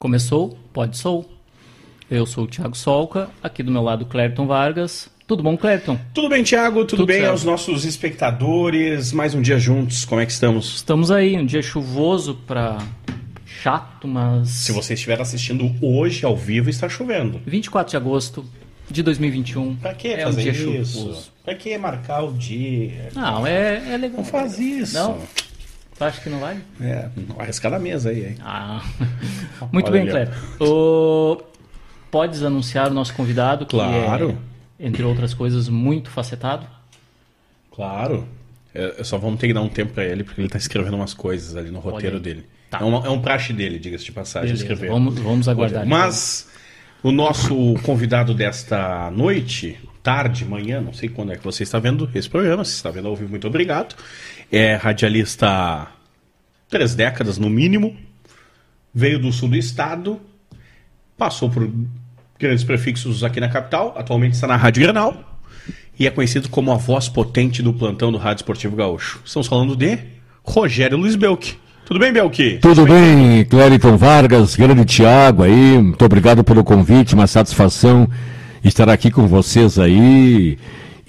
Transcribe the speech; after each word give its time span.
Começou? 0.00 0.56
Pode 0.72 0.96
sou. 0.96 1.30
Eu 2.10 2.24
sou 2.24 2.44
o 2.44 2.46
Thiago 2.46 2.74
Solca, 2.74 3.28
aqui 3.42 3.62
do 3.62 3.70
meu 3.70 3.82
lado 3.82 4.06
Clériton 4.06 4.46
Vargas. 4.46 5.10
Tudo 5.26 5.42
bom, 5.42 5.58
Clériton? 5.58 5.98
Tudo 6.14 6.30
bem, 6.30 6.42
Thiago? 6.42 6.86
Tudo, 6.86 7.00
Tudo 7.00 7.06
bem 7.06 7.18
certo. 7.18 7.30
aos 7.32 7.44
nossos 7.44 7.84
espectadores? 7.84 9.12
Mais 9.12 9.34
um 9.34 9.42
dia 9.42 9.58
juntos, 9.58 10.06
como 10.06 10.18
é 10.22 10.24
que 10.24 10.32
estamos? 10.32 10.76
Estamos 10.76 11.10
aí, 11.10 11.36
um 11.36 11.44
dia 11.44 11.60
chuvoso 11.60 12.34
pra 12.46 12.78
chato, 13.44 14.08
mas 14.08 14.48
Se 14.48 14.72
você 14.72 14.94
estiver 14.94 15.20
assistindo 15.20 15.70
hoje 15.82 16.24
ao 16.24 16.34
vivo, 16.34 16.70
está 16.70 16.88
chovendo. 16.88 17.38
24 17.46 17.90
de 17.90 17.96
agosto 17.98 18.42
de 18.90 19.02
2021. 19.02 19.76
Pra 19.76 19.92
que 19.92 20.08
é 20.08 20.26
um 20.26 20.32
fazer 20.32 20.50
dia 20.52 20.80
isso? 20.80 20.98
chuvoso. 20.98 21.30
Pra 21.44 21.54
que 21.54 21.76
marcar 21.76 22.22
o 22.24 22.32
dia? 22.32 23.10
Não, 23.14 23.46
é, 23.46 23.92
é 23.92 23.96
legal. 23.98 24.16
Não 24.16 24.24
faz 24.24 24.58
isso. 24.58 24.94
Não? 24.94 25.18
Tu 26.00 26.04
acha 26.04 26.20
que 26.22 26.30
não 26.30 26.40
vale? 26.40 26.60
É, 26.80 27.10
vai 27.36 27.44
arriscar 27.44 27.70
na 27.70 27.78
mesa 27.78 28.08
aí, 28.08 28.24
hein? 28.28 28.36
Ah. 28.42 28.82
Muito 29.70 29.90
Olha 29.90 30.00
bem. 30.02 30.08
Clériton. 30.10 30.34
O- 30.64 31.42
Podes 32.10 32.42
anunciar 32.42 32.90
o 32.90 32.94
nosso 32.94 33.12
convidado, 33.14 33.66
que 33.66 33.76
Claro. 33.76 34.38
é, 34.78 34.86
entre 34.86 35.02
outras 35.04 35.34
coisas, 35.34 35.68
muito 35.68 36.08
facetado? 36.10 36.66
Claro. 37.70 38.26
É, 38.74 39.04
só 39.04 39.18
vamos 39.18 39.38
ter 39.38 39.48
que 39.48 39.52
dar 39.52 39.60
um 39.60 39.68
tempo 39.68 39.92
pra 39.92 40.04
ele, 40.04 40.24
porque 40.24 40.40
ele 40.40 40.48
tá 40.48 40.56
escrevendo 40.58 40.94
umas 40.96 41.12
coisas 41.12 41.54
ali 41.54 41.70
no 41.70 41.80
roteiro 41.80 42.18
dele. 42.18 42.46
Tá. 42.70 42.78
É, 42.80 42.84
um, 42.84 43.04
é 43.04 43.10
um 43.10 43.20
praxe 43.20 43.52
dele, 43.52 43.78
diga-se 43.78 44.04
de 44.06 44.12
passagem, 44.12 44.48
Beleza, 44.48 44.64
escrever. 44.64 44.90
vamos, 44.90 45.18
vamos 45.18 45.48
aguardar. 45.48 45.84
então. 45.86 45.98
Mas 45.98 46.48
o 47.02 47.12
nosso 47.12 47.74
convidado 47.82 48.32
desta 48.32 49.10
noite, 49.10 49.78
tarde, 50.02 50.44
manhã, 50.44 50.80
não 50.80 50.92
sei 50.94 51.08
quando 51.10 51.32
é 51.32 51.36
que 51.36 51.44
você 51.44 51.62
está 51.62 51.78
vendo 51.78 52.08
esse 52.14 52.28
programa, 52.28 52.64
se 52.64 52.72
está 52.72 52.90
vendo 52.90 53.06
ao 53.06 53.14
vivo, 53.14 53.30
muito 53.30 53.46
obrigado. 53.46 53.94
É 54.50 54.74
radialista 54.74 55.86
três 56.70 56.94
décadas 56.94 57.36
no 57.36 57.50
mínimo, 57.50 57.96
veio 58.94 59.18
do 59.18 59.32
sul 59.32 59.48
do 59.48 59.56
estado, 59.56 60.20
passou 61.18 61.50
por 61.50 61.68
grandes 62.38 62.64
prefixos 62.64 63.22
aqui 63.24 63.40
na 63.40 63.48
capital, 63.48 63.94
atualmente 63.98 64.34
está 64.34 64.46
na 64.46 64.56
Rádio 64.56 64.82
Granal 64.82 65.38
e 65.98 66.06
é 66.06 66.10
conhecido 66.10 66.48
como 66.48 66.72
a 66.72 66.76
voz 66.76 67.08
potente 67.08 67.62
do 67.62 67.74
plantão 67.74 68.10
do 68.10 68.16
Rádio 68.16 68.40
Esportivo 68.40 68.76
Gaúcho. 68.76 69.20
Estamos 69.24 69.46
falando 69.48 69.76
de 69.76 69.98
Rogério 70.42 70.96
Luiz 70.96 71.16
Belk. 71.16 71.56
Tudo 71.84 72.00
bem, 72.00 72.12
Belk? 72.12 72.58
Tudo 72.62 72.86
bem, 72.86 73.44
Clériton 73.44 73.96
Vargas, 73.96 74.54
grande 74.54 74.84
Thiago 74.84 75.42
aí, 75.42 75.76
muito 75.76 76.02
obrigado 76.04 76.44
pelo 76.44 76.62
convite, 76.62 77.14
uma 77.14 77.26
satisfação 77.26 78.08
estar 78.64 78.88
aqui 78.88 79.10
com 79.10 79.26
vocês 79.26 79.78
aí 79.78 80.56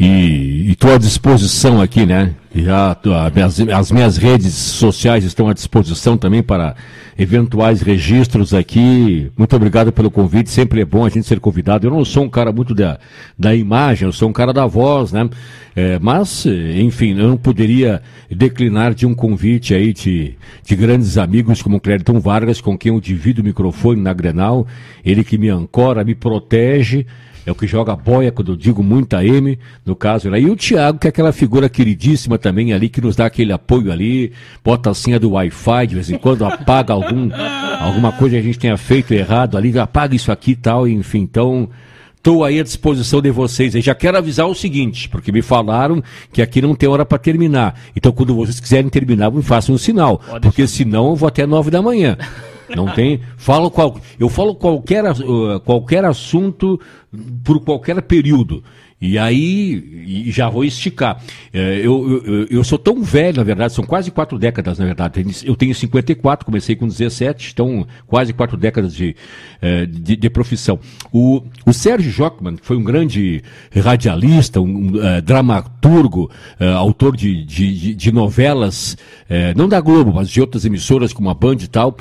e 0.04 0.72
estou 0.72 0.96
à 0.96 0.98
disposição 0.98 1.80
aqui, 1.80 2.08
né? 2.08 2.34
Já 2.56 2.98
as, 3.46 3.60
as 3.60 3.92
minhas 3.92 4.18
redes 4.18 4.52
sociais 4.52 5.24
estão 5.24 5.48
à 5.48 5.54
disposição 5.54 6.18
também 6.18 6.42
para 6.42 6.76
eventuais 7.16 7.84
registros 7.84 8.52
aqui. 8.52 9.32
Muito 9.38 9.56
obrigado 9.56 9.92
pelo 9.92 10.10
convite, 10.10 10.50
sempre 10.50 10.82
é 10.82 10.86
bom 10.86 11.06
a 11.06 11.10
gente 11.10 11.28
ser 11.28 11.40
convidado. 11.40 11.86
Eu 11.86 11.92
não 11.92 12.04
sou 12.04 12.24
um 12.24 12.30
cara 12.30 12.52
muito 12.52 12.74
da, 12.74 12.98
da 13.38 13.54
imagem, 13.54 14.08
eu 14.08 14.12
sou 14.12 14.28
um 14.28 14.34
cara 14.34 14.52
da 14.52 14.66
voz, 14.66 15.12
né? 15.12 15.30
É, 15.76 16.00
mas, 16.00 16.48
enfim, 16.48 17.12
eu 17.20 17.28
não 17.28 17.38
poderia 17.38 18.02
declinar 18.28 18.96
de 18.96 19.06
um 19.06 19.14
convite 19.14 19.76
aí 19.76 19.94
de, 19.94 20.34
de 20.66 20.76
grandes 20.76 21.16
amigos 21.20 21.62
como 21.62 21.78
o 21.78 21.80
Clériton 21.80 22.20
Vargas, 22.20 22.60
com 22.60 22.76
quem 22.76 22.92
eu 22.92 23.00
divido 23.00 23.44
o 23.44 23.46
microfone 23.46 24.02
na 24.02 24.14
Grenal, 24.14 24.66
ele 25.06 25.24
que 25.24 25.38
me 25.38 25.50
ancora, 25.50 26.04
me 26.04 26.16
protege, 26.16 27.06
é 27.46 27.52
o 27.52 27.56
que 27.56 27.66
joga 27.66 27.96
boia 27.96 28.32
quando 28.32 28.52
eu 28.52 28.56
digo 28.56 28.84
muita 28.84 29.24
M, 29.26 29.58
no 29.86 29.96
caso. 29.96 30.30
Né? 30.30 30.42
E 30.42 30.50
o 30.50 30.56
Thiago, 30.56 31.00
que 31.00 31.08
é 31.08 31.10
aquela 31.10 31.32
figura 31.32 31.70
queridíssima 31.70 32.38
também 32.38 32.74
ali, 32.74 32.90
que 32.90 33.02
nos 33.02 33.16
dá 33.16 33.26
aquele 33.26 33.52
apoio 33.52 33.92
ali, 33.92 34.32
bota 34.64 34.92
a 34.92 34.94
senha 34.94 35.20
do 35.20 35.32
Wi-Fi, 35.32 35.88
de 35.88 35.96
vez 35.96 36.10
em 36.10 36.18
quando 36.18 36.46
apaga 36.46 36.94
algum, 36.94 37.30
alguma 37.80 38.12
coisa 38.12 38.36
que 38.36 38.42
a 38.42 38.44
gente 38.44 38.60
tenha 38.60 38.78
feito 38.78 39.14
errado 39.14 39.58
ali, 39.58 39.78
apaga 39.78 40.16
isso 40.16 40.32
aqui 40.32 40.52
e 40.52 40.56
tal, 40.56 40.88
enfim. 40.88 41.20
Então, 41.20 41.70
Estou 42.22 42.44
aí 42.44 42.60
à 42.60 42.64
disposição 42.64 43.20
de 43.20 43.32
vocês. 43.32 43.74
E 43.74 43.82
já 43.82 43.96
quero 43.96 44.16
avisar 44.16 44.46
o 44.46 44.54
seguinte, 44.54 45.10
porque 45.10 45.32
me 45.32 45.42
falaram 45.42 46.04
que 46.32 46.40
aqui 46.40 46.62
não 46.62 46.76
tem 46.76 46.88
hora 46.88 47.04
para 47.04 47.18
terminar. 47.18 47.74
Então, 47.96 48.12
quando 48.12 48.36
vocês 48.36 48.60
quiserem 48.60 48.92
terminar, 48.92 49.32
me 49.32 49.42
façam 49.42 49.74
um 49.74 49.78
sinal. 49.78 50.22
porque 50.40 50.68
senão 50.68 51.10
eu 51.10 51.16
vou 51.16 51.28
até 51.28 51.48
nove 51.48 51.72
da 51.72 51.82
manhã. 51.82 52.16
Não 52.76 52.94
tem. 52.94 53.22
Falo 53.38 53.70
qual, 53.70 53.98
eu 54.20 54.30
falo 54.30 54.56
qualquer, 54.56 55.04
uh, 55.06 55.60
qualquer 55.62 56.06
assunto 56.06 56.80
por 57.44 57.60
qualquer 57.62 58.02
período. 58.02 58.64
E 59.02 59.18
aí 59.18 60.30
já 60.30 60.48
vou 60.48 60.64
esticar. 60.64 61.20
É, 61.52 61.80
eu, 61.80 62.22
eu, 62.24 62.46
eu 62.52 62.64
sou 62.64 62.78
tão 62.78 63.02
velho, 63.02 63.38
na 63.38 63.44
verdade, 63.44 63.74
são 63.74 63.84
quase 63.84 64.12
quatro 64.12 64.38
décadas, 64.38 64.78
na 64.78 64.86
verdade. 64.86 65.26
Eu 65.44 65.56
tenho 65.56 65.74
54, 65.74 66.46
comecei 66.46 66.76
com 66.76 66.88
17, 66.88 67.52
então 67.54 67.88
quase 68.06 68.32
quatro 68.32 68.56
décadas 68.56 68.94
de, 68.94 69.16
eh, 69.62 69.88
de, 69.88 70.16
de 70.16 70.30
profissão. 70.30 70.80
O, 71.12 71.42
o 71.66 71.74
Sérgio 71.74 72.12
Jockman, 72.12 72.58
que 72.58 72.66
foi 72.66 72.78
um 72.78 72.84
grande 72.84 73.42
radialista, 73.76 74.62
um, 74.62 74.66
um, 74.96 75.04
eh, 75.04 75.20
dramaturgo, 75.22 76.30
eh, 76.60 76.68
autor 76.72 77.18
de, 77.18 77.44
de, 77.44 77.96
de- 77.96 78.12
novelas, 78.12 78.98
eh, 79.30 79.54
não 79.56 79.68
da 79.68 79.80
Globo, 79.82 80.14
mas 80.14 80.30
de 80.30 80.40
outras 80.42 80.64
emissoras 80.66 81.12
como 81.12 81.30
a 81.30 81.34
Band 81.34 81.58
e 81.62 81.68
tal, 81.68 81.98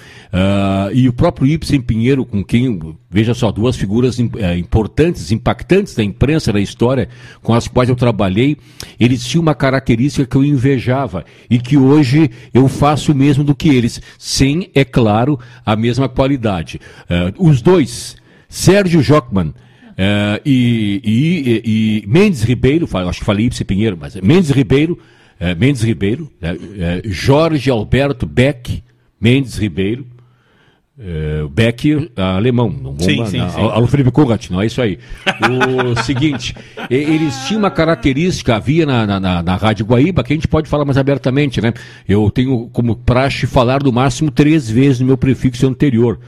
e 0.93 1.09
o 1.09 1.13
próprio 1.13 1.47
Ibsen 1.47 1.81
Pinheiro, 1.81 2.27
com 2.27 2.43
quem, 2.45 2.79
veja 3.11 3.35
só, 3.35 3.51
duas 3.51 3.75
figuras 3.77 4.19
eh, 4.21 4.57
importantes, 4.57 5.33
impactantes 5.33 5.95
da 5.97 6.05
imprensa, 6.05 6.53
da 6.53 6.61
história, 6.61 7.09
com 7.43 7.53
as 7.53 7.67
quais 7.67 7.89
eu 7.89 7.97
trabalhei, 7.97 8.57
eles 9.01 9.27
tinham 9.27 9.43
uma 9.43 9.55
característica 9.55 10.25
que 10.25 10.37
eu 10.37 10.45
invejava 10.45 11.25
e 11.51 11.59
que 11.59 11.77
hoje 11.77 12.31
eu 12.55 12.69
faço 12.69 13.11
o 13.11 13.15
mesmo 13.15 13.43
do 13.43 13.55
que 13.55 13.69
eles, 13.69 14.01
sem, 14.17 14.71
é 14.75 14.85
claro, 14.85 15.39
a 15.67 15.75
mesma 15.75 16.09
qualidade. 16.09 16.81
Eh, 17.09 17.33
os 17.37 17.61
dois, 17.61 18.17
Sérgio 18.49 19.03
Jockman 19.03 19.53
eh, 19.97 20.41
e, 20.47 21.01
e- 21.05 21.63
e- 22.05 22.07
Mendes 22.07 22.43
Ribeiro, 22.45 22.89
acho 23.09 23.19
que 23.19 23.27
falei 23.27 23.47
Ibsen 23.47 23.67
Pinheiro, 23.67 23.99
mas 24.01 24.15
é 24.15 24.21
Mendes 24.23 24.51
Ribeiro, 24.51 24.97
Mendes 25.59 25.83
Ribeiro, 25.83 26.31
eh, 26.43 27.01
Jorge 27.07 27.71
Alberto 27.71 28.27
Beck, 28.27 28.83
Mendes 29.19 29.57
Ribeiro, 29.57 30.07
é, 31.03 31.45
Beck 31.51 32.11
ah, 32.17 32.37
alemão. 32.37 32.69
Não 32.69 32.93
vou 32.93 33.01
Sim, 33.01 33.25
sim, 33.27 33.39
na- 33.39 33.49
sim. 33.49 34.11
Conrad, 34.13 34.51
não 34.51 34.61
é 34.61 34.67
isso 34.67 34.83
aí. 34.83 34.99
O 35.51 35.97
seguinte, 36.05 36.55
eles 36.91 37.35
tinham 37.47 37.61
uma 37.61 37.71
característica, 37.71 38.57
havia 38.57 38.85
na, 38.85 39.07
na, 39.07 39.19
na, 39.21 39.43
na 39.43 39.57
Rádio 39.57 39.87
Guaíba, 39.87 40.23
que 40.23 40.33
a 40.33 40.37
gente 40.37 40.47
pode 40.49 40.69
falar 40.69 40.85
mais 40.85 40.99
abertamente, 40.99 41.61
né? 41.61 41.73
Eu 42.09 42.31
tenho 42.31 42.69
como 42.73 42.95
praxe 42.97 43.47
falar 43.47 43.83
no 43.83 43.93
máximo 43.93 44.31
três 44.31 44.69
vezes 44.69 45.01
no 45.01 45.07
meu 45.07 45.17
prefixo 45.17 45.67
anterior. 45.67 46.19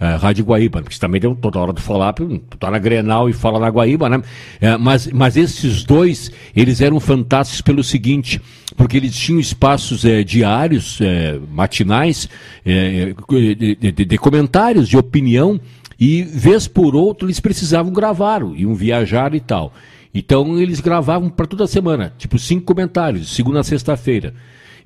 eh, 0.00 0.16
Rádio 0.16 0.44
Guaíba, 0.44 0.82
porque 0.82 0.98
também 0.98 1.20
deu 1.20 1.34
toda 1.34 1.58
hora 1.58 1.72
de 1.72 1.82
falar, 1.82 2.14
tá 2.58 2.70
na 2.70 2.78
Grenal 2.78 3.28
e 3.28 3.32
fala 3.32 3.60
na 3.60 3.68
Guaíba, 3.68 4.08
né? 4.08 4.20
Eh, 4.60 4.76
mas, 4.78 5.06
mas 5.08 5.36
esses 5.36 5.84
dois, 5.84 6.30
eles 6.56 6.80
eram 6.80 6.98
fantásticos 6.98 7.60
pelo 7.60 7.84
seguinte, 7.84 8.40
porque 8.76 8.96
eles 8.96 9.16
tinham 9.16 9.38
espaços 9.40 10.04
eh, 10.04 10.22
diários, 10.24 10.98
eh, 11.00 11.38
matinais, 11.50 12.28
eh, 12.64 13.14
de, 13.54 13.74
de- 13.92 14.04
de 14.04 14.18
comentários, 14.18 14.88
de 14.88 14.96
opinião, 14.96 15.60
e 15.98 16.22
vez 16.22 16.66
por 16.66 16.96
outro 16.96 17.26
eles 17.28 17.38
precisavam 17.40 17.92
gravar, 17.92 18.42
iam 18.56 18.74
viajar 18.74 19.34
e 19.34 19.40
tal. 19.40 19.72
Então 20.14 20.58
eles 20.58 20.80
gravavam 20.80 21.30
para 21.30 21.46
toda 21.46 21.66
semana, 21.66 22.12
tipo 22.18 22.38
cinco 22.38 22.64
comentários, 22.66 23.34
segunda 23.34 23.60
a 23.60 23.64
sexta-feira. 23.64 24.34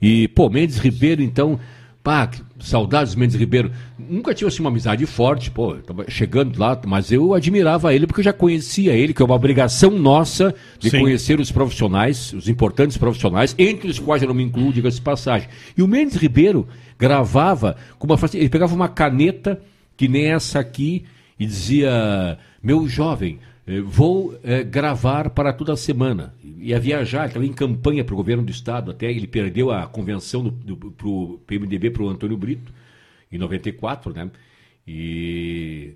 E, 0.01 0.29
pô, 0.29 0.51
Mendes 0.51 0.77
Ribeiro, 0.79 1.23
então, 1.23 1.59
pá, 2.06 2.31
saudades 2.61 3.15
do 3.15 3.19
Mendes 3.19 3.34
Ribeiro. 3.34 3.72
Nunca 3.99 4.33
tive 4.33 4.47
assim, 4.47 4.61
uma 4.61 4.71
amizade 4.71 5.05
forte, 5.06 5.50
pô, 5.50 5.77
chegando 6.06 6.56
lá, 6.56 6.81
mas 6.87 7.11
eu 7.11 7.34
admirava 7.34 7.93
ele 7.93 8.06
porque 8.06 8.21
eu 8.21 8.25
já 8.25 8.33
conhecia 8.33 8.93
ele, 8.93 9.12
que 9.12 9.21
é 9.21 9.25
uma 9.25 9.34
obrigação 9.34 9.91
nossa 9.91 10.55
de 10.78 10.89
Sim. 10.89 11.00
conhecer 11.00 11.41
os 11.41 11.50
profissionais, 11.50 12.33
os 12.33 12.49
importantes 12.49 12.97
profissionais, 12.97 13.56
entre 13.59 13.91
os 13.91 13.99
quais 13.99 14.22
eu 14.22 14.28
não 14.28 14.37
me 14.37 14.44
incluo, 14.44 14.72
diga-se 14.72 15.00
passagem. 15.00 15.49
E 15.77 15.83
o 15.83 15.89
Mendes 15.89 16.15
Ribeiro 16.15 16.69
gravava 16.97 17.75
com 17.99 18.06
uma 18.06 18.17
ele 18.34 18.49
pegava 18.49 18.73
uma 18.73 18.88
caneta 18.88 19.61
que 19.97 20.06
nem 20.06 20.27
essa 20.27 20.61
aqui 20.61 21.05
e 21.41 21.44
dizia: 21.44 22.38
Meu 22.62 22.88
jovem, 22.88 23.41
vou 23.85 24.39
eh, 24.45 24.63
gravar 24.63 25.31
para 25.31 25.53
toda 25.53 25.73
a 25.73 25.77
semana. 25.77 26.35
Ia 26.59 26.79
viajar, 26.79 27.27
estava 27.27 27.45
em 27.45 27.53
campanha 27.53 28.05
para 28.05 28.15
o 28.15 28.17
governo 28.17 28.45
do 28.45 28.51
estado, 28.51 28.93
até 28.93 29.11
ele 29.11 29.27
perdeu 29.27 29.73
a 29.73 29.87
convenção 29.87 30.45
do, 30.45 30.77
pro 30.77 31.41
PMDB 31.47 31.91
para 31.91 32.03
o 32.05 32.09
Antônio 32.09 32.37
Brito, 32.37 32.73
em 33.31 33.39
94, 33.39 34.13
né? 34.13 34.31
E. 34.87 35.95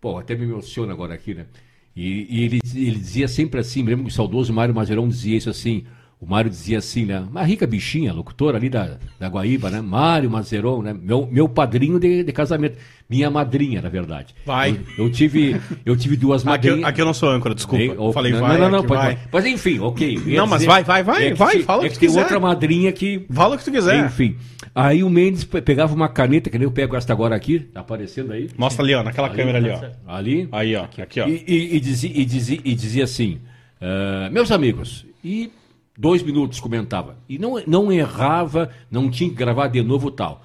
Pô, 0.00 0.18
até 0.18 0.34
me 0.34 0.44
emociona 0.44 0.92
agora 0.92 1.14
aqui, 1.14 1.34
né? 1.34 1.46
E, 1.94 2.26
e 2.30 2.44
ele, 2.44 2.60
ele 2.74 2.98
dizia 2.98 3.28
sempre 3.28 3.60
assim, 3.60 3.82
me 3.82 3.90
lembro 3.90 4.04
que 4.04 4.10
o 4.10 4.14
saudoso 4.14 4.52
Mário 4.52 4.74
Mazerão 4.74 5.08
dizia 5.08 5.36
isso 5.36 5.50
assim: 5.50 5.84
o 6.20 6.26
Mário 6.26 6.50
dizia 6.50 6.78
assim, 6.78 7.04
né? 7.04 7.20
Uma 7.30 7.44
rica 7.44 7.64
bichinha, 7.66 8.12
locutora 8.12 8.56
ali 8.58 8.68
da, 8.68 8.96
da 9.20 9.28
Guaíba, 9.28 9.70
né? 9.70 9.80
Mário 9.80 10.28
Mazeron, 10.28 10.82
né? 10.82 10.92
Meu, 10.92 11.28
meu 11.30 11.48
padrinho 11.48 11.98
de, 12.00 12.24
de 12.24 12.32
casamento. 12.32 12.76
Minha 13.08 13.30
madrinha, 13.30 13.80
na 13.80 13.88
verdade. 13.88 14.34
Vai. 14.44 14.78
Eu, 14.98 15.04
eu 15.04 15.10
tive, 15.10 15.58
eu 15.86 15.96
tive 15.96 16.16
duas 16.16 16.42
Aqui, 16.42 16.48
madrinhas. 16.50 16.80
eu- 16.80 16.86
aqui 16.86 17.00
eu 17.00 17.06
não 17.06 17.14
sou 17.14 17.30
âncora, 17.30 17.54
desculpa. 17.54 17.94
Ô, 18.02 18.12
Falei 18.12 18.32
não, 18.32 18.40
vai. 18.40 18.58
Não, 18.58 18.68
não, 18.70 18.78
aqui 18.80 18.88
pode, 18.88 19.00
vai. 19.00 19.18
Mas 19.32 19.46
enfim, 19.46 19.78
ok. 19.78 20.16
eu 20.26 20.36
Não, 20.36 20.46
mas 20.46 20.58
dizer- 20.60 20.66
vai, 20.72 20.84
vai, 20.84 21.02
vai, 21.04 21.26
é 21.28 21.34
vai, 21.34 21.56
te- 21.58 21.62
fala 21.62 21.82
o 21.82 21.86
é 21.86 21.88
que 21.88 21.94
que 21.94 22.00
tem 22.00 22.08
quiser. 22.08 22.20
outra 22.20 22.40
madrinha 22.40 22.90
que 22.92 23.24
Fala 23.32 23.54
o 23.54 23.58
que 23.58 23.64
tu 23.64 23.70
quiser. 23.70 24.04
enfim. 24.04 24.36
Aí 24.74 25.02
o 25.04 25.08
Mendes 25.08 25.44
pe- 25.44 25.62
pegava 25.62 25.94
uma 25.94 26.08
caneta, 26.08 26.50
que 26.50 26.58
nem 26.58 26.64
eu 26.66 26.70
pego 26.72 26.96
esta 26.96 27.12
agora 27.12 27.34
aqui, 27.34 27.60
tá 27.60 27.80
aparecendo 27.80 28.32
aí. 28.32 28.50
Mostra 28.58 28.84
ali, 28.84 28.94
ó, 28.94 29.02
naquela 29.02 29.30
câmera 29.30 29.58
ali, 29.58 29.70
ó. 29.70 29.80
Ali. 30.12 30.48
Aí, 30.52 30.74
ó. 30.76 30.82
Aqui, 30.84 31.20
ó. 31.20 31.26
E, 31.28 31.44
e- 31.46 31.76
e 31.76 31.80
dizia, 31.80 32.10
e 32.12 32.24
dizia- 32.24 32.60
e 32.64 32.74
dizia 32.74 33.04
assim: 33.04 33.38
"Ah, 33.80 34.28
Meus 34.30 34.50
amigos, 34.52 35.06
e 35.24 35.50
dois 35.98 36.22
minutos 36.22 36.60
comentava. 36.60 37.18
E 37.28 37.38
não, 37.38 37.60
não 37.66 37.90
errava, 37.90 38.70
não 38.88 39.10
tinha 39.10 39.28
que 39.28 39.34
gravar 39.34 39.66
de 39.66 39.82
novo 39.82 40.12
tal. 40.12 40.44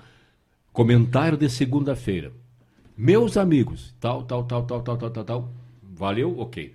Comentário 0.74 1.38
de 1.38 1.48
segunda-feira. 1.48 2.34
Meus 2.98 3.38
amigos, 3.38 3.94
tal, 4.00 4.24
tal, 4.24 4.44
tal, 4.44 4.64
tal, 4.64 4.82
tal, 4.82 4.98
tal, 4.98 5.10
tal, 5.12 5.24
tal. 5.24 5.54
Valeu? 5.84 6.40
Ok. 6.40 6.74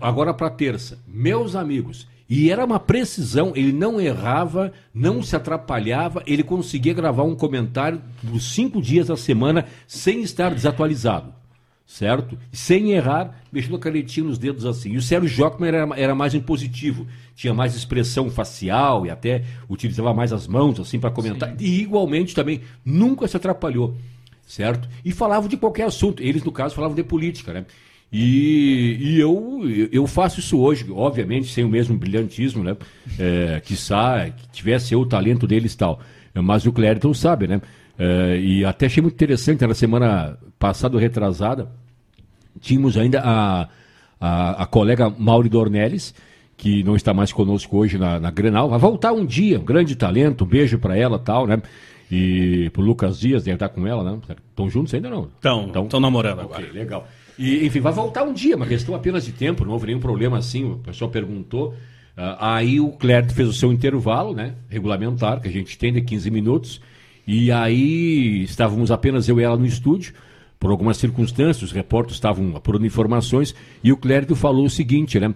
Agora 0.00 0.32
para 0.32 0.48
terça. 0.50 1.02
Meus 1.06 1.56
amigos. 1.56 2.06
E 2.28 2.48
era 2.48 2.64
uma 2.64 2.78
precisão, 2.78 3.52
ele 3.56 3.72
não 3.72 4.00
errava, 4.00 4.72
não 4.94 5.20
se 5.20 5.34
atrapalhava, 5.34 6.22
ele 6.24 6.44
conseguia 6.44 6.94
gravar 6.94 7.24
um 7.24 7.34
comentário 7.34 8.00
dos 8.22 8.54
cinco 8.54 8.80
dias 8.80 9.08
da 9.08 9.16
semana 9.16 9.66
sem 9.88 10.22
estar 10.22 10.54
desatualizado. 10.54 11.34
Certo? 11.90 12.38
Sem 12.52 12.92
errar, 12.92 13.42
mexendo 13.50 13.74
a 13.74 13.78
canetinha 13.80 14.24
nos 14.24 14.38
dedos 14.38 14.64
assim. 14.64 14.92
E 14.92 14.96
o 14.96 15.02
Sérgio 15.02 15.28
Jockman 15.28 15.68
era, 15.68 15.88
era 15.96 16.14
mais 16.14 16.34
impositivo, 16.34 17.04
tinha 17.34 17.52
mais 17.52 17.74
expressão 17.74 18.30
facial 18.30 19.04
e 19.04 19.10
até 19.10 19.42
utilizava 19.68 20.14
mais 20.14 20.32
as 20.32 20.46
mãos 20.46 20.78
assim 20.78 21.00
para 21.00 21.10
comentar. 21.10 21.52
E 21.58 21.80
igualmente 21.80 22.32
também 22.32 22.60
nunca 22.84 23.26
se 23.26 23.36
atrapalhou 23.36 23.96
certo? 24.46 24.88
E 25.04 25.12
falavam 25.12 25.48
de 25.48 25.56
qualquer 25.56 25.84
assunto. 25.84 26.20
Eles, 26.22 26.42
no 26.42 26.50
caso, 26.50 26.74
falavam 26.74 26.96
de 26.96 27.04
política, 27.04 27.52
né? 27.52 27.64
E, 28.12 28.96
e 29.00 29.20
eu, 29.20 29.60
eu 29.92 30.04
faço 30.06 30.40
isso 30.40 30.58
hoje, 30.58 30.84
obviamente, 30.90 31.46
sem 31.46 31.62
o 31.62 31.68
mesmo 31.68 31.96
brilhantismo, 31.96 32.64
né? 32.64 32.76
É, 33.16 33.60
que 33.64 33.74
que 33.76 34.48
tivesse 34.52 34.92
eu 34.92 35.00
o 35.00 35.06
talento 35.06 35.46
deles 35.46 35.74
e 35.74 35.76
tal. 35.76 36.00
Mas 36.34 36.66
o 36.66 36.72
Clériton 36.72 37.14
sabe, 37.14 37.46
né? 37.46 37.60
É, 38.02 38.38
e 38.38 38.64
até 38.64 38.86
achei 38.86 39.02
muito 39.02 39.12
interessante, 39.12 39.66
na 39.66 39.74
semana 39.74 40.38
passada, 40.58 40.96
ou 40.96 41.00
retrasada, 41.00 41.70
tínhamos 42.58 42.96
ainda 42.96 43.20
a, 43.22 43.68
a, 44.18 44.62
a 44.62 44.66
colega 44.66 45.10
Mauri 45.10 45.50
Dornelles, 45.50 46.14
que 46.56 46.82
não 46.82 46.96
está 46.96 47.12
mais 47.12 47.30
conosco 47.30 47.76
hoje 47.76 47.98
na, 47.98 48.18
na 48.18 48.30
Grenal, 48.30 48.70
vai 48.70 48.78
voltar 48.78 49.12
um 49.12 49.26
dia, 49.26 49.60
um 49.60 49.64
grande 49.64 49.94
talento, 49.96 50.44
um 50.44 50.46
beijo 50.46 50.78
para 50.78 50.96
ela 50.96 51.18
tal, 51.18 51.46
né? 51.46 51.60
E 52.10 52.70
pro 52.70 52.82
Lucas 52.82 53.20
Dias, 53.20 53.44
deve 53.44 53.56
estar 53.56 53.68
com 53.68 53.86
ela, 53.86 54.02
né? 54.02 54.18
Estão 54.48 54.70
juntos 54.70 54.94
ainda 54.94 55.10
não? 55.10 55.24
Estão, 55.24 55.84
estão 55.84 56.00
namorando 56.00 56.40
agora. 56.40 56.62
Ok, 56.62 56.72
legal. 56.72 57.06
E, 57.38 57.66
enfim, 57.66 57.80
vai 57.80 57.92
voltar 57.92 58.22
um 58.22 58.32
dia, 58.32 58.56
uma 58.56 58.66
questão 58.66 58.94
apenas 58.94 59.26
de 59.26 59.32
tempo, 59.32 59.62
não 59.62 59.72
houve 59.72 59.88
nenhum 59.88 60.00
problema 60.00 60.38
assim, 60.38 60.64
o 60.64 60.78
pessoal 60.78 61.10
perguntou. 61.10 61.74
Ah, 62.16 62.56
aí 62.56 62.80
o 62.80 62.92
Clérito 62.92 63.34
fez 63.34 63.46
o 63.46 63.52
seu 63.52 63.70
intervalo, 63.70 64.34
né? 64.34 64.54
Regulamentar, 64.70 65.40
que 65.40 65.48
a 65.48 65.50
gente 65.50 65.76
tem 65.78 65.92
de 65.92 66.00
15 66.00 66.30
minutos. 66.30 66.80
E 67.26 67.50
aí 67.52 68.42
estávamos 68.42 68.90
apenas 68.90 69.28
eu 69.28 69.40
e 69.40 69.42
ela 69.42 69.56
no 69.56 69.66
estúdio, 69.66 70.14
por 70.58 70.70
algumas 70.70 70.98
circunstâncias, 70.98 71.62
os 71.62 71.72
repórteres 71.72 72.16
estavam 72.16 72.54
apurando 72.54 72.84
informações, 72.84 73.54
e 73.82 73.90
o 73.92 73.96
Clérito 73.96 74.36
falou 74.36 74.66
o 74.66 74.70
seguinte, 74.70 75.18
né? 75.18 75.32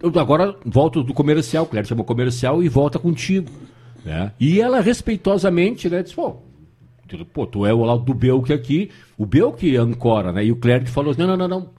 eu 0.00 0.16
agora 0.20 0.54
volto 0.64 1.02
do 1.02 1.12
comercial, 1.12 1.64
o 1.64 1.66
Clérito 1.66 1.88
chamou 1.88 2.04
comercial 2.04 2.62
e 2.62 2.68
volta 2.68 3.00
contigo. 3.00 3.50
Né? 4.04 4.30
E 4.38 4.60
ela 4.60 4.80
respeitosamente, 4.80 5.88
né, 5.88 6.04
disse, 6.04 6.14
pô, 6.14 6.36
pô, 7.32 7.46
tu 7.46 7.66
é 7.66 7.74
o 7.74 7.84
lado 7.84 8.04
do 8.04 8.14
Belk 8.14 8.52
aqui, 8.52 8.90
o 9.16 9.26
Belk 9.26 9.76
ancora, 9.76 10.32
né? 10.32 10.44
E 10.44 10.52
o 10.52 10.56
Clérito 10.56 10.90
falou 10.90 11.14
não, 11.18 11.26
não, 11.26 11.36
não, 11.36 11.48
não, 11.48 11.70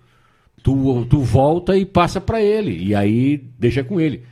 tu, 0.61 1.05
tu 1.05 1.19
volta 1.19 1.77
e 1.77 1.85
passa 1.85 2.19
para 2.19 2.41
ele, 2.41 2.83
e 2.83 2.93
aí 2.93 3.37
deixa 3.57 3.83
com 3.83 4.01
ele. 4.01 4.23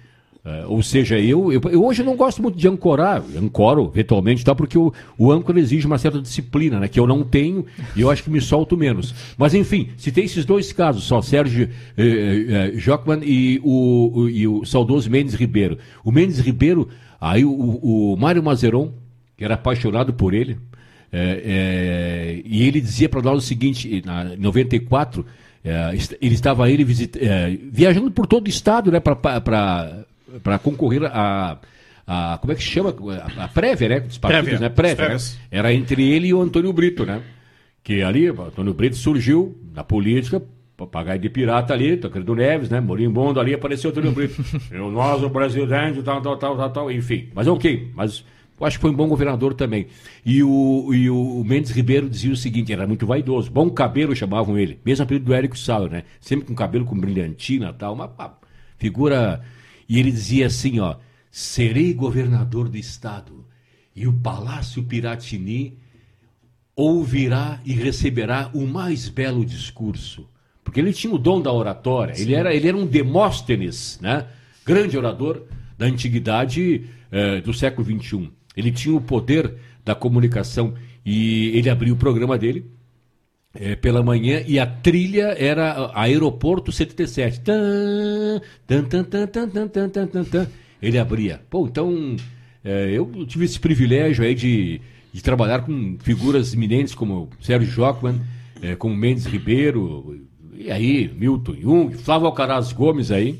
É, 0.50 0.66
ou 0.66 0.82
seja, 0.82 1.20
eu, 1.20 1.52
eu, 1.52 1.60
eu 1.70 1.84
hoje 1.84 2.02
não 2.04 2.16
gosto 2.16 2.42
muito 2.42 2.58
de 2.58 2.66
ancorar, 2.70 3.22
ancoro 3.38 3.90
virtualmente, 3.90 4.46
tá? 4.46 4.56
porque 4.56 4.78
o, 4.78 4.94
o 5.18 5.30
âncora 5.30 5.60
exige 5.60 5.86
uma 5.86 5.98
certa 5.98 6.22
disciplina, 6.22 6.80
né? 6.80 6.88
que 6.88 6.98
eu 6.98 7.06
não 7.06 7.22
tenho 7.22 7.66
e 7.98 8.00
eu 8.00 8.10
acho 8.10 8.24
que 8.24 8.30
me 8.30 8.40
solto 8.40 8.78
menos. 8.78 9.14
Mas 9.38 9.54
enfim, 9.54 9.90
se 9.98 10.10
tem 10.10 10.24
esses 10.24 10.46
dois 10.46 10.72
casos, 10.72 11.04
só 11.04 11.22
Sérgio 11.22 11.68
eh, 11.98 12.02
eh, 12.02 12.46
eh, 12.76 12.80
Jockman 12.80 13.20
e 13.26 13.60
o, 13.62 14.12
o- 14.22 14.30
e 14.30 14.48
o 14.48 14.64
saudoso 14.64 15.10
Mendes 15.12 15.34
Ribeiro. 15.34 15.78
O 16.02 16.14
Mendes 16.14 16.40
Ribeiro, 16.40 16.88
aí 17.20 17.44
o, 17.44 17.52
o, 17.52 18.16
Mário 18.18 18.42
Mazeron, 18.42 18.94
que 19.36 19.44
era 19.44 19.56
apaixonado 19.56 20.14
por 20.14 20.34
ele, 20.34 20.56
é, 21.12 21.42
é, 21.44 22.42
e 22.46 22.64
ele 22.64 22.80
dizia 22.80 23.10
para 23.10 23.22
nós 23.22 23.44
o 23.44 23.46
seguinte, 23.46 24.02
na- 24.06 24.34
em 24.34 24.38
94, 24.38 25.26
é, 25.62 25.94
est- 25.94 26.18
ele 26.22 26.36
estava 26.36 26.72
ele 26.72 26.86
visita, 26.86 27.20
é, 27.22 27.58
viajando 27.70 28.10
por 28.12 28.26
todo 28.28 28.46
o 28.46 28.50
estado 28.50 28.90
né, 28.94 29.02
para 29.02 30.06
concorrer 30.64 31.04
a, 31.06 31.58
a. 32.06 32.38
Como 32.40 32.54
é 32.54 32.56
que 32.56 32.62
chama? 32.62 32.94
A, 33.38 33.46
a 33.46 33.48
prévia, 33.48 33.90
né? 33.90 34.00
Dos 34.00 34.18
partidos, 34.18 34.46
Prévia, 34.46 34.60
né? 34.60 34.70
Prévia, 34.70 35.10
né? 35.10 35.18
Era 35.52 35.74
entre 35.74 36.10
ele 36.10 36.28
e 36.28 36.34
o 36.34 36.42
Antônio 36.42 36.72
Brito, 36.72 37.06
né? 37.06 37.22
Que 37.84 38.02
ali, 38.02 38.30
o 38.30 38.42
Antônio 38.42 38.74
Brito 38.74 38.96
surgiu 38.96 39.58
na 39.74 39.84
política, 39.84 40.42
papagaio 40.76 41.20
de 41.20 41.30
pirata 41.30 41.74
ali, 41.74 41.98
Tancredo 41.98 42.36
Neves, 42.36 42.70
né? 42.70 42.80
Morimbondo 42.80 43.40
ali, 43.40 43.54
apareceu 43.54 43.90
o 43.90 43.92
Antônio 43.92 44.12
Brito. 44.12 44.44
Eu, 44.72 44.92
nós, 44.92 45.24
o 45.24 45.30
presidente, 45.30 46.02
tal, 46.04 46.22
tal, 46.22 46.38
tal, 46.38 46.58
tal, 46.58 46.70
tal, 46.70 46.92
enfim. 46.92 47.30
Mas 47.34 47.48
ok, 47.48 47.92
mas 47.96 48.24
eu 48.60 48.66
acho 48.66 48.78
que 48.78 48.82
foi 48.82 48.92
um 48.92 48.96
bom 48.96 49.08
governador 49.08 49.54
também. 49.54 49.88
E 50.26 50.44
o, 50.44 50.94
e 50.94 51.10
o 51.10 51.44
Mendes 51.46 51.72
Ribeiro 51.72 52.10
dizia 52.10 52.32
o 52.32 52.36
seguinte, 52.36 52.74
era 52.74 52.88
muito 52.88 53.06
vaidoso. 53.06 53.52
Bom 53.52 53.70
cabelo 53.70 54.16
chamavam 54.16 54.58
ele, 54.58 54.80
mesmo 54.84 55.04
apelido 55.04 55.26
do 55.26 55.34
Érico 55.34 55.58
Sauer, 55.58 55.92
né? 55.92 56.04
Sempre 56.20 56.48
com 56.48 56.56
cabelo 56.56 56.86
com 56.86 56.98
brilhantina 56.98 57.70
e 57.70 57.74
tal, 57.74 57.94
uma, 57.94 58.06
uma 58.08 58.38
figura... 58.78 59.42
E 59.88 60.00
ele 60.00 60.12
dizia 60.12 60.48
assim, 60.48 60.80
ó, 60.80 60.96
serei 61.32 61.94
governador 61.94 62.70
do 62.70 62.78
estado 62.78 63.46
e 63.96 64.08
o 64.08 64.14
Palácio 64.14 64.84
Piratini 64.84 65.78
ouvirá 66.76 67.60
e 67.66 67.74
receberá 67.74 68.52
o 68.54 68.68
mais 68.68 69.10
belo 69.10 69.44
discurso. 69.44 70.28
Porque 70.64 70.80
ele 70.80 70.94
tinha 70.94 71.14
o 71.14 71.18
dom 71.18 71.42
da 71.42 71.52
oratória, 71.52 72.14
ele 72.20 72.36
era, 72.36 72.54
ele 72.54 72.68
era 72.68 72.78
um 72.78 72.86
Demóstenes, 72.86 73.98
né? 74.02 74.28
grande 74.66 74.98
orador 74.98 75.44
da 75.78 75.86
antiguidade 75.86 76.86
eh, 77.12 77.42
do 77.42 77.54
século 77.54 77.88
XXI. 77.88 78.30
Ele 78.56 78.72
tinha 78.72 78.96
o 78.96 79.02
poder 79.02 79.56
da 79.86 79.96
comunicação 79.96 80.74
e 81.06 81.58
ele 81.58 81.70
abriu 81.70 81.94
o 81.94 81.98
programa 81.98 82.38
dele 82.38 82.70
eh, 83.56 83.76
pela 83.76 84.04
manhã 84.04 84.44
e 84.46 84.60
a 84.60 84.66
trilha 84.66 85.36
era 85.38 85.92
Aeroporto 85.94 86.72
77. 86.72 87.42
Tan, 87.42 88.42
tan, 88.68 88.84
tan, 88.84 89.04
tan, 89.04 89.28
tan, 89.28 89.68
tan, 89.68 89.90
tan, 89.90 90.08
tan, 90.08 90.24
tan. 90.24 90.48
Ele 90.82 90.98
abria. 90.98 91.42
Pô, 91.50 91.68
então 91.68 92.16
eh, 92.64 92.92
eu 92.94 93.26
tive 93.26 93.46
esse 93.46 93.60
privilégio 93.60 94.24
aí 94.24 94.36
de, 94.36 94.82
de 95.12 95.24
trabalhar 95.24 95.62
com 95.62 95.98
figuras 96.00 96.54
eminentes 96.54 96.94
como 96.94 97.30
Sérgio 97.42 97.72
Jockman, 97.72 98.22
eh, 98.62 98.76
como 98.76 98.96
Mendes 98.96 99.26
Ribeiro, 99.26 100.20
e 100.54 100.72
aí 100.72 101.12
Milton 101.16 101.56
Jung, 101.56 101.94
Flávio 101.96 102.28
Alcaraz 102.28 102.72
Gomes 102.74 103.12
aí, 103.12 103.40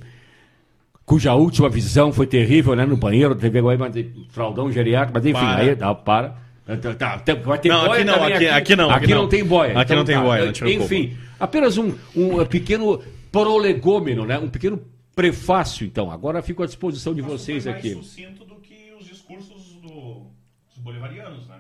cuja 1.06 1.34
última 1.34 1.70
visão 1.70 2.12
foi 2.12 2.28
terrível, 2.28 2.76
né? 2.76 2.86
No 2.86 2.98
banheiro, 2.98 3.36
teve 3.36 3.60
agora 3.60 3.78
mas, 3.78 3.96
fraldão 4.30 4.72
geriátrico, 4.72 5.14
mas 5.14 5.26
enfim, 5.26 5.40
Para. 5.40 5.62
aí 5.62 5.76
dá, 5.76 5.96
para. 5.96 6.47
Tá, 6.82 6.94
tá, 6.96 7.20
tem- 7.20 7.36
vai 7.42 7.58
ter 7.60 7.70
Não, 7.70 7.80
boia 7.86 7.94
aqui 7.94 8.04
não, 8.04 8.14
também 8.16 8.34
aqui- 8.36 8.48
aqui 8.48 8.76
não, 8.76 8.90
aqui 8.90 9.04
Aqui 9.06 9.14
não 9.14 9.22
não. 9.22 9.30
tem 9.30 9.44
boia. 9.46 9.80
Aqui 9.80 9.96
não 9.96 10.04
tem 10.06 10.20
boia, 10.20 10.52
não. 10.62 10.68
Enfim, 10.70 11.18
apenas 11.40 11.78
um, 11.78 11.94
um 12.16 12.46
pequeno 12.46 13.02
prolegômeno, 13.32 14.26
né? 14.26 14.38
Um 14.38 14.50
pequeno 14.50 14.82
prefácio, 15.16 15.86
então. 15.88 16.12
Agora 16.12 16.42
fico 16.42 16.62
à 16.64 16.66
disposição 16.66 17.14
de 17.14 17.22
vocês 17.22 17.66
aqui. 17.66 17.94
sucinto 17.94 18.44
do 18.44 18.56
que 18.56 18.94
os 19.00 19.06
discursos 19.06 19.76
do- 19.82 20.28
dos 20.70 20.78
bolivarianos, 20.80 21.48
né? 21.48 21.56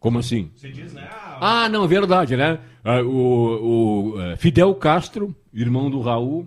Como 0.00 0.18
assim? 0.18 0.50
Você 0.54 0.70
diz, 0.70 0.92
né? 0.92 1.06
Ah, 1.10 1.64
Ah, 1.64 1.68
não, 1.68 1.84
é 1.84 1.88
verdade, 1.88 2.36
né? 2.36 2.58
Ah, 2.82 3.00
O, 3.02 4.14
o, 4.16 4.20
eh, 4.20 4.36
Fidel 4.36 4.74
Castro, 4.74 5.34
irmão 5.52 5.90
do 5.90 6.00
Raul, 6.00 6.46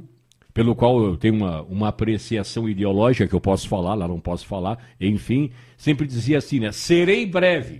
pelo 0.57 0.75
qual 0.75 0.99
eu 1.03 1.15
tenho 1.15 1.35
uma, 1.35 1.61
uma 1.61 1.87
apreciação 1.89 2.67
ideológica 2.67 3.27
que 3.27 3.35
eu 3.35 3.39
posso 3.39 3.69
falar, 3.69 3.93
lá 3.93 4.07
não 4.07 4.19
posso 4.19 4.47
falar, 4.47 4.83
enfim, 4.99 5.51
sempre 5.77 6.07
dizia 6.07 6.39
assim, 6.39 6.59
né? 6.59 6.71
Serei 6.71 7.27
breve. 7.27 7.79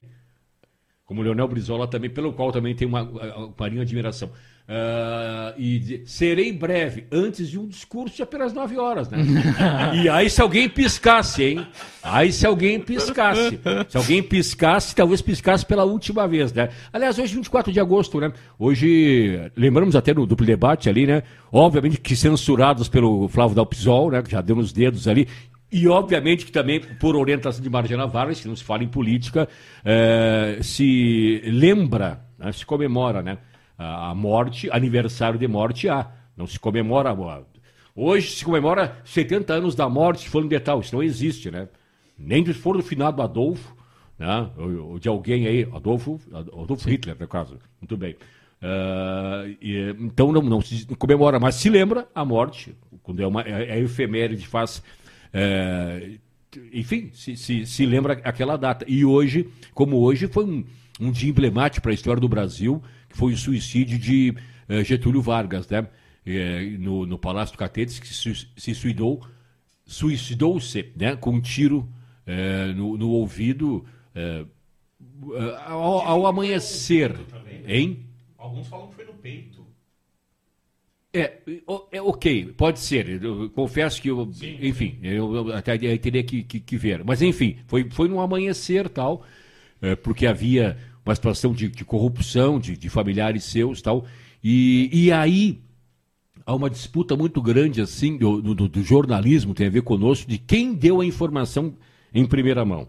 como 1.03 1.23
Leonel 1.23 1.47
Brizola 1.47 1.87
também, 1.87 2.07
pelo 2.07 2.33
qual 2.33 2.51
também 2.51 2.75
tem 2.75 2.87
uma, 2.87 3.01
uma 3.01 3.51
carinho 3.53 3.81
admiração. 3.81 4.29
Uh, 4.67 5.55
e 5.57 5.79
de, 5.79 6.01
serei 6.05 6.51
breve, 6.51 7.07
antes 7.09 7.49
de 7.49 7.57
um 7.57 7.65
discurso 7.65 8.17
de 8.17 8.21
apenas 8.21 8.51
nove 8.51 8.77
horas, 8.77 9.07
né? 9.09 9.17
e 9.95 10.09
aí 10.09 10.29
se 10.29 10.41
alguém 10.41 10.67
piscasse, 10.67 11.41
hein? 11.41 11.67
Aí 12.03 12.33
se 12.33 12.45
alguém 12.45 12.77
piscasse. 12.77 13.57
Se 13.87 13.95
alguém 13.95 14.21
piscasse, 14.21 14.93
talvez 14.93 15.21
piscasse 15.21 15.65
pela 15.65 15.85
última 15.85 16.27
vez, 16.27 16.51
né? 16.51 16.67
Aliás, 16.91 17.17
hoje 17.17 17.33
24 17.33 17.71
de 17.71 17.79
agosto, 17.79 18.19
né? 18.19 18.33
Hoje, 18.59 19.39
lembramos 19.55 19.95
até 19.95 20.13
no 20.13 20.25
duplo 20.25 20.45
debate 20.45 20.89
ali, 20.89 21.07
né? 21.07 21.23
Obviamente 21.49 22.01
que 22.01 22.13
censurados 22.13 22.89
pelo 22.89 23.29
Flávio 23.29 23.55
Dalpisol, 23.55 24.11
né? 24.11 24.21
Que 24.21 24.31
já 24.31 24.41
deu 24.41 24.57
nos 24.57 24.73
dedos 24.73 25.07
ali. 25.07 25.29
E, 25.71 25.87
obviamente, 25.87 26.45
que 26.45 26.51
também, 26.51 26.81
por 26.99 27.15
orientação 27.15 27.61
de 27.61 27.69
Marjana 27.69 28.07
Vargas, 28.07 28.39
que 28.39 28.47
não 28.47 28.55
se 28.55 28.63
fala 28.63 28.83
em 28.83 28.87
política, 28.87 29.49
eh, 29.83 30.59
se 30.61 31.41
lembra, 31.45 32.21
né? 32.39 32.51
se 32.53 32.65
comemora, 32.65 33.21
né? 33.21 33.37
A 33.77 34.13
morte, 34.15 34.69
aniversário 34.71 35.37
de 35.37 35.47
morte 35.47 35.87
há. 35.87 36.09
Não 36.35 36.47
se 36.47 36.59
comemora. 36.59 37.15
Hoje 37.95 38.31
se 38.31 38.45
comemora 38.45 38.97
70 39.03 39.53
anos 39.53 39.75
da 39.75 39.89
morte, 39.89 40.29
falando 40.29 40.49
de 40.49 40.59
tal. 40.59 40.81
Isso 40.81 40.95
não 40.95 41.03
existe, 41.03 41.51
né? 41.51 41.67
Nem 42.17 42.45
se 42.45 42.53
for 42.53 42.77
do 42.77 42.83
finado 42.83 43.21
Adolfo, 43.21 43.75
né? 44.17 44.49
ou 44.57 44.97
de 44.97 45.07
alguém 45.07 45.47
aí, 45.47 45.63
Adolfo, 45.73 46.19
Adolfo 46.33 46.89
Hitler, 46.89 47.15
no 47.19 47.27
caso. 47.27 47.57
Muito 47.79 47.95
bem. 47.95 48.15
Uh, 48.59 49.55
e, 49.61 49.95
então 49.99 50.31
não, 50.31 50.41
não 50.41 50.61
se 50.61 50.85
comemora, 50.95 51.39
mas 51.39 51.55
se 51.55 51.69
lembra 51.69 52.07
a 52.15 52.25
morte, 52.25 52.75
quando 53.03 53.21
é 53.21 53.27
uma 53.27 53.41
é, 53.43 53.77
é 53.77 53.79
efeméride, 53.79 54.47
faz. 54.47 54.81
É, 55.31 56.13
enfim, 56.73 57.11
se, 57.13 57.35
se, 57.37 57.65
se, 57.65 57.85
lembra 57.85 58.13
aquela 58.23 58.57
data. 58.57 58.83
E 58.87 59.05
hoje, 59.05 59.47
como 59.73 59.97
hoje, 59.97 60.27
foi 60.27 60.45
um, 60.45 60.65
um 60.99 61.11
dia 61.11 61.29
emblemático 61.29 61.83
para 61.83 61.91
a 61.91 61.93
história 61.93 62.19
do 62.19 62.27
Brasil 62.27 62.81
foi 63.09 63.33
o 63.33 63.37
suicídio 63.37 63.97
de 63.97 64.35
uh, 64.69 64.83
Getúlio 64.83 65.21
Vargas, 65.21 65.67
né? 65.67 65.87
É, 66.25 66.61
no, 66.77 67.05
no, 67.05 67.17
Palácio 67.17 67.55
do 67.55 67.57
Catetes, 67.57 67.99
que 67.99 68.07
se, 68.07 68.35
se 68.35 68.75
suicidou, 68.75 69.25
suicidou-se 69.85 70.91
né? 70.93 71.15
com 71.15 71.31
um 71.31 71.39
tiro 71.39 71.87
é, 72.25 72.73
no, 72.73 72.97
no, 72.97 73.11
ouvido 73.11 73.85
ao, 75.65 76.05
ao, 76.05 76.27
amanhecer. 76.27 77.15
Hein? 77.65 78.05
Alguns 78.37 78.67
falam 78.67 78.87
que 78.87 78.95
foi 78.95 79.05
no 79.05 79.13
peito. 79.13 79.65
É, 81.13 81.39
é 81.91 82.01
ok, 82.01 82.53
pode 82.57 82.79
ser. 82.79 83.23
Eu 83.23 83.49
confesso 83.49 84.01
que 84.01 84.09
eu, 84.09 84.31
Sim, 84.33 84.57
enfim, 84.61 84.99
eu 85.01 85.53
até 85.53 85.77
teria 85.97 86.23
que, 86.23 86.43
que, 86.43 86.59
que, 86.59 86.77
ver. 86.77 87.03
Mas 87.03 87.21
enfim, 87.21 87.57
foi, 87.65 87.89
foi 87.89 88.07
no 88.07 88.19
amanhecer 88.19 88.87
tal, 88.89 89.25
é, 89.81 89.95
porque 89.95 90.27
havia 90.27 90.77
uma 91.07 91.15
situação 91.15 91.53
de, 91.53 91.69
de 91.69 91.85
corrupção 91.85 92.59
de, 92.59 92.77
de, 92.77 92.89
familiares 92.89 93.43
seus 93.45 93.81
tal. 93.81 94.05
E, 94.43 94.89
e 94.91 95.11
aí 95.11 95.61
há 96.45 96.53
uma 96.53 96.69
disputa 96.69 97.15
muito 97.15 97.41
grande 97.41 97.81
assim 97.81 98.17
do, 98.17 98.41
do, 98.41 98.67
do, 98.67 98.83
jornalismo, 98.83 99.53
tem 99.53 99.67
a 99.67 99.69
ver 99.69 99.81
conosco, 99.81 100.29
de 100.29 100.37
quem 100.37 100.73
deu 100.73 101.01
a 101.01 101.05
informação 101.05 101.73
em 102.13 102.25
primeira 102.25 102.63
mão. 102.65 102.87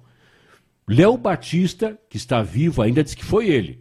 Léo 0.87 1.17
Batista, 1.17 1.99
que 2.09 2.17
está 2.17 2.43
vivo 2.43 2.83
ainda, 2.83 3.05
diz 3.05 3.15
que 3.15 3.25
foi 3.25 3.49
ele. 3.49 3.81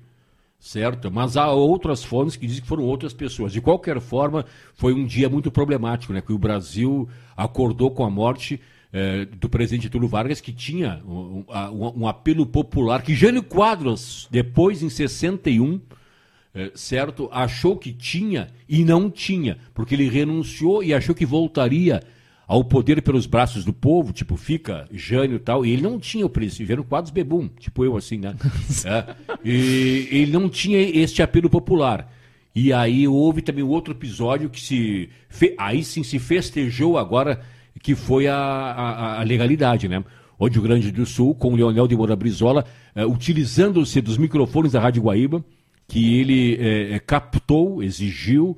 Certo? 0.59 1.11
Mas 1.11 1.37
há 1.37 1.51
outras 1.51 2.03
fontes 2.03 2.35
que 2.35 2.47
dizem 2.47 2.63
que 2.63 2.67
foram 2.67 2.83
outras 2.83 3.13
pessoas. 3.13 3.53
De 3.53 3.61
qualquer 3.61 4.01
forma, 4.01 4.43
foi 4.73 4.91
um 4.91 5.05
dia 5.05 5.29
muito 5.29 5.51
problemático, 5.51 6.11
né? 6.11 6.19
Que 6.19 6.33
o 6.33 6.37
Brasil 6.37 7.07
acordou 7.37 7.91
com 7.91 8.03
a 8.03 8.09
morte 8.09 8.59
é, 8.97 9.25
do 9.25 9.47
presidente 9.47 9.91
Túlio 9.91 10.07
Vargas, 10.07 10.41
que 10.41 10.51
tinha 10.51 11.03
um, 11.07 11.43
um, 11.47 12.01
um, 12.01 12.07
apelo 12.07 12.47
popular, 12.47 13.03
que 13.03 13.13
Jânio 13.13 13.43
Quadros, 13.43 14.27
depois 14.31 14.81
em 14.81 14.89
61, 14.89 15.79
é, 16.55 16.71
certo, 16.73 17.29
achou 17.31 17.77
que 17.77 17.93
tinha 17.93 18.47
e 18.67 18.83
não 18.83 19.11
tinha, 19.11 19.59
porque 19.71 19.93
ele 19.93 20.09
renunciou 20.09 20.83
e 20.83 20.95
achou 20.95 21.13
que 21.13 21.27
voltaria 21.27 22.01
ao 22.47 22.63
poder 22.63 23.03
pelos 23.03 23.27
braços 23.27 23.63
do 23.63 23.71
povo, 23.71 24.11
tipo, 24.11 24.35
fica 24.35 24.87
Jânio 24.91 25.35
e 25.35 25.39
tal, 25.39 25.63
e 25.63 25.73
ele 25.73 25.83
não 25.83 25.99
tinha 25.99 26.25
o 26.25 26.29
princípio, 26.29 26.65
Jânio 26.65 26.83
Quadros 26.83 27.11
bebum, 27.11 27.47
tipo 27.59 27.85
eu 27.85 27.95
assim, 27.95 28.17
né? 28.17 28.35
é, 28.83 29.15
e 29.45 30.07
ele 30.11 30.31
não 30.31 30.49
tinha 30.49 30.79
este 30.79 31.21
apelo 31.21 31.51
popular. 31.51 32.11
E 32.55 32.73
aí 32.73 33.07
houve 33.07 33.43
também 33.43 33.63
outro 33.63 33.93
episódio 33.93 34.49
que 34.49 34.59
se. 34.59 35.09
Fe... 35.29 35.53
Aí 35.59 35.83
sim 35.83 36.01
se 36.01 36.17
festejou 36.17 36.97
agora 36.97 37.45
que 37.81 37.95
foi 37.95 38.27
a, 38.27 38.35
a, 38.35 39.19
a 39.19 39.23
legalidade, 39.23 39.87
né? 39.87 40.03
Onde 40.39 40.59
o 40.59 40.61
Grande 40.61 40.91
do 40.91 41.05
Sul, 41.05 41.33
com 41.33 41.53
o 41.53 41.55
Leonel 41.55 41.87
de 41.87 41.95
Moura 41.95 42.15
Brizola, 42.15 42.65
eh, 42.95 43.05
utilizando-se 43.05 43.99
dos 44.01 44.17
microfones 44.17 44.71
da 44.71 44.79
Rádio 44.79 45.01
Guaíba, 45.01 45.43
que 45.87 46.19
ele 46.19 46.57
eh, 46.59 46.99
captou, 46.99 47.81
exigiu, 47.81 48.57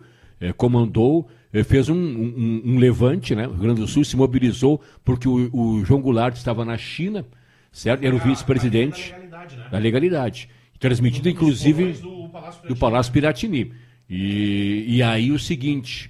comandou, 0.56 1.28
fez 1.66 1.90
um, 1.90 1.96
um, 1.96 2.62
um, 2.66 2.78
levante, 2.78 3.36
né? 3.36 3.46
O 3.46 3.52
Rio 3.52 3.62
Grande 3.62 3.82
do 3.82 3.88
Sul 3.88 4.06
se 4.06 4.16
mobilizou 4.16 4.82
porque 5.04 5.28
o, 5.28 5.50
o 5.54 5.84
João 5.84 6.02
Goulart 6.02 6.36
estava 6.36 6.64
na 6.64 6.78
China, 6.78 7.26
certo? 7.72 8.06
Era 8.06 8.16
o 8.16 8.20
vice-presidente 8.20 9.12
da 9.12 9.18
legalidade, 9.18 9.58
né? 9.58 9.68
da 9.70 9.78
legalidade. 9.78 10.50
Transmitido, 10.80 11.28
inclusive, 11.28 11.92
do 11.92 12.30
Palácio 12.30 12.62
Piratini. 12.62 12.68
Do 12.68 12.76
Palácio 12.76 13.14
Piratini. 13.14 13.72
E, 14.10 14.86
e 14.88 15.04
aí 15.04 15.32
o 15.32 15.38
seguinte, 15.38 16.10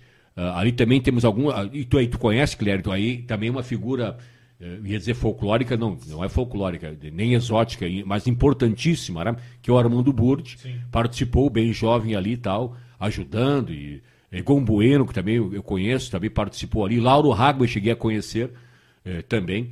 ali 0.55 0.71
também 0.71 1.01
temos 1.01 1.25
algum. 1.25 1.49
Uh, 1.49 1.69
e 1.73 1.85
tu 1.85 1.97
aí, 1.97 2.07
tu 2.07 2.17
conhece, 2.17 2.55
Clérito, 2.55 2.91
aí 2.91 3.23
também 3.23 3.49
uma 3.49 3.63
figura, 3.63 4.17
uh, 4.59 4.85
ia 4.85 4.97
dizer 4.97 5.13
folclórica, 5.13 5.75
não, 5.75 5.97
não 6.07 6.23
é 6.23 6.29
folclórica, 6.29 6.95
nem 7.11 7.33
exótica, 7.33 7.85
mas 8.05 8.27
importantíssima, 8.27 9.23
né? 9.23 9.35
que 9.61 9.69
é 9.69 9.73
o 9.73 9.77
Armando 9.77 10.13
Burdi. 10.13 10.57
Participou 10.91 11.49
bem 11.49 11.73
jovem 11.73 12.15
ali 12.15 12.33
e 12.33 12.37
tal, 12.37 12.77
ajudando. 12.99 13.73
E, 13.73 14.01
e 14.31 14.41
Gon 14.41 14.63
Bueno, 14.63 15.05
que 15.05 15.13
também 15.13 15.35
eu, 15.35 15.53
eu, 15.53 15.63
conheço, 15.63 16.11
também 16.11 16.29
participou 16.29 16.85
ali. 16.85 16.99
Lauro 16.99 17.33
Hagman 17.33 17.67
cheguei 17.67 17.91
a 17.91 17.95
conhecer 17.95 18.51
eh, 19.03 19.23
também. 19.23 19.71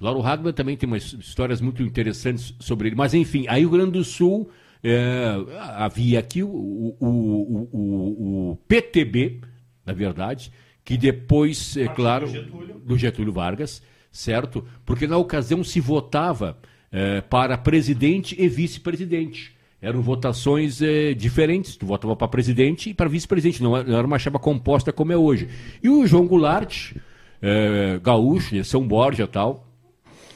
Lauro 0.00 0.22
Hagman 0.22 0.52
também 0.52 0.76
tem 0.76 0.86
umas 0.86 1.12
histórias 1.12 1.60
muito 1.60 1.82
interessantes 1.82 2.54
sobre 2.58 2.88
ele. 2.88 2.96
Mas 2.96 3.12
enfim, 3.12 3.44
aí 3.48 3.66
o 3.66 3.68
Rio 3.68 3.78
Grande 3.78 3.92
do 3.92 4.04
Sul. 4.04 4.50
É, 4.80 5.34
havia 5.74 6.20
aqui 6.20 6.40
o, 6.40 6.48
o, 6.48 7.68
o, 7.72 8.50
o 8.52 8.56
PTB, 8.68 9.40
na 9.88 9.94
verdade, 9.94 10.52
que 10.84 10.98
depois, 10.98 11.74
é 11.78 11.88
claro, 11.88 12.26
do 12.26 12.32
Getúlio. 12.32 12.82
do 12.84 12.98
Getúlio. 12.98 13.32
Vargas, 13.32 13.82
certo? 14.12 14.62
Porque 14.84 15.06
na 15.06 15.16
ocasião 15.16 15.64
se 15.64 15.80
votava 15.80 16.58
é, 16.92 17.22
para 17.22 17.56
presidente 17.56 18.36
e 18.38 18.46
vice-presidente. 18.48 19.56
Eram 19.80 20.02
votações 20.02 20.82
é, 20.82 21.14
diferentes. 21.14 21.74
Tu 21.76 21.86
votava 21.86 22.14
para 22.14 22.28
presidente 22.28 22.90
e 22.90 22.94
para 22.94 23.08
vice-presidente. 23.08 23.62
Não 23.62 23.74
era 23.76 24.06
uma 24.06 24.18
chapa 24.18 24.38
composta 24.38 24.92
como 24.92 25.10
é 25.10 25.16
hoje. 25.16 25.48
E 25.82 25.88
o 25.88 26.06
João 26.06 26.26
Goulart, 26.26 26.92
é, 27.40 27.98
gaúcho, 28.02 28.54
de 28.54 28.62
São 28.64 28.86
Borja 28.86 29.26
tal, 29.26 29.66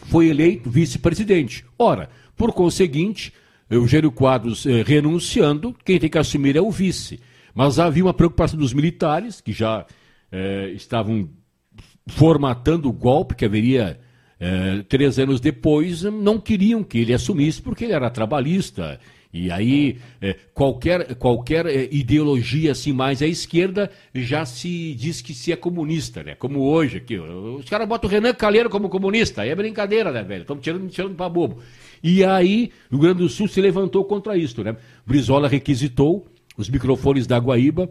foi 0.07 0.29
eleito 0.29 0.71
vice-presidente. 0.71 1.63
Ora, 1.79 2.09
por 2.37 2.55
conseguinte, 2.55 3.35
Eugênio 3.69 4.11
Quadros 4.11 4.65
é, 4.65 4.83
renunciando, 4.83 5.77
quem 5.85 5.99
tem 5.99 6.09
que 6.09 6.19
assumir 6.19 6.57
é 6.57 6.61
o 6.61 6.71
vice. 6.71 7.21
Mas 7.55 7.79
havia 7.79 8.05
uma 8.05 8.15
preocupação 8.15 8.59
dos 8.59 8.73
militares, 8.73 9.41
que 9.41 9.53
já 9.53 9.87
é, 10.31 10.71
estavam 10.71 11.29
formatando 12.07 12.89
o 12.89 12.93
golpe, 12.93 13.35
que 13.35 13.45
haveria 13.45 14.01
é, 14.41 14.83
três 14.89 15.19
anos 15.19 15.41
depois, 15.41 16.03
não 16.03 16.39
queriam 16.39 16.83
que 16.83 16.99
ele 16.99 17.15
assumisse, 17.15 17.63
porque 17.63 17.85
ele 17.85 17.93
era 17.93 18.11
trabalhista. 18.11 18.99
E 19.33 19.51
aí, 19.51 19.99
é, 20.21 20.35
qualquer, 20.53 21.15
qualquer 21.15 21.67
ideologia 21.93 22.73
assim 22.73 22.93
mais 22.93 23.23
à 23.23 23.27
esquerda 23.27 23.91
já 24.15 24.45
se 24.45 24.95
diz 24.95 25.23
que 25.23 25.33
se 25.33 25.51
é 25.51 25.57
comunista, 25.57 26.23
né? 26.23 26.35
Como 26.35 26.61
hoje 26.61 26.99
aqui. 26.99 27.19
Os 27.19 27.65
caras 27.65 27.89
botam 27.89 28.11
o 28.11 28.13
Renan 28.13 28.35
Calheiro 28.35 28.69
como 28.69 28.91
comunista. 28.91 29.47
É 29.47 29.55
brincadeira, 29.55 30.13
né, 30.13 30.23
velho? 30.23 30.43
Estamos 30.43 30.63
tirando, 30.63 30.87
tirando 30.89 31.15
para 31.15 31.31
bobo. 31.31 31.63
E 32.03 32.23
aí, 32.23 32.73
o 32.91 32.97
Rio 32.97 33.03
Grande 33.05 33.19
do 33.21 33.29
Sul 33.29 33.49
se 33.49 33.61
levantou 33.61 34.05
contra 34.05 34.37
isso, 34.37 34.63
né? 34.63 34.77
Brizola 35.07 35.49
requisitou 35.49 36.27
os 36.57 36.69
microfones 36.69 37.27
da 37.27 37.39
Guaíba, 37.39 37.91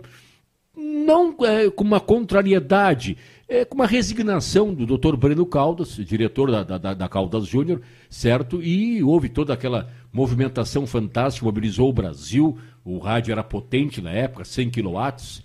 não 0.76 1.36
é, 1.44 1.70
com 1.70 1.84
uma 1.84 2.00
contrariedade, 2.00 3.18
é, 3.48 3.66
com 3.66 3.76
uma 3.76 3.86
resignação 3.86 4.74
do 4.74 4.98
Dr. 4.98 5.16
Breno 5.16 5.46
Caldas, 5.46 5.96
diretor 5.98 6.52
da, 6.52 6.78
da, 6.78 6.94
da 6.94 7.10
Caldas 7.10 7.46
Júnior, 7.46 7.82
certo? 8.10 8.62
E 8.62 9.04
houve 9.04 9.28
toda 9.28 9.54
aquela 9.54 9.90
movimentação 10.14 10.88
fantástica, 10.88 11.46
mobilizou 11.46 11.90
o 11.90 11.94
Brasil, 11.94 12.58
o 12.86 12.98
rádio 12.98 13.32
era 13.32 13.44
potente 13.44 14.02
na 14.02 14.12
época, 14.12 14.46
100 14.46 14.70
kW, 14.70 15.44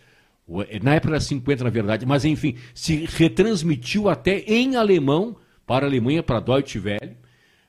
é, 0.69 0.79
na 0.81 0.95
época 0.95 1.15
era 1.15 1.21
50 1.21 1.65
na 1.65 1.71
verdade, 1.71 2.07
mas 2.07 2.25
enfim, 2.25 2.55
se 2.73 3.05
retransmitiu 3.17 4.09
até 4.09 4.39
em 4.47 4.77
alemão 4.77 5.37
para 5.67 5.87
a 5.87 5.89
Alemanha, 5.89 6.23
para 6.23 6.39
Deutsche 6.39 6.79
Welle, 6.79 7.17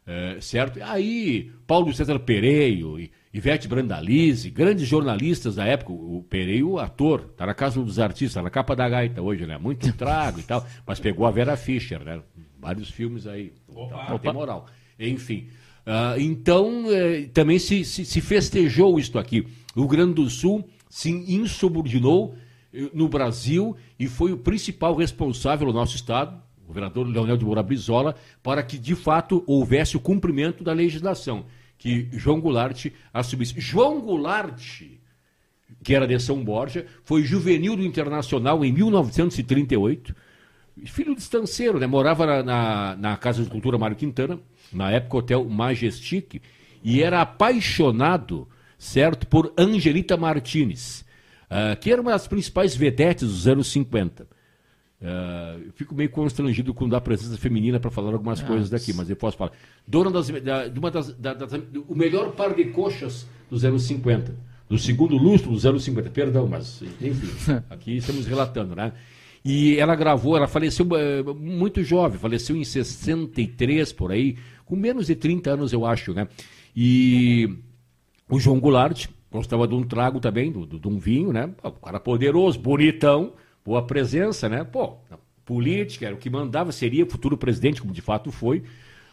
é, 0.06 0.38
certo? 0.40 0.80
Aí 0.84 1.52
Paulo 1.66 1.92
César 1.94 2.20
Pereio 2.20 3.00
e 3.00 3.12
Ivete 3.34 3.68
Brandalize, 3.68 4.50
grandes 4.50 4.88
jornalistas 4.88 5.56
da 5.56 5.66
época, 5.66 5.92
o 5.92 6.26
Pereio, 6.30 6.80
ator, 6.80 7.22
tá 7.36 7.46
na 7.46 7.54
casa 7.54 7.82
dos 7.82 8.00
artistas, 8.00 8.42
na 8.44 8.50
capa 8.50 8.76
da 8.76 8.88
gaita 8.88 9.22
hoje, 9.22 9.46
né? 9.46 9.58
Muito 9.58 9.92
trago 9.98 10.40
e 10.40 10.44
tal, 10.44 10.66
mas 10.86 11.00
pegou 11.00 11.26
a 11.26 11.32
Vera 11.32 11.58
Fischer, 11.58 12.04
né? 12.04 12.22
Vários 12.60 12.90
filmes 12.90 13.28
aí. 13.28 13.54
Opa. 13.68 14.18
Tem 14.20 14.34
moral. 14.34 14.66
Enfim. 15.00 15.48
Ah, 15.86 16.16
então, 16.18 16.86
eh, 16.92 17.30
também 17.34 17.58
se, 17.58 17.86
se, 17.86 18.04
se 18.04 18.20
festejou 18.20 19.00
isto 19.00 19.18
aqui. 19.18 19.48
O 19.74 19.82
Rio 19.82 19.88
Grande 19.88 20.16
do 20.16 20.30
Sul 20.30 20.68
se 20.90 21.10
insubordinou 21.10 22.36
eh, 22.74 22.90
no 22.94 23.08
Brasil 23.08 23.76
e 23.98 24.06
foi 24.08 24.34
o 24.34 24.38
principal 24.38 24.96
responsável 24.96 25.68
no 25.68 25.74
nosso 25.74 25.96
Estado, 25.96 26.42
o 26.62 26.68
governador 26.68 27.08
Leonel 27.08 27.38
de 27.38 27.46
Moura 27.46 27.64
Brizola, 27.64 28.16
para 28.44 28.62
que 28.64 28.78
de 28.78 28.96
fato 28.96 29.44
houvesse 29.48 29.96
o 29.96 30.00
cumprimento 30.02 30.62
da 30.62 30.74
legislação, 30.74 31.46
que 31.78 32.08
João 32.14 32.40
Goulart 32.40 32.88
assumisse. 33.14 33.60
João 33.60 34.02
Goulart, 34.02 34.82
que 35.84 35.96
era 35.96 36.08
de 36.08 36.20
São 36.20 36.44
Borja, 36.44 36.86
foi 37.04 37.24
juvenil 37.24 37.76
do 37.76 37.86
Internacional 37.86 38.64
em 38.66 38.72
1938, 38.72 40.16
filho 40.86 41.16
de 41.16 41.22
estanceiro, 41.22 41.80
né? 41.80 41.88
morava 41.88 42.26
na, 42.26 42.44
na, 42.44 42.96
na 42.96 43.18
Casa 43.18 43.44
de 43.44 43.50
Cultura 43.50 43.78
Mário 43.78 43.96
Quintana, 43.96 44.40
na 44.72 44.92
época 44.92 45.18
Hotel 45.18 45.46
Majestic, 45.46 46.42
e 46.84 47.02
era 47.02 47.22
apaixonado, 47.22 48.48
certo, 48.78 49.28
por 49.28 49.54
Angelita 49.58 50.16
Martinez, 50.16 51.06
uh, 51.46 51.78
que 51.80 51.92
era 51.92 52.02
uma 52.02 52.12
das 52.12 52.28
principais 52.28 52.76
vedetes 52.76 53.28
dos 53.28 53.48
anos 53.48 53.68
50. 53.68 54.28
Uh, 55.00 55.72
fico 55.76 55.94
meio 55.94 56.10
constrangido 56.10 56.74
com 56.74 56.94
a 56.96 57.00
presença 57.00 57.38
feminina 57.38 57.80
para 57.80 57.92
falar 57.92 58.14
algumas 58.14 58.40
Nossa. 58.40 58.52
coisas 58.52 58.70
daqui, 58.70 58.94
mas 58.94 59.10
eu 59.10 59.16
posso 59.16 59.38
falar. 59.38 59.52
Dona 59.86 60.10
das, 60.10 60.28
da, 60.28 60.68
de 60.68 60.80
uma 60.80 60.90
das, 60.90 61.14
da, 61.14 61.36
das, 61.36 61.52
o 61.88 61.94
melhor 61.94 62.32
par 62.32 62.56
de 62.56 62.66
coxas 62.66 63.28
dos 63.48 63.64
anos 63.64 63.84
50, 63.84 64.36
do 64.68 64.78
segundo 64.78 65.16
lustro 65.16 65.52
dos 65.52 65.68
anos 65.68 65.84
50, 65.84 66.10
perdão, 66.10 66.48
mas 66.48 66.82
enfim, 67.00 67.30
aqui 67.70 67.98
estamos 67.98 68.26
relatando, 68.26 68.76
né? 68.76 68.92
E 69.46 69.78
ela 69.78 69.96
gravou, 69.96 70.36
ela 70.36 70.48
faleceu 70.48 70.86
uh, 70.86 71.36
muito 71.36 71.84
jovem, 71.84 72.18
faleceu 72.18 72.56
em 72.56 72.64
63 72.64 73.94
por 73.94 74.12
aí, 74.12 74.36
com 74.66 74.76
menos 74.76 75.06
de 75.08 75.16
30 75.16 75.52
anos, 75.52 75.72
eu 75.72 75.86
acho, 75.86 76.12
né? 76.12 76.28
E 76.76 77.56
o 78.28 78.40
João 78.40 78.60
Goulart 78.60 79.06
gostava 79.32 79.68
de 79.68 79.76
um 79.76 79.84
trago 79.84 80.20
também, 80.20 80.52
de, 80.52 80.80
de 80.80 80.88
um 80.88 80.98
vinho, 80.98 81.32
né? 81.32 81.52
O 81.64 81.72
cara 81.72 82.00
poderoso, 82.00 82.60
bonitão, 82.60 83.34
boa 83.68 83.86
presença, 83.86 84.48
né? 84.48 84.64
Pô, 84.64 84.96
política, 85.44 86.06
era 86.06 86.16
o 86.16 86.18
que 86.18 86.30
mandava, 86.30 86.72
seria 86.72 87.06
futuro 87.06 87.38
presidente, 87.38 87.82
como 87.82 87.94
de 87.94 88.00
fato 88.00 88.32
foi. 88.32 88.64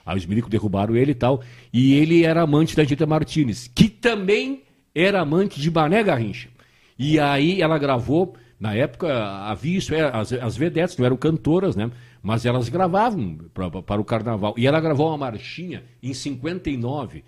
Aí 0.06 0.16
os 0.16 0.25
milicos 0.25 0.49
derrubaram 0.49 0.94
ele 0.94 1.11
e 1.11 1.14
tal. 1.14 1.42
E 1.73 1.94
ele 1.94 2.25
era 2.25 2.42
amante 2.42 2.76
da 2.76 2.84
Dita 2.84 3.04
Martinez, 3.04 3.68
que 3.75 3.88
também 3.88 4.62
era 4.94 5.20
amante 5.20 5.61
de 5.61 5.68
Bané 5.68 6.04
Garrincha. 6.04 6.49
E 6.96 7.18
aí 7.18 7.61
ela 7.61 7.76
gravou 7.78 8.37
na 8.61 8.73
época 8.75 9.12
havia 9.40 9.76
isso, 9.76 9.92
é, 9.92 10.02
as, 10.02 10.32
as 10.32 10.56
vedetes 10.56 10.96
não 10.96 11.04
eram 11.04 11.16
cantoras, 11.16 11.75
né? 11.75 11.90
Mas 12.23 12.46
elas 12.46 12.68
gravavam 12.68 13.37
para 13.52 14.00
o 14.00 14.04
carnaval. 14.04 14.54
E 14.56 14.68
ela 14.68 14.80
gravou 14.80 15.08
uma 15.08 15.18
marchinha 15.18 15.82
em 16.00 16.14
59, 16.14 17.25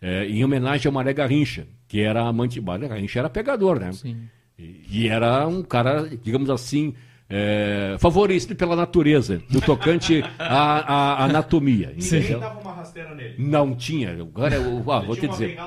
é, 0.00 0.26
em 0.26 0.44
homenagem 0.44 0.86
ao 0.86 0.92
Maré 0.92 1.12
Garrincha, 1.12 1.66
que 1.88 2.00
era 2.00 2.22
amante. 2.22 2.60
Maré 2.60 2.86
Garrincha 2.86 3.18
era 3.18 3.28
pegador, 3.28 3.80
né? 3.80 3.92
Sim. 3.92 4.28
E, 4.58 4.84
e 4.90 5.08
era 5.08 5.46
um 5.46 5.62
cara, 5.62 6.08
digamos 6.22 6.50
assim, 6.50 6.94
é, 7.30 7.96
favorecido 7.98 8.56
pela 8.56 8.74
natureza, 8.74 9.42
no 9.50 9.60
tocante 9.60 10.22
à, 10.38 10.80
à 10.80 11.24
anatomia. 11.24 11.94
Ninguém 11.96 12.38
dava 12.38 12.60
uma 12.60 12.72
rasteira 12.72 13.14
nele. 13.14 13.34
Não 13.38 13.74
tinha. 13.74 14.22
O 14.22 14.28
cara, 14.28 14.56
eu, 14.56 14.92
ah, 14.92 15.00
vou 15.00 15.16
te 15.16 15.28
dizer. 15.28 15.58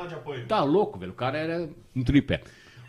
Tá 0.48 0.64
louco, 0.64 1.00
velho. 1.00 1.12
O 1.12 1.16
cara 1.16 1.38
era 1.38 1.70
um 1.96 2.04
tripé. 2.04 2.42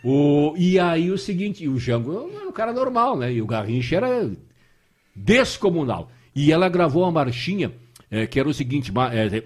O, 0.04 0.54
e 0.56 0.80
aí 0.80 1.10
o 1.10 1.18
seguinte, 1.18 1.68
o 1.68 1.78
Jango 1.78 2.30
era 2.34 2.48
um 2.48 2.52
cara 2.52 2.72
normal, 2.72 3.16
né? 3.16 3.32
E 3.32 3.40
o 3.40 3.46
Garrincha 3.46 3.96
era 3.96 4.30
descomunal. 5.14 6.10
E 6.34 6.50
ela 6.50 6.68
gravou 6.68 7.04
uma 7.04 7.12
marchinha 7.12 7.72
é, 8.12 8.26
que 8.26 8.38
era 8.38 8.46
o 8.46 8.52
seguinte, 8.52 8.92
é, 9.10 9.38
é, 9.38 9.42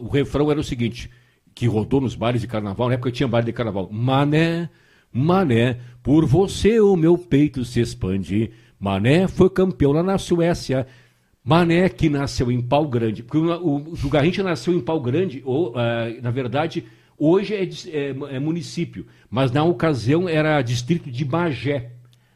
o 0.00 0.08
refrão 0.08 0.50
era 0.50 0.58
o 0.58 0.64
seguinte, 0.64 1.10
que 1.54 1.66
rodou 1.66 2.00
nos 2.00 2.14
bailes 2.14 2.40
de 2.40 2.48
carnaval, 2.48 2.88
na 2.88 2.94
época 2.94 3.12
tinha 3.12 3.28
baile 3.28 3.46
de 3.46 3.52
carnaval. 3.52 3.86
Mané, 3.92 4.70
Mané, 5.12 5.78
por 6.02 6.26
você 6.26 6.80
o 6.80 6.96
meu 6.96 7.16
peito 7.16 7.64
se 7.64 7.80
expande. 7.80 8.50
Mané 8.78 9.26
foi 9.26 9.50
campeão 9.50 9.92
lá 9.92 10.02
na 10.02 10.18
Suécia. 10.18 10.86
Mané 11.44 11.88
que 11.88 12.08
nasceu 12.08 12.50
em 12.50 12.60
Pau 12.60 12.86
Grande. 12.86 13.22
Porque 13.22 13.38
o, 13.38 13.76
o, 13.76 14.42
nasceu 14.44 14.74
em 14.74 14.80
Pau 14.80 15.00
Grande, 15.00 15.42
ou, 15.44 15.70
uh, 15.70 16.22
na 16.22 16.30
verdade, 16.30 16.84
Hoje 17.18 17.52
é, 17.52 17.64
é, 17.64 18.36
é, 18.36 18.38
município, 18.38 19.04
mas 19.28 19.50
na 19.50 19.64
ocasião 19.64 20.28
era 20.28 20.62
distrito 20.62 21.10
de 21.10 21.24
Magé, 21.24 21.90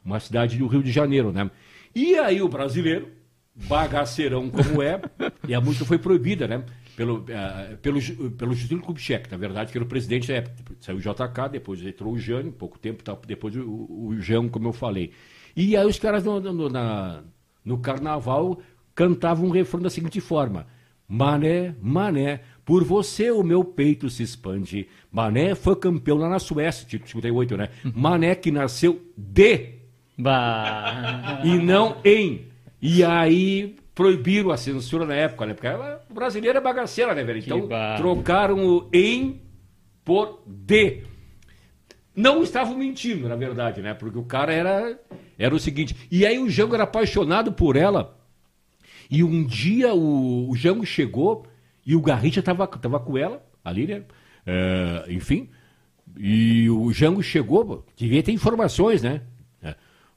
uma 0.05 0.19
cidade 0.19 0.59
do 0.59 0.67
Rio 0.67 0.83
de 0.83 0.91
Janeiro, 0.91 1.31
né? 1.31 1.49
E 1.95 2.17
aí 2.17 2.43
o 2.43 2.49
brasileiro, 2.49 3.09
bagaceirão 3.55 4.51
como 4.51 4.83
é, 4.83 5.01
e 5.47 5.55
a 5.55 5.61
música 5.61 5.85
foi 5.85 5.99
proibida, 5.99 6.49
né? 6.49 6.65
Pelo, 6.97 7.21
uh, 7.21 7.77
pelo, 7.81 8.01
pelo 8.33 8.55
Juscelino 8.55 8.83
Kubitschek, 8.83 9.31
na 9.31 9.37
verdade, 9.37 9.73
que 9.73 9.79
era 9.79 9.85
o 9.85 9.89
presidente 9.89 10.29
da 10.29 10.35
época. 10.35 10.57
Saiu 10.81 10.99
o 10.99 11.01
JK, 11.01 11.49
depois 11.51 11.83
entrou 11.83 12.13
o 12.13 12.19
Jânio, 12.19 12.53
pouco 12.53 12.79
tempo, 12.79 13.03
depois 13.27 13.57
o, 13.57 14.09
o 14.09 14.21
Jão, 14.21 14.49
como 14.49 14.69
eu 14.69 14.73
falei. 14.73 15.13
E 15.57 15.77
aí 15.77 15.87
os 15.87 15.99
caras 15.99 16.25
no, 16.25 16.41
no, 16.41 16.69
na, 16.69 17.23
no 17.65 17.79
carnaval 17.79 18.61
cantavam 18.95 19.47
um 19.47 19.51
refrão 19.51 19.83
da 19.83 19.91
seguinte 19.91 20.21
forma: 20.21 20.67
Mané, 21.09 21.75
mané, 21.81 22.41
por 22.65 22.85
você 22.85 23.31
o 23.31 23.43
meu 23.43 23.65
peito 23.65 24.09
se 24.09 24.23
expande. 24.23 24.89
Mané 25.11 25.55
foi 25.55 25.77
campeão 25.77 26.19
lá 26.19 26.29
na 26.29 26.39
Suécia, 26.39 26.87
tipo 26.87 27.09
58, 27.09 27.57
né? 27.57 27.69
Mané 27.95 28.35
que 28.35 28.51
nasceu 28.51 29.03
de 29.17 29.75
bah. 30.17 31.43
e 31.45 31.59
não 31.59 31.97
em. 32.05 32.47
E 32.81 33.05
aí 33.05 33.77
proibiram 33.95 34.51
a 34.51 34.57
censura 34.57 35.05
na 35.05 35.15
época, 35.15 35.47
né? 35.47 35.55
Porque 35.55 35.67
ela, 35.67 36.03
o 36.09 36.15
brasileiro 36.15 36.59
é 36.59 36.61
bagaceira, 36.61 37.15
né, 37.15 37.23
velho? 37.25 37.39
Então 37.39 37.69
trocaram 37.97 38.65
o 38.65 38.89
em 38.93 39.41
por 40.05 40.43
de. 40.47 41.03
Não 42.15 42.43
estavam 42.43 42.77
mentindo, 42.77 43.29
na 43.29 43.37
verdade, 43.37 43.81
né? 43.81 43.95
Porque 43.95 44.19
o 44.19 44.25
cara 44.25 44.53
era, 44.53 44.99
era 45.39 45.55
o 45.55 45.59
seguinte. 45.59 45.97
E 46.11 46.27
aí 46.27 46.39
o 46.39 46.49
Jango 46.51 46.75
era 46.75 46.85
apaixonado 46.85 47.53
por 47.53 47.77
ela. 47.77 48.19
E 49.11 49.23
um 49.25 49.45
dia 49.45 49.95
o, 49.95 50.51
o 50.51 50.57
Jango 50.57 50.85
chegou 50.85 51.47
e 51.85 51.97
o 51.97 52.01
Garrincha 52.01 52.41
estava 52.41 52.67
tava 52.67 53.01
com 53.01 53.17
ela, 53.17 53.45
ali, 53.65 53.87
né? 53.87 54.05
É, 54.47 55.07
enfim. 55.09 55.49
E 56.19 56.69
o 56.69 56.93
Jango 56.93 57.23
chegou, 57.23 57.87
devia 57.97 58.23
ter 58.23 58.33
informações, 58.33 59.03
né? 59.03 59.23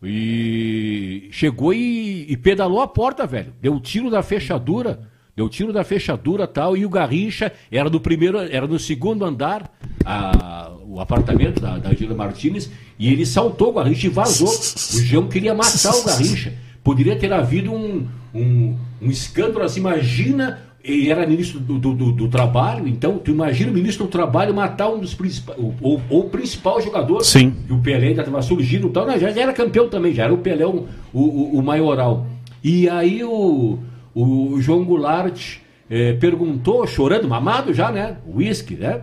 E 0.08 1.28
chegou 1.32 1.74
e, 1.74 2.26
e, 2.30 2.38
pedalou 2.38 2.82
a 2.82 2.88
porta, 2.88 3.26
velho. 3.26 3.54
Deu 3.62 3.80
tiro 3.80 4.10
da 4.10 4.22
fechadura. 4.22 5.00
Deu 5.36 5.50
tiro 5.50 5.74
da 5.74 5.84
fechadura 5.84 6.48
tal. 6.48 6.78
E 6.78 6.86
o 6.86 6.90
Garrincha 6.90 7.52
era 7.72 7.90
do 7.90 8.00
primeiro, 8.00 8.38
era 8.38 8.68
no 8.68 8.80
segundo 8.80 9.26
andar, 9.26 9.70
a, 10.06 10.72
o 10.86 11.00
apartamento 11.00 11.60
da, 11.60 11.78
da 11.78 11.94
Gila 11.94 12.16
Martinez. 12.16 12.70
E 12.98 13.12
ele 13.12 13.26
saltou 13.26 13.70
o 13.70 13.74
Garrincha 13.74 14.08
e 14.08 14.10
vazou. 14.10 14.50
O 14.50 15.04
Jango 15.04 15.30
queria 15.30 15.54
matar 15.54 15.94
o 15.96 16.04
Garrincha. 16.04 16.54
Poderia 16.84 17.18
ter 17.18 17.34
havido 17.34 17.74
um, 17.74 18.08
um, 18.34 18.78
um 19.02 19.10
escândalo 19.10 19.66
assim. 19.66 19.80
Imagina 19.80 20.60
ele 20.88 21.10
era 21.10 21.26
ministro 21.26 21.60
do, 21.60 21.80
do, 21.80 21.94
do, 21.94 22.12
do, 22.12 22.28
trabalho, 22.28 22.88
então 22.88 23.18
tu 23.18 23.32
imagina 23.32 23.72
o 23.72 23.74
ministro 23.74 24.06
do 24.06 24.10
trabalho 24.10 24.54
matar 24.54 24.90
um 24.90 25.00
dos 25.00 25.16
principais, 25.16 25.60
ou, 25.82 26.02
o 26.10 26.24
principal 26.26 26.80
jogador, 26.80 27.24
Sim. 27.24 27.52
que 27.66 27.74
o 27.74 27.80
Pelé 27.80 28.10
ainda 28.10 28.22
estava 28.22 28.42
surgindo, 28.44 28.90
tal, 28.90 29.08
né? 29.08 29.18
já, 29.18 29.32
já 29.32 29.42
era 29.42 29.54
campeão 29.54 29.90
também, 29.90 30.14
já 30.14 30.26
era 30.26 30.34
o 30.34 30.38
Pelé 30.38 30.66
o, 30.66 30.88
o, 31.12 31.58
o 31.58 31.64
maioral. 31.64 32.28
E 32.64 32.88
aí 32.88 33.24
o, 33.24 33.80
o 34.14 34.62
João 34.62 34.84
Goulart 34.84 35.58
é, 35.90 36.14
perguntou, 36.14 36.86
chorando, 36.86 37.28
mamado 37.28 37.74
já, 37.74 37.92
né? 37.92 38.18
Whisky, 38.28 38.76
né? 38.76 39.02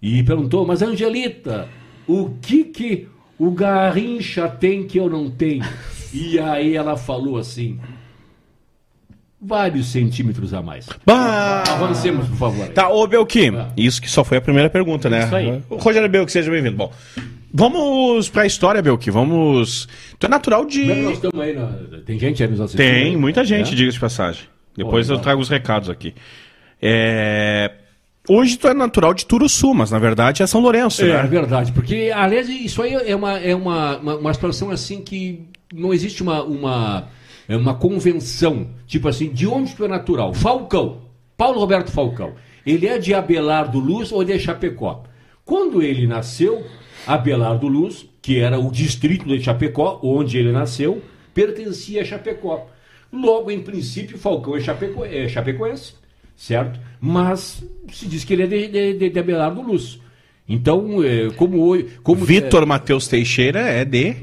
E 0.00 0.22
perguntou, 0.22 0.66
mas 0.66 0.80
Angelita, 0.80 1.68
o 2.06 2.30
que 2.40 2.64
que 2.64 3.08
o 3.38 3.50
Garrincha 3.50 4.48
tem 4.48 4.86
que 4.86 4.98
eu 4.98 5.10
não 5.10 5.30
tenho? 5.30 5.64
E 6.12 6.38
aí 6.38 6.74
ela 6.74 6.96
falou 6.96 7.36
assim, 7.36 7.78
vários 9.40 9.86
centímetros 9.86 10.52
a 10.52 10.60
mais. 10.60 10.86
Bah! 11.06 11.62
Avancemos, 11.66 12.28
por 12.28 12.36
favor. 12.36 12.68
Tá, 12.68 12.90
ô 12.90 13.06
Belki, 13.06 13.48
ah. 13.56 13.68
isso 13.76 14.00
que 14.02 14.10
só 14.10 14.22
foi 14.22 14.36
a 14.36 14.40
primeira 14.40 14.68
pergunta, 14.68 15.08
né? 15.08 15.24
Isso 15.24 15.34
aí. 15.34 15.62
Rogério 15.70 16.08
Belki, 16.08 16.30
seja 16.30 16.50
bem-vindo. 16.50 16.76
Bom, 16.76 16.92
vamos 17.52 18.28
pra 18.28 18.44
história, 18.44 18.82
Belki, 18.82 19.10
vamos... 19.10 19.88
Tu 20.18 20.26
é 20.26 20.28
natural 20.28 20.66
de... 20.66 20.80
Como 20.80 20.92
é 20.92 20.94
que 20.94 21.02
nós 21.02 21.12
estamos 21.14 21.40
aí? 21.40 21.54
Na... 21.54 21.66
Tem 22.04 22.18
gente 22.18 22.42
aí 22.42 22.50
nos 22.50 22.60
assistindo? 22.60 22.86
Tem, 22.86 23.16
muita 23.16 23.42
gente, 23.44 23.72
é? 23.72 23.74
diga 23.74 23.90
de 23.90 23.98
passagem. 23.98 24.42
Depois 24.76 25.08
eu 25.08 25.18
trago 25.18 25.40
os 25.40 25.48
recados 25.48 25.88
aqui. 25.88 26.14
É... 26.80 27.72
Hoje 28.28 28.58
tu 28.58 28.68
é 28.68 28.74
natural 28.74 29.14
de 29.14 29.24
Turuçu, 29.24 29.72
mas 29.72 29.90
na 29.90 29.98
verdade 29.98 30.42
é 30.42 30.46
São 30.46 30.60
Lourenço, 30.60 31.02
é, 31.02 31.08
né? 31.08 31.20
É 31.20 31.26
verdade, 31.26 31.72
porque, 31.72 32.12
aliás, 32.14 32.48
isso 32.48 32.82
aí 32.82 32.92
é 32.92 33.16
uma, 33.16 33.38
é 33.38 33.54
uma, 33.54 33.96
uma, 33.96 34.16
uma 34.16 34.34
situação 34.34 34.70
assim 34.70 35.00
que 35.00 35.46
não 35.72 35.94
existe 35.94 36.22
uma... 36.22 36.42
uma 36.42 37.08
é 37.50 37.56
uma 37.56 37.74
convenção, 37.74 38.68
tipo 38.86 39.08
assim, 39.08 39.28
de 39.28 39.44
onde 39.44 39.74
tu 39.74 39.84
é 39.84 39.88
natural? 39.88 40.32
Falcão, 40.32 41.00
Paulo 41.36 41.58
Roberto 41.58 41.90
Falcão. 41.90 42.34
Ele 42.64 42.86
é 42.86 42.96
de 42.96 43.12
Abelardo 43.12 43.80
Luz 43.80 44.12
ou 44.12 44.22
de 44.22 44.38
Chapecó? 44.38 45.02
Quando 45.44 45.82
ele 45.82 46.06
nasceu, 46.06 46.64
Abelardo 47.04 47.66
Luz, 47.66 48.06
que 48.22 48.38
era 48.38 48.56
o 48.56 48.70
distrito 48.70 49.26
de 49.26 49.42
Chapecó, 49.42 49.98
onde 50.00 50.38
ele 50.38 50.52
nasceu, 50.52 51.02
pertencia 51.34 52.02
a 52.02 52.04
Chapecó. 52.04 52.68
Logo, 53.12 53.50
em 53.50 53.60
princípio, 53.60 54.16
Falcão 54.16 54.56
é, 54.56 54.60
Chapeco, 54.60 55.04
é 55.04 55.28
chapecoense, 55.28 55.94
certo? 56.36 56.78
Mas 57.00 57.64
se 57.92 58.06
diz 58.06 58.22
que 58.22 58.32
ele 58.32 58.44
é 58.44 58.46
de, 58.46 58.68
de, 58.96 59.10
de, 59.10 59.18
Abelardo 59.18 59.60
Luz. 59.60 59.98
Então, 60.48 61.02
é, 61.02 61.30
como. 61.30 61.76
Como, 62.04 62.24
Vitor 62.24 62.64
Matheus 62.64 63.08
Teixeira 63.08 63.58
é 63.58 63.84
de. 63.84 64.10
é, 64.10 64.16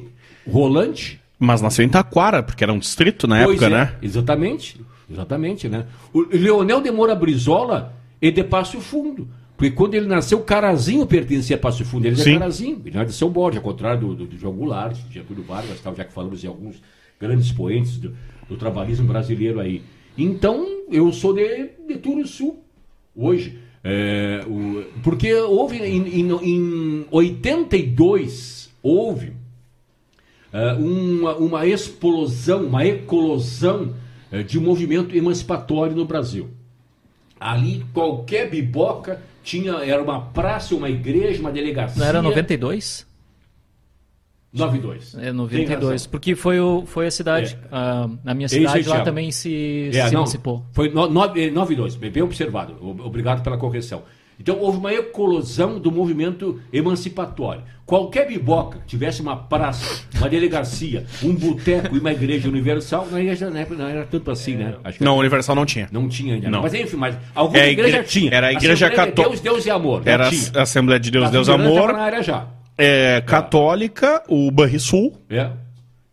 Rolante. 0.49 1.19
Mas 1.39 1.61
nasceu 1.61 1.85
em 1.85 1.89
Taquara, 1.89 2.41
porque 2.41 2.63
era 2.63 2.73
um 2.73 2.79
distrito 2.79 3.27
na 3.27 3.43
Pois 3.43 3.61
época, 3.61 3.65
é, 3.67 3.69
né? 3.69 3.95
Exatamente. 4.01 4.81
Exatamente, 5.09 5.69
né? 5.69 5.85
O 6.13 6.21
Leonel 6.35 6.81
de 6.81 6.91
Moura 6.91 7.15
Brizola 7.15 7.93
é 8.21 8.29
de 8.31 8.43
Passo 8.43 8.81
Fundo. 8.81 9.27
Porque 9.55 9.71
quando 9.71 9.93
ele 9.95 10.05
nasceu, 10.05 10.39
Carazinho 10.41 11.05
pertencia 11.05 11.55
a 11.55 11.59
Passo 11.59 11.85
Fundo. 11.85 12.05
Ele 12.05 12.19
é 12.19 12.23
Sim. 12.23 12.33
de 12.33 12.39
Carazinho, 12.39 12.81
ele 12.85 12.93
não 12.95 13.01
é 13.01 13.05
de 13.05 13.13
São 13.13 13.29
Borja, 13.29 13.59
ao 13.59 13.63
contrário 13.63 14.01
do, 14.01 14.15
do, 14.15 14.25
do 14.25 14.37
João 14.37 14.53
Goulart, 14.53 14.95
de 15.07 15.13
Getúlio 15.15 15.43
Vargas, 15.43 15.79
tal, 15.79 15.95
já 15.95 16.03
que 16.03 16.11
falamos 16.13 16.43
em 16.43 16.47
alguns 16.47 16.75
grandes 17.19 17.51
poentes 17.51 17.97
do, 17.97 18.13
do 18.49 18.57
trabalhismo 18.57 19.07
brasileiro 19.07 19.59
aí. 19.59 19.81
Então, 20.17 20.65
eu 20.91 21.11
sou 21.13 21.33
de, 21.33 21.69
de 21.87 21.95
Turuçu, 21.97 22.55
hoje. 23.15 23.59
É, 23.83 24.41
o- 24.47 24.83
porque 25.01 25.33
houve, 25.33 25.77
em, 25.77 26.19
em, 26.19 26.31
em 26.43 27.05
82, 27.09 28.69
houve 28.83 29.33
é, 30.53 30.73
uma, 30.73 31.35
uma 31.35 31.65
explosão, 31.65 32.65
uma 32.65 32.85
eclosão 32.85 33.93
é, 34.31 34.43
de 34.43 34.57
um 34.57 34.61
movimento 34.61 35.15
emancipatório 35.15 35.95
no 35.95 36.05
Brasil. 36.05 36.49
Ali 37.39 37.85
qualquer 37.93 38.49
biboca 38.49 39.21
tinha, 39.43 39.73
era 39.83 40.01
uma 40.01 40.19
praça, 40.21 40.75
uma 40.75 40.89
igreja, 40.89 41.39
uma 41.39 41.51
delegacia. 41.51 41.99
Não 42.01 42.07
era 42.07 42.21
92? 42.21 43.05
92. 44.53 45.13
É 45.15 45.21
Tem 45.25 45.33
92, 45.33 45.91
razão. 45.91 46.09
porque 46.11 46.33
foi, 46.35 46.59
o, 46.59 46.83
foi 46.85 47.07
a 47.07 47.11
cidade, 47.11 47.57
É. 47.63 47.67
ah, 47.71 48.09
na 48.23 48.33
minha 48.33 48.45
Esse 48.47 48.55
cidade 48.55 48.77
aí, 48.77 48.83
lá 48.85 48.89
Thiago. 48.95 49.05
também 49.05 49.31
se, 49.31 49.89
É, 49.93 50.07
se 50.07 50.13
não, 50.13 50.21
emancipou. 50.21 50.65
Foi 50.71 50.89
no- 50.89 51.07
no- 51.09 51.25
eh, 51.37 51.51
92, 51.51 51.95
bem 51.95 52.23
observado. 52.23 52.75
Obrigado 52.81 53.43
pela 53.43 53.57
correção. 53.57 54.03
Então 54.39 54.59
houve 54.59 54.77
uma 54.77 54.93
eclosão 54.93 55.79
do 55.79 55.91
movimento 55.91 56.59
emancipatório. 56.71 57.63
Qualquer 57.85 58.27
biboca 58.27 58.79
tivesse 58.85 59.21
uma 59.21 59.35
praça, 59.35 60.03
uma 60.17 60.27
delegacia, 60.29 61.05
um 61.23 61.33
boteco 61.33 61.95
e 61.95 61.99
uma 61.99 62.11
igreja 62.11 62.47
universal, 62.49 63.07
não 63.09 63.17
era, 63.17 63.49
não 63.49 63.57
era- 63.57 63.75
não 63.75 63.87
era 63.87 64.05
tanto 64.05 64.29
assim, 64.29 64.55
né? 64.55 64.75
Que 64.95 65.03
Não, 65.03 65.17
Universal 65.17 65.55
não 65.55 65.65
tinha. 65.65 65.87
Não 65.91 66.07
tinha 66.09 66.35
ainda. 66.35 66.49
Não. 66.49 66.61
Mas 66.61 66.73
enfim, 66.73 66.97
mas 66.97 67.15
alguma 67.33 67.57
É 67.59 67.63
a 67.63 67.69
igreja 67.69 67.97
igre- 67.97 68.07
tinha. 68.09 68.29
era 68.33 68.47
a 68.47 68.51
igreja 68.53 68.87
Assembleia 68.87 69.09
de 69.11 69.21
Deus, 69.21 69.39
Deus 69.39 69.65
e 69.65 69.69
amor. 69.71 70.03
já 70.03 70.11
Era 70.11 70.29
a 70.55 70.61
Assembleia 70.61 70.99
de 70.99 71.11
Deus, 71.11 71.25
Tá 71.25 71.31
Deus 71.31 71.47
já 71.47 71.57
tava 71.57 71.67
Amor. 71.69 71.93
na 71.93 71.99
área 71.99 72.21
já. 72.21 72.47
É, 72.77 73.21
católica, 73.25 74.21
o 74.27 74.51
Banrisul, 74.51 75.13
É. 75.29 75.49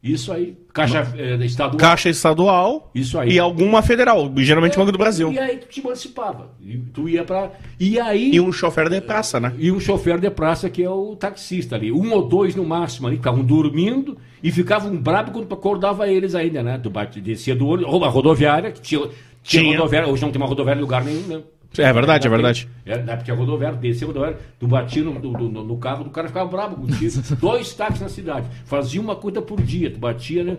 Isso 0.03 0.33
aí. 0.33 0.57
Caixa 0.75 1.07
eh, 1.17 1.37
estadual. 1.45 1.77
Caixa 1.79 2.09
Estadual 2.09 2.91
Isso 2.93 3.17
aí. 3.17 3.31
e 3.31 3.39
alguma 3.39 3.81
federal, 3.81 4.29
geralmente 4.39 4.77
Banco 4.77 4.91
do 4.91 4.99
Brasil. 4.99 5.31
E 5.33 5.39
aí 5.39 5.57
tu 5.59 5.69
te 5.69 5.79
emancipava. 5.81 6.51
E 6.61 6.77
tu 6.79 7.09
ia 7.09 7.23
pra. 7.23 7.53
E 7.79 8.01
aí. 8.01 8.33
E 8.35 8.41
um 8.41 8.51
chofer 8.51 8.89
de 8.91 9.01
praça, 9.01 9.39
né? 9.39 9.53
E 9.57 9.71
um 9.71 9.79
chofer 9.79 10.19
de 10.19 10.29
praça 10.31 10.69
que 10.69 10.83
é 10.83 10.91
o 10.91 11.15
taxista 11.15 11.77
ali. 11.77 11.93
Um 11.93 12.13
ou 12.13 12.27
dois 12.29 12.57
no 12.57 12.65
máximo 12.65 13.07
ali, 13.07 13.17
ficavam 13.17 13.45
dormindo 13.45 14.19
e 14.43 14.51
ficavam 14.51 14.95
bravos 14.97 15.33
quando 15.33 15.53
acordava 15.53 16.09
eles 16.09 16.35
ainda, 16.35 16.61
né? 16.61 16.77
Tu 16.83 16.91
bate, 16.91 17.21
descia 17.21 17.55
do 17.55 17.69
olho, 17.69 17.87
ou 17.87 17.97
uma 17.99 18.09
rodoviária, 18.09 18.73
que 18.73 18.81
tinha, 18.83 19.01
tinha, 19.45 19.63
Tinha. 19.63 19.77
rodoviária, 19.77 20.09
hoje 20.11 20.23
não 20.23 20.33
tem 20.33 20.43
uma 20.43 20.49
rodoviária 20.49 20.81
em 20.81 20.83
lugar 20.83 21.05
nenhum, 21.05 21.23
né? 21.29 21.41
É 21.77 21.93
verdade, 21.93 22.27
é 22.27 22.31
verdade. 22.31 22.69
É, 22.87 22.99
na 23.03 23.13
época 23.15 23.35
rodoviária, 23.35 23.77
descia 23.79 24.07
a 24.07 24.09
rodoviária, 24.09 24.39
tu 24.59 24.67
batia 24.67 25.03
no, 25.03 25.15
no, 25.19 25.49
no- 25.49 25.65
no 25.65 25.77
carro, 25.79 26.05
o 26.07 26.11
cara 26.11 26.29
ficava 26.29 26.49
bravo 26.49 26.77
contigo. 26.77 27.21
Dois 27.41 27.73
táxis 27.75 28.01
na 28.01 28.09
cidade. 28.09 28.47
Fazia 28.65 29.01
uma 29.01 29.17
coisa 29.17 29.43
por 29.43 29.61
dia, 29.61 29.91
tu 29.91 29.99
batia, 29.99 30.45
né? 30.45 30.57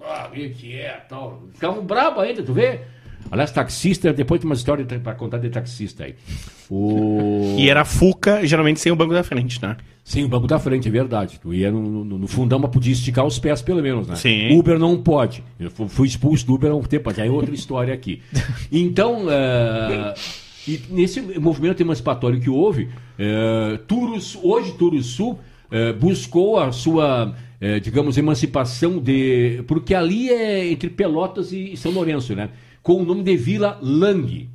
Ah, 0.00 0.28
o 0.30 0.32
que 0.32 0.74
é, 0.78 0.90
tal. 1.08 1.42
Ficavam 1.52 1.84
bravos 1.84 2.22
ainda, 2.22 2.42
tu 2.42 2.52
vê? 2.52 2.80
Aliás, 3.30 3.50
taxista, 3.50 4.12
depois 4.12 4.40
tem 4.40 4.48
uma 4.48 4.54
história 4.54 4.84
pra 4.84 5.14
contar 5.14 5.38
de 5.38 5.48
taxista 5.50 6.04
aí. 6.04 6.14
O... 6.70 7.56
E 7.58 7.68
era 7.68 7.84
Fuca, 7.84 8.46
geralmente 8.46 8.80
sem 8.80 8.92
o 8.92 8.96
banco 8.96 9.12
da 9.14 9.22
frente, 9.24 9.60
né? 9.62 9.76
Sim, 10.04 10.24
o 10.24 10.28
banco 10.28 10.46
da 10.46 10.58
frente, 10.58 10.86
é 10.86 10.90
verdade. 10.90 11.40
Tu 11.40 11.52
ia 11.54 11.70
no, 11.70 11.82
no, 12.04 12.18
no 12.18 12.26
fundão, 12.28 12.58
mas 12.60 12.70
podia 12.70 12.92
esticar 12.92 13.26
os 13.26 13.38
pés 13.40 13.60
pelo 13.62 13.82
menos, 13.82 14.06
né? 14.06 14.14
Sim. 14.14 14.56
Uber 14.56 14.78
não 14.78 14.96
pode. 15.02 15.42
Eu 15.58 15.70
fu- 15.70 15.88
fui 15.88 16.06
expulso 16.06 16.46
do 16.46 16.54
Uber 16.54 16.70
há 16.70 16.74
um 16.76 16.82
tempo, 16.82 17.12
já 17.12 17.26
é 17.26 17.30
outra 17.30 17.52
história 17.54 17.92
aqui. 17.92 18.22
Então, 18.70 19.26
eh, 19.28 20.14
e 20.68 20.80
nesse 20.90 21.20
movimento 21.20 21.80
emancipatório 21.80 22.40
que 22.40 22.48
houve, 22.50 22.88
eh, 23.18 23.80
Turus, 23.88 24.38
hoje 24.40 24.72
Turuçu 24.74 25.36
eh, 25.72 25.92
buscou 25.92 26.60
a 26.60 26.70
sua, 26.70 27.34
eh, 27.60 27.80
digamos, 27.80 28.16
emancipação 28.16 28.98
de... 28.98 29.64
Porque 29.66 29.92
ali 29.94 30.28
é 30.30 30.70
entre 30.70 30.88
Pelotas 30.90 31.50
e 31.52 31.76
São 31.76 31.90
Lourenço, 31.90 32.32
né? 32.36 32.50
Com 32.86 33.02
o 33.02 33.04
nome 33.04 33.24
de 33.24 33.36
Vila 33.36 33.80
Lang 33.82 34.48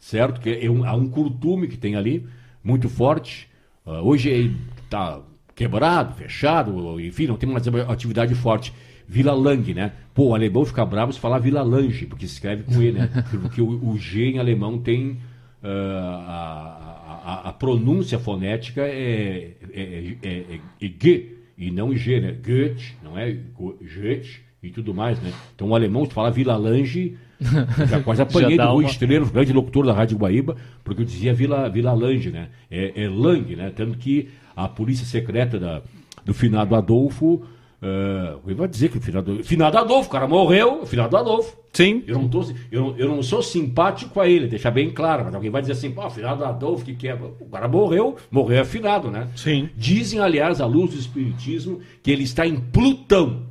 certo? 0.00 0.40
Que 0.40 0.50
é 0.50 0.68
um, 0.68 0.84
há 0.84 0.92
um 0.96 1.08
curtume 1.08 1.68
que 1.68 1.76
tem 1.76 1.94
ali, 1.94 2.26
muito 2.62 2.88
forte. 2.88 3.48
Ah, 3.84 4.02
hoje 4.02 4.56
está 4.84 5.20
quebrado, 5.54 6.14
fechado, 6.14 7.00
enfim, 7.00 7.28
não 7.28 7.36
tem 7.36 7.48
mais 7.48 7.64
uma 7.68 7.82
atividade 7.82 8.34
forte. 8.34 8.72
Vila 9.06 9.32
Lang, 9.32 9.72
né? 9.72 9.92
Pô, 10.12 10.30
o 10.30 10.34
alemão 10.34 10.64
fica 10.64 10.84
bravo 10.84 11.12
se 11.12 11.20
falar 11.20 11.38
Vila 11.38 11.62
Lange, 11.62 12.06
porque 12.06 12.26
se 12.26 12.34
escreve 12.34 12.64
com 12.64 12.82
E, 12.82 12.90
né? 12.90 13.08
Porque 13.40 13.62
o, 13.62 13.68
o 13.90 13.96
G 13.96 14.30
em 14.30 14.38
alemão 14.40 14.78
tem. 14.78 15.18
ah, 15.62 17.20
a, 17.24 17.32
a- 17.32 17.48
a 17.50 17.52
pronúncia 17.52 18.18
fonética 18.18 18.80
é, 18.82 19.52
é, 19.72 19.82
é, 20.22 20.28
é, 20.28 20.60
é 20.82 20.90
G 21.00 21.36
e 21.56 21.70
não 21.70 21.94
G, 21.96 22.20
né? 22.20 22.32
Goethe, 22.32 22.96
não 23.02 23.16
é 23.16 23.32
Go- 23.32 23.78
Goethe 23.80 24.40
e 24.62 24.70
tudo 24.70 24.92
mais, 24.92 25.20
né? 25.22 25.32
Então 25.54 25.68
o 25.68 25.74
alemão, 25.76 26.04
se 26.04 26.12
falar 26.12 26.30
Vila 26.30 26.56
Lange, 26.56 27.16
já 27.88 28.00
quase 28.02 28.22
apanhei 28.22 28.56
Já 28.56 28.66
do 28.66 28.72
Rui 28.72 28.84
uma- 28.84 28.90
Estrela, 28.90 29.26
grande 29.26 29.52
locutor 29.52 29.86
da 29.86 29.92
Rádio 29.92 30.16
Guaíba, 30.16 30.56
porque 30.82 31.02
eu 31.02 31.06
dizia 31.06 31.34
Vila, 31.34 31.68
Vila 31.68 31.92
Lange, 31.92 32.30
né? 32.30 32.48
É, 32.70 33.04
é 33.04 33.08
Lang, 33.08 33.54
né? 33.56 33.70
Tanto 33.74 33.98
que 33.98 34.28
a 34.56 34.66
polícia 34.68 35.06
secreta 35.06 35.58
da, 35.58 35.82
do 36.24 36.32
finado 36.32 36.74
Adolfo. 36.74 37.42
Uh, 37.82 38.40
eu 38.46 38.56
vou 38.56 38.66
dizer 38.66 38.88
que 38.88 38.96
o 38.96 39.00
finado, 39.00 39.44
finado 39.44 39.76
Adolfo, 39.76 40.08
o 40.08 40.12
cara 40.12 40.26
morreu, 40.26 40.82
o 40.82 40.86
finado 40.86 41.14
Adolfo. 41.14 41.54
Sim. 41.74 42.02
Eu 42.06 42.18
não, 42.18 42.26
tô, 42.26 42.42
eu, 42.72 42.80
não, 42.80 42.96
eu 42.96 43.08
não 43.08 43.22
sou 43.22 43.42
simpático 43.42 44.18
a 44.18 44.26
ele, 44.26 44.46
deixar 44.46 44.70
bem 44.70 44.90
claro, 44.90 45.26
mas 45.26 45.34
alguém 45.34 45.50
vai 45.50 45.60
dizer 45.60 45.74
assim, 45.74 45.90
pô, 45.90 46.08
finado 46.08 46.42
Adolfo, 46.42 46.86
que 46.86 46.94
que 46.94 47.06
é? 47.06 47.14
O 47.14 47.44
cara 47.52 47.68
morreu, 47.68 48.16
morreu 48.30 48.62
afinado, 48.62 49.10
né? 49.10 49.28
Sim. 49.36 49.68
Dizem, 49.76 50.20
aliás, 50.20 50.58
à 50.62 50.66
luz 50.66 50.92
do 50.94 50.98
Espiritismo, 50.98 51.80
que 52.02 52.10
ele 52.10 52.22
está 52.22 52.46
em 52.46 52.56
Plutão. 52.56 53.42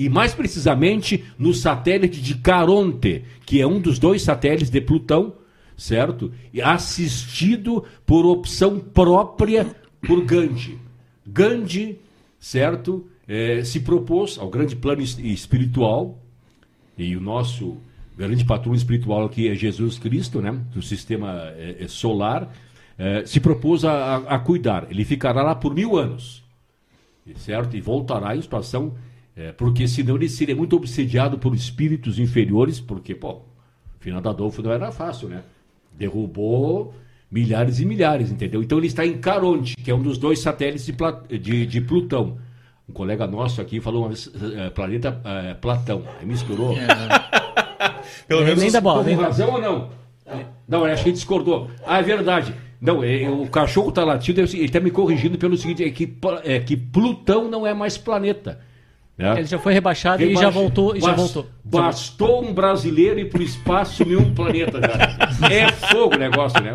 E 0.00 0.08
mais 0.08 0.32
precisamente 0.32 1.22
no 1.38 1.52
satélite 1.52 2.22
de 2.22 2.34
Caronte, 2.36 3.22
que 3.44 3.60
é 3.60 3.66
um 3.66 3.78
dos 3.78 3.98
dois 3.98 4.22
satélites 4.22 4.70
de 4.70 4.80
Plutão, 4.80 5.34
certo? 5.76 6.32
E 6.54 6.62
assistido 6.62 7.84
por 8.06 8.24
opção 8.24 8.78
própria 8.80 9.66
por 10.06 10.24
Gandhi. 10.24 10.78
Gandhi, 11.26 11.98
certo? 12.38 13.06
eh, 13.28 13.62
se 13.62 13.80
propôs 13.80 14.38
ao 14.38 14.48
grande 14.48 14.74
plano 14.74 15.02
es- 15.02 15.18
espiritual, 15.18 16.18
e 16.98 17.14
o 17.14 17.20
nosso 17.20 17.76
grande 18.16 18.44
patrão 18.44 18.74
espiritual 18.74 19.26
aqui 19.26 19.48
é 19.48 19.54
Jesus 19.54 19.98
Cristo, 19.98 20.40
né? 20.40 20.58
Do 20.72 20.80
sistema 20.82 21.52
eh, 21.56 21.76
eh, 21.80 21.88
solar, 21.88 22.50
eh, 22.98 23.22
se 23.26 23.38
propôs 23.38 23.84
a, 23.84 23.92
a- 23.92 24.34
a 24.36 24.38
cuidar. 24.38 24.86
Ele 24.90 25.04
ficará 25.04 25.42
lá 25.42 25.54
por 25.54 25.74
mil 25.74 25.96
anos, 25.98 26.42
certo? 27.36 27.76
E 27.76 27.80
voltará 27.82 28.34
em 28.34 28.40
situação, 28.42 28.94
eh, 29.36 29.52
porque 29.52 29.86
senão 29.88 30.16
ele 30.16 30.28
seria 30.28 30.54
muito 30.56 30.76
obsediado 30.76 31.38
por 31.38 31.54
espíritos 31.54 32.18
inferiores, 32.18 32.80
porque, 32.80 33.14
pô, 33.14 33.32
o 33.32 33.42
final 34.00 34.20
da 34.20 34.30
Adolfo 34.30 34.62
não 34.62 34.72
era 34.72 34.90
fácil, 34.92 35.28
né? 35.28 35.42
Derrubou 35.96 36.94
milhares 37.30 37.78
e 37.80 37.84
milhares, 37.84 38.30
entendeu? 38.30 38.62
Então 38.62 38.78
ele 38.78 38.86
está 38.88 39.04
em 39.06 39.18
Caronte, 39.18 39.76
que 39.76 39.90
é 39.90 39.94
um 39.94 40.02
dos 40.02 40.18
dois 40.18 40.40
satélites 40.40 40.86
de, 40.86 40.92
Pla- 40.92 41.22
de- 41.28 41.66
de 41.66 41.80
Plutão. 41.80 42.38
Um 42.88 42.92
colega 42.92 43.26
nosso 43.26 43.60
aqui 43.60 43.80
falou 43.80 44.02
uma 44.02 44.08
vez, 44.08 44.28
eh, 44.56 44.70
planeta 44.70 45.20
eh, 45.24 45.54
Platão. 45.54 46.02
Aí 46.18 46.26
misturou. 46.26 46.74
Pelo 48.26 48.44
menos 48.44 48.60
Nem 48.62 48.70
da 48.72 48.80
bola, 48.80 49.04
Com 49.04 49.14
razão 49.14 49.50
ou 49.52 49.60
não? 49.60 49.90
Não, 50.68 50.86
eu 50.86 50.92
acho 50.92 51.02
que 51.02 51.08
ele 51.10 51.16
discordou. 51.16 51.70
Ah, 51.86 51.98
é 51.98 52.02
verdade. 52.02 52.54
Não, 52.80 53.02
é, 53.04 53.28
o 53.28 53.46
cachorro 53.48 53.92
tá 53.92 54.04
latindo, 54.04 54.40
ele 54.40 54.64
está 54.64 54.80
me 54.80 54.90
corrigindo 54.90 55.36
pelo 55.36 55.56
seguinte, 55.56 55.84
é 55.84 55.90
que, 55.90 56.16
é 56.44 56.58
que 56.60 56.76
Plutão 56.76 57.48
não 57.50 57.66
é 57.66 57.74
mais 57.74 57.98
planeta. 57.98 58.60
Né? 59.20 59.34
Ele 59.38 59.46
já 59.46 59.58
foi 59.58 59.72
rebaixado 59.72 60.22
e 60.22 60.26
Rebaixa- 60.26 60.42
já 60.46 60.50
voltou. 60.50 60.96
E 60.96 61.00
já 61.00 61.06
Bas- 61.08 61.16
voltou. 61.16 61.46
Bastou 61.64 62.44
um 62.44 62.52
brasileiro 62.52 63.20
ir 63.20 63.28
para 63.28 63.40
o 63.40 63.42
espaço 63.42 64.02
e 64.02 64.16
um 64.16 64.34
planeta. 64.34 64.80
Já. 64.80 65.48
É 65.48 65.70
fogo 65.72 66.16
o 66.16 66.18
negócio, 66.18 66.60
né? 66.62 66.74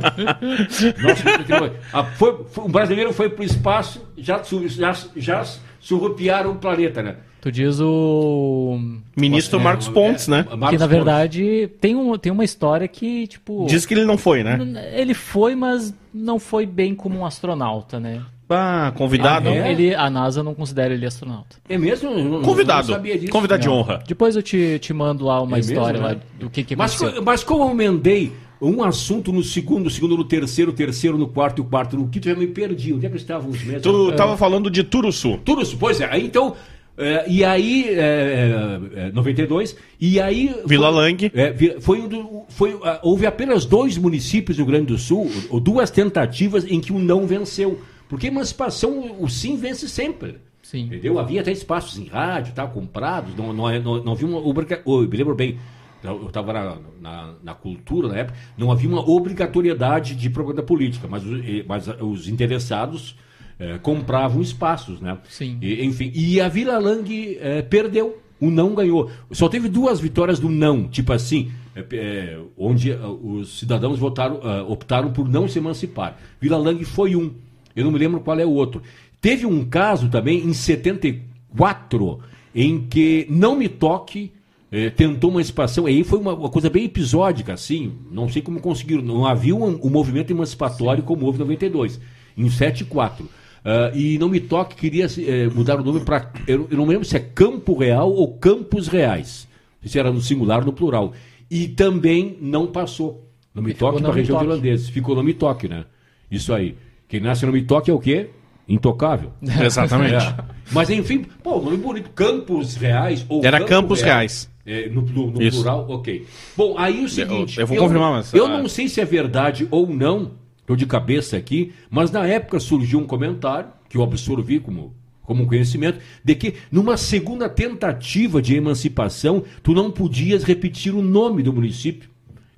Nossa, 1.01 1.69
a- 1.93 2.03
foi- 2.03 2.45
foi- 2.49 2.63
um 2.63 2.69
brasileiro 2.69 3.13
foi 3.13 3.29
para 3.29 3.41
o 3.41 3.45
espaço, 3.45 4.01
já, 4.17 4.41
já, 4.67 4.95
já 5.15 5.45
surrupiaram 5.79 6.51
o 6.51 6.55
planeta, 6.55 7.01
né? 7.01 7.15
Tu 7.41 7.51
diz 7.51 7.79
o. 7.79 8.79
Ministro 9.15 9.59
É, 9.59 9.63
Marcos 9.63 9.87
é, 9.87 9.91
Pontes, 9.91 10.27
né? 10.27 10.45
Marcos 10.49 10.69
que 10.71 10.77
na 10.79 10.87
verdade 10.87 11.69
tem, 11.79 11.95
um, 11.95 12.17
tem 12.17 12.31
uma 12.31 12.43
história 12.43 12.87
que, 12.87 13.27
tipo. 13.27 13.67
Diz 13.69 13.85
que 13.85 13.93
ele 13.93 14.03
não 14.03 14.17
foi, 14.17 14.43
né? 14.43 14.57
Ele 14.95 15.13
foi, 15.13 15.53
mas 15.55 15.93
não 16.11 16.39
foi 16.39 16.65
bem 16.65 16.95
como 16.95 17.19
um 17.19 17.25
astronauta, 17.25 17.99
né? 17.99 18.23
Ah, 18.49 18.91
convidado. 18.95 19.49
Ah, 19.49 19.55
é? 19.55 19.71
Ele, 19.71 19.95
a 19.95 20.09
NASA 20.09 20.43
não 20.43 20.53
considera 20.53 20.93
ele 20.93 21.05
astronauta. 21.05 21.55
É 21.67 21.77
mesmo? 21.77 22.11
Não- 22.15 22.41
Convidado. 22.41 22.87
não 22.89 22.95
sabia 22.95 23.17
disso. 23.17 23.31
Convidado 23.31 23.61
de 23.61 23.69
honra. 23.69 24.03
Depois 24.07 24.35
eu 24.35 24.43
te, 24.43 24.77
te 24.79 24.93
mando 24.93 25.25
lá 25.25 25.41
uma 25.41 25.55
É 25.55 25.55
mesmo, 25.57 25.73
história 25.73 25.99
né? 25.99 26.07
lá 26.09 26.15
do 26.39 26.49
que, 26.49 26.63
que 26.63 26.75
Mas, 26.75 26.95
aconteceu. 26.95 27.19
co- 27.19 27.25
mas 27.25 27.43
como 27.43 27.63
eu 27.63 27.71
emendei 27.71 28.31
um 28.61 28.83
assunto 28.83 29.31
no 29.33 29.43
segundo, 29.43 29.89
segundo 29.89 30.15
no 30.15 30.23
terceiro, 30.23 30.71
terceiro 30.71 31.17
no 31.17 31.27
quarto 31.27 31.59
e 31.59 31.61
o 31.61 31.65
quarto 31.65 31.97
no 31.97 32.07
quinto, 32.07 32.29
eu 32.29 32.33
já 32.35 32.39
me 32.39 32.47
perdi. 32.47 32.93
Onde 32.93 33.05
é 33.05 33.09
que 33.09 33.17
estávamos 33.17 33.63
mesmo? 33.63 33.81
Tu 33.81 34.11
tava 34.13 34.37
falando 34.37 34.69
de 34.69 34.83
Turuçu. 34.83 35.39
Isso, 35.61 35.75
pois 35.77 35.99
é. 35.99 36.07
Aí, 36.11 36.23
Então, 36.25 36.55
é, 36.97 37.25
e 37.27 37.43
aí, 37.43 37.85
é, 37.89 38.79
é, 38.95 39.07
é, 39.07 39.11
92, 39.11 39.75
e 39.99 40.19
aí... 40.21 40.55
Vila 40.65 40.91
foi- 40.91 41.01
Lang. 41.01 41.31
é, 41.33 41.75
foi, 41.81 41.99
um 41.99 42.07
do- 42.07 42.43
foi, 42.49 42.77
ah, 42.83 42.99
houve 43.03 43.25
apenas 43.25 43.65
dois 43.65 43.97
municípios 43.97 44.55
do 44.57 44.61
Rio 44.63 44.71
Grande 44.71 44.85
do 44.85 44.97
Sul, 44.97 45.29
ou 45.49 45.59
duas 45.59 45.89
tentativas 45.89 46.63
em 46.69 46.79
que 46.79 46.93
o 46.93 46.99
não 46.99 47.25
venceu. 47.27 47.81
Porque 48.09 48.27
emancipação, 48.27 49.17
o 49.19 49.27
sim 49.29 49.57
vence 49.57 49.87
sempre. 49.89 50.37
Sim. 50.61 50.85
Entendeu? 50.85 51.19
Havia 51.19 51.41
até 51.41 51.51
espaços 51.51 51.97
em 51.99 52.05
rádio, 52.05 52.53
tá, 52.53 52.65
comprados, 52.65 53.35
não, 53.35 53.53
não, 53.53 53.79
não, 53.81 54.03
não 54.03 54.11
havia 54.13 54.27
uma 54.27 54.39
obriga... 54.39 54.81
eu 54.85 55.01
me 55.01 55.15
lembro 55.17 55.35
bem, 55.35 55.57
eu 56.03 56.25
estava 56.27 56.53
na, 56.53 56.77
na, 57.01 57.33
na 57.43 57.53
cultura 57.53 58.07
na 58.07 58.17
época, 58.17 58.37
não 58.57 58.71
havia 58.71 58.89
uma 58.89 59.07
obrigatoriedade 59.07 60.15
de 60.15 60.29
propaganda 60.29 60.63
política, 60.63 61.07
mas, 61.07 61.23
os- 61.25 61.39
eh, 61.45 61.63
mas 61.67 61.87
os 61.99 62.27
interessados 62.27 63.15
eh, 63.59 63.77
compravam 63.81 64.41
espaços, 64.41 64.99
né? 64.99 65.17
Sim. 65.29 65.57
E, 65.61 65.83
enfim, 65.85 66.11
e 66.15 66.41
a 66.41 66.47
Vila 66.47 66.77
Lang 66.79 67.37
eh, 67.39 67.61
perdeu, 67.61 68.19
o 68.39 68.49
não 68.49 68.73
ganhou. 68.75 69.09
Só 69.31 69.47
teve 69.47 69.69
duas 69.69 69.99
vitórias 69.99 70.39
do 70.39 70.49
não, 70.49 70.87
tipo 70.87 71.13
assim, 71.13 71.51
eh, 71.75 71.85
eh, 71.91 72.39
onde 72.57 72.91
os 72.91 73.59
cidadãos 73.59 73.97
votaram, 73.99 74.39
optaram 74.67 75.11
por 75.13 75.29
não 75.29 75.47
se 75.47 75.59
emancipar. 75.59 76.17
Vila 76.41 76.57
Lang 76.57 76.83
foi 76.85 77.15
um, 77.15 77.33
eu 77.75 77.83
não 77.83 77.91
me 77.91 77.99
lembro 77.99 78.19
qual 78.19 78.39
é 78.39 78.45
o 78.45 78.51
outro. 78.51 78.81
Teve 79.19 79.45
um 79.45 79.65
caso 79.65 80.09
também 80.09 80.45
em 80.45 80.53
74 80.53 82.19
em 82.53 82.85
que 82.87 83.27
Não 83.29 83.55
Me 83.55 83.67
Toque 83.67 84.31
eh, 84.71 84.89
tentou 84.89 85.29
uma 85.29 85.39
emancipação. 85.39 85.85
Aí 85.85 86.03
foi 86.03 86.19
uma, 86.19 86.33
uma 86.33 86.49
coisa 86.49 86.69
bem 86.69 86.85
episódica, 86.85 87.53
assim. 87.53 87.93
Não 88.11 88.29
sei 88.29 88.41
como 88.41 88.59
conseguiram. 88.59 89.01
Não 89.01 89.25
havia 89.25 89.55
um, 89.55 89.79
um 89.83 89.89
movimento 89.89 90.31
emancipatório 90.31 91.03
como 91.03 91.25
houve 91.25 91.37
em 91.37 91.41
92, 91.41 91.99
em 92.37 92.49
74. 92.49 93.27
Ah, 93.65 93.91
e 93.95 94.19
Não 94.19 94.29
Me 94.29 94.39
Toque 94.39 94.75
queria 94.75 95.07
eh, 95.17 95.49
mudar 95.53 95.79
o 95.79 95.83
nome 95.83 96.01
para. 96.01 96.31
Eu, 96.47 96.67
eu 96.69 96.77
não 96.77 96.85
me 96.85 96.91
lembro 96.93 97.07
se 97.07 97.17
é 97.17 97.19
Campo 97.19 97.75
Real 97.75 98.11
ou 98.11 98.37
Campos 98.37 98.87
Reais. 98.87 99.47
Se 99.83 99.97
era 99.97 100.11
no 100.11 100.21
singular 100.21 100.59
ou 100.59 100.65
no 100.65 100.73
plural. 100.73 101.13
E 101.49 101.67
também 101.67 102.37
não 102.39 102.67
passou. 102.67 103.27
Não 103.53 103.63
Me 103.63 103.73
Toque 103.73 104.01
para 104.01 104.11
a 104.11 104.13
região 104.13 104.37
de 104.37 104.43
Toque. 104.43 104.53
holandesa. 104.53 104.91
Ficou 104.91 105.15
Não 105.15 105.23
Me 105.23 105.33
Toque, 105.33 105.67
né? 105.67 105.85
Isso 106.29 106.53
aí. 106.53 106.75
Quem 107.15 107.21
nasce 107.21 107.45
no 107.45 107.53
Me 107.53 107.61
Toque 107.61 107.89
é 107.89 107.93
o 107.93 107.99
quê? 107.99 108.27
Intocável. 108.67 109.31
Exatamente. 109.41 110.15
É. 110.15 110.35
Mas 110.73 110.89
enfim, 110.89 111.25
pô, 111.41 111.61
nome 111.61 111.77
bonito. 111.77 112.09
Campos 112.09 112.75
Reais 112.75 113.25
ou 113.29 113.39
Era 113.45 113.59
Campo 113.59 113.69
Campos. 113.69 114.01
Reais. 114.01 114.51
É, 114.65 114.89
no, 114.89 115.01
no- 115.01 115.27
no 115.31 115.39
plural, 115.39 115.85
ok. 115.87 116.25
Bom, 116.57 116.77
aí 116.77 117.05
o 117.05 117.07
seguinte. 117.07 117.57
eu 117.57 117.65
vou 117.65 117.77
confirmar, 117.77 118.11
mas- 118.11 118.33
Eu 118.33 118.47
ah. 118.47 118.49
não 118.49 118.67
sei 118.67 118.89
se 118.89 118.99
é 118.99 119.05
verdade 119.05 119.65
ou 119.71 119.87
não, 119.87 120.31
estou 120.59 120.75
de 120.75 120.85
cabeça 120.85 121.37
aqui, 121.37 121.71
mas 121.89 122.11
na 122.11 122.27
época 122.27 122.59
surgiu 122.59 122.99
um 122.99 123.05
comentário, 123.05 123.69
que 123.87 123.95
eu 123.95 124.03
absorvi 124.03 124.59
como, 124.59 124.93
como 125.21 125.47
conhecimento, 125.47 125.99
de 126.21 126.35
que 126.35 126.55
numa 126.69 126.97
segunda 126.97 127.47
tentativa 127.47 128.41
de 128.41 128.55
emancipação, 128.55 129.41
tu 129.63 129.73
não 129.73 129.89
podias 129.89 130.43
repetir 130.43 130.93
o 130.93 131.01
nome 131.01 131.41
do 131.43 131.53
município. 131.53 132.09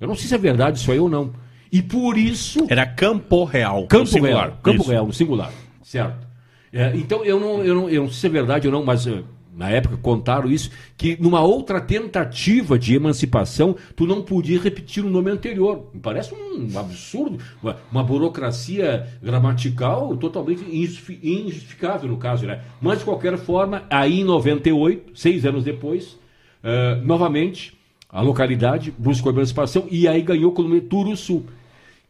Eu 0.02 0.08
não 0.08 0.15
sei 0.15 0.28
se 0.28 0.34
é 0.34 0.38
verdade 0.39 0.80
isso 0.80 0.91
aí 0.91 0.98
ou 1.00 1.08
não. 1.10 1.32
E 1.71 1.82
por 1.82 2.17
isso. 2.17 2.65
Era 2.69 2.86
Campo 2.86 3.43
Real. 3.43 3.88
Campo. 3.88 4.19
Real. 4.19 4.58
Campo 4.63 4.82
Isso. 4.82 4.91
Real, 4.91 5.08
no 5.08 5.13
singular. 5.13 5.51
Certo. 5.84 6.27
É, 6.71 6.95
então, 6.95 7.23
eu 7.23 7.39
não, 7.39 7.63
eu, 7.63 7.75
não, 7.75 7.89
eu 7.89 8.01
não 8.03 8.10
sei 8.10 8.19
se 8.19 8.27
é 8.27 8.30
verdade 8.30 8.67
ou 8.67 8.73
não, 8.73 8.84
mas 8.84 9.08
eh, 9.08 9.23
na 9.56 9.69
época 9.69 9.97
contaram 9.97 10.49
isso, 10.49 10.69
que 10.95 11.17
numa 11.19 11.41
outra 11.41 11.80
tentativa 11.82 12.77
de 12.77 12.93
emancipação, 12.93 13.75
tu 13.95 14.06
não 14.06 14.21
podia 14.21 14.60
repetir 14.60 15.03
o 15.03 15.10
nome 15.10 15.32
anterior. 15.32 15.89
Me 15.93 15.99
parece 15.99 16.34
um 16.36 16.77
absurdo, 16.77 17.39
uma, 17.63 17.77
uma 17.91 18.03
burocracia 18.03 19.08
gramatical 19.23 20.15
totalmente 20.17 20.63
injusti- 20.63 21.19
injustificável 21.23 22.10
no 22.10 22.17
caso, 22.17 22.45
né? 22.45 22.62
Mas, 22.82 22.99
de 22.99 23.06
qualquer 23.06 23.38
forma, 23.38 23.84
aí 23.89 24.21
em 24.21 24.23
98, 24.23 25.17
seis 25.17 25.45
anos 25.45 25.63
depois, 25.63 26.17
eh, 26.63 27.01
novamente, 27.03 27.77
a 28.10 28.21
localidade 28.21 28.93
buscou 28.97 29.32
a 29.32 29.36
emancipação 29.36 29.88
e 29.89 30.08
aí 30.08 30.21
ganhou 30.21 30.53
o 30.56 30.62
nome 30.62 30.82
Turuçu 30.82 31.45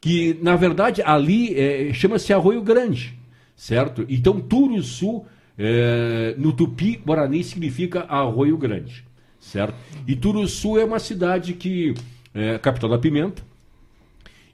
que 0.08 0.40
na 0.42 0.56
verdade 0.56 1.02
ali 1.02 1.54
é, 1.54 1.92
chama-se 1.94 2.32
Arroio 2.32 2.62
Grande, 2.62 3.14
certo? 3.58 4.06
Então 4.08 4.40
Turuçu 4.40 5.26
é, 5.58 6.34
no 6.38 6.54
Tupi 6.54 6.96
Guarani 7.06 7.44
significa 7.44 8.06
Arroio 8.08 8.58
Grande, 8.58 9.04
certo? 9.38 9.76
E 10.08 10.16
Turuçu 10.16 10.80
é 10.80 10.86
uma 10.86 10.98
cidade 10.98 11.56
que 11.56 11.94
é 12.34 12.58
capital 12.58 12.90
da 12.90 12.98
pimenta 12.98 13.44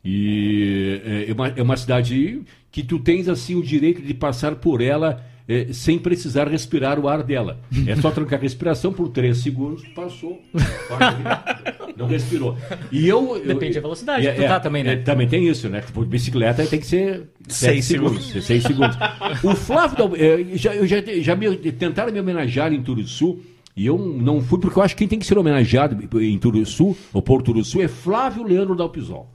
e 0.04 1.00
é, 1.06 1.30
é 1.30 1.34
uma, 1.34 1.48
é 1.50 1.62
uma 1.62 1.78
cidade 1.78 2.42
que 2.72 2.82
tu 2.82 2.98
tens 2.98 3.30
assim 3.30 3.54
o 3.54 3.62
direito 3.62 4.02
de 4.02 4.14
passar 4.16 4.56
por 4.56 4.82
ela 4.82 5.24
é, 5.48 5.74
sem 5.74 6.00
precisar 6.00 6.48
respirar 6.48 7.00
o 7.00 7.08
ar 7.08 7.22
dela. 7.24 7.60
É 7.86 7.96
só 7.96 8.12
trancar 8.12 8.40
a 8.40 8.42
respiração 8.42 8.94
por 8.94 9.10
três 9.10 9.38
segundos, 9.40 9.84
passou, 9.90 10.42
não 11.98 12.08
respirou. 12.08 12.58
E 12.92 13.08
eu, 13.08 13.36
eu- 13.38 13.46
Depende 13.46 13.76
da 13.76 13.82
velocidade 13.82 14.28
tu 14.36 14.42
tá 14.42 14.60
também, 14.60 14.84
né? 14.84 14.94
é, 14.94 14.96
também 14.98 15.28
tem 15.28 15.48
isso, 15.48 15.70
né? 15.70 15.82
Tipo, 15.82 16.04
bicicleta 16.06 16.66
tem 16.66 16.80
que 16.80 16.88
ser 16.88 17.30
Seis 17.48 17.84
sete 17.84 17.84
segundos. 17.84 18.46
Seis 18.46 18.64
segundos. 18.64 18.98
O 19.44 19.56
Flávio, 19.56 20.12
é, 20.16 20.56
já, 20.58 20.74
eu 20.76 20.88
já, 20.88 20.98
já 21.22 21.36
me, 21.36 21.56
tentaram 21.58 22.12
me 22.12 22.20
homenagear 22.20 22.72
em 22.74 22.82
Turuçu, 22.82 23.40
e 23.76 23.86
eu 23.86 23.98
não 23.98 24.42
fui, 24.42 24.60
porque 24.60 24.78
eu 24.78 24.84
acho 24.84 24.96
que 24.96 25.00
quem 25.00 25.08
tem 25.08 25.20
que 25.20 25.26
ser 25.26 25.38
homenageado 25.38 25.98
em 26.22 26.38
Turuçu, 26.38 26.96
ou 27.12 27.22
por 27.22 27.42
Turuçu, 27.42 27.82
é 27.82 27.88
Flávio 27.88 28.44
Leandro 28.44 28.76
Dalpisol. 28.76 29.30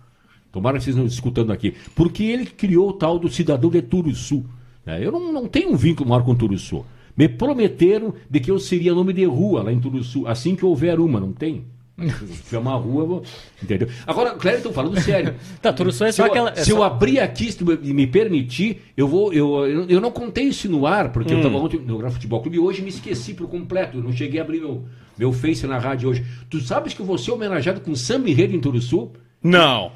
Tomara 0.50 0.78
que 0.78 0.84
vocês 0.84 0.96
não 0.96 1.04
estejam 1.04 1.18
escutando 1.18 1.52
aqui. 1.52 1.74
Porque 1.94 2.22
ele 2.24 2.46
criou 2.46 2.88
o 2.88 2.92
tal 2.94 3.18
do 3.18 3.28
cidadão 3.28 3.68
de 3.68 3.82
Turuçu. 3.82 4.44
Né? 4.88 5.04
Eu 5.04 5.12
não, 5.12 5.30
não 5.30 5.46
tenho 5.46 5.70
um 5.70 5.76
vínculo 5.76 6.08
maior 6.08 6.24
com 6.24 6.34
Turuçu. 6.34 6.84
Me 7.14 7.28
prometeram 7.28 8.14
de 8.30 8.40
que 8.40 8.50
eu 8.50 8.58
seria 8.58 8.94
nome 8.94 9.12
de 9.12 9.24
rua 9.24 9.62
lá 9.62 9.70
em 9.72 9.78
Turuçu, 9.78 10.26
assim 10.26 10.56
que 10.56 10.64
houver 10.64 10.98
uma, 10.98 11.20
não 11.20 11.32
tem? 11.32 11.64
Se 11.98 12.42
tiver 12.44 12.58
uma 12.58 12.76
rua, 12.76 13.02
eu 13.02 13.06
vou... 13.08 13.22
entendeu? 13.60 13.88
Agora, 14.06 14.30
Cléber, 14.36 14.58
estou 14.60 14.72
falando 14.72 14.98
sério. 15.00 15.34
Tá, 15.60 15.72
Turuçu 15.72 16.04
é 16.04 16.12
Se 16.12 16.18
só 16.18 16.26
eu, 16.26 16.30
aquela. 16.30 16.50
é 16.50 16.54
se 16.64 16.70
eu 16.70 16.76
só- 16.76 16.84
abrir 16.84 17.18
aqui 17.18 17.50
se 17.50 17.58
tu 17.58 17.64
me 17.66 18.06
permitir, 18.06 18.80
eu 18.96 19.08
vou. 19.08 19.32
Eu, 19.32 19.66
eu, 19.66 19.84
eu 19.88 20.00
não 20.00 20.12
contei 20.12 20.44
isso 20.44 20.70
no 20.70 20.86
ar, 20.86 21.10
porque 21.12 21.34
eu 21.34 21.38
estava 21.38 21.56
ontem 21.58 21.80
no 21.80 22.10
Futebol 22.10 22.40
Clube 22.40 22.56
e 22.56 22.60
hoje 22.60 22.82
me 22.82 22.88
esqueci 22.88 23.34
por 23.34 23.48
completo. 23.48 23.98
Eu 23.98 24.02
não 24.04 24.12
cheguei 24.12 24.38
a 24.40 24.44
abrir 24.44 24.60
meu, 24.60 24.84
meu 25.18 25.32
Face 25.32 25.66
na 25.66 25.78
rádio 25.78 26.08
hoje. 26.08 26.24
Tu 26.48 26.60
sabes 26.60 26.94
que 26.94 27.00
eu 27.00 27.06
vou 27.06 27.18
ser 27.18 27.32
homenageado 27.32 27.80
com 27.80 27.94
samba 27.96 28.30
enredo 28.30 28.54
em 28.54 28.60
Turuçu? 28.60 29.10
Não. 29.42 29.90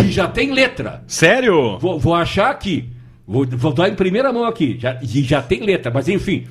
E 0.00 0.12
já 0.12 0.28
tem 0.28 0.52
letra. 0.52 1.02
Sério? 1.08 1.76
Vou, 1.80 1.98
vou 1.98 2.14
achar 2.14 2.50
aqui. 2.50 2.88
Vou, 3.28 3.46
vou 3.46 3.74
dar 3.74 3.90
em 3.90 3.94
primeira 3.94 4.32
mão 4.32 4.46
aqui. 4.46 4.78
Já, 4.80 4.98
já 5.02 5.42
tem 5.42 5.60
letra, 5.60 5.92
mas 5.92 6.08
enfim. 6.08 6.46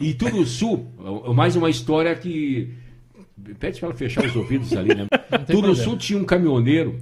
E 0.00 0.14
Turuçu, 0.14 0.86
é 1.26 1.32
mais 1.32 1.56
uma 1.56 1.68
história 1.68 2.14
que. 2.14 2.72
Pede 3.58 3.80
para 3.80 3.88
ela 3.88 3.98
fechar 3.98 4.24
os 4.24 4.36
ouvidos 4.36 4.72
ali, 4.74 4.94
né? 4.94 5.08
Turuçu 5.50 5.82
problema. 5.82 5.98
tinha 5.98 6.18
um 6.20 6.24
caminhoneiro 6.24 6.98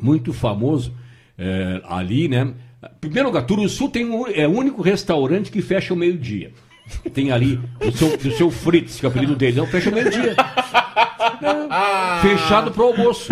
muito 0.00 0.32
famoso 0.32 0.94
eh, 1.36 1.80
ali, 1.84 2.28
né? 2.28 2.54
Em 2.82 2.98
primeiro 3.00 3.30
lugar, 3.30 3.44
Turuçu 3.46 3.88
tem 3.88 4.04
um, 4.04 4.28
é 4.28 4.46
o 4.46 4.52
único 4.52 4.80
restaurante 4.80 5.50
que 5.50 5.60
fecha 5.60 5.92
ao 5.92 5.98
meio-dia. 5.98 6.52
Tem 7.12 7.32
ali 7.32 7.58
o 7.84 7.90
seu, 7.90 8.16
do 8.16 8.30
seu 8.30 8.50
Fritz, 8.50 9.00
que 9.00 9.06
é 9.06 9.08
o 9.08 9.10
apelido 9.10 9.34
dele, 9.34 9.56
não 9.56 9.66
fecha 9.66 9.88
ao 9.88 9.94
meio-dia. 9.94 10.36
É, 11.42 12.20
fechado 12.22 12.70
pro 12.70 12.84
almoço. 12.84 13.28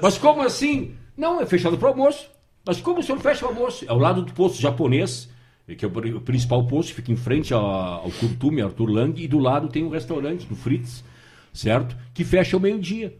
Mas 0.00 0.16
como 0.16 0.40
assim? 0.40 0.92
Não, 1.16 1.40
é 1.40 1.46
fechado 1.46 1.76
pro 1.76 1.88
almoço. 1.88 2.33
Mas 2.66 2.80
como 2.80 3.00
o 3.00 3.02
senhor 3.02 3.18
fecha 3.20 3.44
o 3.44 3.48
almoço? 3.48 3.84
É 3.84 3.88
ao 3.88 3.98
lado 3.98 4.22
do 4.22 4.32
posto 4.32 4.60
japonês, 4.60 5.28
que 5.76 5.84
é 5.84 5.88
o 5.88 5.90
pri- 5.90 6.14
o 6.14 6.20
principal 6.20 6.66
posto, 6.66 6.94
fica 6.94 7.12
em 7.12 7.16
frente 7.16 7.52
ao 7.52 8.10
Curtume, 8.20 8.62
Arthur 8.62 8.86
Lang, 8.90 9.22
e 9.22 9.28
do 9.28 9.38
lado 9.38 9.68
tem 9.68 9.84
um 9.84 9.88
restaurante 9.90 10.46
do 10.46 10.56
Fritz, 10.56 11.04
certo? 11.52 11.96
Que 12.14 12.24
fecha 12.24 12.56
ao 12.56 12.60
meio-dia. 12.60 13.14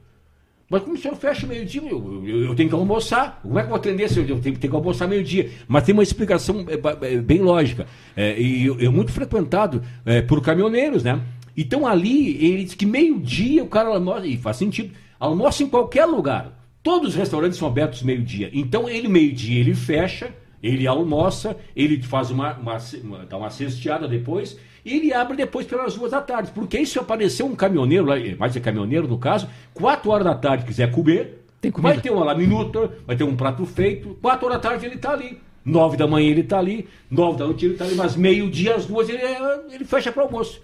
Mas 0.69 0.83
como 0.83 0.95
o 0.95 0.99
senhor 0.99 1.15
fecha 1.17 1.47
meio-dia? 1.47 1.83
Eu, 1.83 2.23
eu- 2.27 2.45
eu 2.47 2.55
tenho 2.55 2.71
que 2.71 2.75
almoçar. 2.75 3.39
Como 3.43 3.59
é 3.59 3.63
que 3.63 3.67
eu 3.67 3.71
vou 3.71 3.77
atender 3.77 4.09
se 4.09 4.19
eu 4.19 4.27
tenho, 4.27 4.41
tenho 4.41 4.59
que 4.59 4.67
almoçar 4.77 5.07
meio-dia? 5.07 5.51
Mas 5.69 5.85
tem 5.85 5.93
uma 5.93 6.03
explicação 6.03 6.65
é, 6.69 7.15
é, 7.15 7.19
bem 7.21 7.41
lógica. 7.43 7.87
É, 8.17 8.41
e 8.41 8.67
é 8.85 8.89
muito 8.89 9.13
frequentado 9.13 9.83
é, 10.07 10.23
por 10.23 10.41
caminhoneiros, 10.41 11.05
né? 11.05 11.21
Então 11.57 11.87
ali, 11.87 12.43
ele 12.45 12.65
diz 12.65 12.75
que 12.75 12.87
meio-dia 12.87 13.63
o 13.63 13.69
cara 13.69 13.91
almoça, 13.91 14.27
e 14.27 14.39
faz 14.39 14.57
sentido, 14.57 14.93
almoça 15.21 15.63
em 15.63 15.69
qualquer 15.69 16.07
lugar. 16.07 16.64
Todos 16.85 17.09
os 17.09 17.15
restaurantes 17.17 17.59
são 17.59 17.67
abertos 17.67 18.03
meio-dia. 18.03 18.51
Então 18.53 18.89
ele, 18.89 19.09
meio-dia, 19.09 19.59
ele 19.59 19.75
fecha, 19.75 20.33
ele 20.63 20.87
almoça, 20.87 21.57
ele 21.75 22.01
faz 22.03 22.31
uma, 22.31 22.53
uma, 22.59 22.79
uma- 23.03 23.25
dá 23.27 23.37
uma 23.39 23.51
cesteada 23.51 24.07
depois, 24.07 24.57
e 24.85 24.93
ele 24.99 25.13
abre 25.13 25.35
depois 25.37 25.67
pelas 25.67 25.95
duas 25.95 26.11
da 26.13 26.21
tarde. 26.21 26.53
Porque 26.55 26.77
aí 26.77 26.87
se 26.87 26.99
aparecer 26.99 27.43
um 27.43 27.57
caminhoneiro, 27.57 28.13
eh, 28.13 28.37
mais 28.39 28.55
é 28.55 28.61
caminhoneiro 28.61 29.09
no 29.09 29.19
caso, 29.19 29.49
quatro 29.73 30.11
horas 30.11 30.25
da 30.27 30.35
tarde 30.35 30.65
quiser 30.67 30.91
comer, 30.93 31.43
vai 31.81 31.93
ter 32.03 32.11
uma 32.11 32.25
lá 32.25 32.35
minuta, 32.35 32.93
vai 33.07 33.17
ter 33.17 33.25
um 33.25 33.35
prato 33.35 33.65
feito, 33.65 34.19
quatro 34.21 34.47
horas 34.47 34.61
da 34.61 34.69
tarde 34.69 34.85
ele 34.87 34.97
está 34.97 35.13
ali. 35.13 35.41
Nove 35.65 35.97
da 35.97 36.07
manhã 36.07 36.29
ele 36.31 36.43
está 36.43 36.59
ali, 36.59 36.87
nove 37.11 37.39
da 37.39 37.47
noite 37.47 37.65
ele 37.65 37.73
está 37.73 37.87
ali, 37.87 37.95
mas 37.95 38.15
meio-dia, 38.15 38.75
às 38.75 38.85
duas, 38.85 39.09
ele, 39.09 39.17
é- 39.23 39.61
ele 39.73 39.87
fecha 39.87 40.13
para 40.13 40.23
almoço. 40.23 40.61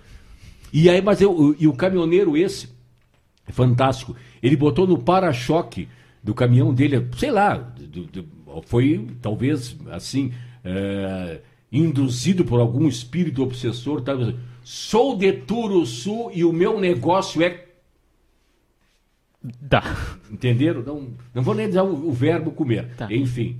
E 0.70 0.90
aí, 0.90 1.00
mas 1.00 1.22
eu, 1.22 1.56
e 1.59 1.66
o 1.66 1.72
caminhoneiro 1.72 2.37
esse, 2.37 2.68
é 3.48 3.52
fantástico, 3.52 4.14
ele 4.42 4.54
botou 4.56 4.87
no 4.87 4.98
para-choque 4.98 5.88
do 6.22 6.35
caminhão 6.35 6.72
dele, 6.74 7.06
sei 7.16 7.30
lá, 7.30 7.56
do- 7.56 8.04
do- 8.06 8.62
foi 8.66 9.06
talvez 9.22 9.76
assim, 9.90 10.33
é, 10.64 11.40
induzido 11.72 12.44
por 12.44 12.61
algum 12.61 12.88
espírito 12.88 13.42
obsessor. 13.42 14.02
Tá? 14.02 14.12
Sou 14.62 15.16
de 15.16 15.33
Turuçu 15.33 16.30
e 16.35 16.44
o 16.44 16.52
meu 16.52 16.78
negócio 16.80 17.42
é 17.42 17.66
Tá. 19.68 19.83
Entenderam? 20.30 20.83
Não, 20.83 21.09
não 21.33 21.42
vou 21.42 21.54
nem 21.54 21.66
dizer 21.66 21.80
o, 21.80 22.09
o 22.09 22.12
verbo 22.12 22.50
comer. 22.50 22.94
Tá. 22.96 23.09
Enfim. 23.11 23.56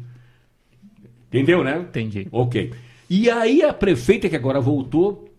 Entendeu, 1.29 1.65
né? 1.65 1.79
Entendi. 1.79 2.29
Ok. 2.31 2.73
E 3.09 3.31
aí 3.31 3.63
a 3.63 3.73
prefeita 3.73 4.29
que 4.29 4.37
agora 4.37 4.61
voltou, 4.61 5.30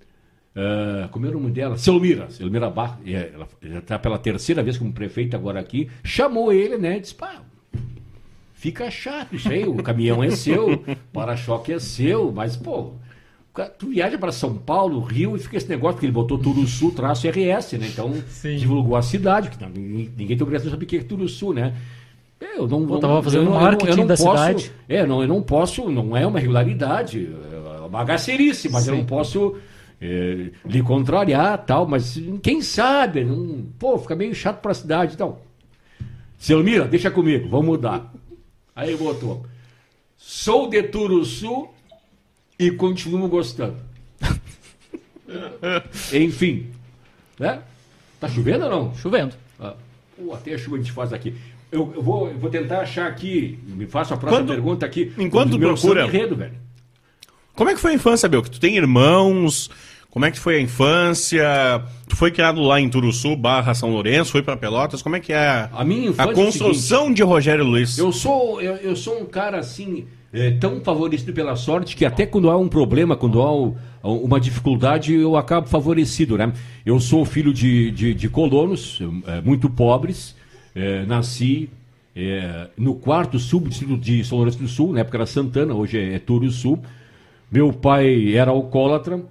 ah, 0.55 1.07
como 1.11 1.25
era 1.25 1.37
o 1.37 1.39
nome 1.39 1.53
dela? 1.53 1.77
Selmira. 1.77 2.29
Selmira 2.29 2.69
Bar, 2.69 2.99
é, 3.05 3.31
ela 3.33 3.47
já 3.61 3.79
está 3.79 3.99
pela 3.99 4.17
terceira 4.17 4.61
vez 4.63 4.77
como 4.77 4.91
prefeita 4.91 5.37
agora 5.37 5.59
aqui, 5.59 5.89
chamou 6.03 6.51
ele, 6.51 6.77
né? 6.77 6.99
Disse, 6.99 7.15
pá, 7.15 7.41
fica 8.53 8.89
chato 8.91 9.35
isso 9.35 9.49
aí, 9.49 9.63
o 9.67 9.75
caminhão 9.75 10.23
é 10.23 10.29
seu, 10.31 10.73
o 10.73 10.95
para-choque 11.13 11.73
é 11.73 11.79
seu, 11.79 12.31
mas, 12.31 12.55
pô, 12.55 12.93
tu 13.77 13.89
viaja 13.89 14.17
para 14.17 14.31
São 14.31 14.55
Paulo, 14.55 14.99
Rio, 15.01 15.35
e 15.35 15.39
fica 15.39 15.57
esse 15.57 15.67
negócio, 15.69 15.95
porque 15.95 16.05
ele 16.05 16.13
botou 16.13 16.37
Turuçu, 16.37 16.91
traço 16.91 17.27
RS, 17.27 17.73
né? 17.73 17.87
Então, 17.87 18.13
Sim. 18.27 18.55
divulgou 18.57 18.95
a 18.95 19.01
cidade, 19.01 19.49
que 19.49 19.63
ninguém, 19.65 20.11
ninguém 20.17 20.37
tem 20.37 20.41
obrigação 20.43 20.65
de 20.67 20.71
saber 20.71 20.85
o 20.85 20.87
que 20.87 20.97
é 20.97 21.03
Turuçu, 21.03 21.53
né? 21.53 21.73
Eu 22.39 22.67
não, 22.67 22.85
Pô, 22.87 22.93
não- 22.93 22.99
tava 22.99 23.21
fazendo 23.23 23.41
eu 23.41 23.45
não- 23.45 23.51
eu 23.53 23.59
não- 23.59 23.65
marketing 23.67 23.91
eu 23.91 23.97
não 23.97 24.07
da 24.07 24.15
posso- 24.17 24.29
cidade. 24.29 24.71
É, 24.89 25.05
não, 25.05 25.21
eu 25.21 25.27
não 25.27 25.41
posso, 25.43 25.91
não 25.91 26.17
é 26.17 26.25
uma 26.25 26.39
irregularidade, 26.39 27.29
é 27.51 27.79
uma 27.79 27.89
bagacerice, 27.89 28.67
mas 28.69 28.87
eu 28.87 28.93
Sim. 28.95 28.99
não 29.01 29.05
posso 29.05 29.57
é, 30.01 30.49
lhe 30.65 30.81
contrariar 30.81 31.63
tal, 31.65 31.87
mas 31.87 32.19
quem 32.41 32.61
sabe, 32.61 33.23
não, 33.23 33.65
pô, 33.77 33.97
fica 33.99 34.15
meio 34.15 34.33
chato 34.33 34.59
pra 34.61 34.73
cidade 34.73 35.13
e 35.13 35.17
tal. 35.17 35.45
Selmira, 36.39 36.85
deixa 36.85 37.11
comigo, 37.11 37.47
vamos 37.49 37.67
mudar. 37.67 38.11
Aí 38.75 38.95
botou, 38.97 39.45
sou 40.17 40.67
de 40.69 40.81
Turuçu 40.83 41.67
e 42.57 42.71
continuo 42.71 43.27
gostando. 43.27 43.77
Enfim, 46.13 46.67
né? 47.39 47.61
Tá 48.19 48.27
chovendo 48.27 48.65
ou 48.65 48.69
não? 48.71 48.95
Chovendo. 48.95 49.35
Ah, 49.59 49.75
pô, 50.17 50.33
até 50.33 50.53
a 50.53 50.57
chuva 50.57 50.75
a 50.77 50.79
gente 50.79 50.91
faz 50.91 51.13
aqui. 51.13 51.35
Eu, 51.71 51.91
eu 51.95 52.01
vou, 52.01 52.27
eu 52.29 52.37
vou 52.37 52.49
tentar 52.49 52.81
achar 52.81 53.07
aqui, 53.07 53.57
me 53.65 53.85
faço 53.85 54.13
a 54.13 54.17
próxima 54.17 54.41
Quando- 54.41 54.49
pergunta 54.53 54.85
aqui. 54.85 55.13
enquanto 55.17 55.57
meu 55.57 55.73
procura- 55.73 56.01
samba 56.05 56.15
enredo, 56.15 56.35
velho. 56.35 56.53
Como 57.53 57.69
é 57.69 57.73
que 57.73 57.79
foi 57.79 57.91
a 57.91 57.95
infância, 57.95 58.27
Belk? 58.29 58.49
Tu 58.49 58.59
tem 58.59 58.75
irmãos? 58.77 59.69
Como 60.11 60.25
é 60.25 60.29
que 60.31 60.37
foi 60.39 60.57
a 60.57 60.61
infância? 60.61 61.43
Tu 62.07 62.15
foi 62.15 62.29
criado 62.31 62.61
lá 62.61 62.79
em 62.79 62.89
Turuçu, 62.89 63.35
barra 63.35 63.73
São 63.73 63.89
Lourenço, 63.91 64.31
foi 64.33 64.43
pra 64.43 64.57
Pelotas? 64.57 65.01
Como 65.01 65.15
é 65.15 65.19
que 65.19 65.31
é 65.33 65.69
A 65.71 65.83
minha 65.85 66.09
infância 66.09 66.21
é 66.21 66.25
a 66.25 66.31
o 66.31 66.33
construção 66.35 67.13
de 67.13 67.23
Rogério 67.23 67.63
Luiz? 67.63 67.97
Eu 67.97 68.11
sou, 68.11 68.61
eu, 68.61 68.75
eu 68.75 68.95
sou 68.95 69.21
um 69.21 69.25
cara 69.25 69.59
assim, 69.59 70.05
é, 70.33 70.51
tão 70.51 70.81
favorecido 70.81 71.31
pela 71.31 71.55
sorte 71.55 71.95
que 71.95 72.03
até 72.05 72.25
quando 72.25 72.49
há 72.49 72.57
um 72.57 72.67
problema, 72.67 73.15
quando 73.15 73.41
há 73.41 73.55
um- 73.55 73.73
uma 74.03 74.39
dificuldade, 74.39 75.13
eu 75.13 75.37
acabo 75.37 75.67
favorecido, 75.67 76.37
né? 76.37 76.51
Eu 76.85 76.99
sou 76.99 77.23
filho 77.23 77.53
de, 77.53 77.89
de, 77.91 78.13
de 78.13 78.27
colonos, 78.29 78.99
é, 79.27 79.39
muito 79.41 79.69
pobres, 79.69 80.35
é, 80.75 81.05
nasci 81.05 81.69
é, 82.13 82.67
no 82.77 82.95
quarto 82.95 83.39
subdistrito 83.39 83.95
de 83.97 84.25
São 84.25 84.37
Lourenço 84.39 84.57
do 84.59 84.67
Sul, 84.67 84.91
na 84.91 84.99
época 84.99 85.15
era 85.17 85.25
Santana, 85.25 85.73
hoje 85.73 85.97
é, 85.97 86.15
é 86.15 86.19
Turuçu. 86.19 86.77
Meu 87.49 87.71
pai 87.71 88.33
era 88.35 88.51
alcoólatra, 88.51 89.21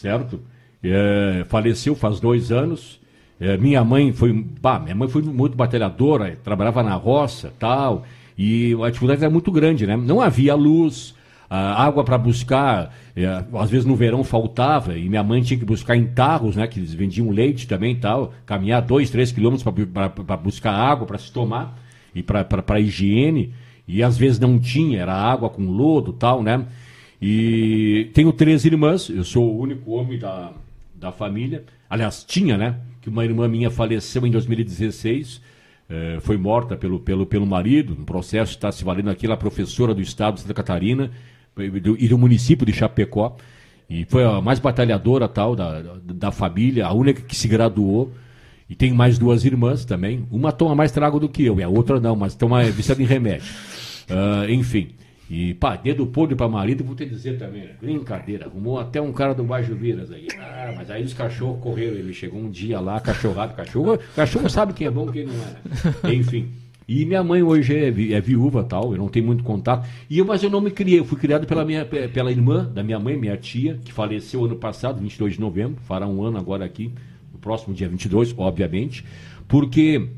certo? 0.00 0.40
É, 0.82 1.44
faleceu 1.48 1.94
faz 1.94 2.20
dois 2.20 2.50
anos. 2.50 2.98
É, 3.38 3.56
minha 3.56 3.84
mãe 3.84 4.12
foi, 4.12 4.32
bah, 4.32 4.78
minha 4.78 4.94
mãe 4.94 5.08
foi 5.08 5.22
muito 5.22 5.56
batalhadora, 5.56 6.38
trabalhava 6.42 6.82
na 6.82 6.94
roça, 6.94 7.52
tal, 7.58 8.04
e 8.36 8.74
a 8.82 8.88
dificuldade 8.88 9.22
era 9.22 9.30
muito 9.30 9.50
grande, 9.52 9.86
né? 9.86 9.96
Não 9.96 10.20
havia 10.20 10.54
luz, 10.54 11.14
água 11.48 12.04
para 12.04 12.16
buscar, 12.16 12.94
é, 13.16 13.26
às 13.54 13.70
vezes 13.70 13.84
no 13.84 13.96
verão 13.96 14.22
faltava 14.22 14.96
e 14.96 15.08
minha 15.08 15.22
mãe 15.22 15.42
tinha 15.42 15.58
que 15.58 15.64
buscar 15.64 15.96
em 15.96 16.06
tarros, 16.06 16.56
né? 16.56 16.66
Que 16.66 16.78
eles 16.78 16.94
vendiam 16.94 17.30
leite 17.30 17.66
também, 17.66 17.96
tal, 17.96 18.32
caminhar 18.46 18.82
dois, 18.82 19.10
três 19.10 19.32
quilômetros 19.32 19.64
para 19.92 20.36
buscar 20.36 20.72
água 20.72 21.06
para 21.06 21.18
se 21.18 21.32
tomar 21.32 21.78
e 22.14 22.22
para 22.22 22.80
higiene 22.80 23.52
e 23.86 24.02
às 24.02 24.16
vezes 24.16 24.38
não 24.38 24.58
tinha, 24.58 25.00
era 25.00 25.14
água 25.14 25.50
com 25.50 25.64
lodo, 25.64 26.12
tal, 26.12 26.42
né? 26.42 26.66
E 27.20 28.10
tenho 28.14 28.32
três 28.32 28.64
irmãs, 28.64 29.10
eu 29.10 29.24
sou 29.24 29.54
o 29.54 29.60
único 29.60 29.90
homem 29.90 30.18
da, 30.18 30.52
da 30.94 31.12
família. 31.12 31.64
Aliás, 31.88 32.24
tinha, 32.24 32.56
né? 32.56 32.76
Que 33.02 33.08
uma 33.08 33.24
irmã 33.24 33.46
minha 33.46 33.70
faleceu 33.70 34.26
em 34.26 34.30
2016, 34.30 35.40
eh, 35.88 36.18
foi 36.20 36.36
morta 36.36 36.76
pelo, 36.76 37.00
pelo, 37.00 37.26
pelo 37.26 37.44
marido, 37.44 37.94
no 37.94 38.04
processo 38.04 38.52
está 38.52 38.70
se 38.70 38.84
valendo 38.84 39.10
aqui, 39.10 39.26
ela 39.26 39.34
é 39.34 39.38
professora 39.38 39.92
do 39.92 40.00
estado 40.00 40.34
de 40.34 40.42
Santa 40.42 40.54
Catarina 40.54 41.10
e 41.58 41.80
do, 41.80 41.96
e 41.98 42.08
do 42.08 42.16
município 42.16 42.64
de 42.64 42.72
Chapecó. 42.72 43.36
E 43.88 44.04
foi 44.04 44.24
a 44.24 44.40
mais 44.40 44.60
batalhadora 44.60 45.28
tal 45.28 45.56
da, 45.56 45.82
da, 46.04 46.30
família, 46.30 46.86
a 46.86 46.92
única 46.92 47.22
que 47.22 47.34
se 47.34 47.48
graduou. 47.48 48.12
E 48.68 48.74
tem 48.76 48.92
mais 48.92 49.18
duas 49.18 49.44
irmãs 49.44 49.84
também. 49.84 50.24
Uma 50.30 50.52
toma 50.52 50.76
mais 50.76 50.92
trago 50.92 51.18
do 51.18 51.28
que 51.28 51.44
eu, 51.44 51.58
e 51.58 51.62
a 51.64 51.68
outra 51.68 51.98
não, 51.98 52.14
mas 52.14 52.36
toma 52.36 52.62
viciada 52.64 53.02
em 53.02 53.06
remédio. 53.06 53.46
Ah, 54.12 54.44
enfim. 54.50 54.88
E, 55.32 55.54
pá, 55.54 55.76
dedo 55.76 56.04
podre 56.08 56.34
pra 56.34 56.48
marido, 56.48 56.82
vou 56.82 56.96
te 56.96 57.06
dizer 57.06 57.38
também, 57.38 57.62
né? 57.62 57.70
brincadeira. 57.80 58.46
Arrumou 58.46 58.80
até 58.80 59.00
um 59.00 59.12
cara 59.12 59.32
do 59.32 59.44
Baixo 59.44 59.72
Viras 59.76 60.10
aí. 60.10 60.26
Ah, 60.40 60.72
mas 60.76 60.90
aí 60.90 61.04
os 61.04 61.14
cachorros 61.14 61.60
correram. 61.62 61.96
Ele 61.96 62.12
chegou 62.12 62.40
um 62.40 62.50
dia 62.50 62.80
lá, 62.80 62.98
cachorrado. 62.98 63.54
Cachorro, 63.54 63.96
cachorro 64.16 64.48
sabe 64.50 64.72
quem 64.72 64.88
é 64.88 64.90
bom 64.90 65.08
e 65.08 65.12
quem 65.12 65.26
não 65.26 65.34
é. 65.34 66.08
né? 66.08 66.14
Enfim. 66.14 66.48
E 66.88 67.04
minha 67.04 67.22
mãe 67.22 67.40
hoje 67.44 67.76
é, 67.76 67.88
vi- 67.92 68.12
é 68.12 68.20
viúva 68.20 68.64
tal, 68.64 68.90
eu 68.92 68.98
não 68.98 69.06
tenho 69.08 69.24
muito 69.24 69.44
contato. 69.44 69.88
E 70.10 70.18
eu, 70.18 70.24
mas 70.24 70.42
eu 70.42 70.50
não 70.50 70.60
me 70.60 70.72
criei, 70.72 70.98
eu 70.98 71.04
fui 71.04 71.16
criado 71.16 71.46
pela, 71.46 71.64
minha, 71.64 71.84
pe- 71.84 72.08
pela 72.08 72.32
irmã 72.32 72.64
da 72.64 72.82
minha 72.82 72.98
mãe, 72.98 73.16
minha 73.16 73.36
tia, 73.36 73.78
que 73.84 73.92
faleceu 73.92 74.44
ano 74.44 74.56
passado, 74.56 75.00
22 75.00 75.34
de 75.34 75.40
novembro, 75.40 75.76
fará 75.84 76.08
um 76.08 76.20
ano 76.24 76.36
agora 76.38 76.64
aqui, 76.64 76.90
no 77.32 77.38
próximo 77.38 77.72
dia 77.72 77.88
22, 77.88 78.34
obviamente, 78.36 79.04
porque 79.46 80.08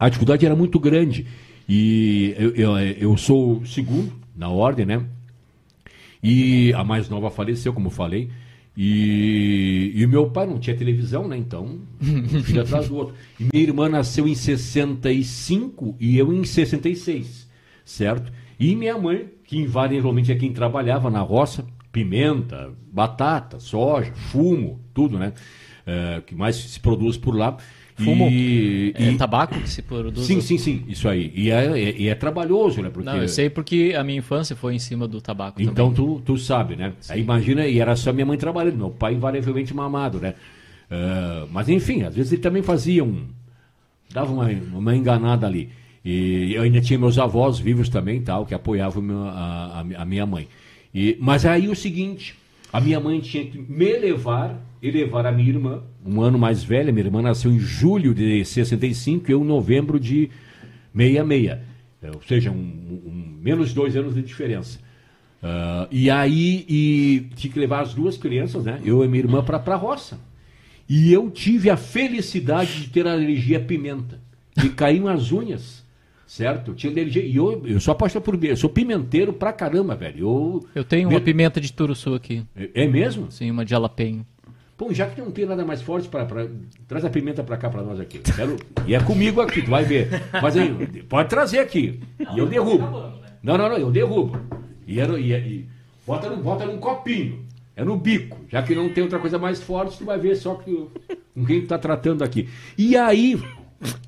a 0.00 0.08
dificuldade 0.08 0.44
era 0.44 0.56
muito 0.56 0.80
grande. 0.80 1.24
E 1.68 2.34
eu, 2.36 2.50
eu, 2.56 2.78
eu 2.78 3.16
sou 3.16 3.58
o 3.58 3.66
segundo 3.66 4.10
na 4.40 4.48
ordem, 4.48 4.86
né? 4.86 5.04
E 6.22 6.72
a 6.72 6.82
mais 6.82 7.10
nova 7.10 7.30
faleceu, 7.30 7.74
como 7.74 7.88
eu 7.88 7.90
falei. 7.90 8.30
E, 8.74 9.92
e 9.94 10.04
o 10.06 10.08
meu 10.08 10.30
pai 10.30 10.46
não 10.46 10.58
tinha 10.58 10.74
televisão, 10.74 11.28
né? 11.28 11.36
Então, 11.36 11.80
um 12.02 12.42
filho 12.42 12.62
atrás 12.62 12.88
do 12.88 12.96
outro. 12.96 13.14
E 13.38 13.44
minha 13.52 13.62
irmã 13.62 13.88
nasceu 13.88 14.26
em 14.26 14.34
65 14.34 15.94
e 16.00 16.16
eu 16.16 16.32
em 16.32 16.42
66, 16.42 17.46
certo? 17.84 18.32
E 18.58 18.74
minha 18.74 18.96
mãe, 18.96 19.28
que 19.44 19.58
invariavelmente 19.58 20.32
é 20.32 20.34
quem 20.34 20.52
trabalhava 20.54 21.10
na 21.10 21.20
roça, 21.20 21.66
pimenta, 21.92 22.72
batata, 22.90 23.60
soja, 23.60 24.12
fumo, 24.14 24.80
tudo, 24.94 25.18
né? 25.18 25.34
É, 25.86 26.22
que 26.26 26.34
mais 26.34 26.56
se 26.56 26.80
produz 26.80 27.18
por 27.18 27.36
lá. 27.36 27.58
Fumo? 28.04 28.28
E, 28.28 28.92
É 28.96 29.10
e- 29.10 29.16
tabaco 29.16 29.58
que 29.60 29.68
se 29.68 29.82
produz. 29.82 30.26
Sim, 30.26 30.40
sim, 30.40 30.58
sim, 30.58 30.84
isso 30.88 31.08
aí. 31.08 31.32
E 31.34 31.50
é, 31.50 31.78
é- 31.80 32.06
é 32.08 32.14
trabalhoso, 32.14 32.80
né? 32.82 32.90
Porque... 32.90 33.06
Não, 33.08 33.16
eu 33.16 33.28
sei 33.28 33.48
porque 33.50 33.94
a 33.96 34.02
minha 34.04 34.18
infância 34.18 34.54
foi 34.56 34.74
em 34.74 34.78
cima 34.78 35.06
do 35.08 35.20
tabaco 35.20 35.60
Então 35.60 35.92
também. 35.92 36.16
tu, 36.16 36.20
tu 36.24 36.36
sabe, 36.38 36.76
né? 36.76 36.92
Aí 37.08 37.20
imagina, 37.20 37.66
e 37.66 37.78
era 37.78 37.94
só 37.96 38.12
minha 38.12 38.26
mãe 38.26 38.36
trabalhando, 38.38 38.76
meu 38.76 38.90
pai 38.90 39.14
invariavelmente 39.14 39.74
mamado, 39.74 40.18
né? 40.18 40.34
Ah, 40.90 41.46
mas 41.50 41.68
enfim, 41.68 42.02
às 42.02 42.14
vezes 42.14 42.32
ele 42.32 42.42
também 42.42 42.62
fazia 42.62 43.04
um. 43.04 43.26
dava 44.12 44.32
uma, 44.32 44.48
uma 44.74 44.96
enganada 44.96 45.46
ali. 45.46 45.70
E 46.04 46.54
eu 46.54 46.62
ainda 46.62 46.80
tinha 46.80 46.98
meus 46.98 47.18
avós 47.18 47.58
vivos 47.58 47.88
também, 47.88 48.20
tal, 48.22 48.46
que 48.46 48.54
apoiavam 48.54 49.04
a, 49.28 49.84
a- 49.96 50.02
a 50.02 50.04
minha 50.04 50.24
mãe. 50.26 50.48
E, 50.94 51.16
mas 51.20 51.44
aí 51.44 51.68
o 51.68 51.76
seguinte, 51.76 52.34
a 52.72 52.80
minha 52.80 52.98
mãe 52.98 53.20
tinha 53.20 53.44
que 53.44 53.58
me 53.58 53.92
levar 53.98 54.58
e 54.82 54.90
levar 54.90 55.26
a 55.26 55.32
minha 55.32 55.48
irmã, 55.50 55.82
um 56.04 56.20
ano 56.22 56.38
mais 56.38 56.62
velha, 56.64 56.92
minha 56.92 57.04
irmã 57.04 57.20
nasceu 57.22 57.50
em 57.52 57.58
julho 57.58 58.14
de 58.14 58.44
65 58.44 59.30
e 59.30 59.34
eu 59.34 59.42
em 59.42 59.46
novembro 59.46 59.98
de 60.00 60.30
66. 60.94 61.58
É, 62.02 62.10
Ou 62.14 62.22
seja, 62.26 62.50
um, 62.50 62.54
um- 62.54 63.38
menos 63.42 63.68
de 63.70 63.74
dois 63.74 63.94
anos 63.96 64.14
de 64.14 64.22
diferença. 64.22 64.78
Ah, 65.42 65.86
e 65.90 66.10
aí 66.10 66.64
e 66.68 67.26
tinha 67.36 67.52
que 67.52 67.58
levar 67.58 67.80
as 67.82 67.94
duas 67.94 68.16
crianças, 68.16 68.64
né? 68.64 68.80
Eu 68.84 69.04
e 69.04 69.08
minha 69.08 69.22
irmã 69.22 69.42
para 69.42 69.56
a 69.58 69.76
roça. 69.76 70.18
E 70.88 71.12
eu 71.12 71.30
tive 71.30 71.70
a 71.70 71.76
felicidade 71.76 72.82
de 72.82 72.88
ter 72.90 73.06
alergia 73.06 73.58
à 73.58 73.60
pimenta. 73.60 74.18
E 74.62 74.68
caíam 74.68 75.06
as 75.08 75.30
unhas, 75.30 75.84
certo? 76.26 76.72
Eu 76.72 76.74
tinha 76.74 76.92
alergia. 76.92 77.22
E 77.24 77.36
eu, 77.36 77.62
eu 77.66 77.80
sou 77.80 77.92
apaixonado 77.92 78.24
por 78.24 78.42
eu 78.44 78.56
sou 78.56 78.68
pimenteiro 78.68 79.32
pra 79.32 79.52
caramba, 79.52 79.94
velho. 79.94 80.18
Eu, 80.20 80.66
Eu 80.74 80.84
tenho 80.84 81.08
uma 81.08 81.18
Me- 81.18 81.24
pimenta 81.24 81.60
de 81.60 81.72
turuçu 81.72 82.14
aqui. 82.14 82.42
É 82.56 82.84
é 82.84 82.86
mesmo? 82.88 83.30
Sim, 83.30 83.50
uma 83.50 83.64
de 83.64 83.70
jalapeno. 83.70 84.26
Pô, 84.80 84.94
já 84.94 85.04
que 85.04 85.20
não 85.20 85.30
tem 85.30 85.44
nada 85.44 85.62
mais 85.62 85.82
forte 85.82 86.08
para. 86.08 86.26
Traz 86.88 87.04
a 87.04 87.10
pimenta 87.10 87.44
pra 87.44 87.58
cá 87.58 87.68
pra 87.68 87.82
nós 87.82 88.00
aqui. 88.00 88.18
Quero... 88.18 88.56
E 88.86 88.94
é 88.94 89.00
comigo 89.00 89.42
aqui, 89.42 89.60
tu 89.60 89.68
vai 89.68 89.84
ver. 89.84 90.08
Mas 90.40 90.56
aí, 90.56 90.70
pode 91.06 91.28
trazer 91.28 91.58
aqui. 91.58 92.00
E 92.34 92.38
eu 92.38 92.46
derrubo. 92.46 92.88
Não, 93.42 93.58
não, 93.58 93.68
não, 93.68 93.76
eu 93.76 93.90
derrubo. 93.90 94.40
E, 94.86 94.98
era, 94.98 95.20
e, 95.20 95.32
e- 95.34 95.68
bota, 96.06 96.30
no, 96.30 96.38
bota 96.38 96.64
num 96.64 96.78
copinho. 96.78 97.44
É 97.76 97.84
no 97.84 97.94
bico. 97.94 98.38
Já 98.48 98.62
que 98.62 98.74
não 98.74 98.88
tem 98.88 99.02
outra 99.04 99.18
coisa 99.18 99.38
mais 99.38 99.60
forte, 99.62 99.98
tu 99.98 100.06
vai 100.06 100.18
ver 100.18 100.34
só 100.34 100.54
que, 100.54 100.86
com 101.34 101.44
quem 101.44 101.60
tu 101.60 101.66
tá 101.66 101.76
tratando 101.76 102.24
aqui. 102.24 102.48
E 102.78 102.96
aí, 102.96 103.38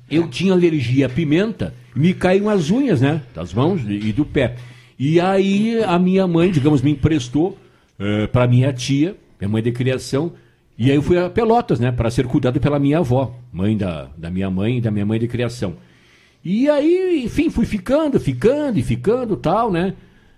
eu 0.09 0.27
tinha 0.27 0.53
alergia 0.53 1.05
à 1.05 1.09
pimenta, 1.09 1.71
me 1.95 2.15
caíam 2.15 2.49
as 2.49 2.71
unhas, 2.71 2.99
né? 2.99 3.21
Das 3.35 3.53
mãos 3.53 3.79
e 3.87 4.11
do 4.11 4.25
pé. 4.25 4.55
E 4.97 5.19
aí 5.19 5.83
a 5.83 5.99
minha 5.99 6.25
mãe, 6.25 6.49
digamos, 6.49 6.81
me 6.81 6.89
emprestou 6.89 7.59
uh, 7.99 8.27
para 8.29 8.47
minha 8.47 8.73
tia, 8.73 9.15
minha 9.39 9.49
mãe 9.49 9.61
de 9.61 9.71
criação, 9.71 10.33
e 10.77 10.89
aí 10.89 10.95
eu 10.95 11.01
fui 11.01 11.17
a 11.17 11.29
Pelotas, 11.29 11.79
né? 11.79 11.91
Para 11.91 12.09
ser 12.09 12.25
cuidado 12.25 12.59
pela 12.59 12.79
minha 12.79 12.99
avó, 12.99 13.35
mãe 13.51 13.77
da, 13.77 14.09
da 14.17 14.29
minha 14.29 14.49
mãe 14.49 14.77
e 14.77 14.81
da 14.81 14.89
minha 14.89 15.05
mãe 15.05 15.19
de 15.19 15.27
criação. 15.27 15.75
E 16.43 16.69
aí, 16.69 17.23
enfim, 17.25 17.49
fui 17.49 17.65
ficando, 17.65 18.19
ficando 18.19 18.77
e 18.77 18.83
ficando 18.83 19.37
tal, 19.37 19.71
né? 19.71 19.93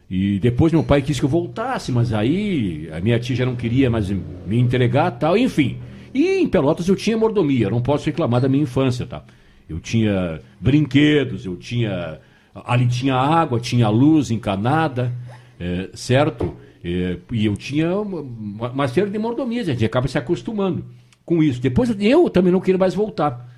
E 0.10 0.38
depois 0.40 0.72
meu 0.72 0.84
pai 0.84 1.02
quis 1.02 1.20
que 1.20 1.26
eu 1.26 1.30
voltasse, 1.30 1.92
mas 1.92 2.14
aí 2.14 2.88
a 2.92 3.00
minha 3.00 3.20
tia 3.20 3.36
já 3.36 3.46
não 3.46 3.56
queria 3.56 3.90
mais 3.90 4.10
me 4.10 4.60
entregar 4.60 5.10
tal, 5.12 5.36
enfim. 5.38 5.78
E 6.14 6.38
em 6.38 6.48
Pelotas 6.48 6.88
eu 6.88 6.96
tinha 6.96 7.18
mordomia, 7.18 7.70
não 7.70 7.82
posso 7.82 8.06
reclamar 8.06 8.40
da 8.40 8.48
minha 8.48 8.64
infância, 8.64 9.06
tá? 9.06 9.24
Eu 9.68 9.80
tinha 9.80 10.40
brinquedos, 10.60 11.46
eu 11.46 11.56
tinha. 11.56 12.20
Ali 12.54 12.88
tinha 12.88 13.16
água, 13.16 13.60
tinha 13.60 13.90
luz 13.90 14.32
encanada, 14.32 15.12
é, 15.60 15.90
certo? 15.94 16.56
É, 16.88 17.18
e 17.32 17.48
eu 17.48 17.58
tinha 17.58 18.00
uma, 18.00 18.70
uma 18.70 18.88
série 18.88 19.10
de 19.10 19.18
mordomias, 19.18 19.68
a 19.68 19.72
gente 19.72 19.84
acaba 19.84 20.08
se 20.08 20.20
acostumando 20.20 20.86
com 21.26 21.42
isso. 21.42 21.60
Depois 21.60 21.90
eu 22.00 22.30
também 22.30 22.52
não 22.54 22.62
queria 22.62 22.78
mais 22.78 22.94
voltar. 22.94 23.50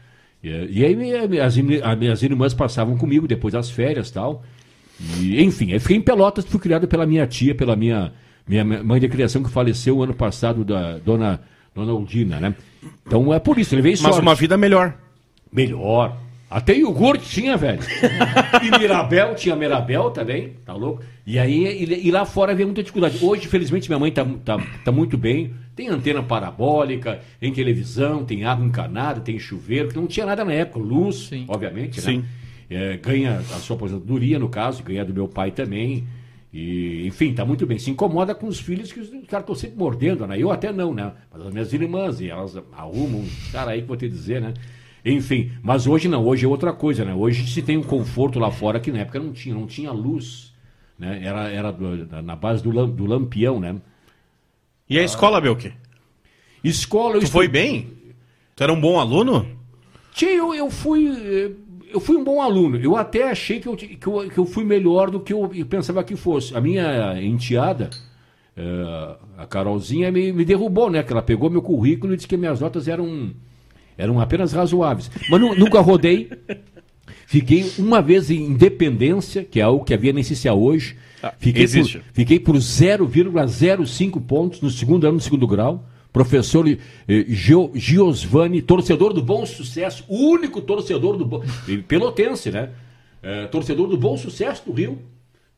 É, 0.42 0.66
e 0.70 0.86
aí 0.86 1.40
as, 1.40 1.58
as 1.84 1.98
minhas 1.98 2.24
irmãs 2.24 2.54
passavam 2.54 2.98
comigo 2.98 3.28
depois 3.28 3.54
das 3.54 3.70
férias 3.70 4.10
tal. 4.10 4.46
E, 5.20 5.44
enfim, 5.44 5.72
eu 5.72 5.82
fiquei 5.82 5.98
em 5.98 6.02
Pelotas, 6.02 6.46
fui 6.46 6.58
criado 6.58 6.88
pela 6.88 7.06
minha 7.06 7.28
tia, 7.28 7.54
pela 7.54 7.76
minha, 7.76 8.14
minha 8.48 8.64
mãe 8.64 8.98
de 8.98 9.10
criação 9.10 9.44
que 9.44 9.50
faleceu 9.52 10.02
ano 10.02 10.14
passado, 10.14 10.64
da 10.64 10.98
dona, 10.98 11.42
dona 11.76 11.92
Aldina, 11.92 12.40
né? 12.40 12.56
Então 13.06 13.34
é 13.34 13.40
por 13.40 13.60
isso, 13.60 13.76
ele 13.76 13.82
veio 13.82 13.98
Mas 14.02 14.18
uma 14.18 14.36
vida 14.36 14.58
melhor. 14.58 14.98
Melhor. 15.52 16.18
Até 16.50 16.78
iogurte 16.78 17.30
tinha, 17.30 17.58
velho. 17.58 17.80
e 18.64 18.80
Mirabel, 18.80 19.36
tinha 19.36 19.56
Mirabel 19.56 20.12
também, 20.12 20.54
tá 20.66 20.74
louco? 20.74 21.04
E 21.26 21.38
aí, 21.38 21.84
e, 21.84 22.08
e 22.08 22.12
lá 22.12 22.24
fora 22.24 22.54
havia 22.54 22.66
muita 22.66 22.82
dificuldade. 22.82 23.24
Hoje, 23.24 23.48
felizmente, 23.48 23.90
minha 23.90 24.00
mãe 24.00 24.12
tá, 24.12 24.26
tá, 24.46 24.58
tá 24.86 24.92
muito 24.92 25.18
bem. 25.18 25.54
Tem 25.76 25.90
antena 25.90 26.24
parabólica, 26.24 27.20
tem 27.40 27.52
televisão, 27.52 28.24
tem 28.24 28.46
água 28.46 28.66
encanada, 28.66 29.20
tem 29.20 29.38
chuveiro, 29.38 29.90
que 29.90 29.96
não 29.96 30.08
tinha 30.08 30.26
nada 30.26 30.46
na 30.46 30.54
época. 30.54 30.80
Luz, 30.80 31.28
Sim. 31.28 31.46
obviamente, 31.50 31.98
né? 31.98 32.04
Sim. 32.04 32.26
É, 32.70 32.98
ganha 32.98 33.38
a 33.38 33.60
sua 33.60 33.76
aposentadoria, 33.76 34.40
no 34.40 34.48
caso, 34.48 34.84
ganha 34.84 35.04
do 35.04 35.14
meu 35.14 35.28
pai 35.28 35.52
também. 35.52 36.08
E, 36.54 37.06
enfim, 37.06 37.34
tá 37.34 37.44
muito 37.44 37.66
bem. 37.66 37.78
Se 37.78 37.92
incomoda 37.92 38.34
com 38.34 38.48
os 38.48 38.60
filhos 38.60 38.92
que 38.92 39.02
os 39.02 39.10
caras 39.28 39.44
estão 39.44 39.56
sempre 39.56 39.78
mordendo, 39.78 40.26
né? 40.26 40.42
Eu 40.42 40.50
até 40.50 40.72
não, 40.72 40.94
né? 40.94 41.12
Mas 41.32 41.46
as 41.46 41.52
minhas 41.52 41.74
irmãs, 41.74 42.22
e 42.22 42.30
elas 42.30 42.58
arrumam, 42.72 43.26
cara 43.52 43.72
aí 43.72 43.82
que 43.82 43.88
vou 43.88 43.98
te 43.98 44.08
dizer, 44.08 44.42
né? 44.42 44.54
Enfim, 45.06 45.52
mas 45.62 45.88
hoje 45.88 46.08
não, 46.08 46.26
hoje 46.26 46.46
é 46.46 46.48
outra 46.48 46.74
coisa, 46.74 47.06
né? 47.06 47.14
Hoje 47.14 47.48
se 47.48 47.62
tem 47.62 47.78
um 47.78 47.84
conforto 47.84 48.40
lá 48.40 48.52
fora 48.52 48.80
que 48.80 48.92
na 48.92 49.00
época 49.00 49.20
não 49.20 49.32
tinha, 49.32 49.56
não 49.56 49.66
tinha 49.66 49.92
luz, 49.92 50.54
né? 50.98 51.22
Era, 51.24 51.50
era 51.50 51.72
do, 51.72 52.22
na 52.22 52.36
base 52.36 52.62
do, 52.64 52.72
lam, 52.72 52.90
do 52.90 53.06
lampião, 53.06 53.60
né? 53.60 53.76
E 54.90 54.98
a 54.98 55.04
escola, 55.04 55.40
Belke? 55.40 55.74
Escola... 56.64 57.14
Tu 57.14 57.24
estu... 57.24 57.32
foi 57.32 57.48
bem? 57.48 57.90
Tu 58.56 58.64
era 58.64 58.74
um 58.74 58.80
bom 58.80 59.00
aluno? 59.00 59.48
Tia, 60.14 60.34
eu, 60.34 60.54
eu 60.54 60.70
fui... 60.70 61.56
Eu 61.90 62.02
fui 62.02 62.18
um 62.18 62.24
bom 62.24 62.42
aluno. 62.42 62.78
Eu 62.78 62.98
até 62.98 63.30
achei 63.30 63.62
que 63.62 63.68
eu, 63.68 63.76
que 63.76 64.06
eu, 64.06 64.30
que 64.30 64.38
eu 64.38 64.46
fui 64.46 64.66
melhor 64.66 65.10
do 65.10 65.22
que 65.22 65.32
eu, 65.32 65.50
eu 65.54 65.66
pensava 65.66 66.04
que 66.04 66.18
fosse. 66.18 66.56
A 66.56 66.60
minha 66.60 67.22
enteada, 67.22 67.90
uh, 68.58 69.16
a 69.38 69.46
Carolzinha, 69.46 70.12
me, 70.12 70.34
me 70.34 70.44
derrubou, 70.44 70.90
né? 70.90 71.02
Que 71.02 71.14
ela 71.14 71.22
pegou 71.22 71.50
meu 71.50 71.62
currículo 71.62 72.12
e 72.12 72.18
disse 72.18 72.28
que 72.28 72.36
minhas 72.36 72.60
notas 72.60 72.90
eram 72.90 73.34
eram 73.98 74.20
apenas 74.20 74.54
razoáveis. 74.54 75.10
Mas 75.30 75.42
nunca 75.42 75.80
rodei. 75.80 76.30
Fiquei 77.26 77.72
uma 77.78 78.02
vez 78.02 78.32
em 78.32 78.42
Independência, 78.42 79.44
que 79.44 79.60
é 79.60 79.64
algo 79.64 79.84
que 79.84 79.94
havia 79.94 80.14
necessidade 80.14 80.58
hoje. 80.58 80.96
Fiquei, 81.40 81.64
existe. 81.64 81.98
Por, 82.00 82.06
fiquei 82.14 82.40
por 82.40 82.56
0,05 82.56 84.22
pontos 84.22 84.62
no 84.62 84.70
segundo 84.70 85.06
ano 85.06 85.18
do 85.18 85.24
segundo 85.24 85.48
grau. 85.48 85.84
Professor 86.14 86.68
eh, 86.68 86.78
Gio, 87.28 87.72
Giosvani, 87.76 88.62
torcedor 88.62 89.14
do 89.14 89.22
Bom 89.22 89.46
Sucesso, 89.46 90.06
único 90.08 90.62
torcedor 90.62 91.18
do 91.18 91.26
Bom... 91.26 91.44
Pelotense, 91.88 92.50
né? 92.50 92.70
É, 93.22 93.46
torcedor 93.48 93.88
do 93.88 93.98
Bom 93.98 94.16
Sucesso 94.16 94.64
do 94.66 94.72
Rio, 94.72 95.00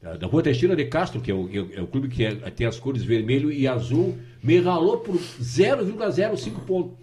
da 0.01 0.27
Rua 0.27 0.41
Teixeira 0.41 0.75
de 0.75 0.85
Castro, 0.85 1.21
que 1.21 1.29
é 1.29 1.33
o, 1.33 1.49
é 1.73 1.81
o 1.81 1.87
clube 1.87 2.07
que 2.07 2.25
é, 2.25 2.33
tem 2.49 2.65
as 2.65 2.79
cores 2.79 3.03
vermelho 3.03 3.51
e 3.51 3.67
azul, 3.67 4.17
me 4.41 4.59
ralou 4.59 4.97
por 4.97 5.15
0,05 5.15 6.51
pontos. 6.65 6.97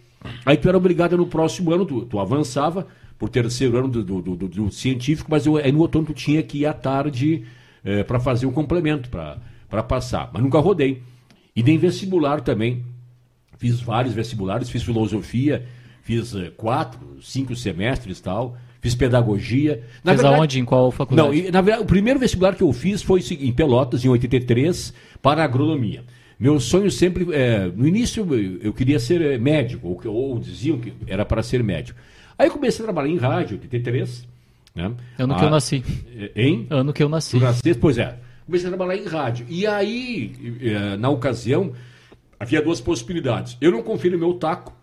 Aí 0.44 0.56
tu 0.56 0.68
era 0.68 0.76
obrigado 0.76 1.16
no 1.16 1.26
próximo 1.26 1.72
ano, 1.72 1.84
tu, 1.84 2.04
tu 2.04 2.18
avançava 2.18 2.86
por 3.18 3.28
terceiro 3.28 3.78
ano 3.78 3.88
do, 3.88 4.02
do, 4.02 4.20
do, 4.20 4.48
do 4.48 4.70
científico, 4.70 5.30
mas 5.30 5.46
eu, 5.46 5.56
aí 5.56 5.72
no 5.72 5.80
outono 5.80 6.06
tu 6.06 6.14
tinha 6.14 6.42
que 6.42 6.58
ir 6.58 6.66
à 6.66 6.72
tarde 6.72 7.44
é, 7.84 8.02
para 8.02 8.20
fazer 8.20 8.46
o 8.46 8.50
um 8.50 8.52
complemento, 8.52 9.08
para 9.08 9.82
passar. 9.82 10.30
Mas 10.32 10.42
nunca 10.42 10.58
rodei. 10.58 11.02
E 11.54 11.62
nem 11.62 11.78
vestibular 11.78 12.40
também. 12.40 12.84
Fiz 13.58 13.80
vários 13.80 14.12
vestibulares, 14.12 14.68
fiz 14.68 14.82
filosofia, 14.82 15.66
fiz 16.02 16.34
é, 16.34 16.50
quatro, 16.50 17.00
cinco 17.22 17.56
semestres 17.56 18.18
e 18.18 18.22
tal. 18.22 18.56
Fiz 18.80 18.94
pedagogia. 18.94 19.82
Na 20.04 20.12
Fez 20.12 20.22
verdade, 20.22 20.40
aonde? 20.40 20.60
Em 20.60 20.64
qual 20.64 20.90
faculdade? 20.90 21.42
Não, 21.42 21.50
na 21.50 21.60
verdade, 21.60 21.82
o 21.82 21.86
primeiro 21.86 22.20
vestibular 22.20 22.54
que 22.54 22.62
eu 22.62 22.72
fiz 22.72 23.02
foi 23.02 23.20
em 23.40 23.52
Pelotas, 23.52 24.04
em 24.04 24.08
83, 24.08 24.92
para 25.22 25.42
agronomia. 25.42 26.04
Meu 26.38 26.60
sonho 26.60 26.90
sempre, 26.90 27.26
é, 27.32 27.66
no 27.66 27.86
início 27.88 28.26
eu 28.60 28.72
queria 28.72 28.98
ser 28.98 29.22
é, 29.22 29.38
médico, 29.38 29.88
ou, 29.88 30.14
ou 30.14 30.38
diziam 30.38 30.78
que 30.78 30.92
era 31.06 31.24
para 31.24 31.42
ser 31.42 31.62
médico. 31.62 31.98
Aí 32.38 32.48
eu 32.48 32.52
comecei 32.52 32.82
a 32.82 32.84
trabalhar 32.84 33.08
em 33.08 33.16
rádio, 33.16 33.56
83. 33.56 34.26
Né? 34.74 34.92
Ano 35.18 35.32
ah, 35.32 35.36
que 35.38 35.44
eu 35.44 35.48
ah, 35.48 35.50
nasci. 35.50 35.84
É, 36.14 36.42
hein? 36.42 36.66
Ano 36.68 36.92
que 36.92 37.02
eu 37.02 37.08
nasci. 37.08 37.38
nasci. 37.38 37.74
Pois 37.74 37.96
é. 37.96 38.18
Comecei 38.44 38.68
a 38.68 38.70
trabalhar 38.76 39.00
em 39.00 39.06
rádio. 39.06 39.46
E 39.48 39.66
aí, 39.66 40.58
é, 40.60 40.96
na 40.98 41.08
ocasião, 41.08 41.72
havia 42.38 42.60
duas 42.60 42.80
possibilidades. 42.80 43.56
Eu 43.60 43.72
não 43.72 43.82
confio 43.82 44.12
no 44.12 44.18
meu 44.18 44.34
taco, 44.34 44.76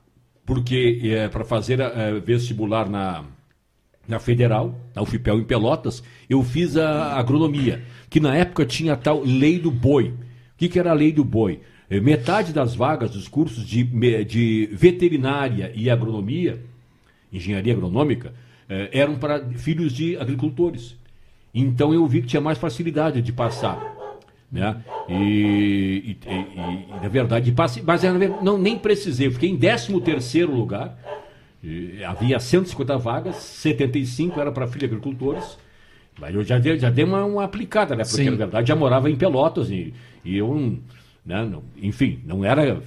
porque 0.45 0.99
é, 1.03 1.27
para 1.27 1.45
fazer 1.45 1.79
é, 1.79 2.19
vestibular 2.19 2.89
na, 2.89 3.23
na 4.07 4.19
Federal, 4.19 4.75
na 4.95 5.03
UFPEL 5.03 5.39
em 5.39 5.43
Pelotas, 5.43 6.03
eu 6.27 6.41
fiz 6.43 6.75
a 6.75 7.13
agronomia, 7.13 7.83
que 8.09 8.19
na 8.19 8.35
época 8.35 8.65
tinha 8.65 8.93
a 8.93 8.97
tal 8.97 9.21
lei 9.23 9.59
do 9.59 9.69
boi 9.69 10.13
que, 10.63 10.69
que 10.69 10.79
era 10.79 10.91
a 10.91 10.93
lei 10.93 11.11
do 11.11 11.23
boi? 11.23 11.59
Eh, 11.89 11.99
metade 11.99 12.53
das 12.53 12.75
vagas 12.75 13.11
dos 13.11 13.27
cursos 13.27 13.65
de, 13.65 13.83
de 14.23 14.69
veterinária 14.71 15.71
e 15.75 15.89
agronomia, 15.89 16.61
engenharia 17.31 17.73
agronômica, 17.73 18.33
eh, 18.69 18.89
eram 18.93 19.15
para 19.15 19.43
filhos 19.57 19.91
de 19.91 20.17
agricultores. 20.17 20.95
Então 21.53 21.93
eu 21.93 22.05
vi 22.07 22.21
que 22.21 22.27
tinha 22.27 22.41
mais 22.41 22.57
facilidade 22.57 23.21
de 23.21 23.31
passar. 23.31 23.91
Né? 24.51 24.81
E, 25.09 25.13
e, 25.13 26.29
e, 26.29 26.33
e 26.33 27.01
na 27.01 27.09
verdade, 27.09 27.51
passei, 27.51 27.83
mas 27.85 28.01
não, 28.41 28.57
nem 28.57 28.77
precisei, 28.77 29.27
eu 29.27 29.31
fiquei 29.31 29.49
em 29.49 29.57
13 29.57 29.99
terceiro 30.01 30.55
lugar. 30.55 30.97
havia 32.07 32.39
150 32.39 32.97
vagas, 32.97 33.35
75 33.35 34.39
era 34.39 34.51
para 34.51 34.67
filhos 34.67 34.79
de 34.79 34.85
agricultores. 34.85 35.57
Mas 36.19 36.35
eu 36.35 36.43
já 36.43 36.59
dei, 36.59 36.77
já 36.77 36.91
dei 36.91 37.03
uma, 37.03 37.25
uma 37.25 37.43
aplicada, 37.43 37.95
né? 37.95 38.03
Porque 38.03 38.23
Sim. 38.23 38.29
na 38.29 38.35
verdade 38.35 38.67
já 38.67 38.75
morava 38.75 39.09
em 39.09 39.15
Pelotas 39.15 39.71
e, 39.71 39.93
e 40.23 40.37
eu, 40.37 40.79
né, 41.25 41.45
não, 41.45 41.63
enfim, 41.77 42.19
não 42.25 42.43
era. 42.43 42.81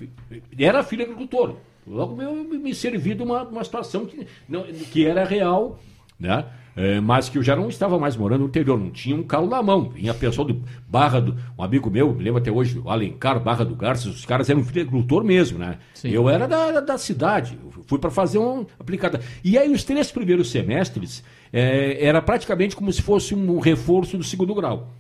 Era 0.58 0.82
filho 0.82 1.04
agricultor. 1.04 1.56
Logo 1.86 2.20
eu 2.20 2.34
me 2.34 2.74
servi 2.74 3.14
de 3.14 3.22
uma, 3.22 3.44
uma 3.44 3.62
situação 3.62 4.06
que, 4.06 4.26
não, 4.48 4.64
que 4.64 5.06
era 5.06 5.24
real, 5.24 5.78
né? 6.18 6.44
É, 6.76 7.00
mas 7.00 7.30
que 7.30 7.38
eu 7.38 7.42
já 7.42 7.56
não 7.56 7.70
estava 7.70 7.98
mais 7.98 8.18
morando 8.18 8.40
no 8.42 8.48
interior, 8.48 8.78
não 8.78 8.90
tinha 8.90 9.16
um 9.16 9.22
carro 9.22 9.46
na 9.46 9.62
mão. 9.62 9.88
Vinha 9.88 10.10
a 10.10 10.14
pessoa 10.14 10.46
do 10.46 10.62
Barra 10.86 11.20
do. 11.20 11.34
Um 11.58 11.62
amigo 11.62 11.88
meu, 11.88 12.12
me 12.12 12.22
lembro 12.22 12.38
até 12.38 12.52
hoje, 12.52 12.78
o 12.78 12.90
Alencar, 12.90 13.40
Barra 13.40 13.64
do 13.64 13.74
Garças, 13.74 14.14
os 14.14 14.26
caras 14.26 14.50
eram 14.50 14.62
filho 14.62 14.82
agricultor 14.82 15.24
mesmo, 15.24 15.58
né? 15.58 15.78
Sim. 15.94 16.10
Eu 16.10 16.28
era 16.28 16.46
da, 16.46 16.80
da 16.80 16.98
cidade, 16.98 17.58
fui 17.86 17.98
para 17.98 18.10
fazer 18.10 18.38
um 18.38 18.66
aplicada. 18.78 19.22
E 19.42 19.56
aí, 19.56 19.72
os 19.72 19.84
três 19.84 20.12
primeiros 20.12 20.50
semestres, 20.50 21.24
é, 21.50 22.04
era 22.04 22.20
praticamente 22.20 22.76
como 22.76 22.92
se 22.92 23.00
fosse 23.00 23.34
um 23.34 23.58
reforço 23.58 24.18
do 24.18 24.24
segundo 24.24 24.54
grau. 24.54 24.92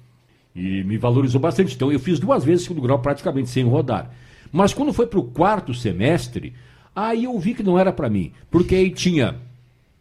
E 0.56 0.82
me 0.84 0.96
valorizou 0.96 1.38
bastante. 1.38 1.74
Então, 1.74 1.92
eu 1.92 2.00
fiz 2.00 2.18
duas 2.18 2.42
vezes 2.42 2.64
segundo 2.64 2.80
grau 2.80 2.98
praticamente 2.98 3.50
sem 3.50 3.62
rodar. 3.64 4.10
Mas 4.50 4.72
quando 4.72 4.92
foi 4.92 5.06
para 5.06 5.18
o 5.18 5.24
quarto 5.24 5.74
semestre, 5.74 6.54
aí 6.94 7.24
eu 7.24 7.38
vi 7.38 7.52
que 7.52 7.62
não 7.62 7.78
era 7.78 7.92
para 7.92 8.08
mim. 8.08 8.32
Porque 8.50 8.74
aí 8.74 8.90
tinha 8.90 9.36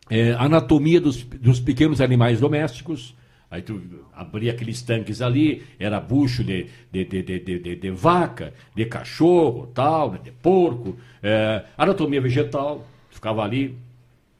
é, 0.09 0.31
anatomia 0.39 1.01
dos, 1.01 1.23
dos 1.23 1.59
pequenos 1.59 1.99
animais 1.99 2.39
domésticos. 2.39 3.13
Aí 3.51 3.61
tu 3.61 3.81
abria 4.13 4.51
aqueles 4.51 4.81
tanques 4.81 5.21
ali, 5.21 5.63
era 5.77 5.99
bucho 5.99 6.43
de, 6.43 6.67
de, 6.91 7.03
de, 7.05 7.21
de, 7.21 7.39
de, 7.39 7.75
de 7.75 7.91
vaca, 7.91 8.53
de 8.73 8.85
cachorro, 8.85 9.67
tal, 9.73 10.17
de 10.17 10.31
porco, 10.31 10.97
é, 11.21 11.63
anatomia 11.77 12.19
vegetal, 12.21 12.85
ficava 13.09 13.43
ali 13.43 13.77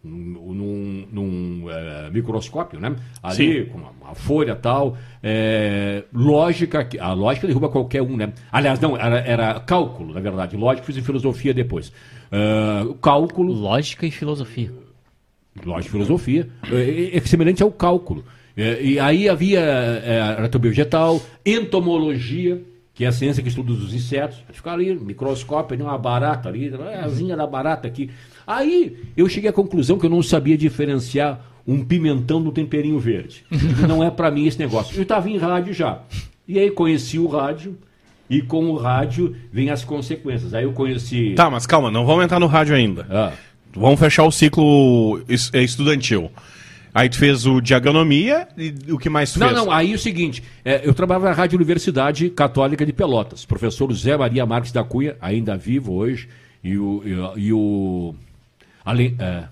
num, 0.05 1.07
num 1.11 1.69
é, 1.69 2.09
microscópio, 2.11 2.79
né? 2.79 2.95
Ali, 3.21 3.65
Sim. 3.65 3.69
com 3.71 3.77
uma, 3.77 3.91
uma, 4.01 4.15
folha 4.15 4.55
tal. 4.55 4.97
É, 5.21 6.03
lógica, 6.13 6.87
a 6.99 7.13
lógica 7.13 7.47
derruba 7.47 7.69
qualquer 7.69 8.01
um, 8.01 8.15
né? 8.15 8.31
Aliás, 8.51 8.79
não, 8.79 8.95
era, 8.95 9.19
era 9.19 9.59
cálculo, 9.59 10.13
na 10.13 10.19
verdade. 10.19 10.55
Lógica, 10.55 10.85
fiz 10.85 10.97
em 10.97 11.03
filosofia 11.03 11.53
depois. 11.53 11.91
Uh, 12.31 12.93
cálculo. 12.95 13.51
Lógica 13.53 14.05
e 14.05 14.11
filosofia. 14.11 14.71
Lógico, 15.65 15.93
filosofia. 15.93 16.49
É, 16.71 17.17
é 17.17 17.21
semelhante 17.21 17.63
ao 17.63 17.71
cálculo. 17.71 18.23
E 18.57 18.97
aí 18.99 19.27
havia 19.27 19.59
é, 19.59 20.21
anatomia 20.37 20.69
vegetal, 20.69 21.21
entomologia, 21.45 22.61
que 22.93 23.03
é 23.03 23.07
a 23.07 23.11
ciência 23.11 23.43
que 23.43 23.49
estuda 23.49 23.73
os 23.73 23.93
insetos. 23.93 24.41
Ficar 24.51 24.73
ali, 24.73 24.95
microscópio, 24.95 25.77
uma 25.83 25.97
barata 25.97 26.47
ali, 26.47 26.73
a 26.73 27.03
asinha 27.03 27.35
da 27.35 27.45
barata 27.45 27.85
aqui. 27.85 28.09
Aí 28.45 28.97
eu 29.17 29.27
cheguei 29.29 29.49
à 29.49 29.53
conclusão 29.53 29.97
que 29.97 30.05
eu 30.05 30.09
não 30.09 30.21
sabia 30.23 30.57
diferenciar 30.57 31.39
um 31.67 31.83
pimentão 31.83 32.41
do 32.41 32.51
temperinho 32.51 32.99
verde. 32.99 33.43
não 33.87 34.03
é 34.03 34.11
para 34.11 34.29
mim 34.29 34.45
esse 34.45 34.59
negócio. 34.59 34.95
Eu 34.95 35.03
estava 35.03 35.29
em 35.29 35.37
rádio 35.37 35.73
já. 35.73 35.99
E 36.47 36.59
aí 36.59 36.69
conheci 36.69 37.17
o 37.17 37.27
rádio, 37.27 37.75
e 38.29 38.41
com 38.41 38.65
o 38.69 38.75
rádio 38.77 39.35
vem 39.51 39.69
as 39.71 39.83
consequências. 39.83 40.53
Aí 40.53 40.63
eu 40.63 40.73
conheci. 40.73 41.33
Tá, 41.35 41.49
mas 41.49 41.65
calma, 41.65 41.89
não 41.89 42.05
vamos 42.05 42.23
entrar 42.23 42.39
no 42.39 42.47
rádio 42.47 42.75
ainda. 42.75 43.05
Ah. 43.09 43.31
Vamos 43.73 43.99
fechar 43.99 44.23
o 44.23 44.31
ciclo 44.31 45.21
es- 45.27 45.49
estudantil. 45.53 46.31
Aí 46.93 47.09
tu 47.09 47.17
fez 47.17 47.45
o 47.45 47.59
de 47.59 47.73
agronomia 47.73 48.47
e 48.57 48.73
o 48.89 48.97
que 48.97 49.09
mais 49.09 49.33
tu 49.33 49.39
Não, 49.39 49.47
fez? 49.49 49.59
não, 49.59 49.69
aí 49.69 49.91
é 49.91 49.95
o 49.95 49.99
seguinte, 49.99 50.41
é, 50.63 50.81
eu 50.87 50.93
trabalhava 50.93 51.25
na 51.27 51.33
Rádio 51.33 51.57
Universidade 51.57 52.29
Católica 52.29 52.85
de 52.85 52.93
Pelotas. 52.93 53.43
Professor 53.43 53.91
José 53.91 54.15
Maria 54.15 54.45
Marques 54.45 54.71
da 54.71 54.81
Cunha, 54.81 55.17
ainda 55.19 55.57
vivo 55.57 55.93
hoje, 55.93 56.29
e 56.63 56.77
o, 56.77 57.03
e 57.35 57.47
e 57.47 57.51
o 57.53 58.15
Ale- 58.85 59.15
é, 59.19 59.45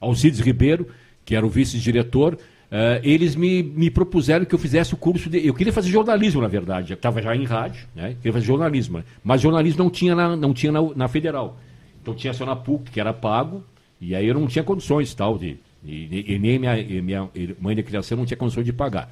Alcides 0.00 0.40
Ribeiro, 0.40 0.88
que 1.24 1.34
era 1.34 1.44
o 1.44 1.48
vice-diretor, 1.48 2.38
é, 2.70 3.00
eles 3.04 3.34
me, 3.36 3.62
me 3.62 3.90
propuseram 3.90 4.44
que 4.44 4.54
eu 4.54 4.58
fizesse 4.58 4.94
o 4.94 4.96
curso 4.96 5.28
de. 5.30 5.46
Eu 5.46 5.54
queria 5.54 5.72
fazer 5.72 5.90
jornalismo, 5.90 6.40
na 6.40 6.48
verdade. 6.48 6.92
Estava 6.92 7.20
já 7.22 7.34
em 7.34 7.44
rádio, 7.44 7.86
né? 7.94 8.14
Queria 8.16 8.32
fazer 8.32 8.46
jornalismo. 8.46 9.02
Mas 9.22 9.40
jornalismo 9.40 9.82
não 9.84 9.90
tinha 9.90 10.14
na, 10.14 10.36
não 10.36 10.52
tinha 10.52 10.72
na, 10.72 10.80
na 10.94 11.08
federal. 11.08 11.56
Então 12.02 12.14
tinha 12.14 12.32
só 12.34 12.44
na 12.44 12.54
PUC, 12.56 12.90
que 12.90 13.00
era 13.00 13.12
pago, 13.12 13.62
e 14.00 14.14
aí 14.14 14.26
eu 14.26 14.34
não 14.34 14.46
tinha 14.46 14.62
condições 14.64 15.14
tal 15.14 15.38
de. 15.38 15.56
E, 15.86 16.24
e 16.34 16.38
nem 16.38 16.58
minha, 16.58 16.78
e 16.78 17.00
minha 17.02 17.28
mãe 17.60 17.76
de 17.76 17.82
criação 17.82 18.16
não 18.18 18.24
tinha 18.26 18.36
condições 18.36 18.64
de 18.64 18.72
pagar. 18.72 19.10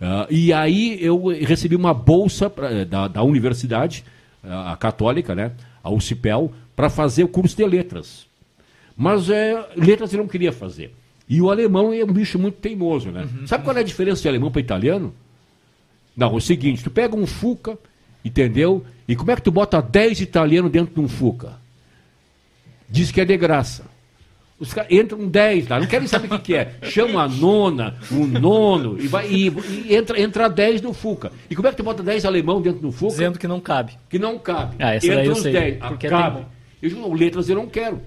Ah, 0.00 0.26
e 0.30 0.52
aí 0.52 0.98
eu 1.00 1.26
recebi 1.28 1.74
uma 1.76 1.94
bolsa 1.94 2.50
pra- 2.50 2.84
da, 2.84 3.08
da 3.08 3.22
universidade, 3.22 4.04
ah, 4.44 4.72
a 4.72 4.76
católica, 4.76 5.34
né? 5.34 5.52
A 5.82 5.90
UCIPEL, 5.90 6.52
para 6.76 6.88
fazer 6.90 7.24
o 7.24 7.28
curso 7.28 7.56
de 7.56 7.64
letras. 7.64 8.26
Mas 8.96 9.28
é, 9.30 9.68
letras 9.76 10.12
eu 10.12 10.18
não 10.18 10.28
queria 10.28 10.52
fazer. 10.52 10.94
E 11.28 11.40
o 11.40 11.50
alemão 11.50 11.92
é 11.92 12.04
um 12.04 12.12
bicho 12.12 12.38
muito 12.38 12.56
teimoso, 12.58 13.10
né? 13.10 13.26
Sabe 13.46 13.64
qual 13.64 13.76
é 13.76 13.80
a 13.80 13.84
diferença 13.84 14.20
de 14.22 14.28
alemão 14.28 14.50
para 14.50 14.60
italiano? 14.60 15.14
Não, 16.16 16.32
é 16.32 16.34
o 16.34 16.40
seguinte, 16.40 16.84
tu 16.84 16.90
pega 16.90 17.16
um 17.16 17.26
Fuca, 17.26 17.78
entendeu? 18.24 18.84
E 19.08 19.16
como 19.16 19.30
é 19.30 19.36
que 19.36 19.42
tu 19.42 19.50
bota 19.50 19.80
10 19.80 20.20
italianos 20.20 20.70
dentro 20.70 20.94
de 20.94 21.00
um 21.00 21.08
Fuca? 21.08 21.54
Diz 22.88 23.10
que 23.10 23.20
é 23.20 23.24
de 23.24 23.36
graça. 23.36 23.84
Os 24.58 24.72
caras 24.72 24.92
entram 24.92 25.26
10 25.26 25.68
lá, 25.68 25.80
não 25.80 25.86
querem 25.86 26.06
saber 26.06 26.26
o 26.26 26.38
que, 26.38 26.38
que 26.38 26.54
é. 26.54 26.74
Chama 26.82 27.22
a 27.22 27.28
nona, 27.28 27.96
o 28.12 28.26
nono, 28.26 28.96
e, 29.00 29.08
vai, 29.08 29.28
e, 29.28 29.48
e 29.48 29.96
entra, 29.96 30.20
entra 30.20 30.48
10 30.48 30.82
no 30.82 30.92
Fuca. 30.92 31.32
E 31.50 31.56
como 31.56 31.66
é 31.66 31.70
que 31.70 31.78
tu 31.78 31.82
bota 31.82 32.02
10 32.02 32.24
alemão 32.24 32.60
dentro 32.60 32.80
do 32.80 32.92
Fuca? 32.92 33.10
Dizendo 33.10 33.38
que 33.38 33.48
não 33.48 33.58
cabe. 33.60 33.94
que 34.08 34.18
não 34.20 34.38
cabe. 34.38 34.76
Ah, 34.78 34.94
essa 34.94 35.06
daí 35.08 35.16
Entra 35.16 35.26
eu 35.26 35.32
os 35.32 35.42
sei, 35.42 35.52
10. 35.52 35.78
porque 35.78 36.08
cabe. 36.08 36.34
teimão. 36.36 36.50
Eu 36.80 36.88
digo, 36.90 37.00
não, 37.00 37.12
letras 37.12 37.48
eu 37.48 37.56
não 37.56 37.66
quero. 37.66 38.00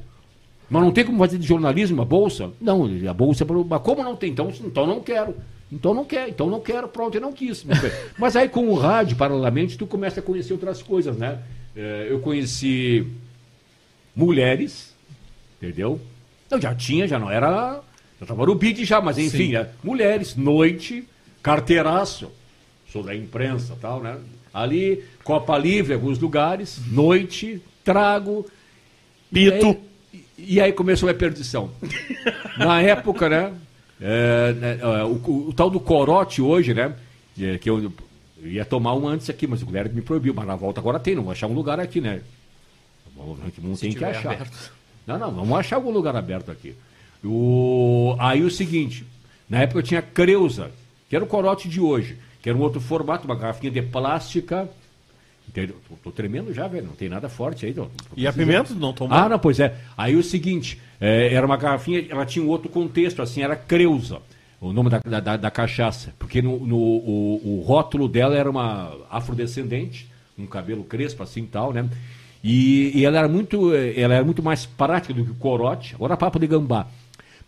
Mas 0.75 0.83
não 0.83 0.91
tem 0.91 1.05
como 1.05 1.17
fazer 1.17 1.37
de 1.37 1.47
jornalismo 1.47 2.01
a 2.01 2.05
bolsa? 2.05 2.51
Não, 2.59 2.85
a 3.09 3.13
bolsa 3.13 3.43
é 3.43 3.47
para. 3.47 3.55
Mas 3.57 3.81
como 3.81 4.03
não 4.03 4.15
tem? 4.15 4.31
Então, 4.31 4.51
então 4.61 4.85
não 4.85 4.99
quero. 4.99 5.35
Então 5.71 5.93
não 5.93 6.05
quero, 6.05 6.29
então 6.29 6.49
não 6.49 6.59
quero, 6.59 6.87
pronto, 6.87 7.15
eu 7.15 7.21
não 7.21 7.33
quis. 7.33 7.65
Mas 8.19 8.35
aí 8.35 8.47
com 8.47 8.67
o 8.67 8.75
rádio, 8.75 9.17
paralelamente, 9.17 9.77
tu 9.77 9.87
começa 9.87 10.19
a 10.19 10.23
conhecer 10.23 10.53
outras 10.53 10.81
coisas, 10.81 11.17
né? 11.17 11.39
Eh, 11.75 12.07
Eu 12.11 12.19
conheci 12.19 13.07
mulheres, 14.15 14.95
entendeu? 15.57 15.99
Eu 16.51 16.61
já 16.61 16.73
tinha, 16.75 17.07
já 17.07 17.17
não 17.17 17.31
era. 17.31 17.81
Já 18.19 18.23
estava 18.25 18.45
no 18.45 18.55
bid 18.55 18.85
já, 18.85 19.01
mas 19.01 19.17
enfim, 19.17 19.51
né? 19.53 19.69
mulheres, 19.83 20.35
noite, 20.35 21.03
carteiraço, 21.41 22.31
sobre 22.87 23.11
a 23.11 23.15
imprensa 23.15 23.73
e 23.73 23.79
tal, 23.81 24.01
né? 24.01 24.17
Ali, 24.53 25.03
Copa 25.23 25.57
Livre, 25.57 25.93
alguns 25.93 26.17
lugares, 26.17 26.79
noite, 26.89 27.61
trago. 27.83 28.45
Pito. 29.33 29.77
E 30.37 30.59
aí, 30.59 30.71
começou 30.73 31.09
a 31.09 31.13
perdição. 31.13 31.71
Na 32.57 32.81
época, 32.81 33.29
né? 33.29 33.53
é, 34.01 34.53
né, 34.53 34.79
é, 34.81 35.03
o, 35.03 35.13
o- 35.25 35.49
o 35.49 35.53
tal 35.53 35.69
do 35.69 35.79
corote 35.79 36.41
hoje, 36.41 36.73
né? 36.73 36.93
é, 37.39 37.57
que 37.57 37.69
eu, 37.69 37.81
eu 38.41 38.47
ia 38.47 38.65
tomar 38.65 38.93
um 38.95 39.07
antes 39.07 39.29
aqui, 39.29 39.47
mas 39.47 39.61
o 39.61 39.65
Guilherme 39.65 39.95
me 39.95 40.01
proibiu. 40.01 40.33
Mas 40.33 40.45
na 40.45 40.55
volta 40.55 40.79
agora 40.79 40.99
tem, 40.99 41.15
não 41.15 41.23
vou 41.23 41.31
achar 41.31 41.47
um 41.47 41.53
lugar 41.53 41.79
aqui, 41.79 42.01
né? 42.01 42.21
Não 43.61 43.75
tem 43.75 43.91
que 43.93 44.03
achar. 44.03 44.33
aberto. 44.33 44.71
Não, 45.07 45.17
não, 45.19 45.31
vamos 45.31 45.57
achar 45.57 45.77
algum 45.77 45.91
lugar 45.91 46.15
aberto 46.15 46.51
aqui. 46.51 46.75
O, 47.23 48.15
aí 48.19 48.43
o 48.43 48.51
seguinte, 48.51 49.05
na 49.49 49.61
época 49.61 49.79
eu 49.79 49.83
tinha 49.83 50.01
Creuza, 50.01 50.71
que 51.09 51.15
era 51.15 51.23
o 51.23 51.27
corote 51.27 51.69
de 51.69 51.79
hoje, 51.79 52.17
que 52.41 52.49
era 52.49 52.57
um 52.57 52.61
outro 52.61 52.81
formato, 52.81 53.25
uma 53.25 53.35
garrafinha 53.35 53.71
de 53.71 53.81
plástica. 53.81 54.69
Tô, 55.53 55.95
tô 56.03 56.11
tremendo 56.11 56.53
já, 56.53 56.67
velho, 56.67 56.87
não 56.87 56.93
tem 56.95 57.07
nada 57.07 57.29
forte 57.29 57.65
aí. 57.65 57.73
Não, 57.73 57.89
E 58.17 58.27
a 58.27 58.33
pimenta 58.33 58.73
não 58.73 58.91
tomou? 58.93 59.17
ah, 59.17 59.29
não, 59.29 59.39
pois 59.39 59.59
é. 59.59 59.75
Aí 59.97 60.15
o 60.15 60.23
seguinte, 60.23 60.81
é, 60.99 61.33
era 61.33 61.45
uma 61.45 61.55
garrafinha, 61.57 62.05
ela 62.09 62.25
tinha 62.25 62.43
um 62.43 62.49
outro 62.49 62.67
contexto, 62.69 63.21
assim, 63.21 63.41
era 63.41 63.55
Creuza, 63.55 64.19
o 64.59 64.73
nome 64.73 64.89
da, 64.89 64.99
da, 65.19 65.37
da- 65.37 65.51
cachaça. 65.51 66.13
Porque 66.19 66.41
no, 66.41 66.59
no- 66.65 66.75
o, 66.77 67.59
o 67.59 67.63
rótulo 67.65 68.07
dela 68.09 68.35
era 68.35 68.49
uma 68.49 68.93
afrodescendente, 69.09 70.09
um 70.37 70.45
cabelo 70.45 70.83
crespo, 70.83 71.23
assim 71.23 71.43
e 71.43 71.47
tal, 71.47 71.71
né? 71.71 71.87
E, 72.43 72.91
e 72.93 73.05
ela, 73.05 73.17
era 73.19 73.27
muito, 73.27 73.73
eh, 73.73 73.99
ela 73.99 74.13
era 74.15 74.23
muito 74.23 74.43
mais 74.43 74.65
prática 74.65 75.13
do 75.13 75.23
que 75.25 75.31
o 75.31 75.35
corote. 75.35 75.95
Agora 75.95 76.17
papo 76.17 76.37
de 76.37 76.47
gambá. 76.47 76.87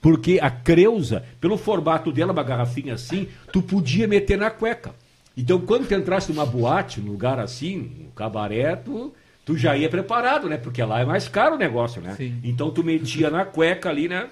Porque 0.01 0.39
a 0.41 0.49
Creuza, 0.49 1.23
pelo 1.41 1.57
formato 1.57 2.11
dela, 2.11 2.31
uma 2.31 2.43
garrafinha 2.43 2.93
assim, 2.93 3.27
tu 3.51 3.61
podia 3.61 4.07
meter 4.07 4.37
na 4.37 4.49
cueca. 4.49 4.95
Então, 5.37 5.61
quando 5.61 5.87
tu 5.87 5.93
entrasse 5.93 6.33
numa 6.33 6.45
boate, 6.45 6.99
num 6.99 7.11
lugar 7.11 7.37
assim, 7.39 7.91
um 8.07 8.09
cabaré, 8.15 8.75
tu, 8.75 9.13
tu 9.45 9.55
já 9.55 9.77
ia 9.77 9.87
preparado, 9.87 10.49
né? 10.49 10.57
Porque 10.57 10.81
lá 10.83 10.99
é 10.99 11.05
mais 11.05 11.27
caro 11.27 11.53
o 11.55 11.57
negócio, 11.59 12.01
né? 12.01 12.15
Sim. 12.17 12.39
Então, 12.43 12.71
tu 12.71 12.83
metia 12.83 13.29
na 13.29 13.45
cueca 13.45 13.87
ali, 13.89 14.07
né? 14.07 14.27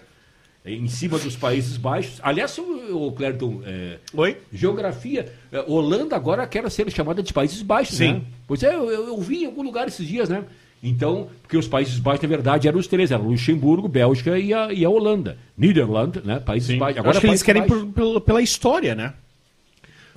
Em 0.66 0.88
cima 0.88 1.20
dos 1.20 1.36
Países 1.36 1.78
Baixos. 1.78 2.20
Aliás, 2.24 2.58
o, 2.58 2.64
o 2.64 3.16
é, 3.64 4.00
Oi? 4.16 4.38
geografia, 4.52 5.32
é, 5.52 5.64
Holanda 5.68 6.16
agora 6.16 6.48
quer 6.48 6.68
ser 6.72 6.90
chamada 6.92 7.22
de 7.22 7.32
Países 7.32 7.62
Baixos, 7.62 7.98
Sim. 7.98 8.14
né? 8.14 8.22
Pois 8.48 8.64
é, 8.64 8.74
eu, 8.74 8.90
eu, 8.90 9.08
eu 9.10 9.18
vi 9.22 9.44
em 9.44 9.46
algum 9.46 9.62
lugar 9.62 9.88
esses 9.88 10.08
dias, 10.08 10.28
né? 10.28 10.44
Então, 10.82 11.30
porque 11.44 11.56
os 11.56 11.68
Países 11.68 12.00
Baixos, 12.00 12.24
na 12.24 12.30
verdade, 12.30 12.68
eram 12.68 12.80
os 12.80 12.88
três, 12.88 13.12
eram 13.12 13.28
Luxemburgo, 13.28 13.88
Bélgica 13.88 14.40
e 14.40 14.52
a, 14.56 14.74
e 14.74 14.84
a 14.84 14.90
Holanda. 14.90 15.38
Niederland, 15.56 16.20
né? 16.26 16.40
Países 16.40 16.70
Sim. 16.70 16.80
Baixos. 16.80 17.04
Eu 17.04 17.12
acho 17.12 17.20
que 17.20 17.28
eles 17.28 17.44
Países 17.44 17.68
querem 17.68 17.92
por- 17.94 18.22
pela 18.22 18.42
história, 18.42 18.96
né? 18.96 19.14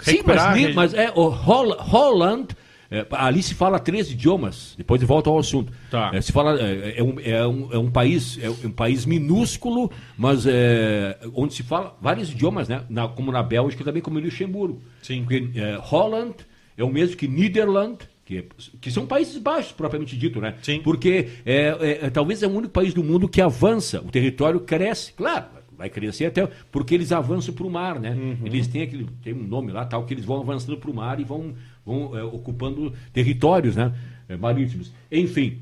Sim, 0.01 0.21
mas, 0.25 0.75
mas 0.75 0.95
é, 0.95 1.11
o 1.15 1.29
Hol- 1.29 1.77
Holland, 1.79 2.49
é, 2.91 3.07
ali 3.11 3.43
se 3.43 3.55
fala 3.55 3.79
três 3.79 4.11
idiomas, 4.11 4.75
depois 4.79 4.99
de 5.01 5.07
volta 5.07 5.29
ao 5.29 5.39
assunto. 5.39 5.73
Tá. 5.91 6.11
É, 6.15 6.21
se 6.21 6.33
fala, 6.33 6.59
é, 6.61 6.95
é 6.99 7.03
um, 7.03 7.21
é, 7.21 7.47
um, 7.47 7.73
é 7.73 7.79
um 7.79 7.91
país, 7.91 8.39
é 8.43 8.49
um 8.49 8.71
país 8.71 9.05
minúsculo, 9.05 9.91
mas 10.17 10.47
é, 10.47 11.19
onde 11.35 11.55
se 11.55 11.63
fala 11.63 11.97
vários 12.01 12.31
idiomas, 12.31 12.69
né? 12.69 12.83
Na- 12.89 13.09
como 13.09 13.31
na 13.31 13.43
Bélgica, 13.43 13.85
também 13.85 14.01
como 14.03 14.19
em 14.19 14.23
Luxemburgo. 14.23 14.81
Sim. 15.03 15.23
Porque 15.23 15.51
é, 15.55 15.77
Holland 15.81 16.35
é 16.77 16.85
o 16.85 16.89
mesmo 16.89 17.17
que 17.17 17.29
Niederland, 17.29 17.99
que, 18.25 18.45
que 18.81 18.91
são 18.91 19.07
países 19.07 19.37
baixos, 19.39 19.73
propriamente 19.73 20.17
dito, 20.17 20.41
né? 20.41 20.55
Sim. 20.63 20.81
Porque 20.83 21.29
é, 21.45 21.77
é, 21.81 21.99
é, 22.07 22.11
talvez 22.11 22.43
é 22.43 22.47
o 22.47 22.51
único 22.51 22.73
país 22.73 22.93
do 22.95 23.03
mundo 23.03 23.29
que 23.29 23.41
avança, 23.41 24.01
o 24.01 24.11
território 24.11 24.61
cresce, 24.61 25.13
claro, 25.15 25.47
vai 25.79 25.89
crescer 25.89 26.27
até 26.27 26.47
porque 26.73 26.95
eles 26.95 27.13
avançam 27.13 27.55
para 27.55 27.65
o 27.67 27.71
mar, 27.71 27.99
né? 28.01 28.11
Uhum. 28.11 28.39
Eles 28.45 28.67
têm 28.67 28.83
aquele 28.83 29.07
tem 29.23 29.33
um 29.33 29.45
nome 29.47 29.71
lá 29.73 29.85
tal 29.87 30.05
que 30.05 30.13
eles 30.13 30.25
vão 30.25 30.41
avançando 30.41 30.77
para 30.77 30.91
o 30.91 30.95
mar 30.95 31.21
e 31.21 31.25
vão, 31.25 31.55
vão 31.87 32.19
é, 32.19 32.23
ocupando 32.25 32.93
territórios, 33.13 33.77
né? 33.77 33.93
é, 34.29 34.37
marítimos. 34.37 34.93
Enfim, 35.11 35.59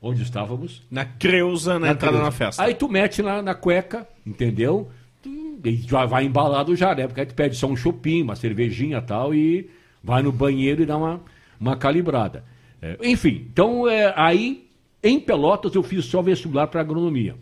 onde 0.00 0.22
estávamos? 0.22 0.82
Na 0.90 1.04
Creuza, 1.04 1.78
na, 1.78 1.90
entrada 1.90 2.16
Creuza. 2.16 2.24
na 2.24 2.30
festa. 2.30 2.62
Aí 2.62 2.74
tu 2.74 2.88
mete 2.88 3.20
lá 3.22 3.42
na 3.42 3.54
cueca, 3.54 4.08
entendeu? 4.26 4.88
Tu- 5.22 5.60
E 5.64 5.76
já 5.76 6.06
vai 6.06 6.24
embalado 6.24 6.74
já, 6.74 6.94
né? 6.94 7.06
Porque 7.06 7.20
aí 7.20 7.26
tu 7.26 7.34
pede 7.34 7.54
só 7.56 7.66
um 7.66 7.76
chopinho, 7.76 8.24
uma 8.24 8.36
cervejinha 8.36 8.98
e 8.98 9.02
tal, 9.02 9.34
e 9.34 9.68
vai 10.02 10.22
no 10.22 10.32
banheiro 10.32 10.82
e 10.82 10.86
dá 10.86 10.96
uma, 10.96 11.20
uma 11.60 11.76
calibrada. 11.76 12.42
É, 12.80 12.96
enfim, 13.02 13.46
então 13.52 13.88
é, 13.88 14.12
aí 14.16 14.66
em 15.02 15.18
Pelotas 15.20 15.74
eu 15.74 15.82
fiz 15.82 16.04
só 16.06 16.22
vestibular 16.22 16.68
para 16.68 16.80
agronomia. 16.80 17.34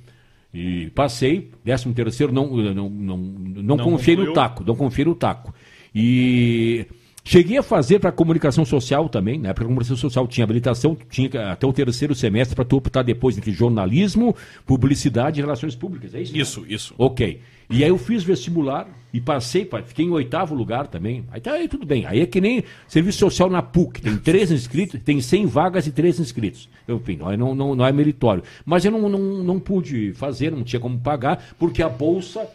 E 0.58 0.90
passei, 0.94 1.50
13 1.64 1.92
terceiro, 1.92 2.32
não, 2.32 2.46
não, 2.46 2.88
não, 2.88 3.16
não, 3.18 3.62
Não 3.62 3.78
confiei 3.78 4.16
no 4.16 4.32
taco, 4.32 4.64
não 4.64 4.74
confiei 4.74 5.04
no 5.04 5.14
taco. 5.14 5.54
E, 5.94 6.86
Cheguei 7.28 7.58
a 7.58 7.62
fazer 7.62 7.98
para 7.98 8.12
comunicação 8.12 8.64
social 8.64 9.08
também, 9.08 9.36
né? 9.36 9.52
Para 9.52 9.64
comunicação 9.64 9.96
social 9.96 10.28
tinha 10.28 10.44
habilitação, 10.44 10.96
tinha 11.10 11.50
até 11.50 11.66
o 11.66 11.72
terceiro 11.72 12.14
semestre 12.14 12.54
para 12.54 12.64
tu 12.64 12.76
optar 12.76 13.02
depois 13.02 13.36
entre 13.36 13.50
jornalismo, 13.50 14.34
publicidade 14.64 15.40
e 15.40 15.42
relações 15.42 15.74
públicas. 15.74 16.14
É 16.14 16.20
isso? 16.20 16.32
né? 16.32 16.38
Isso, 16.38 16.64
isso. 16.68 16.94
Ok. 16.96 17.40
E 17.68 17.82
aí 17.82 17.90
eu 17.90 17.98
fiz 17.98 18.22
vestibular 18.22 18.86
e 19.12 19.20
passei, 19.20 19.64
pa- 19.64 19.82
fiquei 19.82 20.04
em 20.04 20.10
oitavo 20.10 20.54
lugar 20.54 20.86
também. 20.86 21.24
Aí 21.32 21.40
tá 21.40 21.52
aí 21.52 21.66
tudo 21.68 21.84
bem. 21.86 22.06
Aí 22.06 22.20
é 22.20 22.26
que 22.26 22.40
nem 22.40 22.62
serviço 22.86 23.18
social 23.18 23.50
na 23.50 23.60
PUC, 23.62 24.00
tem 24.02 24.16
três 24.18 24.50
inscritos, 24.52 25.00
tem 25.02 25.20
100 25.20 25.46
vagas 25.46 25.86
e 25.86 25.90
três 25.92 26.20
inscritos. 26.20 26.68
Enfim, 26.88 27.18
aí 27.24 27.36
não, 27.36 27.54
não, 27.54 27.74
não 27.74 27.84
é 27.86 27.90
meritório. 27.92 28.42
Mas 28.64 28.84
eu 28.84 28.92
não, 28.92 29.08
não, 29.08 29.18
não 29.42 29.58
pude 29.58 30.12
fazer, 30.14 30.52
não 30.52 30.62
tinha 30.62 30.78
como 30.78 30.98
pagar, 30.98 31.42
porque 31.58 31.82
a 31.82 31.88
bolsa, 31.88 32.46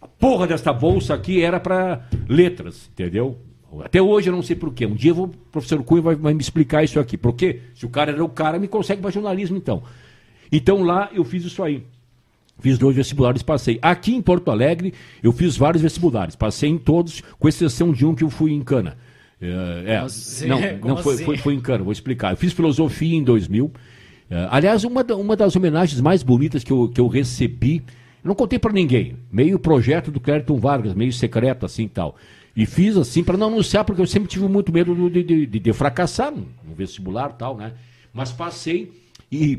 a 0.00 0.06
porra 0.06 0.46
desta 0.46 0.72
bolsa 0.72 1.14
aqui 1.14 1.40
era 1.42 1.58
para 1.58 2.06
letras, 2.28 2.90
entendeu? 2.92 3.38
Até 3.82 4.02
hoje 4.02 4.28
eu 4.28 4.34
não 4.34 4.42
sei 4.42 4.54
por 4.54 4.74
quê. 4.74 4.84
Um 4.84 4.94
dia 4.94 5.12
eu 5.12 5.14
vou, 5.14 5.26
o 5.26 5.30
professor 5.50 5.82
Cunha 5.82 6.02
vai, 6.02 6.14
vai 6.14 6.34
me 6.34 6.42
explicar 6.42 6.84
isso 6.84 7.00
aqui. 7.00 7.16
Por 7.16 7.32
quê? 7.32 7.60
Se 7.74 7.86
o 7.86 7.88
cara 7.88 8.12
era 8.12 8.22
o 8.22 8.28
cara, 8.28 8.58
me 8.58 8.68
consegue 8.68 9.00
para 9.00 9.10
jornalismo 9.10 9.56
então. 9.56 9.82
Então 10.50 10.82
lá 10.82 11.08
eu 11.14 11.24
fiz 11.24 11.42
isso 11.42 11.62
aí. 11.62 11.82
Fiz 12.60 12.78
dois 12.78 12.94
vestibulares, 12.94 13.42
passei. 13.42 13.78
Aqui 13.82 14.14
em 14.14 14.22
Porto 14.22 14.50
Alegre, 14.50 14.94
eu 15.22 15.32
fiz 15.32 15.56
vários 15.56 15.82
vestibulares. 15.82 16.36
Passei 16.36 16.68
em 16.70 16.78
todos, 16.78 17.20
com 17.38 17.48
exceção 17.48 17.92
de 17.92 18.06
um 18.06 18.14
que 18.14 18.22
eu 18.22 18.30
fui 18.30 18.52
em 18.52 18.62
Cana. 18.62 18.96
É, 19.40 19.94
é, 19.94 20.02
Você- 20.02 20.46
não, 20.46 20.60
não 20.94 20.96
foi, 20.98 21.14
assim? 21.14 21.24
foi, 21.24 21.36
foi 21.38 21.54
em 21.54 21.60
Cana, 21.60 21.82
vou 21.82 21.92
explicar. 21.92 22.32
Eu 22.32 22.36
fiz 22.36 22.52
filosofia 22.52 23.16
em 23.16 23.24
2000. 23.24 23.72
É, 24.30 24.46
aliás, 24.50 24.84
uma, 24.84 25.02
da- 25.02 25.16
uma 25.16 25.34
das 25.34 25.56
homenagens 25.56 26.00
mais 26.00 26.22
bonitas 26.22 26.62
que 26.62 26.70
eu, 26.72 26.88
que 26.88 27.00
eu 27.00 27.08
recebi, 27.08 27.78
eu 28.22 28.28
não 28.28 28.34
contei 28.36 28.58
pra 28.58 28.72
ninguém. 28.72 29.16
Meio 29.32 29.58
projeto 29.58 30.10
do 30.12 30.20
Clériton 30.20 30.56
Vargas, 30.58 30.94
meio 30.94 31.12
secreto 31.12 31.66
assim 31.66 31.84
e 31.84 31.88
tal. 31.88 32.16
E 32.54 32.64
fiz 32.64 32.96
assim 32.96 33.24
para 33.24 33.36
não 33.36 33.48
anunciar, 33.48 33.84
porque 33.84 34.00
eu 34.00 34.06
sempre 34.06 34.28
tive 34.28 34.46
muito 34.46 34.70
medo 34.72 34.94
do- 34.94 35.10
de, 35.10 35.24
de, 35.24 35.46
de, 35.46 35.58
de 35.58 35.72
fracassar 35.72 36.30
no, 36.30 36.46
no 36.68 36.74
vestibular 36.76 37.30
e 37.34 37.38
tal, 37.38 37.56
né? 37.56 37.72
Mas 38.14 38.30
passei 38.30 38.92
e 39.32 39.58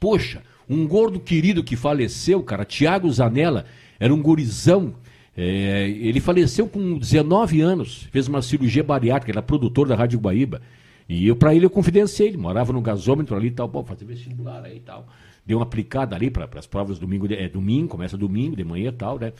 Poxa, 0.00 0.42
um 0.68 0.86
gordo 0.86 1.18
querido 1.18 1.62
que 1.64 1.76
faleceu, 1.76 2.42
cara, 2.42 2.64
Tiago 2.64 3.10
Zanella, 3.10 3.64
era 3.98 4.12
um 4.12 4.22
gurizão. 4.22 4.94
é, 5.36 5.88
ele 5.88 6.20
faleceu 6.20 6.68
com 6.68 6.98
19 6.98 7.60
anos, 7.60 8.08
fez 8.10 8.28
uma 8.28 8.42
cirurgia 8.42 8.82
bariátrica, 8.82 9.32
era 9.32 9.42
produtor 9.42 9.88
da 9.88 9.94
Rádio 9.94 10.18
Guaíba. 10.18 10.60
E 11.08 11.26
eu, 11.26 11.34
pra 11.34 11.54
ele, 11.54 11.64
eu 11.64 11.70
confidenciei, 11.70 12.28
ele 12.28 12.36
morava 12.36 12.72
no 12.72 12.82
gasômetro 12.82 13.34
ali 13.34 13.48
e 13.48 13.50
tal, 13.50 13.68
pô, 13.68 13.82
fazer 13.82 14.04
vestibular 14.04 14.62
aí 14.62 14.76
e 14.76 14.80
tal. 14.80 15.06
Deu 15.46 15.56
uma 15.56 15.64
aplicada 15.64 16.14
ali 16.14 16.30
para 16.30 16.46
as 16.56 16.66
provas 16.66 16.98
domingo, 16.98 17.26
é, 17.32 17.48
domingo, 17.48 17.88
começa 17.88 18.18
domingo, 18.18 18.54
de 18.54 18.62
manhã 18.62 18.90
e 18.90 18.92
tal, 18.92 19.18
né? 19.18 19.32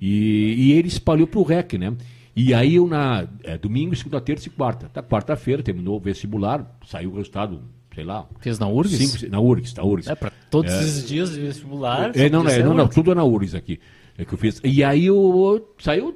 E, 0.00 0.54
e 0.56 0.72
ele 0.72 0.86
espalhou 0.86 1.26
pro 1.26 1.42
REC, 1.42 1.72
né? 1.72 1.96
E 2.36 2.54
aí 2.54 2.76
eu 2.76 2.86
na 2.86 3.26
é, 3.42 3.58
domingo, 3.58 3.96
segunda, 3.96 4.20
terça 4.20 4.46
e 4.46 4.50
quarta. 4.50 4.88
Da 4.92 5.02
quarta-feira 5.02 5.62
terminou 5.62 5.96
o 5.96 6.00
vestibular, 6.00 6.78
saiu 6.86 7.10
o 7.10 7.16
resultado, 7.16 7.62
sei 7.96 8.04
lá, 8.04 8.26
Fez 8.40 8.58
na 8.58 8.68
URGS? 8.68 8.96
Cinco, 8.98 9.30
na 9.32 9.40
URGS, 9.40 9.74
na 9.74 9.82
URGS. 9.82 10.08
É, 10.10 10.14
pra 10.14 10.30
todos 10.50 10.70
esses 10.70 11.08
dias 11.08 11.30
de 11.32 11.40
vestibular. 11.40 12.12
É, 12.14 12.28
não, 12.28 12.46
é, 12.46 12.62
não, 12.62 12.74
não, 12.74 12.86
tudo 12.86 13.10
é 13.10 13.14
na 13.14 13.24
URGS 13.24 13.54
aqui. 13.54 13.80
É 14.18 14.24
que 14.24 14.34
eu 14.34 14.38
fiz. 14.38 14.60
E 14.62 14.84
aí 14.84 15.06
eu, 15.06 15.16
eu- 15.16 15.74
saiu 15.78 16.14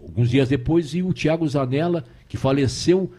alguns 0.00 0.28
dias 0.28 0.50
depois 0.50 0.94
e 0.94 1.02
o 1.02 1.12
Tiago 1.14 1.48
Zanella, 1.48 2.04
que 2.28 2.36
faleceu 2.36 3.10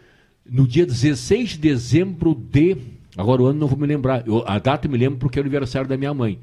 no 0.48 0.68
dia 0.68 0.86
16 0.86 1.50
de 1.50 1.58
dezembro 1.58 2.36
de. 2.36 2.78
Agora 3.18 3.42
o 3.42 3.46
ano 3.48 3.60
não 3.60 3.68
vou 3.68 3.80
me 3.80 3.88
lembrar. 3.88 4.28
Eu- 4.28 4.44
a 4.48 4.60
data 4.60 4.86
eu 4.88 4.92
me 4.92 4.98
lembro 4.98 5.18
porque 5.18 5.40
é 5.40 5.42
o 5.42 5.44
aniversário 5.44 5.90
da 5.90 5.98
minha 5.98 6.14
mãe, 6.14 6.40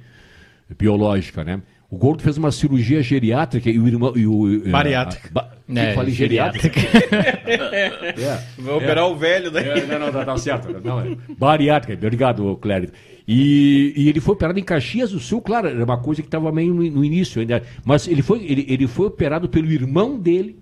biológica, 0.77 1.45
né? 1.45 1.63
O 1.91 1.97
Gordo 1.97 2.23
fez 2.23 2.37
uma 2.37 2.51
cirurgia 2.51 3.03
geriátrica 3.03 3.71
e 3.71 3.79
o 3.79 3.87
irmão. 3.87 4.13
E 4.17 4.27
o, 4.27 4.69
Bariátrica. 4.71 5.29
a- 5.29 5.33
ba- 5.33 5.51
É, 5.75 5.91
eu 5.91 5.95
falei 5.95 6.13
geriátrica. 6.13 6.81
é. 7.47 8.41
Vai 8.59 8.75
operar 8.75 9.07
o 9.09 9.17
velho 9.17 9.51
daí. 9.51 9.69
É, 9.69 9.87
não, 9.87 9.99
não, 9.99 10.13
tá, 10.13 10.25
tá 10.25 10.37
certo. 10.39 10.69
Não, 10.85 11.01
é. 11.01 11.17
Bariátrica, 11.39 11.95
obrigado, 11.95 12.57
Clérito. 12.57 12.93
E, 13.27 13.93
e 13.97 14.09
ele 14.09 14.21
foi 14.21 14.35
operado 14.35 14.59
em 14.59 14.63
Caxias 14.63 15.13
do 15.13 15.19
Sul, 15.21 15.41
claro, 15.41 15.69
era 15.69 15.83
uma 15.85 15.97
coisa 15.99 16.21
que 16.21 16.29
estava 16.29 16.53
meio 16.53 16.75
no, 16.75 16.83
no 16.91 17.05
início 17.05 17.41
ainda. 17.41 17.63
Mas 17.85 18.07
ele 18.09 18.23
foi, 18.23 18.45
ele, 18.45 18.67
ele 18.69 18.87
foi 18.87 19.07
operado 19.07 19.49
pelo 19.49 19.71
irmão 19.71 20.19
dele, 20.19 20.59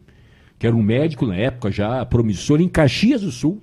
que 0.58 0.66
era 0.66 0.76
um 0.76 0.82
médico 0.82 1.26
na 1.26 1.36
época 1.36 1.70
já 1.72 2.04
promissor, 2.06 2.60
em 2.60 2.68
Caxias 2.68 3.22
do 3.22 3.32
Sul. 3.32 3.60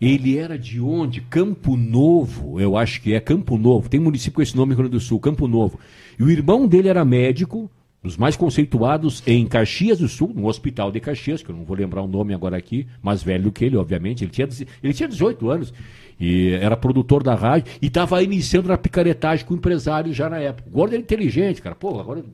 Ele 0.00 0.38
era 0.38 0.56
de 0.56 0.80
onde? 0.80 1.20
Campo 1.20 1.76
Novo, 1.76 2.60
eu 2.60 2.76
acho 2.76 3.00
que 3.02 3.14
é 3.14 3.20
Campo 3.20 3.56
Novo. 3.58 3.88
Tem 3.88 3.98
município 3.98 4.34
com 4.36 4.42
esse 4.42 4.56
nome 4.56 4.70
no 4.70 4.76
Rio 4.76 4.84
Grande 4.88 4.96
do 4.96 5.00
Sul, 5.04 5.18
Campo 5.18 5.46
Novo. 5.48 5.78
E 6.18 6.22
o 6.22 6.30
irmão 6.30 6.66
dele 6.66 6.88
era 6.88 7.04
médico, 7.04 7.70
dos 8.02 8.16
mais 8.16 8.36
conceituados 8.36 9.22
em 9.26 9.46
Caxias 9.46 9.98
do 9.98 10.08
Sul, 10.08 10.32
no 10.34 10.46
hospital 10.46 10.90
de 10.90 11.00
Caxias, 11.00 11.42
que 11.42 11.50
eu 11.50 11.56
não 11.56 11.64
vou 11.64 11.76
lembrar 11.76 12.02
o 12.02 12.08
nome 12.08 12.32
agora 12.32 12.56
aqui, 12.56 12.86
mais 13.02 13.22
velho 13.22 13.44
do 13.44 13.52
que 13.52 13.64
ele, 13.64 13.76
obviamente. 13.76 14.24
Ele 14.24 14.30
tinha, 14.30 14.48
ele 14.82 14.92
tinha 14.92 15.08
18 15.08 15.50
anos 15.50 15.74
e 16.18 16.50
era 16.52 16.76
produtor 16.76 17.22
da 17.22 17.34
rádio 17.34 17.72
e 17.80 17.86
estava 17.86 18.22
iniciando 18.22 18.68
na 18.68 18.78
picaretagem 18.78 19.44
com 19.44 19.54
empresários 19.54 20.16
já 20.16 20.28
na 20.28 20.38
época. 20.38 20.68
O 20.68 20.72
Gordo 20.72 20.94
era 20.94 21.02
inteligente, 21.02 21.62
cara. 21.62 21.74
Pô, 21.74 22.00
agora 22.00 22.24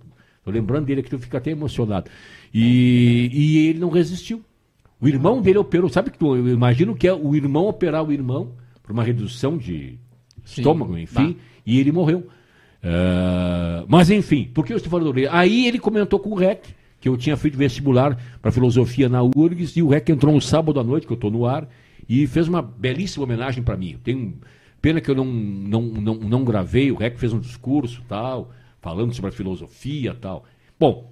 tô 0.45 0.51
lembrando 0.51 0.87
dele 0.87 1.01
aqui, 1.01 1.11
tu 1.11 1.19
fica 1.19 1.39
até 1.39 1.51
emocionado. 1.51 2.11
E, 2.53 3.31
e 3.33 3.69
ele 3.69 3.79
não 3.79 3.91
resistiu. 3.91 4.43
O 5.01 5.09
irmão 5.09 5.43
dele 5.43 5.59
operou, 5.59 5.91
sabe 5.91 6.11
que 6.11 6.19
tu, 6.19 6.37
eu 6.37 6.49
imagino 6.49 6.95
que 6.95 7.07
é 7.07 7.13
o 7.13 7.35
irmão 7.35 7.67
operar 7.67 8.03
o 8.03 8.13
irmão 8.13 8.53
por 8.83 8.93
uma 8.93 9.03
redução 9.03 9.59
de 9.59 9.99
Sim. 10.45 10.61
estômago, 10.61 10.97
enfim, 10.97 11.37
e 11.67 11.79
ele 11.79 11.93
morreu. 11.93 12.27
Ah, 12.85 13.85
mas 13.89 14.11
enfim, 14.11 14.51
por 14.53 14.65
que 14.67 14.73
eu 14.73 14.77
estou 14.77 14.91
falando 14.91 15.13
dele? 15.13 15.29
Aí 15.31 15.67
ele 15.67 15.79
comentou 15.79 16.19
com 16.21 16.31
o 16.31 16.35
REC, 16.35 16.61
que 17.01 17.09
eu 17.09 17.17
tinha 17.17 17.37
feito 17.37 17.57
vestibular 17.57 18.17
para 18.43 18.53
filosofia 18.53 19.09
na 19.09 19.23
URGS, 19.23 19.77
e 19.77 19.83
o 19.83 19.89
REC 19.89 20.11
entrou 20.11 20.35
um 20.35 20.41
sábado 20.41 20.79
à 20.79 20.85
noite, 20.85 21.07
que 21.07 21.13
eu 21.13 21.17
estou 21.17 21.31
no 21.31 21.47
ar, 21.47 21.69
e 22.09 22.27
fez 22.27 22.47
uma 22.49 22.61
belíssima 22.61 23.25
homenagem 23.25 23.63
para 23.63 23.77
mim. 23.77 23.97
Tem 24.05 24.35
pena 24.83 25.01
que 25.01 25.11
eu 25.11 25.15
não, 25.15 25.25
não, 25.25 25.83
não, 25.83 26.15
não 26.17 26.45
gravei, 26.45 26.93
o 26.93 26.97
REC 26.97 27.17
fez 27.19 27.33
um 27.33 27.41
discurso 27.41 28.03
tal, 28.07 28.51
falando 28.83 29.15
sobre 29.15 29.31
a 29.31 29.33
filosofia 29.33 30.15
tal. 30.15 30.45
Bom, 30.79 31.11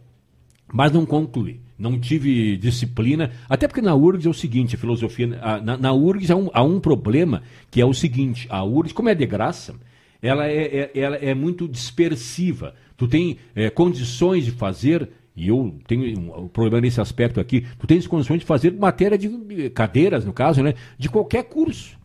mas 0.71 0.93
não 0.93 1.07
concluí. 1.07 1.61
Não 1.79 1.99
tive 1.99 2.57
disciplina. 2.59 3.31
Até 3.49 3.67
porque 3.67 3.81
na 3.81 3.95
URGS 3.95 4.27
é 4.27 4.31
o 4.31 4.35
seguinte, 4.35 4.77
a 4.77 4.79
filosofia. 4.79 5.39
a- 5.43 5.61
Na, 5.61 5.77
na 5.77 5.93
URGS 5.93 6.31
há 6.31 6.37
um, 6.37 6.49
há 6.53 6.63
um 6.63 6.79
problema 6.79 7.43
que 7.71 7.81
é 7.81 7.85
o 7.87 7.93
seguinte: 7.93 8.47
a 8.51 8.63
URGS, 8.63 8.93
como 8.93 9.09
é 9.09 9.15
de 9.15 9.27
graça, 9.27 9.75
ela 10.23 10.47
é, 10.47 10.91
é- 10.95 11.01
ela 11.01 11.17
é 11.17 11.35
muito 11.35 11.67
dispersiva. 11.69 12.75
Tu 12.97 13.09
tem 13.09 13.39
é, 13.55 13.69
condições 13.69 14.45
de 14.45 14.53
fazer, 14.53 15.09
e 15.35 15.49
eu 15.49 15.77
tenho 15.87 16.19
um, 16.19 16.49
problema 16.49 16.81
nesse 16.81 17.01
aspecto 17.01 17.41
aqui, 17.41 17.67
tu 17.79 17.87
tens 17.87 18.07
condições 18.07 18.39
de 18.39 18.47
fazer 18.47 18.73
matéria 18.73 19.19
de 19.19 19.69
cadeiras, 19.71 20.25
no 20.25 20.33
caso, 20.33 20.63
né? 20.63 20.75
De 20.97 21.09
qualquer 21.09 21.43
curso. 21.45 22.01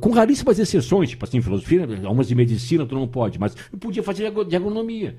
Com 0.00 0.10
raríssimas 0.10 0.58
exceções, 0.58 1.10
tipo 1.10 1.24
assim, 1.24 1.40
filosofia, 1.40 1.86
algumas 2.04 2.26
de 2.26 2.34
medicina 2.34 2.84
tu 2.84 2.96
não 2.96 3.06
pode, 3.06 3.38
mas 3.38 3.56
eu 3.72 3.78
podia 3.78 4.02
fazer 4.02 4.30
de 4.44 4.56
agronomia. 4.56 5.16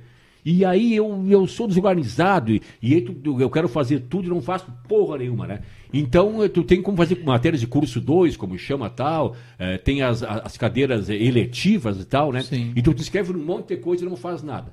E 0.49 0.63
aí 0.63 0.95
eu, 0.95 1.25
eu 1.27 1.45
sou 1.45 1.67
desorganizado 1.67 2.53
e, 2.53 2.61
e 2.81 3.01
tu- 3.01 3.41
eu 3.41 3.49
quero 3.49 3.67
fazer 3.67 3.99
tudo 4.09 4.27
e 4.27 4.29
não 4.29 4.41
faço 4.41 4.71
porra 4.87 5.17
nenhuma, 5.17 5.45
né? 5.45 5.59
Então 5.93 6.41
eh, 6.41 6.47
tu 6.47 6.63
tem 6.63 6.81
como 6.81 6.95
fazer 6.95 7.21
matérias 7.21 7.59
de 7.59 7.67
curso 7.67 7.99
2, 7.99 8.37
como 8.37 8.57
chama 8.57 8.89
tal, 8.89 9.35
eh, 9.59 9.77
tem 9.77 10.01
as, 10.01 10.23
as 10.23 10.55
cadeiras 10.57 11.09
eh, 11.09 11.15
eletivas 11.15 11.99
e 11.99 12.05
tal, 12.05 12.31
né? 12.31 12.43
Sim. 12.43 12.71
Então 12.77 12.93
tu 12.93 13.01
escreve 13.01 13.33
um 13.33 13.43
monte 13.43 13.75
de 13.75 13.77
coisa 13.81 14.05
e 14.05 14.07
não 14.09 14.15
faz 14.15 14.41
nada. 14.41 14.71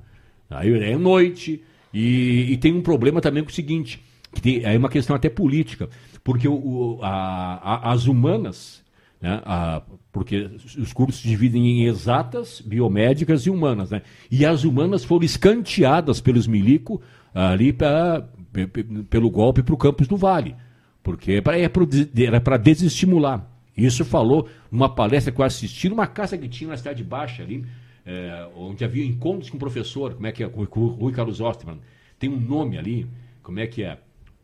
Aí 0.48 0.72
é 0.72 0.96
noite 0.96 1.60
e, 1.92 2.52
e 2.52 2.56
tem 2.56 2.72
um 2.72 2.80
problema 2.80 3.20
também 3.20 3.42
com 3.42 3.50
o 3.50 3.52
seguinte, 3.52 4.00
que 4.32 4.40
tem, 4.40 4.62
é 4.64 4.78
uma 4.78 4.88
questão 4.88 5.16
até 5.16 5.28
política, 5.28 5.88
porque 6.22 6.46
o, 6.46 6.54
o- 6.54 6.98
a- 7.02 7.58
a- 7.88 7.92
as 7.92 8.06
humanas 8.06 8.80
né? 9.20 9.40
A- 9.44 9.82
porque 10.14 10.48
os 10.78 10.92
cursos 10.92 11.20
se 11.22 11.28
dividem 11.28 11.66
em 11.66 11.84
exatas, 11.86 12.62
biomédicas 12.64 13.46
e 13.46 13.50
humanas. 13.50 13.90
Né? 13.90 14.00
E 14.30 14.46
as 14.46 14.62
humanas 14.62 15.04
foram 15.04 15.24
escanteadas 15.24 16.20
pelos 16.20 16.46
milico 16.46 17.02
ali 17.34 17.72
pra, 17.72 18.24
pe- 18.52 18.68
pe- 18.68 18.84
pelo 19.10 19.28
golpe 19.28 19.60
para 19.60 19.74
o 19.74 19.76
campus 19.76 20.06
do 20.06 20.16
Vale, 20.16 20.54
porque 21.02 21.32
é 21.32 21.42
é 21.60 22.24
era 22.24 22.40
para 22.40 22.56
desestimular. 22.56 23.44
Isso 23.76 24.04
falou 24.04 24.48
numa 24.70 24.88
palestra 24.88 25.32
que 25.32 25.40
eu 25.40 25.44
assisti 25.44 25.88
numa 25.88 26.06
casa 26.06 26.38
que 26.38 26.48
tinha 26.48 26.70
na 26.70 26.76
Cidade 26.76 27.02
Baixa 27.02 27.42
ali, 27.42 27.66
é, 28.06 28.46
onde 28.56 28.84
havia 28.84 29.04
encontros 29.04 29.50
com 29.50 29.56
o 29.56 29.60
professor, 29.60 30.14
como 30.14 30.28
é 30.28 30.30
que 30.32 30.44
é, 30.44 30.48
com 30.48 30.80
o 30.80 30.86
Rui 30.86 31.12
Carlos 31.12 31.40
Ostman. 31.40 31.78
Tem 32.20 32.30
um 32.30 32.38
nome 32.38 32.78
ali, 32.78 33.04
como 33.42 33.58
é 33.58 33.66
que 33.66 33.82
é? 33.82 33.98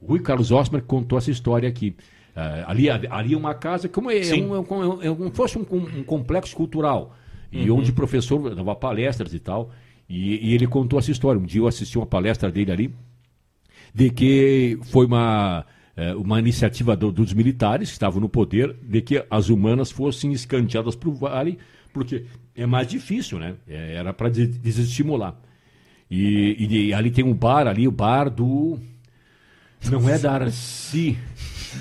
Rui 0.04 0.18
Carlos 0.18 0.50
Ostman 0.50 0.80
contou 0.80 1.16
essa 1.16 1.30
história 1.30 1.68
aqui. 1.68 1.94
Ah, 2.34 2.64
ali, 2.68 2.88
ali 2.88 3.34
é 3.34 3.36
uma 3.36 3.54
casa 3.54 3.88
como 3.88 4.10
é, 4.10 4.18
é, 4.18 4.22
Sim. 4.22 4.44
um, 4.46 4.54
é, 4.54 4.58
um, 4.60 5.02
é 5.02 5.08
como 5.14 5.30
fosse 5.34 5.58
um, 5.58 5.62
um 5.70 6.02
complexo 6.04 6.54
cultural. 6.56 7.16
E 7.52 7.68
onde 7.70 7.90
o 7.90 7.94
professor 7.94 8.54
dava 8.54 8.76
palestras 8.76 9.34
e 9.34 9.40
tal. 9.40 9.70
E, 10.08 10.50
e 10.50 10.54
ele 10.54 10.66
contou 10.68 10.98
essa 10.98 11.10
história. 11.10 11.40
Um 11.40 11.44
dia 11.44 11.60
eu 11.60 11.66
assisti 11.66 11.98
uma 11.98 12.06
palestra 12.06 12.50
dele 12.50 12.70
ali 12.70 12.94
de 13.92 14.08
que 14.10 14.78
foi 14.84 15.04
uma 15.06 15.66
eh, 15.96 16.14
uma 16.14 16.38
iniciativa 16.38 16.94
do- 16.96 17.10
dos 17.10 17.32
militares 17.34 17.88
que 17.88 17.94
estavam 17.94 18.20
no 18.20 18.28
poder 18.28 18.72
de 18.82 19.00
que 19.02 19.24
as 19.28 19.48
humanas 19.48 19.90
fossem 19.90 20.30
escanteadas 20.32 20.94
para 20.94 21.08
o 21.08 21.12
vale 21.14 21.58
porque 21.92 22.24
é 22.54 22.64
mais 22.66 22.86
difícil 22.86 23.40
né? 23.40 23.54
É, 23.68 23.94
era 23.94 24.12
para 24.12 24.28
desestimular. 24.28 25.34
E, 26.08 26.56
e 26.88 26.94
ali 26.94 27.10
tem 27.10 27.24
um 27.24 27.34
bar 27.34 27.66
ali 27.66 27.88
o 27.88 27.90
bar 27.90 28.30
do 28.30 28.78
não 29.90 30.08
é 30.08 30.18
Darcy 30.18 31.18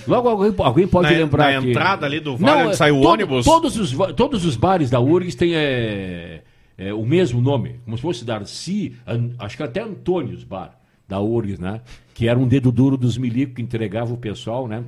Logo 0.07 0.29
alguém, 0.29 0.53
alguém 0.59 0.87
pode 0.87 1.11
Na- 1.11 1.17
lembrar 1.17 1.53
na 1.53 1.61
que... 1.61 1.69
entrada 1.69 2.05
ali 2.05 2.19
do 2.19 2.35
vale 2.37 2.61
onde 2.63 2.71
é, 2.71 2.75
sai 2.75 2.91
o 2.91 3.01
todo- 3.01 3.11
ônibus? 3.11 3.45
Todos 3.45 3.77
os, 3.77 3.91
todos 4.15 4.45
os 4.45 4.55
bares 4.55 4.89
da 4.89 4.99
URGS 4.99 5.35
têm 5.35 5.55
é, 5.55 6.41
é, 6.77 6.93
o 6.93 7.05
mesmo 7.05 7.41
nome, 7.41 7.79
como 7.85 7.97
se 7.97 8.01
fosse 8.01 8.23
Darcy, 8.25 8.95
An- 9.07 9.31
acho 9.39 9.57
que 9.57 9.63
até 9.63 9.81
Antônios 9.81 10.43
Bar, 10.43 10.77
da 11.07 11.19
URGS, 11.19 11.59
né? 11.59 11.81
Que 12.13 12.27
era 12.27 12.37
um 12.37 12.47
dedo 12.47 12.71
duro 12.71 12.97
dos 12.97 13.17
milicos 13.17 13.55
que 13.55 13.61
entregava 13.61 14.13
o 14.13 14.17
pessoal, 14.17 14.67
né? 14.67 14.83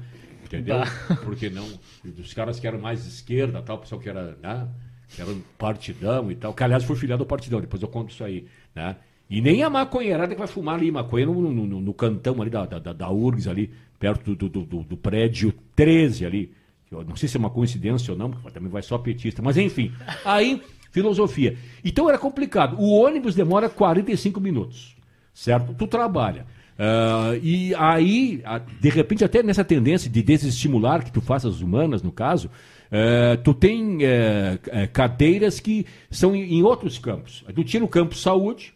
Entendeu? 0.46 0.78
Porque 1.24 1.50
não, 1.50 1.66
dos 2.04 2.34
caras 2.34 2.60
que 2.60 2.68
eram 2.68 2.80
mais 2.80 3.06
esquerda, 3.08 3.62
tal, 3.62 3.78
o 3.78 3.80
pessoal 3.80 4.02
que 4.02 4.10
era, 4.10 4.38
né? 4.44 4.68
Que 5.16 5.22
era 5.22 5.32
um 5.32 5.42
partidão 5.58 6.30
e 6.32 6.36
tal, 6.36 6.54
que 6.54 6.64
aliás 6.64 6.84
foi 6.84 6.96
filiado 6.96 7.24
ao 7.24 7.28
partidão, 7.28 7.60
depois 7.62 7.82
eu 7.82 7.88
conto 7.88 8.12
isso 8.12 8.24
aí, 8.24 8.46
né? 8.76 8.98
E 9.30 9.40
nem 9.42 9.64
a 9.64 9.70
maconheirada 9.70 10.34
que 10.34 10.38
vai 10.40 10.48
fumar 10.48 10.76
ali 10.76 10.92
maconha 10.92 11.26
no, 11.26 11.34
no, 11.34 11.66
no- 11.66 11.80
no 11.82 11.94
cantão 11.94 12.42
ali 12.42 12.50
da, 12.52 12.66
da, 12.66 12.80
da- 12.80 12.94
da 12.94 13.10
URGS 13.10 13.48
ali, 13.48 13.72
perto 14.02 14.36
do, 14.36 14.50
do, 14.50 14.66
do- 14.66 14.84
do 14.84 14.98
prédio 14.98 15.54
13 15.76 16.26
ali. 16.26 16.52
Eu 16.92 17.06
não 17.06 17.16
sei 17.16 17.30
se 17.30 17.38
é 17.38 17.40
uma 17.40 17.52
coincidência 17.52 18.12
ou 18.12 18.18
não, 18.18 18.32
porque 18.32 18.50
também 18.50 18.70
vai 18.70 18.82
só 18.82 18.98
petista, 18.98 19.42
mas 19.42 19.56
enfim. 19.58 19.94
Aí, 20.26 20.62
filosofia. 20.92 21.56
Então 21.86 22.10
era 22.10 22.18
complicado. 22.18 22.76
O 22.80 22.92
ônibus 23.00 23.36
demora 23.36 23.70
45 23.70 24.42
minutos, 24.42 24.98
certo? 25.34 25.74
Tu 25.76 25.88
trabalha. 25.88 26.46
Ah, 26.78 27.34
e 27.42 27.74
aí, 27.76 28.44
de 28.82 28.90
repente, 28.90 29.24
até 29.24 29.44
nessa 29.44 29.64
tendência 29.64 30.10
de 30.10 30.22
desestimular 30.24 31.06
que 31.06 31.12
tu 31.12 31.22
faças 31.22 31.62
humanas, 31.62 32.02
no 32.02 32.12
caso, 32.12 32.50
eh, 32.92 33.38
tu 33.44 33.54
tem 33.54 34.00
eh, 34.04 34.58
eh, 34.68 34.88
cadeiras 34.88 35.60
que 35.60 35.86
são 36.10 36.36
em 36.36 36.64
outros 36.64 36.98
campos. 36.98 37.46
Tu 37.56 37.64
tira 37.64 37.86
o 37.86 37.88
campo 37.88 38.16
saúde. 38.16 38.74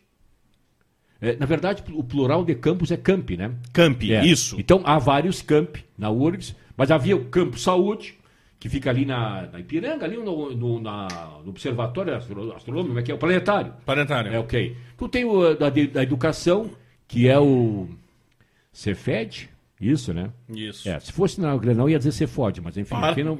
Eh, 1.21 1.35
na 1.39 1.45
verdade, 1.45 1.83
o 1.93 2.03
plural 2.03 2.43
de 2.45 2.55
campos 2.55 2.91
é 2.91 2.97
camp, 2.97 3.29
né? 3.31 3.51
Campi, 3.73 4.13
É. 4.13 4.25
isso. 4.25 4.55
Então 4.59 4.81
há 4.85 4.97
vários 4.99 5.41
campi 5.41 5.83
na 5.97 6.09
URGS, 6.09 6.55
mas 6.77 6.91
havia 6.91 7.15
o 7.15 7.25
Campo 7.25 7.57
Saúde, 7.57 8.15
que 8.59 8.67
fica 8.69 8.89
ali 8.89 9.05
na, 9.05 9.47
na 9.51 9.59
Ipiranga, 9.59 10.05
ali 10.05 10.17
no, 10.17 10.55
no- 10.55 10.79
na- 10.81 11.07
no 11.43 11.49
Observatório 11.51 12.15
Astro- 12.15 12.53
Astronômico, 12.53 12.89
como 12.89 12.99
é 12.99 13.03
que 13.03 13.11
é? 13.11 13.15
O 13.15 13.17
Planetário. 13.17 13.73
Planetário. 13.85 14.33
É, 14.33 14.39
ok. 14.39 14.75
Tu 14.97 15.07
tem 15.09 15.23
o 15.25 15.53
da, 15.55 15.69
da 15.69 16.03
educação, 16.03 16.69
que 17.07 17.27
é 17.27 17.39
o 17.39 17.87
Cefed, 18.73 19.49
isso, 19.79 20.13
né? 20.13 20.31
Isso. 20.49 20.87
É, 20.87 20.99
se 20.99 21.11
fosse 21.11 21.39
na 21.41 21.55
Grenal 21.57 21.89
ia 21.89 21.97
dizer 21.97 22.13
Cefod, 22.13 22.61
mas 22.61 22.77
enfim, 22.77 22.95
Para. 22.95 23.11
aqui 23.11 23.23
não... 23.23 23.39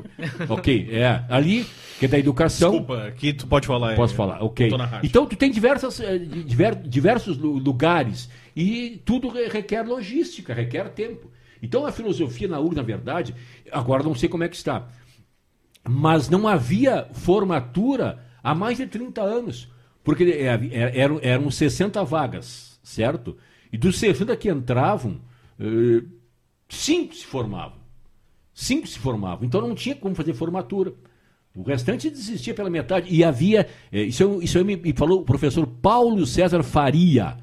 Ok, 0.50 0.90
é, 0.92 1.24
ali, 1.30 1.66
que 1.98 2.06
é 2.06 2.08
da 2.10 2.20
educação... 2.20 2.72
Desculpa, 2.72 3.04
aqui 3.08 3.32
tu 3.34 3.48
pode 3.48 3.66
falar. 3.66 3.96
Posso 3.96 4.14
é, 4.14 4.18
falar, 4.18 4.44
ok. 4.44 4.70
Então 5.04 5.26
tu 5.26 5.36
tem 5.38 5.50
diversas, 5.50 6.00
eh, 6.02 6.18
diver- 6.20 6.76
diversos 6.76 7.38
lu- 7.38 7.58
lugares 7.58 8.30
e 8.56 9.02
tudo 9.06 9.30
re- 9.30 9.48
requer 9.48 9.84
logística, 9.84 10.54
requer 10.54 10.90
tempo. 10.90 11.32
Então 11.64 11.86
a 11.86 11.92
filosofia 11.92 12.48
na 12.50 12.60
URG, 12.60 12.76
na 12.76 12.82
verdade, 12.84 13.34
agora 13.72 14.04
não 14.04 14.14
sei 14.14 14.28
como 14.28 14.44
é 14.44 14.50
que 14.50 14.56
está, 14.58 14.88
mas 15.88 16.30
não 16.30 16.48
havia 16.48 17.08
formatura 17.14 18.20
há 18.44 18.54
mais 18.54 18.78
de 18.78 18.86
30 18.88 19.22
anos, 19.22 19.72
porque 20.04 20.24
havia- 20.52 20.70
eh, 20.74 20.92
eram, 21.00 21.20
eram 21.22 21.50
60 21.50 22.04
vagas, 22.04 22.80
certo? 22.84 23.38
E 23.72 23.78
dos 23.78 23.98
60 23.98 24.36
que 24.36 24.50
entravam, 24.50 25.22
eh, 25.60 26.04
cinco 26.70 27.14
se 27.16 27.26
formavam. 27.26 27.78
Cinco 28.54 28.88
se 28.88 28.98
formavam. 29.00 29.46
Então 29.46 29.62
não 29.62 29.76
tinha 29.76 29.96
como 29.96 30.16
fazer 30.16 30.34
formatura. 30.34 30.94
O 31.56 31.64
restante 31.64 32.10
desistia 32.10 32.54
pela 32.54 32.70
metade. 32.70 33.08
E 33.14 33.24
havia. 33.24 33.68
eh, 33.92 34.04
isso 34.04 34.24
eu- 34.24 34.42
isso 34.42 34.64
me, 34.66 34.76
me 34.76 34.94
falou 34.94 35.22
o 35.22 35.26
professor 35.26 35.66
Paulo 35.66 36.26
César 36.26 36.64
Faria, 36.64 37.38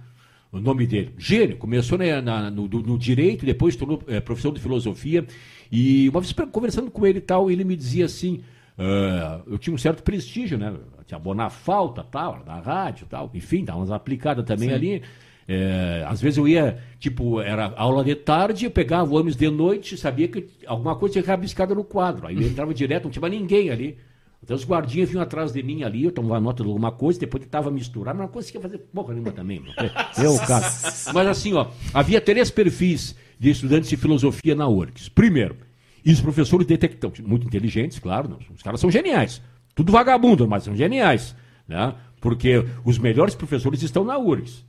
o 0.51 0.61
nome 0.61 0.87
dele. 0.87 1.15
Gênio. 1.17 1.57
Começou 1.57 1.97
na- 1.99 2.21
na- 2.21 2.51
no, 2.51 2.69
no 2.69 2.99
direito, 2.99 3.47
depois 3.47 3.75
tornou 3.77 4.03
eh, 4.07 4.21
professor 4.21 4.53
de 4.53 4.61
filosofia. 4.61 5.27
E 5.71 6.09
uma 6.11 6.21
vez 6.21 6.33
conversando 6.53 6.91
com 6.91 7.07
ele 7.07 7.19
e 7.19 7.23
tal, 7.23 7.51
ele 7.51 7.65
me 7.65 7.75
dizia 7.77 8.05
assim. 8.05 8.43
ah, 8.79 9.43
eu 9.47 9.59
tinha 9.59 9.75
um 9.75 9.79
certo 9.79 10.03
prestígio, 10.03 10.57
né? 10.59 10.75
Tinha 11.07 11.17
abonar 11.17 11.51
falta, 11.51 12.03
tal, 12.03 12.43
na 12.47 12.59
rádio 12.59 13.07
tal. 13.09 13.31
Enfim, 13.35 13.65
dava 13.65 13.79
umas 13.79 13.91
aplicadas 13.91 14.45
também 14.47 14.69
ali. 14.75 15.03
É, 15.47 16.05
às 16.07 16.21
vezes 16.21 16.39
eu 16.39 16.47
ia, 16.47 16.79
tipo, 16.99 17.41
era 17.41 17.73
aula 17.77 18.05
de 18.05 18.15
tarde, 18.15 18.67
eu 18.67 18.71
pegava 18.71 19.11
o 19.11 19.15
ônibus 19.15 19.37
de 19.37 19.51
noite, 19.51 19.97
sabia 19.97 20.29
que 20.29 20.47
alguma 20.67 20.95
coisa 20.97 21.15
tinha 21.15 21.25
rabiscada 21.25 21.75
no 21.75 21.85
quadro. 21.85 22.27
Aí 22.27 22.37
eu 22.37 22.43
entrava 22.43 22.73
direto, 22.73 23.05
não 23.05 23.11
tinha 23.11 23.21
mais 23.21 23.35
ninguém 23.35 23.71
ali. 23.71 23.99
Então 24.43 24.57
os 24.57 24.65
guardinhas 24.65 25.09
vinham 25.09 25.23
atrás 25.23 25.53
de 25.53 25.63
mim 25.63 25.85
ali, 25.85 26.05
eu 26.05 26.11
tomava 26.11 26.41
nota 26.41 26.63
de 26.65 26.69
alguma 26.69 26.91
coisa, 26.91 27.21
depois 27.21 27.45
tentava 27.45 27.71
misturar, 27.71 28.13
mas 28.13 28.27
não 28.27 28.33
conseguia 28.33 28.61
fazer 28.61 28.79
porra 28.79 29.15
nenhuma 29.15 29.31
também. 29.31 29.61
mano. 29.61 29.73
Eu, 30.19 30.37
cara. 30.39 30.69
Mas 31.15 31.29
assim, 31.29 31.55
ó, 31.55 31.69
havia 31.95 32.21
três 32.21 32.51
perfis 32.51 33.15
de 33.39 33.51
estudantes 33.51 33.89
de 33.89 33.97
filosofia 33.97 34.55
na 34.55 34.67
URGS. 34.67 35.09
Primeiro, 35.09 35.57
e 36.05 36.13
os 36.13 36.21
professores 36.21 36.67
detectam, 36.67 37.13
muito 37.25 37.47
inteligentes, 37.47 38.01
claro, 38.01 38.29
não, 38.29 38.39
os 38.53 38.63
caras 38.63 38.81
são 38.81 38.91
geniais. 38.91 39.41
Tudo 39.77 39.93
vagabundo, 39.93 40.49
mas 40.49 40.65
são 40.65 40.75
geniais. 40.75 41.37
Né? 41.67 41.95
Porque 42.21 42.65
os 42.85 42.99
melhores 42.99 43.37
professores 43.37 43.81
estão 43.83 44.03
na 44.05 44.19
URGS 44.19 44.65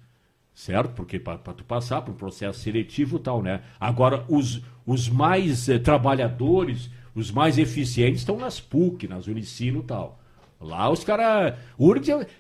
certo? 0.54 0.94
Porque 0.94 1.20
para 1.20 1.38
tu 1.38 1.64
passar 1.64 2.02
por 2.02 2.12
um 2.12 2.18
processo 2.18 2.60
seletivo 2.60 3.20
tal, 3.20 3.42
né? 3.42 3.62
Agora, 3.80 4.26
os, 4.28 4.62
os 4.86 5.10
mais 5.10 5.68
eh, 5.68 5.80
trabalhadores, 5.80 6.90
os 7.16 7.32
mais 7.32 7.58
eficientes 7.58 8.22
estão 8.22 8.38
nas 8.38 8.60
PUC, 8.60 9.08
nas 9.08 9.28
Unicino 9.28 9.80
e 9.80 9.84
tal. 9.84 10.20
Lá 10.64 10.90
os 10.90 11.04
caras. 11.04 11.56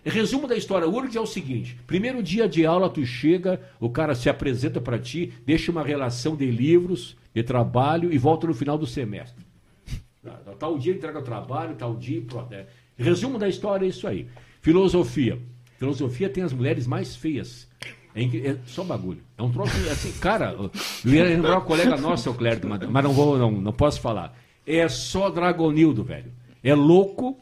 É, 0.05 0.09
resumo 0.09 0.47
da 0.47 0.55
história: 0.55 0.88
URGS 0.88 1.18
é 1.18 1.22
o 1.22 1.26
seguinte: 1.26 1.78
primeiro 1.86 2.24
dia 2.24 2.47
de 2.47 2.66
aula, 2.66 2.89
tu 2.89 3.05
chega, 3.05 3.61
o 3.80 3.89
cara 3.89 4.16
se 4.16 4.30
apresenta 4.30 4.80
para 4.80 4.97
ti, 4.97 5.34
deixa 5.45 5.72
uma 5.72 5.84
relação 5.84 6.36
de 6.36 6.49
livros, 6.49 7.18
de 7.34 7.43
trabalho 7.43 8.14
e 8.14 8.18
volta 8.18 8.47
no 8.47 8.53
final 8.53 8.78
do 8.78 8.88
semestre. 8.88 9.43
Tá, 10.24 10.39
Tal 10.57 10.78
dia 10.78 10.93
entrega 10.93 11.20
o 11.20 11.22
trabalho, 11.22 11.76
tal 11.76 11.97
dia. 11.97 12.22
Pronto, 12.22 12.53
é. 12.53 12.66
Resumo 12.95 13.38
da 13.38 13.49
história 13.49 13.86
é 13.86 13.89
isso 13.89 14.07
aí. 14.07 14.26
Filosofia. 14.61 15.38
Filosofia 15.78 16.30
tem 16.30 16.45
as 16.45 16.53
mulheres 16.53 16.88
mais 16.88 17.14
feias. 17.14 17.68
É, 18.16 18.22
é 18.24 18.57
só 18.66 18.84
bagulho. 18.84 19.22
É 19.38 19.41
um 19.41 19.51
troço 19.51 19.76
assim, 19.89 20.11
cara. 20.20 20.51
Eu 20.53 20.72
ia 21.14 21.24
lembrar 21.24 21.59
um 21.59 21.61
colega 21.61 21.97
nosso, 21.97 22.30
o 22.30 22.34
Clérito, 22.34 22.68
mas, 22.68 23.03
não 23.03 23.14
vou, 23.14 23.38
não, 23.38 23.51
não 23.51 23.74
posso 23.74 23.99
falar. 23.99 24.38
É 24.66 24.88
só 24.88 25.30
Dragonildo, 25.30 26.03
velho. 26.03 26.32
É 26.64 26.74
louco, 26.74 27.38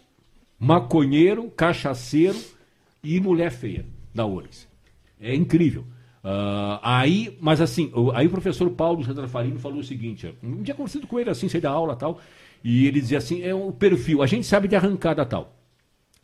maconheiro, 0.60 1.50
cachaceiro 1.52 2.40
e 3.04 3.20
mulher 3.20 3.52
feia 3.52 3.86
da 4.14 4.26
URGS. 4.26 4.68
É 5.20 5.36
incrível. 5.36 5.86
Ah, 6.24 6.80
aí, 6.84 7.38
mas 7.42 7.62
assim, 7.62 7.92
aí 8.14 8.28
o 8.28 8.32
professor 8.32 8.70
Paulo 8.72 9.04
César 9.04 9.28
Farino 9.28 9.60
falou 9.60 9.80
o 9.80 9.84
seguinte: 9.84 10.34
um 10.42 10.62
dia 10.62 10.74
conversando 10.74 11.08
com 11.08 11.20
ele 11.20 11.30
assim, 11.30 11.50
saí 11.50 11.62
da 11.62 11.72
aula 11.72 11.96
tal, 11.96 12.20
e 12.64 12.86
ele 12.88 13.02
dizia 13.02 13.18
assim: 13.18 13.42
é 13.42 13.54
o 13.54 13.72
perfil, 13.72 14.22
a 14.22 14.28
gente 14.28 14.46
sabe 14.46 14.68
de 14.68 14.76
arrancada 14.76 15.26
tal. 15.26 15.56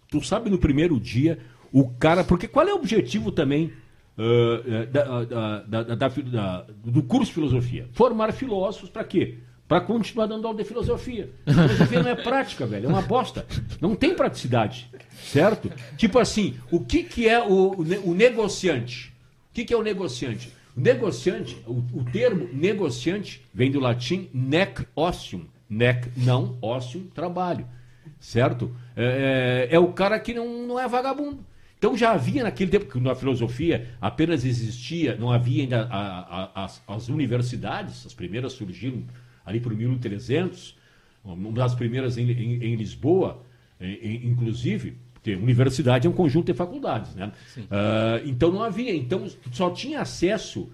Tu 0.09 0.23
sabe 0.23 0.49
no 0.49 0.57
primeiro 0.57 0.99
dia, 0.99 1.39
o 1.71 1.89
cara. 1.89 2.23
Porque 2.23 2.47
qual 2.47 2.67
é 2.67 2.73
o 2.73 2.77
objetivo 2.77 3.31
também 3.31 3.73
da- 4.91 5.23
da- 5.23 5.59
da- 5.61 5.83
da- 5.95 6.07
da- 6.07 6.65
do 6.83 7.03
curso 7.03 7.27
de 7.27 7.33
filosofia? 7.33 7.87
Formar 7.93 8.31
filósofos 8.33 8.89
para 8.89 9.03
quê? 9.03 9.35
Para 9.67 9.81
continuar 9.81 10.27
dando 10.27 10.47
aula 10.47 10.57
de 10.57 10.63
filosofia. 10.63 11.29
Filosofia 11.45 12.01
não 12.01 12.09
é 12.11 12.15
prática, 12.15 12.65
velho, 12.65 12.85
é 12.85 12.89
uma 12.89 13.01
bosta. 13.01 13.45
Não 13.81 13.95
tem 13.95 14.15
praticidade, 14.15 14.89
certo? 15.25 15.69
Tipo 15.97 16.19
assim, 16.19 16.55
o 16.71 16.79
que, 16.79 17.03
que 17.03 17.27
é 17.27 17.43
o, 17.43 17.75
o 17.77 17.83
ne- 17.83 17.97
o 17.97 18.13
negociante? 18.13 19.13
O 19.51 19.53
que, 19.53 19.65
que 19.65 19.73
é 19.73 19.77
o 19.77 19.83
negociante? 19.83 20.53
O 20.75 20.79
negociante, 20.79 21.57
o, 21.67 21.83
o 21.93 22.05
termo 22.11 22.47
negociante 22.53 23.41
vem 23.53 23.69
do 23.69 23.79
latim 23.79 24.29
nec 24.33 24.85
ostium. 24.95 25.45
Nec 25.69 26.07
não, 26.15 26.57
ostium, 26.61 27.03
trabalho 27.13 27.67
certo? 28.19 28.73
É, 28.95 29.67
é- 29.69 29.75
é 29.75 29.79
o 29.79 29.91
cara 29.93 30.17
que 30.19 30.33
não, 30.33 30.65
não 30.65 30.79
é 30.79 30.87
vagabundo. 30.87 31.45
Então 31.77 31.95
já 31.95 32.11
havia 32.11 32.43
naquele 32.43 32.71
tempo 32.71 32.85
que 32.91 32.99
na 32.99 33.13
filosofia 33.13 33.87
apenas 34.01 34.43
existia, 34.43 35.15
não 35.15 35.31
havia 35.31 35.63
ainda 35.63 35.83
a- 35.91 36.51
a- 36.53 36.65
as, 36.65 36.81
as 36.87 37.07
universidades, 37.09 38.05
as 38.05 38.13
primeiras 38.13 38.53
surgiram 38.53 39.03
ali 39.45 39.59
por 39.59 39.73
1300, 39.75 40.75
uma 41.23 41.51
das 41.51 41.75
primeiras 41.75 42.17
em, 42.17 42.29
em- 42.31 42.63
em 42.63 42.75
Lisboa, 42.75 43.43
em- 43.79 44.27
inclusive, 44.27 44.95
porque 45.13 45.35
universidade 45.35 46.07
é 46.07 46.09
um 46.09 46.13
conjunto 46.13 46.47
de 46.47 46.53
faculdades, 46.53 47.13
né? 47.15 47.31
Ah, 47.69 48.21
então 48.25 48.51
não 48.51 48.63
havia, 48.63 48.95
então 48.95 49.27
só 49.51 49.69
tinha 49.69 50.01
acesso 50.01 50.69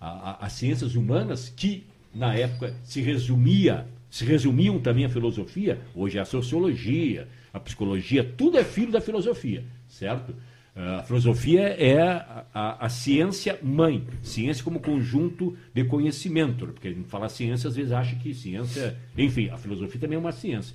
a 0.00 0.46
ciências 0.48 0.94
humanas 0.94 1.52
que 1.54 1.84
na 2.14 2.34
época 2.34 2.72
se 2.84 3.00
resumia, 3.00 3.86
se 4.08 4.24
resumiam 4.24 4.78
também 4.78 5.04
a 5.04 5.08
filosofia, 5.08 5.80
hoje 5.94 6.18
é 6.18 6.20
a 6.20 6.24
sociologia, 6.24 7.26
a 7.52 7.58
psicologia, 7.60 8.22
tudo 8.24 8.56
é 8.58 8.64
filho 8.64 8.92
da 8.92 9.00
filosofia, 9.00 9.64
certo? 9.88 10.34
Ah, 10.76 10.98
A 10.98 11.02
filosofia 11.02 11.62
é 11.62 12.00
a, 12.00 12.44
a- 12.54 12.86
a 12.86 12.88
ciência 12.88 13.58
mãe, 13.62 14.06
ciência 14.22 14.62
como 14.62 14.78
conjunto 14.80 15.56
de 15.74 15.82
conhecimento, 15.84 16.66
porque 16.68 16.88
a 16.88 16.92
gente 16.92 17.08
fala 17.08 17.28
ciência, 17.28 17.68
às 17.68 17.74
vezes 17.76 17.90
acha 17.92 18.14
que 18.16 18.32
ciência, 18.32 18.96
enfim, 19.16 19.48
a 19.50 19.56
filosofia 19.56 20.00
também 20.00 20.16
é 20.16 20.20
uma 20.20 20.32
ciência. 20.32 20.74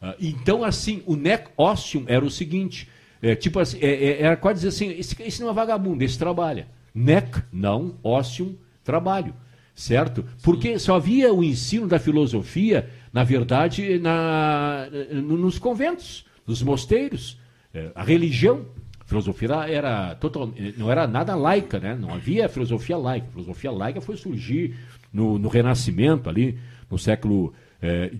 Ah, 0.00 0.14
então, 0.20 0.64
assim, 0.64 1.02
o 1.06 1.14
nec 1.16 1.48
ostium 1.56 2.04
era 2.06 2.24
o 2.24 2.30
seguinte, 2.30 2.88
é, 3.20 3.34
tipo 3.34 3.58
assim, 3.60 3.78
é, 3.80 3.86
é, 3.92 4.22
era 4.22 4.36
quase 4.36 4.60
dizer 4.64 4.68
assim, 4.68 4.98
esse, 4.98 5.20
esse 5.22 5.40
não 5.42 5.50
é 5.50 5.52
vagabundo, 5.52 6.02
esse 6.02 6.18
trabalha. 6.18 6.66
Nec, 6.94 7.42
não, 7.52 7.94
ostium, 8.02 8.54
trabalho. 8.84 9.34
certo? 9.74 10.24
Porque 10.42 10.78
só 10.78 10.96
havia 10.96 11.32
o 11.32 11.42
ensino 11.42 11.86
da 11.86 11.98
filosofia, 11.98 12.88
na 13.12 13.22
verdade, 13.24 13.98
na, 13.98 14.86
nos 15.12 15.58
conventos, 15.58 16.26
nos 16.46 16.62
mosteiros. 16.62 17.38
É, 17.74 17.90
a 17.94 18.04
religião, 18.04 18.66
filosofia 19.06 19.66
era, 19.68 20.14
total, 20.16 20.52
não 20.76 20.90
era 20.90 21.06
nada 21.06 21.34
laica, 21.34 21.78
né? 21.78 21.94
Não 21.94 22.12
havia 22.12 22.48
filosofia 22.48 22.96
laica. 22.96 23.26
A 23.28 23.30
filosofia 23.30 23.70
laica 23.70 24.00
foi 24.00 24.16
surgir 24.16 24.74
no, 25.12 25.38
no 25.38 25.48
Renascimento, 25.48 26.28
ali 26.28 26.58
no 26.90 26.98
século 26.98 27.52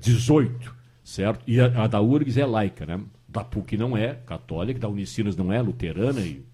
XVIII, 0.03 0.50
é, 0.61 0.70
certo? 1.05 1.40
E 1.46 1.61
a, 1.61 1.84
a 1.84 1.86
da 1.86 2.00
URGS 2.00 2.38
é 2.38 2.46
laica, 2.46 2.86
né? 2.86 3.00
Da 3.28 3.44
PUC 3.44 3.76
não 3.76 3.96
é 3.96 4.18
católica, 4.26 4.80
da 4.80 4.88
Unicinos 4.88 5.36
não 5.36 5.53
é 5.53 5.61
luterana 5.62 6.20
e 6.20 6.44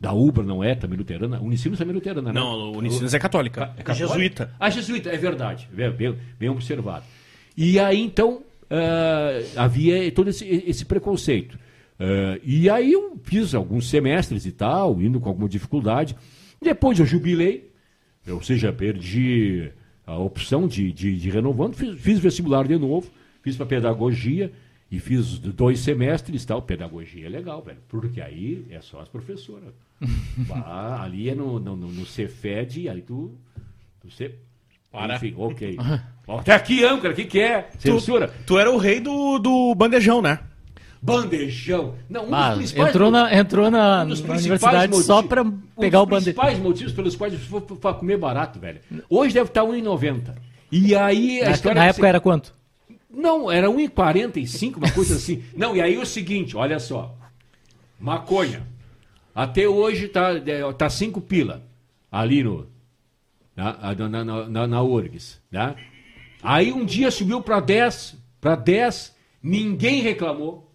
da 0.00 0.12
UBRA 0.12 0.44
não 0.44 0.62
é 0.62 0.74
também 0.74 0.96
luterana. 0.96 1.40
Unicinos 1.40 1.78
também 1.78 1.92
é 1.92 1.94
luterana, 1.94 2.32
né? 2.32 2.40
Não, 2.40 2.72
Unicinos 2.72 3.14
é 3.14 3.18
católica. 3.18 3.74
É, 3.76 3.82
católica? 3.82 3.94
jesuíta. 3.94 4.54
Ah, 4.58 4.70
jesuíta, 4.70 5.10
é 5.10 5.16
verdade. 5.16 5.68
Bem, 5.72 6.16
bem 6.38 6.48
observado. 6.48 7.04
E 7.56 7.78
aí, 7.80 8.00
então, 8.00 8.42
uh, 8.70 9.58
havia 9.58 10.10
todo 10.12 10.30
esse, 10.30 10.46
esse 10.46 10.84
preconceito. 10.84 11.58
Uh, 11.98 12.40
e 12.44 12.70
aí 12.70 12.92
eu 12.92 13.18
fiz 13.24 13.54
alguns 13.54 13.88
semestres 13.88 14.46
e 14.46 14.52
tal, 14.52 15.00
indo 15.02 15.18
com 15.18 15.28
alguma 15.28 15.48
dificuldade. 15.48 16.16
Depois 16.62 16.98
eu 16.98 17.06
jubilei, 17.06 17.70
ou 18.28 18.42
seja, 18.42 18.72
perdi 18.72 19.70
a 20.06 20.16
opção 20.16 20.68
de, 20.68 20.92
de, 20.92 21.18
de 21.18 21.30
renovando, 21.30 21.74
fiz, 21.74 22.00
fiz 22.00 22.18
vestibular 22.18 22.66
de 22.66 22.78
novo, 22.78 23.10
fiz 23.42 23.56
para 23.56 23.66
pedagogia 23.66 24.52
e 24.90 24.98
fiz 24.98 25.38
dois 25.38 25.80
semestres 25.80 26.44
tal. 26.44 26.62
Pedagogia 26.62 27.26
é 27.26 27.28
legal, 27.28 27.62
velho, 27.62 27.78
porque 27.88 28.20
aí 28.20 28.64
é 28.70 28.80
só 28.80 29.00
as 29.00 29.08
professoras. 29.08 29.74
bah, 30.48 31.02
ali 31.02 31.28
é 31.28 31.34
no, 31.34 31.58
no, 31.58 31.76
no, 31.76 31.88
no 31.88 32.06
Cefed, 32.06 32.88
aí 32.88 33.02
tu, 33.02 33.34
tu 34.00 34.10
se... 34.10 34.30
Para. 34.90 35.16
Enfim, 35.16 35.34
ok. 35.36 35.76
Até 36.28 36.54
aqui, 36.54 36.84
âncora, 36.84 37.12
o 37.12 37.16
que, 37.16 37.24
que 37.24 37.40
é? 37.40 37.68
Censura. 37.78 38.28
Tu, 38.28 38.44
tu 38.46 38.58
era 38.58 38.70
o 38.70 38.78
rei 38.78 39.00
do, 39.00 39.38
do 39.38 39.74
bandejão, 39.74 40.22
né? 40.22 40.38
Bandejão. 41.00 41.94
Não, 42.08 42.28
um 42.28 42.34
ah, 42.34 42.56
entrou 42.76 43.10
na, 43.10 43.34
entrou 43.34 43.70
na, 43.70 44.02
um 44.02 44.08
na 44.08 44.14
universidade 44.34 44.88
motivos, 44.88 45.06
só 45.06 45.22
para 45.22 45.44
pegar 45.78 46.00
um 46.00 46.02
o 46.02 46.06
bandejão. 46.06 46.32
Os 46.32 46.36
principais 46.36 46.58
motivos 46.58 46.92
pelos 46.92 47.16
quais 47.16 47.32
eu 47.32 47.38
fui 47.38 47.60
para 47.60 47.94
comer 47.94 48.18
barato, 48.18 48.58
velho. 48.58 48.80
Hoje 49.08 49.34
deve 49.34 49.48
estar 49.48 49.62
R$1,90. 49.62 50.34
E 50.70 50.94
aí 50.94 51.40
a 51.42 51.50
na. 51.50 51.74
Na 51.74 51.84
época 51.86 52.02
você... 52.02 52.06
era 52.06 52.20
quanto? 52.20 52.54
Não, 53.10 53.50
era 53.50 53.68
1,45, 53.68 54.76
uma 54.76 54.90
coisa 54.90 55.14
assim. 55.14 55.42
Não, 55.56 55.74
e 55.74 55.80
aí 55.80 55.96
o 55.96 56.04
seguinte, 56.04 56.56
olha 56.56 56.78
só. 56.78 57.16
Maconha. 57.98 58.66
Até 59.34 59.68
hoje 59.68 60.08
tá, 60.08 60.32
é, 60.32 60.72
tá 60.72 60.90
5 60.90 61.20
pila. 61.20 61.62
Ali 62.10 62.42
no. 62.42 62.66
Na, 63.56 63.94
na, 63.94 64.08
na, 64.08 64.48
na, 64.48 64.66
na 64.66 64.82
URGS. 64.82 65.40
Né? 65.50 65.74
Aí 66.42 66.72
um 66.72 66.84
dia 66.84 67.10
subiu 67.10 67.40
para 67.40 67.58
10, 67.58 68.16
para 68.40 68.54
10, 68.54 69.16
ninguém 69.42 70.00
reclamou. 70.00 70.67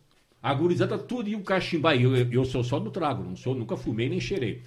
A 0.44 0.54
gurizada 0.54 0.98
tudo 0.98 1.30
ia 1.30 1.40
cachimbar. 1.42 1.96
Eu, 1.96 2.14
eu, 2.18 2.30
eu 2.30 2.44
sou 2.44 2.66
só 2.66 2.78
do 2.78 2.92
trago, 2.92 3.24
não 3.24 3.34
sou, 3.34 3.56
nunca 3.56 3.78
fumei 3.78 4.10
nem 4.10 4.20
cheirei. 4.20 4.62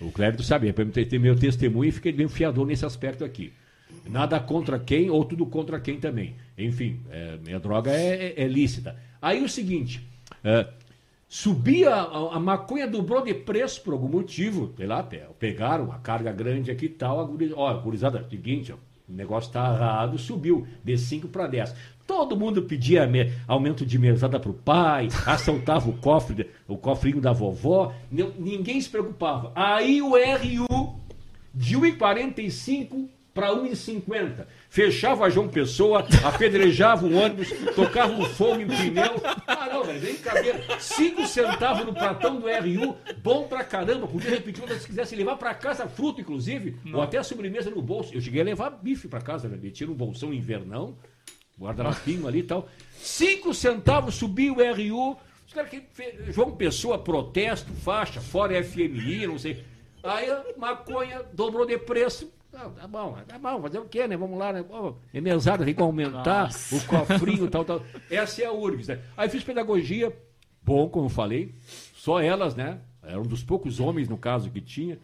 O 0.00 0.10
sabia, 0.42 0.72
para 0.72 0.86
ter 0.86 1.18
meu 1.18 1.36
testemunho 1.36 1.90
e 1.90 1.92
fiquei 1.92 2.12
bem 2.12 2.28
fiador 2.28 2.66
nesse 2.66 2.86
aspecto 2.86 3.22
aqui. 3.24 3.52
Nada 4.08 4.40
contra 4.40 4.78
quem 4.78 5.10
ou 5.10 5.22
tudo 5.24 5.44
contra 5.44 5.78
quem 5.78 5.98
também. 6.00 6.34
Enfim, 6.56 7.00
é, 7.10 7.36
minha 7.44 7.60
droga 7.60 7.90
é, 7.90 8.32
é, 8.36 8.42
é, 8.42 8.48
lícita. 8.48 8.96
Aí 9.20 9.42
o 9.42 9.48
seguinte, 9.48 10.08
é, 10.42 10.66
subia, 11.28 11.94
a, 11.94 12.36
a, 12.36 12.40
maconha 12.40 12.86
dobrou 12.86 13.22
de 13.22 13.34
preço 13.34 13.82
por 13.82 13.92
algum 13.92 14.08
motivo, 14.08 14.72
sei 14.76 14.86
lá, 14.86 15.06
pegaram 15.38 15.84
uma 15.84 15.98
carga 15.98 16.32
grande 16.32 16.70
aqui 16.70 16.86
e 16.86 16.90
tal, 16.90 17.20
a 17.20 17.24
gurizada, 17.24 17.60
ó, 17.60 17.68
a 17.68 17.74
gurizada, 17.74 18.26
seguinte, 18.30 18.72
ó, 18.72 18.76
o 19.08 19.12
negócio 19.12 19.48
está 19.48 19.74
errado, 19.74 20.16
subiu 20.16 20.66
de 20.82 20.96
5 20.96 21.28
para 21.28 21.46
10. 21.46 21.74
Todo 22.08 22.38
mundo 22.38 22.62
pedia 22.62 23.06
aumento 23.46 23.84
de 23.84 23.98
mesada 23.98 24.40
para 24.40 24.50
o 24.50 24.54
pai, 24.54 25.08
assaltava 25.26 25.90
o 25.90 25.92
cofre, 25.98 26.48
o 26.66 26.78
cofrinho 26.78 27.20
da 27.20 27.32
vovó, 27.32 27.92
ninguém 28.10 28.80
se 28.80 28.88
preocupava. 28.88 29.52
Aí 29.54 30.00
o 30.00 30.12
RU 30.12 30.96
de 31.54 31.76
1,45 31.76 33.08
para 33.34 33.50
1,50. 33.50 34.46
Fechava 34.70 35.28
João 35.28 35.48
Pessoa, 35.48 36.04
apedrejava 36.24 37.06
o 37.06 37.14
ônibus, 37.14 37.50
tocava 37.76 38.10
um 38.10 38.24
fogo 38.24 38.62
em 38.62 38.66
pneu. 38.66 39.22
Ah, 39.46 39.68
não, 39.70 39.84
velho, 39.84 40.00
vem 40.00 40.16
caber. 40.16 40.64
5 40.80 41.26
centavos 41.26 41.84
no 41.84 41.92
pratão 41.92 42.40
do 42.40 42.46
RU, 42.46 42.96
bom 43.22 43.46
pra 43.46 43.62
caramba. 43.62 44.08
Podia 44.08 44.30
repetir 44.30 44.64
quando 44.64 44.78
se 44.80 44.86
quisesse 44.86 45.14
levar 45.14 45.36
para 45.36 45.52
casa 45.52 45.86
fruta, 45.86 46.22
inclusive, 46.22 46.76
não. 46.86 47.00
ou 47.00 47.02
até 47.04 47.18
a 47.18 47.22
sobremesa 47.22 47.70
no 47.70 47.82
bolso. 47.82 48.14
Eu 48.14 48.20
cheguei 48.22 48.40
a 48.40 48.44
levar 48.44 48.70
bife 48.70 49.08
para 49.08 49.20
casa, 49.20 49.46
velho. 49.46 49.60
Metia 49.60 49.86
no 49.86 49.94
bolsão 49.94 50.32
invernão, 50.32 50.96
guarda-rapinho 51.60 52.26
ali 52.26 52.40
e 52.40 52.44
tal. 52.44 52.68
5 52.96 53.52
centavos 53.54 54.14
subia 54.14 54.52
o 54.52 54.56
RU. 54.56 55.16
Os 55.46 55.52
caras 55.52 55.70
que. 55.70 55.82
João 56.30 56.52
Pessoa, 56.52 56.98
protesto, 56.98 57.72
faixa, 57.72 58.20
fora 58.20 58.62
FMI, 58.62 59.26
não 59.26 59.38
sei. 59.38 59.64
Aí 60.02 60.30
a 60.30 60.44
maconha 60.56 61.22
dobrou 61.32 61.66
de 61.66 61.78
preço 61.78 62.32
não, 62.52 62.72
tá 62.72 62.88
bom, 62.88 63.16
tá 63.26 63.38
bom, 63.38 63.60
fazer 63.60 63.78
o 63.78 63.84
quê, 63.84 64.08
né? 64.08 64.16
Vamos 64.16 64.38
lá, 64.38 64.52
né? 64.52 64.62
Pô, 64.62 64.96
é 65.12 65.20
mesada, 65.20 65.64
tem 65.64 65.74
que 65.74 65.82
aumentar 65.82 66.44
Nossa. 66.44 66.76
o 66.76 66.84
cofrinho 66.86 67.48
tal, 67.48 67.64
tal. 67.64 67.82
Essa 68.10 68.42
é 68.42 68.46
a 68.46 68.52
URGS, 68.52 68.88
né? 68.88 69.00
Aí 69.16 69.28
fiz 69.28 69.44
pedagogia, 69.44 70.16
bom, 70.62 70.88
como 70.88 71.06
eu 71.06 71.10
falei, 71.10 71.54
só 71.94 72.20
elas, 72.20 72.56
né? 72.56 72.80
Era 73.02 73.20
um 73.20 73.26
dos 73.26 73.44
poucos 73.44 73.80
homens, 73.80 74.08
no 74.08 74.16
caso, 74.16 74.50
que 74.50 74.60
tinha. 74.60 74.98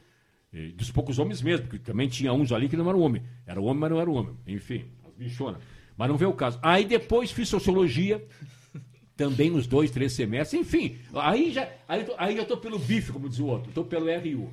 Dos 0.74 0.90
poucos 0.90 1.18
homens 1.18 1.42
mesmo, 1.42 1.66
porque 1.66 1.84
também 1.84 2.09
tinha 2.09 2.32
uns 2.32 2.50
ali 2.50 2.68
que 2.68 2.76
não 2.76 2.88
eram 2.88 3.00
homem. 3.00 3.22
Era 3.46 3.61
homem, 3.61 3.76
mas 3.76 3.90
não 3.90 4.00
era 4.00 4.11
homem. 4.11 4.36
Enfim, 4.46 4.86
as 5.07 5.12
bichonas. 5.12 5.61
Mas 5.97 6.09
não 6.09 6.16
veio 6.16 6.30
o 6.30 6.34
caso. 6.34 6.59
Aí 6.62 6.84
depois 6.84 7.30
fiz 7.30 7.49
sociologia, 7.49 8.24
também 9.16 9.51
nos 9.51 9.66
dois, 9.66 9.90
três 9.90 10.12
semestres. 10.12 10.61
Enfim, 10.61 10.99
aí 11.14 11.53
já, 11.53 11.68
aí, 11.88 12.07
aí 12.18 12.36
já 12.36 12.42
estou 12.42 12.57
pelo 12.57 12.78
bife, 12.78 13.12
como 13.12 13.28
diz 13.28 13.38
o 13.38 13.47
outro. 13.47 13.68
Estou 13.68 13.84
pelo 13.84 14.07
RU. 14.07 14.53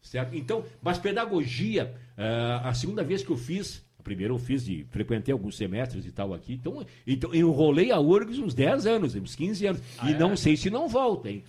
Certo? 0.00 0.36
Então, 0.36 0.64
mas 0.82 0.98
pedagogia, 0.98 1.94
uh, 2.18 2.66
a 2.66 2.74
segunda 2.74 3.02
vez 3.02 3.22
que 3.22 3.30
eu 3.30 3.38
fiz, 3.38 3.82
a 3.98 4.02
primeira 4.02 4.34
eu 4.34 4.38
fiz 4.38 4.64
de 4.64 4.84
frequentei 4.90 5.32
alguns 5.32 5.56
semestres 5.56 6.04
e 6.04 6.12
tal 6.12 6.34
aqui, 6.34 6.52
então, 6.52 6.84
então 7.06 7.34
eu 7.34 7.48
enrolei 7.48 7.90
a 7.90 7.98
URGS 7.98 8.38
uns 8.38 8.52
10 8.52 8.86
anos, 8.86 9.14
uns 9.14 9.34
15 9.34 9.66
anos, 9.66 9.82
ah, 9.98 10.10
e 10.10 10.14
é? 10.14 10.18
não 10.18 10.36
sei 10.36 10.58
se 10.58 10.68
não 10.68 10.88
volta, 10.88 11.30
hein? 11.30 11.42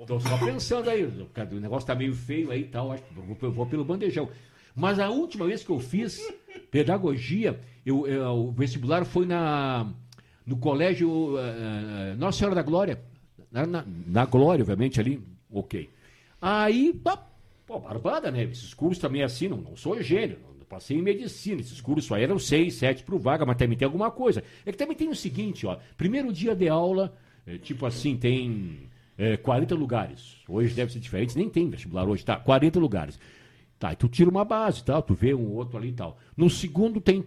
Estou 0.00 0.18
só 0.18 0.36
pensando 0.38 0.90
aí, 0.90 1.04
o 1.04 1.60
negócio 1.60 1.86
tá 1.86 1.94
meio 1.94 2.14
feio 2.14 2.50
aí 2.50 2.62
e 2.62 2.64
tal, 2.64 2.90
acho 2.90 3.02
que 3.04 3.14
vou, 3.14 3.52
vou, 3.52 3.66
pelo 3.66 3.84
bandejão. 3.84 4.28
Mas 4.74 4.98
a 4.98 5.10
última 5.10 5.46
vez 5.46 5.62
que 5.62 5.70
eu 5.70 5.78
fiz 5.78 6.20
pedagogia, 6.70 7.60
eu, 7.84 8.06
eu 8.06 8.32
o 8.32 8.52
vestibular 8.52 9.04
foi 9.04 9.26
na, 9.26 9.86
no 10.46 10.56
colégio 10.56 11.36
uh, 11.36 12.16
Nossa 12.18 12.38
Senhora 12.38 12.54
da 12.54 12.62
Glória, 12.62 13.02
na, 13.50 13.66
na, 13.66 13.84
na 14.06 14.24
Glória, 14.26 14.62
obviamente, 14.62 15.00
ali, 15.00 15.22
ok. 15.50 15.88
Aí, 16.40 16.92
pá, 16.92 17.32
Pô, 17.72 17.78
barbada, 17.78 18.30
né? 18.30 18.44
Esses 18.44 18.74
cursos 18.74 18.98
também 18.98 19.22
é 19.22 19.24
assim, 19.24 19.48
não, 19.48 19.56
não 19.56 19.74
sou 19.76 20.00
gênio, 20.02 20.38
não 20.58 20.66
passei 20.66 20.98
em 20.98 21.02
medicina, 21.02 21.62
esses 21.62 21.80
cursos 21.80 22.04
só 22.04 22.18
eram 22.18 22.38
seis, 22.38 22.74
sete 22.74 23.02
pro 23.02 23.18
vaga, 23.18 23.46
mas 23.46 23.56
também 23.56 23.78
tem 23.78 23.86
alguma 23.86 24.10
coisa. 24.10 24.44
É 24.66 24.72
que 24.72 24.76
também 24.76 24.94
tem 24.94 25.08
o 25.08 25.14
seguinte, 25.14 25.66
ó, 25.66 25.78
primeiro 25.96 26.30
dia 26.32 26.54
de 26.54 26.68
aula, 26.68 27.16
é, 27.46 27.56
tipo 27.56 27.86
assim, 27.86 28.14
tem 28.16 28.90
é, 29.16 29.38
40 29.38 29.74
lugares. 29.74 30.36
Hoje 30.46 30.74
deve 30.74 30.92
ser 30.92 30.98
diferente, 30.98 31.34
nem 31.34 31.48
tem 31.48 31.70
vestibular 31.70 32.06
hoje, 32.06 32.24
tá? 32.24 32.36
40 32.36 32.78
lugares. 32.78 33.18
Tá, 33.78 33.92
e 33.92 33.96
tu 33.96 34.06
tira 34.06 34.28
uma 34.28 34.44
base 34.44 34.84
tal, 34.84 35.02
tu 35.02 35.14
vê 35.14 35.32
um 35.32 35.52
outro 35.52 35.78
ali 35.78 35.88
e 35.88 35.94
tal. 35.94 36.18
No 36.36 36.50
segundo 36.50 37.00
tem 37.00 37.24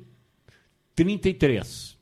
33 0.96 1.98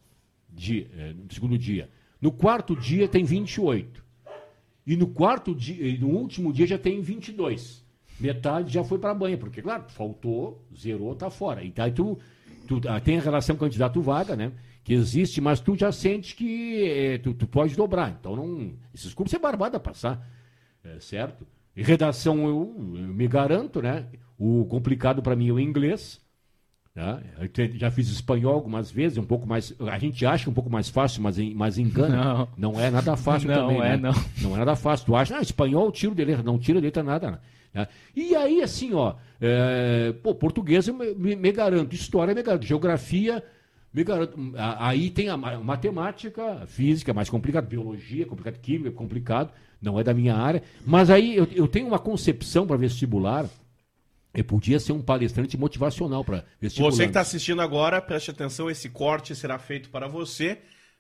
de, 0.50 0.88
é, 0.98 1.14
no 1.14 1.34
segundo 1.34 1.58
dia. 1.58 1.90
No 2.22 2.32
quarto 2.32 2.76
dia 2.76 3.08
tem 3.08 3.24
28. 3.24 4.04
E 4.86 4.96
no 4.96 5.08
quarto 5.08 5.56
dia, 5.56 5.98
no 6.00 6.10
último 6.10 6.54
dia 6.54 6.68
já 6.68 6.78
tem 6.78 7.02
22 7.02 7.84
metade 8.20 8.74
já 8.74 8.84
foi 8.84 8.98
para 8.98 9.12
a 9.12 9.16
banha, 9.16 9.38
porque, 9.38 9.62
claro, 9.62 9.84
faltou, 9.90 10.64
zerou, 10.76 11.16
tá 11.16 11.30
fora. 11.30 11.64
Então, 11.64 11.84
aí 11.84 11.92
tu, 11.92 12.18
tu 12.68 12.82
ah, 12.88 13.00
tem 13.00 13.18
a 13.18 13.22
relação 13.22 13.56
candidato-vaga, 13.56 14.36
né? 14.36 14.52
Que 14.84 14.94
existe, 14.94 15.40
mas 15.40 15.60
tu 15.60 15.76
já 15.76 15.92
sente 15.92 16.36
que 16.36 16.84
é, 16.84 17.18
tu, 17.18 17.34
tu 17.34 17.48
pode 17.48 17.76
dobrar. 17.76 18.16
Então, 18.20 18.36
não, 18.36 18.74
esses 18.94 19.14
cursos 19.14 19.34
é 19.34 19.40
barbada 19.40 19.80
passar, 19.80 20.26
é, 20.84 21.00
certo? 21.00 21.46
E 21.76 21.82
redação 21.82 22.48
eu, 22.48 22.96
eu, 22.96 23.08
me 23.08 23.28
garanto, 23.28 23.82
né? 23.82 24.08
O 24.38 24.66
complicado 24.66 25.22
para 25.22 25.36
mim 25.36 25.50
é 25.50 25.52
o 25.52 25.60
inglês. 25.60 26.22
Né? 26.96 27.22
Já 27.76 27.90
fiz 27.90 28.08
espanhol 28.10 28.54
algumas 28.54 28.92
vezes, 28.92 29.18
um 29.18 29.24
pouco 29.24 29.48
mais. 29.48 29.74
A 29.80 29.98
gente 29.98 30.26
acha 30.26 30.50
um 30.50 30.54
pouco 30.54 30.70
mais 30.70 30.90
fácil, 30.90 31.24
mas, 31.24 31.38
mas 31.54 31.78
engana. 31.78 32.48
Não, 32.58 32.74
não 32.74 32.80
é 32.80 32.92
nada 32.92 33.16
fácil 33.18 33.50
não 33.50 33.56
também. 33.56 33.82
É, 33.82 33.98
né? 33.98 33.98
não. 33.98 34.14
não 34.42 34.56
é 34.56 34.60
nada 34.60 34.76
fácil. 34.76 35.08
Tu 35.08 35.16
acha, 35.16 35.38
ah, 35.38 35.42
espanhol, 35.42 35.92
tiro 35.92 36.14
de 36.14 36.24
letra. 36.24 36.44
Não 36.44 36.60
tira 36.60 36.80
de 36.80 36.86
letra 36.86 37.02
nada. 37.02 37.32
Né? 37.32 37.40
Né? 37.74 37.88
E 38.16 38.36
aí, 38.36 38.62
assim, 38.62 38.94
ó, 38.94 39.16
é, 39.42 40.14
pô, 40.22 40.36
português 40.36 40.88
eu 40.88 40.94
me, 40.94 41.36
me, 41.36 41.52
garanto, 41.52 41.96
história 41.96 42.36
me 42.36 42.44
garanto, 42.44 42.66
geografia 42.66 43.44
me 43.92 44.04
garanto. 44.04 44.38
Aí 44.56 45.10
tem 45.10 45.30
a 45.30 45.38
matemática, 45.38 46.64
física 46.68 47.12
é 47.12 47.14
mais 47.14 47.30
complicado, 47.30 47.68
biologia 47.68 48.24
é 48.24 48.26
complicado, 48.26 48.60
química 48.60 48.90
é 48.90 48.92
complicado, 48.92 49.52
não 49.82 50.00
é 50.00 50.04
da 50.04 50.14
minha 50.14 50.36
área. 50.36 50.62
Mas 50.86 51.10
aí 51.10 51.36
eu, 51.36 51.48
eu 51.54 51.68
tenho 51.68 51.88
uma 51.88 52.00
concepção 52.00 52.68
para 52.68 52.78
vestibular 52.78 53.48
Ele 54.34 54.44
podia 54.44 54.80
ser 54.80 54.94
um 54.94 55.02
palestrante 55.02 55.56
motivacional 55.58 56.24
para 56.24 56.44
Você 56.62 57.04
que 57.04 57.10
está 57.10 57.22
assistindo 57.22 57.62
agora, 57.62 58.02
preste 58.02 58.32
atenção, 58.32 58.70
esse 58.70 58.90
corte 58.90 59.36
será 59.36 59.60
feito 59.60 59.90
para 59.90 60.08
você. 60.08 60.58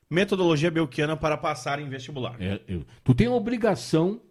Metodologia 0.09 0.69
Belkiana 0.69 1.17
para 1.17 1.35
passar 1.35 1.79
em 1.79 1.89
vestibular. 1.89 2.35
É, 2.39 2.61
eu- 2.67 2.85
tu 3.03 3.15
tem 3.15 3.25
a 3.25 3.31
obrigação, 3.31 4.21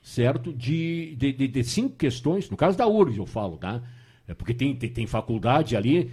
certo, 0.00 0.52
de, 0.52 1.16
de, 1.16 1.32
de- 1.32 1.48
de 1.48 1.64
cinco 1.64 1.96
questões, 1.96 2.48
no 2.48 2.56
caso 2.56 2.78
da 2.78 2.86
URGS 2.86 3.18
eu 3.18 3.26
falo, 3.26 3.56
tá? 3.56 3.82
É 4.28 4.34
porque 4.34 4.54
tem, 4.54 4.76
tem, 4.76 4.88
tem 4.90 5.06
faculdade 5.06 5.76
ali, 5.76 6.12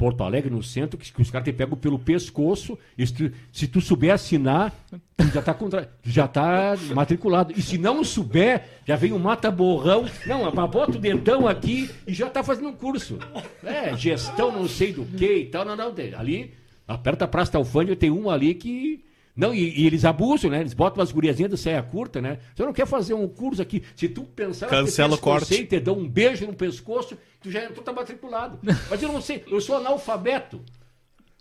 Porto 0.00 0.24
Alegre, 0.24 0.48
no 0.48 0.62
centro, 0.62 0.96
que, 0.96 1.12
que 1.12 1.20
os 1.20 1.30
caras 1.30 1.44
te 1.44 1.52
pegam 1.52 1.76
pelo 1.76 1.98
pescoço, 1.98 2.78
se 2.96 3.12
tu, 3.12 3.30
se 3.52 3.66
tu 3.66 3.82
souber 3.82 4.14
assinar, 4.14 4.72
tu 4.90 5.26
já 5.26 5.42
tá, 5.42 5.52
contra, 5.52 5.92
já 6.02 6.26
tá 6.26 6.74
matriculado. 6.94 7.52
E 7.54 7.60
se 7.60 7.76
não 7.76 8.02
souber, 8.02 8.64
já 8.86 8.96
vem 8.96 9.12
um 9.12 9.18
mata-borrão, 9.18 10.06
não, 10.24 10.50
bota 10.66 10.92
o 10.92 10.98
dedão 10.98 11.46
aqui 11.46 11.90
e 12.06 12.14
já 12.14 12.30
tá 12.30 12.42
fazendo 12.42 12.68
um 12.68 12.72
curso. 12.72 13.18
É, 13.62 13.94
gestão 13.94 14.50
não 14.50 14.66
sei 14.66 14.90
do 14.94 15.04
que 15.04 15.34
e 15.34 15.46
tal, 15.46 15.66
não, 15.66 15.76
não, 15.76 15.94
ali, 16.16 16.54
aperta 16.88 17.26
a 17.26 17.28
Praça 17.28 17.58
Alfândega, 17.58 17.94
tem 17.94 18.10
um 18.10 18.30
ali 18.30 18.54
que... 18.54 19.04
Não, 19.40 19.54
e, 19.54 19.80
e 19.80 19.86
eles 19.86 20.04
abusam, 20.04 20.50
né? 20.50 20.60
Eles 20.60 20.74
botam 20.74 21.00
umas 21.00 21.10
guriazinhas 21.10 21.50
de 21.50 21.56
saia 21.56 21.82
curta, 21.82 22.20
né? 22.20 22.38
Você 22.54 22.62
não 22.62 22.74
quer 22.74 22.86
fazer 22.86 23.14
um 23.14 23.26
curso 23.26 23.62
aqui. 23.62 23.82
Se 23.96 24.06
tu 24.06 24.22
pensar 24.22 24.66
Cancela 24.66 25.14
o 25.14 25.18
corte. 25.18 25.54
e 25.54 25.66
te 25.66 25.80
dão 25.80 25.98
um 25.98 26.06
beijo 26.06 26.46
no 26.46 26.52
pescoço, 26.52 27.16
tu 27.40 27.50
já 27.50 27.64
entrou, 27.64 27.82
tá 27.82 27.90
matriculado. 27.90 28.58
Mas 28.90 29.02
eu 29.02 29.10
não 29.10 29.22
sei, 29.22 29.42
eu 29.50 29.58
sou 29.58 29.76
analfabeto. 29.76 30.60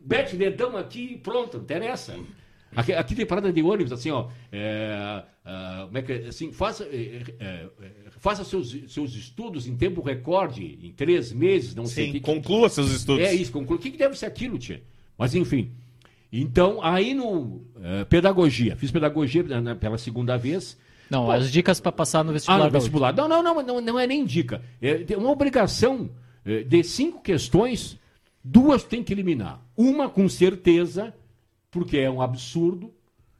Bete 0.01 0.37
dedão 0.37 0.77
aqui 0.77 1.11
e 1.15 1.17
pronto, 1.17 1.57
não 1.57 1.63
interessa. 1.65 2.17
Aqui, 2.73 2.93
aqui 2.93 3.15
tem 3.15 3.25
parada 3.25 3.51
de 3.51 3.61
ônibus, 3.61 3.91
assim, 3.91 4.11
ó. 4.11 4.29
é, 4.49 5.23
ah, 5.43 5.83
como 5.87 5.97
é 5.97 6.01
que 6.01 6.11
é? 6.13 6.27
Assim, 6.27 6.53
faça, 6.53 6.85
é, 6.85 7.21
é, 7.37 7.67
é, 7.81 7.91
faça 8.19 8.45
seus, 8.45 8.77
seus 8.87 9.13
estudos 9.13 9.67
em 9.67 9.75
tempo 9.75 10.01
recorde, 10.01 10.79
em 10.81 10.93
três 10.93 11.33
meses, 11.33 11.75
não 11.75 11.85
sei 11.85 12.05
o 12.05 12.07
Sim, 12.07 12.13
que. 12.13 12.19
conclua 12.21 12.69
seus 12.69 12.91
estudos. 12.91 13.25
É 13.25 13.33
isso, 13.33 13.51
conclui. 13.51 13.77
O 13.77 13.81
que, 13.81 13.91
que 13.91 13.97
deve 13.97 14.17
ser 14.17 14.27
aquilo, 14.27 14.57
tia? 14.57 14.81
Mas 15.17 15.35
enfim. 15.35 15.71
Então, 16.31 16.79
aí 16.83 17.13
no. 17.13 17.61
eh, 17.81 18.05
pedagogia. 18.05 18.75
Fiz 18.75 18.91
pedagogia 18.91 19.43
né, 19.43 19.73
pela 19.75 19.97
segunda 19.97 20.37
vez. 20.37 20.77
Não, 21.09 21.25
Pô, 21.25 21.31
as 21.31 21.51
dicas 21.51 21.79
para 21.79 21.91
passar 21.91 22.23
no 22.23 22.29
ah, 22.29 22.33
vestibular. 22.33 22.57
no 22.57 22.63
da 22.63 22.67
URGS. 22.69 22.83
vestibular. 22.83 23.13
Não, 23.15 23.27
não, 23.27 23.41
não, 23.41 23.63
não, 23.63 23.81
não 23.81 23.99
é 23.99 24.05
nem 24.05 24.23
dica. 24.25 24.61
É 24.81 24.95
tem 24.99 25.17
uma 25.17 25.31
obrigação 25.31 26.09
eh, 26.45 26.61
de 26.63 26.83
cinco 26.83 27.19
questões, 27.21 27.97
duas 28.43 28.83
tem 28.83 29.03
que 29.03 29.11
eliminar. 29.11 29.59
Uma 29.75 30.07
com 30.07 30.29
certeza, 30.29 31.13
porque 31.71 31.97
é 31.97 32.11
um 32.11 32.21
absurdo, 32.21 32.93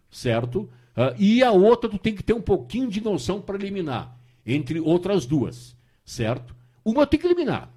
certo? 0.10 0.68
Ah, 0.96 1.14
e 1.20 1.44
a 1.44 1.52
outra 1.52 1.88
tu 1.90 2.00
tem 2.00 2.16
que 2.16 2.24
ter 2.24 2.34
um 2.34 2.42
pouquinho 2.42 2.90
de 2.90 3.02
noção 3.02 3.40
para 3.40 3.56
eliminar, 3.56 4.18
entre 4.44 4.80
outras 4.80 5.28
duas, 5.28 5.76
certo? 6.04 6.56
Uma 6.84 7.06
tem 7.06 7.20
que 7.20 7.28
eliminar. 7.28 7.70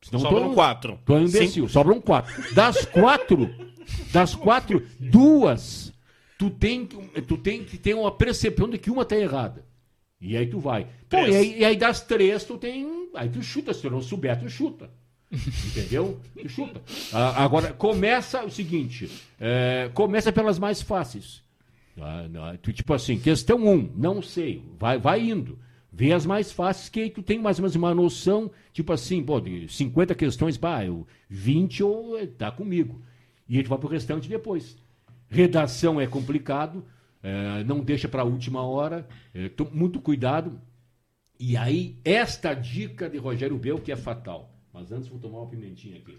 Senão 0.00 0.20
Sobram 0.20 0.48
tu- 0.48 0.54
quatro. 0.54 0.98
Tu 1.04 1.12
é 1.12 1.16
um 1.16 1.24
imbecil, 1.26 1.68
sobram 1.68 2.00
quatro. 2.00 2.54
Das 2.54 2.84
quatro, 2.86 3.50
das 4.12 4.34
quatro, 4.34 4.86
duas, 4.98 5.92
tu 6.38 6.50
tem, 6.50 6.86
que- 6.86 7.22
tu 7.22 7.36
tem 7.36 7.64
que 7.64 7.76
ter 7.78 7.94
uma 7.94 8.10
percepção 8.10 8.68
de 8.68 8.78
que 8.78 8.90
uma 8.90 9.04
tá 9.04 9.16
errada. 9.16 9.64
E 10.20 10.36
aí 10.36 10.46
tu 10.46 10.58
vai. 10.58 10.86
Pô, 11.08 11.18
e, 11.18 11.36
aí, 11.36 11.58
e 11.60 11.64
aí 11.64 11.76
das 11.76 12.00
três, 12.00 12.44
tu 12.44 12.56
tem. 12.56 13.08
Aí 13.14 13.28
tu 13.28 13.42
chuta, 13.42 13.72
se 13.74 13.82
tu 13.82 13.90
não 13.90 14.00
souber, 14.00 14.38
tu 14.40 14.48
chuta. 14.48 14.90
Entendeu? 15.30 16.18
Tu 16.40 16.48
chuta. 16.48 16.80
Ah, 17.12 17.44
agora, 17.44 17.72
começa 17.72 18.44
o 18.44 18.50
seguinte: 18.50 19.10
é, 19.40 19.90
começa 19.92 20.32
pelas 20.32 20.58
mais 20.58 20.80
fáceis. 20.80 21.42
Ah, 22.00 22.26
não, 22.30 22.56
tu, 22.58 22.72
tipo 22.72 22.92
assim, 22.94 23.18
questão 23.18 23.58
1, 23.58 23.70
um, 23.70 23.90
não 23.96 24.22
sei, 24.22 24.62
vai, 24.78 24.98
vai 24.98 25.20
indo. 25.20 25.58
Vê 25.92 26.12
as 26.12 26.26
mais 26.26 26.52
fáceis, 26.52 26.90
que 26.90 27.00
aí 27.00 27.10
tu 27.10 27.22
tem 27.22 27.38
mais 27.38 27.58
ou 27.58 27.62
menos 27.62 27.74
uma 27.74 27.94
noção, 27.94 28.50
tipo 28.72 28.92
assim, 28.92 29.22
pô, 29.22 29.40
de 29.40 29.66
50 29.68 30.14
questões, 30.14 30.58
bah, 30.58 30.84
eu, 30.84 31.06
20 31.28 31.82
ou 31.82 32.18
eh, 32.18 32.26
tá 32.26 32.50
comigo. 32.50 33.00
E 33.48 33.56
aí 33.56 33.62
tu 33.62 33.68
vai 33.68 33.78
pro 33.78 33.88
restante 33.88 34.28
depois. 34.28 34.76
Redação 35.28 36.00
é 36.00 36.06
complicado, 36.06 36.84
eh, 37.22 37.64
não 37.64 37.80
deixa 37.80 38.08
para 38.08 38.22
a 38.22 38.24
última 38.24 38.62
hora, 38.62 39.06
to- 39.56 39.70
muito 39.72 40.00
cuidado. 40.00 40.60
E 41.38 41.56
aí, 41.56 41.98
esta 42.04 42.54
dica 42.54 43.08
de 43.10 43.18
Rogério 43.18 43.58
Bel 43.58 43.78
que 43.78 43.92
é 43.92 43.96
fatal. 43.96 44.50
Mas 44.72 44.90
antes 44.92 45.08
vou 45.08 45.18
tomar 45.18 45.38
uma 45.40 45.48
pimentinha 45.50 45.98
aqui. 45.98 46.18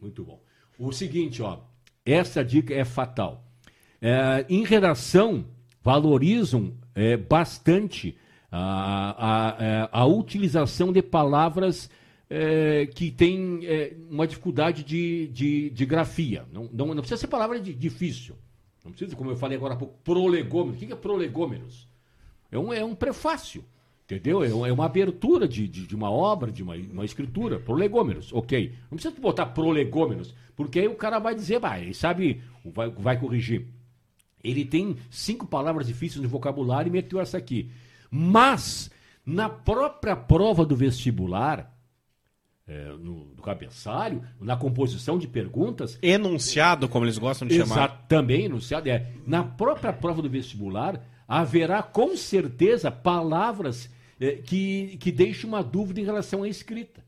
Muito 0.00 0.24
bom. 0.24 0.42
O 0.78 0.92
seguinte, 0.92 1.42
ó, 1.42 1.60
essa 2.04 2.44
dica 2.44 2.74
é 2.74 2.84
fatal. 2.84 3.44
É, 4.00 4.44
em 4.48 4.64
redação, 4.64 5.46
valorizam 5.82 6.74
é, 6.94 7.16
bastante 7.16 8.16
a, 8.50 9.56
a, 9.58 9.64
é, 9.64 9.88
a 9.90 10.04
utilização 10.04 10.92
de 10.92 11.02
palavras 11.02 11.90
é, 12.28 12.86
que 12.86 13.10
têm 13.10 13.60
é, 13.64 13.94
uma 14.10 14.26
dificuldade 14.26 14.82
de, 14.82 15.28
de, 15.28 15.70
de 15.70 15.86
grafia. 15.86 16.44
Não, 16.52 16.68
não, 16.72 16.86
não 16.88 16.96
precisa 16.96 17.16
ser 17.20 17.26
palavra 17.26 17.60
de- 17.60 17.74
difícil. 17.74 18.36
Não 18.84 18.92
precisa, 18.92 19.16
como 19.16 19.30
eu 19.30 19.36
falei 19.36 19.56
agora 19.56 19.74
há 19.74 19.76
pouco, 19.76 19.94
prolegômenos. 20.04 20.76
O 20.82 20.86
que 20.86 20.92
é 20.92 20.96
prolegômenos? 20.96 21.88
É 22.50 22.58
um, 22.58 22.72
é 22.72 22.84
um 22.84 22.94
prefácio, 22.94 23.64
entendeu? 24.04 24.44
É, 24.44 24.52
um- 24.54 24.66
é 24.66 24.72
uma 24.72 24.86
abertura 24.86 25.48
de, 25.48 25.66
de, 25.66 25.86
de 25.86 25.94
uma 25.96 26.10
obra, 26.10 26.52
de 26.52 26.62
uma, 26.62 26.74
uma 26.76 27.04
escritura. 27.04 27.58
Prolegômenos, 27.58 28.32
ok. 28.32 28.72
Não 28.90 28.96
precisa 28.98 29.14
botar 29.20 29.46
prolegômenos, 29.46 30.34
porque 30.54 30.80
aí 30.80 30.88
o 30.88 30.94
cara 30.94 31.18
vai 31.18 31.34
dizer, 31.34 31.58
vai, 31.58 31.82
ele 31.82 31.94
sabe, 31.94 32.42
vai, 32.64 32.90
vai 32.90 33.18
corrigir. 33.18 33.66
Ele 34.42 34.64
tem 34.64 34.96
cinco 35.10 35.46
palavras 35.46 35.86
difíceis 35.86 36.22
no 36.22 36.28
vocabulário 36.28 36.90
e 36.90 36.92
meteu 36.92 37.18
essa 37.18 37.38
aqui. 37.38 37.70
Mas, 38.10 38.90
na 39.24 39.48
própria 39.48 40.14
prova 40.14 40.66
do 40.66 40.76
vestibular, 40.76 41.73
é, 42.66 42.88
no, 42.98 43.26
do 43.34 43.42
cabeçalho, 43.42 44.22
na 44.40 44.56
composição 44.56 45.18
de 45.18 45.28
perguntas, 45.28 45.98
Enunciado, 46.02 46.88
como 46.88 47.04
eles 47.04 47.18
gostam 47.18 47.46
de 47.46 47.56
chamar. 47.56 48.06
Também 48.08 48.44
enunciado. 48.44 48.88
É, 48.88 49.12
na 49.26 49.44
própria 49.44 49.92
prova 49.92 50.22
do 50.22 50.30
vestibular, 50.30 51.00
haverá 51.28 51.82
com 51.82 52.16
certeza 52.16 52.90
palavras 52.90 53.90
eh, 54.20 54.36
que, 54.36 54.96
que 54.98 55.12
deixem 55.12 55.48
uma 55.48 55.62
dúvida 55.62 56.00
em 56.00 56.04
relação 56.04 56.42
à 56.42 56.48
escrita. 56.48 57.04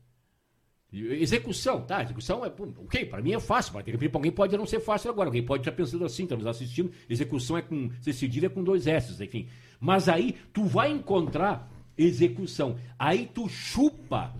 Execução, 0.91 1.81
tá? 1.81 2.01
Execução 2.01 2.45
é. 2.45 2.47
Ok, 2.47 3.05
para 3.07 3.21
mim 3.21 3.33
é 3.33 3.39
fácil, 3.39 3.73
mas 3.73 3.83
de 3.83 3.91
repente 3.91 4.09
pra 4.09 4.19
alguém 4.19 4.31
pode 4.31 4.55
não 4.57 4.65
ser 4.65 4.79
fácil 4.79 5.09
agora. 5.09 5.27
Alguém 5.27 5.43
pode 5.43 5.61
estar 5.61 5.73
pensando 5.73 6.05
assim, 6.05 6.23
estamos 6.23 6.45
assistindo. 6.45 6.91
Execução 7.09 7.57
é 7.57 7.61
com. 7.61 7.91
Se 8.01 8.13
cedilha 8.13 8.45
é 8.45 8.49
com 8.49 8.63
dois 8.63 8.87
S, 8.87 9.21
enfim. 9.21 9.47
Mas 9.79 10.07
aí 10.07 10.35
tu 10.53 10.63
vai 10.63 10.89
encontrar 10.89 11.69
execução. 11.97 12.77
Aí 12.97 13.29
tu 13.33 13.49
chupa 13.49 14.33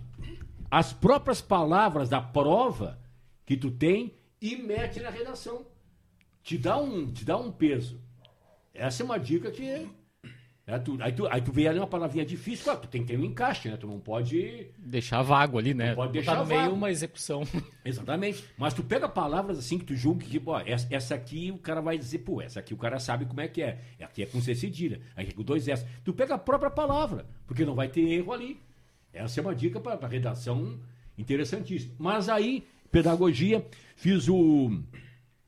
as 0.70 0.93
próprias 0.93 1.41
palavras 1.41 2.09
da 2.09 2.22
prova 2.22 2.99
que 3.45 3.55
tu 3.57 3.72
tem 3.72 4.13
e 4.41 4.55
mete 4.57 4.99
na 4.99 5.09
redação. 5.09 5.65
Te 6.43 6.57
dá 6.57 6.78
um, 6.78 7.11
te 7.11 7.26
dá 7.26 7.38
um 7.38 7.51
peso. 7.51 7.99
Essa 8.74 9.03
é 9.03 9.05
uma 9.05 9.18
dica 9.20 9.49
que. 9.51 9.88
é, 10.65 10.78
tu- 10.80 10.97
aí, 11.01 11.11
tu, 11.11 11.26
aí 11.28 11.41
tu 11.41 11.51
vê 11.51 11.68
ali 11.68 11.80
uma 11.80 11.88
palavrinha 11.88 12.26
difícil, 12.26 12.63
claro, 12.65 12.82
tu 12.82 12.88
tem 12.88 13.01
que 13.01 13.07
ter 13.07 13.20
um 13.20 13.24
encaixe, 13.24 13.70
né? 13.70 13.76
Tu 13.78 13.88
não 13.88 13.99
pode. 13.99 14.70
Deixar 14.78 15.22
vago 15.24 15.57
ali, 15.57 15.74
né? 15.74 15.95
Pode 15.95 16.09
Botar 16.09 16.11
deixar 16.13 16.38
no 16.38 16.45
meio 16.45 16.61
vago. 16.61 16.74
uma 16.76 16.91
execução. 16.91 17.41
Exatamente. 17.84 18.43
Mas 18.57 18.74
tu 18.74 18.84
pega 18.84 19.09
palavras 19.09 19.57
assim 19.57 19.78
que 19.80 19.86
tu 19.86 19.95
julga 19.95 20.26
que, 20.26 20.39
pô, 20.39 20.57
essa, 20.59 20.88
essa 20.93 21.15
aqui 21.15 21.51
o 21.51 21.57
cara 21.57 21.82
vai 21.82 21.97
dizer, 21.97 22.20
pô, 22.20 22.41
essa 22.41 22.59
aqui 22.59 22.74
o 22.74 22.78
cara 22.78 22.99
sabe 22.99 23.26
como 23.26 23.41
é 23.41 23.47
que 23.47 23.61
é. 23.61 23.80
Aqui 24.01 24.22
é 24.24 24.26
com 24.26 24.39
C 24.41 24.53
cedilha, 24.55 25.01
aqui 25.15 25.32
é 25.32 25.34
com 25.34 25.43
dois 25.43 25.68
S. 25.68 25.86
Tu 26.03 26.13
pega 26.13 26.36
a 26.36 26.39
própria 26.39 26.70
palavra, 26.70 27.26
porque 27.47 27.65
não 27.65 27.76
vai 27.76 27.88
ter 27.89 28.01
erro 28.01 28.32
ali. 28.32 28.61
Essa 29.18 29.39
é 29.39 29.41
uma 29.41 29.55
dica 29.55 29.80
para 29.80 30.07
redação 30.07 30.80
interessantíssima. 31.18 31.95
Mas 31.97 32.30
aí, 32.30 32.68
pedagogia, 32.91 33.65
fiz 33.95 34.28
o, 34.28 34.82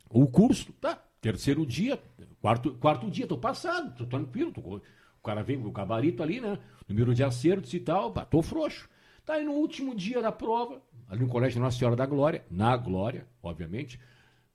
o 0.10 0.28
curso, 0.28 0.74
tá? 0.74 1.02
Terceiro 1.22 1.66
dia, 1.66 2.02
quarto, 2.42 2.74
quarto 2.76 3.10
dia, 3.12 3.28
tô 3.28 3.38
passado, 3.38 3.96
tô 3.96 4.06
tranquilo, 4.06 4.52
tô, 4.52 4.62
o 4.62 4.82
cara 5.24 5.44
vem 5.44 5.62
com 5.62 5.68
o 5.68 5.72
gabarito 5.72 6.24
ali, 6.24 6.40
né? 6.40 6.58
Número 6.88 7.14
de 7.14 7.24
acertos 7.24 7.74
e 7.74 7.80
tal, 7.80 8.12
pá, 8.12 8.26
tô 8.26 8.42
frouxo. 8.42 8.90
Tá 9.26 9.34
aí 9.34 9.44
no 9.44 9.52
último 9.52 9.94
dia 9.94 10.22
da 10.22 10.32
prova, 10.32 10.82
ali 11.08 11.22
no 11.22 11.28
Colégio 11.28 11.62
Nossa 11.62 11.78
Senhora 11.78 11.96
da 11.96 12.06
Glória, 12.06 12.44
na 12.50 12.76
Glória, 12.76 13.28
obviamente, 13.44 14.00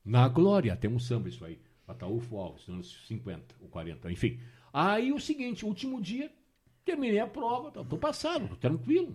na 0.05 0.27
Glória, 0.27 0.75
tem 0.75 0.91
um 0.91 0.99
samba 0.99 1.29
isso 1.29 1.45
aí, 1.45 1.61
Ataúfo 1.87 2.37
Alves, 2.37 2.67
nos 2.67 2.75
anos 2.75 3.07
50 3.07 3.55
ou 3.61 3.69
40, 3.69 4.11
enfim. 4.11 4.41
Aí 4.73 5.13
o 5.13 5.21
seguinte, 5.21 5.65
último 5.65 6.01
dia, 6.01 6.31
terminei 6.85 7.19
a 7.19 7.27
prova, 7.27 7.71
tô, 7.71 7.85
tô 7.85 7.97
passado, 7.99 8.49
tô 8.49 8.57
tranquilo. 8.57 9.15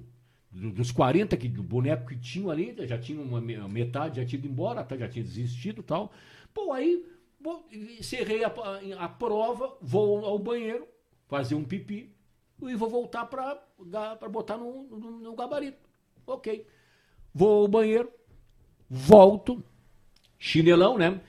Do- 0.52 0.72
Dos 0.72 0.92
40 0.92 1.38
que, 1.38 1.48
boneco 1.48 2.08
que 2.08 2.18
tinham 2.18 2.50
ali, 2.50 2.76
já 2.88 2.98
tinha 2.98 3.22
uma 3.22 3.40
me- 3.40 3.58
metade, 3.68 4.18
já 4.20 4.26
tinha 4.26 4.40
ido 4.40 4.48
embora, 4.48 4.84
tá, 4.84 4.98
já 4.98 5.08
tinha 5.08 5.24
desistido 5.24 5.84
tal. 5.84 6.12
Pô, 6.54 6.72
aí 6.74 7.06
vou- 7.40 7.66
encerrei 8.00 8.44
a, 8.44 8.52
a 9.00 9.10
prova, 9.10 9.78
vou 9.82 10.26
ao 10.26 10.40
banheiro, 10.40 10.88
fazer 11.28 11.56
um 11.56 11.64
pipi 11.64 12.12
e 12.62 12.76
vou 12.76 12.90
voltar 12.90 13.26
para 13.26 13.62
botar 14.30 14.58
no, 14.58 14.84
no- 14.84 15.20
no 15.20 15.36
gabarito. 15.36 15.78
Ok. 16.26 16.66
Vou 17.34 17.62
ao 17.64 17.68
banheiro, 17.68 18.12
volto, 18.90 19.64
chinelão, 20.38 20.98
né? 20.98 21.22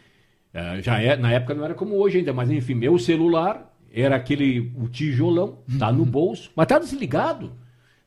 É, 0.52 0.82
já 0.82 1.00
é, 1.00 1.16
na 1.16 1.32
época 1.32 1.54
não 1.54 1.64
era 1.64 1.74
como 1.74 1.96
hoje 1.96 2.18
ainda, 2.18 2.32
mas 2.32 2.50
enfim, 2.50 2.74
meu 2.74 2.98
celular 2.98 3.69
era 3.92 4.16
aquele 4.16 4.72
o 4.76 4.88
tijolão, 4.88 5.58
tá 5.78 5.92
no 5.92 6.04
bolso, 6.04 6.50
mas 6.54 6.66
tá 6.66 6.78
desligado. 6.78 7.52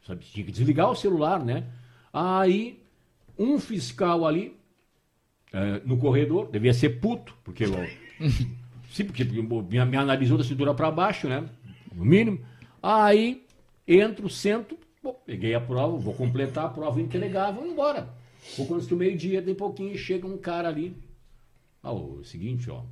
Sabe? 0.06 0.24
Tinha 0.26 0.46
que 0.46 0.52
desligar 0.52 0.90
o 0.90 0.96
celular, 0.96 1.44
né? 1.44 1.66
Aí, 2.12 2.82
um 3.38 3.60
fiscal 3.60 4.26
ali, 4.26 4.56
eh, 5.52 5.82
no 5.86 5.98
corredor, 5.98 6.50
devia 6.52 6.74
ser 6.74 7.00
puto, 7.02 7.36
porque 7.44 7.66
eu, 7.66 7.72
sim, 8.92 9.06
porque 9.06 9.24
me, 9.24 9.42
me 9.86 9.98
analisou 9.98 10.38
da 10.38 10.44
cintura 10.44 10.74
para 10.74 10.92
baixo, 10.92 11.28
né? 11.28 11.46
No 11.94 12.06
mínimo. 12.06 12.40
Aí, 12.82 13.46
entro, 13.88 14.30
sento, 14.30 14.78
pô, 15.02 15.14
peguei 15.14 15.54
a 15.54 15.62
prova, 15.62 15.98
vou 15.98 16.14
completar 16.14 16.66
a 16.66 16.70
prova, 16.70 17.02
entregar, 17.02 17.52
vou 17.52 17.66
embora. 17.66 18.10
Pouco 18.56 18.76
antes 18.76 18.88
do 18.88 18.96
meio-dia, 18.96 19.42
de 19.42 19.54
pouquinho, 19.54 19.98
chega 19.98 20.28
um 20.28 20.38
cara 20.38 20.68
ali. 20.68 20.96
Ah, 21.82 21.94
o 21.94 22.24
seguinte, 22.24 22.70
ó, 22.70 22.84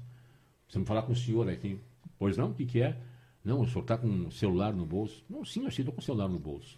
precisamos 0.64 0.88
falar 0.88 1.04
com 1.04 1.12
o 1.12 1.16
senhor 1.16 1.50
aqui. 1.50 1.80
Pois 2.22 2.38
não? 2.38 2.52
O 2.52 2.54
que, 2.54 2.68
que 2.68 2.80
é? 2.84 2.96
Não, 3.44 3.62
o 3.62 3.68
senhor 3.68 3.82
está 3.82 3.98
com 3.98 4.28
o 4.28 4.32
celular 4.32 4.72
no 4.72 4.86
bolso. 4.86 5.24
Não, 5.28 5.44
sim, 5.44 5.64
eu 5.64 5.70
estou 5.70 5.92
com 5.92 6.02
o 6.02 6.04
celular 6.04 6.28
no 6.28 6.38
bolso. 6.38 6.78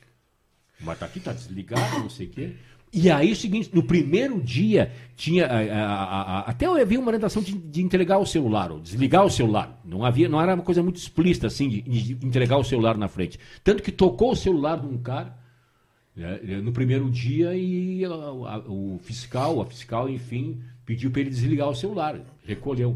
Mas 0.79 0.97
tá 0.97 1.05
aqui, 1.05 1.19
tá 1.19 1.33
desligado, 1.33 1.99
não 1.99 2.09
sei 2.09 2.27
o 2.27 2.29
quê. 2.29 2.53
E 2.93 3.09
aí, 3.11 3.33
o 3.33 3.35
seguinte, 3.35 3.69
no 3.73 3.83
primeiro 3.83 4.41
dia, 4.41 4.93
tinha. 5.17 5.45
a- 5.45 5.59
a- 5.59 6.21
a- 6.21 6.39
até 6.49 6.65
havia 6.65 6.97
uma 6.97 7.07
orientação 7.09 7.41
de, 7.43 7.51
de 7.57 7.81
entregar 7.83 8.19
o 8.19 8.25
celular, 8.25 8.71
ou 8.71 8.79
desligar 8.79 9.25
o 9.25 9.29
celular. 9.29 9.81
Não 9.83 10.05
havia, 10.05 10.29
não 10.29 10.39
era 10.39 10.53
uma 10.55 10.63
coisa 10.63 10.81
muito 10.81 10.95
explícita, 10.95 11.47
assim, 11.47 11.67
de, 11.67 11.81
de 11.81 12.25
entregar 12.25 12.55
o 12.57 12.63
celular 12.63 12.95
na 12.97 13.09
frente. 13.09 13.37
Tanto 13.65 13.83
que 13.83 13.91
tocou 13.91 14.31
o 14.31 14.35
celular 14.37 14.79
de 14.79 14.87
um 14.87 14.97
cara 14.97 15.37
né, 16.15 16.39
no 16.63 16.71
primeiro 16.71 17.11
dia 17.11 17.53
e 17.53 18.05
a- 18.05 18.59
o 18.65 18.97
fiscal, 19.03 19.59
a 19.61 19.65
fiscal, 19.65 20.07
enfim, 20.07 20.61
pediu 20.85 21.11
para 21.11 21.19
ele 21.19 21.31
desligar 21.31 21.67
o 21.67 21.75
celular. 21.75 22.17
Recolheu. 22.45 22.95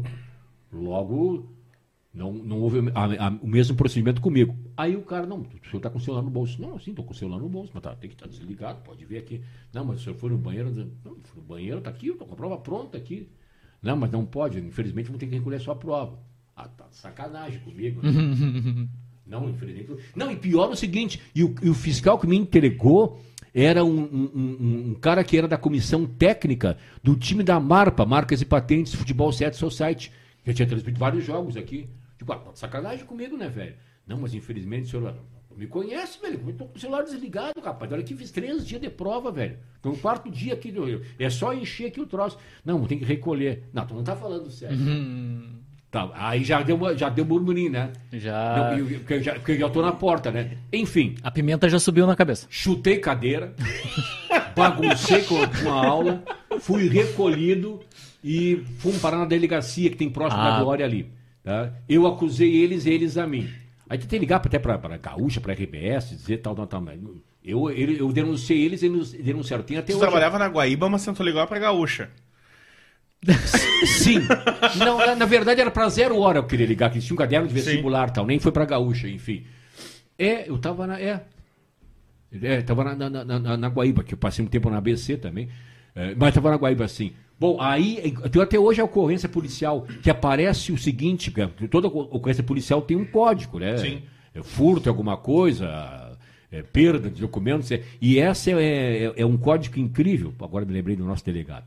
Logo, 0.72 1.46
não, 2.18 2.32
não 2.32 2.60
houve 2.60 2.80
a- 2.94 3.26
a- 3.28 3.38
o 3.40 3.46
mesmo 3.46 3.76
procedimento 3.76 4.20
comigo. 4.20 4.56
Aí 4.76 4.96
o 4.96 5.02
cara, 5.02 5.24
não, 5.26 5.40
o 5.40 5.44
senhor 5.44 5.76
está 5.76 5.88
com 5.88 5.98
o 5.98 6.00
celular 6.00 6.22
no 6.22 6.30
bolso. 6.30 6.60
Não, 6.60 6.78
sim, 6.78 6.90
estou 6.90 7.04
com 7.04 7.12
o 7.12 7.16
celular 7.16 7.38
no 7.38 7.48
bolso, 7.48 7.70
mas 7.72 7.82
tá, 7.82 7.94
tem 7.94 8.10
que 8.10 8.16
estar 8.16 8.26
desligado, 8.26 8.80
pode 8.82 9.04
ver 9.04 9.18
aqui. 9.18 9.40
Não, 9.72 9.84
mas 9.84 10.00
o 10.00 10.04
senhor 10.04 10.16
foi 10.16 10.30
no 10.30 10.36
banheiro. 10.38 10.70
Não, 11.04 11.16
fui 11.22 11.40
no 11.40 11.42
banheiro, 11.42 11.78
está 11.78 11.90
aqui, 11.90 12.08
estou 12.08 12.26
com 12.26 12.34
a 12.34 12.36
prova 12.36 12.58
pronta 12.58 12.98
aqui. 12.98 13.28
Não, 13.80 13.96
mas 13.96 14.10
não 14.10 14.24
pode, 14.26 14.58
infelizmente 14.58 15.08
vou 15.08 15.18
ter 15.18 15.26
que 15.28 15.36
recolher 15.36 15.56
a 15.56 15.60
sua 15.60 15.76
prova. 15.76 16.18
Ah, 16.56 16.66
tá 16.66 16.86
sacanagem 16.90 17.60
comigo. 17.60 18.00
né? 18.02 18.10
Não, 19.24 19.48
infelizmente. 19.48 19.92
Não, 20.16 20.32
e 20.32 20.36
pior 20.36 20.64
é 20.70 20.72
o 20.72 20.74
seguinte: 20.76 21.20
e 21.34 21.44
o, 21.44 21.54
e 21.62 21.68
o 21.68 21.74
fiscal 21.74 22.18
que 22.18 22.26
me 22.26 22.34
entregou 22.36 23.20
era 23.54 23.84
um, 23.84 24.00
um- 24.00 24.90
um- 24.90 24.94
cara 24.94 25.22
que 25.22 25.36
era 25.36 25.46
da 25.46 25.58
comissão 25.58 26.06
técnica 26.06 26.78
do 27.02 27.14
time 27.14 27.42
da 27.44 27.60
Marpa, 27.60 28.06
Marcas 28.06 28.40
e 28.40 28.46
Patentes 28.46 28.94
Futebol 28.94 29.30
7 29.30 29.54
Society, 29.56 30.10
que 30.42 30.54
tinha 30.54 30.66
transmitido 30.66 30.98
vários 30.98 31.24
jogos 31.24 31.56
aqui. 31.58 31.88
Tipo, 32.18 32.32
ah, 32.32 32.36
tá 32.38 32.50
de 32.52 32.58
sacanagem 32.58 33.06
comigo, 33.06 33.36
né, 33.36 33.48
velho? 33.48 33.74
Não, 34.06 34.18
mas 34.18 34.34
infelizmente 34.34 34.86
o 34.86 34.90
senhor 34.90 35.14
me 35.56 35.66
conhece, 35.66 36.20
velho. 36.20 36.40
Eu 36.46 36.52
tô 36.54 36.64
com 36.66 36.76
o 36.76 36.80
celular 36.80 37.02
desligado, 37.02 37.60
rapaz. 37.64 37.90
Olha 37.92 38.00
aqui, 38.00 38.14
fiz 38.14 38.30
três 38.30 38.66
dias 38.66 38.80
de 38.80 38.90
prova, 38.90 39.30
velho. 39.32 39.58
Então, 39.80 39.92
o 39.92 39.98
quarto 39.98 40.30
dia 40.30 40.54
aqui, 40.54 40.72
eu- 40.74 41.02
é 41.18 41.30
só 41.30 41.52
encher 41.54 41.86
aqui 41.86 42.00
o 42.00 42.06
troço. 42.06 42.38
Não, 42.64 42.84
tem 42.86 42.98
que 42.98 43.04
recolher. 43.04 43.64
Não, 43.72 43.86
tu 43.86 43.94
não 43.94 44.02
tá 44.04 44.14
falando 44.16 44.50
sério. 44.50 44.76
Tá, 45.90 46.10
aí 46.14 46.44
já 46.44 46.60
deu, 46.62 46.78
já 46.98 47.08
deu 47.08 47.24
burburinho, 47.24 47.70
né? 47.72 47.92
Já. 48.12 48.72
Não, 48.72 48.78
eu- 48.78 48.98
porque, 48.98 49.14
eu 49.14 49.22
já, 49.22 49.34
porque 49.34 49.52
eu 49.52 49.58
já 49.58 49.70
tô 49.70 49.80
na 49.80 49.92
porta, 49.92 50.30
né? 50.30 50.58
Enfim, 50.72 51.14
A 51.22 51.30
pimenta 51.30 51.66
já 51.68 51.78
subiu 51.78 52.06
na 52.06 52.14
cabeça. 52.14 52.46
chutei 52.50 52.98
cadeira, 52.98 53.54
baguncei 54.54 55.22
com 55.24 55.70
a 55.70 55.86
aula, 55.86 56.22
fui 56.60 56.88
recolhido 56.88 57.80
e 58.22 58.62
fomos 58.78 58.98
parar 59.00 59.18
na 59.18 59.24
delegacia 59.24 59.88
que 59.90 59.96
tem 59.96 60.10
próximo 60.10 60.42
da 60.42 60.56
Ah. 60.58 60.62
Glória 60.62 60.84
ali. 60.84 61.10
Tá? 61.48 61.72
Eu 61.88 62.06
acusei 62.06 62.56
eles 62.56 62.84
eles 62.86 63.16
a 63.16 63.26
mim. 63.26 63.48
Aí 63.88 63.96
tentei 63.98 64.18
ligar 64.18 64.36
até 64.36 64.58
para 64.58 64.74
a 64.74 64.96
Gaúcha, 64.98 65.40
para 65.40 65.52
a 65.52 65.54
RBS, 65.56 66.10
dizer 66.10 66.38
tal, 66.38 66.54
tal, 66.54 66.66
tal. 66.66 66.84
Eu, 67.42 67.70
eu, 67.70 67.90
eu 67.92 68.12
denunciei 68.12 68.62
eles 68.64 68.82
eles 68.82 69.12
denunciaram. 69.12 69.64
Tem 69.64 69.78
até 69.78 69.86
Tu 69.92 69.96
hoje. 69.96 70.00
trabalhava 70.00 70.38
na 70.38 70.46
Guaíba, 70.48 70.88
mas 70.90 71.04
tentou 71.04 71.24
ligar 71.24 71.46
pra 71.46 71.58
Gaúcha. 71.58 72.10
Sim. 73.86 74.20
Não, 74.78 74.98
na, 74.98 75.14
na 75.16 75.24
verdade 75.26 75.60
era 75.60 75.70
pra 75.70 75.88
zero 75.88 76.18
hora 76.20 76.38
eu 76.38 76.44
queria 76.44 76.66
ligar, 76.66 76.90
que 76.90 77.00
tinha 77.00 77.14
um 77.14 77.18
caderno 77.18 77.48
de 77.48 77.54
vestibular 77.54 78.08
e 78.08 78.12
tal, 78.12 78.26
nem 78.26 78.38
foi 78.38 78.52
pra 78.52 78.64
gaúcha, 78.64 79.08
enfim. 79.08 79.44
É, 80.18 80.48
eu 80.48 80.58
tava 80.58 80.86
na. 80.86 81.00
É. 81.00 81.24
É, 82.42 82.60
tava 82.62 82.84
na, 82.84 82.94
na, 82.94 83.24
na, 83.24 83.38
na- 83.40 83.56
na 83.56 83.68
Guaíba, 83.68 84.04
que 84.04 84.12
eu 84.14 84.18
passei 84.18 84.44
um 84.44 84.48
tempo 84.48 84.68
na 84.70 84.76
ABC 84.78 85.16
também. 85.16 85.48
É, 85.94 86.14
mas 86.14 86.34
tava 86.34 86.50
na 86.50 86.56
Guaíba 86.56 86.84
assim. 86.84 87.12
Bom, 87.40 87.60
aí 87.60 88.14
tem 88.32 88.42
até 88.42 88.58
hoje 88.58 88.80
a 88.80 88.84
ocorrência 88.84 89.28
policial, 89.28 89.86
que 90.02 90.10
aparece 90.10 90.72
o 90.72 90.78
seguinte, 90.78 91.30
que 91.30 91.68
toda 91.68 91.86
ocorrência 91.86 92.42
policial 92.42 92.82
tem 92.82 92.96
um 92.96 93.04
código, 93.04 93.58
né? 93.58 93.76
Sim. 93.76 94.02
É 94.34 94.42
furto, 94.42 94.88
alguma 94.88 95.16
coisa, 95.16 96.16
é 96.50 96.62
perda 96.62 97.08
de 97.08 97.20
documentos. 97.20 97.70
é- 97.70 97.82
e 98.00 98.18
essa 98.18 98.50
é, 98.50 99.04
é, 99.04 99.12
é 99.16 99.26
um 99.26 99.36
código 99.36 99.78
incrível. 99.78 100.34
Agora 100.40 100.64
me 100.64 100.72
lembrei 100.72 100.96
do 100.96 101.04
nosso 101.04 101.24
delegado. 101.24 101.64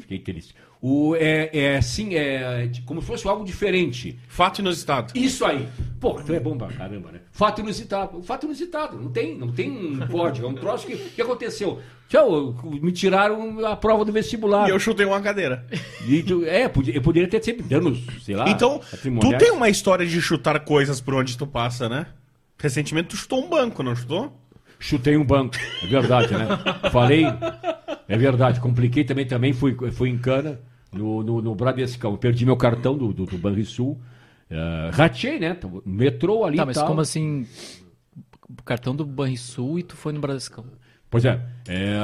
Fiquei 0.00 0.18
triste. 0.18 0.54
O, 0.84 1.14
é, 1.14 1.48
é 1.52 1.76
assim, 1.76 2.16
é 2.16 2.68
como 2.84 3.00
se 3.00 3.06
fosse 3.06 3.28
algo 3.28 3.44
diferente. 3.44 4.18
Fato 4.26 4.58
inusitado. 4.60 5.12
Isso 5.16 5.44
aí. 5.44 5.68
Pô, 6.00 6.18
então 6.20 6.34
é 6.34 6.40
bom 6.40 6.58
pra 6.58 6.66
caramba, 6.66 7.12
né? 7.12 7.20
Fato 7.30 7.60
inusitado. 7.60 8.20
Fato 8.24 8.46
inusitado. 8.46 8.98
Não 9.00 9.08
tem, 9.08 9.38
não 9.38 9.52
tem 9.52 9.70
um 9.70 10.04
código. 10.08 10.44
É 10.44 10.50
um 10.50 10.54
troço 10.54 10.84
que, 10.88 10.96
que 10.96 11.22
aconteceu. 11.22 11.80
Tchau, 12.08 12.52
me 12.82 12.90
tiraram 12.90 13.64
a 13.64 13.76
prova 13.76 14.04
do 14.04 14.10
vestibular. 14.10 14.66
E 14.68 14.72
eu 14.72 14.78
chutei 14.80 15.06
uma 15.06 15.20
cadeira. 15.20 15.64
E 16.04 16.20
tu- 16.24 16.44
é, 16.44 16.68
podia- 16.68 16.96
eu 16.96 17.00
poderia 17.00 17.28
ter 17.28 17.40
sempre 17.44 17.62
danos, 17.62 18.00
sei 18.22 18.34
lá. 18.34 18.48
então, 18.50 18.80
tu 18.80 18.90
patrimoniais. 18.90 19.40
tem 19.42 19.52
uma 19.52 19.68
história 19.68 20.04
de 20.04 20.20
chutar 20.20 20.58
coisas 20.64 21.00
por 21.00 21.14
onde 21.14 21.38
tu 21.38 21.46
passa, 21.46 21.88
né? 21.88 22.06
Recentemente 22.58 23.10
tu 23.10 23.16
chutou 23.16 23.40
um 23.44 23.48
banco, 23.48 23.84
não 23.84 23.94
chutou? 23.94 24.36
Chutei 24.80 25.16
um 25.16 25.24
banco. 25.24 25.54
É 25.80 25.86
verdade, 25.86 26.34
né? 26.34 26.48
Falei. 26.90 27.24
É 28.08 28.18
verdade. 28.18 28.58
Compliquei 28.60 29.04
também, 29.04 29.24
também 29.24 29.52
fui, 29.52 29.76
fui 29.92 30.08
em 30.08 30.18
cana 30.18 30.60
no, 30.92 31.22
no, 31.22 31.42
no 31.42 31.54
Bradescão. 31.54 32.16
Perdi 32.16 32.44
meu 32.44 32.56
cartão 32.56 32.96
do, 32.96 33.12
do, 33.12 33.24
do 33.26 33.38
Banrisul. 33.38 34.00
Uh, 34.50 34.90
ratei, 34.92 35.38
né? 35.38 35.56
No 35.62 35.82
Metrô 35.86 36.44
ali 36.44 36.56
Tá, 36.58 36.66
mas 36.66 36.76
tal. 36.76 36.86
como 36.86 37.00
assim? 37.00 37.46
Cartão 38.64 38.94
do 38.94 39.04
Banrisul 39.06 39.78
e 39.78 39.82
tu 39.82 39.96
foi 39.96 40.12
no 40.12 40.20
Bradescão. 40.20 40.64
Pois 41.10 41.24
é. 41.24 41.40
é 41.68 41.96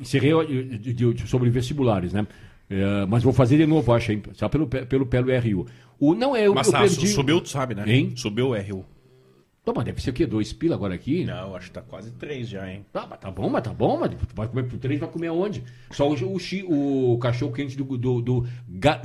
encerrei 0.00 0.32
eh, 0.32 0.44
de- 0.44 0.92
de- 0.94 1.14
de- 1.14 1.28
sobre 1.28 1.50
vestibulares, 1.50 2.12
né? 2.12 2.26
É, 2.68 3.04
mas 3.06 3.22
vou 3.24 3.32
fazer 3.32 3.56
de 3.56 3.66
novo, 3.66 3.92
acho, 3.92 4.12
hein? 4.12 4.22
Só 4.34 4.48
pelo, 4.48 4.66
pe- 4.68 4.86
pelo, 4.86 5.04
pelo 5.04 5.26
RU. 5.40 5.66
O, 5.98 6.14
não 6.14 6.36
é, 6.36 6.46
eu, 6.46 6.54
Mas 6.54 6.68
eu 6.68 6.72
tá, 6.72 6.80
perdi... 6.80 7.08
subiu, 7.08 7.40
tu 7.40 7.48
sabe, 7.48 7.74
né? 7.74 7.82
Hein? 7.86 8.12
Subiu 8.14 8.50
o 8.50 8.54
RU. 8.56 8.84
Não, 9.66 9.74
mas 9.74 9.84
deve 9.84 10.02
ser 10.02 10.10
o 10.10 10.12
quê? 10.12 10.26
Dois 10.26 10.52
pila 10.52 10.74
agora 10.74 10.94
aqui? 10.94 11.24
Não, 11.24 11.54
acho 11.54 11.66
que 11.66 11.72
tá 11.74 11.82
quase 11.82 12.10
três 12.12 12.48
já, 12.48 12.70
hein? 12.70 12.84
Tá, 12.92 13.06
mas 13.08 13.18
tá 13.20 13.30
bom, 13.30 13.48
mas 13.50 13.62
tá 13.62 13.72
bom, 13.72 13.98
mas 13.98 14.10
tu 14.10 14.34
vai 14.34 14.48
comer 14.48 14.64
por 14.64 14.78
três, 14.78 14.98
vai 14.98 15.08
comer 15.08 15.28
aonde? 15.28 15.62
Só 15.90 16.08
o, 16.08 16.14
o, 16.14 17.12
o 17.14 17.18
cachorro 17.18 17.52
quente 17.52 17.76
do, 17.76 17.84
do, 17.84 18.20
do, 18.22 18.46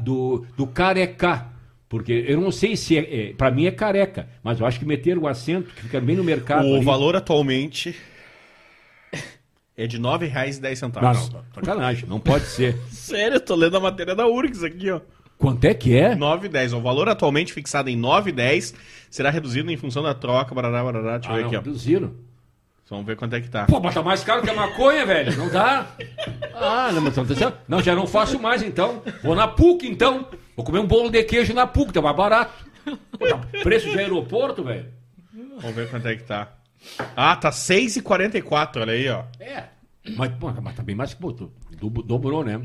do, 0.02 0.46
do 0.56 0.68
careca. 0.68 1.48
Porque 1.90 2.26
eu 2.28 2.40
não 2.42 2.52
sei 2.52 2.76
se 2.76 2.98
é, 2.98 3.30
é. 3.30 3.34
Pra 3.34 3.52
mim 3.52 3.66
é 3.66 3.72
careca, 3.72 4.28
mas 4.42 4.60
eu 4.60 4.66
acho 4.66 4.80
que 4.80 4.86
meter 4.86 5.18
o 5.18 5.28
acento, 5.28 5.72
que 5.74 5.84
fica 5.84 6.02
bem 6.02 6.16
no 6.16 6.24
mercado. 6.24 6.68
O 6.68 6.76
ali- 6.78 6.86
valor 6.86 7.16
atualmente 7.16 7.96
é 9.78 9.86
de 9.86 9.98
R$ 9.98 10.04
9,10. 10.04 10.82
Não, 11.02 11.02
não, 11.14 11.46
sacanagem, 11.54 12.08
não 12.10 12.20
pode 12.20 12.46
ser. 12.46 12.76
Sério, 12.90 13.36
eu 13.36 13.42
tô 13.42 13.56
lendo 13.56 13.78
a 13.78 13.80
matéria 13.80 14.16
da 14.16 14.26
URGS 14.28 14.64
aqui, 14.64 14.90
ó. 14.90 15.02
Quanto 15.38 15.66
é 15.66 15.74
que 15.74 15.96
é? 15.98 16.16
9,10. 16.16 16.74
O 16.78 16.82
valor 16.82 17.10
atualmente 17.10 17.52
fixado 17.54 17.90
em 17.90 18.00
9,10 18.00 18.74
será 19.10 19.30
reduzido 19.30 19.70
em 19.72 19.78
função 19.78 20.02
da 20.02 20.14
troca, 20.14 20.56
barará, 20.56 20.84
barará. 20.84 21.18
Deixa 21.18 21.30
eu 21.30 21.34
Ah, 21.34 21.36
ver 21.36 21.42
não, 21.42 21.48
aqui, 21.50 21.58
ó. 21.58 21.60
reduziram. 21.62 22.14
Vamos 22.90 23.06
ver 23.08 23.16
quanto 23.16 23.36
é 23.36 23.42
que 23.42 23.50
tá. 23.50 23.66
Pô, 23.66 23.80
mas 23.80 23.94
tá 23.96 24.04
mais 24.04 24.24
caro 24.24 24.44
que 24.44 24.50
a 24.50 24.54
maconha, 24.54 25.06
velho. 25.08 25.36
Não 25.38 25.50
dá? 25.50 25.88
Ah, 26.54 26.92
não, 26.94 27.02
mas 27.02 27.16
tá. 27.16 27.54
Não, 27.68 27.82
já 27.82 27.96
não 27.96 28.06
faço 28.06 28.40
mais 28.40 28.62
então. 28.62 29.02
Vou 29.24 29.36
na 29.36 29.48
PUC 29.48 29.88
então. 29.88 30.28
Vou 30.56 30.64
comer 30.64 30.80
um 30.80 30.86
bolo 30.88 31.10
de 31.10 31.24
queijo 31.24 31.54
na 31.54 31.66
PUC, 31.66 31.92
tá 31.92 32.02
mais 32.02 32.16
barato. 32.16 32.54
Pô, 33.18 33.28
tá 33.28 33.38
preço 33.64 33.90
de 33.90 33.98
aeroporto, 33.98 34.64
velho. 34.64 34.86
Vamos 35.60 35.76
ver 35.76 35.90
quanto 35.90 36.08
é 36.08 36.16
que 36.16 36.24
tá. 36.24 36.54
Ah, 37.16 37.36
tá 37.36 37.50
6,44, 37.50 38.82
olha 38.82 38.94
aí, 38.94 39.10
ó. 39.10 39.24
É. 39.40 39.64
Mas, 40.16 40.32
pô, 40.36 40.52
mas 40.62 40.76
tá 40.76 40.84
bem 40.84 40.96
mais 40.96 41.14
que 41.16 41.20
pô, 41.20 41.32
dobrou, 42.06 42.44
né? 42.44 42.62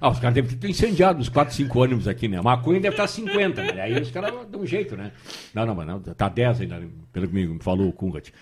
Ah, 0.00 0.10
os 0.10 0.18
caras 0.18 0.34
devem 0.34 0.56
ter 0.56 0.68
incendiado 0.68 1.20
os 1.20 1.28
4, 1.28 1.54
5 1.54 1.78
ônibus 1.78 2.06
aqui, 2.08 2.28
né? 2.28 2.38
A 2.38 2.42
maconha 2.42 2.80
deve 2.80 2.94
estar 2.94 3.06
50, 3.06 3.62
né? 3.62 3.80
Aí 3.82 4.00
os 4.00 4.10
caras 4.10 4.32
dão 4.48 4.60
um 4.60 4.66
jeito, 4.66 4.96
né? 4.96 5.12
Não, 5.52 5.66
não, 5.66 5.74
mas 5.74 5.86
não, 5.86 6.00
tá 6.00 6.28
10 6.28 6.60
ainda, 6.60 6.82
pelo 7.12 7.28
que 7.28 7.34
me 7.34 7.58
falou 7.60 7.88
o 7.88 7.92
Kungat. 7.92 8.32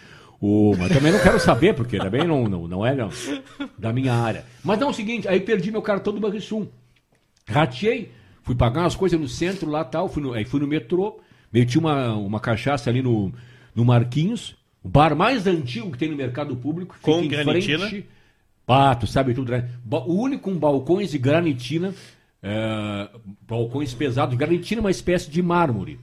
O, 0.40 0.74
mas 0.78 0.92
também 0.92 1.12
não 1.12 1.18
quero 1.18 1.40
saber, 1.40 1.74
porque 1.74 1.96
também 1.96 2.24
não, 2.26 2.46
não, 2.46 2.68
não 2.68 2.86
é 2.86 2.94
não, 2.94 3.09
da 3.78 3.90
minha 3.92 4.12
área. 4.12 4.44
Mas 4.62 4.78
não, 4.78 4.88
é 4.88 4.90
o 4.90 4.94
seguinte, 4.94 5.26
aí 5.26 5.40
perdi 5.40 5.70
meu 5.72 5.80
cartão 5.80 6.12
do 6.12 6.20
Banrisul. 6.20 6.70
Ratei, 7.48 8.11
fui 8.42 8.54
pagar 8.54 8.82
umas 8.82 8.94
coisas 8.96 9.18
no 9.18 9.28
centro 9.28 9.70
lá 9.70 9.84
tal, 9.84 10.09
fui 10.09 10.22
no, 10.22 10.32
aí 10.34 10.44
fui 10.44 10.60
no 10.60 10.66
metrô, 10.66 11.20
meti 11.52 11.78
uma, 11.78 12.14
uma 12.14 12.40
cachaça 12.40 12.90
ali 12.90 13.01
no, 13.02 13.32
no 13.74 13.85
Marquinhos, 13.85 14.56
o 14.82 14.89
bar 14.89 15.16
mais 15.16 15.47
antigo 15.47 15.90
que 15.90 15.98
tem 15.98 16.10
no 16.10 16.16
mercado 16.16 16.55
público. 16.56 16.97
Com 17.01 17.20
em 17.22 17.28
granitina? 17.28 17.89
frente- 17.89 18.06
Tu 19.01 19.06
sabe 19.06 19.32
tudo, 19.32 19.52
né? 19.52 19.68
O 19.88 20.14
único 20.14 20.51
com 20.51 20.59
balcões 20.59 21.12
de 21.12 21.18
granitina, 21.18 21.94
é, 22.43 23.09
balcões 23.48 23.94
pesados, 23.94 24.36
granitina 24.36 24.80
é 24.80 24.84
uma 24.84 24.90
espécie 24.90 25.30
de 25.30 25.40
mármore. 25.40 26.01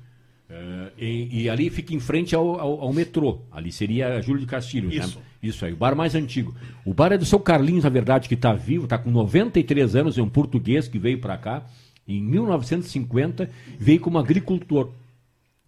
É, 0.49 0.91
e, 0.97 1.43
e 1.43 1.49
ali 1.49 1.69
fica 1.69 1.93
em 1.93 1.99
frente 1.99 2.33
ao, 2.33 2.59
ao, 2.59 2.81
ao 2.81 2.93
metrô. 2.93 3.39
Ali 3.51 3.71
seria 3.71 4.15
a 4.15 4.21
Júlio 4.21 4.39
de 4.39 4.47
Castilhos, 4.47 4.93
Isso. 4.93 5.19
né? 5.19 5.25
Isso 5.41 5.65
aí, 5.65 5.73
o 5.73 5.75
bar 5.75 5.93
mais 5.93 6.15
antigo. 6.15 6.55
O 6.85 6.93
bar 6.93 7.11
é 7.11 7.17
do 7.17 7.25
seu 7.25 7.37
Carlinhos, 7.37 7.83
na 7.83 7.89
verdade, 7.89 8.29
que 8.29 8.35
está 8.35 8.53
vivo, 8.53 8.85
está 8.85 8.97
com 8.97 9.11
93 9.11 9.95
anos, 9.97 10.17
é 10.17 10.21
um 10.21 10.29
português 10.29 10.87
que 10.87 10.97
veio 10.97 11.19
para 11.19 11.37
cá 11.37 11.65
em 12.07 12.21
1950, 12.21 13.49
veio 13.77 13.99
como 13.99 14.17
agricultor. 14.17 14.91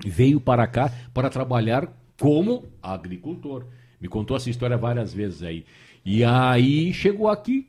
Veio 0.05 0.39
para 0.39 0.65
cá 0.67 0.91
para 1.13 1.29
trabalhar 1.29 1.89
como 2.19 2.63
agricultor. 2.81 3.65
Me 3.99 4.07
contou 4.07 4.37
essa 4.37 4.49
história 4.49 4.77
várias 4.77 5.13
vezes 5.13 5.43
aí. 5.43 5.65
E 6.05 6.23
aí 6.23 6.93
chegou 6.93 7.27
aqui. 7.27 7.67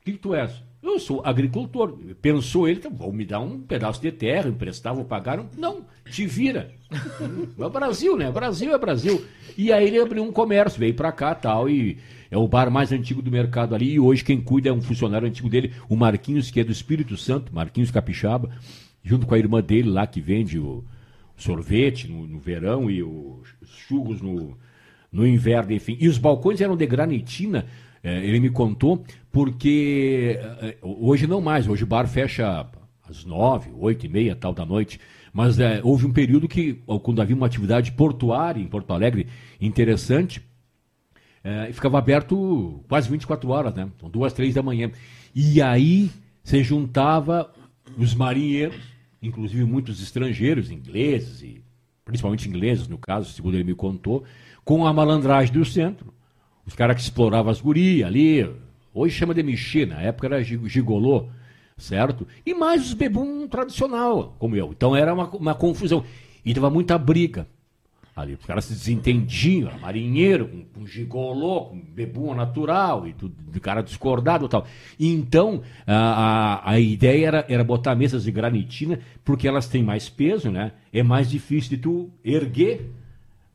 O 0.00 0.04
que, 0.04 0.12
tu 0.12 0.34
és? 0.34 0.52
Eu 0.80 1.00
sou 1.00 1.20
agricultor. 1.24 1.98
Pensou 2.22 2.68
ele, 2.68 2.78
então, 2.78 2.92
vou 2.92 3.12
me 3.12 3.24
dar 3.24 3.40
um 3.40 3.60
pedaço 3.60 4.00
de 4.00 4.12
terra, 4.12 4.48
emprestar, 4.48 4.94
vou 4.94 5.04
pagar. 5.04 5.44
Não, 5.58 5.84
te 6.08 6.24
vira. 6.26 6.70
É 7.58 7.64
o 7.64 7.70
Brasil, 7.70 8.16
né? 8.16 8.30
Brasil 8.30 8.72
é 8.72 8.78
Brasil. 8.78 9.24
E 9.58 9.72
aí 9.72 9.88
ele 9.88 9.98
abriu 9.98 10.22
um 10.22 10.30
comércio, 10.30 10.78
veio 10.78 10.94
pra 10.94 11.10
cá 11.10 11.34
tal, 11.34 11.68
e 11.68 11.98
é 12.30 12.38
o 12.38 12.46
bar 12.46 12.70
mais 12.70 12.92
antigo 12.92 13.20
do 13.20 13.32
mercado 13.32 13.74
ali. 13.74 13.94
E 13.94 14.00
hoje 14.00 14.22
quem 14.22 14.40
cuida 14.40 14.68
é 14.68 14.72
um 14.72 14.80
funcionário 14.80 15.26
antigo 15.26 15.48
dele, 15.48 15.72
o 15.88 15.96
Marquinhos, 15.96 16.52
que 16.52 16.60
é 16.60 16.64
do 16.64 16.70
Espírito 16.70 17.16
Santo, 17.16 17.52
Marquinhos 17.52 17.90
Capixaba, 17.90 18.50
junto 19.02 19.26
com 19.26 19.34
a 19.34 19.38
irmã 19.38 19.60
dele 19.60 19.90
lá 19.90 20.06
que 20.06 20.20
vende 20.20 20.56
o 20.56 20.84
sorvete 21.36 22.06
no, 22.06 22.28
no 22.28 22.38
verão 22.38 22.88
e 22.88 23.02
os 23.02 23.48
churros 23.88 24.22
no, 24.22 24.56
no 25.10 25.26
inverno, 25.26 25.72
enfim. 25.72 25.96
E 26.00 26.08
os 26.08 26.18
balcões 26.18 26.60
eram 26.60 26.76
de 26.76 26.86
granitina, 26.86 27.66
é, 28.02 28.24
ele 28.24 28.40
me 28.40 28.50
contou, 28.50 29.04
porque 29.32 30.38
é, 30.60 30.76
hoje 30.82 31.26
não 31.26 31.40
mais, 31.40 31.66
hoje 31.66 31.84
o 31.84 31.86
bar 31.86 32.06
fecha 32.06 32.66
às 33.08 33.24
nove, 33.24 33.70
oito 33.76 34.06
e 34.06 34.08
meia, 34.08 34.36
tal 34.36 34.52
da 34.52 34.64
noite. 34.64 35.00
Mas 35.32 35.58
é, 35.58 35.80
houve 35.82 36.06
um 36.06 36.12
período 36.12 36.48
que, 36.48 36.80
quando 37.02 37.20
havia 37.20 37.36
uma 37.36 37.46
atividade 37.46 37.92
portuária 37.92 38.60
em 38.60 38.66
Porto 38.66 38.92
Alegre 38.92 39.26
interessante, 39.60 40.42
é, 41.44 41.72
ficava 41.72 41.98
aberto 41.98 42.82
quase 42.88 43.08
24 43.08 43.48
horas, 43.50 43.74
né? 43.74 43.88
Então, 43.96 44.10
duas, 44.10 44.32
três 44.32 44.54
da 44.54 44.62
manhã. 44.62 44.90
E 45.34 45.62
aí 45.62 46.10
se 46.42 46.62
juntava 46.62 47.52
os 47.96 48.14
marinheiros, 48.14 48.80
inclusive 49.22 49.64
muitos 49.64 50.02
estrangeiros, 50.02 50.70
ingleses, 50.70 51.42
e 51.42 51.62
principalmente 52.04 52.48
ingleses, 52.48 52.88
no 52.88 52.98
caso, 52.98 53.32
segundo 53.32 53.54
ele 53.54 53.64
me 53.64 53.74
contou, 53.74 54.24
com 54.66 54.84
a 54.84 54.92
malandragem 54.92 55.54
do 55.54 55.64
centro. 55.64 56.12
Os 56.66 56.74
caras 56.74 56.96
que 56.96 57.02
exploravam 57.02 57.52
as 57.52 57.60
gurias 57.60 58.08
ali, 58.08 58.50
hoje 58.92 59.14
chama 59.14 59.32
de 59.32 59.42
mexer, 59.42 59.86
na 59.86 60.02
época 60.02 60.26
era 60.26 60.42
gigolô, 60.42 61.28
certo? 61.78 62.26
E 62.44 62.52
mais 62.52 62.84
os 62.84 62.92
bebum 62.92 63.46
tradicional, 63.46 64.34
como 64.40 64.56
eu. 64.56 64.72
Então 64.76 64.94
era 64.96 65.14
uma, 65.14 65.28
uma 65.30 65.54
confusão. 65.54 66.04
E 66.44 66.52
tava 66.52 66.68
muita 66.68 66.98
briga. 66.98 67.46
Ali, 68.16 68.34
os 68.34 68.44
caras 68.44 68.64
se 68.64 68.72
desentendiam, 68.72 69.70
marinheiro, 69.78 70.48
com, 70.48 70.64
com 70.64 70.86
gigolô, 70.86 71.66
com 71.66 71.78
bebum 71.78 72.34
natural, 72.34 73.06
e 73.06 73.12
tudo, 73.12 73.34
de 73.52 73.60
cara 73.60 73.82
discordado 73.82 74.46
e 74.46 74.48
tal. 74.48 74.66
Então, 74.98 75.62
a, 75.86 75.94
a, 75.94 76.70
a, 76.72 76.80
ideia 76.80 77.26
era, 77.26 77.46
era 77.48 77.62
botar 77.62 77.94
mesas 77.94 78.24
de 78.24 78.32
granitina, 78.32 78.98
porque 79.22 79.46
elas 79.46 79.68
têm 79.68 79.82
mais 79.82 80.08
peso, 80.08 80.50
né? 80.50 80.72
É 80.92 81.02
mais 81.02 81.30
difícil 81.30 81.70
de 81.70 81.76
tu 81.76 82.10
erguer 82.24 82.90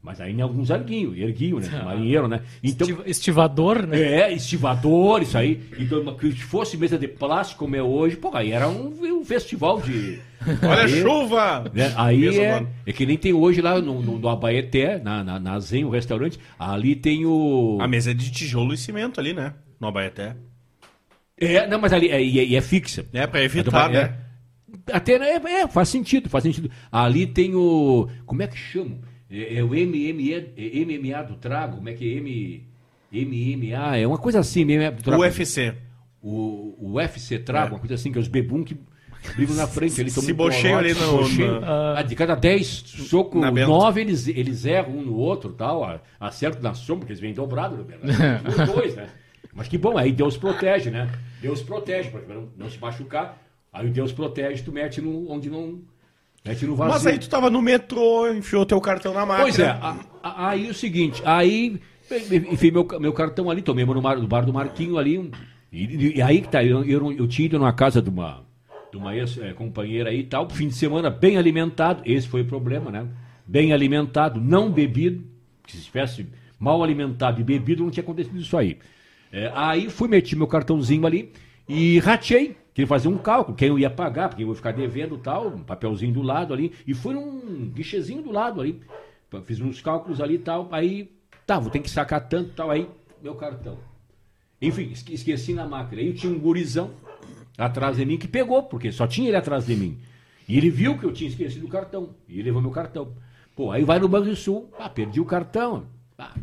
mas 0.03 0.19
aí 0.19 0.33
em 0.33 0.41
alguns 0.41 0.71
erguiam, 0.71 1.13
erguiam, 1.13 1.59
né? 1.59 1.69
Ah. 1.73 1.85
Marinheiro, 1.85 2.27
né? 2.27 2.41
Então, 2.63 2.87
estivador, 3.05 3.85
né? 3.85 4.01
É, 4.01 4.33
estivador, 4.33 5.21
isso 5.21 5.37
aí. 5.37 5.61
Então, 5.77 6.03
se 6.19 6.31
fosse 6.37 6.75
mesa 6.75 6.97
de 6.97 7.07
plástico 7.07 7.59
como 7.65 7.75
é 7.75 7.83
hoje, 7.83 8.15
pô, 8.17 8.31
aí 8.33 8.51
era 8.51 8.67
um, 8.67 9.19
um 9.19 9.23
festival 9.23 9.79
de. 9.79 10.19
Olha 10.63 10.83
a 10.83 10.87
chuva! 10.87 11.71
Né? 11.71 11.93
Aí 11.95 12.39
é, 12.39 12.65
é, 12.83 12.91
que 12.91 13.05
nem 13.05 13.15
tem 13.15 13.31
hoje 13.31 13.61
lá 13.61 13.79
no, 13.79 14.01
no, 14.01 14.17
no 14.17 14.27
Abaeté, 14.27 14.97
na, 14.97 15.23
na, 15.23 15.39
na 15.39 15.59
Zen, 15.59 15.85
o 15.85 15.91
restaurante, 15.91 16.39
ali 16.57 16.95
tem 16.95 17.25
o. 17.27 17.77
A 17.79 17.87
mesa 17.87 18.09
é 18.09 18.13
de 18.15 18.31
tijolo 18.31 18.73
e 18.73 18.77
cimento 18.77 19.19
ali, 19.19 19.33
né? 19.33 19.53
No 19.79 19.87
Abaeté. 19.87 20.35
É, 21.37 21.67
não, 21.67 21.79
mas 21.79 21.93
ali 21.93 22.09
é, 22.09 22.21
é, 22.21 22.55
é 22.55 22.61
fixa. 22.61 23.05
É, 23.13 23.27
pra 23.27 23.43
evitar, 23.43 23.93
é, 23.93 23.93
né? 23.93 24.17
Até, 24.91 25.13
é, 25.13 25.35
é, 25.35 25.67
faz 25.67 25.89
sentido, 25.89 26.27
faz 26.27 26.43
sentido. 26.43 26.71
Ali 26.91 27.27
tem 27.27 27.53
o. 27.53 28.07
Como 28.25 28.41
é 28.41 28.47
que 28.47 28.57
chama? 28.57 29.10
É, 29.31 29.57
é 29.57 29.63
o 29.63 29.69
MMA, 29.69 30.51
é 30.57 30.85
MMA 30.85 31.23
do 31.23 31.35
trago, 31.35 31.77
como 31.77 31.87
é 31.87 31.93
que 31.93 32.05
é 32.05 32.17
M, 32.17 32.67
MMA? 33.11 33.97
É 33.97 34.05
uma 34.05 34.17
coisa 34.17 34.39
assim 34.39 34.65
mesmo. 34.65 34.97
O 35.07 35.19
UFC. 35.19 35.73
O, 36.21 36.75
o 36.77 36.93
UFC 36.95 37.39
trago, 37.39 37.69
é. 37.69 37.71
uma 37.75 37.79
coisa 37.79 37.95
assim, 37.95 38.11
que 38.11 38.17
é 38.17 38.21
os 38.21 38.27
bebum 38.27 38.63
que 38.63 38.77
brigam 39.35 39.55
na 39.55 39.67
frente. 39.67 40.01
Eles 40.01 40.13
se 40.13 40.33
bocheiam 40.33 40.79
ali 40.79 40.93
no... 40.93 41.27
no... 41.27 41.65
Ah, 41.65 42.01
de 42.01 42.15
cada 42.15 42.35
10 42.35 42.67
socos, 42.67 43.39
9 43.41 44.01
eles, 44.01 44.27
eles 44.27 44.65
erram 44.65 44.97
um 44.97 45.01
no 45.01 45.15
outro 45.15 45.53
tal, 45.53 46.01
acertam 46.19 46.61
na 46.61 46.73
sombra, 46.73 47.01
porque 47.01 47.13
eles 47.13 47.21
vêm 47.21 47.33
dobrados, 47.33 47.85
né? 47.87 47.97
Os 48.47 48.73
dois, 48.73 48.95
né? 48.95 49.07
Mas 49.53 49.67
que 49.67 49.77
bom, 49.77 49.97
aí 49.97 50.11
Deus 50.11 50.37
protege, 50.37 50.89
né? 50.89 51.09
Deus 51.41 51.61
protege, 51.61 52.09
para 52.09 52.21
não, 52.33 52.49
não 52.57 52.69
se 52.69 52.79
machucar. 52.79 53.41
Aí 53.71 53.89
Deus 53.89 54.11
protege, 54.11 54.63
tu 54.63 54.71
mete 54.71 55.01
no, 55.01 55.29
onde 55.31 55.49
não 55.49 55.81
No 56.43 56.75
vazio. 56.75 56.93
Mas 56.93 57.05
aí 57.05 57.19
tu 57.19 57.29
tava 57.29 57.49
no 57.49 57.61
metrô, 57.61 58.27
enfiou 58.31 58.65
teu 58.65 58.81
cartão 58.81 59.13
na 59.13 59.25
máquina. 59.25 59.43
Pois 59.43 59.59
é, 59.59 59.69
a, 59.69 59.99
a, 60.23 60.49
aí 60.49 60.69
o 60.69 60.73
seguinte, 60.73 61.21
aí 61.23 61.79
enfim, 62.51 62.71
meu, 62.71 62.87
meu 62.99 63.13
cartão 63.13 63.49
ali, 63.49 63.61
tomei 63.61 63.85
no, 63.85 64.01
mar, 64.01 64.17
no 64.17 64.27
bar 64.27 64.45
do 64.45 64.53
Marquinho 64.53 64.97
ali, 64.97 65.17
um, 65.17 65.31
e, 65.71 66.17
e, 66.17 66.21
aí 66.21 66.41
que 66.41 66.49
tá, 66.49 66.63
eu, 66.63 66.83
eu, 66.83 67.11
eu 67.11 67.27
tinha 67.27 67.45
ido 67.45 67.57
numa 67.57 67.71
casa 67.71 68.01
de 68.01 68.09
uma, 68.09 68.43
de 68.91 68.97
uma 68.97 69.15
ex-companheira 69.15 70.09
é, 70.09 70.13
aí 70.13 70.19
e 70.19 70.23
tal, 70.23 70.49
fim 70.49 70.67
de 70.67 70.75
semana 70.75 71.09
bem 71.09 71.37
alimentado, 71.37 72.01
esse 72.05 72.27
foi 72.27 72.41
o 72.41 72.45
problema, 72.45 72.91
né? 72.91 73.07
Bem 73.45 73.71
alimentado, 73.71 74.41
não 74.41 74.69
bebido, 74.71 75.23
se 75.67 75.77
estivesse 75.77 76.27
mal 76.59 76.83
alimentado 76.83 77.39
e 77.39 77.43
bebido, 77.43 77.83
não 77.83 77.91
tinha 77.91 78.03
acontecido 78.03 78.37
isso 78.37 78.57
aí. 78.57 78.77
É, 79.31 79.51
aí 79.55 79.89
fui, 79.89 80.09
meti 80.09 80.35
meu 80.35 80.47
cartãozinho 80.47 81.05
ali 81.05 81.31
e 81.67 81.99
ratei 81.99 82.57
Queria 82.81 82.87
fazer 82.87 83.09
um 83.09 83.17
cálculo, 83.19 83.55
quem 83.55 83.67
eu 83.67 83.77
ia 83.77 83.91
pagar, 83.91 84.29
porque 84.29 84.43
eu 84.43 84.49
ia 84.49 84.55
ficar 84.55 84.71
devendo 84.71 85.15
tal, 85.15 85.49
um 85.49 85.63
papelzinho 85.63 86.11
do 86.11 86.23
lado 86.23 86.51
ali. 86.51 86.73
E 86.87 86.95
foi 86.95 87.15
um 87.15 87.69
guichezinho 87.69 88.23
do 88.23 88.31
lado 88.31 88.59
ali. 88.59 88.81
Fiz 89.45 89.61
uns 89.61 89.79
cálculos 89.79 90.19
ali 90.19 90.33
e 90.33 90.39
tal. 90.39 90.67
Aí, 90.71 91.11
tá, 91.45 91.59
vou 91.59 91.69
ter 91.69 91.77
que 91.77 91.91
sacar 91.91 92.27
tanto 92.27 92.53
tal. 92.55 92.71
Aí, 92.71 92.89
meu 93.21 93.35
cartão. 93.35 93.77
Enfim, 94.59 94.91
esqueci 94.91 95.53
na 95.53 95.67
máquina. 95.67 96.01
Aí 96.01 96.11
tinha 96.11 96.33
um 96.33 96.39
gurizão 96.39 96.89
atrás 97.55 97.97
de 97.97 98.03
mim 98.03 98.17
que 98.17 98.27
pegou, 98.27 98.63
porque 98.63 98.91
só 98.91 99.05
tinha 99.05 99.27
ele 99.27 99.37
atrás 99.37 99.67
de 99.67 99.75
mim. 99.75 99.99
E 100.49 100.57
ele 100.57 100.71
viu 100.71 100.97
que 100.97 101.03
eu 101.03 101.13
tinha 101.13 101.29
esquecido 101.29 101.67
o 101.67 101.69
cartão. 101.69 102.15
E 102.27 102.41
levou 102.41 102.63
meu 102.63 102.71
cartão. 102.71 103.13
Pô, 103.55 103.69
aí 103.69 103.83
vai 103.83 103.99
no 103.99 104.07
Banco 104.07 104.35
Sul. 104.35 104.71
Ah, 104.79 104.89
perdi 104.89 105.21
o 105.21 105.25
cartão. 105.25 105.85
Ah, 106.17 106.33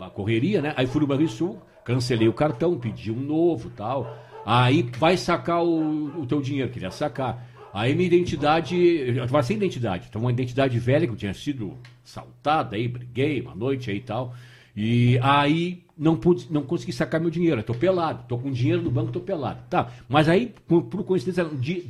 a 0.00 0.08
correria, 0.08 0.62
né? 0.62 0.72
Aí 0.74 0.86
fui 0.86 1.02
no 1.02 1.06
Banco 1.06 1.28
Sul, 1.28 1.60
cancelei 1.84 2.28
o 2.28 2.32
cartão, 2.32 2.78
pedi 2.78 3.12
um 3.12 3.20
novo 3.20 3.68
tal. 3.76 4.26
Aí 4.50 4.88
vai 4.98 5.14
sacar 5.18 5.62
o, 5.62 6.22
o 6.22 6.26
teu 6.26 6.40
dinheiro, 6.40 6.70
queria 6.70 6.90
sacar. 6.90 7.46
Aí 7.70 7.94
minha 7.94 8.06
identidade, 8.06 8.74
eu 8.74 9.22
estava 9.22 9.42
sem 9.42 9.58
identidade, 9.58 10.06
então 10.08 10.22
uma 10.22 10.32
identidade 10.32 10.78
velha 10.78 11.06
que 11.06 11.12
eu 11.12 11.18
tinha 11.18 11.34
sido 11.34 11.76
saltada 12.02 12.74
aí, 12.74 12.88
briguei 12.88 13.42
uma 13.42 13.54
noite 13.54 13.90
aí 13.90 13.98
e 13.98 14.00
tal. 14.00 14.34
E 14.74 15.18
aí 15.20 15.84
não 15.98 16.16
pude, 16.16 16.50
não 16.50 16.62
consegui 16.62 16.94
sacar 16.94 17.20
meu 17.20 17.28
dinheiro, 17.28 17.60
estou 17.60 17.76
pelado, 17.76 18.22
estou 18.22 18.38
com 18.38 18.50
dinheiro 18.50 18.80
no 18.80 18.90
banco, 18.90 19.08
estou 19.08 19.20
pelado. 19.20 19.60
Tá, 19.68 19.92
mas 20.08 20.30
aí, 20.30 20.54
por, 20.66 20.84
por 20.84 21.04
coincidência, 21.04 21.44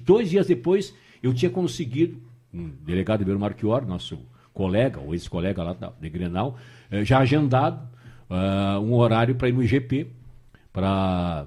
dois 0.05 0.29
dias 0.29 0.49
depois, 0.49 0.93
eu 1.23 1.33
tinha 1.33 1.53
conseguido, 1.53 2.21
um 2.53 2.71
delegado 2.85 3.21
Ribeiro 3.21 3.39
Marchior, 3.39 3.87
nosso 3.87 4.19
colega, 4.53 4.99
ou 4.99 5.15
ex-colega 5.15 5.63
lá 5.63 5.77
de 6.01 6.11
Grenal, 6.11 6.59
eh, 6.91 7.05
já 7.05 7.21
agendado 7.21 7.89
uh, 8.29 8.81
um 8.81 8.95
horário 8.95 9.37
para 9.37 9.49
ir 9.49 9.53
no 9.53 9.63
IGP, 9.63 10.09
para 10.73 11.47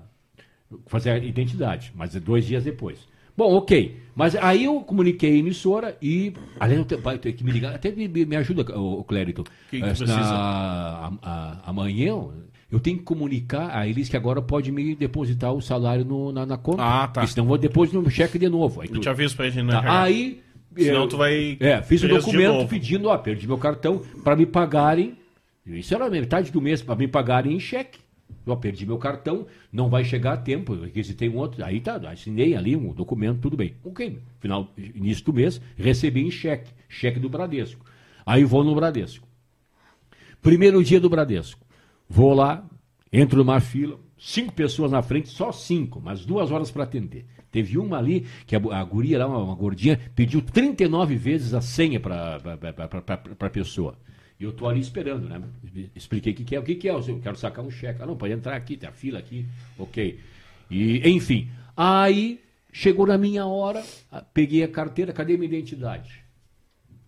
fazer 0.88 1.11
a 1.11 1.18
identidade, 1.18 1.91
mas 1.95 2.15
é 2.15 2.19
dois 2.19 2.45
dias 2.45 2.64
depois. 2.64 2.99
Bom, 3.35 3.56
ok. 3.56 3.98
Mas 4.15 4.35
aí 4.35 4.65
eu 4.65 4.81
comuniquei 4.81 5.31
a 5.31 5.38
emissora 5.38 5.98
e. 6.02 6.34
Aliás, 6.60 6.80
eu 6.80 6.85
tenho, 6.85 7.18
tenho 7.18 7.35
que 7.35 7.43
me 7.43 7.52
ligar. 7.52 7.73
Até 7.73 7.91
me, 7.91 8.07
me 8.07 8.35
ajuda, 8.35 8.77
o, 8.77 9.03
Clérito. 9.03 9.43
Que 9.69 9.80
que 9.80 9.88
precisa? 9.88 10.15
Na, 10.15 10.19
a, 10.23 11.11
a, 11.22 11.69
amanhã 11.69 12.27
eu 12.72 12.80
tenho 12.80 12.98
que 12.98 13.03
comunicar 13.03 13.76
a 13.76 13.88
eles 13.88 14.07
que 14.07 14.15
agora 14.15 14.41
pode 14.41 14.72
me 14.72 14.95
depositar 14.95 15.53
o 15.53 15.61
salário 15.61 16.06
no, 16.06 16.31
na, 16.31 16.45
na, 16.45 16.57
conta. 16.57 16.81
Ah, 16.81 17.07
tá. 17.07 17.26
Senão 17.27 17.43
eu 17.45 17.49
vou 17.49 17.57
depois 17.57 17.91
no 17.91 18.10
cheque 18.10 18.39
de 18.39 18.48
novo. 18.48 18.81
Aí 18.81 18.88
eu 18.88 18.93
tu, 18.93 18.99
te 19.02 19.10
aviso 19.10 19.35
pra 19.35 19.49
gente, 19.49 19.65
né? 19.65 19.73
Tá, 19.73 20.03
aí. 20.03 20.41
Senão 20.77 21.07
tu 21.07 21.18
vai. 21.18 21.57
É, 21.60 21.81
fiz 21.81 22.03
um 22.03 22.07
documento 22.07 22.68
pedindo, 22.68 23.10
ó, 23.10 23.18
perdi 23.18 23.45
meu 23.45 23.57
cartão, 23.57 24.02
para 24.23 24.35
me 24.38 24.45
pagarem. 24.45 25.18
Isso 25.65 25.93
era 25.93 26.10
metade 26.10 26.52
do 26.52 26.61
mês, 26.61 26.81
para 26.81 26.95
me 26.95 27.07
pagarem 27.07 27.53
em 27.53 27.60
cheque. 27.60 27.99
Eu 28.45 28.57
perdi 28.57 28.85
meu 28.85 28.97
cartão, 28.97 29.45
não 29.71 29.89
vai 29.89 30.03
chegar 30.03 30.33
a 30.33 30.37
tempo, 30.37 30.73
requisitei 30.73 31.29
um 31.29 31.37
outro. 31.37 31.63
Aí 31.63 31.79
tá, 31.79 31.95
assinei 32.09 32.55
ali 32.55 32.75
um 32.75 32.93
documento, 32.93 33.39
tudo 33.39 33.57
bem. 33.57 33.75
Ok, 33.83 34.19
final, 34.39 34.71
início 34.77 35.25
do 35.25 35.33
mês, 35.33 35.61
recebi 35.77 36.21
em 36.21 36.31
cheque, 36.31 36.71
cheque 36.89 37.19
do 37.19 37.29
Bradesco. 37.29 37.85
Aí 38.25 38.43
vou 38.43 38.63
no 38.63 38.75
Bradesco. 38.75 39.27
Primeiro 40.41 40.83
dia 40.83 40.99
do 40.99 41.09
Bradesco. 41.09 41.65
Vou 42.09 42.33
lá, 42.33 42.67
entro 43.11 43.37
numa 43.37 43.59
fila, 43.59 43.99
cinco 44.17 44.53
pessoas 44.53 44.91
na 44.91 45.01
frente, 45.01 45.29
só 45.29 45.51
cinco, 45.51 46.01
mas 46.03 46.25
duas 46.25 46.51
horas 46.51 46.71
para 46.71 46.83
atender. 46.83 47.25
Teve 47.51 47.77
uma 47.77 47.97
ali, 47.97 48.25
que 48.47 48.55
a, 48.55 48.59
a 48.59 48.83
guria 48.83 49.19
lá, 49.19 49.27
uma, 49.27 49.37
uma 49.39 49.55
gordinha, 49.55 49.99
pediu 50.15 50.41
39 50.41 51.15
vezes 51.15 51.53
a 51.53 51.61
senha 51.61 51.99
para 51.99 52.39
a 53.39 53.49
pessoa. 53.49 53.97
E 54.41 54.43
eu 54.43 54.51
tô 54.51 54.68
ali 54.68 54.80
esperando, 54.80 55.30
né? 55.30 55.39
Expliquei 55.95 56.34
o 56.34 56.35
que, 56.35 56.43
que 56.43 56.55
é. 56.55 56.59
O 56.59 56.63
que, 56.63 56.73
que 56.73 56.89
é? 56.89 56.91
Eu 56.91 57.19
quero 57.22 57.38
sacar 57.38 57.63
um 57.63 57.69
cheque. 57.69 58.01
Ah, 58.01 58.07
não, 58.07 58.18
pode 58.18 58.34
entrar 58.34 58.55
aqui, 58.55 58.76
tem 58.76 58.89
a 58.89 58.91
fila 58.91 59.19
aqui. 59.19 59.45
Ok. 59.77 60.19
E, 60.72 61.07
enfim. 61.07 61.47
Aí 61.77 62.39
chegou 62.73 63.05
na 63.05 63.19
minha 63.19 63.45
hora, 63.45 63.84
peguei 64.34 64.63
a 64.63 64.68
carteira, 64.68 65.13
cadê 65.13 65.38
minha 65.38 65.45
identidade? 65.47 66.23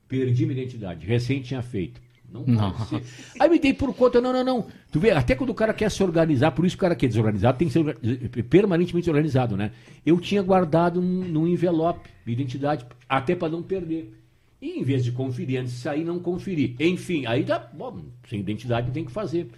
Perdi 0.07 0.45
minha 0.45 0.61
identidade. 0.61 1.07
Recém 1.07 1.41
tinha 1.41 1.64
feito. 1.64 1.99
Não 2.31 2.43
Não. 2.45 2.72
pode 2.72 3.03
ser. 3.05 3.34
Aí 3.39 3.49
me 3.49 3.57
dei 3.57 3.73
por 3.73 3.91
conta, 3.95 4.22
não, 4.22 4.31
não, 4.31 4.43
não. 4.43 4.68
Tu 4.91 4.99
vê, 4.99 5.10
até 5.10 5.34
quando 5.34 5.49
o 5.49 5.55
cara 5.55 5.73
quer 5.73 5.89
se 5.89 6.03
organizar, 6.03 6.51
por 6.51 6.65
isso 6.68 6.76
que 6.76 6.81
o 6.81 6.85
cara 6.85 6.95
que 6.95 7.05
é 7.05 7.10
desorganizado 7.10 7.57
tem 7.57 7.68
que 7.68 7.73
ser 7.73 7.80
orga- 7.80 7.99
permanentemente 8.47 9.10
organizado, 9.10 9.57
né? 9.57 9.72
Eu 10.05 10.19
tinha 10.19 10.41
guardado 10.43 11.01
num, 11.01 11.27
num 11.27 11.47
envelope 11.47 12.10
minha 12.26 12.35
identidade, 12.39 12.85
até 13.10 13.35
para 13.35 13.49
não 13.49 13.64
perder. 13.64 14.19
E 14.64 14.80
em 14.80 14.81
vez 14.81 15.03
de 15.03 15.11
conferir 15.11 15.60
antes 15.60 15.73
de 15.73 15.80
sair, 15.80 16.06
não 16.06 16.19
conferi. 16.19 16.73
Enfim, 16.80 17.26
aí 17.26 17.44
dá, 17.44 17.60
bom, 17.60 17.99
sem 18.30 18.40
identidade 18.40 18.91
tem 18.91 19.03
que 19.03 19.11
fazer. 19.11 19.49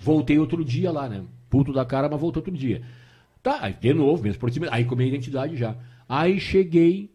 Voltei 0.00 0.36
outro 0.36 0.64
dia 0.64 0.90
lá, 0.90 1.08
né? 1.08 1.22
Puto 1.48 1.72
da 1.72 1.84
cara, 1.84 2.08
mas 2.08 2.20
voltou 2.20 2.40
outro 2.40 2.52
dia. 2.52 2.82
Tá, 3.40 3.60
aí 3.62 3.72
de 3.74 3.94
novo, 3.94 4.20
mesmo 4.20 4.40
procedimento. 4.40 4.74
Aí 4.74 4.84
com 4.84 4.98
a 4.98 5.04
identidade 5.04 5.56
já. 5.56 5.76
Aí 6.08 6.40
cheguei, 6.40 7.08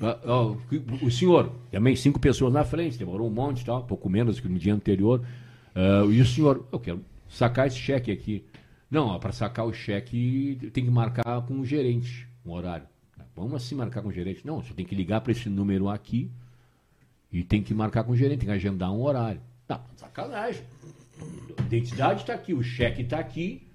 ah, 0.00 0.18
ó, 0.24 0.56
o 1.02 1.10
senhor, 1.10 1.52
também 1.70 1.94
cinco 1.94 2.18
pessoas 2.18 2.54
na 2.54 2.64
frente, 2.64 2.96
demorou 2.96 3.28
um 3.28 3.30
monte, 3.30 3.62
tal, 3.62 3.84
pouco 3.84 4.08
menos 4.08 4.40
que 4.40 4.48
no 4.48 4.58
dia 4.58 4.72
anterior. 4.72 5.22
Ah, 5.74 6.06
e 6.10 6.22
o 6.22 6.24
senhor, 6.24 6.66
eu 6.72 6.80
quero 6.80 7.04
sacar 7.28 7.66
esse 7.66 7.76
cheque 7.76 8.10
aqui. 8.10 8.46
Não, 8.90 9.20
para 9.20 9.32
sacar 9.32 9.66
o 9.66 9.74
cheque 9.74 10.70
tem 10.72 10.86
que 10.86 10.90
marcar 10.90 11.42
com 11.42 11.60
o 11.60 11.66
gerente 11.66 12.26
um 12.46 12.52
horário. 12.52 12.86
Vamos 13.38 13.54
assim 13.54 13.74
marcar 13.74 14.02
com 14.02 14.08
o 14.08 14.12
gerente? 14.12 14.46
Não, 14.46 14.62
você 14.62 14.74
tem 14.74 14.84
que 14.84 14.94
ligar 14.94 15.20
para 15.20 15.32
esse 15.32 15.48
número 15.48 15.88
aqui 15.88 16.30
e 17.32 17.42
tem 17.42 17.62
que 17.62 17.72
marcar 17.72 18.04
com 18.04 18.12
o 18.12 18.16
gerente, 18.16 18.40
tem 18.40 18.48
que 18.48 18.54
agendar 18.54 18.92
um 18.92 19.02
horário. 19.02 19.40
Não, 19.68 19.80
sacanagem. 19.96 20.62
A 21.58 21.62
identidade 21.62 22.20
está 22.22 22.34
aqui, 22.34 22.54
o 22.54 22.62
cheque 22.62 23.02
está 23.02 23.18
aqui, 23.18 23.66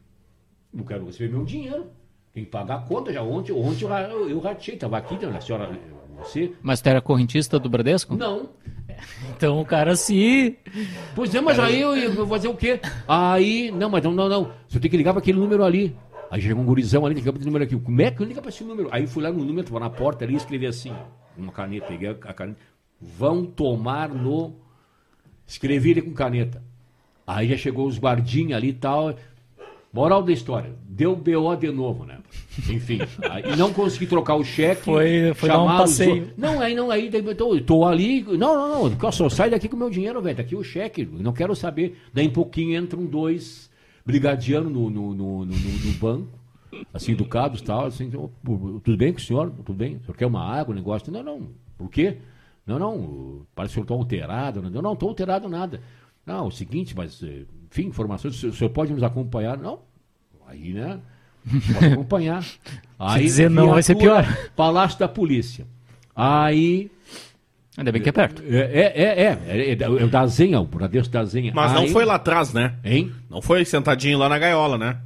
eu 0.73 0.83
quero 0.83 1.05
receber 1.05 1.31
meu 1.31 1.45
dinheiro. 1.45 1.87
Tem 2.33 2.43
que 2.43 2.49
pagar 2.49 2.75
a 2.75 2.81
conta 2.81 3.13
já. 3.13 3.21
Ontem, 3.21 3.51
ontem 3.51 3.83
eu, 3.85 3.89
eu, 3.89 4.29
eu 4.29 4.39
ratei, 4.39 4.73
estava 4.73 4.97
aqui, 4.97 5.15
né, 5.23 5.37
a 5.37 5.39
senhora, 5.39 5.79
você? 6.17 6.53
Mas 6.61 6.81
tu 6.81 6.87
era 6.87 7.01
correntista 7.01 7.59
do 7.59 7.69
Bradesco? 7.69 8.15
Não. 8.15 8.49
Então 9.35 9.59
o 9.59 9.65
cara 9.65 9.95
se. 9.95 10.57
Pois 11.13 11.33
é, 11.33 11.41
mas 11.41 11.59
aí 11.59 11.81
eu, 11.81 11.93
eu 11.97 12.13
vou 12.13 12.27
fazer 12.27 12.47
o 12.47 12.55
quê? 12.55 12.79
Aí, 13.05 13.69
não, 13.71 13.89
mas 13.89 14.01
não, 14.01 14.13
não, 14.13 14.29
não. 14.29 14.51
Você 14.69 14.79
tem 14.79 14.89
que 14.89 14.95
ligar 14.95 15.11
para 15.11 15.19
aquele 15.19 15.39
número 15.39 15.63
ali. 15.63 15.93
Aí 16.33 16.41
chegou 16.41 16.63
um 16.63 16.65
gurizão 16.65 17.05
ali, 17.05 17.13
liga 17.13 17.31
para 17.31 17.37
esse 17.39 17.45
número 17.45 17.63
aqui. 17.63 17.75
Como 17.79 18.01
é 18.01 18.09
que 18.09 18.19
eu 18.19 18.25
ligo 18.25 18.41
para 18.41 18.49
esse 18.49 18.63
número? 18.63 18.89
Aí 18.91 19.05
fui 19.05 19.21
lá 19.21 19.31
no 19.31 19.45
número, 19.45 19.79
na 19.79 19.87
porta 19.87 20.25
ali 20.25 20.33
e 20.33 20.37
escrevi 20.37 20.65
assim, 20.65 20.91
uma 21.37 21.51
caneta, 21.51 21.85
peguei 21.85 22.09
a 22.09 22.33
caneta. 22.33 22.57
Vão 22.99 23.45
tomar 23.45 24.09
no. 24.09 24.55
Escrevi 25.45 25.91
ele 25.91 26.01
com 26.01 26.11
caneta. 26.11 26.63
Aí 27.27 27.49
já 27.49 27.55
chegou 27.55 27.85
os 27.85 27.99
guardinhas 27.99 28.57
ali 28.57 28.69
e 28.69 28.73
tal. 28.73 29.13
Moral 29.93 30.23
da 30.23 30.31
história, 30.31 30.73
deu 30.89 31.15
BO 31.15 31.55
de 31.55 31.69
novo, 31.71 32.03
né? 32.03 32.17
Enfim, 32.67 32.97
aí 33.29 33.55
não 33.55 33.71
consegui 33.71 34.07
trocar 34.07 34.33
o 34.33 34.43
cheque. 34.43 34.81
Foi- 34.81 35.35
foi 35.35 35.49
um 35.49 35.53
chamar 35.53 35.73
os 35.75 35.79
passeio. 35.81 36.13
outros. 36.15 36.33
Não, 36.35 36.59
aí 36.59 36.73
não, 36.73 36.89
aí 36.89 37.11
tô, 37.37 37.55
eu 37.55 37.63
tô 37.63 37.85
ali. 37.85 38.23
Não, 38.23 38.37
não, 38.55 38.89
não. 38.89 39.11
Só 39.11 39.29
sai 39.29 39.51
daqui 39.51 39.69
com 39.69 39.75
o 39.75 39.79
meu 39.79 39.91
dinheiro, 39.91 40.19
velho. 40.19 40.35
Tá 40.35 40.41
aqui 40.41 40.55
o 40.55 40.63
cheque. 40.63 41.05
Não 41.05 41.31
quero 41.31 41.55
saber. 41.55 41.95
Daí 42.11 42.25
em 42.25 42.29
pouquinho 42.31 42.75
entram 42.75 43.05
dois 43.05 43.71
brigadianos 44.05 44.71
no, 44.71 44.89
no, 44.89 45.13
no, 45.13 45.45
no, 45.45 45.93
banco, 45.99 46.27
assim, 46.93 47.13
educados 47.13 47.61
e 47.61 47.63
tal. 47.63 47.85
Assim, 47.85 48.05
então, 48.05 48.29
"Pô, 48.43 48.79
tudo 48.83 48.97
bem 48.97 49.13
com 49.13 49.19
o 49.19 49.21
senhor? 49.21 49.51
Tudo 49.51 49.73
bem? 49.73 49.95
O 49.97 50.01
senhor 50.01 50.17
quer 50.17 50.25
uma 50.25 50.43
água, 50.43 50.73
um 50.73 50.77
negócio? 50.77 51.11
Não, 51.11 51.23
não. 51.23 51.47
Por 51.77 51.89
quê? 51.89 52.17
Não, 52.65 52.79
não. 52.79 53.45
Parece 53.55 53.73
que 53.73 53.79
o 53.79 53.83
senhor 53.83 53.85
está 53.85 53.93
alterado. 53.93 54.61
Não, 54.61 54.81
não, 54.81 54.93
estou 54.93 55.09
alterado 55.09 55.47
nada. 55.49 55.81
Não, 56.25 56.45
é 56.45 56.47
o 56.47 56.51
seguinte, 56.51 56.95
mas, 56.95 57.21
eh, 57.21 57.43
enfim, 57.69 57.87
informações, 57.87 58.41
o 58.43 58.53
senhor- 58.53 58.69
pode 58.71 58.93
nos 58.93 59.03
acompanhar? 59.03 59.57
Não. 59.57 59.79
Aí, 60.47 60.73
né? 60.73 60.99
Pode 61.73 61.85
acompanhar. 61.93 62.45
Aí, 62.97 63.23
dizer 63.23 63.49
não, 63.49 63.71
vai 63.71 63.83
ser 63.83 63.95
pior. 63.95 64.25
Palácio 64.55 64.97
da 64.99 65.07
Polícia. 65.09 65.67
Aí. 66.15 66.89
Ainda 67.77 67.91
bem 67.91 68.01
que 68.01 68.09
é 68.09 68.11
perto. 68.11 68.43
É, 68.45 68.57
é, 68.57 68.91
é, 68.95 69.23
é, 69.23 69.71
é, 69.71 69.77
é 69.81 69.87
o 69.87 70.07
da 70.07 70.27
Zenha, 70.27 70.59
o 70.59 70.65
Bradesco 70.65 71.11
da 71.11 71.25
Zenha. 71.25 71.51
Mas 71.55 71.73
não 71.73 71.87
foi 71.87 72.05
lá 72.05 72.15
atrás, 72.15 72.53
né? 72.53 72.75
Hein? 72.83 73.11
Não 73.29 73.41
foi 73.41 73.65
sentadinho 73.65 74.17
lá 74.19 74.29
na 74.29 74.37
gaiola, 74.37 74.77
né? 74.77 74.97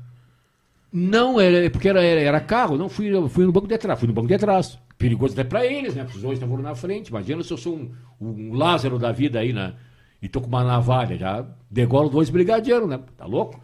Não, 0.91 1.39
era, 1.39 1.69
porque 1.69 1.87
era, 1.87 2.03
era, 2.03 2.19
era 2.19 2.39
carro, 2.39 2.77
não 2.77 2.89
fui, 2.89 3.09
fui 3.29 3.45
no 3.45 3.51
banco 3.51 3.67
de 3.67 3.77
trás, 3.77 3.99
fui 3.99 4.07
no 4.07 4.13
banco 4.13 4.27
de 4.27 4.37
trás. 4.37 4.77
Perigoso 4.97 5.33
até 5.33 5.43
pra 5.43 5.65
eles, 5.65 5.95
né? 5.95 6.03
Porque 6.03 6.17
os 6.17 6.23
dois 6.23 6.37
estavam 6.37 6.57
na 6.57 6.75
frente. 6.75 7.09
Imagina 7.09 7.43
se 7.43 7.51
eu 7.51 7.57
sou 7.57 7.75
um, 7.75 7.91
um 8.19 8.53
Lázaro 8.53 8.97
da 8.97 9.11
vida 9.11 9.39
aí, 9.39 9.53
né? 9.53 9.73
E 10.21 10.27
tô 10.27 10.41
com 10.41 10.47
uma 10.47 10.63
navalha, 10.63 11.17
já 11.17 11.45
degolo 11.69 12.09
dois 12.09 12.29
brigadianos, 12.29 12.89
né? 12.89 12.99
Tá 13.15 13.25
louco? 13.25 13.61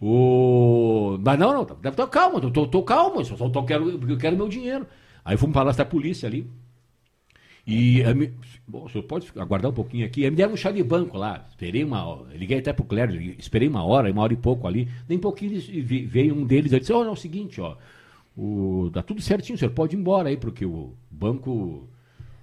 O... 0.00 1.18
Mas 1.24 1.38
não, 1.38 1.54
não, 1.54 1.64
deve 1.64 1.88
estar 1.88 2.06
calmo, 2.08 2.40
tô, 2.40 2.50
tô, 2.50 2.66
tô 2.66 2.82
calmo, 2.82 3.24
só, 3.24 3.36
só 3.36 3.48
tô, 3.48 3.64
quero, 3.64 3.98
eu 4.08 4.18
quero 4.18 4.36
meu 4.36 4.48
dinheiro. 4.48 4.86
Aí 5.24 5.36
fomos 5.36 5.54
para 5.54 5.64
lá 5.64 5.72
da 5.72 5.84
polícia 5.84 6.28
ali. 6.28 6.48
E 7.66 8.02
mi- 8.14 8.32
bom, 8.66 8.84
o 8.84 8.88
senhor 8.88 9.02
pode 9.04 9.26
aguardar 9.36 9.70
um 9.70 9.74
pouquinho 9.74 10.06
aqui. 10.06 10.24
Aí 10.24 10.30
me 10.30 10.36
deram 10.36 10.52
um 10.52 10.56
chá 10.56 10.70
de 10.70 10.82
banco 10.84 11.18
lá. 11.18 11.44
Esperei 11.48 11.82
uma. 11.82 12.22
Liguei 12.32 12.58
até 12.58 12.72
pro 12.72 12.84
Clério, 12.84 13.20
esperei 13.38 13.66
uma 13.66 13.84
hora, 13.84 14.10
uma 14.12 14.22
hora 14.22 14.32
e 14.32 14.36
pouco 14.36 14.68
ali. 14.68 14.88
Nem 15.08 15.18
pouquinho 15.18 15.60
veio 16.06 16.34
um 16.34 16.46
deles 16.46 16.72
e 16.72 16.78
disse: 16.78 16.92
não, 16.92 17.04
é 17.04 17.10
o 17.10 17.16
seguinte, 17.16 17.60
ó. 17.60 17.76
O, 18.36 18.90
tá 18.92 19.02
tudo 19.02 19.20
certinho, 19.20 19.56
o 19.56 19.58
senhor 19.58 19.70
pode 19.72 19.96
ir 19.96 19.98
embora 19.98 20.28
aí, 20.28 20.36
porque 20.36 20.64
o 20.64 20.92
banco 21.10 21.88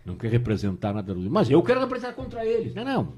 não 0.06 0.16
quer 0.16 0.30
representar 0.32 0.94
nada. 0.94 1.14
Mas 1.16 1.50
eu 1.50 1.62
quero 1.64 1.80
representar 1.80 2.14
contra 2.14 2.46
eles. 2.46 2.74
Não, 2.76 2.84
não. 2.84 3.14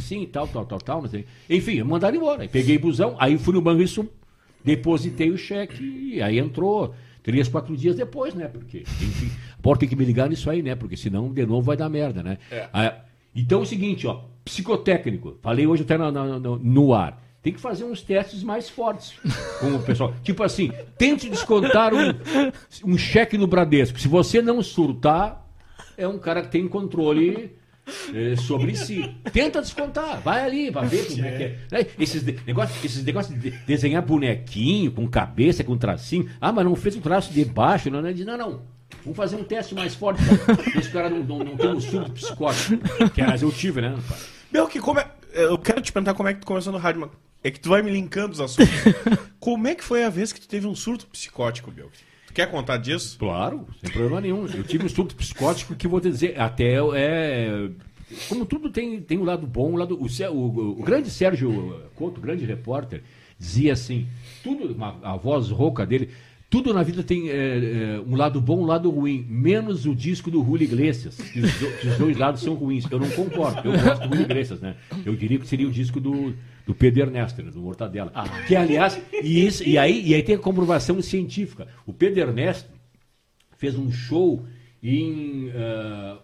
Sim, 0.00 0.26
tal, 0.30 0.46
tal, 0.48 0.66
tal, 0.66 0.78
tal. 0.78 1.04
Enfim, 1.48 1.76
me 1.76 1.84
mandaram 1.84 2.16
embora. 2.16 2.46
Peguei 2.46 2.76
busão, 2.76 3.16
aí 3.18 3.38
fui 3.38 3.54
no 3.54 3.62
banco 3.62 3.80
isso, 3.80 4.06
depositei 4.64 5.30
o 5.30 5.38
cheque, 5.38 6.20
aí 6.20 6.38
entrou. 6.38 6.94
Três, 7.22 7.48
quatro 7.48 7.76
dias 7.76 7.94
depois, 7.96 8.34
né? 8.34 8.48
Porque, 8.48 8.78
enfim, 8.80 9.30
pode 9.62 9.80
ter 9.80 9.86
que 9.86 9.94
me 9.96 10.04
ligar 10.04 10.28
nisso 10.28 10.50
aí, 10.50 10.62
né? 10.62 10.74
Porque 10.74 10.96
senão 10.96 11.32
de 11.32 11.46
novo 11.46 11.62
vai 11.62 11.76
dar 11.76 11.88
merda, 11.88 12.22
né? 12.22 12.38
Ah, 12.72 12.96
então 13.34 13.60
é 13.60 13.62
o 13.62 13.66
seguinte, 13.66 14.06
ó, 14.06 14.24
psicotécnico, 14.44 15.36
falei 15.40 15.66
hoje 15.66 15.82
até 15.82 15.96
no, 15.96 16.10
no- 16.10 16.58
no- 16.58 16.94
ar. 16.94 17.22
Tem 17.42 17.52
que 17.52 17.60
fazer 17.60 17.84
uns 17.84 18.02
testes 18.02 18.42
mais 18.44 18.68
fortes 18.68 19.14
com 19.58 19.74
o 19.74 19.82
pessoal. 19.82 20.14
Tipo 20.22 20.44
assim, 20.44 20.70
tente 20.96 21.28
descontar 21.28 21.92
um, 21.92 22.12
um 22.92 22.96
cheque 22.96 23.36
no 23.36 23.48
Bradesco. 23.48 23.98
Se 23.98 24.06
você 24.06 24.40
não 24.40 24.62
surtar, 24.62 25.44
é 25.96 26.06
um 26.06 26.18
cara 26.18 26.42
que 26.42 26.48
tem 26.52 26.68
controle 26.68 27.50
sobre 28.46 28.74
si. 28.76 29.14
Tenta 29.32 29.60
descontar, 29.60 30.20
vai 30.20 30.44
ali, 30.44 30.70
vai 30.70 30.86
ver 30.86 31.06
como 31.06 31.24
é 31.24 31.36
que 31.36 31.42
é. 31.42 31.58
Né? 31.70 31.86
Esses, 31.98 32.22
de- 32.22 32.38
negócios, 32.46 32.84
esses 32.84 33.04
negócios 33.04 33.38
de 33.40 33.50
desenhar 33.50 34.02
bonequinho 34.02 34.92
com 34.92 35.08
cabeça, 35.08 35.64
com 35.64 35.76
tracinho. 35.76 36.28
Ah, 36.40 36.52
mas 36.52 36.64
não 36.64 36.76
fez 36.76 36.96
o 36.96 37.00
traço 37.00 37.32
de 37.32 37.44
baixo, 37.44 37.90
não, 37.90 38.00
não, 38.02 38.10
não, 38.12 38.38
não. 38.38 38.62
Vamos 39.04 39.16
fazer 39.16 39.36
um 39.36 39.44
teste 39.44 39.74
mais 39.74 39.94
forte. 39.94 40.22
Esse 40.78 40.90
cara 40.90 41.10
não, 41.10 41.20
não, 41.20 41.38
não 41.40 41.56
tem 41.56 41.68
um 41.70 41.80
surto 41.80 42.12
psicótico. 42.12 42.78
Que 43.10 43.20
aliás 43.20 43.42
eu 43.42 43.50
tive, 43.50 43.80
né? 43.80 43.96
pai? 44.08 44.18
Meu, 44.52 44.68
que 44.68 44.78
como 44.80 45.00
é... 45.00 45.10
Eu 45.32 45.56
quero 45.58 45.80
te 45.80 45.90
perguntar 45.90 46.14
como 46.14 46.28
é 46.28 46.34
que 46.34 46.40
tu 46.40 46.46
começou 46.46 46.72
no 46.72 46.78
rádio, 46.78 47.00
mas 47.00 47.10
é 47.42 47.50
que 47.50 47.58
tu 47.58 47.70
vai 47.70 47.82
me 47.82 47.90
linkando 47.90 48.32
os 48.32 48.40
assuntos. 48.40 48.70
como 49.40 49.66
é 49.66 49.74
que 49.74 49.82
foi 49.82 50.04
a 50.04 50.10
vez 50.10 50.32
que 50.32 50.40
tu 50.40 50.46
teve 50.46 50.66
um 50.66 50.74
surto 50.74 51.06
psicótico, 51.06 51.72
meu? 51.72 51.90
Quer 52.34 52.50
contar 52.50 52.78
disso? 52.78 53.18
Claro, 53.18 53.66
sem 53.82 53.90
problema 53.92 54.20
nenhum. 54.20 54.46
Eu 54.46 54.64
tive 54.64 54.84
um 54.84 54.88
surto 54.88 55.14
psicótico 55.14 55.74
que 55.74 55.86
vou 55.86 56.00
dizer, 56.00 56.38
até 56.40 56.76
é. 56.94 57.68
Como 58.28 58.44
tudo 58.44 58.70
tem, 58.70 59.00
tem 59.00 59.18
um 59.18 59.24
lado 59.24 59.46
bom, 59.46 59.72
um 59.72 59.76
lado. 59.76 59.94
O, 60.00 60.06
o- 60.06 60.80
o 60.80 60.82
grande 60.82 61.10
Sérgio 61.10 61.80
Couto, 61.94 62.20
grande 62.20 62.44
repórter, 62.44 63.02
dizia 63.38 63.72
assim: 63.72 64.06
tudo, 64.42 64.72
uma- 64.74 64.98
a 65.02 65.16
voz 65.16 65.48
rouca 65.50 65.84
dele, 65.86 66.10
tudo 66.52 66.74
na 66.74 66.82
vida 66.82 67.02
tem 67.02 67.30
é, 67.30 67.34
é, 67.96 68.00
um 68.06 68.14
lado 68.14 68.38
bom 68.38 68.60
um 68.60 68.66
lado 68.66 68.90
ruim, 68.90 69.24
menos 69.26 69.86
o 69.86 69.94
disco 69.94 70.30
do 70.30 70.44
Julio 70.44 70.64
Iglesias. 70.64 71.16
que 71.16 71.40
Os, 71.40 71.50
do- 71.58 71.78
que 71.80 71.88
os 71.88 71.96
dois 71.96 72.14
lados 72.18 72.42
são 72.42 72.52
ruins. 72.52 72.84
Eu 72.90 73.00
não 73.00 73.08
concordo, 73.08 73.66
eu 73.70 73.72
gosto 73.82 74.02
do 74.02 74.08
Julio 74.08 74.22
Iglesias, 74.24 74.60
né? 74.60 74.76
Eu 75.02 75.16
diria 75.16 75.38
que 75.38 75.46
seria 75.46 75.66
o 75.66 75.70
disco 75.70 75.98
do, 75.98 76.34
do 76.66 76.74
Pedro 76.74 77.00
Ernesto, 77.04 77.42
né? 77.42 77.50
do 77.50 77.58
Mortadela. 77.58 78.12
Que, 78.46 78.54
aliás, 78.54 79.00
e, 79.22 79.46
isso, 79.46 79.66
e, 79.66 79.78
aí, 79.78 80.06
e 80.06 80.14
aí 80.14 80.22
tem 80.22 80.34
a 80.34 80.38
comprovação 80.38 81.00
científica. 81.00 81.66
O 81.86 81.92
Pedro 81.94 82.20
Ernesto 82.20 82.68
fez 83.56 83.74
um 83.74 83.90
show 83.90 84.44
em, 84.82 85.50
ah, 85.54 86.18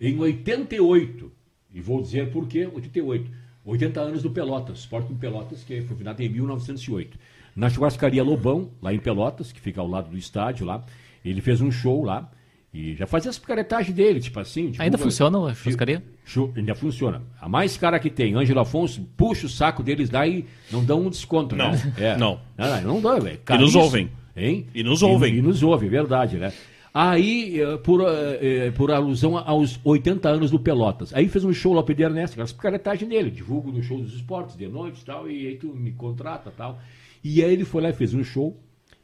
em 0.00 0.16
88. 0.16 1.32
E 1.74 1.80
vou 1.80 2.00
dizer 2.00 2.30
por 2.30 2.46
quê 2.46 2.68
88. 2.72 3.28
80 3.64 4.00
anos 4.00 4.22
do 4.22 4.30
Pelotas, 4.30 4.80
Sporting 4.80 5.14
Pelotas, 5.16 5.64
que 5.64 5.82
foi 5.82 5.96
fundado 5.96 6.22
em 6.22 6.28
1908. 6.28 7.18
Na 7.56 7.70
churrascaria 7.70 8.22
Lobão, 8.22 8.70
lá 8.82 8.92
em 8.92 8.98
Pelotas, 8.98 9.52
que 9.52 9.60
fica 9.60 9.80
ao 9.80 9.86
lado 9.88 10.10
do 10.10 10.16
estádio 10.16 10.66
lá, 10.66 10.84
ele 11.24 11.40
fez 11.40 11.60
um 11.60 11.70
show 11.70 12.04
lá 12.04 12.28
e 12.72 12.94
já 12.96 13.06
fazia 13.06 13.30
as 13.30 13.38
picaretagens 13.38 13.94
dele, 13.94 14.18
tipo 14.20 14.40
assim. 14.40 14.70
tipo, 14.72 14.82
Ainda 14.82 14.98
funciona 14.98 15.38
a 15.46 15.54
churrascaria? 15.54 16.02
Chu- 16.24 16.52
Ainda 16.56 16.74
funciona. 16.74 17.22
A 17.40 17.48
mais 17.48 17.76
cara 17.76 17.98
que 18.00 18.10
tem, 18.10 18.34
Ângelo 18.34 18.58
Afonso, 18.60 19.02
puxa 19.16 19.46
o 19.46 19.48
saco 19.48 19.82
deles 19.82 20.10
lá 20.10 20.26
e 20.26 20.44
não 20.72 20.84
dão 20.84 21.02
um 21.06 21.10
desconto, 21.10 21.54
Não, 21.54 21.70
né? 21.70 21.92
É. 21.98 22.16
não. 22.16 22.40
Não, 22.58 22.66
não, 22.82 22.94
não 22.94 23.00
dá, 23.00 23.18
velho. 23.20 23.38
E 23.48 23.58
nos 23.58 23.74
ouvem. 23.76 24.10
Hein? 24.36 24.66
E 24.74 24.82
nos 24.82 25.02
ouvem. 25.02 25.36
E, 25.36 25.40
nos 25.42 25.62
ouvem, 25.62 25.88
verdade, 25.88 26.36
né? 26.38 26.52
Aí, 26.92 27.60
eh, 27.60 27.76
por, 27.78 28.00
eh, 28.02 28.38
eh, 28.66 28.70
por 28.70 28.90
alusão 28.92 29.36
aos 29.36 29.80
80 29.84 30.28
anos 30.28 30.50
do 30.50 30.58
Pelotas. 30.60 31.12
Aí 31.14 31.28
fez 31.28 31.44
um 31.44 31.52
show 31.52 31.72
lá 31.72 31.82
pro 31.82 32.00
Ernesto, 32.00 32.34
aquelas 32.34 32.52
picaretagens 32.52 33.08
dele, 33.08 33.30
divulgo 33.32 33.72
no 33.72 33.82
show 33.82 34.00
dos 34.00 34.14
esportes 34.14 34.56
de 34.56 34.66
noite 34.68 35.02
e 35.02 35.04
tal, 35.04 35.28
e 35.28 35.46
aí 35.48 35.56
tu 35.56 35.68
me 35.74 35.90
contrata 35.92 36.50
e 36.50 36.52
tal. 36.56 36.78
E 37.24 37.42
aí 37.42 37.52
ele 37.52 37.64
foi 37.64 37.80
lá 37.82 37.88
e 37.88 37.94
fez 37.94 38.12
um 38.12 38.22
show, 38.22 38.54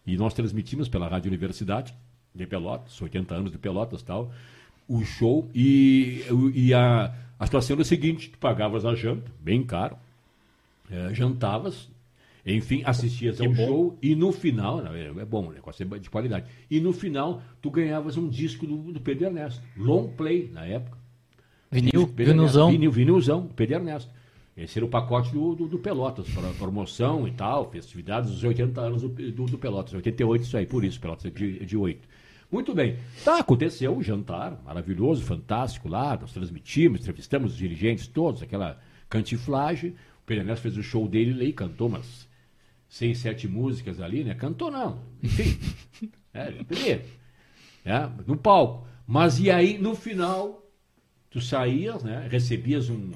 e 0.07 0.17
nós 0.17 0.35
transmitimos 0.35 0.89
pela 0.89 1.09
Rádio 1.09 1.29
Universidade 1.31 1.95
de 2.35 2.47
Pelotas, 2.47 3.01
80 3.01 3.35
anos 3.35 3.51
de 3.51 3.59
Pelotas 3.59 4.03
e 4.03 4.05
tal, 4.05 4.31
o 4.87 5.03
show, 5.05 5.49
e, 5.55 6.23
e 6.55 6.75
a, 6.75 7.15
a 7.39 7.47
situação 7.47 7.75
era 7.75 7.83
a 7.83 7.85
seguinte, 7.85 8.29
tu 8.29 8.39
pagavas 8.39 8.85
a 8.85 8.95
janta, 8.95 9.33
bem 9.41 9.63
caro, 9.65 9.97
eh, 10.91 11.15
jantavas, 11.15 11.89
enfim, 12.45 12.83
assistias 12.85 13.39
Que 13.39 13.47
ao 13.47 13.53
bom. 13.53 13.67
show 13.67 13.99
e 14.03 14.15
no 14.15 14.33
final, 14.33 14.83
não, 14.83 14.95
é 14.95 15.07
é 15.07 15.25
bom, 15.25 15.49
o 15.49 15.53
negócio 15.53 15.87
é 15.95 15.99
de 15.99 16.11
qualidade. 16.11 16.47
E 16.71 16.81
no 16.81 16.93
final, 16.93 17.43
tu 17.63 17.71
ganhavas 17.71 18.17
um 18.17 18.29
disco 18.29 18.67
do, 18.67 18.93
do 18.93 19.01
Pedro 19.01 19.27
Ernesto. 19.27 19.63
Long 19.77 20.09
play, 20.09 20.51
na 20.53 20.65
época. 20.67 20.99
Vinil, 21.71 22.07
vinilzão. 22.07 22.71
Vinil, 22.71 22.91
vinilzão, 22.91 23.47
Pedro 23.47 23.77
Ernesto. 23.77 24.11
Esse 24.61 24.79
era 24.79 24.85
o 24.85 24.89
pacote 24.89 25.33
do, 25.33 25.55
do, 25.55 25.67
do 25.67 25.79
Pelotas, 25.79 26.29
para 26.29 26.51
promoção 26.51 27.27
e 27.27 27.31
tal, 27.31 27.71
festividades 27.71 28.31
dos 28.31 28.45
80 28.45 28.79
anos 28.79 29.01
do, 29.01 29.09
do, 29.09 29.47
do 29.47 29.59
Pelotas. 29.59 29.95
88, 29.95 30.43
isso 30.43 30.57
aí, 30.57 30.67
por 30.67 30.85
isso, 30.85 31.01
Pelotas 31.01 31.25
é 31.25 31.31
de, 31.31 31.65
de 31.65 31.77
8. 31.77 32.07
Muito 32.53 32.75
bem. 32.75 32.99
Tá, 33.25 33.39
aconteceu 33.39 33.97
o 33.97 34.03
jantar, 34.03 34.61
maravilhoso, 34.63 35.23
fantástico 35.23 35.89
lá, 35.89 36.19
nós 36.21 36.33
transmitimos, 36.33 37.01
entrevistamos 37.01 37.53
os 37.53 37.59
dirigentes 37.59 38.07
todos, 38.07 38.43
aquela 38.43 38.79
cantiflagem. 39.09 39.91
O 39.91 40.27
Pedro 40.27 40.55
fez 40.57 40.77
o 40.77 40.83
show 40.83 41.09
dele 41.09 41.43
e 41.43 41.53
cantou 41.55 41.89
umas 41.89 42.29
seis, 42.87 43.19
sete 43.19 43.49
músicas 43.49 43.99
ali, 43.99 44.25
né? 44.25 44.35
Cantou 44.35 44.71
não, 44.71 45.01
enfim. 45.23 45.59
é, 46.35 46.51
primeiro, 46.65 47.03
né? 47.83 48.13
no 48.27 48.37
palco. 48.37 48.87
Mas 49.07 49.41
e 49.41 49.51
aí, 49.51 49.79
no 49.79 49.95
final, 49.95 50.63
tu 51.31 51.41
saías, 51.41 52.03
né? 52.03 52.29
Recebias 52.31 52.91
um, 52.91 53.11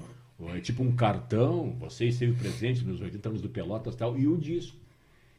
um, 0.44 0.60
tipo 0.60 0.82
um 0.82 0.94
cartão, 0.94 1.76
você 1.78 2.06
esteve 2.06 2.32
presente 2.32 2.84
nos 2.84 3.00
80 3.00 3.28
anos 3.28 3.42
do 3.42 3.48
Pelotas 3.48 3.94
tal, 3.94 4.18
e 4.18 4.26
o 4.26 4.36
disco. 4.36 4.76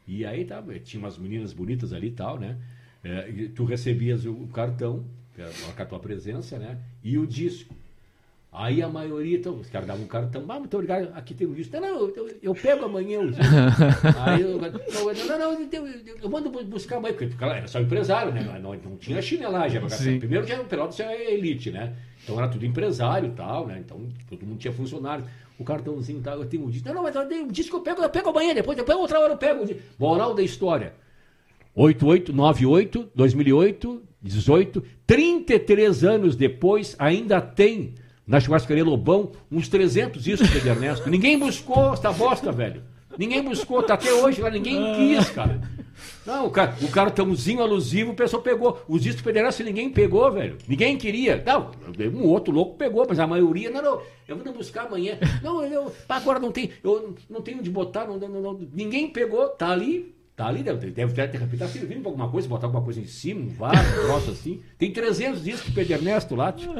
E 0.06 0.24
aí 0.24 0.44
tá, 0.44 0.62
tinha 0.84 1.02
umas 1.02 1.18
meninas 1.18 1.52
bonitas 1.52 1.92
ali 1.92 2.08
e 2.08 2.12
tal, 2.12 2.38
né? 2.38 2.56
É, 3.02 3.48
tu 3.54 3.64
recebias 3.64 4.24
o, 4.24 4.46
cartão, 4.48 5.04
marcar 5.64 5.84
a 5.84 5.86
tua 5.86 6.00
presença, 6.00 6.58
né? 6.58 6.80
E 7.02 7.18
o 7.18 7.26
disco. 7.26 7.74
Aí 8.58 8.80
a 8.80 8.88
maioria, 8.88 9.36
então, 9.36 9.54
os 9.56 9.68
caras 9.68 9.86
davam 9.86 10.02
um 10.04 10.08
cartão, 10.08 10.42
ah, 10.48 10.58
muito 10.58 10.72
obrigado, 10.74 11.12
aqui 11.14 11.34
tem 11.34 11.46
o 11.46 11.54
disco. 11.54 11.78
Não, 11.78 11.82
não, 11.82 12.08
eu, 12.08 12.30
eu 12.42 12.54
pego 12.54 12.86
amanhã 12.86 13.20
o. 13.20 13.28
Aí 14.24 14.40
eu, 14.40 14.56
não, 14.56 15.38
não, 15.38 15.38
não, 15.38 15.66
eu, 16.22 16.30
mando 16.30 16.48
bu- 16.48 16.64
buscar 16.64 16.96
amanhã, 16.96 17.12
porque 17.12 17.34
cara, 17.36 17.58
era 17.58 17.68
só 17.68 17.78
empresário, 17.78 18.32
né? 18.32 18.58
Não, 18.62 18.72
não, 18.72 18.96
tinha 18.96 19.20
chinelagem. 19.20 19.78
Primeiro 20.18 20.46
já 20.46 20.58
o 20.58 20.64
Pelotas 20.64 20.98
era 20.98 21.14
elite, 21.14 21.70
né? 21.70 21.92
Então 22.24 22.38
era 22.38 22.48
tudo 22.48 22.64
empresário 22.64 23.28
e 23.28 23.32
tal, 23.32 23.66
né? 23.66 23.78
Então 23.84 24.00
todo 24.26 24.46
mundo 24.46 24.58
tinha 24.58 24.72
funcionário. 24.72 25.26
O 25.58 25.64
cartãozinho 25.64 26.22
tal, 26.22 26.38
eu 26.38 26.46
tenho 26.46 26.64
um 26.64 26.70
disco. 26.70 26.88
Não, 26.88 26.94
não, 26.94 27.02
mas 27.02 27.14
eu 27.14 27.26
tenho 27.28 27.44
um 27.44 27.48
disco 27.48 27.72
que 27.72 27.76
eu 27.76 27.94
pego, 27.94 28.02
eu 28.02 28.08
pego 28.10 28.30
amanhã, 28.30 28.54
depois, 28.54 28.74
depois 28.74 28.96
outra 28.98 29.20
hora 29.20 29.34
eu 29.34 29.36
pego. 29.38 29.66
disco. 29.66 29.82
Moral 29.98 30.32
da 30.32 30.42
história. 30.42 30.94
8898, 31.74 33.10
2008, 33.14 34.02
18, 34.22 34.82
33 35.06 36.04
anos 36.04 36.34
depois, 36.34 36.96
ainda 36.98 37.38
tem 37.38 37.94
na 38.26 38.40
churrascaria 38.40 38.84
Lobão 38.84 39.32
uns 39.50 39.68
300 39.68 40.22
discos 40.22 40.50
de 40.50 40.68
Ernesto. 40.68 41.08
Ninguém 41.08 41.38
buscou 41.38 41.92
essa 41.92 42.10
bosta, 42.12 42.50
velho. 42.50 42.82
Ninguém 43.18 43.42
buscou, 43.42 43.82
tá 43.82 43.94
até 43.94 44.12
hoje 44.12 44.42
lá, 44.42 44.50
ninguém 44.50 44.78
quis, 44.94 45.30
cara. 45.30 45.60
Não, 46.26 46.46
o, 46.46 46.50
cara, 46.50 46.76
o 46.82 46.88
cartãozinho 46.88 47.62
alusivo, 47.62 48.12
o 48.12 48.14
pessoal 48.14 48.42
pegou. 48.42 48.82
Os 48.86 49.02
discos 49.02 49.22
federais 49.22 49.58
ninguém 49.60 49.88
pegou, 49.88 50.30
velho. 50.30 50.58
Ninguém 50.68 50.98
queria. 50.98 51.42
Não, 51.46 51.70
um 52.12 52.24
outro 52.24 52.52
louco 52.52 52.76
pegou, 52.76 53.06
mas 53.08 53.18
a 53.18 53.26
maioria, 53.26 53.70
não, 53.70 53.82
não, 53.82 54.00
eu 54.28 54.36
vou 54.36 54.52
buscar 54.52 54.86
amanhã. 54.86 55.18
Não, 55.42 55.62
eu, 55.64 55.90
agora 56.08 56.38
não 56.38 56.50
tem, 56.52 56.70
eu 56.82 57.14
não 57.30 57.40
tenho 57.40 57.58
onde 57.58 57.70
botar, 57.70 58.06
não, 58.06 58.18
não, 58.18 58.28
não, 58.28 58.60
ninguém 58.72 59.08
pegou, 59.08 59.48
tá 59.48 59.70
ali, 59.70 60.14
tá 60.34 60.48
ali, 60.48 60.62
deve, 60.62 60.90
deve 60.90 61.14
ter, 61.14 61.38
repente, 61.38 61.58
tá 61.58 61.68
servindo 61.68 62.02
pra 62.02 62.10
alguma 62.10 62.28
coisa, 62.28 62.48
botar 62.48 62.66
alguma 62.66 62.82
coisa 62.82 63.00
em 63.00 63.06
cima, 63.06 63.40
um 63.40 63.48
vaso, 63.48 63.78
um 63.78 64.06
troço 64.06 64.30
assim. 64.32 64.60
Tem 64.76 64.92
300 64.92 65.42
discos 65.42 65.70
do 65.70 65.74
Pedro 65.74 65.94
Ernesto 65.94 66.34
lá, 66.34 66.52
tio. 66.52 66.72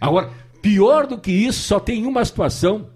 Agora, 0.00 0.30
pior 0.62 1.06
do 1.06 1.18
que 1.18 1.30
isso, 1.32 1.62
só 1.62 1.78
tem 1.80 2.06
uma 2.06 2.24
situação 2.24 2.90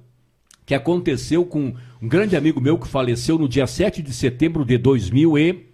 que 0.67 0.75
aconteceu 0.75 1.45
com 1.45 1.75
um 2.01 2.09
grande 2.09 2.37
amigo 2.37 2.61
meu 2.61 2.79
que 2.79 2.87
faleceu 2.87 3.39
no 3.39 3.49
dia 3.49 3.67
7 3.67 4.03
de 4.03 4.13
setembro 4.13 4.65
de 4.65 4.79
2000 4.79 5.39
e 5.39 5.67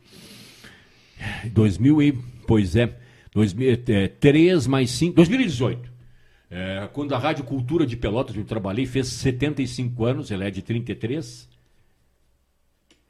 2000 1.52 2.02
e 2.02 2.12
pois 2.46 2.76
é, 2.76 2.96
2003 3.32 4.66
mais 4.66 4.90
5, 4.90 5.14
2018. 5.16 5.90
É, 6.50 6.88
quando 6.92 7.14
a 7.14 7.18
Rádio 7.18 7.44
Cultura 7.44 7.84
de 7.86 7.96
Pelotas, 7.96 8.36
eu 8.36 8.44
trabalhei, 8.44 8.86
fez 8.86 9.08
75 9.08 10.04
anos, 10.04 10.30
ela 10.30 10.44
é 10.44 10.50
de 10.50 10.62
33. 10.62 11.48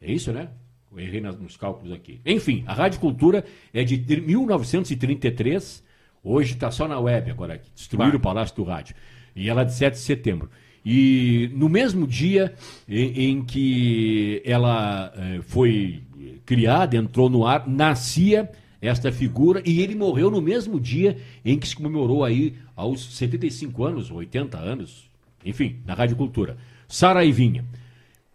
É 0.01 0.11
isso, 0.13 0.33
né? 0.33 0.49
Eu 0.91 0.99
errei 1.01 1.21
nos 1.21 1.57
cálculos 1.57 1.93
aqui. 1.93 2.21
Enfim, 2.25 2.65
a 2.67 2.73
Rádio 2.73 2.99
Cultura 3.01 3.45
é 3.73 3.85
de 3.85 3.99
tri- 3.99 4.23
1933, 4.23 5.85
hoje 6.29 6.55
está 6.55 6.71
só 6.71 6.89
na 6.89 6.99
web 6.99 7.31
agora, 7.31 7.61
destruíram 7.75 8.11
Claro. 8.11 8.19
o 8.19 8.21
Palácio 8.21 8.57
do 8.57 8.65
Rádio. 8.65 8.95
E 9.35 9.49
ela 9.49 9.63
é 9.63 9.65
de 9.65 9.75
7 9.75 9.95
de 9.95 10.01
setembro. 10.01 10.51
E 10.85 11.51
no 11.55 11.69
mesmo 11.69 12.07
dia 12.07 12.55
em, 12.89 13.31
em 13.31 13.45
que 13.45 14.43
ela 14.45 15.13
eh, 15.17 15.41
foi 15.43 16.03
criada, 16.45 16.97
entrou 16.97 17.29
no 17.29 17.47
ar, 17.47 17.67
nascia 17.69 18.51
esta 18.81 19.11
figura 19.11 19.61
e 19.65 19.81
ele 19.81 19.95
morreu 19.95 20.31
no 20.31 20.41
mesmo 20.41 20.79
dia 20.79 21.19
em 21.45 21.59
que 21.59 21.67
se 21.67 21.75
comemorou 21.75 22.25
aí 22.25 22.55
aos 22.75 23.17
75 23.17 23.85
anos, 23.85 24.11
80 24.11 24.59
anos, 24.59 25.11
enfim, 25.45 25.77
na 25.85 25.95
Rádio 25.95 26.17
Cultura. 26.17 26.57
Saraivinha 26.89 27.65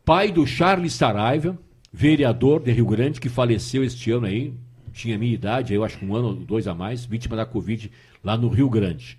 pai 0.03 0.31
do 0.31 0.45
Charles 0.45 0.93
Saraiva, 0.93 1.57
vereador 1.93 2.61
de 2.61 2.71
Rio 2.71 2.85
Grande, 2.85 3.19
que 3.19 3.29
faleceu 3.29 3.83
este 3.83 4.11
ano 4.11 4.25
aí, 4.25 4.53
tinha 4.91 5.17
minha 5.17 5.33
idade, 5.33 5.73
eu 5.73 5.83
acho 5.83 5.97
que 5.97 6.05
um 6.05 6.15
ano 6.15 6.27
ou 6.27 6.35
dois 6.35 6.67
a 6.67 6.73
mais, 6.73 7.05
vítima 7.05 7.35
da 7.35 7.45
Covid 7.45 7.91
lá 8.23 8.37
no 8.37 8.49
Rio 8.49 8.69
Grande. 8.69 9.17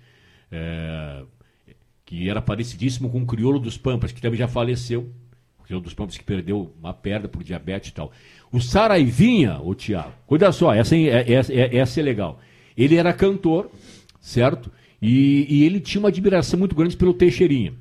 É, 0.51 1.23
que 2.05 2.29
era 2.29 2.41
parecidíssimo 2.41 3.09
com 3.09 3.21
o 3.21 3.25
Crioulo 3.25 3.59
dos 3.59 3.77
Pampas, 3.77 4.11
que 4.11 4.21
também 4.21 4.37
já 4.37 4.47
faleceu. 4.47 5.09
O 5.59 5.63
Crioulo 5.63 5.83
dos 5.83 5.93
Pampas 5.93 6.17
que 6.17 6.23
perdeu 6.23 6.73
uma 6.79 6.93
perna 6.93 7.27
por 7.27 7.43
diabetes 7.43 7.89
e 7.89 7.93
tal. 7.93 8.11
O 8.51 8.59
Saraivinha, 8.59 9.59
o 9.61 9.73
Tiago, 9.73 10.13
cuida 10.27 10.51
só, 10.51 10.73
essa, 10.73 10.95
é, 10.95 11.31
essa, 11.31 11.53
é- 11.53 11.75
essa 11.77 11.99
é 11.99 12.03
legal. 12.03 12.39
Ele 12.77 12.95
era 12.95 13.13
cantor, 13.13 13.71
certo? 14.19 14.71
E, 15.01 15.45
e 15.49 15.63
ele 15.63 15.79
tinha 15.79 15.99
uma 15.99 16.09
admiração 16.09 16.59
muito 16.59 16.75
grande 16.75 16.95
pelo 16.95 17.13
Teixeirinha. 17.13 17.73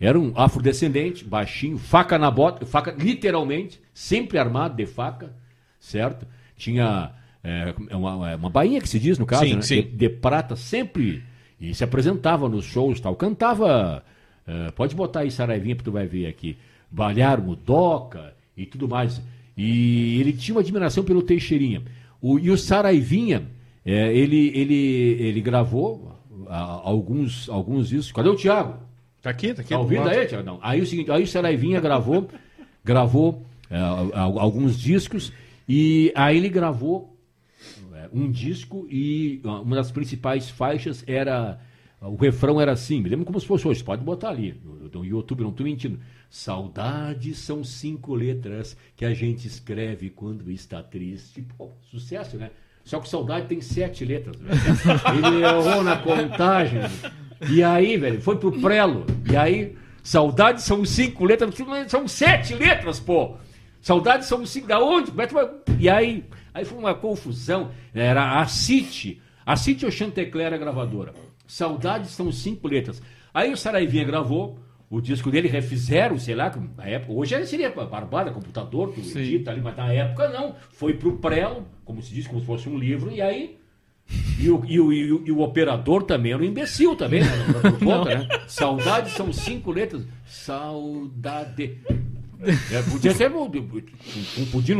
Era 0.00 0.18
um 0.18 0.32
afrodescendente, 0.36 1.24
baixinho, 1.24 1.76
faca 1.76 2.18
na 2.18 2.30
bota, 2.30 2.64
faca 2.64 2.94
literalmente, 2.96 3.80
sempre 3.92 4.38
armado 4.38 4.76
de 4.76 4.86
faca, 4.86 5.34
certo? 5.80 6.26
Tinha 6.56 7.12
é, 7.42 7.74
uma, 7.94 8.34
uma 8.36 8.50
bainha 8.50 8.80
que 8.80 8.88
se 8.88 8.98
diz 8.98 9.18
no 9.18 9.26
caso, 9.26 9.44
Sim, 9.44 9.54
né? 9.56 9.62
sim. 9.62 9.82
De, 9.82 9.88
de 9.88 10.08
prata, 10.08 10.56
sempre, 10.56 11.22
e 11.60 11.74
se 11.74 11.82
apresentava 11.84 12.48
nos 12.48 12.64
shows 12.64 13.00
tal. 13.00 13.14
Cantava, 13.16 14.02
é, 14.46 14.70
pode 14.72 14.94
botar 14.94 15.20
aí 15.20 15.30
Saraivinha 15.30 15.76
que 15.76 15.84
tu 15.84 15.92
vai 15.92 16.06
ver 16.06 16.26
aqui, 16.26 16.56
Balhar 16.90 17.40
Mudoca 17.42 18.34
e 18.56 18.64
tudo 18.66 18.88
mais. 18.88 19.20
E 19.56 20.20
ele 20.20 20.32
tinha 20.32 20.54
uma 20.54 20.60
admiração 20.60 21.02
pelo 21.04 21.22
Teixeirinha. 21.22 21.82
O, 22.20 22.38
e 22.38 22.50
o 22.50 22.56
Saraivinha, 22.56 23.42
é, 23.84 24.12
ele, 24.16 24.52
ele, 24.54 25.16
ele 25.20 25.40
gravou 25.40 26.12
ah, 26.48 26.80
alguns, 26.84 27.48
alguns 27.48 27.88
discos. 27.88 28.12
Cadê 28.12 28.28
o 28.28 28.36
Thiago? 28.36 28.74
Tá 29.20 29.30
aqui, 29.30 29.52
tá 29.52 29.60
aqui. 29.62 29.70
Tá 29.70 29.76
do 29.76 29.82
ouvindo 29.82 30.08
aí, 30.08 30.26
Tiago? 30.26 30.44
Não. 30.46 30.58
Aí 30.62 30.80
o 30.80 30.86
seguinte, 30.86 31.10
aí 31.10 31.22
o 31.22 31.26
Saraivinha 31.26 31.80
gravou, 31.80 32.28
gravou 32.84 33.44
é, 33.70 33.76
al- 33.78 34.38
alguns 34.38 34.78
discos 34.78 35.32
e 35.68 36.12
aí 36.14 36.36
ele 36.36 36.48
gravou 36.48 36.96
é, 37.02 37.17
um 38.12 38.30
disco 38.30 38.86
e 38.90 39.40
uma 39.44 39.76
das 39.76 39.90
principais 39.90 40.48
faixas 40.50 41.04
era 41.06 41.58
o 42.00 42.14
refrão 42.14 42.60
era 42.60 42.72
assim, 42.72 43.00
me 43.00 43.08
lembro 43.08 43.26
como 43.26 43.40
se 43.40 43.46
fosse 43.46 43.66
hoje, 43.66 43.82
pode 43.82 44.04
botar 44.04 44.28
ali 44.28 44.54
no, 44.64 44.88
no 44.88 45.04
YouTube, 45.04 45.42
não 45.42 45.50
estou 45.50 45.64
mentindo. 45.66 45.98
Saudades 46.30 47.38
são 47.38 47.64
cinco 47.64 48.14
letras 48.14 48.76
que 48.96 49.04
a 49.04 49.12
gente 49.12 49.46
escreve 49.48 50.08
quando 50.10 50.50
está 50.50 50.82
triste. 50.82 51.42
Pô, 51.56 51.70
sucesso, 51.90 52.36
né? 52.36 52.50
Só 52.84 53.00
que 53.00 53.08
saudade 53.08 53.46
tem 53.48 53.60
sete 53.60 54.04
letras. 54.04 54.36
velho. 54.36 54.56
Ele 55.26 55.42
errou 55.44 55.82
na 55.82 55.96
contagem. 55.96 56.80
E 57.50 57.62
aí, 57.62 57.96
velho, 57.96 58.20
foi 58.20 58.36
pro 58.36 58.52
prelo. 58.60 59.04
E 59.30 59.36
aí, 59.36 59.76
saudades 60.02 60.64
são 60.64 60.84
cinco 60.84 61.24
letras, 61.24 61.52
são 61.88 62.06
sete 62.06 62.54
letras, 62.54 63.00
pô. 63.00 63.36
Saudades 63.82 64.26
são 64.28 64.46
cinco, 64.46 64.68
da 64.68 64.80
onde? 64.80 65.10
Como 65.10 65.22
é 65.22 65.26
que 65.26 65.34
vai- 65.34 65.50
E 65.78 65.88
aí, 65.88 66.24
aí 66.58 66.64
foi 66.64 66.78
uma 66.78 66.94
confusão. 66.94 67.70
Era 67.94 68.40
a 68.40 68.46
City, 68.46 69.20
a 69.46 69.56
City 69.56 69.84
ou 69.84 69.90
Chantecler 69.90 70.52
a 70.52 70.56
gravadora. 70.56 71.14
Saudades 71.46 72.10
são 72.10 72.30
cinco 72.30 72.68
letras. 72.68 73.00
Aí 73.32 73.52
o 73.52 73.56
Saraivinha 73.56 74.04
gravou 74.04 74.58
o 74.90 75.00
disco 75.00 75.30
dele, 75.30 75.48
refizeram, 75.48 76.18
sei 76.18 76.34
lá, 76.34 76.52
na 76.76 76.86
época. 76.86 77.12
Hoje 77.12 77.46
seria 77.46 77.70
barbada, 77.70 78.30
computador, 78.30 78.92
tu 78.92 79.02
Sim. 79.02 79.20
edita 79.20 79.50
ali, 79.50 79.60
mas 79.60 79.76
na 79.76 79.92
época 79.92 80.28
não. 80.28 80.54
Foi 80.72 80.94
pro 80.94 81.18
prelo, 81.18 81.66
como 81.84 82.02
se 82.02 82.12
diz, 82.12 82.26
como 82.26 82.40
se 82.40 82.46
fosse 82.46 82.68
um 82.68 82.78
livro, 82.78 83.10
e 83.10 83.20
aí 83.20 83.58
E 84.40 84.50
o, 84.50 84.64
e, 84.66 84.80
o, 84.80 84.92
e, 84.92 85.12
o, 85.12 85.26
e 85.26 85.32
o 85.32 85.40
operador 85.40 86.02
também 86.02 86.32
era 86.32 86.42
um 86.42 86.44
imbecil 86.44 86.96
também, 86.96 87.20
né? 87.20 87.28
Conta, 87.84 88.18
né? 88.18 88.28
Saudade 88.46 89.10
são 89.10 89.32
cinco 89.32 89.70
letras. 89.70 90.06
Saudade. 90.26 91.78
É, 92.40 92.82
podia 92.82 93.12
ser 93.14 93.30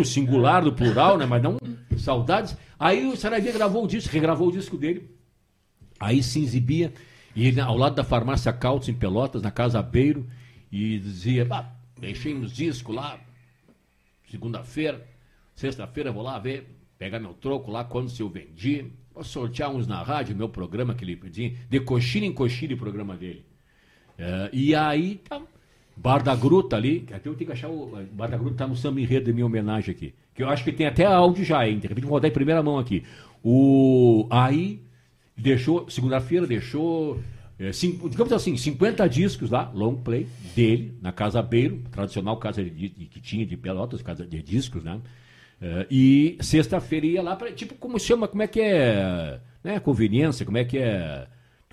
um, 0.01 0.05
singular, 0.05 0.65
no 0.65 0.73
plural, 0.73 1.19
né? 1.19 1.27
Mas 1.27 1.43
não 1.43 1.59
saudades. 1.97 2.57
Aí 2.79 3.07
o 3.07 3.17
Saravia 3.17 3.53
gravou 3.53 3.85
o 3.85 3.89
disco, 3.89 4.13
regravou 4.13 4.49
o 4.49 4.53
disco 4.53 4.77
dele. 4.77 5.11
Aí 5.99 6.23
se 6.23 6.41
exibia, 6.41 6.93
e 7.35 7.47
ele, 7.47 7.61
ao 7.61 7.77
lado 7.77 7.97
da 7.97 8.05
farmácia 8.05 8.53
Cautz 8.53 8.89
em 8.89 8.95
Pelotas, 8.95 9.43
na 9.43 9.51
Casa 9.51 9.83
Beiro, 9.83 10.27
e 10.71 10.99
dizia, 10.99 11.49
deixei 11.99 12.35
uns 12.35 12.53
discos 12.53 12.95
lá, 12.95 13.19
segunda-feira, 14.31 15.05
sexta-feira 15.57 16.13
vou 16.13 16.23
lá 16.23 16.39
ver, 16.39 16.69
pegar 16.97 17.19
meu 17.19 17.35
troco 17.35 17.71
lá, 17.71 17.83
quando 17.83 18.11
se 18.11 18.23
eu 18.23 18.29
vendi, 18.29 18.93
vou 19.13 19.25
sortear 19.25 19.71
uns 19.71 19.89
na 19.89 20.03
rádio, 20.03 20.37
meu 20.37 20.49
programa 20.49 20.95
que 20.95 21.05
ele 21.05 21.17
pedia, 21.17 21.53
de 21.69 21.81
coxilha 21.81 22.27
em 22.27 22.33
coxilha 22.33 22.77
o 22.77 22.79
programa 22.79 23.17
dele. 23.17 23.45
É, 24.17 24.51
e 24.53 24.75
aí, 24.75 25.17
tá, 25.29 25.43
Bar 26.01 26.23
da 26.23 26.35
Gruta 26.35 26.77
ali, 26.77 27.07
até 27.13 27.29
eu 27.29 27.35
tenho 27.35 27.49
que 27.49 27.53
achar 27.53 27.69
o 27.69 27.99
Bar 28.13 28.31
da 28.31 28.37
Gruta 28.37 28.57
tá 28.57 28.67
no 28.67 28.77
samba 28.77 29.01
enredo 29.01 29.27
de 29.27 29.33
minha 29.33 29.47
homenagem 29.47 29.95
aqui, 29.95 30.15
que 30.35 30.43
eu 30.43 30.49
acho 30.49 30.65
que 30.65 30.73
tem 30.73 30.87
até 30.87 31.05
áudio 31.05 31.45
já, 31.45 31.69
hein, 31.69 31.79
de 31.79 31.89
repente 31.89 32.05
vou 32.05 32.13
rodar 32.13 32.31
em 32.31 32.35
primeira 32.35 32.63
mão 32.63 32.79
aqui. 32.79 33.03
O, 33.43 34.27
aí, 34.31 34.81
deixou, 35.37 35.89
segunda-feira 35.89 36.47
deixou 36.47 37.19
é, 37.59 37.73
cinco, 37.73 38.09
digamos 38.09 38.33
assim, 38.33 38.57
50 38.57 39.09
discos 39.09 39.51
lá, 39.51 39.71
long 39.75 39.97
play, 39.97 40.29
dele, 40.55 40.95
na 41.03 41.11
Casa 41.11 41.43
Beiro, 41.43 41.83
tradicional 41.91 42.37
casa 42.37 42.63
de, 42.63 42.71
de, 42.71 43.07
que 43.07 43.21
tinha 43.21 43.45
de 43.45 43.57
Pelotas, 43.57 44.01
casa 44.01 44.25
de 44.25 44.41
discos, 44.43 44.85
né? 44.85 45.01
É, 45.61 45.87
e 45.91 46.39
sexta-feira 46.41 47.05
ia 47.07 47.23
lá 47.23 47.35
para 47.35 47.51
tipo, 47.51 47.75
como 47.75 47.99
chama, 47.99 48.29
como 48.29 48.43
é 48.43 48.47
que 48.47 48.61
é, 48.61 49.41
né, 49.65 49.81
conveniência, 49.81 50.47
como 50.47 50.57
é 50.57 50.65
que 50.65 50.79
é... 50.79 51.27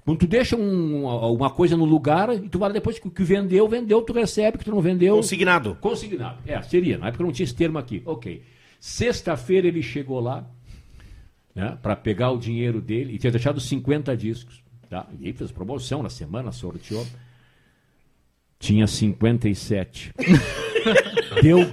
Quando 0.05 0.19
tu 0.19 0.27
deixa 0.27 0.55
um, 0.55 1.03
uma 1.05 1.49
coisa 1.49 1.75
no 1.75 1.83
lugar 1.83 2.29
e 2.31 2.47
tu 2.47 2.59
vai 2.59 2.71
depois 2.71 2.99
que 2.99 3.23
vendeu, 3.23 3.67
vendeu, 3.67 4.03
tu 4.03 4.13
recebe, 4.13 4.59
que 4.59 4.63
tu 4.63 4.69
não 4.69 4.79
vendeu... 4.79 5.15
Consignado. 5.15 5.75
Consignado, 5.81 6.37
é, 6.45 6.61
seria, 6.61 6.99
na 6.99 7.07
época 7.07 7.23
não 7.23 7.31
tinha 7.31 7.43
esse 7.43 7.55
termo 7.55 7.79
aqui, 7.79 8.03
ok. 8.05 8.43
Sexta-feira 8.79 9.67
ele 9.67 9.81
chegou 9.81 10.19
lá, 10.19 10.47
né, 11.55 11.75
para 11.81 11.95
pegar 11.95 12.29
o 12.29 12.37
dinheiro 12.37 12.79
dele 12.79 13.15
e 13.15 13.17
tinha 13.17 13.31
deixado 13.31 13.59
50 13.59 14.15
discos. 14.15 14.63
Tá? 14.87 15.07
E 15.19 15.25
aí 15.25 15.33
fez 15.33 15.51
promoção 15.51 16.03
na 16.03 16.09
semana, 16.09 16.51
sorteou. 16.51 17.03
Tinha 18.59 18.85
57. 18.85 20.13
deu, 21.41 21.67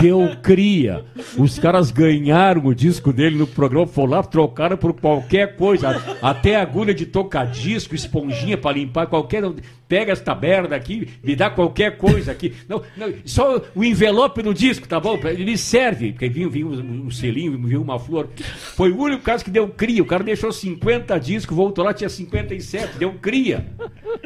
deu 0.00 0.36
cria. 0.42 1.04
Os 1.36 1.58
caras 1.58 1.90
ganharam 1.90 2.66
o 2.66 2.74
disco 2.74 3.12
dele 3.12 3.36
no 3.36 3.46
programa, 3.46 3.86
foram 3.86 4.10
lá, 4.10 4.22
trocaram 4.22 4.76
por 4.76 4.92
qualquer 4.94 5.56
coisa. 5.56 5.90
Até 6.22 6.56
agulha 6.56 6.94
de 6.94 7.06
tocar-disco, 7.06 7.94
esponjinha 7.94 8.56
para 8.56 8.76
limpar 8.76 9.06
qualquer. 9.06 9.42
Pega 9.88 10.12
esta 10.12 10.34
merda 10.34 10.76
aqui, 10.76 11.08
me 11.24 11.34
dá 11.34 11.48
qualquer 11.48 11.96
coisa 11.96 12.30
aqui. 12.30 12.54
Não, 12.68 12.82
não, 12.96 13.12
só 13.24 13.62
o 13.74 13.82
envelope 13.82 14.42
no 14.42 14.52
disco, 14.52 14.86
tá 14.86 15.00
bom? 15.00 15.18
Ele 15.24 15.56
serve. 15.56 16.12
Porque 16.12 16.28
vinha, 16.28 16.48
vinha 16.48 16.66
um, 16.66 17.06
um 17.06 17.10
selinho, 17.10 17.58
vinha 17.66 17.80
uma 17.80 17.98
flor. 17.98 18.28
Foi 18.76 18.92
o 18.92 18.98
único 18.98 19.22
caso 19.22 19.44
que 19.44 19.50
deu 19.50 19.66
cria. 19.68 20.02
O 20.02 20.06
cara 20.06 20.22
deixou 20.22 20.52
50 20.52 21.18
discos, 21.18 21.56
voltou 21.56 21.84
lá, 21.84 21.94
tinha 21.94 22.08
57, 22.08 22.98
deu 22.98 23.14
cria. 23.14 23.66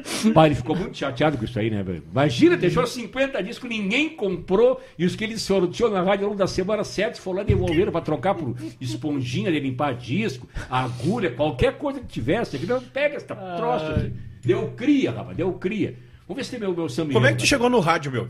Pai, 0.35 0.49
ele 0.49 0.55
ficou 0.55 0.77
muito 0.77 0.97
chateado 0.97 1.39
com 1.39 1.45
isso 1.45 1.59
aí, 1.59 1.71
né, 1.71 1.83
velho? 1.83 2.03
Imagina, 2.11 2.57
deixou 2.57 2.87
50 2.87 3.43
discos, 3.43 3.69
ninguém 3.69 4.11
comprou, 4.11 4.81
e 4.99 5.05
os 5.05 5.17
que 5.17 5.25
ele 5.25 5.39
sorteou 5.39 5.91
na 5.91 6.03
rádio 6.03 6.25
ao 6.25 6.31
longo 6.31 6.39
da 6.39 6.47
semana 6.47 6.85
7 6.85 7.21
foram 7.21 7.39
lá 7.39 7.45
devolveram 7.45 7.93
para 7.93 8.01
trocar 8.01 8.35
por 8.35 8.55
esponjinha 8.81 9.51
de 9.51 9.61
limpar 9.61 9.95
disco, 9.95 10.49
agulha, 10.71 11.31
qualquer 11.31 11.79
coisa 11.79 12.01
que 12.01 12.07
tivesse. 12.07 12.59
Não, 12.67 12.81
pega 12.81 13.17
essa 13.17 13.35
troça. 13.35 14.13
Deu 14.45 14.73
cria, 14.77 15.13
rapaz, 15.13 15.37
deu 15.37 15.53
cria. 15.55 15.97
Vamos 16.27 16.37
ver 16.37 16.45
se 16.45 16.51
tem 16.51 16.61
meu, 16.61 16.75
meu 16.75 16.89
samba. 16.89 17.13
Como 17.13 17.27
é 17.27 17.33
que 17.33 17.39
tu 17.39 17.47
chegou 17.47 17.69
no 17.69 17.81
rádio, 17.81 18.11
meu? 18.11 18.29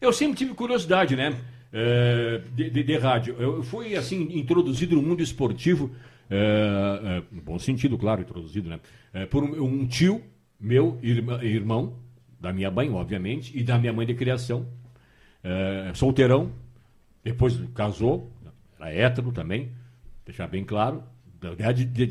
Eu 0.00 0.12
sempre 0.12 0.36
tive 0.36 0.54
curiosidade, 0.54 1.14
né? 1.14 1.36
É, 1.72 2.40
de, 2.54 2.70
de, 2.70 2.82
de, 2.82 2.98
rádio. 2.98 3.34
Eu 3.38 3.62
fui, 3.62 3.96
assim, 3.96 4.28
introduzido 4.38 4.94
no 4.94 5.02
mundo 5.02 5.22
esportivo, 5.22 5.90
é, 6.34 7.18
é, 7.18 7.22
bom 7.42 7.58
sentido, 7.58 7.98
claro, 7.98 8.22
introduzido, 8.22 8.68
né? 8.70 8.80
É, 9.12 9.26
por 9.26 9.44
um, 9.44 9.62
um, 9.62 9.86
tio 9.86 10.22
meu, 10.58 10.98
irmã, 11.02 11.38
irmão, 11.42 11.94
da 12.40 12.52
minha 12.52 12.70
mãe, 12.70 12.90
obviamente, 12.90 13.52
e 13.54 13.62
da 13.62 13.78
minha 13.78 13.92
mãe 13.92 14.06
de 14.06 14.14
criação, 14.14 14.66
é, 15.44 15.92
solteirão, 15.94 16.50
depois 17.22 17.60
casou, 17.74 18.32
era 18.80 18.90
hétero 18.90 19.30
também, 19.30 19.72
deixar 20.24 20.46
bem 20.46 20.64
claro, 20.64 21.02
da 21.38 21.52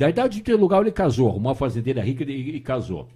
idade 0.08 0.36
de 0.36 0.44
ter 0.44 0.56
lugar, 0.56 0.82
ele 0.82 0.92
casou, 0.92 1.28
arrumou 1.28 1.50
uma 1.50 1.56
fazendeira 1.56 2.02
rica 2.04 2.24
e, 2.24 2.58
e 2.58 2.60
casou. 2.60 3.10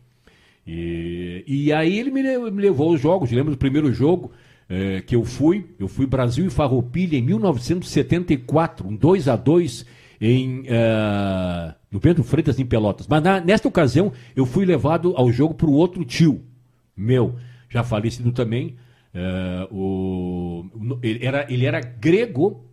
E, 0.65 1.43
e 1.45 1.73
aí 1.73 1.99
ele 1.99 2.09
me, 2.09 2.23
me 2.49 2.61
levou 2.61 2.89
aos 2.89 2.99
jogos. 3.01 3.31
Lembro 3.31 3.51
do 3.51 3.57
primeiro 3.57 3.91
jogo 3.93 4.31
é, 4.67 5.01
que 5.01 5.15
eu 5.15 5.23
fui. 5.23 5.65
Eu 5.77 5.87
fui 5.87 6.07
Brasil 6.07 6.47
e 6.47 6.49
Farroupilha 6.49 7.17
em 7.17 7.21
1974, 7.21 8.87
um 8.87 8.95
2 8.95 9.27
a 9.27 9.35
2 9.35 9.85
em, 10.19 10.61
uh, 10.61 11.73
no 11.91 11.99
Pedro 11.99 12.23
Freitas, 12.23 12.59
em 12.59 12.65
Pelotas. 12.65 13.07
Mas 13.07 13.23
na, 13.23 13.39
nesta 13.39 13.67
ocasião, 13.67 14.11
eu 14.35 14.45
fui 14.45 14.65
levado 14.65 15.13
ao 15.15 15.31
jogo 15.31 15.53
por 15.53 15.69
outro 15.69 16.03
tio 16.03 16.43
meu, 16.95 17.35
já 17.69 17.83
falecido 17.83 18.31
também. 18.31 18.75
Uh, 19.13 19.75
o, 19.75 20.99
ele, 21.01 21.25
era, 21.25 21.45
ele 21.51 21.65
era 21.65 21.79
grego, 21.79 22.65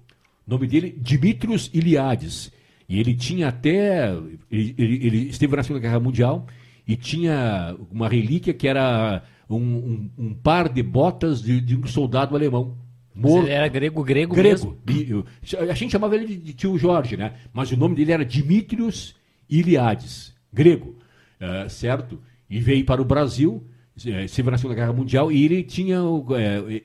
nome 0.46 0.66
dele 0.66 0.94
Dimitrios 0.98 1.70
Iliades. 1.72 2.52
E 2.88 3.00
ele 3.00 3.14
tinha 3.14 3.48
até. 3.48 4.12
Ele, 4.50 4.74
ele, 4.76 5.06
ele, 5.06 5.28
esteve 5.28 5.56
na 5.56 5.62
Segunda 5.62 5.80
Guerra 5.80 6.00
Mundial 6.00 6.46
e 6.86 6.96
tinha 6.96 7.76
uma 7.90 8.08
relíquia 8.08 8.52
que 8.52 8.68
era 8.68 9.22
um, 9.48 9.56
um, 9.56 10.10
um 10.18 10.34
par 10.34 10.68
de 10.68 10.82
botas 10.82 11.42
de, 11.42 11.60
de, 11.60 11.76
um 11.76 11.86
soldado 11.86 12.34
alemão. 12.36 12.76
Ele 13.14 13.50
era 13.50 13.68
grego, 13.68 14.02
grego, 14.02 14.34
grego. 14.34 14.78
Mesmo. 14.86 15.26
A 15.70 15.74
gente 15.74 15.92
chamava 15.92 16.14
ele 16.14 16.36
de 16.36 16.54
tio 16.54 16.78
Jorge, 16.78 17.16
né? 17.16 17.34
Mas 17.52 17.70
o 17.70 17.76
nome 17.76 17.94
dele 17.94 18.12
era 18.12 18.24
Dimitrios 18.24 19.14
Iliades, 19.48 20.34
grego, 20.52 20.96
uh, 21.40 21.68
certo? 21.68 22.20
E 22.48 22.58
veio 22.60 22.84
para 22.84 23.02
o 23.02 23.04
Brasil, 23.04 23.66
eh, 24.06 24.24
esteve 24.24 24.50
na 24.50 24.56
Segunda 24.56 24.74
Guerra 24.74 24.92
Mundial, 24.92 25.30
e 25.30 25.44
ele 25.44 25.62
tinha 25.62 26.02
uh, 26.02 26.26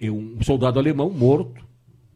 um 0.04 0.42
soldado 0.44 0.80
alemão 0.80 1.10
morto, 1.10 1.66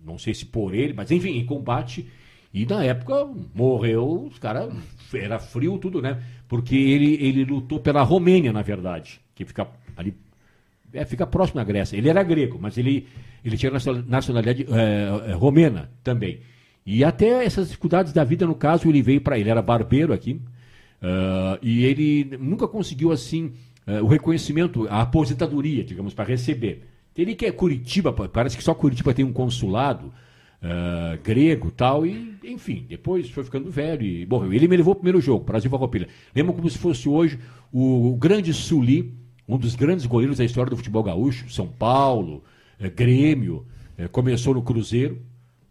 não 0.04 0.18
sei 0.18 0.34
se 0.34 0.46
por 0.46 0.74
ele, 0.74 0.94
mas 0.94 1.12
enfim, 1.12 1.38
em 1.38 1.46
combate 1.46 2.06
e 2.54 2.66
na 2.66 2.84
época 2.84 3.30
morreu, 3.54 4.28
os 4.30 4.38
caras. 4.38 4.74
Era 5.14 5.40
frio 5.40 5.78
tudo, 5.78 6.02
né? 6.02 6.22
Porque 6.48 6.76
ele, 6.76 7.16
ele 7.16 7.44
lutou 7.44 7.80
pela 7.80 8.02
Romênia, 8.02 8.54
na 8.54 8.62
verdade, 8.62 9.20
que 9.36 9.44
fica 9.44 9.68
ali. 9.96 10.14
É, 10.94 11.06
fica 11.06 11.28
próximo 11.28 11.60
da 11.60 11.66
Grécia. 11.66 11.98
Ele 11.98 12.10
era 12.10 12.24
grego, 12.24 12.58
mas 12.60 12.78
ele, 12.78 13.08
ele 13.44 13.58
tinha 13.58 13.72
nacionalidade 14.08 14.66
é, 14.70 15.34
romena 15.34 15.90
também. 16.04 16.40
E 16.86 17.04
até 17.04 17.46
essas 17.46 17.68
dificuldades 17.68 18.12
da 18.12 18.24
vida, 18.24 18.46
no 18.46 18.56
caso, 18.56 18.90
ele 18.90 19.02
veio 19.02 19.22
para. 19.22 19.38
Ele 19.38 19.50
era 19.50 19.62
barbeiro 19.62 20.14
aqui. 20.14 20.42
Uh, 21.02 21.58
e 21.62 21.84
ele 21.86 22.38
nunca 22.38 22.68
conseguiu, 22.68 23.12
assim, 23.12 23.54
uh, 23.88 24.04
o 24.04 24.08
reconhecimento, 24.08 24.88
a 24.88 25.02
aposentadoria, 25.02 25.84
digamos, 25.84 26.14
para 26.14 26.26
receber. 26.26 26.88
Ele 27.18 27.36
que 27.36 27.46
é 27.46 27.52
Curitiba, 27.52 28.14
parece 28.14 28.56
que 28.56 28.64
só 28.64 28.74
Curitiba 28.74 29.14
tem 29.14 29.26
um 29.26 29.34
consulado 29.34 30.08
uh, 30.08 31.22
grego 31.24 31.72
tal, 31.72 32.06
e 32.06 32.36
enfim, 32.44 32.86
depois 32.88 33.30
foi 33.30 33.44
ficando 33.44 33.70
velho 33.70 34.04
e 34.04 34.26
morreu. 34.26 34.54
Ele 34.54 34.68
me 34.68 34.78
levou 34.78 34.94
o 34.94 34.96
primeiro 34.96 35.20
jogo, 35.20 35.44
Brasil 35.44 35.70
Farroupilha. 35.70 36.08
Lembro 36.36 36.54
como 36.54 36.70
se 36.70 36.78
fosse 36.78 37.10
hoje 37.10 37.40
o, 37.72 38.16
grande 38.16 38.54
Suli, 38.54 39.14
um 39.48 39.58
dos 39.58 39.76
grandes 39.76 40.06
goleiros 40.06 40.38
da 40.38 40.46
história 40.46 40.70
do 40.70 40.78
futebol 40.78 41.04
gaúcho, 41.04 41.50
São 41.50 41.68
Paulo, 41.68 42.44
é, 42.82 42.90
Grêmio, 42.90 43.66
é, 43.98 44.08
começou 44.08 44.56
no 44.56 44.64
Cruzeiro, 44.64 45.22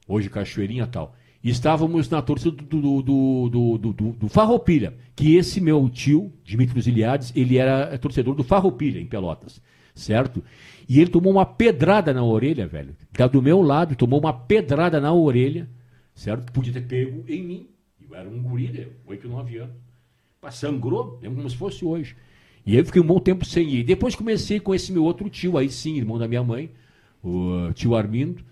hoje 0.06 0.30
Cachoeirinha 0.30 0.86
tal. 0.86 1.14
Estávamos 1.42 2.08
na 2.08 2.20
torcida 2.22 2.50
do, 2.50 3.02
do, 3.02 3.48
do, 3.48 4.12
do, 4.12 4.28
Farroupilha, 4.28 4.94
que 5.16 5.36
esse 5.36 5.60
meu 5.60 5.88
tio, 5.88 6.32
Dimitrios 6.44 6.86
Iliades, 6.86 7.32
ele 7.34 7.56
era 7.56 7.96
torcedor 7.98 8.34
do 8.34 8.44
Farroupilha, 8.44 9.00
em 9.00 9.06
Pelotas, 9.06 9.60
certo? 9.94 10.44
E 10.86 11.00
ele 11.00 11.10
tomou 11.10 11.32
uma 11.32 11.46
pedrada 11.46 12.12
na 12.12 12.22
orelha, 12.22 12.66
velho. 12.66 12.94
Tá 13.12 13.26
do 13.26 13.40
meu 13.40 13.62
lado, 13.62 13.96
tomou 13.96 14.20
uma 14.20 14.34
pedrada 14.34 15.00
na 15.00 15.12
orelha, 15.14 15.68
certo? 16.14 16.52
Podia 16.52 16.74
ter 16.74 16.86
pego 16.86 17.24
em 17.26 17.42
mim. 17.42 17.68
Eu 18.06 18.14
era 18.14 18.28
um 18.28 18.42
guri 18.42 18.68
de 18.68 18.88
8, 19.06 19.26
9 19.26 19.56
anos. 19.58 19.74
Sangrou, 20.50 21.18
lembro 21.22 21.38
como 21.38 21.50
se 21.50 21.56
fosse 21.56 21.84
hoje. 21.84 22.16
E 22.66 22.72
aí 22.72 22.78
eu 22.78 22.84
fiquei 22.84 23.00
um 23.00 23.06
bom 23.06 23.18
tempo 23.18 23.44
sem 23.46 23.66
ir. 23.68 23.84
Depois 23.84 24.14
comecei 24.14 24.60
com 24.60 24.74
esse 24.74 24.92
meu 24.92 25.04
outro 25.04 25.28
tio, 25.30 25.56
aí 25.56 25.70
sim, 25.70 25.96
irmão 25.96 26.18
da 26.18 26.28
minha 26.28 26.42
mãe, 26.42 26.70
o 27.22 27.72
tio 27.74 27.94
Armindo. 27.94 28.42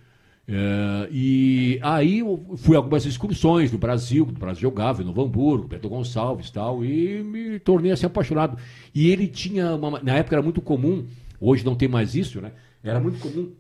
Uh, 0.49 1.05
e 1.13 1.79
aí 1.83 2.23
fui 2.57 2.75
a 2.75 2.79
algumas 2.79 3.05
excursões 3.05 3.71
no 3.71 3.77
Brasil, 3.77 4.25
no 4.25 4.33
Brasil 4.33 4.63
jogava, 4.63 5.03
no 5.03 5.11
Hamburgo, 5.21 5.69
Beto 5.69 5.91
Gonçalves 5.91 6.51
tal, 6.51 6.83
e 6.83 7.23
me 7.23 7.59
tornei 7.59 7.93
assim 7.93 8.07
apaixonado. 8.07 8.57
E 8.95 9.11
ele 9.11 9.27
tinha, 9.27 9.75
uma, 9.75 10.01
na 10.01 10.15
época 10.15 10.37
era 10.37 10.43
muito 10.43 10.63
comum 10.63 11.07
Hoje 11.41 11.65
não 11.65 11.75
tem 11.75 11.89
mais 11.89 12.15
isso, 12.15 12.41
né? 12.41 12.53
Era 12.83 13.01
muito 13.01 13.19
comum. 13.21 13.53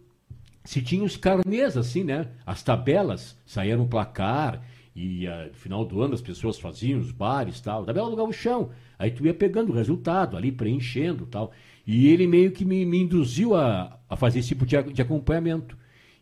Se 0.64 0.82
tinha 0.82 1.04
os 1.04 1.16
carnês, 1.16 1.76
assim, 1.76 2.04
né? 2.04 2.28
As 2.44 2.62
tabelas 2.62 3.36
saíam 3.46 3.78
no 3.78 3.88
placar 3.88 4.62
E 4.94 5.26
ah, 5.26 5.46
no 5.48 5.54
final 5.54 5.84
do 5.84 6.02
ano 6.02 6.14
as 6.14 6.20
pessoas 6.20 6.58
faziam 6.58 6.98
os 6.98 7.12
bares 7.12 7.60
tal, 7.60 7.84
tabela 7.84 8.10
do 8.10 8.16
gauchão. 8.16 8.70
Aí 8.98 9.10
tu 9.10 9.24
ia 9.24 9.32
pegando 9.32 9.70
o 9.70 9.74
resultado 9.74 10.36
ali, 10.36 10.50
preenchendo 10.50 11.24
tal. 11.26 11.52
E 11.88 12.08
ele 12.08 12.26
meio 12.26 12.52
que 12.52 12.66
me, 12.66 12.84
me 12.84 12.98
induziu 12.98 13.54
a, 13.54 13.98
a 14.06 14.14
fazer 14.14 14.40
esse 14.40 14.48
tipo 14.48 14.66
de, 14.66 14.76
de 14.92 15.00
acompanhamento. 15.00 15.74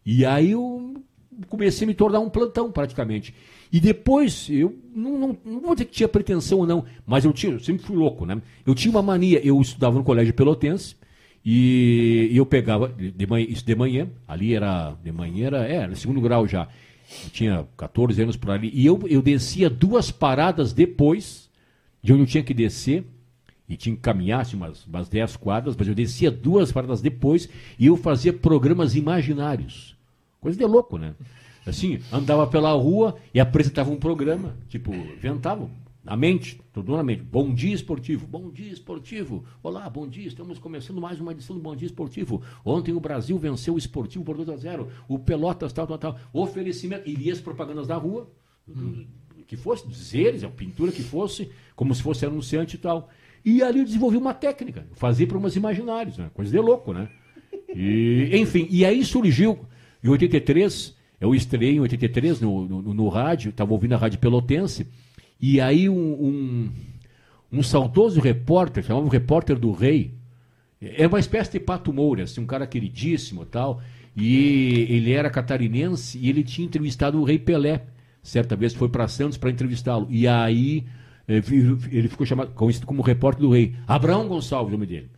E 0.04 0.24
aí 0.24 0.52
eu 0.52 0.94
comecei 1.48 1.84
a 1.84 1.88
me 1.88 1.94
tornar 1.94 2.20
um 2.20 2.30
plantão 2.30 2.70
praticamente. 2.70 3.34
E 3.72 3.80
depois, 3.80 4.48
eu 4.48 4.78
não, 4.94 5.18
não, 5.18 5.38
não 5.44 5.60
vou 5.60 5.74
dizer 5.74 5.86
que 5.86 5.92
tinha 5.92 6.08
pretensão 6.08 6.60
ou 6.60 6.66
não, 6.68 6.84
mas 7.04 7.24
eu 7.24 7.32
tinha, 7.32 7.54
eu 7.54 7.58
sempre 7.58 7.84
fui 7.84 7.96
louco, 7.96 8.24
né? 8.24 8.40
Eu 8.64 8.76
tinha 8.76 8.92
uma 8.92 9.02
mania, 9.02 9.44
eu 9.44 9.60
estudava 9.60 9.98
no 9.98 10.04
colégio 10.04 10.32
pelotense, 10.32 10.94
e 11.44 12.30
eu 12.32 12.46
pegava, 12.46 12.88
de 12.88 13.26
manhã, 13.26 13.46
isso 13.48 13.66
de 13.66 13.74
manhã, 13.74 14.08
ali 14.26 14.54
era, 14.54 14.96
de 15.02 15.10
manhã 15.10 15.48
era, 15.48 15.68
é, 15.68 15.74
era 15.74 15.96
segundo 15.96 16.20
grau 16.20 16.46
já, 16.46 16.68
eu 17.24 17.30
tinha 17.30 17.66
14 17.76 18.22
anos 18.22 18.36
por 18.36 18.52
ali, 18.52 18.70
e 18.72 18.86
eu, 18.86 19.00
eu 19.08 19.20
descia 19.20 19.68
duas 19.68 20.12
paradas 20.12 20.72
depois, 20.72 21.50
de 22.00 22.12
onde 22.12 22.22
eu 22.22 22.26
tinha 22.26 22.44
que 22.44 22.54
descer, 22.54 23.04
e 23.68 23.76
tinha 23.76 23.94
que 23.94 24.02
caminhar 24.02 24.40
assim, 24.40 24.56
umas, 24.56 24.86
umas 24.86 25.08
10 25.08 25.36
quadras, 25.36 25.76
mas 25.76 25.88
eu 25.88 25.94
descia 25.94 26.30
duas 26.30 26.70
paradas 26.70 27.00
depois, 27.00 27.48
e 27.78 27.86
eu 27.86 27.96
fazia 27.96 28.32
programas 28.32 28.94
imaginários. 28.94 29.96
Coisa 30.40 30.56
de 30.56 30.64
louco, 30.64 30.98
né? 30.98 31.14
Assim, 31.66 31.98
andava 32.12 32.46
pela 32.46 32.72
rua 32.72 33.16
e 33.34 33.40
apresentava 33.40 33.90
um 33.90 33.96
programa, 33.96 34.56
tipo, 34.68 34.94
inventava 34.94 35.68
na 36.06 36.16
mente, 36.16 36.60
tudo 36.72 36.96
na 36.96 37.02
mente. 37.02 37.24
Bom 37.24 37.52
dia 37.52 37.74
esportivo, 37.74 38.24
bom 38.28 38.48
dia 38.48 38.72
esportivo. 38.72 39.44
Olá, 39.60 39.90
bom 39.90 40.06
dia, 40.06 40.28
estamos 40.28 40.56
começando 40.60 41.00
mais 41.00 41.20
uma 41.20 41.32
edição 41.32 41.56
do 41.56 41.60
Bom 41.60 41.74
Dia 41.74 41.86
Esportivo. 41.86 42.40
Ontem 42.64 42.94
o 42.94 43.00
Brasil 43.00 43.36
venceu 43.36 43.74
o 43.74 43.78
esportivo 43.78 44.24
por 44.24 44.36
2 44.36 44.48
a 44.50 44.56
0 44.56 44.88
O 45.08 45.18
Pelotas, 45.18 45.72
tal, 45.72 45.84
tal, 45.84 45.98
tal. 45.98 46.16
Oferecimento, 46.32 47.10
iria 47.10 47.32
as 47.32 47.40
propagandas 47.40 47.88
da 47.88 47.96
rua, 47.96 48.30
hum. 48.68 49.04
que 49.48 49.56
fosse, 49.56 49.88
dizeres, 49.88 50.44
a 50.44 50.48
pintura 50.48 50.92
que 50.92 51.02
fosse, 51.02 51.50
como 51.74 51.92
se 51.92 52.02
fosse 52.02 52.24
anunciante 52.24 52.76
e 52.76 52.78
tal. 52.78 53.10
E 53.46 53.62
ali 53.62 53.78
eu 53.78 53.84
desenvolvi 53.84 54.16
uma 54.16 54.34
técnica, 54.34 54.84
fazia 54.94 55.24
para 55.24 55.38
umas 55.38 55.54
imaginários, 55.54 56.18
né? 56.18 56.28
coisa 56.34 56.50
de 56.50 56.58
louco, 56.58 56.92
né? 56.92 57.08
E, 57.72 58.30
enfim, 58.32 58.66
e 58.68 58.84
aí 58.84 59.04
surgiu, 59.04 59.60
em 60.02 60.08
83, 60.08 60.96
eu 61.20 61.32
estreiei 61.32 61.76
em 61.76 61.80
83 61.80 62.40
no, 62.40 62.66
no, 62.66 62.92
no 62.92 63.08
rádio, 63.08 63.50
estava 63.50 63.72
ouvindo 63.72 63.92
a 63.92 63.98
Rádio 63.98 64.18
Pelotense, 64.18 64.88
e 65.40 65.60
aí 65.60 65.88
um, 65.88 65.94
um, 65.94 66.72
um 67.52 67.62
saudoso 67.62 68.20
repórter, 68.20 68.82
chamava 68.82 69.06
o 69.06 69.10
repórter 69.10 69.56
do 69.56 69.70
rei, 69.70 70.12
é 70.80 71.06
uma 71.06 71.20
espécie 71.20 71.52
de 71.52 71.60
Pato 71.60 71.92
Moura, 71.92 72.24
assim, 72.24 72.40
um 72.40 72.46
cara 72.46 72.66
queridíssimo 72.66 73.46
tal, 73.46 73.80
e 74.16 74.88
ele 74.90 75.12
era 75.12 75.30
catarinense 75.30 76.18
e 76.18 76.28
ele 76.28 76.42
tinha 76.42 76.66
entrevistado 76.66 77.20
o 77.20 77.24
rei 77.24 77.38
Pelé, 77.38 77.84
certa 78.24 78.56
vez 78.56 78.74
foi 78.74 78.88
para 78.88 79.06
Santos 79.06 79.38
para 79.38 79.50
entrevistá-lo, 79.50 80.08
e 80.10 80.26
aí 80.26 80.84
ele 81.28 82.08
ficou 82.08 82.26
chamado, 82.26 82.52
conhecido 82.52 82.86
como 82.86 83.02
repórter 83.02 83.42
do 83.42 83.50
rei, 83.50 83.74
Abraão 83.86 84.28
Gonçalves, 84.28 84.68
o 84.68 84.76
nome 84.76 84.86
dele, 84.86 85.10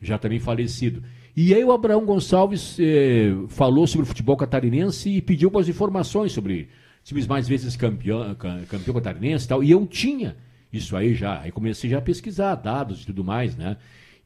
já 0.00 0.16
também 0.18 0.38
falecido. 0.38 1.02
E 1.36 1.52
aí 1.52 1.64
o 1.64 1.72
Abraão 1.72 2.04
Gonçalves 2.04 2.78
eh, 2.80 3.34
falou 3.48 3.86
sobre 3.86 4.04
o 4.04 4.06
futebol 4.06 4.36
catarinense 4.36 5.10
e 5.10 5.20
pediu 5.20 5.48
algumas 5.48 5.68
informações 5.68 6.32
sobre 6.32 6.68
times 7.04 7.26
mais 7.26 7.46
vezes 7.46 7.76
campeão, 7.76 8.34
campeão 8.34 8.94
catarinense 8.94 9.44
e 9.44 9.48
tal. 9.48 9.62
E 9.62 9.70
eu 9.70 9.86
tinha 9.86 10.36
isso 10.72 10.96
aí 10.96 11.14
já. 11.14 11.40
Aí 11.40 11.52
comecei 11.52 11.90
já 11.90 11.98
a 11.98 12.02
pesquisar 12.02 12.54
dados 12.54 13.02
e 13.02 13.06
tudo 13.06 13.22
mais, 13.22 13.56
né? 13.56 13.76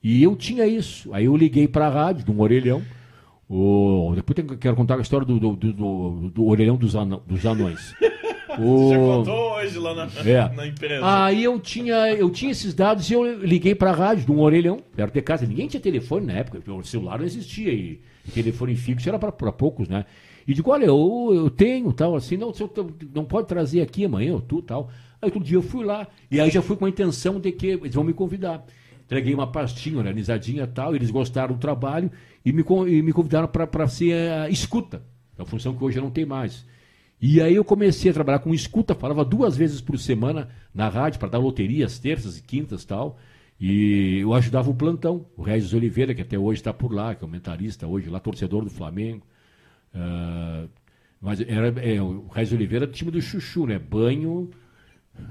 E 0.03 0.23
eu 0.23 0.35
tinha 0.37 0.67
isso. 0.67 1.13
Aí 1.13 1.27
eu 1.27 1.37
liguei 1.37 1.69
para 1.69 1.87
a 1.87 1.91
rádio, 1.91 2.25
de 2.25 2.31
um 2.31 2.41
orelhão. 2.41 2.83
O... 3.49 4.13
Depois 4.15 4.39
eu 4.39 4.57
quero 4.57 4.77
contar 4.77 4.97
a 4.97 5.01
história 5.01 5.27
do, 5.27 5.39
do, 5.39 5.57
do, 5.57 6.31
do 6.31 6.47
orelhão 6.47 6.77
dos, 6.77 6.95
anão, 6.95 7.23
dos 7.27 7.45
anões. 7.45 7.95
O... 8.61 8.89
Você 8.89 8.97
contou 8.97 9.53
hoje 9.55 9.79
lá 9.79 9.95
na, 9.95 10.09
é. 10.29 10.49
na 10.55 10.67
empresa. 10.67 11.01
Aí 11.03 11.43
eu 11.43 11.59
tinha, 11.59 12.13
eu 12.13 12.31
tinha 12.31 12.53
esses 12.53 12.75
dados 12.75 13.11
e 13.11 13.15
eu 13.15 13.43
liguei 13.43 13.75
para 13.75 13.91
a 13.91 13.95
rádio 13.95 14.27
de 14.27 14.33
um 14.33 14.41
orelhão, 14.41 14.83
perto 14.95 15.15
de 15.15 15.23
casa. 15.23 15.47
Ninguém 15.47 15.67
tinha 15.67 15.81
telefone 15.81 16.27
na 16.27 16.35
época, 16.35 16.61
o 16.71 16.85
celular 16.85 17.19
não 17.19 17.25
existia 17.25 17.73
e, 17.73 18.01
telefone 18.33 18.77
fixo 18.77 19.09
era 19.09 19.19
para 19.19 19.53
poucos, 19.53 19.89
né? 19.89 20.05
E 20.47 20.55
digo, 20.55 20.71
olha, 20.71 20.87
eu, 20.87 21.31
eu 21.35 21.51
tenho 21.51 21.93
tal, 21.93 22.17
assim, 22.17 22.37
não, 22.37 22.53
você 22.53 22.69
não 23.15 23.25
pode 23.25 23.47
trazer 23.47 23.83
aqui 23.83 24.05
amanhã, 24.05 24.35
ou 24.35 24.41
tu 24.41 24.63
tal. 24.63 24.91
Aí 25.21 25.27
outro 25.27 25.41
dia 25.41 25.57
eu 25.57 25.63
fui 25.63 25.85
lá, 25.85 26.07
e 26.31 26.41
aí 26.41 26.51
já 26.51 26.63
fui 26.63 26.77
com 26.77 26.87
a 26.87 26.89
intenção 26.89 27.39
de 27.39 27.53
que 27.53 27.67
eles 27.67 27.95
vão 27.95 28.05
me 28.05 28.13
convidar. 28.13 28.65
Entreguei 29.05 29.35
uma 29.35 29.47
pastinha 29.47 29.99
organizadinha 29.99 30.67
tal, 30.67 30.95
eles 30.95 31.11
gostaram 31.11 31.55
do 31.55 31.61
trabalho 31.61 32.11
e 32.45 32.53
me, 32.53 32.65
e 32.89 33.03
me 33.03 33.13
convidaram 33.13 33.49
para 33.49 33.89
ser 33.89 34.15
uh, 34.15 34.51
escuta, 34.51 35.03
é 35.37 35.43
uma 35.43 35.47
função 35.47 35.75
que 35.75 35.83
hoje 35.83 35.99
eu 35.99 36.03
não 36.03 36.11
tenho 36.11 36.29
mais. 36.29 36.65
E 37.21 37.41
aí 37.41 37.55
eu 37.55 37.65
comecei 37.65 38.11
a 38.11 38.15
trabalhar 38.15 38.39
com 38.39 38.55
escuta, 38.55 38.95
falava 38.95 39.25
duas 39.25 39.57
vezes 39.57 39.81
por 39.81 39.99
semana 39.99 40.49
na 40.75 40.89
rádio 40.89 41.21
para 41.21 41.29
dar 41.29 41.39
loterias, 41.39 41.99
terças 41.99 42.39
e 42.39 42.43
quintas 42.43 42.85
tal. 42.85 43.19
E 43.61 44.21
eu 44.21 44.33
ajudava 44.33 44.71
o 44.71 44.75
plantão, 44.75 45.27
o 45.37 45.43
Regis 45.43 45.75
Oliveira, 45.75 46.15
que 46.15 46.23
até 46.23 46.39
hoje 46.39 46.61
está 46.61 46.73
por 46.73 46.95
lá, 46.95 47.15
que 47.15 47.23
é 47.23 47.27
o 47.27 47.31
mentalista 47.31 47.87
hoje, 47.87 48.09
lá 48.09 48.19
torcedor 48.19 48.65
do 48.65 48.71
Flamengo. 48.71 49.27
Uh, 49.95 50.67
mas 51.21 51.43
era, 51.43 51.69
é, 51.87 52.01
o 52.01 52.27
Regis 52.29 52.55
Oliveira 52.55 52.87
é 52.87 52.89
time 52.89 53.11
do 53.11 53.21
Chuchu, 53.21 53.67
né? 53.67 53.79
Banho 53.79 54.49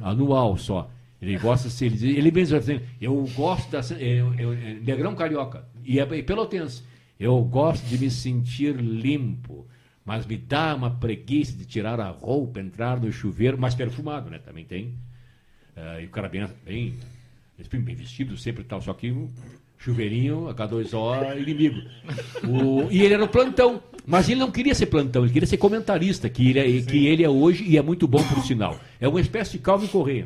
anual 0.03 0.57
só. 0.57 0.91
Ele 1.19 1.37
gosta, 1.39 1.67
ele, 1.83 2.17
ele 2.17 2.31
mesmo 2.31 2.55
assim, 2.55 2.79
eu 3.01 3.27
gosto 3.35 3.71
da. 3.71 3.79
Eu, 3.97 4.33
eu, 4.35 4.53
Negrão 4.81 5.15
Carioca 5.15 5.65
e, 5.83 5.99
é, 5.99 6.03
e 6.15 6.21
Pelotense. 6.21 6.83
Eu 7.19 7.41
gosto 7.41 7.83
de 7.85 7.97
me 7.97 8.11
sentir 8.11 8.75
limpo 8.75 9.65
mas 10.09 10.25
me 10.25 10.37
dá 10.37 10.73
uma 10.73 10.89
preguiça 10.89 11.55
de 11.55 11.65
tirar 11.65 11.99
a 11.99 12.09
roupa, 12.09 12.59
entrar 12.59 12.99
no 12.99 13.11
chuveiro, 13.11 13.59
mais 13.59 13.75
perfumado, 13.75 14.27
né? 14.27 14.39
Também 14.39 14.65
tem. 14.65 14.85
Uh, 15.77 16.01
e 16.01 16.05
o 16.05 16.09
cara 16.09 16.27
bem, 16.27 16.47
bem, 16.65 16.97
bem 17.71 17.93
vestido 17.93 18.35
sempre 18.35 18.63
tal, 18.63 18.81
só 18.81 18.91
que 18.91 19.11
um 19.11 19.29
chuveirinho 19.77 20.49
a 20.49 20.55
cada 20.55 20.71
duas 20.71 20.95
horas, 20.95 21.39
inimigo. 21.39 21.79
O, 22.43 22.89
e 22.89 23.03
ele 23.03 23.13
era 23.13 23.23
o 23.23 23.27
plantão, 23.27 23.83
mas 24.03 24.27
ele 24.27 24.39
não 24.39 24.49
queria 24.49 24.73
ser 24.73 24.87
plantão, 24.87 25.25
ele 25.25 25.31
queria 25.31 25.47
ser 25.47 25.57
comentarista, 25.57 26.27
que 26.27 26.49
ele, 26.49 26.57
é, 26.59 26.81
que 26.81 27.05
ele 27.05 27.23
é 27.23 27.29
hoje 27.29 27.63
e 27.63 27.77
é 27.77 27.81
muito 27.83 28.07
bom 28.07 28.23
por 28.23 28.43
sinal. 28.43 28.79
É 28.99 29.07
uma 29.07 29.21
espécie 29.21 29.51
de 29.51 29.59
Calvin 29.59 29.85
Correia. 29.85 30.25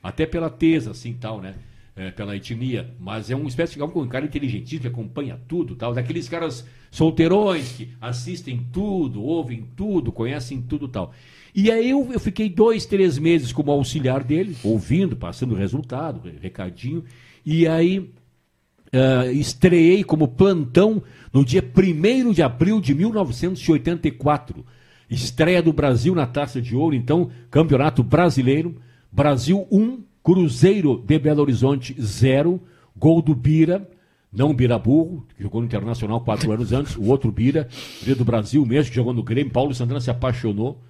Até 0.00 0.24
pela 0.24 0.48
tesa, 0.48 0.92
assim, 0.92 1.14
tal, 1.14 1.40
né? 1.40 1.56
É, 2.00 2.10
pela 2.10 2.34
etnia, 2.34 2.94
mas 2.98 3.30
é 3.30 3.36
uma 3.36 3.46
espécie 3.46 3.74
de 3.74 3.82
um 3.82 4.08
cara 4.08 4.24
inteligentíssimo 4.24 4.80
que 4.80 4.86
acompanha 4.86 5.38
tudo, 5.46 5.76
tal, 5.76 5.92
daqueles 5.92 6.30
caras 6.30 6.66
solteirões 6.90 7.72
que 7.72 7.90
assistem 8.00 8.66
tudo, 8.72 9.22
ouvem 9.22 9.66
tudo, 9.76 10.10
conhecem 10.10 10.62
tudo 10.62 10.88
tal. 10.88 11.12
E 11.54 11.70
aí 11.70 11.90
eu, 11.90 12.08
eu 12.10 12.18
fiquei 12.18 12.48
dois, 12.48 12.86
três 12.86 13.18
meses 13.18 13.52
como 13.52 13.70
auxiliar 13.70 14.24
dele, 14.24 14.56
ouvindo, 14.64 15.14
passando 15.14 15.54
resultado, 15.54 16.22
recadinho, 16.40 17.04
e 17.44 17.68
aí 17.68 17.98
uh, 17.98 19.30
estreiei 19.32 20.02
como 20.02 20.26
plantão 20.26 21.02
no 21.30 21.44
dia 21.44 21.62
1 21.62 22.32
de 22.32 22.42
abril 22.42 22.80
de 22.80 22.94
1984. 22.94 24.64
Estreia 25.10 25.62
do 25.62 25.72
Brasil 25.72 26.14
na 26.14 26.26
Taça 26.26 26.62
de 26.62 26.74
Ouro, 26.74 26.94
então, 26.94 27.30
Campeonato 27.50 28.02
Brasileiro, 28.02 28.76
Brasil 29.12 29.68
1, 29.70 29.98
Cruzeiro 30.22 31.02
de 31.04 31.18
Belo 31.18 31.42
Horizonte, 31.42 31.94
zero. 32.00 32.60
Gol 32.96 33.22
do 33.22 33.34
Bira, 33.34 33.88
não 34.32 34.52
Bira 34.52 34.78
Burro, 34.78 35.26
que 35.34 35.42
jogou 35.42 35.60
no 35.60 35.66
Internacional 35.66 36.20
quatro 36.20 36.52
anos 36.52 36.72
antes. 36.72 36.96
O 36.96 37.04
outro 37.04 37.32
Bira, 37.32 37.68
Bira 38.02 38.14
do 38.14 38.24
Brasil 38.24 38.64
mesmo, 38.66 38.90
que 38.90 38.96
jogou 38.96 39.14
no 39.14 39.22
Grêmio. 39.22 39.52
Paulo 39.52 39.74
Santana 39.74 40.00
se 40.00 40.10
apaixonou 40.10 40.82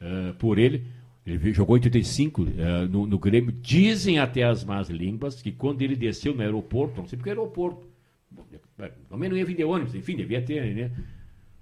uh, 0.00 0.34
por 0.34 0.58
ele. 0.58 0.86
Ele 1.26 1.52
jogou 1.52 1.76
em 1.76 1.80
85 1.80 2.42
uh, 2.42 2.46
no, 2.88 3.06
no, 3.06 3.18
Grêmio. 3.18 3.52
Dizem 3.52 4.18
até 4.18 4.44
as 4.44 4.64
más 4.64 4.88
línguas 4.88 5.42
que 5.42 5.52
quando 5.52 5.82
ele 5.82 5.94
desceu 5.94 6.34
no 6.34 6.40
aeroporto, 6.40 7.00
não 7.00 7.06
sei 7.06 7.18
porque 7.18 7.28
é 7.28 7.32
aeroporto, 7.32 7.86
também 9.10 9.28
não 9.28 9.36
ia 9.36 9.44
vir 9.44 9.62
ônibus, 9.64 9.94
enfim, 9.94 10.16
devia 10.16 10.40
ter, 10.40 10.74
né? 10.74 10.90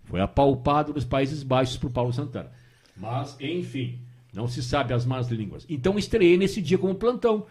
Foi 0.04 0.20
apalpado 0.20 0.92
nos 0.92 1.04
Países 1.04 1.42
Baixos 1.42 1.76
por 1.76 1.90
Paulo 1.90 2.12
Santana. 2.12 2.50
Mas, 2.96 3.36
enfim, 3.40 3.98
não 4.36 4.46
se 4.46 4.62
sabe 4.62 4.92
as 4.92 5.06
más 5.06 5.28
línguas. 5.28 5.64
Então 5.66 5.98
estreiei 5.98 6.36
nesse 6.36 6.60
dia 6.60 6.76
como 6.76 6.94
plantão. 6.94 7.46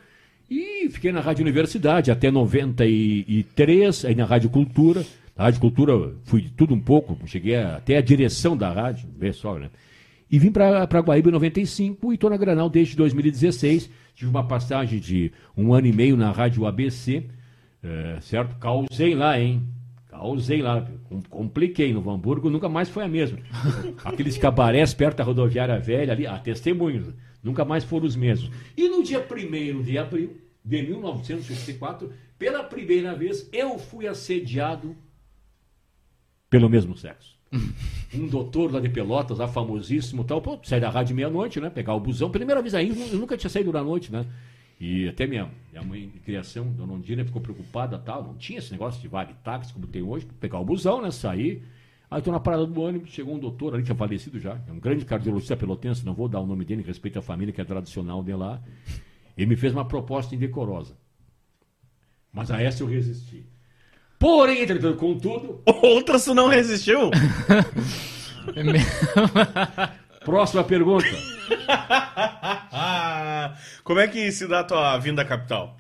E 0.48 0.88
fiquei 0.92 1.12
na 1.12 1.20
Rádio 1.20 1.42
Universidade 1.42 2.12
até 2.12 2.30
93, 2.30 4.06
aí 4.06 4.14
na 4.14 4.26
Rádio 4.26 4.52
Cultura. 4.52 5.04
Na 5.36 5.46
Rádio 5.46 5.60
Cultura 5.60 6.14
fui 6.26 6.42
de 6.42 6.52
tudo 6.52 6.76
um 6.76 6.80
pouco, 6.80 7.18
cheguei 7.26 7.56
até 7.56 7.98
a 7.98 8.02
direção 8.02 8.56
da 8.56 8.72
rádio, 8.72 9.10
vê 9.18 9.34
só, 9.34 9.58
né? 9.58 9.72
E 10.30 10.38
vim 10.38 10.52
para 10.52 10.86
Guaíba 10.86 11.30
em 11.30 11.32
95 11.32 12.12
e 12.12 12.16
estou 12.16 12.30
na 12.30 12.38
Granal 12.38 12.70
desde 12.70 12.96
2016. 12.96 13.90
Tive 14.14 14.30
uma 14.30 14.48
passagem 14.48 15.00
de 15.00 15.32
um 15.58 15.74
ano 15.74 15.88
e 15.88 15.92
meio 15.92 16.16
na 16.16 16.32
Rádio 16.32 16.68
ABC, 16.68 17.24
é, 17.84 18.18
certo? 18.22 18.56
Causei 18.58 19.16
lá, 19.16 19.40
hein? 19.40 19.64
Causei 20.18 20.62
lá, 20.62 20.88
compliquei 21.30 21.94
no 21.94 22.10
Hamburgo, 22.10 22.50
nunca 22.50 22.70
mais 22.70 22.88
foi 22.88 23.04
a 23.04 23.08
mesma. 23.08 23.38
Aqueles 24.04 24.38
cabarés 24.38 24.94
perto 24.94 25.18
da 25.18 25.24
rodoviária 25.26 25.78
velha 25.78 26.14
ali, 26.14 26.26
ah, 26.26 26.40
testemunhos, 26.40 27.14
nunca 27.44 27.66
mais 27.66 27.84
foram 27.84 28.06
os 28.06 28.16
mesmos. 28.16 28.50
E 28.78 28.88
no 28.88 29.04
dia 29.04 29.20
1 29.20 29.82
de 29.82 29.98
abril 29.98 30.38
de 30.64 30.82
1964, 30.84 32.12
pela 32.40 32.64
primeira 32.64 33.14
vez, 33.14 33.50
eu 33.52 33.78
fui 33.78 34.08
assediado 34.08 34.96
pelo 36.50 36.70
mesmo 36.70 36.98
sexo. 36.98 37.36
Um 38.14 38.28
doutor 38.28 38.72
lá 38.72 38.80
de 38.80 38.88
Pelotas, 38.88 39.40
lá 39.40 39.48
famosíssimo 39.48 40.24
tal. 40.24 40.42
Pô, 40.42 40.58
sai 40.64 40.80
da 40.80 40.90
rádio 40.90 41.14
meia-noite, 41.14 41.60
né? 41.60 41.70
Pegar 41.70 41.94
o 41.96 42.00
busão. 42.00 42.32
Primeira 42.32 42.62
vez 42.62 42.74
aí, 42.74 42.88
eu 43.12 43.20
nunca 43.20 43.36
tinha 43.36 43.50
saído 43.50 43.74
da 43.74 43.84
noite, 43.84 44.10
né? 44.10 44.26
E 44.80 45.08
até 45.08 45.26
minha, 45.26 45.50
minha 45.72 45.84
mãe 45.84 46.10
de 46.10 46.20
criação, 46.20 46.72
Dona 46.72 46.94
Ondina, 46.94 47.24
ficou 47.24 47.42
preocupada 47.42 47.98
tal. 47.98 48.24
Não 48.24 48.36
tinha 48.36 48.60
esse 48.60 48.72
negócio 48.72 49.02
de 49.02 49.08
vale 49.08 49.34
táxi 49.44 49.74
como 49.74 49.88
tem 49.88 50.02
hoje. 50.02 50.28
Pegar 50.40 50.60
o 50.60 50.66
busão, 50.66 51.02
né? 51.02 51.12
Sair. 51.12 51.64
Aí 52.10 52.22
tô 52.22 52.32
na 52.32 52.40
parada 52.40 52.66
do 52.66 52.82
ônibus, 52.82 53.10
chegou 53.10 53.36
um 53.36 53.40
doutor 53.40 53.74
ali, 53.74 53.84
tinha 53.84 53.96
falecido 53.96 54.40
já, 54.40 54.62
é 54.68 54.72
um 54.72 54.80
grande 54.80 55.04
cardiologista 55.04 55.58
pelotense, 55.58 56.06
não 56.06 56.14
vou 56.14 56.30
dar 56.30 56.40
o 56.40 56.46
nome 56.46 56.64
dele, 56.64 56.84
respeito 56.84 57.18
à 57.18 57.22
família 57.22 57.52
que 57.52 57.60
é 57.60 57.66
tradicional 57.66 58.24
de 58.24 58.34
lá. 58.34 58.62
Ele 59.36 59.48
me 59.48 59.56
fez 59.56 59.74
uma 59.74 59.86
proposta 59.86 60.36
indecorosa. 60.36 60.96
Mas 62.32 62.52
a 62.52 62.62
essa 62.62 62.84
eu 62.84 62.88
resisti. 62.88 63.46
Porém, 64.20 64.62
entretanto, 64.62 64.98
contudo, 64.98 65.62
Outras 65.66 66.26
tu 66.26 66.34
não 66.34 66.48
resistiu? 66.48 67.10
É 68.56 70.24
próxima 70.24 70.64
pergunta. 70.64 71.35
Como 73.84 74.00
é 74.00 74.08
que 74.08 74.32
se 74.32 74.48
dá 74.48 74.62
a 74.62 74.64
tua 74.64 74.98
vinda 74.98 75.22
à 75.22 75.26
capital? 75.26 75.78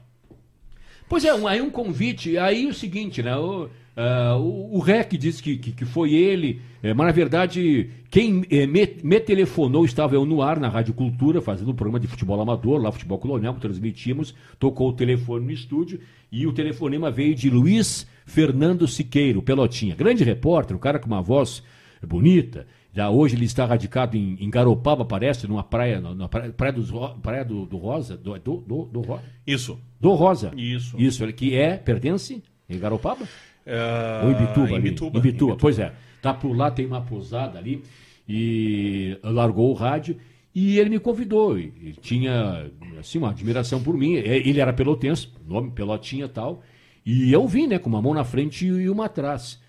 Pois 1.07 1.23
é, 1.23 1.33
um, 1.33 1.47
aí 1.47 1.61
um 1.61 1.69
convite, 1.69 2.37
aí 2.37 2.65
o 2.65 2.73
seguinte, 2.73 3.21
né? 3.21 3.35
O, 3.35 3.69
ah, 3.97 4.35
o, 4.37 4.75
o 4.75 4.79
REC 4.79 5.17
disse 5.17 5.41
que, 5.41 5.57
que, 5.57 5.71
que 5.71 5.85
foi 5.85 6.13
ele, 6.13 6.61
eh, 6.83 6.93
mas 6.93 7.07
na 7.07 7.13
verdade 7.13 7.89
quem 8.11 8.45
eh, 8.51 8.67
me, 8.67 8.97
me 9.01 9.19
telefonou 9.21 9.85
estava 9.85 10.15
eu 10.15 10.25
no 10.25 10.41
ar 10.41 10.59
na 10.59 10.67
Rádio 10.67 10.93
Cultura, 10.93 11.41
fazendo 11.41 11.71
um 11.71 11.75
programa 11.75 11.99
de 11.99 12.07
futebol 12.07 12.41
amador, 12.41 12.81
lá 12.81 12.91
Futebol 12.91 13.17
Colonial, 13.17 13.53
que 13.53 13.61
transmitimos, 13.61 14.35
tocou 14.59 14.89
o 14.89 14.93
telefone 14.93 15.45
no 15.45 15.51
estúdio 15.51 16.01
e 16.29 16.45
o 16.45 16.51
telefonema 16.51 17.09
veio 17.09 17.33
de 17.33 17.49
Luiz 17.49 18.05
Fernando 18.25 18.85
Siqueiro, 18.85 19.41
Pelotinha, 19.41 19.95
grande 19.95 20.25
repórter, 20.25 20.75
um 20.75 20.79
cara 20.79 20.99
com 20.99 21.07
uma 21.07 21.21
voz 21.21 21.63
bonita. 22.05 22.67
Já 22.95 23.09
hoje 23.09 23.35
ele 23.35 23.43
está 23.43 23.65
radicado 23.65 24.15
em, 24.15 24.37
em 24.39 24.49
Garopaba, 24.49 25.03
parece, 25.03 25.45
numa 25.47 25.63
praia, 25.63 25.99
na, 25.99 26.29
praia, 26.29 26.53
praia, 26.53 26.71
dos 26.71 26.89
praia 27.21 27.43
do, 27.43 27.65
do 27.65 27.75
Rosa, 27.75 28.15
do, 28.15 28.39
do, 28.39 28.57
do, 28.65 28.85
do 28.85 29.01
Ro- 29.01 29.19
Isso. 29.45 29.77
do 29.99 30.13
Rosa. 30.13 30.53
Isso. 30.55 30.95
Isso, 30.97 31.21
ele 31.21 31.33
que 31.33 31.53
é, 31.55 31.75
pertence 31.75 32.41
em 32.69 32.79
Garopaba? 32.79 33.27
Ah, 33.67 34.21
Ou 34.23 34.31
em 34.31 34.35
Bituba? 34.35 34.77
Em? 34.77 34.81
Bituba. 34.81 35.17
Em 35.19 35.21
Bituba, 35.21 35.57
pois 35.57 35.77
é. 35.77 35.91
Tá 36.21 36.33
por 36.33 36.55
lá, 36.55 36.71
tem 36.71 36.85
uma 36.85 37.01
pousada 37.01 37.59
ali, 37.59 37.83
e 38.27 39.17
largou 39.23 39.69
o 39.71 39.73
rádio, 39.73 40.15
e 40.53 40.79
ele 40.79 40.89
me 40.89 40.99
convidou. 40.99 41.59
e- 41.59 41.95
tinha, 42.01 42.71
assim, 42.97 43.17
uma 43.17 43.31
admiração 43.31 43.83
por 43.83 43.97
mim. 43.97 44.15
É, 44.15 44.37
Ele 44.37 44.59
era 44.61 44.71
pelotense, 44.71 45.27
nome 45.45 45.69
Pelotinha 45.71 46.25
e 46.25 46.29
tal, 46.29 46.63
e 47.05 47.29
eu 47.31 47.45
vim, 47.45 47.67
né, 47.67 47.77
com 47.77 47.89
uma 47.89 48.01
mão 48.01 48.13
na 48.13 48.23
frente 48.23 48.65
e 48.65 48.89
uma 48.89 49.05
atrás. 49.07 49.59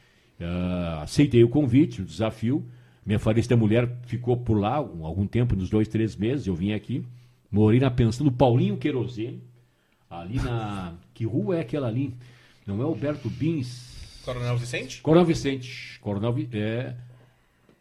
Ah, 0.41 1.01
aceitei 1.03 1.43
o 1.43 1.49
convite, 1.49 2.03
o 2.03 2.05
desafio. 2.05 2.65
Minha 3.07 3.19
falecida 3.21 3.57
mulher 3.57 3.89
ficou 4.07 4.37
por 4.37 4.59
lá 4.59 4.81
um- 4.81 5.07
algum 5.07 5.27
tempo, 5.27 5.55
nos 5.55 5.71
dois, 5.71 5.87
três 5.87 6.17
meses, 6.17 6.47
eu 6.47 6.55
vim 6.55 6.73
aqui. 6.73 7.05
Morei 7.51 7.79
na 7.79 7.91
pensão 7.91 8.27
do 8.27 8.33
Paulinho 8.33 8.77
Querosene, 8.77 9.41
ali 10.11 10.37
na... 10.41 10.95
Que 11.15 11.25
rua 11.25 11.57
é 11.59 11.61
aquela 11.61 11.87
ali? 11.87 12.13
Não 12.67 12.81
é 12.81 12.85
Alberto 12.85 13.31
Bins... 13.31 13.95
Coronel 14.25 14.57
Vicente? 14.57 15.01
Coronel 15.03 15.25
Vicente. 15.25 16.01
Coronel, 16.01 16.35
é, 16.53 16.95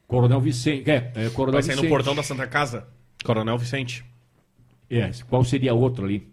Coronel 0.07 0.39
Vicente. 0.39 0.88
É, 0.91 1.11
é 1.15 1.30
Coronel 1.31 1.53
Vai 1.53 1.64
sair 1.64 1.72
Vicente. 1.73 1.84
no 1.85 1.89
portão 1.89 2.14
da 2.15 2.22
Santa 2.22 2.45
Casa? 2.45 2.88
Coronel 3.23 3.57
Vicente. 3.57 4.06
É, 4.88 5.10
qual 5.27 5.43
seria 5.43 5.73
outro 5.73 6.06
ali? 6.06 6.31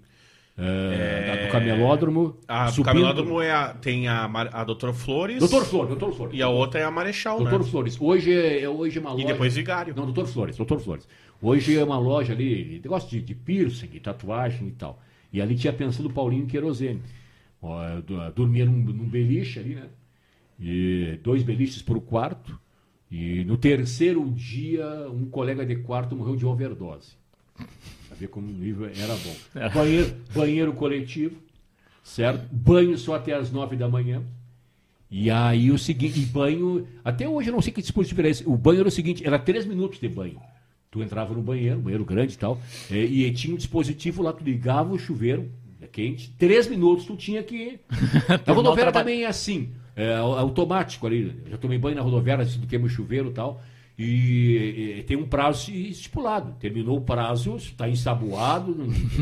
É, 0.58 1.26
da- 1.36 1.46
do 1.46 1.52
Camelódromo. 1.52 2.36
A 2.46 2.66
do 2.66 2.72
subindo- 2.72 2.84
Camelódromo 2.84 3.40
é 3.40 3.50
a, 3.50 3.68
tem 3.74 4.06
a, 4.08 4.24
a 4.24 4.64
Doutora 4.64 4.92
Flores. 4.92 5.38
Doutor 5.38 5.64
Flores, 5.64 5.88
Doutor 5.88 6.14
Flores. 6.14 6.38
E 6.38 6.42
a 6.42 6.48
outra 6.48 6.80
é 6.80 6.84
a 6.84 6.90
Marechal, 6.90 7.38
Doutor 7.38 7.60
né? 7.60 7.66
Flores. 7.66 7.96
Hoje 8.00 8.32
é, 8.32 8.62
é- 8.62 8.68
hoje 8.68 8.98
é 8.98 9.00
uma 9.00 9.12
loja. 9.12 9.24
E 9.24 9.26
depois 9.26 9.54
Vigário. 9.56 9.94
Não, 9.96 10.04
Doutor 10.04 10.26
Flores, 10.26 10.56
Doutor 10.56 10.78
Flores. 10.80 11.08
Hoje 11.40 11.76
é 11.76 11.82
uma 11.82 11.98
loja 11.98 12.32
ali, 12.34 12.80
negócio 12.82 13.08
de, 13.10 13.20
de 13.20 13.34
piercing, 13.34 13.86
de 13.88 13.98
tatuagem 13.98 14.68
e 14.68 14.72
tal. 14.72 15.00
E 15.32 15.40
ali 15.40 15.54
tinha 15.56 15.72
pensado 15.72 16.08
o 16.08 16.12
Paulinho 16.12 16.46
Querosene. 16.46 17.00
Dormia 18.34 18.64
num, 18.66 18.72
num 18.72 19.08
beliche 19.08 19.58
ali, 19.58 19.74
né? 19.74 19.86
E 20.60 21.18
dois 21.22 21.42
beliches 21.42 21.82
por 21.82 22.00
quarto. 22.00 22.58
E 23.10 23.44
no 23.44 23.56
terceiro 23.56 24.24
dia, 24.30 24.86
um 25.10 25.24
colega 25.26 25.64
de 25.66 25.76
quarto 25.76 26.14
morreu 26.14 26.36
de 26.36 26.46
overdose. 26.46 27.12
Como 28.28 28.48
o 28.48 28.52
nível 28.52 28.86
era 28.86 29.14
bom. 29.16 29.36
Banheiro, 29.74 30.14
banheiro 30.34 30.72
coletivo, 30.72 31.36
certo? 32.02 32.46
Banho 32.52 32.96
só 32.98 33.14
até 33.14 33.32
as 33.34 33.50
nove 33.52 33.76
da 33.76 33.88
manhã. 33.88 34.22
E 35.10 35.30
aí 35.30 35.70
o 35.70 35.78
seguinte, 35.78 36.18
e 36.20 36.24
banho, 36.24 36.86
até 37.04 37.28
hoje 37.28 37.50
eu 37.50 37.52
não 37.52 37.60
sei 37.60 37.72
que 37.72 37.82
dispositivo 37.82 38.20
era 38.22 38.30
esse. 38.30 38.44
O 38.48 38.56
banho 38.56 38.80
era 38.80 38.88
o 38.88 38.92
seguinte, 38.92 39.26
era 39.26 39.38
três 39.38 39.66
minutos 39.66 40.00
de 40.00 40.08
banho. 40.08 40.40
Tu 40.90 41.02
entrava 41.02 41.34
no 41.34 41.42
banheiro, 41.42 41.78
banheiro 41.80 42.04
grande 42.04 42.34
e 42.34 42.38
tal, 42.38 42.60
eh, 42.90 43.04
e, 43.04 43.30
tinha 43.32 43.52
um 43.54 43.56
dispositivo 43.56 44.22
lá, 44.22 44.32
tu 44.32 44.42
ligava 44.44 44.92
o 44.92 44.98
chuveiro, 44.98 45.50
é 45.80 45.86
quente, 45.86 46.30
três 46.38 46.66
minutos 46.66 47.04
tu 47.06 47.16
tinha 47.16 47.42
que. 47.42 47.78
A 48.46 48.52
rodoviária 48.52 48.92
também 48.92 49.24
é 49.24 49.26
assim, 49.26 49.70
é 49.96 50.14
au- 50.14 50.38
automático 50.38 51.06
ali. 51.06 51.34
Eu 51.44 51.52
já 51.52 51.56
tomei 51.58 51.78
banho 51.78 51.96
na 51.96 52.02
rodoviária, 52.02 52.44
assim, 52.44 52.58
do 52.58 52.66
queima 52.66 52.86
o 52.86 52.90
chuveiro 52.90 53.28
e 53.30 53.32
tal. 53.32 53.62
E, 53.98 54.96
e 54.98 55.02
tem 55.04 55.16
um 55.16 55.26
prazo 55.26 55.70
estipulado. 55.70 56.56
Terminou 56.58 56.98
o 56.98 57.02
prazo, 57.02 57.56
está 57.56 57.88
ensaboado, 57.88 58.76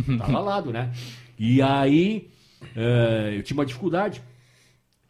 está 0.09 0.27
ralado, 0.27 0.73
né? 0.73 0.93
E 1.39 1.61
aí 1.61 2.31
eh, 2.77 3.35
eu 3.37 3.43
tinha 3.43 3.57
uma 3.57 3.67
dificuldade. 3.67 4.23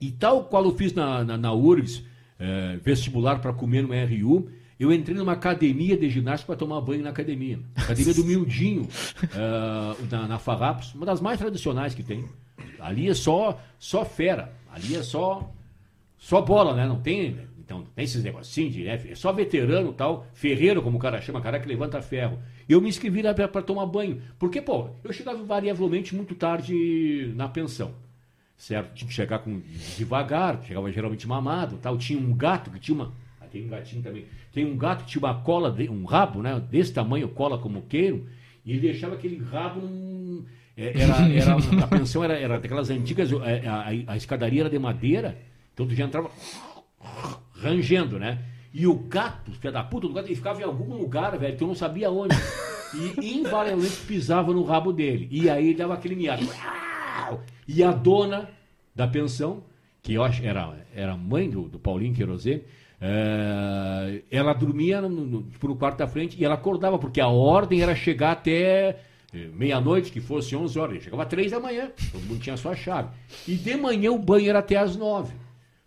E 0.01 0.11
tal 0.11 0.45
qual 0.45 0.65
eu 0.65 0.75
fiz 0.75 0.93
na, 0.93 1.23
na, 1.25 1.37
na 1.37 1.53
URGS, 1.53 2.05
eh, 2.39 2.79
vestibular 2.83 3.41
para 3.41 3.53
comer 3.53 3.83
no 3.83 3.89
RU, 3.89 4.49
eu 4.79 4.91
entrei 4.91 5.15
numa 5.15 5.33
academia 5.33 5.97
de 5.97 6.09
ginástica 6.09 6.53
para 6.53 6.59
tomar 6.59 6.81
banho 6.81 7.03
na 7.03 7.11
academia. 7.11 7.61
Academia 7.77 8.15
do 8.15 8.25
Mildinho, 8.25 8.89
eh, 9.23 9.97
na, 10.11 10.27
na 10.27 10.39
Farrapos, 10.39 10.95
uma 10.95 11.05
das 11.05 11.21
mais 11.21 11.39
tradicionais 11.39 11.95
que 11.95 12.03
tem. 12.03 12.25
Ali 12.79 13.09
é 13.09 13.15
só, 13.15 13.61
só 13.79 14.05
fera, 14.07 14.53
ali 14.73 14.97
é 14.97 15.03
só, 15.03 15.53
só 16.17 16.41
bola, 16.41 16.75
né? 16.75 16.87
Não 16.87 17.01
tem, 17.01 17.37
então, 17.71 17.87
tem 17.95 18.05
esses 18.05 18.25
negocinhos 18.25 18.73
de, 18.75 18.83
né? 18.83 19.01
É 19.09 19.15
só 19.15 19.33
veterano 19.33 19.93
tal, 19.93 20.27
ferreiro, 20.35 20.83
como 20.83 20.97
o 20.99 21.01
cara 21.01 21.21
chama, 21.21 21.41
cara 21.41 21.61
que 21.61 21.69
levanta 21.69 22.03
ferro. 22.03 22.37
Eu 22.69 22.81
me 22.81 22.89
inscrevi 22.89 23.23
lá 23.23 23.33
para 23.33 23.63
tomar 23.63 23.87
banho, 23.87 24.21
porque, 24.41 24.61
pô, 24.61 24.89
eu 25.05 25.13
chegava 25.13 25.39
invariavelmente 25.39 26.15
muito 26.15 26.35
tarde 26.35 27.33
na 27.37 27.49
pensão 27.49 27.95
certo? 28.57 28.93
Tinha 28.93 29.09
que 29.09 29.15
chegar 29.15 29.39
com 29.39 29.59
devagar, 29.97 30.61
chegava 30.67 30.91
geralmente 30.93 31.27
mamado, 31.27 31.79
tal. 31.81 31.97
Tinha 31.97 32.19
um 32.21 32.35
gato 32.37 32.71
que 32.71 32.79
tinha 32.79 32.95
uma, 32.95 33.11
ah, 33.41 33.47
tem 33.47 33.65
um 33.65 33.69
gatinho 33.69 34.03
também. 34.03 34.27
Tem 34.53 34.67
um 34.67 34.77
gato 34.77 35.05
que 35.05 35.13
tinha 35.13 35.21
uma 35.25 35.35
cola, 35.41 35.71
de- 35.71 35.89
um 35.89 36.05
rabo, 36.05 36.43
né? 36.43 36.61
Desse 36.71 36.93
tamanho, 36.93 37.27
cola 37.31 37.57
como 37.57 37.81
queiro, 37.83 38.27
e 38.63 38.73
ele 38.73 38.81
deixava 38.81 39.15
aquele 39.15 39.39
rabo 39.43 39.81
num, 39.81 40.45
é, 40.77 41.01
era, 41.01 41.27
era 41.33 41.55
a 41.85 41.87
pensão 41.87 42.23
era, 42.23 42.35
era 42.39 42.59
daquelas 42.61 42.91
antigas, 42.91 43.33
é, 43.33 43.67
a, 43.67 43.77
a- 43.89 44.13
a 44.13 44.17
escadaria 44.17 44.61
era 44.63 44.69
de 44.71 44.79
madeira, 44.79 45.39
então 45.73 45.87
tu 45.87 45.95
já 45.95 46.05
entrava 46.05 46.31
rangendo, 47.61 48.19
né? 48.19 48.39
E 48.73 48.87
o 48.87 48.95
gato, 48.95 49.53
filho 49.53 49.73
da 49.73 49.83
puta 49.83 50.07
do 50.07 50.15
gato, 50.15 50.27
ele 50.27 50.37
ficava 50.37 50.61
em 50.61 50.65
algum 50.65 50.97
lugar, 50.97 51.37
velho, 51.37 51.57
que 51.57 51.63
eu 51.63 51.69
não 51.69 51.75
sabia 51.75 52.11
onde. 52.11 52.37
E 53.21 53.39
invariavelmente 53.39 53.97
pisava 54.07 54.53
no 54.53 54.65
rabo 54.65 54.93
dele. 54.93 55.29
E 55.31 55.49
aí 55.51 55.69
ele 55.69 55.79
dava 55.79 55.95
aquele 55.95 56.17
miado. 56.17 56.47
E 57.67 57.83
a 57.83 57.93
dona 57.93 58.49
da 58.95 59.07
pensão, 59.07 59.63
que 60.03 60.15
eu 60.15 60.25
acho 60.25 60.45
era, 60.45 60.77
era 60.95 61.17
mãe 61.17 61.49
do, 61.49 61.63
do 61.69 61.79
Paulinho 61.79 62.15
Querosene, 62.15 62.63
eh, 63.01 64.23
ela 64.31 64.53
dormia 64.53 65.01
no, 65.01 65.09
no, 65.09 65.43
tipo, 65.45 65.69
no 65.69 65.77
quarto 65.77 65.99
da 65.99 66.07
frente 66.07 66.37
e 66.39 66.45
ela 66.45 66.55
acordava, 66.55 66.99
porque 66.99 67.21
a 67.21 67.29
ordem 67.29 67.81
era 67.81 67.95
chegar 67.95 68.33
até 68.33 69.01
eh, 69.33 69.49
meia-noite, 69.55 70.13
que 70.13 70.21
fosse 70.21 70.55
11 70.55 70.79
horas. 70.79 70.95
Ele 70.95 71.05
Chegava 71.05 71.23
às 71.23 71.29
3 71.29 71.51
da 71.51 71.61
manhã, 71.61 71.91
todo 72.13 72.23
mundo 72.23 72.41
tinha 72.41 72.55
a 72.55 72.59
sua 72.59 72.75
chave. 72.75 73.09
E 73.47 73.55
de 73.55 73.77
manhã 73.77 74.11
o 74.11 74.19
banho 74.19 74.51
era 74.51 74.59
até 74.59 74.77
às 74.77 74.97
9. 74.97 75.33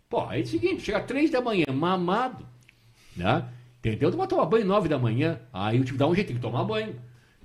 Pô, 0.08 0.26
aí 0.26 0.40
é 0.40 0.44
o 0.44 0.46
seguinte, 0.46 0.82
chega 0.82 1.00
3 1.00 1.30
da 1.30 1.40
manhã, 1.40 1.64
mamado, 1.72 2.46
né? 3.16 3.48
Entendeu? 3.78 4.10
Tu 4.10 4.16
vai 4.16 4.26
tomar 4.26 4.46
banho 4.46 4.64
9 4.64 4.88
da 4.88 4.98
manhã, 4.98 5.40
aí 5.52 5.76
eu 5.76 5.84
tive 5.84 5.92
que 5.92 5.98
dar 5.98 6.08
um 6.08 6.14
jeito, 6.14 6.28
tem 6.28 6.36
que 6.36 6.42
tomar 6.42 6.64
banho. 6.64 6.94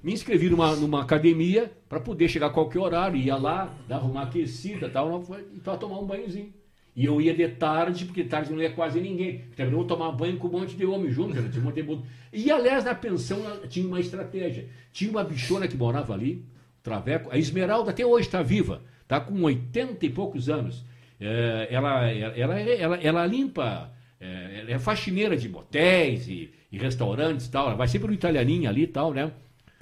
Me 0.02 0.14
inscrevi 0.14 0.49
numa, 0.49 0.76
numa 0.76 1.02
academia 1.02 1.72
para 1.90 1.99
poder 1.99 2.30
chegar 2.30 2.48
a 2.48 2.52
qualquer 2.52 2.80
horário, 2.80 3.18
ia 3.18 3.36
lá, 3.36 3.73
dava 3.88 4.06
uma 4.06 4.23
aquecida 4.23 4.88
e 4.88 4.90
tal, 4.90 5.23
e 5.53 5.60
para 5.60 5.77
tomar 5.77 5.99
um 5.99 6.06
banhozinho. 6.06 6.53
E 6.95 7.06
eu 7.06 7.22
ia 7.22 7.34
de 7.34 7.48
tarde, 7.48 8.06
porque 8.06 8.23
tarde 8.23 8.52
não 8.52 8.61
ia 8.61 8.72
quase 8.72 8.99
ninguém. 8.99 9.45
Também 9.56 9.72
não 9.72 9.80
vou 9.80 9.88
tomar 9.88 10.11
banho 10.11 10.38
com 10.38 10.48
um 10.48 10.52
monte 10.52 10.76
de 10.76 10.86
homem 10.86 11.11
junto, 11.11 11.34
cara, 11.34 11.48
tinha 11.49 11.61
um 11.61 11.65
monte 11.65 11.76
de 11.76 11.84
mundo. 11.84 12.03
E 12.31 12.52
aliás, 12.52 12.84
na 12.84 12.95
pensão 12.95 13.40
tinha 13.68 13.88
uma 13.88 13.99
estratégia. 13.99 14.68
Tinha 14.91 15.10
uma 15.10 15.23
bichona 15.23 15.68
que 15.68 15.77
morava 15.77 16.14
ali, 16.14 16.45
Traveco, 16.84 17.30
a 17.31 17.38
Esmeralda 17.38 17.91
até 17.91 18.06
hoje 18.06 18.27
está 18.27 18.41
viva, 18.41 18.81
está 19.02 19.19
com 19.19 19.41
80 19.41 20.06
e 20.06 20.10
poucos 20.10 20.49
anos. 20.49 20.84
É, 21.19 21.67
ela, 21.69 22.07
ela, 22.11 22.59
ela, 22.59 22.95
ela, 22.97 23.25
limpa, 23.25 23.91
é, 24.19 24.59
ela 24.61 24.71
é 24.71 24.79
faxineira 24.79 25.35
de 25.35 25.49
motéis 25.49 26.27
e, 26.27 26.51
e 26.71 26.77
restaurantes 26.77 27.47
e 27.47 27.51
tal. 27.51 27.67
Ela 27.67 27.75
vai 27.75 27.87
sempre 27.87 28.07
no 28.07 28.13
italianinho 28.13 28.69
ali 28.69 28.83
e 28.83 28.87
tal, 28.87 29.13
né? 29.13 29.31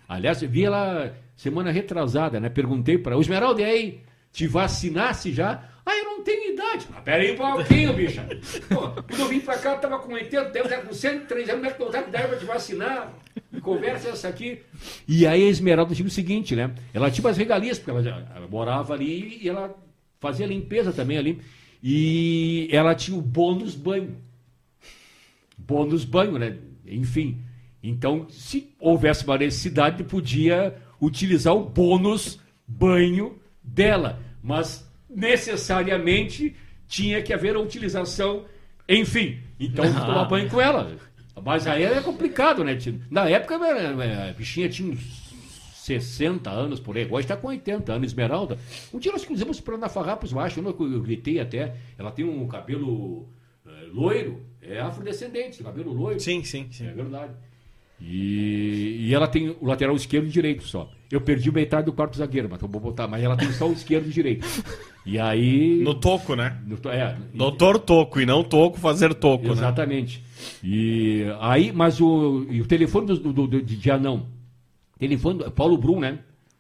Aliás, 0.09 0.41
eu 0.41 0.49
vi 0.49 0.65
ela 0.65 1.13
semana 1.35 1.71
retrasada, 1.71 2.39
né? 2.39 2.49
Perguntei 2.49 2.97
para 2.97 3.15
o 3.17 3.21
Esmeralda, 3.21 3.61
e 3.61 3.65
aí, 3.65 4.01
te 4.31 4.47
vacinasse 4.47 5.31
já? 5.31 5.63
Ah, 5.85 5.95
eu 5.95 6.03
não 6.05 6.23
tenho 6.23 6.53
idade. 6.53 6.87
Ah, 6.95 7.01
pera 7.01 7.21
aí 7.23 7.31
um 7.33 7.35
pouquinho, 7.37 7.93
bicha. 7.93 8.25
Pô, 8.67 8.89
quando 8.89 9.19
eu 9.19 9.27
vim 9.27 9.39
pra 9.39 9.57
cá, 9.57 9.73
eu 9.73 9.77
tava 9.79 9.99
com 9.99 10.11
80, 10.13 10.57
eu 10.57 10.67
tava 10.67 10.81
com 10.81 10.93
103 10.93 11.49
anos, 11.49 11.61
como 11.61 11.65
é 11.71 11.73
que 11.73 11.81
eu 11.83 11.89
tava 11.89 12.07
idade 12.09 12.27
pra 12.27 12.37
te 12.37 12.45
vacinar? 12.45 13.13
Conversa 13.61 14.09
essa 14.09 14.27
aqui? 14.27 14.61
E 15.07 15.25
aí 15.27 15.43
a 15.47 15.49
Esmeralda 15.49 15.93
tinha 15.95 16.07
o 16.07 16.11
seguinte, 16.11 16.55
né? 16.55 16.71
Ela 16.93 17.09
tinha 17.11 17.25
umas 17.25 17.37
regalias, 17.37 17.77
porque 17.77 17.91
ela, 17.91 18.03
já- 18.03 18.21
ela 18.35 18.47
morava 18.47 18.93
ali 18.93 19.39
e 19.41 19.47
ela 19.47 19.73
fazia 20.19 20.45
limpeza 20.45 20.91
também 20.91 21.17
ali. 21.17 21.39
E 21.81 22.67
ela 22.71 22.95
tinha 22.95 23.17
o 23.17 23.21
bônus 23.21 23.75
banho. 23.75 24.17
Bônus 25.57 26.03
banho, 26.03 26.37
né? 26.37 26.57
Enfim. 26.85 27.41
Então, 27.81 28.27
se 28.29 28.73
houvesse 28.79 29.25
uma 29.25 29.37
necessidade, 29.37 30.03
podia 30.03 30.75
utilizar 31.01 31.55
o 31.55 31.63
bônus 31.63 32.39
banho 32.67 33.39
dela. 33.63 34.19
Mas 34.43 34.89
necessariamente 35.09 36.55
tinha 36.87 37.21
que 37.21 37.33
haver 37.33 37.55
a 37.55 37.59
utilização, 37.59 38.45
enfim. 38.87 39.39
Então, 39.59 39.85
tomar 39.93 40.25
banho 40.25 40.49
com 40.49 40.59
ela. 40.59 40.95
Mas 41.43 41.67
aí 41.67 41.83
era 41.83 42.01
complicado, 42.01 42.63
né? 42.63 42.77
Na 43.11 43.29
época, 43.29 43.55
a 43.55 44.33
bichinha 44.33 44.67
tinha 44.67 44.91
uns 44.91 45.26
60 45.87 46.49
anos 46.49 46.79
por 46.79 46.97
aí, 46.97 47.03
agora 47.03 47.21
está 47.21 47.35
com 47.37 47.47
80 47.47 47.93
anos, 47.93 48.07
Esmeralda. 48.09 48.57
Um 48.93 48.99
dia 48.99 49.11
nós 49.11 49.23
cruzamos 49.25 49.59
para 49.59 49.77
na 49.77 49.87
Farrapos 49.89 50.33
Baixo, 50.33 50.59
eu, 50.59 50.65
eu 50.91 51.01
gritei 51.01 51.39
até. 51.39 51.75
Ela 51.97 52.11
tem 52.11 52.25
um 52.25 52.45
cabelo 52.47 53.25
eh, 53.65 53.87
loiro, 53.93 54.41
é 54.61 54.79
afrodescendente, 54.79 55.63
cabelo 55.63 55.93
loiro. 55.93 56.19
Sim, 56.19 56.43
sim, 56.43 56.67
sim. 56.71 56.87
É 56.87 56.91
verdade. 56.91 57.31
E, 57.99 59.07
e 59.07 59.13
ela 59.15 59.27
tem 59.27 59.49
o 59.59 59.65
lateral 59.65 59.95
esquerdo 59.95 60.27
e 60.27 60.29
direito 60.29 60.63
só. 60.63 60.89
Eu 61.09 61.19
perdi 61.21 61.51
metade 61.51 61.85
do 61.85 61.93
quarto 61.93 62.17
zagueiro, 62.17 62.47
mas 62.51 62.61
eu 62.61 62.67
vou 62.67 62.79
botar. 62.81 63.07
Mas 63.07 63.23
ela 63.23 63.35
tem 63.35 63.51
só 63.53 63.67
o 63.67 63.73
esquerdo 63.73 64.07
e 64.07 64.11
direito. 64.11 64.45
E 65.05 65.17
aí. 65.17 65.81
No 65.83 65.95
toco, 65.95 66.35
né? 66.35 66.61
no- 66.65 66.77
é, 66.91 67.17
Doutor 67.33 67.79
Toco, 67.79 68.19
e 68.19 68.25
não 68.25 68.43
Toco 68.43 68.77
fazer 68.77 69.13
Toco, 69.15 69.45
né? 69.45 69.51
Exatamente. 69.51 70.23
E 70.63 71.23
aí, 71.39 71.71
mas 71.71 71.99
o, 72.01 72.41
o 72.41 72.65
telefone 72.67 73.07
do, 73.07 73.33
do, 73.33 73.47
do- 73.47 73.61
de 73.63 73.89
anão. 73.91 74.27
Telefone 74.97 75.49
Paulo 75.51 75.77
Brum, 75.77 75.99
né? 75.99 76.19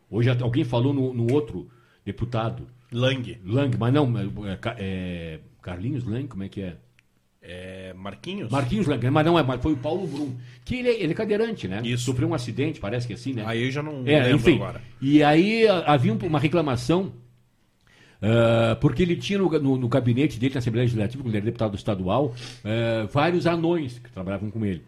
Hoje 0.09 0.29
alguém 0.29 0.63
falou 0.63 0.93
no, 0.93 1.13
no 1.13 1.33
outro 1.33 1.67
deputado, 2.05 2.67
Lang. 2.91 3.37
Lang, 3.43 3.77
mas 3.77 3.93
não, 3.93 4.13
é, 4.47 4.57
é, 4.77 5.39
Carlinhos 5.61 6.05
Lang, 6.05 6.27
como 6.27 6.43
é 6.43 6.49
que 6.49 6.61
é? 6.61 6.77
É, 7.41 7.93
Marquinhos? 7.93 8.49
Marquinhos 8.51 8.87
Lang, 8.87 9.09
mas 9.09 9.25
não 9.25 9.37
é, 9.37 9.43
mas 9.43 9.61
foi 9.61 9.73
o 9.73 9.77
Paulo 9.77 10.07
Brum. 10.07 10.35
Que 10.65 10.75
ele, 10.75 10.89
é- 10.89 11.03
ele 11.03 11.11
é 11.11 11.15
cadeirante, 11.15 11.67
né? 11.67 11.81
Isso. 11.83 12.05
Sofreu 12.05 12.27
um 12.29 12.33
acidente, 12.33 12.79
parece 12.79 13.05
que 13.07 13.13
é 13.13 13.15
assim, 13.15 13.33
né? 13.33 13.43
Aí 13.45 13.63
eu 13.65 13.71
já 13.71 13.81
não 13.83 14.03
É, 14.05 14.23
lembro 14.23 14.35
enfim. 14.37 14.55
agora. 14.55 14.81
E 15.01 15.21
aí 15.23 15.65
havia 15.85 16.13
um- 16.13 16.17
uma 16.27 16.39
reclamação, 16.39 17.11
ah, 18.21 18.77
porque 18.81 19.03
ele 19.03 19.15
tinha 19.15 19.39
no, 19.39 19.49
no- 19.59 19.77
no 19.77 19.87
gabinete 19.87 20.39
dele, 20.39 20.53
na 20.53 20.59
Assembleia 20.59 20.83
Legislativa, 20.85 21.21
quando 21.23 21.29
ele 21.31 21.37
era 21.37 21.45
deputado 21.45 21.75
estadual, 21.75 22.33
ah, 22.63 23.07
vários 23.11 23.45
anões 23.45 23.99
que 23.99 24.11
trabalhavam 24.11 24.49
com 24.49 24.65
ele. 24.65 24.83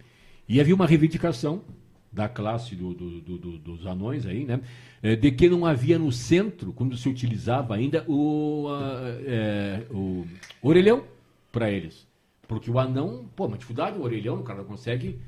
E 0.48 0.60
havia 0.60 0.74
uma 0.76 0.88
reivindicação 0.88 1.62
da 2.12 2.28
classe 2.28 2.76
do- 2.76 2.94
do- 2.94 3.22
do- 3.22 3.38
do- 3.38 3.58
dos 3.60 3.86
anões 3.86 4.26
aí, 4.26 4.44
né? 4.46 4.60
eh, 5.04 5.16
de 5.16 5.32
que 5.32 5.48
não 5.48 5.66
havia 5.66 5.98
no 6.00 6.12
centro, 6.12 6.74
quando 6.74 6.98
se 6.98 7.08
utilizava 7.08 7.76
ainda, 7.76 8.04
o, 8.08 8.68
ah, 8.70 9.18
eh, 9.26 9.84
o 9.92 10.26
orelhão 10.62 11.04
para 11.52 11.70
eles. 11.72 12.08
Porque 12.48 12.70
o 12.72 12.80
anão, 12.80 13.30
pô, 13.36 13.46
uma 13.46 13.58
dificuldade, 13.58 13.98
o 13.98 14.02
orelhão, 14.02 14.40
o 14.40 14.44
cara 14.44 14.60
não 14.60 14.66
consegue, 14.66 15.20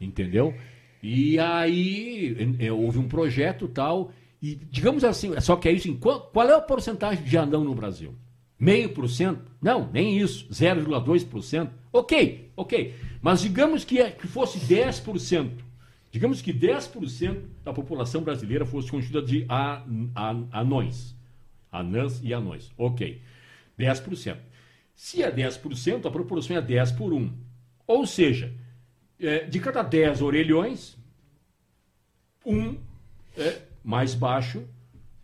entendeu? 0.00 0.54
E 1.02 1.38
aí 1.38 2.56
eh, 2.58 2.72
houve 2.72 2.98
um 2.98 3.06
projeto 3.08 3.68
tal, 3.68 4.10
e 4.40 4.54
digamos 4.70 5.04
assim, 5.04 5.38
só 5.40 5.54
que 5.56 5.68
é 5.68 5.72
isso, 5.72 5.94
qual, 5.98 6.20
qual 6.32 6.48
é 6.48 6.54
a 6.54 6.60
porcentagem 6.60 7.22
de 7.24 7.36
anão 7.36 7.62
no 7.62 7.74
Brasil? 7.74 8.14
Meio 8.58 8.90
por 8.90 9.08
cento? 9.08 9.40
Não, 9.60 9.90
nem 9.92 10.18
isso, 10.18 10.46
0,2%. 10.50 11.68
Ok, 11.92 12.50
ok. 12.56 12.94
Mas 13.20 13.40
digamos 13.40 13.84
que, 13.84 14.00
é- 14.00 14.10
que 14.12 14.26
fosse 14.26 14.58
10%. 14.60 15.50
Digamos 16.12 16.42
que 16.42 16.52
10% 16.52 17.42
da 17.64 17.72
população 17.72 18.22
brasileira 18.22 18.64
fosse 18.66 18.90
constituída 18.90 19.26
de 19.26 19.46
a- 19.48 19.82
a- 20.14 20.60
anões. 20.60 21.16
Anãs 21.72 22.20
e 22.22 22.34
anões. 22.34 22.70
Ok. 22.76 23.20
10%. 23.78 24.38
Se 24.94 25.22
é 25.22 25.30
10%, 25.32 26.06
a 26.06 26.10
proporção 26.10 26.54
é 26.56 26.60
10 26.60 26.92
por 26.92 27.14
1. 27.14 27.32
Ou 27.86 28.06
seja, 28.06 28.52
é, 29.18 29.46
de 29.46 29.58
cada 29.58 29.82
10 29.82 30.20
orelhões, 30.20 30.98
um 32.44 32.76
é 33.36 33.62
mais 33.82 34.14
baixo 34.14 34.62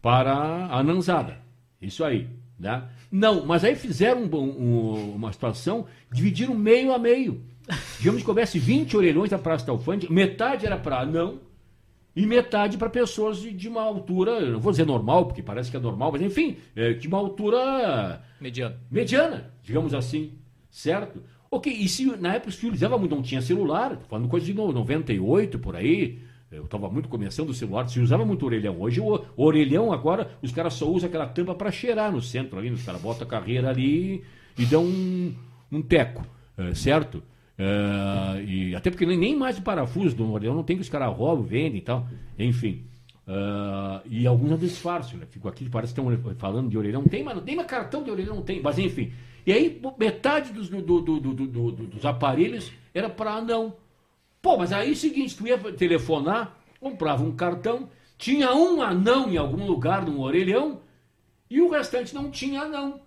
para 0.00 0.32
a 0.32 0.78
anãzada. 0.78 1.38
Isso 1.82 2.02
aí. 2.02 2.28
Né? 2.58 2.88
Não, 3.12 3.44
mas 3.46 3.62
aí 3.62 3.76
fizeram 3.76 4.22
um- 4.24 4.34
um- 4.36 5.14
uma 5.16 5.32
situação, 5.32 5.86
dividiram 6.10 6.54
meio 6.54 6.92
a 6.94 6.98
meio. 6.98 7.44
Digamos 7.98 8.22
que 8.22 8.28
houvesse 8.28 8.58
20 8.58 8.96
orelhões 8.96 9.30
na 9.30 9.38
Praça 9.38 9.66
da 9.66 9.72
Alfândega, 9.72 10.12
metade 10.12 10.64
era 10.66 10.76
para 10.76 11.00
anão 11.00 11.40
e 12.16 12.26
metade 12.26 12.76
para 12.78 12.88
pessoas 12.88 13.38
de, 13.40 13.52
de 13.52 13.68
uma 13.68 13.82
altura, 13.82 14.40
não 14.40 14.58
vou 14.60 14.72
dizer 14.72 14.86
normal, 14.86 15.26
porque 15.26 15.42
parece 15.42 15.70
que 15.70 15.76
é 15.76 15.80
normal, 15.80 16.10
mas 16.12 16.22
enfim, 16.22 16.56
é, 16.74 16.92
de 16.94 17.06
uma 17.06 17.18
altura 17.18 18.22
Mediano. 18.40 18.74
mediana, 18.90 19.50
digamos 19.62 19.94
assim, 19.94 20.32
certo? 20.70 21.22
Ok, 21.50 21.72
e 21.72 21.88
se 21.88 22.04
na 22.16 22.34
época 22.34 22.50
se 22.50 22.58
utilizava 22.58 22.98
muito, 22.98 23.14
não 23.14 23.22
tinha 23.22 23.40
celular, 23.40 23.98
falando 24.08 24.28
coisa 24.28 24.44
de 24.46 24.52
no- 24.54 24.72
98 24.72 25.58
por 25.58 25.76
aí, 25.76 26.18
eu 26.50 26.64
estava 26.64 26.88
muito 26.90 27.08
começando 27.08 27.50
o 27.50 27.54
celular, 27.54 27.88
se 27.88 28.00
usava 28.00 28.24
muito 28.24 28.44
orelhão. 28.44 28.80
Hoje 28.80 29.00
o, 29.00 29.14
o 29.36 29.44
orelhão 29.44 29.92
agora, 29.92 30.30
os 30.42 30.50
caras 30.50 30.74
só 30.74 30.86
usam 30.90 31.08
aquela 31.08 31.26
tampa 31.26 31.54
para 31.54 31.70
cheirar 31.70 32.10
no 32.10 32.20
centro 32.22 32.58
ali, 32.58 32.70
os 32.70 32.82
caras 32.82 33.00
botam 33.00 33.26
a 33.26 33.30
carreira 33.30 33.68
ali 33.70 34.24
e 34.58 34.64
dão 34.64 34.84
um, 34.84 35.34
um 35.70 35.82
teco, 35.82 36.26
é, 36.56 36.74
certo? 36.74 37.22
É, 37.58 38.42
e 38.44 38.74
até 38.76 38.90
porque 38.90 39.04
nem, 39.04 39.36
mais 39.36 39.58
o 39.58 39.62
parafuso 39.62 40.14
do 40.14 40.32
orelhão 40.32 40.54
não 40.54 40.62
tem 40.62 40.76
que 40.76 40.82
os 40.82 40.88
caras 40.88 41.14
roubam, 41.14 41.44
vendem 41.44 41.78
e 41.78 41.82
tal, 41.82 42.06
enfim. 42.38 42.84
Ah, 43.26 44.00
e 44.06 44.26
alguns 44.26 44.52
é 44.52 44.56
disfarce, 44.56 45.16
né? 45.16 45.26
Fico 45.28 45.48
aqui, 45.48 45.68
parece 45.68 45.92
que 45.92 46.00
estão 46.00 46.34
falando 46.36 46.70
de 46.70 46.78
orelhão. 46.78 47.02
Tem, 47.04 47.22
mas 47.22 47.34
não 47.36 47.42
tem, 47.42 47.56
mas 47.56 47.66
cartão 47.66 48.02
de 48.02 48.10
orelhão 48.10 48.36
não 48.36 48.42
tem. 48.42 48.62
Mas 48.62 48.78
enfim. 48.78 49.12
E 49.44 49.52
aí, 49.52 49.80
metade 49.98 50.52
dos, 50.52 50.68
do- 50.68 50.80
do- 50.82 51.00
do- 51.02 51.20
do- 51.20 51.34
do- 51.34 51.72
do- 51.72 51.86
dos 51.86 52.06
aparelhos 52.06 52.72
era 52.94 53.10
para 53.10 53.32
anão. 53.32 53.74
Pô, 54.40 54.56
mas 54.56 54.72
aí 54.72 54.88
é 54.88 54.92
o 54.92 54.96
seguinte, 54.96 55.36
tu 55.36 55.46
ia 55.46 55.58
telefonar, 55.58 56.56
comprava 56.80 57.24
um 57.24 57.32
cartão, 57.32 57.88
tinha 58.16 58.54
um 58.54 58.80
anão 58.80 59.28
em 59.30 59.36
algum 59.36 59.66
lugar 59.66 60.06
no 60.06 60.20
orelhão, 60.20 60.80
e 61.50 61.60
o 61.60 61.70
restante 61.70 62.14
não 62.14 62.30
tinha 62.30 62.62
anão. 62.62 63.00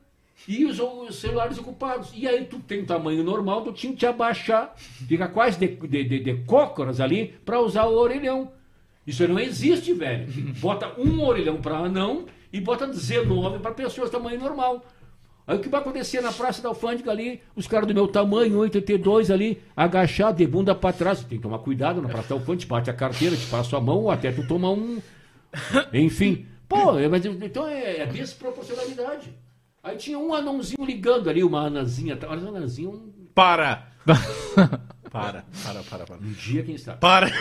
E 0.48 0.66
os, 0.66 0.80
os 0.80 1.16
celulares 1.16 1.58
ocupados. 1.58 2.12
E 2.16 2.28
aí 2.28 2.46
tu 2.46 2.60
tem 2.60 2.82
um 2.82 2.86
tamanho 2.86 3.24
normal, 3.24 3.62
tu 3.62 3.72
tinha 3.72 3.94
que 3.94 4.00
te 4.00 4.06
abaixar, 4.06 4.74
fica 4.76 5.28
quase 5.28 5.60
de, 5.60 5.68
de, 5.68 6.04
de, 6.04 6.20
de 6.20 6.34
cócoras 6.46 7.00
ali 7.00 7.36
para 7.46 7.60
usar 7.60 7.86
o 7.86 7.96
orelhão. 7.96 8.52
Isso 9.06 9.28
não 9.28 9.40
existe, 9.40 9.94
velho. 9.94 10.28
Bota 10.60 10.94
um 11.00 11.24
orelhão 11.24 11.58
para 11.58 11.78
anão 11.78 12.26
e 12.52 12.60
bota 12.60 12.88
19 12.88 13.60
para 13.60 13.72
pessoas 13.72 14.10
tamanho 14.10 14.40
normal. 14.40 14.84
Aí 15.48 15.58
o 15.58 15.60
que 15.60 15.70
vai 15.70 15.82
acontecer 15.82 16.22
na 16.22 16.32
Praça 16.32 16.62
da 16.62 16.70
Alfândega 16.70 17.10
ali, 17.12 17.42
os 17.56 17.68
caras 17.68 17.88
do 17.88 17.94
meu 17.94 18.08
tamanho, 18.08 18.60
82 18.60 19.32
ali, 19.32 19.62
agachado, 19.76 20.38
de 20.38 20.46
bunda 20.46 20.76
para 20.76 20.94
trás. 20.94 21.20
Tem 21.24 21.38
que 21.38 21.44
tomar 21.44 21.60
cuidado 21.60 22.02
na 22.02 22.10
Praça 22.10 22.30
da 22.30 22.36
Alfândega, 22.36 22.70
bate 22.70 22.90
a 22.90 22.94
carteira, 22.94 23.36
te 23.36 23.48
passa 23.48 23.76
a 23.76 23.82
mão, 23.82 24.04
ou 24.04 24.12
até 24.12 24.32
tu 24.32 24.48
tomar 24.48 24.72
um. 24.72 25.02
Enfim. 25.94 26.46
Pô, 26.70 26.94
mas 27.10 27.26
então 27.26 27.68
é, 27.68 27.98
é 28.02 28.06
desproporcionalidade. 28.06 29.34
Aí 29.84 29.98
tinha 29.98 30.18
um 30.20 30.34
anãozinho 30.34 30.86
ligando 30.86 31.30
ali, 31.30 31.44
uma 31.44 31.62
anãzinha. 31.62 32.18
Olha, 32.28 32.42
um 32.42 32.56
anãzinho, 32.56 32.92
um, 32.92 33.12
Para. 33.34 33.88
para, 35.12 35.44
para, 35.64 35.84
para, 35.84 36.06
para. 36.06 36.18
um 36.18 36.32
dia, 36.34 36.64
quem 36.64 36.78
sabe. 36.78 37.00
Para. 37.00 37.32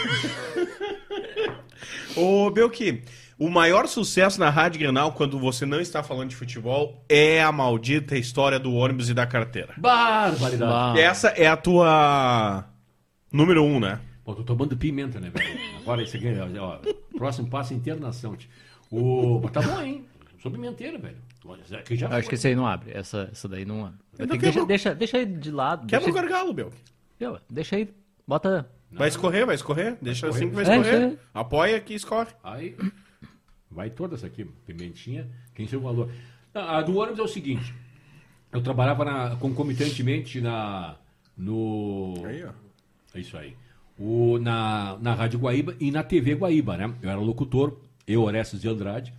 Ô, 2.17 2.51
Belki, 2.51 3.03
o 3.39 3.49
maior 3.49 3.87
sucesso 3.87 4.41
na 4.41 4.51
Rádio 4.51 4.81
Grenal, 4.81 5.13
quando 5.13 5.39
você 5.39 5.67
não 5.67 5.81
está 5.81 6.03
falando 6.03 6.31
de 6.31 6.37
futebol, 6.37 7.05
é 7.09 7.43
a 7.43 7.53
maldita 7.53 8.17
história 8.17 8.59
do 8.59 8.73
ônibus 8.73 9.11
e 9.11 9.15
da 9.15 9.27
carteira. 9.27 9.75
Barbaridade. 9.77 10.99
Essa 10.99 11.29
é 11.29 11.47
a 11.47 11.57
tua 11.57 12.65
número 13.31 13.63
um, 13.63 13.79
né? 13.79 14.01
Pô, 14.25 14.35
tô 14.35 14.43
tomando 14.43 14.77
pimenta, 14.77 15.21
né, 15.21 15.31
velho? 15.31 15.61
Agora 15.79 16.03
esse 16.03 16.17
aqui, 16.17 16.27
ó, 16.59 16.79
próximo 17.17 17.49
passo 17.49 17.73
é 17.73 17.77
internação. 17.77 18.37
O, 18.91 19.41
mas 19.43 19.53
tá 19.53 19.63
bom, 19.63 19.81
hein? 19.81 20.05
Sou 20.43 20.51
pimenteiro, 20.51 20.99
velho. 20.99 21.17
Que 21.87 21.97
já 21.97 22.09
Eu 22.09 22.17
acho 22.17 22.29
que 22.29 22.35
esse 22.35 22.49
aí 22.49 22.55
não 22.55 22.67
abre. 22.67 22.91
Essa, 22.93 23.29
essa 23.33 23.49
daí 23.49 23.65
não 23.65 23.87
abre. 23.87 23.99
Eu 24.19 24.25
Então 24.27 24.37
deixa, 24.37 24.65
deixa, 24.67 24.95
deixa 24.95 25.17
aí 25.17 25.27
de 25.27 25.51
lado. 25.51 25.87
Quebra 25.87 26.09
o 26.09 26.13
Deixa, 26.13 26.29
gargalo, 26.29 26.53
Belki. 26.53 26.77
Viu? 27.19 27.39
deixa 27.49 27.77
aí. 27.77 27.89
Bota. 28.27 28.69
Vai 28.93 29.09
escorrer, 29.09 29.47
vai 29.47 29.55
escorrer. 29.55 29.97
Deixa 30.03 30.29
assim 30.29 30.49
que 30.51 30.55
vai 30.55 30.65
É, 30.65 30.77
escorrer. 30.79 31.09
isso 31.09 31.19
Apoia 31.33 31.81
que 31.81 31.95
escorre. 31.95 32.29
Aí 32.43 32.77
vai 33.71 33.89
toda 33.89 34.17
essa 34.17 34.27
aqui, 34.27 34.45
pimentinha, 34.67 35.29
tem 35.55 35.67
seu 35.67 35.81
valor. 35.81 36.11
Ah, 36.53 36.79
A 36.79 36.83
do 36.83 36.97
ônibus 36.99 37.21
é 37.21 37.23
o 37.23 37.29
seguinte. 37.29 37.73
Eu 38.53 38.61
trabalhava 38.63 39.05
na- 39.05 39.37
concomitantemente 39.37 40.41
na. 40.41 40.97
No. 41.37 42.15
Aí, 42.27 42.45
ó. 42.45 42.51
É 43.15 43.21
isso 43.21 43.37
aí. 43.37 43.57
O, 43.99 44.39
na, 44.39 44.97
na 45.01 45.15
Rádio 45.15 45.39
Guaíba 45.39 45.75
e 45.81 45.91
na 45.91 46.03
TV 46.03 46.35
Guaíba, 46.35 46.77
né? 46.77 46.93
Eu 47.03 47.11
era 47.11 47.19
locutor, 47.21 47.79
eu, 48.07 48.23
Orestes 48.23 48.61
de 48.61 48.69
Andrade. 48.69 49.13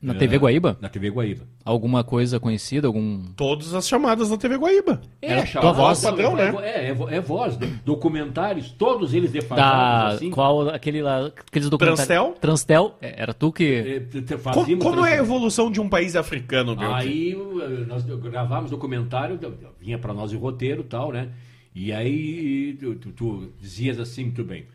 Na 0.00 0.14
TV 0.14 0.38
Guaíba? 0.38 0.78
Na 0.80 0.88
TV 0.88 1.10
Guaíba. 1.10 1.44
Alguma 1.64 2.04
coisa 2.04 2.38
conhecida? 2.38 2.86
Algum. 2.86 3.20
Todas 3.34 3.74
as 3.74 3.88
chamadas 3.88 4.28
da 4.28 4.36
TV 4.36 4.56
Guaíba. 4.56 5.00
Chama- 5.46 5.60
tua 5.60 5.72
voz. 5.72 6.00
padrão, 6.00 6.36
né? 6.36 6.54
É, 6.62 6.90
é, 6.90 7.16
é 7.16 7.20
voz. 7.20 7.56
de- 7.56 7.66
Documentários, 7.84 8.70
todos 8.70 9.12
eles 9.12 9.32
Da. 9.32 9.40
defasados 9.40 10.14
assim. 10.14 10.30
Qual? 10.30 10.68
Aquele 10.68 11.02
lá. 11.02 11.26
Aqueles 11.26 11.68
documentários. 11.68 12.06
Transtel? 12.06 12.34
Transtel. 12.40 12.96
É, 13.02 13.22
Era 13.22 13.34
tu 13.34 13.50
que. 13.50 14.00
te- 14.08 14.22
te- 14.22 14.36
Como, 14.36 14.54
fazíamos 14.54 14.86
é 14.86 14.88
a 14.88 14.92
trans- 14.92 15.18
evolução 15.18 15.68
de 15.68 15.80
um 15.80 15.88
país 15.88 16.14
africano, 16.14 16.76
meu? 16.76 16.94
Aí 16.94 17.32
eh, 17.32 17.84
nós 17.88 18.04
gravávamos 18.04 18.70
documentário, 18.70 19.36
d- 19.36 19.50
vinha 19.80 19.98
para 19.98 20.14
nós 20.14 20.32
o 20.32 20.38
roteiro 20.38 20.82
e 20.82 20.84
tal, 20.84 21.10
né? 21.10 21.30
E 21.74 21.92
aí 21.92 22.76
tu, 22.78 22.94
tu- 22.94 23.10
tu 23.12 23.52
dizias 23.60 23.98
assim, 23.98 24.24
muito 24.26 24.44
bem. 24.44 24.66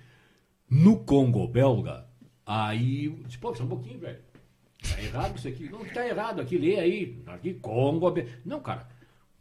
No 0.69 0.97
Congo 0.97 1.47
belga, 1.47 2.03
aí. 2.45 3.09
disse, 3.25 3.37
Pô, 3.37 3.55
só 3.55 3.63
um 3.63 3.67
pouquinho, 3.67 3.99
velho. 3.99 4.17
Tá 4.83 5.01
errado 5.01 5.37
isso 5.37 5.47
aqui. 5.47 5.69
Não, 5.71 5.85
tá 5.85 6.07
errado 6.07 6.41
aqui, 6.41 6.57
lê 6.57 6.79
aí. 6.79 7.17
Aqui, 7.27 7.53
Congo. 7.55 8.13
Não, 8.45 8.59
cara. 8.59 8.87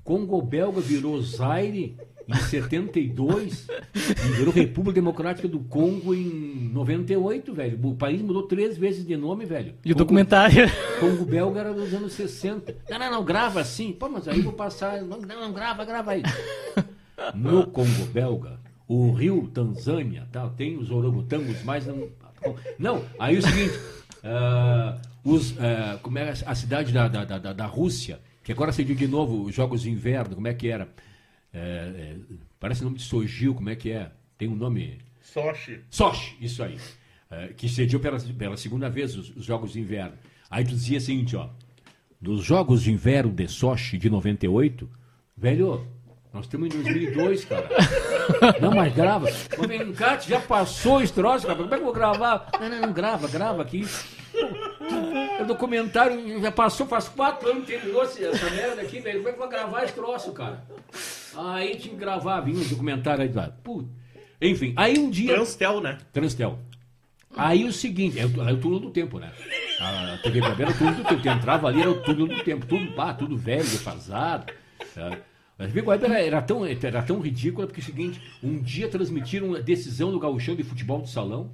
Congo 0.05 0.43
belga 0.43 0.81
virou 0.81 1.21
Zaire 1.23 1.97
em 2.29 2.35
72 2.35 3.67
e 4.05 4.29
virou 4.37 4.53
República 4.53 4.95
Democrática 4.95 5.47
do 5.47 5.61
Congo 5.61 6.13
em 6.15 6.71
98, 6.73 7.55
velho. 7.55 7.79
O 7.87 7.95
país 7.95 8.21
mudou 8.21 8.43
três 8.45 8.77
vezes 8.77 9.07
de 9.07 9.17
nome, 9.17 9.45
velho. 9.45 9.75
E 9.85 9.91
o 9.91 9.95
Congo- 9.95 9.99
documentário. 9.99 10.65
Congo 10.99 11.25
belga 11.25 11.61
era 11.61 11.73
dos 11.75 11.93
anos 11.95 12.13
60. 12.15 12.75
Não, 12.91 12.99
não, 12.99 13.11
não, 13.13 13.25
grava 13.25 13.61
assim. 13.61 13.93
Pô, 13.93 14.09
mas 14.09 14.27
aí 14.27 14.41
vou 14.41 14.53
passar. 14.53 15.03
Não, 15.03 15.21
não, 15.21 15.53
grava, 15.53 15.85
grava 15.85 16.13
aí. 16.13 16.23
No 17.35 17.67
Congo 17.69 18.05
belga, 18.13 18.59
o 18.89 19.13
rio 19.13 19.49
Tanzânia, 19.55 20.27
tá, 20.33 20.49
tem 20.49 20.77
os 20.77 20.91
orangotangos, 20.91 21.63
mas 21.63 21.87
não. 21.87 22.09
Não, 22.79 23.05
aí 23.21 23.37
o 23.39 23.43
seguinte. 23.43 23.79
ah, 24.25 24.99
os, 25.25 25.59
ah, 25.59 25.99
como 26.03 26.19
é 26.19 26.31
a 26.31 26.55
cidade 26.55 26.93
da, 26.93 27.09
da, 27.09 27.25
da, 27.25 27.53
da 27.53 27.67
Rússia, 27.67 28.21
que 28.43 28.53
agora 28.53 28.73
se 28.73 28.83
de 28.85 29.07
novo 29.07 29.45
os 29.45 29.55
Jogos 29.55 29.83
de 29.83 29.91
Inverno, 29.91 30.35
como 30.35 30.49
é 30.49 30.55
que 30.55 30.69
era? 30.69 30.89
É, 31.53 31.59
é, 31.59 32.17
parece 32.59 32.81
o 32.81 32.85
nome 32.85 32.97
de 32.97 33.05
Sojil, 33.05 33.55
como 33.55 33.71
é 33.71 33.77
que 33.77 33.91
é? 33.91 34.11
Tem 34.37 34.49
um 34.49 34.57
nome. 34.57 34.99
Sochi. 35.21 35.81
Sochi, 35.91 36.37
isso 36.41 36.63
aí. 36.63 36.79
É, 37.31 37.49
que 37.49 37.69
cediu 37.69 38.01
pela, 38.01 38.19
pela 38.19 38.57
segunda 38.57 38.91
vez 38.91 39.17
os, 39.17 39.31
os 39.37 39.45
Jogos 39.45 39.73
de 39.73 39.81
Inverno. 39.81 40.15
Aí 40.51 40.65
tu 40.65 40.71
dizia 40.71 40.99
o 40.99 41.01
seguinte, 41.01 41.37
ó. 41.37 41.49
Dos 42.21 42.45
Jogos 42.45 42.83
de 42.83 42.93
Inverno 42.93 43.33
de 43.33 43.49
Sochi 43.49 43.99
de 43.99 44.11
98, 44.11 44.89
velho, 45.37 45.87
nós 46.33 46.47
estamos 46.47 46.67
em 46.67 46.83
2002, 46.83 47.45
cara. 47.45 47.69
Não, 48.61 48.71
mas 48.71 48.95
grava. 48.95 49.29
Ô, 49.59 49.67
vem 49.67 49.93
cá, 49.93 50.19
já 50.19 50.41
passou 50.41 51.03
esse 51.03 51.13
troço, 51.13 51.47
cara. 51.47 51.59
Como 51.59 51.73
é 51.73 51.77
que 51.77 51.83
eu 51.83 51.85
vou 51.85 51.93
gravar? 51.93 52.51
Não, 52.59 52.69
não, 52.69 52.81
não, 52.81 52.93
grava, 52.93 53.29
grava 53.29 53.63
aqui. 53.63 53.87
Documentário 55.53 56.41
já 56.41 56.51
passou, 56.53 56.87
faz 56.87 57.09
quatro 57.09 57.49
anos 57.51 57.65
que 57.65 57.73
terminou 57.73 58.03
essa 58.03 58.51
merda 58.51 58.83
aqui, 58.83 59.01
velho. 59.01 59.19
Como 59.19 59.29
é 59.29 59.33
que 59.33 59.39
vou 59.39 59.49
gravar 59.49 59.85
esse 59.85 59.93
troço, 59.93 60.33
cara? 60.33 60.65
Aí 61.37 61.77
tinha 61.77 61.95
que 61.95 62.01
gravar, 62.01 62.41
vinha 62.41 62.59
um 62.59 62.69
documentário 62.69 63.23
aí. 63.25 63.33
lá. 63.33 63.51
Puta. 63.63 63.89
Enfim, 64.41 64.73
aí 64.77 64.99
um 64.99 65.09
dia. 65.11 65.35
Transtel, 65.35 65.81
né? 65.81 65.99
Transtel. 66.13 66.59
Aí 67.37 67.65
o 67.65 67.73
seguinte, 67.73 68.19
é, 68.19 68.27
o- 68.27 68.49
é 68.49 68.53
o 68.53 68.59
túnel 68.61 68.79
do 68.81 68.91
tempo, 68.91 69.19
né? 69.19 69.31
A 69.81 70.19
TV 70.23 70.41
Guaíba 70.41 70.63
era 70.63 70.71
o 70.71 70.75
túnel 70.79 70.95
do 70.95 71.05
tempo. 71.05 71.23
Tu 71.23 71.29
entrava 71.29 71.69
ali, 71.69 71.81
era 71.81 71.91
o 71.91 72.03
túnel 72.03 72.27
do 72.27 72.45
tempo. 72.45 72.67
Tudo, 72.67 72.93
pá, 72.93 73.15
tudo 73.15 73.37
velho, 73.39 73.63
defasado. 73.65 74.53
tá? 74.95 75.19
A 75.59 75.65
TV 75.67 75.81
Guaíba 75.81 76.07
era, 76.07 76.21
era 76.21 76.43
tão, 76.43 76.67
era 76.67 77.03
tão 77.03 77.21
ridícula 77.21 77.67
porque 77.67 77.81
é 77.81 77.83
o 77.83 77.87
seguinte, 77.87 78.21
um 78.43 78.59
dia 78.61 78.89
transmitiram 78.89 79.55
a 79.55 79.61
decisão 79.61 80.11
do 80.13 80.19
gauchão 80.19 80.55
de 80.55 80.63
futebol 80.63 81.01
de 81.03 81.11
salão, 81.11 81.51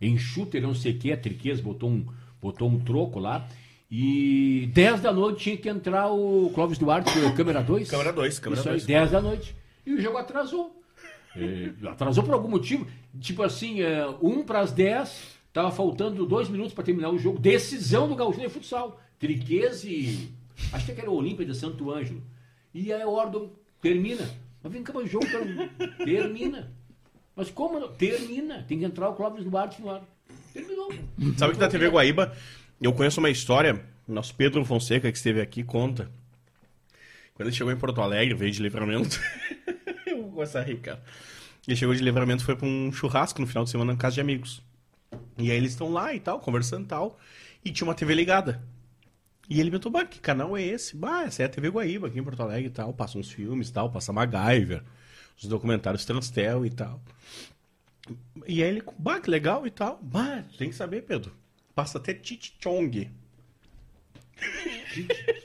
em 0.00 0.16
shooter, 0.16 0.62
não 0.62 0.74
sei 0.74 0.92
o 0.92 0.98
que, 0.98 1.12
a 1.12 1.16
Triquez 1.16 1.60
botou 1.60 1.90
um, 1.90 2.06
botou 2.40 2.68
um 2.68 2.78
troco 2.78 3.18
lá, 3.18 3.46
e 3.90 4.70
10 4.72 5.00
da 5.00 5.12
noite 5.12 5.42
tinha 5.42 5.56
que 5.56 5.68
entrar 5.68 6.10
o 6.12 6.50
Clóvis 6.54 6.78
Duarte, 6.78 7.10
o 7.18 7.34
câmera 7.34 7.62
2. 7.62 7.90
Câmera 7.90 8.12
dois, 8.12 8.38
câmera 8.38 8.60
Isso 8.60 8.68
aí, 8.68 8.74
dois. 8.76 8.86
10 8.86 9.10
da 9.10 9.20
noite. 9.20 9.56
E 9.84 9.92
o 9.92 10.00
jogo 10.00 10.16
atrasou. 10.16 10.80
É, 11.36 11.70
atrasou 11.88 12.22
por 12.22 12.34
algum 12.34 12.48
motivo. 12.48 12.86
Tipo 13.18 13.42
assim, 13.42 13.80
é, 13.82 14.06
1 14.22 14.44
para 14.44 14.60
as 14.60 14.70
10, 14.72 15.38
tava 15.52 15.70
faltando 15.72 16.24
dois 16.24 16.48
minutos 16.48 16.72
para 16.72 16.84
terminar 16.84 17.10
o 17.10 17.18
jogo. 17.18 17.38
Decisão 17.38 18.08
do 18.08 18.14
Gauchão 18.14 18.42
de 18.42 18.48
Futsal. 18.48 19.00
Triquez 19.18 19.84
e. 19.84 20.30
Acho 20.72 20.86
que 20.92 21.00
era 21.00 21.10
o 21.10 21.14
Olímpia 21.14 21.44
de 21.44 21.54
Santo 21.56 21.90
Ângelo. 21.90 22.22
E 22.72 22.92
aí 22.92 23.02
a 23.02 23.08
Ordem 23.08 23.50
termina. 23.80 24.28
Mas 24.62 24.72
vem 24.72 24.82
cá, 24.82 24.92
mas 24.94 25.04
o 25.04 25.08
jogo 25.08 25.26
tá- 25.26 25.86
termina. 26.04 26.70
Mas 27.34 27.50
como? 27.50 27.88
Termina. 27.88 28.62
Tem 28.68 28.78
que 28.78 28.84
entrar 28.84 29.08
o 29.08 29.14
Clóvis 29.14 29.44
Duarte 29.44 29.80
no 29.82 29.90
ar. 29.90 30.02
Terminou. 30.52 30.92
Sabe 31.36 31.54
que 31.54 31.58
da 31.58 31.68
TV 31.68 31.88
Guaíba, 31.88 32.36
eu 32.80 32.92
conheço 32.92 33.20
uma 33.20 33.30
história, 33.30 33.84
o 34.08 34.12
nosso 34.12 34.34
Pedro 34.34 34.64
Fonseca, 34.64 35.10
que 35.10 35.16
esteve 35.18 35.40
aqui, 35.40 35.62
conta. 35.62 36.10
Quando 37.34 37.48
ele 37.48 37.56
chegou 37.56 37.72
em 37.72 37.76
Porto 37.76 38.00
Alegre, 38.00 38.34
veio 38.34 38.52
de 38.52 38.62
livramento. 38.62 39.18
eu 40.06 40.22
vou 40.22 40.32
começar 40.32 40.60
a 40.60 40.62
rir, 40.62 40.78
cara. 40.78 41.02
Ele 41.66 41.76
chegou 41.76 41.94
de 41.94 42.02
livramento, 42.02 42.44
foi 42.44 42.56
pra 42.56 42.66
um 42.66 42.92
churrasco 42.92 43.40
no 43.40 43.46
final 43.46 43.64
de 43.64 43.70
semana 43.70 43.92
na 43.92 43.98
casa 43.98 44.14
de 44.14 44.20
amigos. 44.20 44.62
E 45.38 45.50
aí 45.50 45.56
eles 45.56 45.72
estão 45.72 45.90
lá 45.90 46.14
e 46.14 46.20
tal, 46.20 46.40
conversando 46.40 46.84
e 46.84 46.88
tal. 46.88 47.18
E 47.64 47.70
tinha 47.70 47.86
uma 47.86 47.94
TV 47.94 48.14
ligada. 48.14 48.62
E 49.48 49.60
ele 49.60 49.70
me 49.70 49.78
bah, 49.90 50.04
que 50.04 50.20
canal 50.20 50.56
é 50.56 50.62
esse? 50.62 50.96
Bah, 50.96 51.24
essa 51.24 51.42
é 51.42 51.46
a 51.46 51.48
TV 51.48 51.68
Guaíba 51.70 52.06
aqui 52.06 52.18
em 52.18 52.22
Porto 52.22 52.40
Alegre 52.42 52.66
e 52.66 52.70
tal. 52.70 52.92
Passa 52.92 53.18
uns 53.18 53.30
filmes 53.30 53.68
e 53.68 53.72
tal, 53.72 53.90
passa 53.90 54.12
MacGyver, 54.12 54.82
os 55.36 55.48
documentários 55.48 56.04
Transtel 56.04 56.64
e 56.64 56.70
tal. 56.70 57.02
E 58.46 58.62
aí 58.62 58.68
ele, 58.68 58.82
bah, 58.98 59.20
que 59.20 59.30
legal 59.30 59.66
e 59.66 59.70
tal. 59.70 59.98
Bah, 60.02 60.44
tem 60.58 60.70
que 60.70 60.76
saber, 60.76 61.02
Pedro. 61.02 61.34
Passa 61.74 61.98
até 61.98 62.14
Titi 62.14 62.56
Chong. 62.60 63.10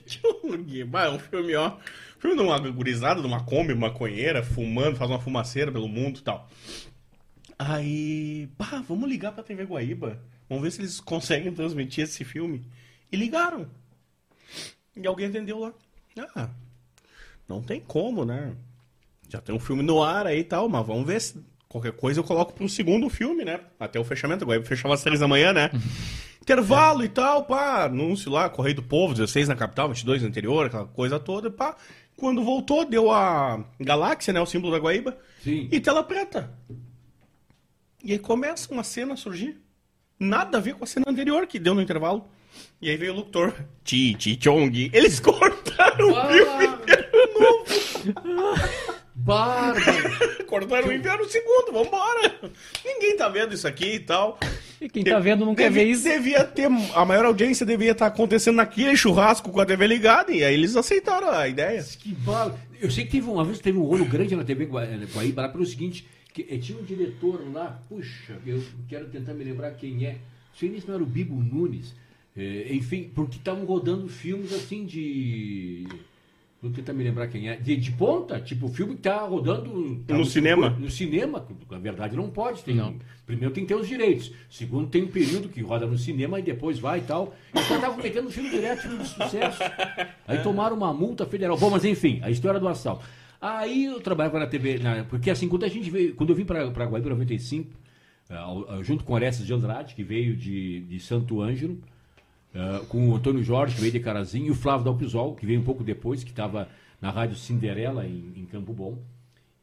Chong. 0.05 0.83
Bah, 0.85 1.05
é 1.05 1.09
um 1.09 1.19
filme, 1.19 1.55
ó. 1.55 1.77
Filme 2.19 2.37
de 2.37 2.41
uma 2.41 2.59
gurizada, 2.71 3.21
de 3.21 3.27
uma 3.27 3.43
Kombi, 3.43 3.75
maconheira, 3.75 4.43
fumando, 4.43 4.95
faz 4.95 5.09
uma 5.09 5.19
fumaceira 5.19 5.71
pelo 5.71 5.87
mundo 5.87 6.19
e 6.19 6.23
tal. 6.23 6.49
Aí, 7.57 8.49
bah, 8.57 8.83
vamos 8.87 9.09
ligar 9.09 9.31
pra 9.33 9.43
TV 9.43 9.63
Guaíba. 9.63 10.19
Vamos 10.49 10.63
ver 10.63 10.71
se 10.71 10.81
eles 10.81 10.99
conseguem 10.99 11.53
transmitir 11.53 12.03
esse 12.03 12.23
filme. 12.23 12.65
E 13.11 13.15
ligaram. 13.15 13.69
E 14.95 15.05
alguém 15.05 15.27
atendeu 15.27 15.59
lá. 15.59 15.73
Ah, 16.35 16.49
não 17.47 17.61
tem 17.61 17.79
como, 17.79 18.25
né? 18.25 18.55
Já 19.29 19.41
tem 19.41 19.53
um 19.53 19.59
filme 19.59 19.83
no 19.83 20.01
ar 20.01 20.25
aí 20.27 20.39
e 20.39 20.43
tal, 20.43 20.69
mas 20.69 20.85
vamos 20.85 21.05
ver 21.05 21.19
se 21.21 21.43
qualquer 21.67 21.91
coisa 21.93 22.19
eu 22.19 22.23
coloco 22.23 22.53
pro 22.53 22.67
segundo 22.69 23.09
filme, 23.09 23.43
né? 23.43 23.59
Até 23.79 23.99
o 23.99 24.03
fechamento. 24.03 24.43
Agora 24.43 24.63
fechava 24.63 24.93
às 24.93 25.01
três 25.03 25.19
da 25.19 25.27
manhã, 25.27 25.53
né? 25.53 25.69
Intervalo 26.41 27.03
e 27.03 27.09
tal, 27.09 27.45
pá, 27.45 27.85
anúncio 27.85 28.31
lá, 28.31 28.47
Correio 28.49 28.75
do 28.75 28.83
Povo, 28.83 29.13
16 29.13 29.47
na 29.47 29.55
capital, 29.55 29.89
22 29.89 30.21
no 30.21 30.27
interior, 30.27 30.67
aquela 30.67 30.85
coisa 30.85 31.19
toda, 31.19 31.49
pá. 31.49 31.75
Quando 32.17 32.43
voltou, 32.43 32.85
deu 32.85 33.11
a 33.11 33.63
galáxia, 33.79 34.31
né? 34.31 34.39
O 34.39 34.45
símbolo 34.45 34.71
da 34.71 34.79
Guaíba. 34.79 35.17
Sim. 35.43 35.67
E 35.71 35.79
tela 35.79 36.03
preta. 36.03 36.53
E 38.03 38.11
aí 38.11 38.19
começa 38.19 38.71
uma 38.71 38.83
cena 38.83 39.15
a 39.15 39.17
surgir. 39.17 39.59
Nada 40.19 40.59
a 40.59 40.61
ver 40.61 40.75
com 40.75 40.83
a 40.83 40.87
cena 40.87 41.05
anterior 41.09 41.45
que 41.45 41.59
deu 41.59 41.73
no 41.73 41.81
intervalo. 41.81 42.25
E 42.81 42.89
aí 42.89 42.95
veio 42.95 43.11
o 43.13 43.15
locutor. 43.17 43.53
Chi, 43.83 44.15
Chi, 44.17 44.37
Chong. 44.41 44.91
Eles 44.93 45.19
cortaram 45.19 46.11
o 46.11 46.31
filme 46.31 46.65
inteiro 46.67 47.39
novo. 47.39 48.95
Bárbaro. 49.15 50.45
Cortaram 50.45 50.89
o 50.89 50.93
inverno 50.93 51.23
no 51.23 51.29
segundo, 51.29 51.71
vambora. 51.71 52.35
Ninguém 52.83 53.15
tá 53.15 53.29
vendo 53.29 53.53
isso 53.53 53.67
aqui 53.67 53.95
e 53.95 53.99
tal. 53.99 54.37
E 54.79 54.89
quem 54.89 55.03
tá 55.03 55.19
vendo 55.19 55.45
não 55.45 55.55
quer 55.55 55.71
ver 55.71 55.85
isso. 55.85 56.03
Devia 56.03 56.43
ter, 56.43 56.67
a 56.93 57.05
maior 57.05 57.25
audiência 57.25 57.65
devia 57.65 57.93
estar 57.93 58.07
acontecendo 58.07 58.57
naquele 58.57 58.95
churrasco 58.95 59.49
com 59.49 59.61
a 59.61 59.65
TV 59.65 59.87
ligada. 59.87 60.31
E 60.31 60.43
aí 60.43 60.53
eles 60.53 60.75
aceitaram 60.75 61.31
a 61.31 61.47
ideia. 61.47 61.81
Que 61.81 62.13
bala. 62.13 62.59
Eu 62.79 62.91
sei 62.91 63.05
que 63.05 63.11
teve 63.11 63.29
uma 63.29 63.43
vez 63.45 63.59
teve 63.59 63.77
um 63.77 63.83
rolo 63.83 64.05
grande 64.05 64.35
na 64.35 64.43
TV 64.43 64.65
eh, 64.65 65.07
Guaíba 65.13 65.43
lá 65.43 65.49
pelo 65.49 65.65
seguinte, 65.65 66.05
que 66.33 66.45
eh, 66.49 66.57
tinha 66.57 66.77
um 66.77 66.83
diretor 66.83 67.41
lá, 67.53 67.81
puxa, 67.87 68.37
eu 68.45 68.61
quero 68.89 69.05
tentar 69.07 69.33
me 69.33 69.43
lembrar 69.45 69.71
quem 69.71 70.05
é. 70.05 70.11
Não 70.11 70.59
sei 70.59 70.69
nem 70.69 70.81
se 70.81 70.87
não 70.87 70.95
era 70.95 71.03
o 71.03 71.07
Bibo 71.07 71.35
Nunes. 71.35 71.95
Eh, 72.35 72.67
enfim, 72.71 73.09
porque 73.15 73.37
estavam 73.37 73.65
rodando 73.65 74.09
filmes 74.09 74.53
assim 74.53 74.85
de. 74.85 75.87
Vou 76.65 76.73
tentar 76.73 76.93
me 76.93 77.03
lembrar 77.03 77.27
quem 77.27 77.47
é. 77.47 77.55
De, 77.55 77.75
de 77.77 77.91
ponta, 77.91 78.39
tipo, 78.39 78.65
o 78.65 78.69
filme 78.69 78.95
que 78.95 79.01
tá 79.03 79.19
rodando. 79.19 80.03
tá 80.07 80.17
No 80.17 80.25
cinema? 80.25 80.69
No 80.71 80.89
cinema, 80.89 81.45
na 81.69 81.77
verdade 81.77 82.15
não 82.15 82.29
pode. 82.29 82.63
Tem, 82.63 82.75
Primeiro 83.25 83.53
tem 83.53 83.63
que 83.63 83.67
ter 83.73 83.79
os 83.79 83.87
direitos. 83.87 84.31
Segundo, 84.49 84.87
tem 84.87 85.03
um 85.03 85.07
período 85.07 85.47
que 85.47 85.61
roda 85.61 85.85
no 85.85 85.97
cinema 85.97 86.39
e 86.39 86.43
depois 86.43 86.79
vai 86.79 86.99
e 86.99 87.03
tal. 87.03 87.35
E 87.53 87.59
os 87.59 87.63
caras 87.67 87.83
estavam 87.83 87.97
metendo 88.03 88.29
filme 88.31 88.49
direto, 88.49 88.81
filme 88.81 88.97
de 88.97 89.07
sucesso. 89.09 89.59
Aí 90.27 90.39
tomaram 90.41 90.75
uma 90.75 90.91
multa 90.93 91.25
federal. 91.25 91.57
Bom, 91.57 91.69
mas 91.69 91.85
enfim, 91.85 92.19
a 92.23 92.29
história 92.31 92.59
do 92.59 92.67
assalto. 92.67 93.05
Aí 93.39 93.85
eu 93.85 94.01
trabalhava 94.01 94.39
na 94.39 94.47
TV, 94.47 94.79
na- 94.79 95.03
porque 95.03 95.29
assim, 95.29 95.47
quando 95.47 95.65
a 95.65 95.67
gente 95.67 95.89
veio, 95.89 96.15
quando 96.15 96.31
eu 96.31 96.35
vim 96.35 96.45
para 96.45 96.63
Guaíba 96.65 97.07
em 97.07 97.11
95, 97.11 97.69
eh, 98.29 98.35
junto 98.81 99.03
com 99.03 99.13
Orestes 99.13 99.45
de 99.45 99.53
Andrade, 99.53 99.93
que 99.93 100.03
veio 100.03 100.35
de, 100.35 100.81
de 100.81 100.99
Santo 100.99 101.41
Ângelo, 101.41 101.79
eh, 102.56 102.82
com 102.90 103.10
o 103.10 103.15
Antônio 103.15 103.44
Jorge, 103.44 103.76
que 103.76 103.82
veio 103.82 103.91
de 103.94 103.99
Carazinho, 103.99 104.48
e 104.48 104.52
o 104.52 104.56
Flávio 104.56 104.86
Dalpisol, 104.86 105.36
que 105.36 105.45
veio 105.45 105.60
um 105.60 105.64
pouco 105.64 105.84
depois, 105.84 106.23
que 106.23 106.32
estava 106.32 106.68
na 107.02 107.11
Rádio 107.11 107.36
Cinderela, 107.36 108.06
em, 108.07 108.32
em 108.38 108.45
Campo 108.45 108.73
Bom, 108.73 108.98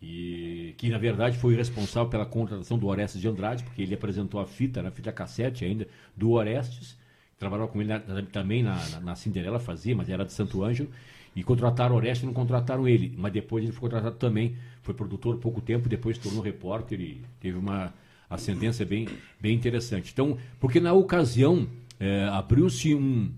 e 0.01 0.75
que 0.79 0.89
na 0.89 0.99
verdade 0.99 1.39
foi 1.39 1.55
responsável 1.55 2.09
pela 2.11 2.27
contratação 2.27 2.77
do 2.79 2.87
Orestes 2.89 3.21
de 3.21 3.29
Andrade, 3.29 3.63
porque 3.63 3.83
ele 3.83 3.95
apresentou 3.95 4.41
a 4.41 4.47
fita, 4.47 4.83
na 4.83 4.91
fita 4.91 5.13
cassete 5.13 5.65
ainda, 5.65 5.87
do 6.17 6.33
Orestes, 6.33 6.97
trabalhava 7.39 7.71
com 7.71 7.81
ele 7.81 7.89
na- 7.89 8.01
também 8.31 8.63
na, 8.63 8.77
na, 8.91 9.01
na 9.01 9.15
Cinderela, 9.15 9.59
fazia, 9.59 9.95
mas 9.95 10.09
era 10.09 10.25
de 10.25 10.33
Santo 10.33 10.63
Ângelo. 10.63 10.91
E 11.35 11.43
contrataram 11.43 11.95
o 11.95 11.99
Orestes 11.99 12.25
e 12.25 12.27
não 12.27 12.35
contrataram 12.35 12.87
ele. 12.87 13.15
Mas 13.17 13.33
depois 13.33 13.65
ele 13.65 13.73
foi 13.73 13.89
contratado 13.89 14.17
também. 14.17 14.55
Foi 14.83 14.93
produtor 14.93 15.39
pouco 15.39 15.63
tempo, 15.63 15.89
depois 15.89 16.19
tornou 16.19 16.43
repórter 16.43 17.01
e 17.01 17.23
teve 17.41 17.57
uma 17.57 17.95
ascendência 18.29 18.85
bem, 18.85 19.09
bem 19.41 19.55
interessante. 19.55 20.11
Então, 20.13 20.37
porque 20.61 20.79
na 20.79 20.93
ocasião 20.93 21.67
eh, 22.05 22.29
abriu-se 22.33 22.95
um, 22.95 23.31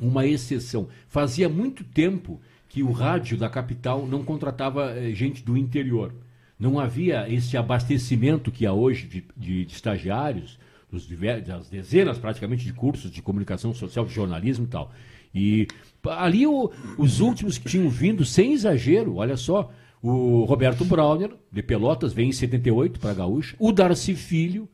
uma 0.00 0.26
exceção. 0.26 0.88
Fazia 1.08 1.48
muito 1.48 1.82
tempo 1.82 2.40
que 2.68 2.82
o 2.82 2.92
rádio 2.92 3.38
da 3.38 3.48
capital 3.48 4.06
não 4.06 4.22
contratava 4.22 4.90
eh, 4.98 5.14
gente 5.14 5.42
do 5.42 5.56
interior. 5.56 6.14
Não 6.58 6.78
havia 6.78 7.26
esse 7.32 7.56
abastecimento 7.56 8.50
que 8.52 8.66
há 8.66 8.72
hoje 8.72 9.06
de, 9.06 9.24
de- 9.36 9.64
de 9.64 9.72
estagiários, 9.74 10.58
dos 10.90 11.06
das 11.44 11.68
dezenas 11.68 12.18
praticamente 12.18 12.64
de 12.64 12.72
cursos 12.72 13.10
de 13.10 13.20
comunicação 13.22 13.72
social, 13.74 14.04
de 14.06 14.12
jornalismo 14.14 14.64
e 14.66 14.68
tal. 14.68 14.92
E 15.34 15.66
ali 16.08 16.46
o- 16.46 16.70
os 16.98 17.20
últimos 17.20 17.56
que 17.58 17.68
tinham 17.68 17.88
vindo, 17.88 18.24
sem 18.24 18.52
exagero, 18.52 19.16
olha 19.16 19.36
só, 19.36 19.70
o 20.02 20.44
Roberto 20.44 20.84
Brauner, 20.84 21.30
de 21.50 21.62
Pelotas, 21.62 22.12
veio 22.12 22.28
em 22.28 22.32
78 22.32 23.00
para 23.00 23.14
Gaúcha, 23.14 23.56
o 23.58 23.72
Darcy 23.72 24.14
Filho, 24.14 24.68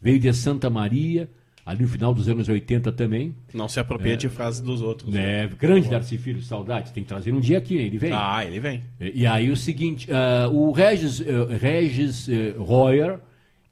veio 0.00 0.20
de 0.20 0.32
Santa 0.32 0.70
Maria, 0.70 1.28
ali 1.66 1.82
no 1.82 1.88
final 1.88 2.14
dos 2.14 2.28
anos 2.28 2.48
80 2.48 2.92
também. 2.92 3.34
Não 3.52 3.68
se 3.68 3.80
apropria 3.80 4.16
de 4.16 4.28
frases 4.28 4.60
dos 4.60 4.80
outros. 4.80 5.12
É, 5.14 5.48
grande 5.48 5.88
Darcy 5.88 6.16
Filho, 6.16 6.40
saudade. 6.40 6.92
Tem 6.92 7.02
que 7.02 7.08
trazer 7.08 7.32
um 7.34 7.40
dia 7.40 7.58
aqui, 7.58 7.74
ele 7.76 7.98
vem. 7.98 8.12
Ah, 8.14 8.44
ele 8.44 8.60
vem. 8.60 8.84
E, 9.00 9.22
e 9.22 9.26
aí 9.26 9.50
o 9.50 9.56
seguinte, 9.56 10.08
ah, 10.12 10.48
o 10.48 10.70
Regis, 10.70 11.20
eh, 11.20 11.56
Regis 11.60 12.28
eh, 12.28 12.54
Royer, 12.56 13.18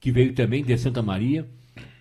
que 0.01 0.11
veio 0.11 0.33
também 0.35 0.65
de 0.65 0.77
Santa 0.77 1.01
Maria. 1.01 1.47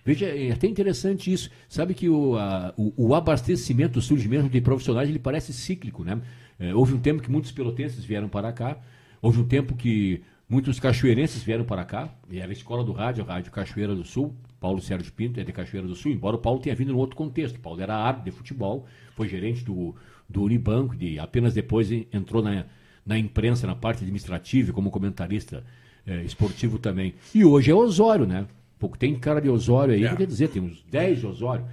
Veja, 0.04 0.26
é 0.26 0.50
até 0.50 0.66
interessante 0.66 1.32
isso. 1.32 1.48
Sabe 1.68 1.94
que 1.94 2.08
o, 2.08 2.36
a- 2.36 2.74
o, 2.76 2.92
o 3.08 3.14
abastecimento, 3.14 4.00
o 4.00 4.02
surgimento 4.02 4.48
de 4.50 4.60
profissionais, 4.60 5.08
ele 5.08 5.18
parece 5.20 5.52
cíclico, 5.52 6.02
né? 6.04 6.20
Eh, 6.58 6.74
houve 6.74 6.92
um 6.92 6.98
tempo 6.98 7.22
que 7.22 7.30
muitos 7.30 7.52
pelotenses 7.52 8.04
vieram 8.04 8.28
para 8.28 8.52
cá. 8.52 8.76
Houve 9.22 9.40
um 9.40 9.44
tempo 9.44 9.74
que 9.76 10.20
muitos 10.48 10.78
cachoeirenses 10.80 11.42
vieram 11.42 11.64
para 11.64 11.84
cá. 11.84 12.12
E 12.28 12.38
era 12.40 12.50
a 12.50 12.52
escola 12.52 12.82
do 12.84 12.92
rádio, 12.92 13.24
a 13.26 13.32
Rádio 13.34 13.50
Cachoeira 13.52 13.94
do 13.94 14.04
Sul. 14.04 14.34
Paulo 14.64 14.80
Sérgio 14.80 15.12
Pinto 15.12 15.38
é 15.38 15.44
de 15.44 15.52
Cachoeira 15.52 15.86
do 15.86 15.94
Sul, 15.94 16.10
embora 16.12 16.36
o 16.36 16.38
Paulo 16.38 16.58
tenha 16.58 16.74
vindo 16.74 16.90
num 16.92 16.98
outro 16.98 17.16
contexto. 17.16 17.56
O 17.56 17.60
Paulo 17.60 17.82
era 17.82 17.94
árbitro 17.94 18.30
de 18.30 18.36
futebol, 18.38 18.86
foi 19.14 19.28
gerente 19.28 19.62
do, 19.62 19.94
do 20.26 20.42
Unibanco, 20.42 20.96
de, 20.96 21.18
apenas 21.18 21.52
depois 21.52 21.92
en- 21.92 22.06
entrou 22.10 22.42
na, 22.42 22.64
na 23.04 23.18
imprensa, 23.18 23.66
na 23.66 23.74
parte 23.74 23.98
administrativa, 24.04 24.72
como 24.72 24.90
comentarista 24.90 25.62
eh, 26.06 26.22
esportivo 26.24 26.78
também. 26.78 27.12
E 27.34 27.44
hoje 27.44 27.70
é 27.70 27.74
Osório, 27.74 28.24
né? 28.26 28.46
Pouco 28.78 28.96
tem 28.96 29.14
cara 29.16 29.38
de 29.38 29.50
Osório 29.50 29.92
aí, 29.92 30.04
É. 30.06 30.16
quer 30.16 30.26
dizer, 30.26 30.48
tem 30.48 30.62
uns 30.62 30.82
10 30.90 31.20
de 31.20 31.26
Osório. 31.26 31.66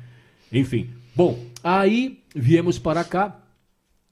Enfim, 0.51 0.89
bom, 1.15 1.39
aí 1.63 2.22
viemos 2.35 2.77
para 2.77 3.05
cá, 3.05 3.39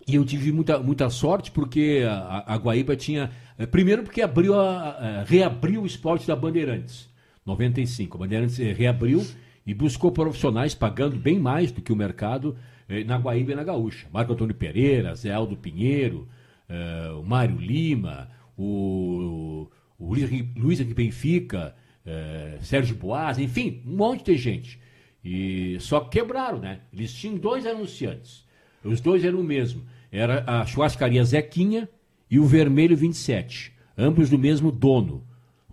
e 0.07 0.15
eu 0.15 0.23
tive 0.23 0.53
muita, 0.53 0.79
muita 0.79 1.09
sorte 1.09 1.51
porque 1.51 2.03
a, 2.07 2.53
a 2.53 2.55
Guaíba 2.55 2.95
tinha. 2.95 3.29
eh, 3.57 3.65
Primeiro 3.65 4.03
porque 4.03 4.21
abriu 4.21 4.55
a, 4.57 4.89
a- 4.89 5.23
reabriu 5.25 5.81
o 5.81 5.85
esporte 5.85 6.25
da 6.25 6.33
Bandeirantes. 6.35 7.08
95. 7.49 8.17
A 8.17 8.19
Bandeirantes 8.19 8.59
eh, 8.59 8.71
reabriu 8.73 9.25
e 9.65 9.73
buscou 9.73 10.11
profissionais 10.11 10.73
pagando 10.73 11.15
bem 11.17 11.37
mais 11.39 11.71
do 11.71 11.81
que 11.81 11.91
o 11.91 11.95
mercado 11.95 12.55
eh, 12.87 13.03
na 13.03 13.17
Guaíba 13.17 13.51
e 13.51 13.55
na 13.55 13.63
Gaúcha. 13.63 14.07
Marco 14.11 14.33
Antônio 14.33 14.55
Pereira, 14.55 15.13
Zé 15.15 15.31
Aldo 15.31 15.55
Pinheiro, 15.57 16.27
eh, 16.67 17.11
o 17.19 17.23
Mário 17.23 17.57
Lima, 17.57 18.29
o, 18.57 19.67
o 19.97 20.13
Luiz 20.13 20.79
Henrique- 20.79 20.93
Benfica, 20.93 21.75
eh, 22.05 22.57
Sérgio 22.61 22.95
Boas, 22.95 23.37
enfim, 23.37 23.81
um 23.85 23.95
monte 23.95 24.25
de 24.31 24.37
gente. 24.37 24.79
E 25.23 25.77
só 25.81 25.99
que 25.99 26.19
quebraram, 26.19 26.59
né? 26.59 26.79
Eles 26.93 27.13
tinham 27.13 27.35
dois 27.37 27.65
anunciantes. 27.65 28.45
Os 28.83 29.01
dois 29.01 29.23
eram 29.25 29.39
o 29.39 29.43
mesmo. 29.43 29.83
Era 30.11 30.43
a 30.47 30.65
churrascaria 30.65 31.23
Zequinha 31.23 31.89
e 32.31 32.39
o 32.39 32.45
Vermelho 32.45 32.95
27. 32.95 33.73
Ambos 33.97 34.29
do 34.29 34.39
mesmo 34.39 34.71
dono. 34.71 35.23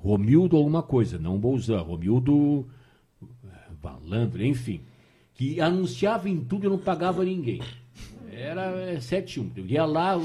Romildo 0.06 0.56
alguma 0.56 0.84
coisa, 0.84 1.18
não 1.18 1.36
Bolzan. 1.36 1.80
Romildo 1.80 2.64
eh, 3.22 3.48
Valandro, 3.82 4.44
enfim. 4.44 4.82
Que 5.34 5.60
anunciava 5.60 6.28
em 6.28 6.38
tudo 6.38 6.66
e 6.66 6.70
não 6.70 6.78
pagava 6.78 7.24
ninguém. 7.24 7.60
Era 8.30 8.70
eh, 8.92 8.98
7-1. 8.98 9.50
Eu 9.56 9.66
ia 9.66 9.84
lá, 9.84 10.16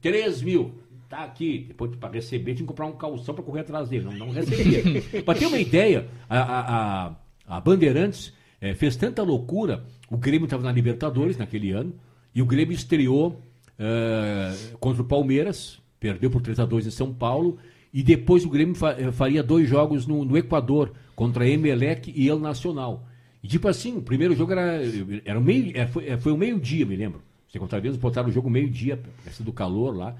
3 0.00 0.42
mil. 0.42 0.72
Tá 1.08 1.22
aqui. 1.22 1.66
Depois 1.68 1.94
para 1.94 2.14
receber, 2.14 2.54
tinha 2.54 2.56
que 2.56 2.64
comprar 2.64 2.86
um 2.86 2.96
calção 2.96 3.32
para 3.32 3.44
correr 3.44 3.60
atrás 3.60 3.88
dele. 3.88 4.06
Não, 4.06 4.12
não 4.12 4.30
recebia. 4.30 4.82
para 5.22 5.38
ter 5.38 5.46
uma 5.46 5.58
ideia, 5.58 6.08
a, 6.28 6.40
a, 6.40 7.14
a, 7.46 7.60
Bandeirantes 7.60 8.34
eh, 8.60 8.74
fez 8.74 8.96
tanta 8.96 9.22
loucura. 9.22 9.84
O 10.10 10.16
Grêmio 10.16 10.46
estava 10.46 10.64
na 10.64 10.72
Libertadores 10.72 11.36
naquele 11.36 11.70
ano. 11.70 11.94
E 12.34 12.42
o 12.42 12.46
Grêmio 12.46 12.74
estreou 12.74 13.40
eh, 13.78 14.52
contra 14.80 15.00
o 15.02 15.04
Palmeiras. 15.04 15.78
Perdeu 16.00 16.28
por 16.28 16.42
3 16.42 16.58
a 16.58 16.64
2 16.64 16.88
em 16.88 16.90
São 16.90 17.14
Paulo. 17.14 17.58
E 17.92 18.02
depois 18.02 18.44
o 18.44 18.50
Grêmio 18.50 18.74
eh, 18.96 19.10
faria 19.12 19.42
dois 19.42 19.68
jogos 19.68 20.06
no, 20.06 20.24
no 20.24 20.36
Equador, 20.36 20.92
contra 21.14 21.48
Emelec 21.48 22.12
e 22.14 22.28
El 22.28 22.38
Nacional. 22.38 23.06
E 23.42 23.48
tipo 23.48 23.68
assim, 23.68 23.96
o 23.96 24.02
primeiro 24.02 24.34
jogo 24.34 24.52
era, 24.52 24.80
era 25.24 25.40
meio, 25.40 25.76
eh, 25.76 25.86
foi, 25.86 26.08
eh, 26.08 26.16
foi 26.16 26.32
um 26.32 26.36
meio-dia, 26.36 26.84
me 26.84 26.96
lembro. 26.96 27.22
Você 27.48 27.58
contra 27.58 27.80
vezes 27.80 27.96
botaram 27.96 28.28
o 28.28 28.32
jogo 28.32 28.50
meio-dia, 28.50 28.96
por 28.96 29.44
do 29.44 29.52
calor 29.52 29.96
lá. 29.96 30.16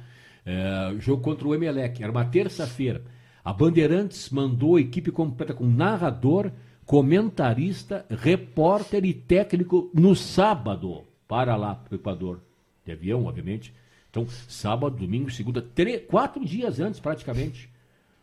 Eh, 0.46 0.96
jogo 0.98 1.22
contra 1.22 1.46
o 1.46 1.54
Emelec, 1.54 2.02
era 2.02 2.10
uma 2.10 2.24
terça-feira. 2.24 3.02
A 3.44 3.52
Bandeirantes 3.52 4.30
mandou 4.30 4.76
a 4.76 4.80
equipe 4.80 5.10
completa 5.10 5.52
com 5.52 5.66
narrador, 5.66 6.50
comentarista, 6.86 8.06
repórter 8.08 9.04
e 9.04 9.12
técnico 9.12 9.90
no 9.92 10.16
sábado 10.16 11.04
para 11.26 11.54
lá, 11.54 11.74
para 11.74 11.94
o 11.94 11.96
Equador. 11.96 12.40
De 12.84 12.92
avião, 12.92 13.26
obviamente. 13.26 13.74
Então, 14.10 14.26
sábado, 14.48 14.96
domingo, 14.96 15.30
segunda, 15.30 15.60
três, 15.60 16.02
quatro 16.06 16.44
dias 16.44 16.80
antes 16.80 16.98
praticamente. 16.98 17.68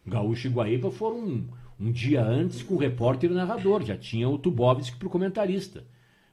Gaúcho 0.05 0.47
e 0.47 0.51
Guaíba 0.51 0.91
foram 0.91 1.19
um, 1.19 1.47
um 1.79 1.91
dia 1.91 2.23
antes 2.23 2.61
com 2.61 2.75
o 2.75 2.77
repórter 2.77 3.29
e 3.29 3.33
o 3.33 3.35
narrador. 3.35 3.83
Já 3.83 3.97
tinha 3.97 4.27
o 4.27 4.37
Tubovski 4.37 4.97
para 4.97 5.07
o 5.07 5.11
comentarista. 5.11 5.83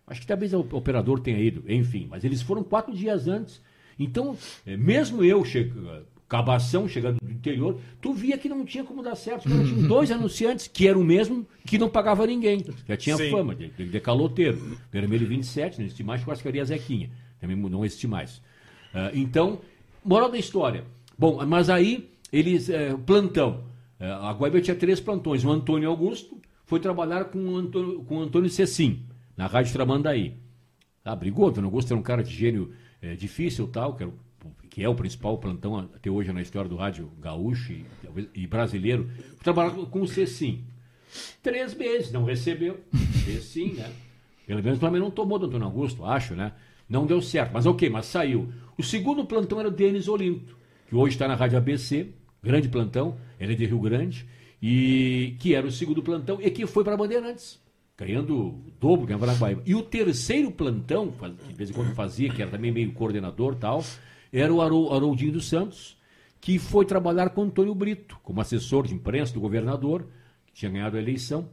Acho 0.07 0.21
que 0.21 0.27
talvez 0.27 0.53
o 0.53 0.61
operador 0.61 1.21
tenha 1.21 1.39
ido, 1.39 1.65
enfim. 1.71 2.07
Mas 2.11 2.25
eles 2.25 2.43
foram 2.43 2.63
quatro 2.63 2.95
dias 2.95 3.29
antes. 3.29 3.63
Então, 3.99 4.37
eh, 4.67 4.77
mesmo 4.77 5.23
eu, 5.23 5.45
che... 5.45 5.73
cabação, 6.29 6.89
chegando 6.89 7.19
do 7.23 7.31
interior, 7.31 7.79
tu 8.01 8.13
via 8.13 8.37
que 8.39 8.49
não 8.49 8.65
tinha 8.65 8.85
como 8.85 9.03
dar 9.03 9.15
certo. 9.15 9.49
porque 9.49 9.65
tinha 9.65 9.87
dois 9.87 10.11
anunciantes, 10.13 10.67
que 10.67 10.89
eram 10.89 11.01
o 11.01 11.05
mesmo, 11.05 11.47
que 11.67 11.79
não 11.79 11.89
pagava 11.89 12.27
ninguém. 12.27 12.65
Já 12.89 12.97
tinha 12.97 13.17
Sim. 13.17 13.31
fama 13.31 13.55
de, 13.55 13.69
de, 13.69 13.87
de 13.87 14.01
caloteiro. 14.01 14.79
Vermelho 14.91 15.27
27, 15.27 15.79
não 15.79 15.85
existe 15.85 16.03
mais, 16.03 16.21
churrascaria 16.23 16.65
Zequinha. 16.65 17.11
Também 17.41 17.57
não 17.57 17.85
existe 17.85 18.07
mais. 18.07 18.43
Ah, 18.95 19.11
então, 19.15 19.61
moral 20.05 20.31
da 20.31 20.39
história. 20.39 20.85
Bom, 21.19 21.45
mas 21.47 21.71
aí 21.71 22.11
eles. 22.33 22.69
eh, 22.69 22.95
plantão. 23.07 23.65
Eh, 23.99 24.11
a 24.11 24.33
Guaíba 24.33 24.61
tinha 24.61 24.75
três 24.77 25.01
plantões. 25.01 25.45
O 25.45 25.51
Antônio 25.51 25.89
Augusto 25.89 26.41
foi 26.67 26.81
trabalhar 26.81 27.27
com 27.27 27.39
o 27.39 27.57
Antônio, 27.57 28.03
com 28.05 28.19
o 28.19 28.23
Antônio 28.23 28.49
Cecim, 28.51 29.05
na 29.37 29.47
Rádio 29.47 29.73
Tramandaí. 29.73 30.35
Ah, 31.05 31.17
brigou, 31.17 31.49
Antônio 31.49 31.69
Augusto 31.69 31.93
era 31.93 31.99
um 32.01 32.03
cara 32.03 32.23
de 32.23 32.35
gênio 32.35 32.73
eh, 33.01 33.15
difícil 33.15 33.67
tal, 33.69 33.95
que, 33.95 34.03
era 34.05 34.13
que 34.71 34.83
é 34.83 34.89
o 34.89 34.95
principal 34.95 35.37
plantão 35.39 35.79
até 35.79 36.11
hoje 36.11 36.33
na 36.33 36.41
história 36.41 36.69
do 36.69 36.77
rádio 36.77 37.11
gaúcho 37.21 37.73
e, 37.73 37.85
e 38.35 38.47
brasileiro. 38.47 39.11
Foi 39.37 39.45
trabalhar 39.45 39.71
com, 39.71 39.85
com 39.85 40.01
o 40.03 40.09
Cecim. 40.09 40.65
Três 41.43 41.75
meses, 41.75 42.11
não 42.11 42.25
recebeu. 42.25 42.81
Cecim, 43.25 43.75
né? 43.75 43.91
Pelo 44.47 44.63
menos 44.63 44.79
também 44.79 45.01
não 45.01 45.11
tomou 45.11 45.39
do 45.39 45.47
Antônio 45.47 45.67
Augusto, 45.67 46.05
acho, 46.05 46.35
né? 46.35 46.53
Não 46.89 47.07
deu 47.07 47.21
certo, 47.21 47.53
mas 47.53 47.67
ok, 47.67 47.89
mas 47.91 48.07
saiu. 48.07 48.53
O 48.79 48.83
segundo 48.83 49.25
plantão 49.25 49.61
era 49.61 49.69
o 49.69 49.73
Denis 49.73 50.09
Olinto, 50.09 50.57
que 50.89 50.95
hoje 50.95 51.15
está 51.15 51.29
na 51.29 51.35
Rádio 51.35 51.59
ABC, 51.59 52.09
grande 52.43 52.69
plantão, 52.69 53.17
ele 53.39 53.53
é 53.53 53.57
de 53.57 53.67
Rio 53.67 53.79
Grande, 53.81 54.27
e 54.61 55.37
que 55.39 55.55
era 55.55 55.67
o 55.67 55.71
segundo 55.73 56.03
plantão 56.03 56.39
e 56.41 56.51
que 56.51 56.67
foi 56.67 56.85
para 56.85 56.97
Bandeirantes, 56.97 57.61
ganhando 57.97 58.37
o 58.37 58.65
dobro, 58.81 59.07
ganhava 59.07 59.27
na 59.27 59.35
Guaíba. 59.35 59.63
E 59.67 59.75
o 59.75 59.83
terceiro 59.83 60.51
plantão, 60.51 61.11
que 61.13 61.49
de 61.49 61.55
vez 61.55 61.71
em 61.71 61.73
quando 61.73 61.95
fazia, 61.95 62.31
que 62.33 62.41
era 62.43 62.51
também 62.51 62.71
meio 62.73 62.93
coordenador 62.93 63.55
tal, 63.57 63.85
era 64.33 64.53
o 64.53 64.61
Harol- 64.63 64.93
Haroldinho 64.95 65.33
dos 65.33 65.47
Santos, 65.49 65.97
que 66.41 66.59
foi 66.59 66.85
trabalhar 66.85 67.31
com 67.31 67.43
Antônio 67.43 67.75
Brito, 67.75 68.19
como 68.23 68.41
assessor 68.41 68.87
de 68.87 68.95
imprensa 68.95 69.33
do 69.35 69.41
governador, 69.41 70.07
que 70.47 70.53
tinha 70.53 70.71
ganhado 70.71 70.97
a 70.97 71.01
eleição. 71.01 71.49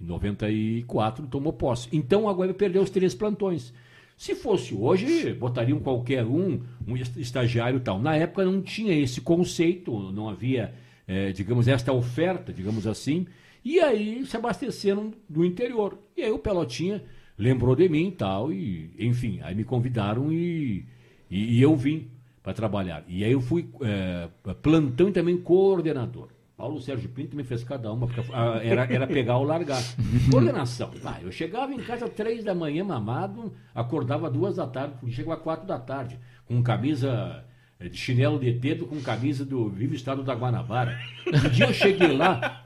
Em 0.00 0.04
94 0.06 1.26
tomou 1.28 1.52
posse. 1.52 1.88
Então 1.92 2.28
a 2.28 2.32
Guaíba 2.32 2.54
perdeu 2.54 2.82
os 2.82 2.90
três 2.90 3.14
plantões. 3.14 3.72
Se 4.16 4.34
fosse 4.34 4.74
hoje, 4.74 5.32
botariam 5.34 5.80
qualquer 5.80 6.24
um, 6.24 6.60
um 6.86 6.96
est- 6.96 7.16
estagiário 7.16 7.78
e 7.78 7.80
tal. 7.80 8.00
Na 8.00 8.16
época 8.16 8.44
não 8.44 8.62
tinha 8.62 8.94
esse 8.94 9.20
conceito, 9.20 10.12
não 10.12 10.28
havia, 10.28 10.74
eh, 11.06 11.32
digamos, 11.32 11.66
esta 11.68 11.92
oferta, 11.92 12.52
digamos 12.52 12.86
assim. 12.86 13.26
E 13.64 13.80
aí 13.80 14.24
se 14.26 14.36
abasteceram 14.36 15.12
do 15.28 15.44
interior. 15.44 15.98
E 16.16 16.22
aí 16.22 16.30
o 16.30 16.38
Pelotinha 16.38 17.02
lembrou 17.38 17.74
de 17.74 17.88
mim 17.88 18.08
e 18.08 18.12
tal, 18.12 18.52
e 18.52 18.90
enfim, 18.98 19.40
aí 19.42 19.54
me 19.54 19.64
convidaram 19.64 20.32
e, 20.32 20.84
e, 21.30 21.56
e 21.58 21.62
eu 21.62 21.76
vim 21.76 22.08
para 22.42 22.52
trabalhar. 22.54 23.04
E 23.08 23.24
aí 23.24 23.32
eu 23.32 23.40
fui 23.40 23.68
eh, 23.82 24.28
plantão 24.62 25.08
e 25.08 25.12
também 25.12 25.36
coordenador. 25.36 26.28
Paulo 26.64 26.80
Sérgio 26.80 27.10
Pinto 27.10 27.36
me 27.36 27.44
fez 27.44 27.62
cada 27.62 27.92
uma, 27.92 28.06
porque 28.06 28.24
ah, 28.32 28.58
era, 28.62 28.90
era 28.90 29.06
pegar 29.06 29.36
ou 29.36 29.44
largar. 29.44 29.82
Coordenação. 30.32 30.90
Ah, 31.04 31.18
eu 31.20 31.30
chegava 31.30 31.74
em 31.74 31.78
casa 31.78 32.08
três 32.08 32.42
da 32.42 32.54
manhã 32.54 32.82
mamado, 32.82 33.52
acordava 33.74 34.30
duas 34.30 34.56
da 34.56 34.66
tarde, 34.66 34.94
chegava 35.12 35.36
quatro 35.36 35.66
da 35.66 35.78
tarde, 35.78 36.18
com 36.46 36.62
camisa 36.62 37.44
eh, 37.78 37.90
de 37.90 37.98
chinelo 37.98 38.38
de 38.38 38.50
dedo, 38.50 38.86
com 38.86 38.98
camisa 39.02 39.44
do 39.44 39.68
Vivo 39.68 39.94
Estado 39.94 40.22
da 40.22 40.34
Guanabara. 40.34 40.98
Um 41.26 41.50
dia 41.50 41.66
eu 41.66 41.74
cheguei 41.74 42.16
lá, 42.16 42.64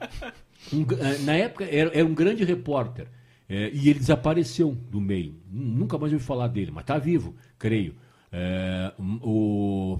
um, 0.71 0.83
eh, 0.93 1.17
na 1.25 1.33
época 1.33 1.65
era, 1.65 1.91
era 1.93 2.07
um 2.07 2.13
grande 2.13 2.45
repórter, 2.45 3.05
eh, 3.49 3.69
e 3.73 3.89
ele 3.89 3.99
desapareceu 3.99 4.77
do 4.89 5.01
meio. 5.01 5.35
Nunca 5.51 5.97
mais 5.97 6.13
ouvi 6.13 6.23
falar 6.23 6.47
dele, 6.47 6.71
mas 6.71 6.83
está 6.83 6.97
vivo, 6.97 7.35
creio. 7.57 7.95
Eh, 8.31 8.93
o 8.97 9.99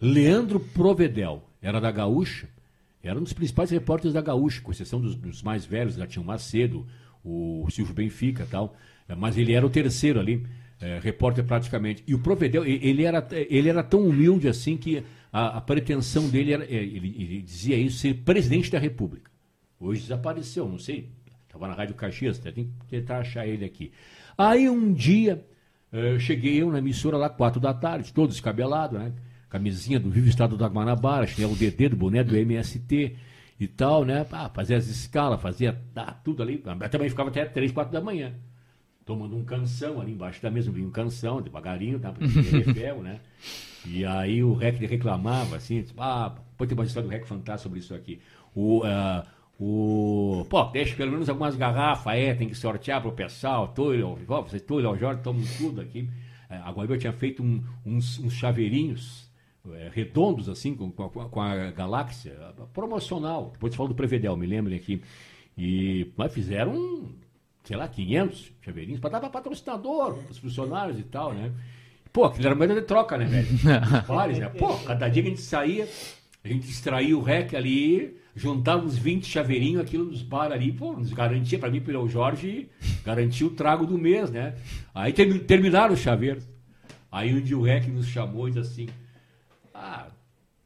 Leandro 0.00 0.58
Provedel 0.58 1.42
era 1.60 1.78
da 1.78 1.90
Gaúcha, 1.90 2.55
era 3.06 3.18
um 3.18 3.22
dos 3.22 3.32
principais 3.32 3.70
repórteres 3.70 4.14
da 4.14 4.20
Gaúcha, 4.20 4.60
com 4.60 4.72
exceção 4.72 5.00
dos, 5.00 5.14
dos 5.14 5.42
mais 5.42 5.64
velhos, 5.64 5.94
já 5.94 6.06
tinha 6.06 6.22
o 6.22 6.26
Macedo, 6.26 6.86
o 7.24 7.66
Silvio 7.70 7.94
Benfica 7.94 8.44
e 8.44 8.46
tal, 8.46 8.76
eh, 9.08 9.14
mas 9.14 9.36
ele 9.36 9.52
era 9.52 9.66
o 9.66 9.70
terceiro 9.70 10.20
ali, 10.20 10.46
é, 10.80 10.98
repórter 11.02 11.44
praticamente. 11.44 12.04
E 12.06 12.14
o 12.14 12.18
Provedel, 12.18 12.64
ele 12.64 13.04
era, 13.04 13.26
ele 13.32 13.68
era 13.68 13.82
tão 13.82 14.06
humilde 14.06 14.48
assim 14.48 14.76
que 14.76 15.02
a, 15.32 15.58
a 15.58 15.60
pretensão 15.60 16.28
dele 16.28 16.52
era, 16.52 16.64
é, 16.64 16.74
ele, 16.74 17.14
ele 17.18 17.42
dizia 17.42 17.76
isso, 17.76 17.98
ser 17.98 18.14
presidente 18.14 18.70
da 18.70 18.78
República. 18.78 19.30
Hoje 19.80 20.02
desapareceu, 20.02 20.68
não 20.68 20.78
sei, 20.78 21.10
estava 21.46 21.68
na 21.68 21.74
Rádio 21.74 21.94
Caxias, 21.94 22.38
tem 22.38 22.52
que 22.52 22.70
tentar 22.88 23.18
achar 23.18 23.46
ele 23.46 23.64
aqui. 23.64 23.92
Aí 24.36 24.68
um 24.68 24.92
dia, 24.92 25.44
eh, 25.92 26.18
cheguei 26.18 26.60
eu 26.60 26.70
na 26.70 26.78
emissora 26.78 27.16
lá, 27.16 27.28
quatro 27.28 27.60
da 27.60 27.72
tarde, 27.72 28.12
todo 28.12 28.30
descabelado, 28.30 28.98
né? 28.98 29.12
Camisinha 29.48 30.00
do 30.00 30.10
Vivo 30.10 30.28
Estado 30.28 30.56
da 30.56 30.66
Guanabara, 30.66 31.26
chinelo 31.26 31.54
DD 31.54 31.90
do 31.90 31.96
boné 31.96 32.24
do 32.24 32.36
MST 32.36 33.16
e 33.58 33.66
tal, 33.68 34.04
né? 34.04 34.26
Ah, 34.32 34.50
fazia 34.52 34.76
as 34.76 34.86
escalas, 34.88 35.40
fazia 35.40 35.80
ah, 35.94 36.12
tudo 36.12 36.42
ali. 36.42 36.62
Também 36.90 37.08
ficava 37.08 37.30
até 37.30 37.44
três, 37.44 37.70
quatro 37.72 37.92
da 37.92 38.00
manhã. 38.00 38.34
Tomando 39.04 39.36
um 39.36 39.44
canção 39.44 40.00
ali 40.00 40.12
embaixo 40.12 40.42
da 40.42 40.50
mesa, 40.50 40.70
vinha 40.70 40.86
um 40.86 40.90
canção, 40.90 41.40
devagarinho, 41.40 41.98
tá? 42.00 42.10
Porque 42.10 42.28
né? 43.02 43.20
E 43.84 44.04
aí 44.04 44.42
o 44.42 44.54
REC 44.54 44.80
reclamava, 44.80 45.56
assim, 45.56 45.84
ah, 45.96 46.34
pode 46.58 46.68
ter 46.70 46.74
uma 46.74 46.84
história 46.84 47.08
do 47.08 47.12
REC 47.12 47.24
fantástico 47.24 47.62
sobre 47.68 47.78
isso 47.78 47.94
aqui. 47.94 48.18
O, 48.52 48.82
ah, 48.84 49.24
o, 49.60 50.44
pô, 50.50 50.64
deixa 50.64 50.96
pelo 50.96 51.12
menos 51.12 51.28
algumas 51.28 51.54
garrafas, 51.54 52.14
é, 52.14 52.34
tem 52.34 52.48
que 52.48 52.54
sortear 52.56 53.00
pro 53.00 53.12
pessoal, 53.12 53.68
Túlio, 53.68 54.18
ó, 54.28 54.42
você, 54.42 54.58
Túlio, 54.58 54.96
Jorge, 54.98 55.22
tomam 55.22 55.44
tudo 55.56 55.80
aqui. 55.80 56.10
É, 56.50 56.56
a 56.56 56.70
Guaíba 56.70 56.98
tinha 56.98 57.12
feito 57.12 57.42
um- 57.42 57.62
uns, 57.84 58.18
uns 58.18 58.32
chaveirinhos 58.32 59.25
é, 59.74 59.90
redondos, 59.92 60.48
assim, 60.48 60.74
com, 60.74 60.90
com 60.90 61.20
a, 61.20 61.28
com 61.28 61.40
a 61.40 61.70
galáxia, 61.70 62.36
promocional. 62.72 63.50
Depois 63.52 63.72
você 63.72 63.76
falou 63.76 63.88
do 63.88 63.94
Prevedel, 63.94 64.36
me 64.36 64.46
lembrem 64.46 64.76
aqui. 64.76 65.02
E, 65.56 66.12
mas 66.16 66.32
fizeram, 66.32 67.08
sei 67.64 67.76
lá, 67.76 67.88
500 67.88 68.52
chaveirinhos 68.62 69.00
para 69.00 69.10
dar 69.10 69.20
para 69.20 69.30
patrocinador, 69.30 70.18
os 70.30 70.38
funcionários 70.38 70.98
e 70.98 71.02
tal, 71.02 71.32
né? 71.32 71.52
Pô, 72.12 72.24
aquilo 72.24 72.46
era 72.46 72.54
moeda 72.54 72.74
de 72.74 72.82
troca, 72.82 73.16
né, 73.18 73.26
velho? 73.26 73.46
Os 74.02 74.06
bares, 74.06 74.38
né? 74.38 74.48
Pô, 74.48 74.74
cada 74.86 75.08
dia 75.08 75.22
que 75.22 75.28
a 75.28 75.30
gente 75.32 75.42
saía, 75.42 75.86
a 76.42 76.48
gente 76.48 76.66
extraía 76.68 77.16
o 77.16 77.20
rec 77.20 77.52
ali, 77.54 78.16
juntava 78.34 78.84
uns 78.86 78.96
20 78.96 79.26
chaveirinhos, 79.26 79.82
aquilo 79.82 80.04
nos 80.04 80.22
bar 80.22 80.50
ali, 80.50 80.72
pô, 80.72 80.92
nos 80.94 81.12
garantia, 81.12 81.58
para 81.58 81.70
mim, 81.70 81.80
pelo 81.80 82.08
Jorge, 82.08 82.68
garantia 83.04 83.46
o 83.46 83.50
trago 83.50 83.86
do 83.86 83.98
mês, 83.98 84.30
né? 84.30 84.54
Aí 84.94 85.12
termi- 85.12 85.40
terminaram 85.40 85.92
os 85.92 86.00
chaveiros. 86.00 86.46
Aí 87.12 87.34
um 87.34 87.40
dia 87.40 87.56
o 87.58 87.62
rec 87.62 87.86
nos 87.88 88.06
chamou 88.06 88.48
e 88.48 88.52
disse 88.52 88.72
assim, 88.72 88.88
ah, 89.76 90.10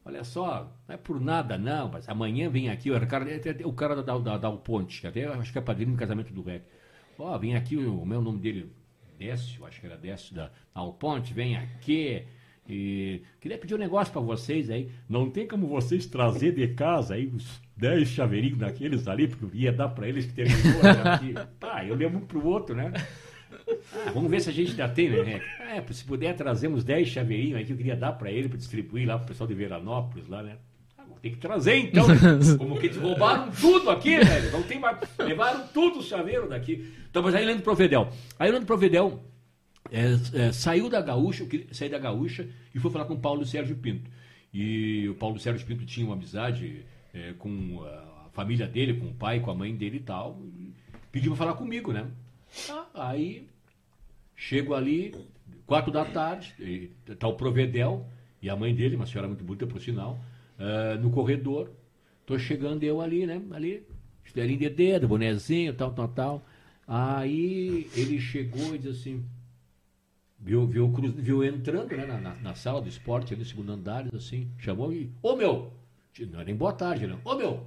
olha 0.05 0.23
só, 0.23 0.71
não 0.87 0.95
é 0.95 0.97
por 0.97 1.19
nada 1.19 1.57
não, 1.57 1.89
mas 1.89 2.07
amanhã 2.07 2.49
vem 2.49 2.69
aqui, 2.69 2.89
o 2.89 3.07
cara, 3.07 3.25
o 3.65 3.73
cara 3.73 4.01
da, 4.01 4.17
da, 4.17 4.37
da 4.37 4.51
Ponte, 4.51 5.01
que 5.01 5.07
até 5.07 5.25
acho 5.25 5.51
que 5.51 5.57
é 5.57 5.61
padrinho 5.61 5.91
no 5.91 5.97
casamento 5.97 6.33
do 6.33 6.41
rec. 6.41 6.63
Ó, 7.17 7.37
vem 7.37 7.55
aqui, 7.55 7.75
o 7.77 8.05
meu 8.05 8.21
nome 8.21 8.39
dele, 8.39 8.71
Décio, 9.19 9.65
acho 9.65 9.79
que 9.79 9.85
era 9.85 9.97
Décio 9.97 10.33
da 10.33 10.49
Alponte, 10.73 11.33
vem 11.33 11.55
aqui. 11.55 12.25
E 12.67 13.21
queria 13.39 13.57
pedir 13.57 13.75
um 13.75 13.77
negócio 13.77 14.13
para 14.13 14.21
vocês 14.21 14.69
aí. 14.69 14.89
Não 15.09 15.29
tem 15.29 15.47
como 15.47 15.67
vocês 15.67 16.05
trazer 16.05 16.53
de 16.53 16.67
casa 16.69 17.15
aí 17.15 17.27
uns 17.27 17.61
10 17.75 18.07
chaveirinhos 18.07 18.57
daqueles 18.57 19.07
ali, 19.07 19.27
porque 19.27 19.45
eu 19.45 19.51
ia 19.53 19.73
dar 19.73 19.89
para 19.89 20.07
eles 20.07 20.25
que 20.25 20.33
terminou. 20.33 20.81
Né? 20.81 21.11
Aqui. 21.11 21.33
Pá, 21.59 21.83
eu 21.85 21.95
lembro 21.95 22.19
um 22.19 22.25
pro 22.25 22.45
outro, 22.45 22.75
né? 22.75 22.93
Ah, 23.93 24.11
vamos 24.13 24.29
ver 24.29 24.41
se 24.41 24.49
a 24.49 24.53
gente 24.53 24.71
ainda 24.71 24.89
tem, 24.89 25.09
né? 25.09 25.41
É, 25.59 25.93
se 25.93 26.03
puder 26.03 26.35
trazer 26.35 26.67
uns 26.67 26.83
10 26.83 27.07
chaveirinhos 27.07 27.59
aí 27.59 27.65
que 27.65 27.73
eu 27.73 27.77
queria 27.77 27.95
dar 27.95 28.13
para 28.13 28.31
ele, 28.31 28.49
para 28.49 28.57
distribuir 28.57 29.07
lá 29.07 29.17
pro 29.17 29.27
pessoal 29.27 29.47
de 29.47 29.53
Veranópolis, 29.53 30.27
lá, 30.27 30.43
né? 30.43 30.57
Ah, 30.97 31.03
vou 31.07 31.17
ter 31.17 31.31
que 31.31 31.37
trazer 31.37 31.75
então. 31.75 32.05
Como 32.57 32.79
que 32.79 32.87
eles 32.87 32.97
roubaram 32.97 33.51
tudo 33.51 33.89
aqui, 33.89 34.17
velho. 34.17 34.51
Não 34.51 34.63
tem 34.63 34.79
mais. 34.79 34.97
Levaram 35.19 35.67
tudo 35.67 35.99
o 35.99 36.03
chaveiro 36.03 36.49
daqui. 36.49 36.93
Então, 37.09 37.21
mas 37.21 37.35
aí 37.35 37.45
Leandro 37.45 37.63
Provedel. 37.63 38.09
Aí 38.37 38.49
Leandro 38.49 38.67
Provedel 38.67 39.23
é, 39.91 40.47
é, 40.47 40.51
saiu 40.51 40.89
da 40.89 41.01
Gaúcha, 41.01 41.45
sair 41.71 41.89
da 41.89 41.99
Gaúcha 41.99 42.47
e 42.73 42.79
foi 42.79 42.89
falar 42.89 43.05
com 43.05 43.15
o 43.15 43.19
Paulo 43.19 43.45
Sérgio 43.45 43.75
Pinto. 43.75 44.09
E 44.53 45.07
o 45.09 45.15
Paulo 45.15 45.39
Sérgio 45.39 45.65
Pinto 45.65 45.85
tinha 45.85 46.05
uma 46.05 46.15
amizade 46.15 46.85
é, 47.13 47.33
com 47.37 47.83
a 47.83 48.29
família 48.31 48.67
dele, 48.67 48.93
com 48.93 49.07
o 49.07 49.13
pai, 49.13 49.39
com 49.39 49.51
a 49.51 49.55
mãe 49.55 49.75
dele 49.75 49.97
e 49.97 50.01
tal. 50.01 50.41
E 50.57 50.73
pediu 51.11 51.31
para 51.31 51.39
falar 51.39 51.53
comigo, 51.55 51.91
né? 51.91 52.07
Ah, 52.69 52.85
aí 52.93 53.47
chego 54.41 54.73
ali, 54.73 55.13
quatro 55.67 55.91
da 55.91 56.03
tarde, 56.03 56.53
e 56.59 56.89
tá 57.15 57.27
o 57.27 57.35
Provedel 57.35 58.05
e 58.41 58.49
a 58.49 58.55
mãe 58.55 58.73
dele, 58.73 58.95
uma 58.95 59.05
senhora 59.05 59.27
muito 59.27 59.43
bonita 59.43 59.67
por 59.67 59.79
sinal, 59.79 60.19
ah, 60.57 60.95
no 60.99 61.11
corredor. 61.11 61.71
Tô 62.25 62.37
chegando 62.39 62.83
eu 62.83 63.01
ali, 63.01 63.25
né? 63.25 63.41
Ali, 63.51 63.83
estelinho 64.25 64.59
de 64.59 64.69
dedo, 64.69 65.07
bonezinho, 65.07 65.73
tal, 65.73 65.91
tal, 65.93 66.07
tal. 66.07 66.45
Aí 66.87 67.87
ele 67.95 68.19
chegou 68.19 68.73
e 68.75 68.79
disse 68.79 68.89
assim, 69.09 69.25
viu, 70.39 70.65
viu, 70.67 70.91
Cruz- 70.91 71.13
viu 71.15 71.43
entrando 71.43 71.95
né, 71.95 72.05
na, 72.05 72.17
na- 72.35 72.55
sala 72.55 72.81
do 72.81 72.89
esporte, 72.89 73.33
ali 73.33 73.43
no 73.43 73.47
segundo 73.47 73.71
andar, 73.71 74.13
assim, 74.15 74.49
chamou 74.57 74.91
e, 74.91 75.09
ô 75.21 75.35
meu, 75.35 75.71
não 76.19 76.35
era 76.35 76.45
nem 76.45 76.55
boa 76.55 76.73
tarde, 76.73 77.07
não, 77.07 77.19
ô 77.23 77.35
meu, 77.35 77.65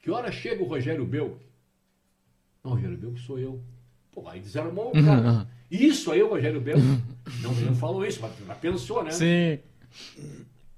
que 0.00 0.10
hora 0.10 0.30
chega 0.32 0.62
o 0.62 0.66
Rogério 0.66 1.06
Bel? 1.06 1.38
Não, 2.64 2.72
Rogério 2.72 2.96
Bel 2.96 3.16
sou 3.16 3.38
eu. 3.38 3.62
Pô, 4.12 4.28
aí 4.28 4.40
desarmou 4.40 4.88
o 4.90 4.92
cara. 5.04 5.46
Isso 5.70 6.10
aí, 6.10 6.22
o 6.22 6.28
Rogério 6.28 6.60
Bel. 6.60 6.78
Não, 7.42 7.52
não 7.54 7.74
falou 7.74 8.04
isso, 8.04 8.20
mas, 8.20 8.32
mas 8.46 8.58
pensou, 8.58 9.04
né? 9.04 9.10
Sim. 9.10 9.58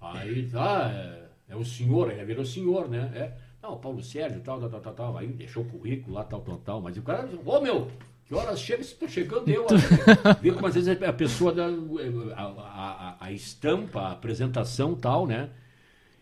Aí, 0.01 0.49
tá, 0.51 0.91
é, 0.95 1.53
é 1.53 1.57
o 1.57 1.65
senhor, 1.65 2.11
aí 2.11 2.25
virou 2.25 2.45
senhor, 2.45 2.89
né? 2.89 3.11
É, 3.15 3.33
não, 3.63 3.79
Paulo 3.79 4.03
Sérgio, 4.03 4.41
tal, 4.41 4.61
tal, 4.69 4.81
tal, 4.81 4.93
tal. 4.93 5.17
Aí 5.19 5.29
deixou 5.29 5.63
o 5.63 5.67
currículo 5.67 6.17
lá, 6.17 6.25
tal, 6.25 6.41
tal, 6.41 6.57
tal. 6.59 6.81
Mas 6.81 6.97
o 6.97 7.03
cara, 7.03 7.29
ô 7.45 7.61
meu, 7.61 7.89
que 8.27 8.35
horas 8.35 8.61
chega? 8.61 8.83
Estou 8.83 9.09
chegando 9.09 9.49
eu. 9.49 9.65
ó. 9.65 10.35
Vê 10.41 10.51
como 10.53 10.67
às 10.67 10.75
vezes 10.75 11.01
a 11.03 11.13
pessoa 11.13 11.53
dá 11.55 11.67
a, 11.67 12.43
a, 12.43 13.09
a- 13.11 13.17
a 13.21 13.33
estampa, 13.33 14.01
a 14.01 14.13
apresentação 14.13 14.95
tal, 14.95 15.27
né? 15.27 15.51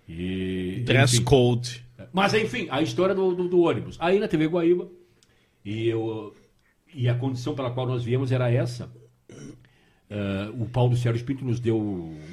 E, 0.09 0.83
Dress 0.85 1.15
enfim. 1.15 1.25
code. 1.25 1.85
Mas 2.13 2.35
enfim, 2.35 2.67
a 2.71 2.83
história 2.83 3.15
do, 3.15 3.35
do, 3.35 3.49
do 3.49 3.61
ônibus. 3.61 3.97
Aí 4.01 4.19
na 4.19 4.27
TV 4.29 4.47
Guaíba, 4.47 4.89
e, 5.65 5.87
eu, 5.89 6.35
e 6.95 7.09
a 7.09 7.15
condição 7.15 7.55
pela 7.55 7.71
qual 7.71 7.87
nós 7.87 8.05
viemos 8.05 8.33
era 8.33 8.51
essa. 8.51 8.91
Eh, 10.09 10.51
o 10.59 10.67
Paulo 10.67 10.97
Sérgio 10.97 11.25
Pinto 11.25 11.45
nos 11.45 11.61
deu 11.61 11.79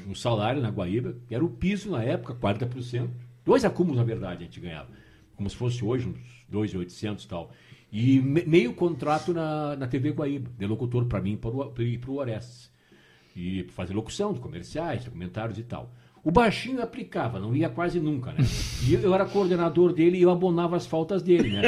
um 0.08 0.16
salário 0.16 0.62
na 0.62 0.70
Guaíba, 0.70 1.16
era 1.30 1.44
o 1.46 1.50
piso 1.50 1.92
na 1.92 2.04
época, 2.04 2.34
40%. 2.34 3.10
Dois 3.46 3.64
acúmulos, 3.64 3.98
na 3.98 4.04
verdade, 4.04 4.44
a 4.44 4.46
gente 4.46 4.60
ganhava. 4.60 4.90
Como 5.36 5.50
se 5.50 5.56
fosse 5.56 5.86
hoje, 5.86 6.08
uns 6.08 6.46
2,800 6.50 7.24
e 7.24 7.28
tal. 7.28 7.52
E 7.92 8.20
me- 8.20 8.44
meio 8.46 8.74
contrato 8.74 9.34
na, 9.34 9.76
na 9.76 9.88
TV 9.88 10.12
Guaíba, 10.12 10.50
de 10.58 10.66
locutor 10.66 11.06
para 11.06 11.22
mim 11.22 11.34
e 11.34 11.98
para 11.98 12.12
o 12.12 12.16
Orestes. 12.18 12.72
E 13.36 13.64
fazer 13.70 13.94
locução 13.94 14.34
de 14.34 14.40
comerciais, 14.40 15.06
documentários 15.06 15.60
e 15.60 15.64
tal. 15.64 15.94
O 16.28 16.32
baixinho 16.32 16.84
aplicava, 16.84 17.40
não 17.40 17.56
ia 17.56 17.70
quase 17.70 18.02
nunca, 18.02 18.34
né? 18.34 18.40
E 18.86 18.96
eu, 18.96 19.14
era 19.14 19.26
coordenador 19.26 19.94
dele 19.94 20.18
e 20.18 20.24
eu 20.24 20.30
abonava 20.30 20.76
as 20.76 20.86
faltas 20.86 21.24
dele, 21.24 21.52
né? 21.52 21.62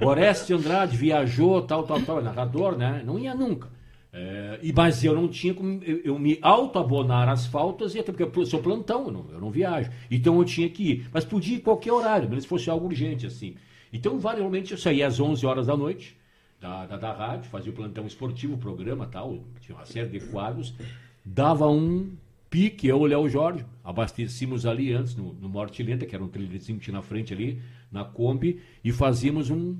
E 0.00 0.04
Orestes 0.06 0.50
Andrade 0.52 0.96
viajou, 0.96 1.60
tal, 1.60 1.82
tal, 1.82 2.00
tal, 2.00 2.22
narrador, 2.22 2.78
né? 2.78 3.02
Não 3.04 3.18
ia 3.18 3.34
nunca. 3.34 3.68
É, 4.10 4.58
e, 4.62 4.72
mas 4.72 5.04
eu 5.04 5.14
não 5.14 5.28
tinha 5.28 5.52
como 5.52 5.82
eu, 5.84 5.98
eu 5.98 6.18
me 6.18 6.38
auto-abonar 6.40 7.28
as 7.28 7.44
faltas, 7.46 7.94
e 7.94 7.98
até 7.98 8.10
porque 8.10 8.40
eu 8.40 8.46
sou 8.46 8.62
plantão, 8.62 9.04
eu 9.04 9.12
não, 9.12 9.26
eu 9.30 9.38
não 9.38 9.50
viajo. 9.50 9.90
Então 10.10 10.38
eu 10.38 10.46
tinha 10.46 10.70
que 10.70 10.90
ir. 10.90 11.08
Mas 11.12 11.26
podia 11.26 11.56
ir 11.56 11.60
qualquer 11.60 11.92
horário, 11.92 12.30
menos 12.30 12.44
se 12.44 12.48
fosse 12.48 12.70
algo 12.70 12.86
urgente, 12.86 13.26
assim. 13.26 13.56
Então, 13.92 14.18
variamente, 14.18 14.72
eu 14.72 14.78
saía 14.78 15.06
às 15.06 15.20
11 15.20 15.44
horas 15.44 15.66
da 15.66 15.76
noite 15.76 16.16
da, 16.58 16.86
da, 16.86 16.96
da 16.96 17.12
rádio, 17.12 17.50
fazia 17.50 17.70
o 17.70 17.74
plantão 17.74 18.06
esportivo, 18.06 18.54
o 18.54 18.58
programa 18.58 19.04
tal, 19.04 19.40
tinha 19.60 19.76
uma 19.76 19.84
série 19.84 20.08
de 20.08 20.20
quadros, 20.20 20.72
dava 21.22 21.68
um 21.68 22.12
pique, 22.52 22.86
eu 22.86 23.00
o 23.00 23.06
Léo 23.06 23.26
Jorge, 23.30 23.64
abastecíamos 23.82 24.66
ali 24.66 24.92
antes, 24.92 25.16
no, 25.16 25.32
no 25.32 25.48
Morte 25.48 25.82
Lenta, 25.82 26.04
que 26.04 26.14
era 26.14 26.22
um 26.22 26.28
trailerzinho 26.28 26.78
que 26.78 26.84
tinha 26.84 26.94
na 26.94 27.00
frente 27.00 27.32
ali, 27.32 27.62
na 27.90 28.04
Kombi, 28.04 28.60
e 28.84 28.92
fazíamos 28.92 29.48
um, 29.48 29.78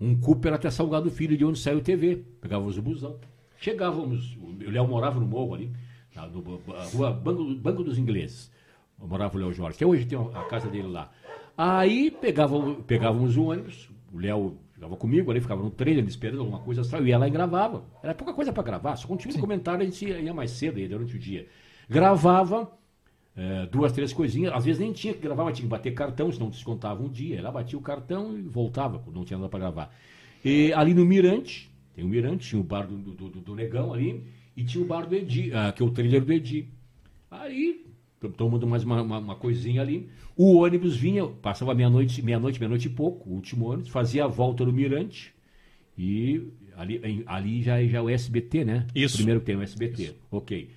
um 0.00 0.14
Cooper 0.14 0.54
até 0.54 0.70
Salgado 0.70 1.10
Filho, 1.10 1.36
de 1.36 1.44
onde 1.44 1.58
saiu 1.58 1.78
o 1.78 1.80
TV. 1.82 2.22
Pegávamos 2.40 2.78
o 2.78 2.82
busão. 2.82 3.18
Chegávamos, 3.58 4.36
o 4.36 4.70
Léo 4.70 4.86
morava 4.86 5.18
no 5.18 5.26
morro 5.26 5.52
ali, 5.52 5.72
na 6.14 6.24
no, 6.28 6.60
rua 6.94 7.10
Banco, 7.10 7.54
Banco 7.56 7.82
dos 7.82 7.98
Ingleses. 7.98 8.52
morava 8.96 9.36
o 9.36 9.40
Léo 9.40 9.52
Jorge, 9.52 9.76
que 9.76 9.84
hoje 9.84 10.06
tem 10.06 10.16
a 10.16 10.44
casa 10.44 10.70
dele 10.70 10.86
lá. 10.86 11.10
Aí 11.58 12.08
pegava, 12.08 12.76
pegávamos 12.86 13.36
o 13.36 13.46
ônibus, 13.46 13.90
o 14.12 14.18
Léo 14.20 14.58
ficava 14.72 14.96
comigo 14.96 15.28
ali, 15.28 15.40
ficava 15.40 15.60
no 15.60 15.70
trailer 15.70 16.04
esperando 16.04 16.38
alguma 16.38 16.60
coisa, 16.60 16.82
eu 16.96 17.04
ia 17.04 17.18
lá 17.18 17.26
e 17.26 17.30
gravava. 17.30 17.82
Era 18.00 18.14
pouca 18.14 18.32
coisa 18.32 18.52
para 18.52 18.62
gravar, 18.62 18.94
só 18.94 19.08
quando 19.08 19.18
tinha 19.18 19.34
um 19.34 19.40
comentário 19.40 19.82
a 19.82 19.84
gente 19.84 20.06
ia, 20.06 20.20
ia 20.20 20.32
mais 20.32 20.52
cedo 20.52 20.78
aí, 20.78 20.86
durante 20.86 21.16
o 21.16 21.18
dia. 21.18 21.48
Gravava 21.88 22.70
é, 23.36 23.66
duas, 23.66 23.92
três 23.92 24.12
coisinhas, 24.12 24.52
às 24.54 24.64
vezes 24.64 24.80
nem 24.80 24.92
tinha 24.92 25.14
que 25.14 25.20
gravar, 25.20 25.44
mas 25.44 25.56
tinha 25.56 25.66
que 25.66 25.70
bater 25.70 25.92
cartão, 25.94 26.30
senão 26.30 26.50
descontava 26.50 27.02
um 27.02 27.08
dia. 27.08 27.38
Ela 27.38 27.50
batia 27.50 27.78
o 27.78 27.82
cartão 27.82 28.36
e 28.36 28.42
voltava, 28.42 29.02
não 29.12 29.24
tinha 29.24 29.38
nada 29.38 29.48
para 29.48 29.60
gravar. 29.60 29.94
E 30.44 30.72
ali 30.72 30.92
no 30.92 31.04
Mirante, 31.04 31.70
tem 31.94 32.04
o 32.04 32.08
Mirante, 32.08 32.48
tinha 32.48 32.60
o 32.60 32.64
bar 32.64 32.86
do, 32.86 32.96
do, 32.96 33.28
do, 33.28 33.40
do 33.40 33.54
Negão 33.54 33.92
ali, 33.92 34.24
e 34.56 34.64
tinha 34.64 34.84
o 34.84 34.86
bar 34.86 35.06
do 35.06 35.14
Edi, 35.14 35.50
ah, 35.54 35.72
que 35.72 35.82
é 35.82 35.86
o 35.86 35.90
trailer 35.90 36.24
do 36.24 36.32
Edi. 36.32 36.68
Aí, 37.30 37.86
tomando 38.36 38.66
mais 38.66 38.84
uma, 38.84 39.00
uma, 39.00 39.18
uma, 39.18 39.36
coisinha 39.36 39.80
ali, 39.80 40.10
o 40.36 40.56
ônibus 40.56 40.94
vinha, 40.94 41.26
passava 41.26 41.74
meia-noite, 41.74 42.20
meia-noite, 42.20 42.58
meia-noite 42.58 42.88
e 42.88 42.90
pouco, 42.90 43.30
o 43.30 43.32
último 43.34 43.70
ônibus, 43.70 43.88
fazia 43.88 44.24
a 44.24 44.28
volta 44.28 44.64
no 44.64 44.72
Mirante, 44.72 45.34
e 45.96 46.48
ali, 46.76 47.24
ali 47.26 47.62
já, 47.62 47.82
já 47.82 47.98
é 47.98 48.02
o 48.02 48.10
SBT, 48.10 48.64
né? 48.64 48.86
Isso. 48.94 49.16
Primeiro 49.16 49.40
tem 49.40 49.56
o 49.56 49.62
SBT, 49.62 50.02
Isso. 50.02 50.16
ok. 50.30 50.68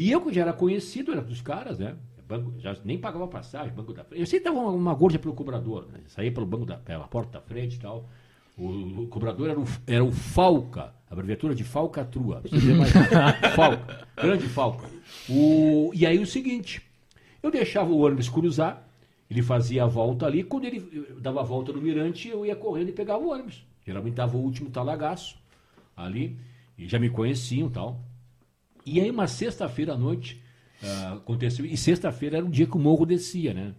E 0.00 0.10
eu, 0.10 0.22
que 0.22 0.32
já 0.32 0.40
era 0.40 0.52
conhecido, 0.54 1.12
era 1.12 1.20
dos 1.20 1.42
caras, 1.42 1.78
né? 1.78 1.94
Banco, 2.26 2.54
já 2.58 2.74
nem 2.86 2.96
pagava 2.96 3.28
passagem, 3.28 3.70
banco 3.74 3.92
da 3.92 4.02
frente. 4.02 4.18
Eu 4.18 4.26
sempre 4.26 4.46
dava 4.46 4.58
uma, 4.58 4.70
uma 4.70 4.94
gorja 4.94 5.18
pelo 5.18 5.34
cobrador, 5.34 5.86
né? 5.92 6.00
Saía 6.06 6.32
pelo 6.32 6.46
banco 6.46 6.64
da, 6.64 6.78
pela 6.78 7.06
porta 7.06 7.32
da 7.32 7.40
frente 7.42 7.76
e 7.76 7.80
tal. 7.80 8.08
O, 8.56 9.02
o, 9.02 9.06
cobrador 9.08 9.50
era 9.50 9.60
o, 9.60 9.64
era 9.86 10.02
o 10.02 10.10
Falca, 10.10 10.94
abreviatura 11.10 11.54
de 11.54 11.64
Falcatrua. 11.64 12.42
Falca, 13.54 14.08
grande 14.16 14.48
Falca. 14.48 14.88
O, 15.28 15.90
e 15.92 16.06
aí 16.06 16.18
o 16.18 16.26
seguinte, 16.26 16.80
eu 17.42 17.50
deixava 17.50 17.92
o 17.92 17.98
ônibus 17.98 18.30
cruzar, 18.30 18.88
ele 19.30 19.42
fazia 19.42 19.84
a 19.84 19.86
volta 19.86 20.24
ali, 20.24 20.42
quando 20.42 20.64
ele 20.64 20.80
dava 21.20 21.40
a 21.40 21.44
volta 21.44 21.74
no 21.74 21.82
mirante, 21.82 22.26
eu 22.26 22.46
ia 22.46 22.56
correndo 22.56 22.88
e 22.88 22.92
pegava 22.92 23.22
o 23.22 23.32
ônibus. 23.32 23.66
Geralmente 23.84 24.14
dava 24.14 24.34
o 24.38 24.40
último 24.40 24.70
talagaço 24.70 25.36
ali, 25.94 26.38
e 26.78 26.88
já 26.88 26.98
me 26.98 27.10
conheciam 27.10 27.68
e 27.68 27.70
tal. 27.70 28.09
E 28.90 29.00
aí 29.00 29.08
uma 29.08 29.28
sexta-feira 29.28 29.92
à 29.92 29.96
noite 29.96 30.42
uh, 30.82 31.14
aconteceu, 31.14 31.64
e 31.64 31.76
sexta-feira 31.76 32.38
era 32.38 32.44
o 32.44 32.50
dia 32.50 32.66
que 32.66 32.76
o 32.76 32.80
morro 32.80 33.06
descia, 33.06 33.54
né? 33.54 33.72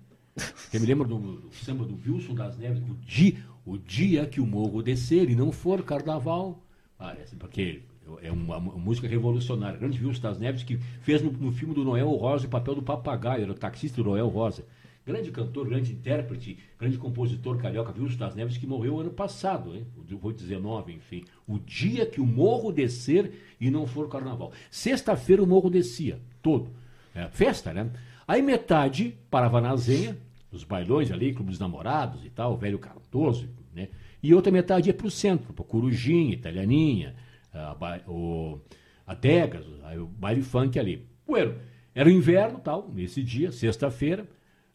Eu 0.73 0.79
me 0.79 0.88
lembro 0.88 1.05
do, 1.05 1.17
do 1.17 1.53
samba 1.53 1.83
do 1.83 1.99
Wilson 2.09 2.33
das 2.33 2.57
Neves, 2.57 2.81
o 2.81 2.95
dia, 3.05 3.35
o 3.65 3.77
dia 3.77 4.25
que 4.25 4.39
o 4.39 4.45
morro 4.45 4.81
descer 4.81 5.29
e 5.29 5.35
não 5.35 5.51
for 5.51 5.83
carnaval, 5.83 6.63
parece, 6.97 7.35
porque 7.35 7.81
é 8.21 8.31
uma, 8.31 8.55
uma, 8.55 8.77
música 8.77 9.05
revolucionária. 9.05 9.77
Grande 9.77 10.01
Wilson 10.01 10.21
das 10.21 10.39
Neves 10.39 10.63
que 10.63 10.77
fez 11.01 11.21
no, 11.21 11.29
no, 11.29 11.51
filme 11.51 11.73
do 11.73 11.83
Noel 11.83 12.09
Rosa 12.11 12.47
o 12.47 12.49
papel 12.49 12.75
do 12.75 12.81
papagaio, 12.81 13.43
era 13.43 13.51
o 13.51 13.55
taxista 13.55 14.01
do 14.01 14.09
Noel 14.09 14.29
Rosa. 14.29 14.63
Grande 15.06 15.32
cantor, 15.32 15.68
grande 15.68 15.91
intérprete, 15.94 16.60
grande 16.80 16.98
compositor 16.98 17.57
carioca, 17.57 17.94
Wilson 17.98 18.18
das 18.18 18.36
Neves, 18.36 18.57
que 18.57 18.68
morreu 18.68 18.99
ano 18.99 19.10
passado, 19.10 19.76
hein? 19.76 19.86
vou 19.95 20.32
19, 20.32 20.94
enfim. 20.94 21.26
O 21.48 21.57
dia 21.57 22.06
que 22.06 22.22
o 22.22 22.26
morro 22.26 22.72
descer 22.72 23.32
e 23.60 23.72
não 23.72 23.88
for 23.88 24.07
carnaval. 24.07 24.52
Sexta-feira 24.69 25.41
o 25.41 25.48
morro 25.48 25.72
descia, 25.72 26.19
todo. 26.41 26.69
É, 27.15 27.28
festa, 27.30 27.73
né? 27.73 27.90
Aí 28.28 28.44
metade 28.44 29.18
parava 29.30 29.60
na 29.60 29.76
Zenha, 29.76 30.15
os 30.52 30.64
bailões 30.64 31.11
ali, 31.11 31.34
clubes 31.34 31.57
namorados 31.57 32.23
e 32.23 32.30
tal, 32.30 32.56
velho 32.56 32.78
Cardoso, 32.78 33.49
né? 33.73 33.90
E 34.22 34.36
outra 34.36 34.52
metade 34.52 34.90
ia 34.90 34.94
para 34.94 35.07
o 35.07 35.11
centro, 35.11 35.52
para 35.52 35.65
Corujinha, 35.65 36.34
Italianinha, 36.34 37.15
a, 37.52 37.76
o, 38.07 38.60
a 39.07 39.15
Degas, 39.15 39.65
o 39.98 40.06
baile 40.06 40.44
funk 40.44 40.78
ali. 40.78 41.07
Bueno, 41.26 41.56
era 41.95 42.07
o 42.07 42.11
inverno 42.11 42.60
tal, 42.60 42.90
nesse 42.94 43.23
dia, 43.23 43.52
sexta-feira. 43.52 44.28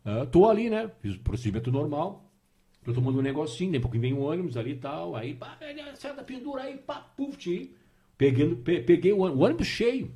Uh, 0.06 0.24
tô 0.26 0.48
ali, 0.48 0.70
né? 0.70 0.88
Fiz 1.00 1.16
o 1.16 1.20
procedimento 1.20 1.72
normal. 1.72 2.30
Tô 2.84 2.92
tomando 2.92 3.18
um 3.18 3.22
negocinho, 3.22 3.72
daqui 3.72 3.78
a 3.78 3.82
pouco 3.82 3.98
vem 3.98 4.14
um 4.14 4.22
ônibus 4.22 4.56
ali 4.56 4.70
e 4.70 4.76
tal. 4.76 5.16
Aí, 5.16 5.34
pá, 5.34 5.58
da 6.16 6.22
pendura 6.22 6.62
aí, 6.62 6.76
pá, 6.76 7.00
puf, 7.00 7.36
tchim. 7.36 7.70
Peguei, 8.16 8.54
peguei 8.54 9.12
o 9.12 9.18
ônibus, 9.18 9.40
o 9.40 9.44
ônibus 9.44 9.66
cheio. 9.66 10.12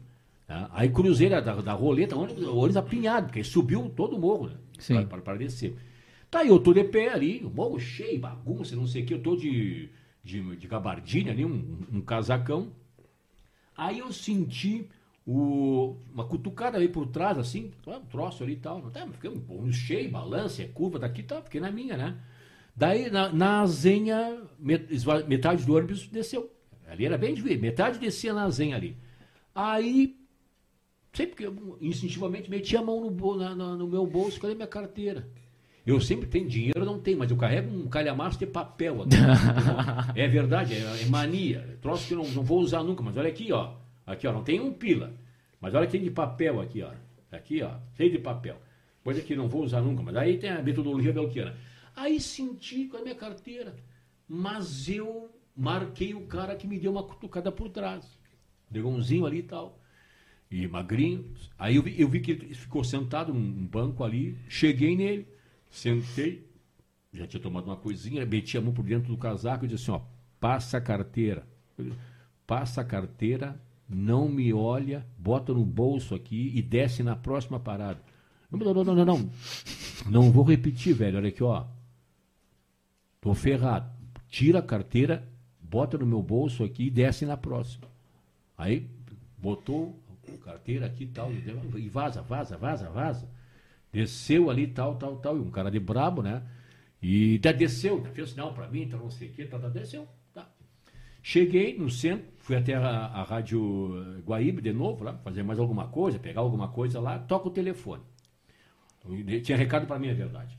Tá? 0.46 0.70
Aí 0.72 0.88
cruzei 0.88 1.28
da, 1.28 1.40
da 1.40 1.72
roleta, 1.72 2.14
o 2.14 2.20
ônibus, 2.20 2.44
o 2.44 2.56
ônibus 2.56 2.76
apinhado, 2.76 3.26
porque 3.26 3.42
subiu 3.42 3.90
todo 3.90 4.16
o 4.16 4.20
morro, 4.20 4.48
né? 4.48 4.56
Sim. 4.78 5.04
Para, 5.06 5.20
para 5.20 5.36
descer. 5.36 5.74
Tá, 6.30 6.44
eu 6.44 6.60
tô 6.60 6.72
de 6.72 6.84
pé 6.84 7.08
ali, 7.08 7.40
o 7.44 7.50
morro 7.50 7.80
cheio, 7.80 8.20
bagunça, 8.20 8.76
não 8.76 8.86
sei 8.86 9.02
o 9.02 9.06
que, 9.06 9.14
eu 9.14 9.20
tô 9.20 9.34
de, 9.34 9.90
de, 10.22 10.56
de 10.56 10.68
gabardina 10.68 11.32
ali, 11.32 11.44
um, 11.44 11.80
um 11.92 12.00
casacão. 12.00 12.72
Aí 13.76 13.98
eu 13.98 14.12
senti 14.12 14.88
o, 15.32 15.96
uma 16.12 16.24
cutucada 16.24 16.76
ali 16.76 16.88
por 16.88 17.06
trás, 17.06 17.38
assim, 17.38 17.70
um 17.86 18.00
troço 18.06 18.42
ali 18.42 18.54
e 18.54 18.56
tal. 18.56 18.82
Tá, 18.90 19.06
fiquei 19.08 19.30
um 19.30 19.72
cheio, 19.72 20.10
balança, 20.10 20.62
é 20.62 20.66
curva 20.66 20.98
daqui, 20.98 21.22
tá, 21.22 21.40
fiquei 21.42 21.60
na 21.60 21.70
minha, 21.70 21.96
né? 21.96 22.18
Daí, 22.74 23.10
na, 23.10 23.32
na 23.32 23.60
azenha, 23.60 24.42
metade 24.58 25.64
do 25.64 25.74
ônibus 25.74 26.06
desceu. 26.08 26.50
Ali 26.88 27.06
era 27.06 27.18
bem 27.18 27.34
de 27.34 27.42
ver, 27.42 27.60
metade 27.60 27.98
descia 27.98 28.32
na 28.32 28.44
azenha 28.44 28.76
ali. 28.76 28.96
Aí 29.54 30.16
Sempre 31.12 31.34
que 31.34 31.44
eu 31.44 31.76
instintivamente 31.80 32.48
meti 32.48 32.76
a 32.76 32.82
mão 32.82 33.00
no, 33.00 33.36
na, 33.36 33.54
na, 33.54 33.74
no 33.74 33.88
meu 33.88 34.06
bolso, 34.06 34.40
cadê 34.40 34.54
minha 34.54 34.66
carteira? 34.66 35.28
Eu 35.84 36.00
sempre 36.00 36.28
tenho 36.28 36.46
dinheiro, 36.46 36.84
não 36.84 37.00
tenho, 37.00 37.18
mas 37.18 37.30
eu 37.30 37.36
carrego 37.36 37.68
um 37.74 37.88
calhamaço 37.88 38.38
de 38.38 38.46
papel 38.46 39.02
aqui. 39.02 39.16
é 40.14 40.28
verdade, 40.28 40.74
é, 40.74 41.02
é, 41.02 41.06
mania. 41.06 41.78
Troço 41.82 42.06
que 42.06 42.14
eu 42.14 42.18
não, 42.18 42.28
não 42.28 42.42
vou 42.44 42.60
usar 42.60 42.84
nunca, 42.84 43.02
mas 43.02 43.16
olha 43.16 43.28
aqui, 43.28 43.52
ó. 43.52 43.72
Aqui, 44.06 44.26
ó, 44.26 44.32
não 44.32 44.44
tem 44.44 44.60
um 44.60 44.72
pila. 44.72 45.12
Mas 45.60 45.74
olha 45.74 45.86
que 45.86 45.98
de 45.98 46.10
papel 46.10 46.60
aqui, 46.60 46.82
ó. 46.82 46.92
Aqui, 47.30 47.62
ó, 47.62 47.78
cheio 47.96 48.10
de 48.10 48.18
papel. 48.18 48.60
Coisa 49.04 49.20
que 49.20 49.36
não 49.36 49.48
vou 49.48 49.62
usar 49.62 49.80
nunca, 49.80 50.02
mas 50.02 50.16
aí 50.16 50.38
tem 50.38 50.50
a 50.50 50.62
metodologia 50.62 51.12
belquiana. 51.12 51.56
Aí 51.94 52.20
senti 52.20 52.86
com 52.86 52.96
a 52.96 53.02
minha 53.02 53.14
carteira. 53.14 53.76
Mas 54.26 54.88
eu 54.88 55.30
marquei 55.56 56.14
o 56.14 56.26
cara 56.26 56.56
que 56.56 56.66
me 56.66 56.78
deu 56.78 56.92
uma 56.92 57.02
cutucada 57.02 57.52
por 57.52 57.68
trás. 57.68 58.18
Dragãozinho 58.70 59.26
ali 59.26 59.38
e 59.38 59.42
tal 59.42 59.80
e 60.50 60.66
magrinho. 60.66 61.32
Aí 61.58 61.76
eu 61.76 61.82
vi, 61.82 62.00
eu 62.00 62.08
vi 62.08 62.20
que 62.20 62.32
ele 62.32 62.54
ficou 62.54 62.82
sentado 62.82 63.32
num 63.32 63.66
banco 63.66 64.02
ali, 64.02 64.36
cheguei 64.48 64.96
nele, 64.96 65.28
sentei, 65.70 66.50
já 67.12 67.26
tinha 67.26 67.40
tomado 67.40 67.66
uma 67.66 67.76
coisinha, 67.76 68.26
meti 68.26 68.58
a 68.58 68.60
mão 68.60 68.72
por 68.72 68.84
dentro 68.84 69.08
do 69.08 69.16
casaco 69.16 69.64
e 69.64 69.68
disse 69.68 69.90
assim, 69.90 69.92
ó, 69.92 70.04
passa 70.40 70.78
a 70.78 70.80
carteira. 70.80 71.46
Passa 72.46 72.80
a 72.80 72.84
carteira, 72.84 73.60
não 73.90 74.28
me 74.28 74.52
olha, 74.52 75.06
bota 75.18 75.52
no 75.52 75.64
bolso 75.64 76.14
aqui 76.14 76.52
e 76.54 76.62
desce 76.62 77.02
na 77.02 77.16
próxima 77.16 77.58
parada. 77.58 78.00
Não, 78.50 78.58
não, 78.58 78.84
não, 78.84 78.94
não, 78.94 79.04
não. 79.04 79.30
Não 80.06 80.30
vou 80.30 80.44
repetir, 80.44 80.94
velho. 80.94 81.18
Olha 81.18 81.28
aqui, 81.28 81.42
ó. 81.42 81.64
Tô 83.20 83.34
ferrado. 83.34 83.90
Tira 84.28 84.60
a 84.60 84.62
carteira, 84.62 85.28
bota 85.60 85.98
no 85.98 86.06
meu 86.06 86.22
bolso 86.22 86.64
aqui 86.64 86.84
e 86.84 86.90
desce 86.90 87.26
na 87.26 87.36
próxima. 87.36 87.88
Aí 88.56 88.88
botou 89.38 89.98
carteira 90.38 90.86
aqui 90.86 91.06
tal, 91.06 91.32
e 91.32 91.88
vaza, 91.88 92.22
vaza, 92.22 92.56
vaza, 92.56 92.88
vaza. 92.90 93.28
Desceu 93.92 94.50
ali 94.50 94.66
tal, 94.66 94.96
tal, 94.96 95.16
tal, 95.16 95.36
e 95.36 95.40
um 95.40 95.50
cara 95.50 95.70
de 95.70 95.80
brabo, 95.80 96.22
né? 96.22 96.42
E 97.02 97.36
até 97.36 97.52
desceu, 97.52 98.04
fez 98.12 98.30
sinal 98.30 98.52
para 98.52 98.68
mim, 98.68 98.82
então 98.82 98.98
não 98.98 99.10
sei 99.10 99.28
o 99.28 99.32
que, 99.32 99.44
tá, 99.44 99.58
tá, 99.58 99.68
desceu. 99.68 100.06
Tá. 100.32 100.48
Cheguei 101.22 101.76
no 101.76 101.90
centro, 101.90 102.26
fui 102.50 102.56
até 102.56 102.74
a, 102.74 103.06
a 103.06 103.22
Rádio 103.22 104.22
Guaíbe 104.26 104.60
de 104.60 104.72
novo, 104.72 105.04
lá, 105.04 105.16
fazer 105.18 105.44
mais 105.44 105.60
alguma 105.60 105.86
coisa, 105.86 106.18
pegar 106.18 106.40
alguma 106.40 106.66
coisa 106.66 106.98
lá, 106.98 107.16
toca 107.16 107.46
o 107.46 107.50
telefone. 107.50 108.02
Tinha 109.44 109.56
recado 109.56 109.86
para 109.86 110.00
mim, 110.00 110.08
é 110.08 110.14
verdade. 110.14 110.58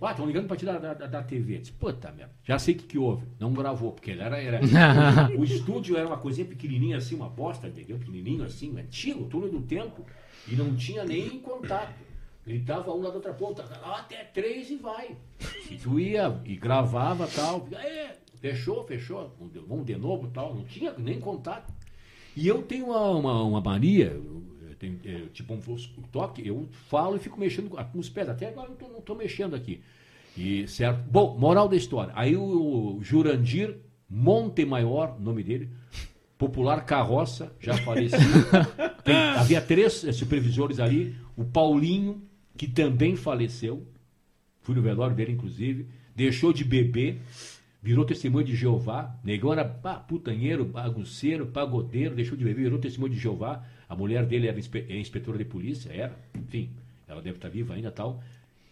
Ah, 0.00 0.12
estão 0.12 0.24
ligando 0.24 0.46
para 0.46 0.56
tirar 0.56 0.78
da, 0.78 0.94
da, 0.94 1.06
da, 1.06 1.22
TV. 1.22 1.58
Disse, 1.58 1.72
puta 1.72 2.12
merda, 2.12 2.32
já 2.44 2.58
sei 2.60 2.74
o 2.74 2.78
que, 2.78 2.84
que 2.84 2.98
houve. 2.98 3.26
Não 3.40 3.52
gravou, 3.52 3.92
porque 3.92 4.12
ele 4.12 4.22
era. 4.22 4.40
era 4.40 4.60
o, 5.36 5.44
estúdio 5.44 5.96
era 5.96 6.06
uma 6.06 6.16
coisinha 6.16 6.46
pequenininha 6.46 6.96
assim, 6.96 7.16
uma 7.16 7.28
bosta, 7.28 7.66
entendeu? 7.68 7.98
Pequenininho 7.98 8.44
assim, 8.44 8.78
antigo, 8.78 9.24
túnel 9.26 9.50
do 9.50 9.62
tempo. 9.62 10.04
E 10.46 10.54
não 10.54 10.76
tinha 10.76 11.04
nem 11.04 11.40
contato. 11.40 11.94
Gritava 12.46 12.92
um 12.94 13.02
lá 13.02 13.10
da 13.10 13.16
outra 13.16 13.34
ponta, 13.34 13.64
até 13.64 14.22
três 14.24 14.70
e 14.70 14.76
vai. 14.76 15.16
E 15.68 15.76
tu 15.76 15.98
ia 15.98 16.40
e 16.44 16.54
gravava 16.54 17.26
tal. 17.26 17.68
É, 17.72 18.16
fechou, 18.40 18.84
fechou, 18.84 19.32
vamos 19.66 19.86
de 19.86 19.96
novo 19.96 20.28
tal. 20.32 20.54
Não 20.54 20.64
tinha 20.64 20.92
nem 20.98 21.20
contato. 21.20 21.72
E 22.36 22.46
eu 22.46 22.62
tenho 22.62 22.86
uma, 22.86 23.10
uma, 23.10 23.42
uma 23.42 23.60
mania, 23.60 24.20
tem, 24.78 25.00
é, 25.04 25.22
tipo 25.32 25.54
um 25.54 25.60
toque, 26.12 26.46
eu 26.46 26.68
falo 26.88 27.16
e 27.16 27.18
fico 27.18 27.40
mexendo 27.40 27.70
com 27.70 27.98
os 27.98 28.08
pés. 28.08 28.28
Até 28.28 28.48
agora 28.48 28.70
eu 28.78 28.88
não 28.88 28.98
estou 28.98 29.16
mexendo 29.16 29.56
aqui. 29.56 29.80
E, 30.36 30.68
certo? 30.68 31.02
Bom, 31.10 31.36
moral 31.38 31.66
da 31.68 31.76
história. 31.76 32.12
Aí 32.14 32.36
o, 32.36 32.98
o 32.98 33.02
Jurandir 33.02 33.76
Montemaior, 34.08 35.18
nome 35.18 35.42
dele, 35.42 35.70
popular 36.38 36.84
carroça, 36.84 37.52
já 37.58 37.76
falecido. 37.78 38.22
Tem, 39.02 39.16
havia 39.16 39.60
três 39.60 40.04
eh, 40.04 40.12
supervisores 40.12 40.78
ali. 40.78 41.16
O 41.36 41.44
Paulinho, 41.44 42.22
que 42.56 42.68
também 42.68 43.16
faleceu. 43.16 43.86
Fui 44.60 44.74
no 44.74 44.82
velório 44.82 45.16
dele, 45.16 45.32
inclusive. 45.32 45.88
Deixou 46.14 46.52
de 46.52 46.64
beber 46.64 47.20
virou 47.86 48.04
testemunho 48.04 48.44
de 48.44 48.56
Jeová. 48.56 49.16
Negão 49.22 49.52
era 49.52 49.64
putanheiro, 49.64 50.64
bagunceiro, 50.64 51.46
pagodeiro, 51.46 52.16
deixou 52.16 52.36
de 52.36 52.42
beber, 52.42 52.64
virou 52.64 52.80
testemunho 52.80 53.12
de 53.12 53.20
Jeová. 53.20 53.64
A 53.88 53.94
mulher 53.94 54.26
dele 54.26 54.48
era 54.48 54.58
é 54.58 54.98
inspetora 54.98 55.38
de 55.38 55.44
polícia, 55.44 55.92
era, 55.92 56.18
enfim. 56.34 56.68
ela 57.06 57.22
deve 57.22 57.36
estar 57.36 57.48
viva 57.48 57.74
ainda 57.74 57.92
tal, 57.92 58.20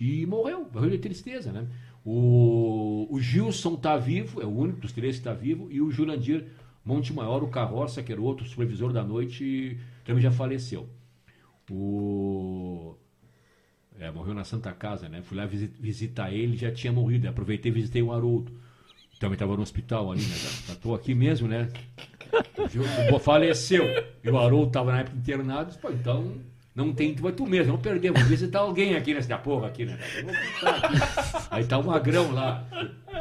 e 0.00 0.26
morreu, 0.26 0.68
morreu 0.74 0.90
de 0.90 0.98
tristeza, 0.98 1.52
né? 1.52 1.64
O, 2.04 3.06
o 3.08 3.20
Gilson 3.20 3.74
está 3.74 3.96
vivo, 3.96 4.42
é 4.42 4.44
o 4.44 4.50
único 4.50 4.80
dos 4.80 4.90
três 4.90 5.14
que 5.14 5.20
está 5.20 5.32
vivo, 5.32 5.68
e 5.70 5.80
o 5.80 5.92
Jurandir 5.92 6.46
Monte 6.84 7.12
Maior, 7.12 7.44
o 7.44 7.48
Carroça, 7.48 8.02
que 8.02 8.10
era 8.10 8.20
o 8.20 8.24
outro 8.24 8.44
supervisor 8.44 8.92
da 8.92 9.04
noite, 9.04 9.78
também 10.04 10.20
já 10.20 10.32
faleceu. 10.32 10.88
O... 11.70 12.96
É, 14.00 14.10
morreu 14.10 14.34
na 14.34 14.42
Santa 14.42 14.72
Casa, 14.72 15.08
né? 15.08 15.22
Fui 15.22 15.36
lá 15.36 15.46
visi- 15.46 15.70
visitar 15.78 16.32
ele, 16.32 16.56
já 16.56 16.72
tinha 16.72 16.92
morrido. 16.92 17.28
Aproveitei 17.28 17.70
e 17.70 17.74
visitei 17.74 18.02
o 18.02 18.12
Haroldo. 18.12 18.63
Também 19.24 19.36
estava 19.36 19.56
no 19.56 19.62
hospital 19.62 20.12
ali, 20.12 20.20
né? 20.20 20.36
Já 20.68 20.74
tô 20.74 20.94
aqui 20.94 21.14
mesmo, 21.14 21.48
né? 21.48 21.70
O 23.10 23.18
faleceu. 23.18 23.86
E 24.22 24.28
o 24.28 24.36
Haroldo 24.36 24.66
estava 24.66 24.92
na 24.92 25.00
época 25.00 25.16
internado. 25.16 25.78
Pô, 25.78 25.88
então 25.90 26.34
não 26.74 26.92
tem. 26.92 27.14
Vai 27.14 27.32
tu 27.32 27.46
mesmo, 27.46 27.72
não 27.72 27.80
perder. 27.80 28.12
Vou 28.12 28.22
visitar 28.24 28.58
alguém 28.58 28.94
aqui 28.94 29.14
nessa 29.14 29.38
porra 29.38 29.68
aqui, 29.68 29.86
né? 29.86 29.94
Aqui. 29.94 31.46
Aí 31.50 31.64
tá 31.64 31.78
o 31.78 31.86
Magrão 31.86 32.32
lá, 32.32 32.66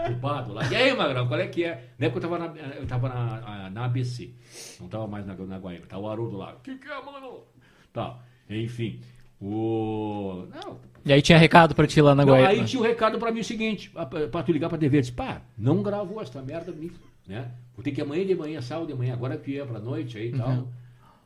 culpado 0.07 0.51
lá. 0.51 0.67
E 0.69 0.75
aí, 0.75 0.93
Magrão, 0.93 1.25
qual 1.25 1.39
é 1.39 1.47
que 1.47 1.63
é? 1.63 1.91
Na 1.97 2.07
época 2.07 2.25
eu 2.25 2.29
tava 2.29 2.37
na, 2.37 2.59
eu 2.75 2.85
tava 2.85 3.07
na, 3.07 3.69
na 3.69 3.85
ABC. 3.85 4.33
Não 4.81 4.89
tava 4.89 5.07
mais 5.07 5.25
na, 5.25 5.35
na 5.35 5.57
Guaíba. 5.57 5.87
Tá 5.87 5.97
o 5.97 6.09
Haroldo 6.09 6.35
lá. 6.35 6.53
O 6.53 6.59
que, 6.59 6.75
que 6.75 6.87
é, 6.89 7.01
mano? 7.01 7.45
Tá. 7.93 8.19
Enfim. 8.49 8.99
O. 9.39 10.47
Não, 10.53 10.77
E 11.05 11.11
aí 11.11 11.21
tinha 11.21 11.37
recado 11.37 11.75
pra 11.75 11.85
ti 11.87 12.01
lá 12.01 12.15
na 12.15 12.23
Guaíba. 12.31 12.49
aí 12.49 12.65
tinha 12.65 12.81
um 12.81 12.85
recado 12.85 13.19
pra 13.19 13.31
mim 13.31 13.41
o 13.41 13.43
seguinte, 13.43 13.89
pra, 13.89 14.05
pra 14.05 14.43
tu 14.43 14.51
ligar 14.51 14.69
pra 14.69 14.77
TV, 14.77 14.97
eu 14.97 15.01
disse, 15.01 15.11
pá, 15.13 15.41
não 15.57 15.83
gravou 15.83 16.21
essa 16.21 16.41
merda 16.41 16.71
nisso, 16.71 16.99
né? 17.27 17.51
Vou 17.75 17.83
ter 17.83 17.91
que 17.91 18.01
amanhã 18.01 18.25
de 18.25 18.35
manhã, 18.35 18.61
sábado 18.61 18.87
de 18.87 18.93
manhã, 18.93 19.13
agora 19.13 19.35
que 19.37 19.59
é 19.59 19.65
pra 19.65 19.79
noite 19.79 20.17
aí 20.17 20.29
e 20.29 20.31
tal, 20.37 20.67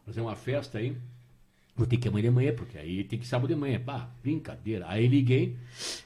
fazer 0.05 0.21
uma 0.21 0.35
festa 0.35 0.77
aí. 0.79 0.95
Vou 1.75 1.85
ter 1.85 1.97
que 1.97 2.07
amanhã 2.07 2.23
de 2.23 2.31
manhã, 2.31 2.53
porque 2.55 2.75
aí 2.77 3.03
tem 3.03 3.19
que 3.19 3.27
sábado 3.27 3.47
de 3.49 3.55
manhã. 3.55 3.79
Pá, 3.79 4.09
brincadeira. 4.23 4.85
Aí 4.87 5.05
liguei, 5.07 5.55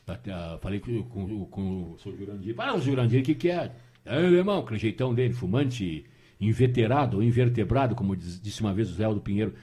ah, 0.05 0.57
falei 0.61 0.81
com, 0.81 1.01
com, 1.03 1.45
com 1.45 1.61
o 1.93 1.97
seu 1.99 2.17
Jurandir. 2.17 2.53
Fala, 2.53 2.75
o 2.77 2.81
Jurandir, 2.81 3.21
o 3.21 3.23
que 3.23 3.35
que 3.35 3.49
é? 3.49 3.71
Aí, 4.05 4.21
meu 4.21 4.39
irmão, 4.39 4.59
aquele 4.59 4.79
jeitão 4.79 5.13
dele, 5.13 5.33
fumante, 5.33 6.03
inveterado, 6.41 7.17
ou 7.17 7.23
invertebrado, 7.23 7.95
como 7.95 8.17
diz- 8.17 8.41
disse 8.41 8.59
uma 8.59 8.73
vez 8.73 8.89
o 8.89 8.93
Zé 8.95 9.07
do 9.07 9.21
Pinheiro. 9.21 9.53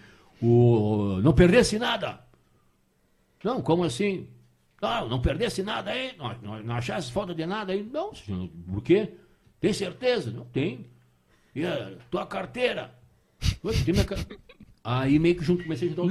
O, 0.40 1.18
não 1.22 1.32
perdesse 1.34 1.78
nada. 1.78 2.20
Não, 3.42 3.60
como 3.62 3.84
assim? 3.84 4.26
Não, 4.80 5.08
não 5.08 5.20
perdesse 5.20 5.62
nada 5.62 5.90
aí, 5.90 6.12
não, 6.16 6.34
não, 6.42 6.62
não 6.62 6.74
achasse 6.76 7.10
falta 7.12 7.34
de 7.34 7.44
nada 7.46 7.72
aí. 7.72 7.82
Não, 7.82 8.14
senhor, 8.14 8.48
por 8.70 8.82
quê? 8.82 9.10
Tem 9.60 9.72
certeza? 9.72 10.30
Não 10.30 10.44
tem. 10.44 10.86
E 11.54 11.64
a 11.64 11.92
tua 12.10 12.24
carteira? 12.26 12.94
Oi, 13.62 13.74
tem 13.84 13.92
minha 13.92 14.04
car- 14.04 14.24
Aí 14.84 15.18
meio 15.18 15.34
que 15.36 15.44
junto 15.44 15.64
comecei 15.64 15.88
a 15.88 15.90
juntar 15.90 16.02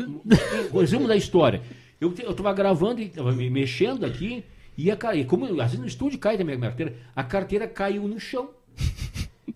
o 0.72 0.80
resumo 0.80 1.08
da 1.08 1.16
história. 1.16 1.62
Eu, 2.00 2.14
eu 2.20 2.34
gravando 2.54 3.02
e 3.02 3.10
tava 3.10 3.32
me 3.32 3.50
mexendo 3.50 4.06
aqui, 4.06 4.44
e 4.78 4.92
a 4.92 4.96
como 5.26 5.46
às 5.46 5.56
vezes 5.72 5.80
no 5.80 5.88
estúdio 5.88 6.20
cai 6.20 6.38
da 6.38 6.44
minha 6.44 6.60
carteira, 6.60 6.96
a 7.16 7.24
carteira 7.24 7.68
caiu 7.68 8.08
no 8.08 8.20
chão. 8.20 8.52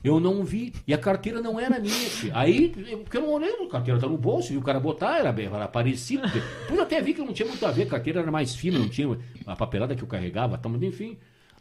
Eu 0.04 0.20
não 0.20 0.44
vi. 0.44 0.74
E 0.88 0.94
a 0.94 0.98
carteira 0.98 1.42
não 1.42 1.60
era 1.60 1.80
minha. 1.80 2.10
tia. 2.10 2.32
Aí, 2.36 2.70
porque 3.04 3.18
eu 3.18 3.22
não 3.22 3.30
olhei, 3.30 3.50
a 3.54 3.68
carteira 3.70 4.00
tá 4.00 4.08
no 4.08 4.18
bolso, 4.18 4.52
e 4.54 4.58
o 4.58 4.62
cara 4.62 4.80
botar, 4.80 5.20
era, 5.20 5.32
bem- 5.32 5.46
era 5.48 5.68
parecido. 5.68 6.24
Depois 6.30 6.80
até 6.80 7.00
vi 7.02 7.14
que 7.14 7.22
não 7.22 7.34
tinha 7.34 7.48
muito 7.48 7.66
a 7.66 7.72
ver, 7.72 7.84
a 7.84 7.88
carteira 7.88 8.20
era 8.22 8.32
mais 8.32 8.56
fina, 8.56 8.80
não 8.80 8.90
tinha 8.90 9.18
a 9.46 9.56
papelada 9.56 9.96
que 9.96 10.04
eu 10.04 10.08
carregava, 10.08 10.58
tá, 10.58 10.68
mas 10.68 10.82
enfim. 10.82 11.18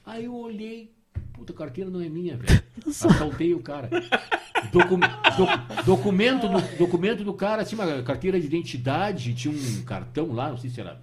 Aí 0.07 0.25
eu 0.25 0.35
olhei, 0.35 0.91
puta, 1.35 1.53
a 1.53 1.57
carteira 1.57 1.91
não 1.91 2.01
é 2.01 2.09
minha, 2.09 2.37
velho. 2.37 2.63
Assaltei 2.87 3.53
o 3.55 3.61
cara. 3.61 3.91
Doc- 4.73 5.85
documento, 5.85 6.49
do, 6.49 6.77
documento 6.79 7.25
do 7.25 7.33
cara, 7.35 7.63
assim, 7.63 7.75
uma 7.75 8.03
carteira 8.03 8.39
de 8.41 8.47
identidade, 8.47 9.35
tinha 9.35 9.53
um 9.53 9.83
cartão 9.85 10.33
lá, 10.33 10.51
não 10.51 10.57
sei 10.59 10.71
se 10.71 10.81
era 10.81 11.01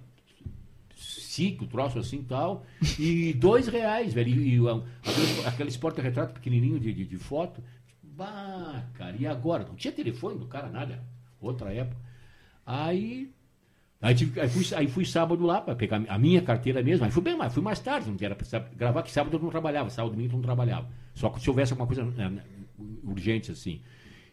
SIC, 1.38 1.62
o 1.62 1.66
troço 1.66 1.98
assim 1.98 2.18
e 2.18 2.22
tal, 2.24 2.64
e 2.98 3.32
dois 3.32 3.66
reais, 3.68 4.12
velho. 4.12 4.28
E, 4.30 4.56
e, 4.56 4.58
aquele, 5.08 5.46
aquele 5.46 5.78
porta-retrato 5.78 6.34
pequenininho 6.34 6.78
de, 6.80 6.92
de, 6.92 7.04
de 7.04 7.16
foto. 7.18 7.62
Bah, 8.02 8.84
cara, 8.94 9.16
e 9.18 9.26
agora? 9.26 9.64
Não 9.64 9.74
tinha 9.76 9.92
telefone 9.92 10.38
do 10.38 10.46
cara, 10.46 10.68
nada. 10.68 11.02
Outra 11.40 11.72
época. 11.72 11.96
Aí. 12.66 13.30
Aí, 14.00 14.14
tive- 14.14 14.40
aí 14.40 14.48
fui, 14.48 14.64
aí 14.76 14.86
fui 14.88 15.04
sábado 15.04 15.44
lá 15.44 15.60
para 15.60 15.74
pegar 15.74 16.00
a 16.08 16.18
minha 16.18 16.40
carteira 16.40 16.82
mesmo. 16.82 17.04
Aí 17.04 17.10
fui 17.10 17.22
bem 17.22 17.36
mais, 17.36 17.52
fui 17.52 17.62
mais 17.62 17.80
tarde, 17.80 18.08
não 18.08 18.16
era 18.20 18.34
pra 18.36 18.46
gravar, 18.76 19.02
que 19.02 19.10
sábado 19.10 19.36
eu 19.36 19.40
não 19.40 19.50
trabalhava, 19.50 19.90
sábado 19.90 20.12
domingo 20.12 20.32
eu 20.34 20.36
não 20.36 20.42
trabalhava. 20.42 20.88
Só 21.14 21.28
que 21.30 21.40
se 21.40 21.48
houvesse 21.50 21.72
alguma 21.72 21.86
coisa 21.86 22.04
né, 22.04 22.28
né, 22.28 22.42
urgente 23.02 23.50
assim. 23.50 23.80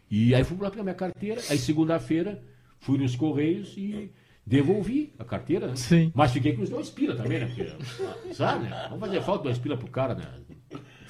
E 0.08 0.34
aí 0.36 0.44
fui 0.44 0.56
lá 0.60 0.70
pegar 0.70 0.84
minha 0.84 0.94
carteira, 0.94 1.40
aí 1.50 1.58
segunda-feira 1.58 2.40
fui 2.78 2.96
nos 2.98 3.16
Correios 3.16 3.74
e 3.76 4.10
devolvi 4.46 5.12
a 5.18 5.24
carteira, 5.24 5.68
né? 5.68 5.76
Sim. 5.76 6.12
Mas 6.14 6.32
fiquei 6.32 6.54
com 6.54 6.62
os 6.62 6.70
dois 6.70 6.88
pila 6.88 7.16
também, 7.16 7.40
né? 7.40 7.46
Porque, 7.46 8.34
sabe, 8.34 8.64
né? 8.64 8.86
Vamos 8.88 9.00
fazer 9.00 9.20
falta 9.22 9.44
dois 9.44 9.58
pila 9.58 9.76
pro 9.76 9.88
cara, 9.88 10.14
né? 10.14 10.24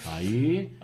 Aí, 0.07 0.77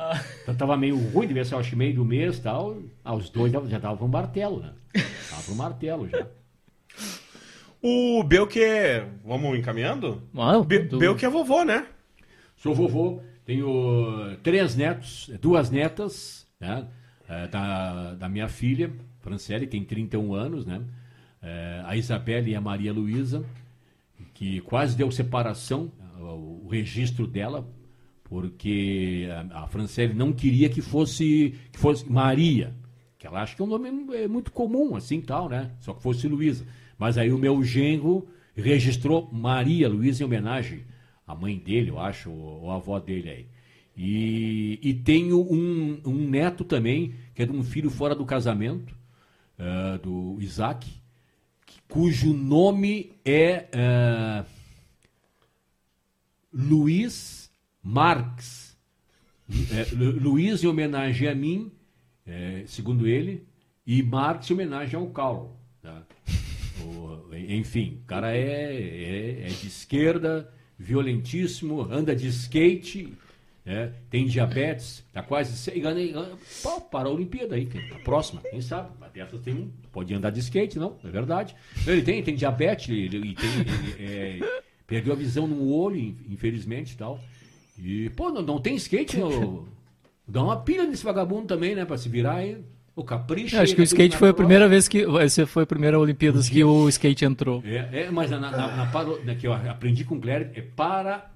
então 0.42 0.54
tava 0.54 0.76
meio 0.76 0.96
ruim, 0.96 1.26
devia 1.26 1.44
ser, 1.44 1.54
acho 1.54 1.70
que 1.70 1.76
meio 1.76 1.94
do 1.94 2.04
mês 2.04 2.38
e 2.38 2.42
tal. 2.42 2.76
Ah, 3.04 3.14
os 3.14 3.30
dois 3.30 3.52
já 3.52 3.76
estavam 3.76 3.96
pro 3.96 4.08
martelo, 4.08 4.60
né? 4.60 4.72
Tava 5.30 5.42
pro 5.42 5.54
martelo 5.54 6.08
já. 6.08 6.26
O 7.80 8.22
Belk 8.22 8.62
é. 8.62 9.08
Vamos 9.24 9.58
encaminhando? 9.58 10.22
Ah, 10.36 10.60
Be 10.60 10.88
é 11.24 11.28
vovô, 11.28 11.64
né? 11.64 11.86
Sou 12.56 12.74
vovô, 12.74 13.20
tenho 13.44 14.36
três 14.42 14.76
netos, 14.76 15.30
duas 15.40 15.70
netas, 15.70 16.46
né? 16.60 16.86
eh, 17.32 17.48
da, 17.48 18.14
da 18.14 18.28
minha 18.28 18.48
filha, 18.48 18.92
Franciele, 19.20 19.66
tem 19.66 19.82
31 19.84 20.34
anos, 20.34 20.66
né? 20.66 20.82
Eh, 21.43 21.82
a 21.85 21.97
Isabelle 21.97 22.51
e 22.51 22.55
a 22.55 22.60
Maria 22.60 22.93
Luísa, 22.93 23.44
que 24.32 24.60
quase 24.60 24.97
deu 24.97 25.10
separação, 25.10 25.90
o, 26.20 26.69
registro 26.69 27.27
dela, 27.27 27.69
porque 28.24 29.28
a, 29.51 29.64
a 29.64 29.66
Franciele 29.66 30.14
não 30.14 30.32
queria 30.32 30.69
que 30.69 30.81
fosse, 30.81 31.55
que 31.73 31.78
fosse 31.78 32.10
Maria, 32.10 32.74
que 33.19 33.27
ela 33.27 33.43
acha 33.43 33.56
que 33.56 33.60
é 33.60 33.64
um 33.64 33.69
nome 33.69 33.89
é, 34.16 34.28
muito 34.28 34.52
comum, 34.52 34.94
assim 34.94 35.20
tal, 35.20 35.48
né? 35.48 35.73
Só 35.81 35.93
que 35.93 36.02
fosse 36.02 36.28
Luísa. 36.28 36.64
Mas 36.97 37.19
aí 37.19 37.32
o 37.32 37.39
meu 37.39 37.62
genro 37.62 38.27
registrou 38.55 39.28
Maria 39.32 39.89
Luísa 39.89 40.23
em 40.23 40.27
homenagem 40.27 40.85
à 41.27 41.35
mãe 41.35 41.59
dele, 41.59 41.90
eu 41.90 41.98
acho, 41.98 42.31
ou, 42.31 42.70
à 42.70 42.77
avó 42.77 43.01
dele 43.01 43.28
aí. 43.28 43.47
E, 43.97 44.78
e 44.82 44.94
tenho 44.94 45.40
um, 45.40 46.01
um 46.06 46.28
neto 46.28 46.64
também, 46.64 47.14
que 47.35 47.43
é 47.43 47.47
de 47.47 47.52
um 47.52 47.62
filho 47.62 47.90
fora 47.90 48.14
do 48.14 48.24
casamento, 48.24 48.97
eh, 49.59 49.98
do 50.02 50.39
Isaac, 50.40 51.01
cujo 51.93 52.32
nome 52.32 53.12
é 53.23 53.69
eh, 53.70 54.44
Luiz 56.51 57.51
Marx. 57.82 58.74
É, 59.70 59.94
Lu- 59.94 60.19
Luiz 60.19 60.64
em 60.64 60.66
homenagem 60.69 61.28
a 61.28 61.35
mim, 61.35 61.70
é, 62.24 62.64
segundo 62.66 63.06
ele, 63.06 63.47
e 63.86 64.02
Marx 64.02 64.48
em 64.48 64.55
homenagem 64.55 64.98
ao 64.98 65.06
Karl. 65.10 65.48
tá? 65.82 66.02
O- 66.82 67.35
enfim, 67.36 67.98
o 68.02 68.06
cara 68.06 68.35
é, 68.35 68.73
é, 68.73 69.43
é 69.43 69.48
de 69.48 69.66
esquerda, 69.66 70.51
violentíssimo, 70.78 71.82
anda 71.93 72.16
de 72.16 72.28
skate, 72.28 73.12
né? 73.64 73.93
tem 74.10 74.26
diabetes, 74.26 75.05
tá 75.12 75.22
quase 75.22 75.70
ganha- 75.80 76.28
pô, 76.62 76.80
para 76.80 77.09
a 77.09 77.12
Olimpíada 77.12 77.55
aí, 77.55 77.68
a 77.94 77.98
próxima, 78.01 78.40
quem 78.51 78.60
sabe? 78.60 78.90
Tem 79.44 79.55
um, 79.55 79.70
pode 79.93 80.12
andar 80.14 80.30
de 80.30 80.40
skate, 80.40 80.78
não, 80.78 80.97
é 81.05 81.09
verdade. 81.10 81.55
Ele 81.86 82.02
tem, 82.02 82.22
tem 82.22 82.34
diabetes, 82.34 82.89
ele, 82.89 83.16
ele 83.16 83.34
tem, 83.34 83.51
ele, 83.60 84.40
é, 84.44 84.62
perdeu 84.86 85.12
a 85.12 85.16
visão 85.16 85.47
no 85.47 85.70
olho, 85.72 85.97
in- 85.97 86.16
infelizmente 86.30 86.93
e 86.93 86.97
tal. 86.97 87.20
E, 87.78 88.10
pô, 88.10 88.30
não, 88.30 88.43
não 88.43 88.60
tem 88.60 88.74
skate, 88.76 89.20
ô, 89.20 89.64
dá 90.26 90.43
uma 90.43 90.56
pilha 90.60 90.84
nesse 90.84 91.05
vagabundo 91.05 91.47
também, 91.47 91.74
né, 91.74 91.84
pra 91.84 91.97
se 91.98 92.09
virar 92.09 92.36
aí. 92.36 92.59
O 92.94 93.02
capricho. 93.02 93.56
Eu 93.56 93.62
acho 93.62 93.74
que 93.74 93.81
o 93.81 93.85
skate 93.85 94.16
foi 94.16 94.28
a 94.28 94.35
primeira 94.35 94.69
vez 94.69 94.86
que. 94.86 95.02
Essa 95.20 95.47
foi 95.47 95.62
a 95.62 95.66
primeira 95.66 95.98
Olimpíadas 95.98 96.48
que 96.48 96.62
o 96.62 96.89
skate 96.90 97.24
entrou. 97.24 97.62
É, 97.64 97.89
é, 98.02 98.10
mas 98.10 98.31
na, 98.31 98.39
na, 98.39 98.51
na 98.77 98.86
paro- 98.86 99.19
na- 99.24 99.35
que 99.35 99.47
eu 99.47 99.52
aprendi 99.55 100.05
com 100.05 100.16
o 100.16 100.20
Clério, 100.20 100.51
é 100.55 100.60
para. 100.60 101.31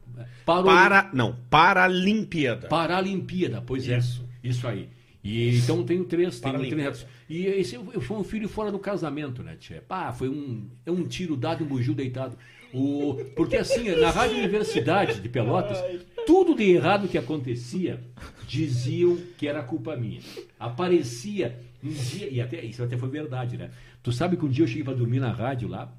Para. 0.45 0.63
Para. 0.65 1.11
Não, 1.15 1.35
Paralimpíada. 1.49 2.69
Paralimpíada, 2.69 3.63
pois 3.65 3.89
é. 3.89 3.99
Isso. 3.99 4.25
Isso 4.43 4.69
aí. 4.69 4.89
E 5.25 5.57
então 5.59 5.83
tenho 5.83 6.05
três, 6.05 6.39
tenho 6.39 6.57
três 6.59 6.73
netos. 6.77 7.07
E 7.29 7.47
esse 7.47 7.75
eu- 7.75 8.01
foi 8.01 8.17
um 8.19 8.23
filho 8.23 8.49
fora 8.49 8.71
do 8.71 8.79
casamento, 8.79 9.43
né, 9.43 9.57
tia? 9.59 9.83
Pá, 9.89 10.13
foi 10.13 10.29
um, 10.29 10.69
é 10.85 10.91
um 10.91 11.03
tiro 11.05 11.37
dado 11.37 11.63
e 11.63 11.65
um 11.65 11.69
bugio 11.69 11.95
deitado. 11.95 12.37
O, 12.73 13.15
porque 13.35 13.57
assim, 13.57 13.91
na 13.97 14.11
Rádio 14.11 14.39
Universidade 14.39 15.21
de 15.21 15.29
Pelotas, 15.29 15.79
tudo 16.27 16.55
de 16.55 16.65
errado 16.65 17.09
que 17.09 17.17
acontecia, 17.17 18.03
diziam 18.47 19.17
que 19.39 19.47
era 19.47 19.63
culpa 19.63 19.97
minha. 19.97 20.21
Aparecia 20.59 21.59
um 21.83 21.91
dia, 21.91 22.29
e 22.29 22.41
até 22.41 22.65
isso 22.65 22.83
até 22.83 22.97
foi 22.97 23.09
verdade, 23.09 23.57
né? 23.57 23.71
Tu 24.03 24.13
sabe 24.13 24.37
que 24.37 24.45
um 24.45 24.49
dia 24.49 24.65
eu 24.65 24.69
cheguei 24.69 24.85
para 24.85 24.95
dormir 24.95 25.21
na 25.21 25.31
rádio 25.31 25.69
lá, 25.69 25.93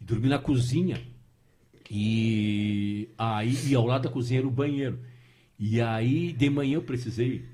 e 0.00 0.04
dormi 0.04 0.28
na 0.28 0.38
cozinha. 0.38 1.00
E 1.90 3.08
aí, 3.16 3.54
e 3.68 3.74
ao 3.74 3.86
lado 3.86 4.02
da 4.02 4.10
cozinha 4.10 4.40
era 4.40 4.48
o 4.48 4.50
banheiro. 4.50 4.98
E 5.58 5.80
aí, 5.80 6.32
de 6.32 6.50
manhã 6.50 6.74
eu 6.74 6.82
precisei 6.82 7.44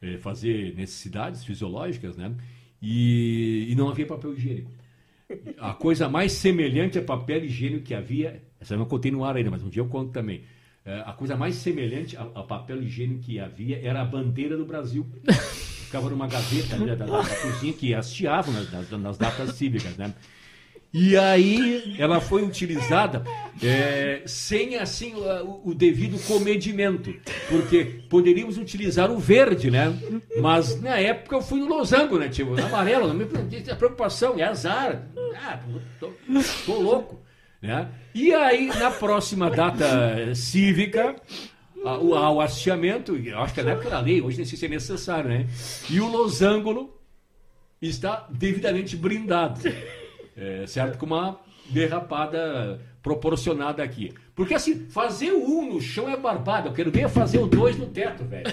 eh, 0.00 0.16
fazer 0.18 0.74
necessidades 0.76 1.44
fisiológicas, 1.44 2.16
né? 2.16 2.34
E, 2.80 3.66
e 3.68 3.74
não 3.74 3.88
havia 3.88 4.06
papel 4.06 4.34
higiênico. 4.34 4.70
A 5.58 5.72
coisa 5.72 6.08
mais 6.08 6.32
semelhante 6.32 6.98
a 6.98 7.02
papel 7.02 7.44
higiênico 7.44 7.84
que 7.84 7.94
havia, 7.94 8.42
essa 8.60 8.76
não 8.76 8.84
contei 8.84 9.10
no 9.10 9.24
ar 9.24 9.36
ainda, 9.36 9.50
mas 9.50 9.62
um 9.62 9.68
dia 9.68 9.82
eu 9.82 9.88
conto 9.88 10.12
também. 10.12 10.44
É, 10.84 11.02
a 11.04 11.12
coisa 11.12 11.36
mais 11.36 11.56
semelhante 11.56 12.16
a, 12.16 12.22
a 12.22 12.42
papel 12.42 12.82
higiênico 12.82 13.20
que 13.20 13.38
havia 13.38 13.80
era 13.86 14.00
a 14.00 14.04
bandeira 14.04 14.56
do 14.56 14.64
Brasil. 14.64 15.06
Ficava 15.84 16.08
numa 16.08 16.26
gaveta 16.26 16.78
da, 16.78 16.94
da, 16.94 17.06
da 17.06 17.36
cozinha 17.36 17.72
que 17.72 17.94
hasteavam 17.94 18.54
nas, 18.54 18.72
nas, 18.72 18.90
nas 18.90 19.18
datas 19.18 19.54
cívicas, 19.56 19.96
né? 19.96 20.14
E 20.92 21.16
aí 21.16 21.94
ela 21.98 22.20
foi 22.20 22.42
utilizada 22.42 23.24
é, 23.62 24.22
sem 24.26 24.76
assim 24.76 25.14
o, 25.14 25.70
o, 25.70 25.74
devido 25.74 26.18
comedimento, 26.26 27.14
porque 27.48 28.02
poderíamos 28.08 28.58
utilizar 28.58 29.08
o 29.10 29.18
verde, 29.18 29.70
né? 29.70 29.96
Mas 30.40 30.80
na 30.80 30.98
época 30.98 31.36
eu 31.36 31.42
fui 31.42 31.60
no 31.60 31.68
losango, 31.68 32.18
né? 32.18 32.28
Tipo, 32.28 32.56
no 32.56 32.66
amarelo, 32.66 33.06
não 33.06 33.14
me 33.14 33.24
a 33.70 33.76
preocupação, 33.76 34.36
é 34.36 34.42
azar. 34.42 35.06
Ah, 35.36 35.60
tô, 36.00 36.12
tô 36.66 36.80
louco. 36.80 37.20
Né? 37.62 37.88
E 38.12 38.34
aí, 38.34 38.66
na 38.66 38.90
próxima 38.90 39.48
data 39.48 40.34
cívica, 40.34 41.14
o 42.00 42.40
hasteamento, 42.40 43.16
acho 43.36 43.54
que 43.54 43.62
na 43.62 43.72
época 43.72 43.90
da 43.90 44.00
lei, 44.00 44.20
hoje 44.20 44.38
nem 44.38 44.46
sei 44.46 44.58
se 44.58 44.66
é 44.66 44.68
necessário, 44.68 45.28
né? 45.28 45.46
E 45.88 46.00
o 46.00 46.08
losango 46.08 46.98
está 47.80 48.26
devidamente 48.30 48.96
brindado 48.96 49.60
é, 50.36 50.66
certo? 50.66 50.98
Com 50.98 51.06
uma 51.06 51.40
derrapada 51.68 52.80
proporcionada 53.02 53.82
aqui. 53.82 54.12
Porque 54.34 54.54
assim, 54.54 54.86
fazer 54.86 55.32
o 55.32 55.44
um 55.44 55.74
no 55.74 55.80
chão 55.80 56.08
é 56.08 56.16
barbado. 56.16 56.68
Eu 56.68 56.72
quero 56.72 56.90
ver 56.90 57.08
fazer 57.08 57.38
o 57.38 57.46
dois 57.46 57.76
no 57.76 57.86
teto, 57.86 58.24
velho. 58.24 58.52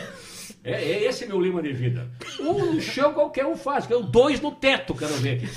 É, 0.63 0.73
é 0.73 1.03
esse 1.05 1.25
meu 1.25 1.39
lema 1.39 1.61
de 1.61 1.71
vida. 1.71 2.09
Um 2.39 2.73
no 2.73 2.81
chão 2.81 3.13
qualquer 3.13 3.45
um 3.45 3.55
faz. 3.55 3.89
O 3.89 4.01
dois 4.01 4.41
no 4.41 4.51
teto, 4.51 4.93
quero 4.93 5.13
ver 5.15 5.37
aqui. 5.37 5.47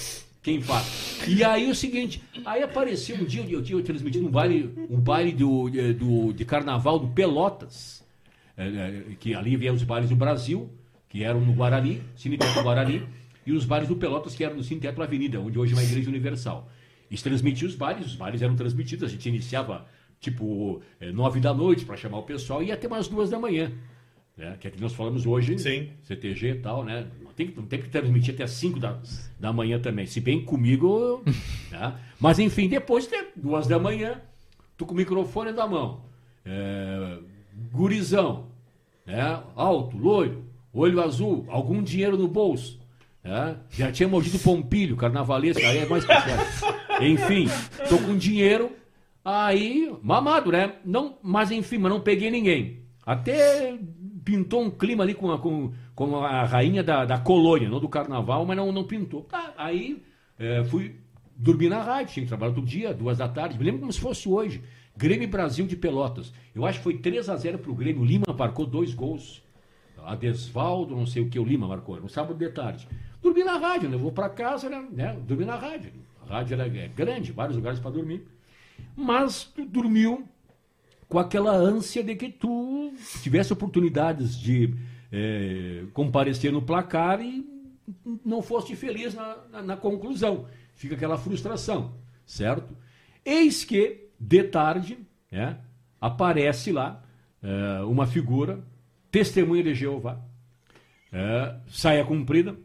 Quem 0.43 0.61
faz? 0.63 1.21
E 1.27 1.45
aí 1.45 1.71
o 1.71 1.75
seguinte, 1.75 2.23
aí 2.47 2.63
apareceu 2.63 3.17
um 3.17 3.25
dia, 3.25 3.45
eu 3.51 3.63
tinha 3.63 3.83
transmitido 3.83 4.27
um 4.27 4.31
baile, 4.31 4.73
um 4.89 4.99
baile 4.99 5.33
do, 5.33 5.69
do, 5.99 6.33
de 6.33 6.45
carnaval 6.47 6.99
do 6.99 7.09
Pelotas, 7.09 8.03
é, 8.57 8.67
é, 8.67 9.03
que 9.19 9.35
ali 9.35 9.55
vieram 9.57 9.77
os 9.77 9.83
bailes 9.83 10.09
do 10.09 10.17
Brasil, 10.17 10.71
que 11.11 11.23
eram 11.23 11.41
no 11.41 11.53
Guarani, 11.53 12.01
Cine 12.17 12.39
Guarani, 12.63 13.07
e 13.47 13.53
os 13.53 13.65
bares 13.65 13.89
do 13.89 13.97
Pelotas, 13.97 14.35
que 14.35 14.45
eram 14.45 14.57
no 14.57 14.63
Cine 14.63 14.81
Teatro 14.81 15.03
Avenida, 15.03 15.41
onde 15.41 15.59
hoje 15.59 15.73
é 15.73 15.77
uma 15.77 15.83
igreja 15.83 16.09
universal. 16.09 16.71
E 17.11 17.17
transmitia 17.17 17.67
os 17.67 17.75
bares, 17.75 18.07
os 18.07 18.15
bares 18.15 18.41
eram 18.41 18.55
transmitidos, 18.55 19.09
a 19.09 19.09
gente 19.09 19.29
iniciava 19.29 19.87
tipo 20.21 20.83
é, 21.01 21.11
nove 21.11 21.41
da 21.41 21.53
noite 21.53 21.85
para 21.85 21.97
chamar 21.97 22.19
o 22.19 22.23
pessoal 22.23 22.63
e 22.63 22.67
ia 22.67 22.75
até 22.75 22.87
umas 22.87 23.09
duas 23.09 23.31
da 23.31 23.39
manhã. 23.39 23.73
Né? 24.37 24.57
Que 24.59 24.69
é 24.69 24.71
que 24.71 24.81
nós 24.81 24.95
falamos 24.95 25.27
hoje, 25.27 25.59
Sim. 25.59 25.91
CTG 26.03 26.51
e 26.51 26.55
tal, 26.57 26.85
né? 26.85 27.07
Não 27.23 27.33
tem, 27.33 27.53
não 27.55 27.67
tem 27.67 27.81
que 27.81 27.89
transmitir 27.89 28.35
até 28.35 28.47
cinco 28.47 28.79
da, 28.79 28.99
da 29.39 29.53
manhã 29.53 29.79
também. 29.79 30.07
Se 30.07 30.21
bem 30.21 30.45
comigo. 30.45 31.23
né? 31.71 31.95
Mas 32.19 32.39
enfim, 32.39 32.69
depois, 32.69 33.11
né, 33.11 33.27
duas 33.37 33.67
da 33.67 33.79
manhã, 33.79 34.21
tu 34.77 34.87
com 34.87 34.95
o 34.95 34.97
microfone 34.97 35.53
na 35.53 35.67
mão. 35.67 36.03
É, 36.45 37.19
gurizão, 37.71 38.47
né? 39.07 39.43
alto, 39.55 39.99
loiro, 39.99 40.45
olho 40.73 41.03
azul, 41.03 41.45
algum 41.49 41.83
dinheiro 41.83 42.17
no 42.17 42.27
bolso. 42.27 42.80
É? 43.23 43.55
Já 43.71 43.93
tinha 43.93 44.09
mordido 44.09 44.39
pompilho, 44.39 44.97
carnavalesco, 44.97 45.63
aí 45.63 45.79
é 45.79 45.87
mais 45.87 46.05
Enfim, 47.01 47.49
tô 47.89 47.99
com 47.99 48.17
dinheiro, 48.17 48.73
aí, 49.25 49.95
mamado, 50.03 50.51
né? 50.51 50.77
Não, 50.85 51.19
mas 51.23 51.51
enfim, 51.51 51.79
mas 51.79 51.93
não 51.93 52.01
peguei 52.01 52.31
ninguém. 52.31 52.81
Até 53.05 53.79
pintou 54.25 54.63
um 54.63 54.71
clima 54.71 55.03
ali 55.03 55.15
com 55.15 55.31
a, 55.31 55.39
com, 55.39 55.73
com 55.95 56.17
a 56.25 56.45
rainha 56.45 56.83
da, 56.83 57.05
da 57.05 57.19
colônia, 57.19 57.69
não 57.69 57.81
do 57.81 57.89
carnaval, 57.89 58.47
mas 58.47 58.57
não, 58.57 58.73
não 58.73 58.85
pintou. 58.85 59.23
Tá, 59.25 59.53
aí 59.57 60.03
é, 60.39 60.65
fui 60.65 60.97
dormir 61.37 61.69
na 61.69 61.83
rádio, 61.83 62.15
tinha 62.15 62.25
que 62.25 62.29
trabalhar 62.29 62.55
todo 62.55 62.67
dia, 62.67 62.95
duas 62.95 63.19
da 63.19 63.29
tarde. 63.29 63.59
Me 63.59 63.65
lembro 63.65 63.81
como 63.81 63.93
se 63.93 64.01
fosse 64.01 64.29
hoje. 64.29 64.63
Grêmio 64.97 65.29
Brasil 65.29 65.67
de 65.67 65.77
Pelotas. 65.77 66.33
Eu 66.55 66.67
acho 66.67 66.79
que 66.79 66.85
foi 66.85 66.99
3 66.99 67.29
a 67.29 67.37
0 67.37 67.59
pro 67.59 67.75
Grêmio. 67.75 68.03
O 68.03 68.05
Lima 68.05 68.27
marcou 68.37 68.67
dois 68.67 68.93
gols. 68.95 69.43
A 70.05 70.15
Desvaldo, 70.15 70.97
não 70.97 71.07
sei 71.07 71.23
o 71.23 71.29
que, 71.29 71.39
o 71.39 71.45
Lima 71.45 71.69
marcou, 71.69 72.01
no 72.01 72.09
sábado 72.09 72.39
de 72.39 72.49
tarde. 72.51 72.89
Dormi 73.31 73.45
na 73.45 73.59
rádio, 73.59 73.89
né? 73.89 73.95
Eu 73.95 74.01
vou 74.01 74.11
para 74.11 74.29
casa, 74.29 74.69
né? 74.69 74.85
né? 74.91 75.17
Dormi 75.25 75.45
na 75.45 75.55
rádio. 75.55 75.93
A 76.27 76.39
rádio 76.39 76.55
era 76.55 76.67
é 76.67 76.89
grande, 76.89 77.31
vários 77.31 77.57
lugares 77.57 77.79
para 77.79 77.93
dormir. 77.93 78.27
Mas 78.97 79.45
tu 79.45 79.65
dormiu 79.65 80.29
com 81.09 81.17
aquela 81.17 81.53
ânsia 81.53 82.03
de 82.03 82.17
que 82.17 82.29
tu 82.29 82.93
tivesse 83.23 83.53
oportunidades 83.53 84.37
de 84.37 84.75
é, 85.13 85.85
comparecer 85.93 86.51
no 86.51 86.61
placar 86.61 87.21
e 87.21 87.47
não 88.25 88.43
fosse 88.43 88.75
feliz 88.75 89.15
na, 89.15 89.37
na, 89.53 89.63
na, 89.63 89.77
conclusão. 89.77 90.47
Fica 90.75 90.97
aquela 90.97 91.17
frustração, 91.17 91.95
certo? 92.27 92.77
Eis 93.25 93.65
que, 93.65 94.09
de 94.19 94.43
tarde, 94.43 94.99
né, 95.31 95.57
aparece 96.01 96.73
lá 96.73 97.01
é, 97.41 97.83
uma 97.85 98.09
figura, 98.09 98.61
testemunha 99.11 99.63
de 99.63 99.75
Jeová, 99.75 100.21
é, 101.13 101.55
saia 101.69 102.05
comprida, 102.05 102.57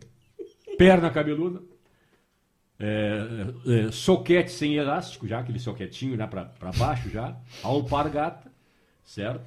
perna 0.77 1.09
cabeluda, 1.09 1.61
é, 2.79 3.87
é, 3.87 3.91
soquete 3.91 4.51
sem 4.51 4.75
elástico, 4.75 5.27
já 5.27 5.39
aquele 5.39 5.59
soquetinho 5.59 6.17
lá 6.17 6.27
para 6.27 6.71
baixo 6.77 7.09
já, 7.09 7.35
alpargata, 7.63 8.51
certo? 9.03 9.41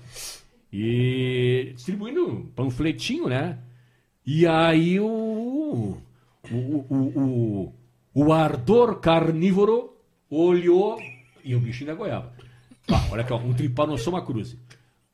E 0.72 1.72
distribuindo 1.74 2.50
panfletinho, 2.55 3.28
né? 3.28 3.59
E 4.26 4.46
aí 4.46 5.00
o, 5.00 5.06
o, 5.06 6.55
o, 6.55 6.94
o, 6.94 7.74
o 8.14 8.32
ardor 8.32 9.00
carnívoro 9.00 9.96
olhou 10.30 10.98
e 11.42 11.55
o 11.55 11.60
bicho 11.60 11.82
ainda 11.82 11.94
goiaba. 11.94 12.32
Olha 13.10 13.22
aqui, 13.22 13.32
ó, 13.32 13.38
um 13.38 13.55
tripanossoma 13.55 14.24
cruz. 14.24 14.56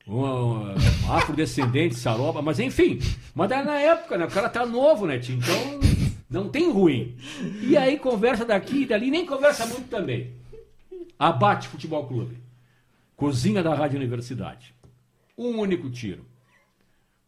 Um, 0.07 0.21
um, 0.21 0.75
afrodescendente, 1.13 1.95
saroba, 1.95 2.43
mas 2.43 2.61
enfim. 2.61 2.99
Mas 3.35 3.49
na 3.49 3.79
época, 3.79 4.19
né? 4.19 4.27
O 4.27 4.31
cara 4.31 4.49
tá 4.49 4.67
novo, 4.67 5.07
né? 5.07 5.17
Então 5.17 5.81
não 6.35 6.49
tem 6.49 6.71
ruim. 6.71 7.17
E 7.63 7.77
aí 7.77 7.99
conversa 7.99 8.45
daqui 8.45 8.83
e 8.83 8.87
dali, 8.87 9.11
nem 9.11 9.25
conversa 9.25 9.65
muito 9.67 9.89
também. 9.89 10.33
Abate 11.19 11.69
Futebol 11.69 12.07
Clube. 12.07 12.39
Cozinha 13.17 13.63
da 13.63 13.73
Rádio 13.73 13.99
Universidade. 13.99 14.75
Um 15.39 15.61
único 15.61 15.89
tiro. 15.89 16.27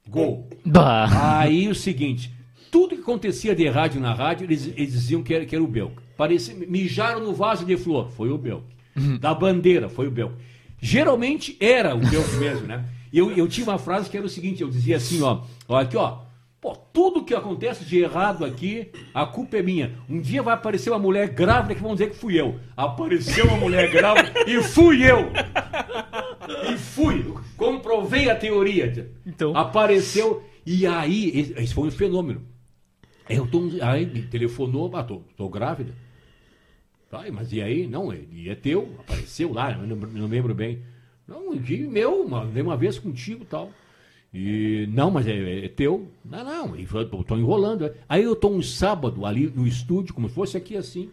Gol. 0.08 0.48
Bah. 0.64 1.38
Aí 1.40 1.68
o 1.68 1.74
seguinte, 1.74 2.32
tudo 2.70 2.96
que 2.96 3.02
acontecia 3.02 3.54
de 3.54 3.68
rádio 3.68 4.00
na 4.00 4.12
rádio, 4.12 4.44
eles, 4.44 4.66
eles 4.66 4.92
diziam 4.92 5.22
que 5.22 5.32
era, 5.32 5.46
que 5.46 5.54
era 5.54 5.64
o 5.64 5.68
Belk. 5.68 5.96
Parecia, 6.16 6.54
mijaram 6.54 7.20
no 7.20 7.32
vaso 7.32 7.64
de 7.64 7.76
flor, 7.76 8.10
foi 8.10 8.30
o 8.30 8.38
Belk. 8.38 8.64
Uhum. 8.96 9.18
Da 9.18 9.32
bandeira, 9.32 9.88
foi 9.88 10.08
o 10.08 10.10
Belk. 10.10 10.34
Geralmente 10.80 11.56
era 11.60 11.94
o 11.94 11.98
Belk 11.98 12.36
mesmo, 12.36 12.66
né? 12.66 12.84
Eu, 13.12 13.30
eu 13.30 13.48
tinha 13.48 13.66
uma 13.66 13.78
frase 13.78 14.10
que 14.10 14.16
era 14.16 14.26
o 14.26 14.28
seguinte, 14.28 14.62
eu 14.62 14.68
dizia 14.68 14.96
assim, 14.96 15.22
ó, 15.22 15.42
ó 15.68 15.76
aqui 15.76 15.96
ó, 15.96 16.25
Pô, 16.66 16.74
tudo 16.74 17.24
que 17.24 17.32
acontece 17.32 17.84
de 17.84 18.00
errado 18.00 18.44
aqui, 18.44 18.90
a 19.14 19.24
culpa 19.24 19.58
é 19.58 19.62
minha. 19.62 19.94
Um 20.10 20.20
dia 20.20 20.42
vai 20.42 20.52
aparecer 20.52 20.90
uma 20.90 20.98
mulher 20.98 21.28
grávida 21.28 21.76
que 21.76 21.80
vão 21.80 21.92
dizer 21.92 22.10
que 22.10 22.16
fui 22.16 22.40
eu. 22.40 22.58
Apareceu 22.76 23.46
uma 23.46 23.56
mulher 23.56 23.88
grávida 23.88 24.32
e 24.48 24.60
fui 24.60 25.08
eu. 25.08 25.30
E 26.68 26.76
fui. 26.76 27.24
Comprovei 27.56 28.28
a 28.28 28.34
teoria. 28.34 29.12
Então. 29.24 29.56
Apareceu. 29.56 30.42
E 30.66 30.84
aí, 30.88 31.54
esse 31.56 31.72
foi 31.72 31.86
um 31.86 31.90
fenômeno. 31.92 32.44
Eu 33.30 33.46
tô, 33.46 33.62
aí 33.80 34.04
me 34.04 34.22
telefonou, 34.22 34.90
ah, 34.96 35.04
tô, 35.04 35.22
tô 35.36 35.48
grávida. 35.48 35.94
Ai, 37.12 37.30
mas 37.30 37.52
e 37.52 37.62
aí? 37.62 37.86
Não, 37.86 38.12
e 38.12 38.48
é 38.48 38.56
teu, 38.56 38.92
apareceu 38.98 39.52
lá, 39.52 39.72
não, 39.76 39.94
não 39.94 40.26
lembro 40.26 40.52
bem. 40.52 40.82
Não, 41.28 41.52
meu, 41.88 42.22
uma, 42.22 42.42
uma 42.42 42.76
vez 42.76 42.98
contigo 42.98 43.44
e 43.44 43.46
tal. 43.46 43.70
E, 44.38 44.86
não, 44.92 45.10
mas 45.10 45.26
é, 45.26 45.64
é 45.64 45.68
teu. 45.68 46.08
Não, 46.22 46.44
não, 46.44 46.76
estou 46.76 47.38
enrolando. 47.38 47.90
Aí 48.06 48.22
eu 48.22 48.34
estou 48.34 48.54
um 48.54 48.60
sábado 48.60 49.24
ali 49.24 49.46
no 49.46 49.66
estúdio, 49.66 50.12
como 50.12 50.28
se 50.28 50.34
fosse 50.34 50.58
aqui 50.58 50.76
assim, 50.76 51.08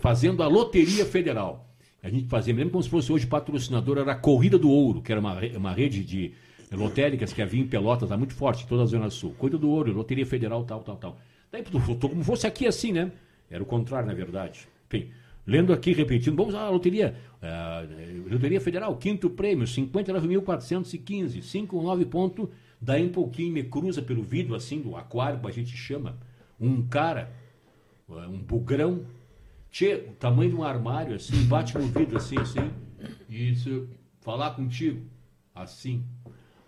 fazendo 0.00 0.42
a 0.42 0.48
Loteria 0.48 1.06
Federal. 1.06 1.64
A 2.02 2.10
gente 2.10 2.26
fazia, 2.26 2.52
me 2.52 2.58
lembro 2.58 2.72
como 2.72 2.82
se 2.82 2.90
fosse 2.90 3.12
hoje 3.12 3.28
patrocinador, 3.28 3.98
era 3.98 4.10
a 4.10 4.16
Corrida 4.16 4.58
do 4.58 4.68
Ouro, 4.68 5.00
que 5.00 5.12
era 5.12 5.20
uma, 5.20 5.38
uma 5.56 5.72
rede 5.72 6.02
de 6.02 6.32
lotéricas 6.72 7.32
que 7.32 7.40
havia 7.40 7.60
em 7.60 7.66
Pelotas, 7.66 8.10
lá 8.10 8.16
muito 8.16 8.34
forte, 8.34 8.66
toda 8.66 8.82
a 8.82 8.86
Zona 8.86 9.08
Sul. 9.08 9.36
Corrida 9.38 9.56
do 9.56 9.70
Ouro, 9.70 9.92
Loteria 9.92 10.26
Federal, 10.26 10.64
tal, 10.64 10.80
tal, 10.80 10.96
tal. 10.96 11.16
Daí, 11.52 11.62
como 11.62 12.18
se 12.18 12.24
fosse 12.24 12.44
aqui 12.44 12.66
assim, 12.66 12.90
né? 12.90 13.12
Era 13.48 13.62
o 13.62 13.66
contrário, 13.66 14.08
na 14.08 14.14
verdade. 14.14 14.66
Enfim, 14.88 15.10
lendo 15.48 15.72
aqui, 15.72 15.94
repetindo, 15.94 16.36
vamos 16.36 16.54
à 16.54 16.68
loteria. 16.68 17.16
Uh, 17.42 18.30
loteria 18.30 18.60
Federal, 18.60 18.94
quinto 18.96 19.30
prêmio, 19.30 19.64
59.415, 19.66 21.40
59 21.40 22.04
ponto. 22.04 22.50
Daí 22.78 23.02
um 23.02 23.08
pouquinho 23.08 23.54
me 23.54 23.64
cruza 23.64 24.02
pelo 24.02 24.22
vidro, 24.22 24.54
assim, 24.54 24.82
do 24.82 24.94
aquário, 24.94 25.40
a 25.42 25.50
gente 25.50 25.74
chama. 25.74 26.18
Um 26.60 26.86
cara, 26.86 27.32
um 28.08 28.38
bugrão, 28.38 29.06
tchê, 29.70 30.04
o 30.10 30.12
tamanho 30.12 30.50
de 30.50 30.56
um 30.56 30.62
armário, 30.62 31.16
assim, 31.16 31.42
bate 31.46 31.76
no 31.78 31.86
vidro, 31.86 32.18
assim, 32.18 32.38
assim. 32.38 32.70
E 33.26 33.50
isso, 33.50 33.88
falar 34.20 34.50
contigo, 34.50 35.00
assim. 35.54 36.04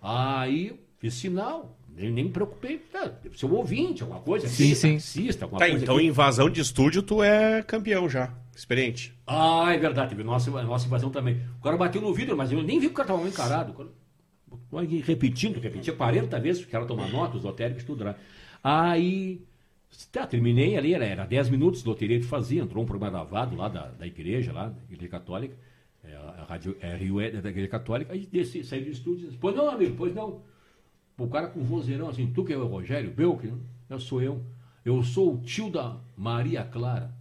Aí, 0.01 0.81
fiz 0.99 1.15
sinal, 1.15 1.79
nem, 1.97 2.11
nem 2.11 2.25
me 2.25 2.31
preocupei. 2.31 2.79
Tá, 2.79 3.07
deve 3.07 3.39
ser 3.39 3.47
um 3.47 3.55
ouvinte, 3.55 4.03
alguma 4.03 4.21
coisa. 4.21 4.49
Sim, 4.49 4.75
sim. 4.75 4.93
Taxista, 4.95 5.45
alguma 5.45 5.59
Tá, 5.61 5.69
coisa. 5.69 5.83
então 5.85 5.97
aqui. 5.97 6.07
invasão 6.07 6.49
de 6.51 6.61
estúdio 6.61 7.03
tu 7.03 7.23
é 7.23 7.63
campeão 7.63 8.09
já. 8.09 8.33
Experiente. 8.55 9.13
Ah, 9.27 9.73
é 9.73 9.79
verdade, 9.79 10.11
teve 10.11 10.23
nossa, 10.23 10.51
nossa 10.51 10.87
invasão 10.87 11.11
também. 11.11 11.41
O 11.59 11.63
cara 11.63 11.77
bateu 11.77 12.01
no 12.03 12.13
vidro, 12.13 12.37
mas 12.37 12.53
eu 12.53 12.63
nem 12.63 12.79
vi 12.79 12.87
que 12.87 12.93
o 12.93 12.97
cara 12.97 13.07
estava 13.07 13.21
mal 13.21 13.29
encarado. 13.29 13.73
O 13.73 13.75
cara- 13.75 14.87
repetindo, 15.05 15.59
repetia 15.61 15.93
40 15.95 16.39
vezes, 16.39 16.63
porque 16.63 16.75
ela 16.77 16.87
toma 16.87 17.07
nota, 17.09 17.37
os 17.37 17.45
lotéricos, 17.45 17.85
tudo 17.85 18.05
lá. 18.05 18.17
Aí, 18.63 19.41
tá, 20.13 20.27
terminei 20.27 20.77
ali, 20.77 20.95
era, 20.95 21.05
era 21.05 21.25
10 21.25 21.49
minutos, 21.51 21.85
loteria 21.85 22.19
que 22.19 22.27
fazia, 22.27 22.63
entrou 22.63 22.83
um 22.83 22.87
programa 22.87 23.11
gravado 23.19 23.57
lá 23.57 23.69
da, 23.69 23.87
da 23.89 24.07
igreja, 24.07 24.53
lá, 24.53 24.69
da 24.69 24.83
igreja 24.91 25.09
católica, 25.11 25.55
é, 26.05 26.15
a 26.15 26.45
rádio 26.49 26.77
RUE 26.99 27.31
da 27.31 27.49
igreja 27.49 27.69
católica, 27.69 28.13
aí 28.13 28.27
desci, 28.31 28.65
saí 28.65 28.83
do 28.85 28.91
estúdio 28.91 29.25
e 29.25 29.27
disse, 29.27 29.39
pois 29.41 29.55
não, 29.57 29.69
amigo, 29.71 29.95
pois 29.97 30.15
não. 30.15 30.43
O 31.21 31.29
cara 31.29 31.49
com 31.49 31.63
vozeirão 31.63 32.09
assim, 32.09 32.27
tu 32.35 32.43
que 32.43 32.53
é 32.55 32.57
o 32.57 32.67
Rogério 32.67 33.11
Belk? 33.11 33.53
Eu 33.91 34.01
sou 34.01 34.23
eu. 34.23 34.41
Eu 34.83 35.03
sou 35.03 35.35
o 35.35 35.39
tio 35.39 35.69
da 35.69 35.99
Maria 36.17 36.65
Clara. 36.65 37.15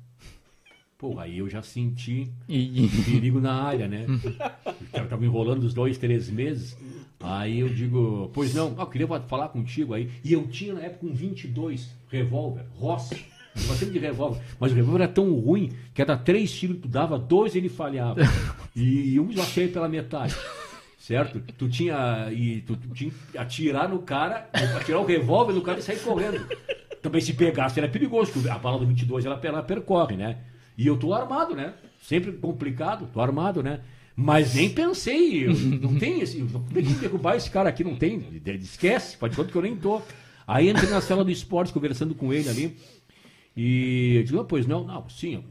Porra, 0.97 1.23
aí 1.23 1.37
eu 1.37 1.49
já 1.49 1.61
senti 1.61 2.31
perigo 3.05 3.41
na 3.41 3.53
área, 3.53 3.89
né? 3.89 4.05
Eu 4.93 5.05
tava 5.09 5.25
enrolando 5.25 5.63
os 5.63 5.73
dois, 5.73 5.97
três 5.97 6.29
meses. 6.29 6.77
Aí 7.19 7.59
eu 7.59 7.67
digo, 7.67 8.31
pois 8.33 8.53
não, 8.53 8.73
eu 8.77 8.87
queria 8.87 9.07
falar 9.27 9.49
contigo 9.49 9.93
aí. 9.93 10.09
E 10.23 10.31
eu 10.31 10.47
tinha 10.47 10.75
na 10.75 10.81
época 10.81 11.05
um 11.05 11.13
22 11.13 11.93
revólver, 12.09 12.65
Ross. 12.75 13.11
Eu 13.11 13.67
gostava 13.67 13.91
de 13.91 13.99
revólver. 13.99 14.41
Mas 14.57 14.71
o 14.71 14.75
revólver 14.75 15.03
era 15.03 15.11
tão 15.11 15.33
ruim 15.33 15.73
que 15.93 16.01
era 16.01 16.15
três 16.15 16.57
tiros 16.57 16.77
que 16.77 16.83
tu 16.83 16.87
dava, 16.87 17.19
dois 17.19 17.53
ele 17.53 17.67
falhava. 17.67 18.21
E, 18.73 19.13
e 19.13 19.19
um 19.19 19.29
eu 19.29 19.41
achei 19.41 19.67
pela 19.67 19.89
metade. 19.89 20.33
Certo? 21.09 21.39
Tu 21.57 21.67
tinha. 21.69 22.31
E 22.31 22.61
tu, 22.61 22.77
tu 22.77 22.87
tinha 22.89 23.09
que 23.31 23.35
atirar 23.35 23.89
no 23.89 23.97
cara, 23.97 24.47
atirar 24.53 25.01
o 25.01 25.05
revólver 25.07 25.53
no 25.53 25.61
cara 25.63 25.79
e 25.79 25.81
sair 25.81 25.97
correndo. 26.01 26.45
Também 27.01 27.19
se 27.19 27.33
pegasse 27.33 27.79
era 27.79 27.89
perigoso, 27.89 28.31
porque 28.31 28.47
a 28.47 28.59
bala 28.59 28.77
do 28.77 28.85
22 28.85 29.25
ela, 29.25 29.39
ela 29.41 29.63
percorre, 29.63 30.15
né? 30.15 30.37
E 30.77 30.85
eu 30.85 30.95
tô 30.97 31.11
armado, 31.11 31.55
né? 31.55 31.73
Sempre 31.99 32.31
complicado, 32.33 33.09
tô 33.11 33.19
armado, 33.19 33.63
né? 33.63 33.79
Mas 34.15 34.53
nem 34.53 34.69
pensei, 34.69 35.47
eu- 35.47 35.53
não 35.81 35.97
tem 35.97 36.21
esse. 36.21 36.37
Não 36.43 36.61
tem 36.61 36.83
que 36.85 36.93
derrubar 36.93 37.35
esse 37.37 37.49
cara 37.49 37.69
aqui, 37.69 37.83
não 37.83 37.95
tem. 37.95 38.23
Esquece, 38.61 39.17
pode 39.17 39.35
conta 39.35 39.51
que 39.51 39.57
eu 39.57 39.63
nem 39.63 39.75
tô. 39.75 40.03
Aí 40.45 40.69
entrei 40.69 40.91
na 40.91 41.01
sala 41.01 41.25
do 41.25 41.31
esporte 41.31 41.73
conversando 41.73 42.13
com 42.13 42.31
ele 42.31 42.47
ali. 42.49 42.77
E 43.57 44.17
eu 44.17 44.23
digo, 44.25 44.39
"Ah, 44.41 44.45
pois 44.45 44.67
não, 44.67 44.83
não, 44.83 45.09
sim, 45.09 45.43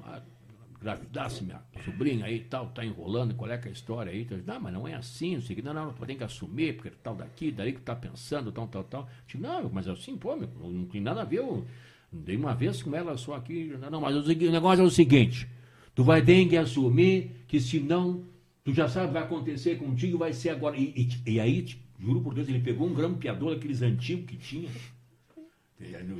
ah, 0.80 0.84
gravidasse 0.84 1.44
minha 1.44 1.60
sobrinha 1.84 2.26
aí 2.26 2.36
e 2.36 2.40
tal, 2.44 2.68
tá 2.68 2.84
enrolando, 2.84 3.34
qual 3.34 3.50
é 3.50 3.58
que 3.58 3.68
é 3.68 3.70
a 3.70 3.72
história 3.72 4.12
aí? 4.12 4.24
Digo, 4.24 4.42
não, 4.46 4.60
mas 4.60 4.72
não 4.72 4.88
é 4.88 4.94
assim, 4.94 5.34
não 5.36 5.42
sei 5.42 5.60
não, 5.62 5.74
não, 5.74 5.92
tem 5.92 6.16
que 6.16 6.24
assumir, 6.24 6.74
porque 6.76 6.90
tal 7.02 7.14
daqui, 7.14 7.50
daí 7.50 7.72
que 7.72 7.80
tá 7.80 7.94
pensando, 7.94 8.52
tal, 8.52 8.66
tal, 8.68 8.84
tal. 8.84 9.08
Digo, 9.26 9.42
não, 9.42 9.68
mas 9.72 9.88
assim, 9.88 10.16
pô, 10.16 10.36
meu, 10.36 10.48
não, 10.60 10.70
não 10.70 10.84
tem 10.86 11.00
nada 11.00 11.22
a 11.22 11.24
ver, 11.24 11.38
eu 11.38 11.66
dei 12.12 12.36
uma 12.36 12.54
vez 12.54 12.82
com 12.82 12.94
ela 12.94 13.16
só 13.16 13.34
aqui, 13.34 13.74
não, 13.80 13.90
não, 13.90 14.00
mas 14.00 14.16
o, 14.16 14.22
segui- 14.24 14.46
o 14.48 14.52
negócio 14.52 14.82
é 14.82 14.86
o 14.86 14.90
seguinte, 14.90 15.48
tu 15.94 16.04
vai 16.04 16.22
ter 16.22 16.46
que 16.48 16.56
assumir 16.56 17.44
que 17.46 17.60
senão, 17.60 18.24
tu 18.64 18.72
já 18.72 18.88
sabe 18.88 19.12
vai 19.12 19.22
acontecer 19.22 19.76
contigo, 19.78 20.18
vai 20.18 20.32
ser 20.32 20.50
agora. 20.50 20.76
E, 20.76 21.08
e- 21.26 21.32
e 21.32 21.40
aí, 21.40 21.66
juro 21.98 22.20
por 22.20 22.34
Deus, 22.34 22.48
ele 22.48 22.60
pegou 22.60 22.86
um 22.86 22.94
grampeador, 22.94 23.54
aqueles 23.56 23.82
antigos 23.82 24.26
que 24.26 24.36
tinha, 24.36 24.68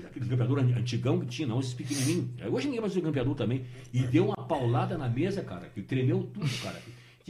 Aquele 0.07 0.27
grampeador 0.27 0.59
an- 0.61 0.79
antigão 0.79 1.19
que 1.21 1.27
tinha, 1.27 1.49
não, 1.49 1.59
esses 1.61 1.75
pequenininhos. 1.75 2.29
Hoje 2.53 2.67
ninguém 2.67 2.81
mais 2.81 2.93
usa 2.93 3.01
grampeador 3.01 3.35
também. 3.35 3.65
E 3.93 4.03
deu 4.07 4.27
uma 4.27 4.37
paulada 4.37 4.97
na 4.97 5.09
mesa, 5.09 5.43
cara, 5.43 5.69
que 5.69 5.83
tremeu 5.83 6.23
tudo, 6.33 6.49
cara. 6.63 6.81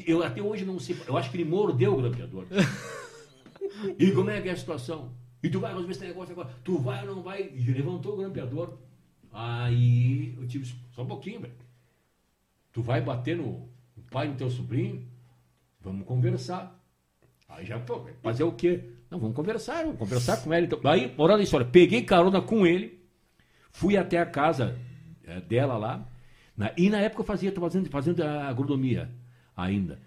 Eu 0.07 0.23
até 0.23 0.41
hoje 0.43 0.65
não 0.65 0.79
sei, 0.79 0.97
eu 1.09 1.17
acho 1.17 1.31
que 1.31 1.37
ele 1.37 1.45
mordeu 1.49 1.95
o 1.95 2.01
grampeador. 2.03 2.47
E 3.99 4.11
como 4.13 4.31
é 4.31 4.41
que 4.41 4.49
é 4.49 4.53
a 4.53 4.57
situação? 4.57 5.13
E 5.43 5.49
tu 5.49 5.59
vai 5.61 5.71
resolver 5.73 5.93
esse 5.93 6.05
negócio 6.05 6.33
agora? 6.33 6.51
Tu 6.65 6.79
vai 6.79 7.07
ou 7.09 7.15
não 7.17 7.23
vai? 7.23 7.51
E 7.55 7.71
levantou 7.73 8.15
o 8.15 8.17
grampeador. 8.19 8.77
Aí 9.33 10.35
eu 10.39 10.47
tive, 10.47 10.67
só 10.93 11.03
um 11.03 11.07
pouquinho, 11.07 11.41
velho. 11.41 11.55
Tu 12.73 12.83
vai 12.83 13.01
bater 13.01 13.37
no, 13.37 13.69
no 13.97 14.03
pai 14.11 14.29
do 14.29 14.37
teu 14.37 14.51
sobrinho? 14.51 15.07
Vamos 15.81 16.07
conversar. 16.07 16.77
Aí 17.49 17.65
já, 17.65 17.79
pô, 17.79 18.07
fazer 18.23 18.45
o 18.45 18.53
quê? 18.53 18.85
Não, 19.11 19.19
vamos 19.19 19.35
conversar, 19.35 19.83
vamos 19.85 19.99
conversar 19.99 20.37
com 20.43 20.53
ele. 20.53 20.67
Então. 20.67 20.79
Aí, 20.91 21.13
morando 21.17 21.41
a 21.41 21.43
história, 21.43 21.67
peguei 21.67 22.03
carona 22.03 22.43
com 22.43 22.67
ele, 22.67 23.01
fui 23.71 23.97
até 23.97 24.19
a 24.19 24.27
casa 24.27 24.79
eh, 25.27 25.41
dela 25.41 25.77
lá, 25.79 26.07
na- 26.57 26.73
e 26.77 26.91
na 26.91 26.99
época 27.01 27.23
eu 27.23 27.27
fazia, 27.27 27.51
tô 27.51 27.61
fazendo, 27.61 27.89
fazendo 27.89 28.23
agronomia 28.23 29.11
ainda. 29.57 29.99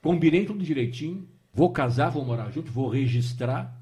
Combinei 0.00 0.44
tudo 0.46 0.64
direitinho, 0.64 1.28
vou 1.52 1.70
casar, 1.72 2.10
vou 2.10 2.24
morar 2.24 2.50
junto, 2.50 2.70
vou 2.70 2.88
registrar, 2.88 3.76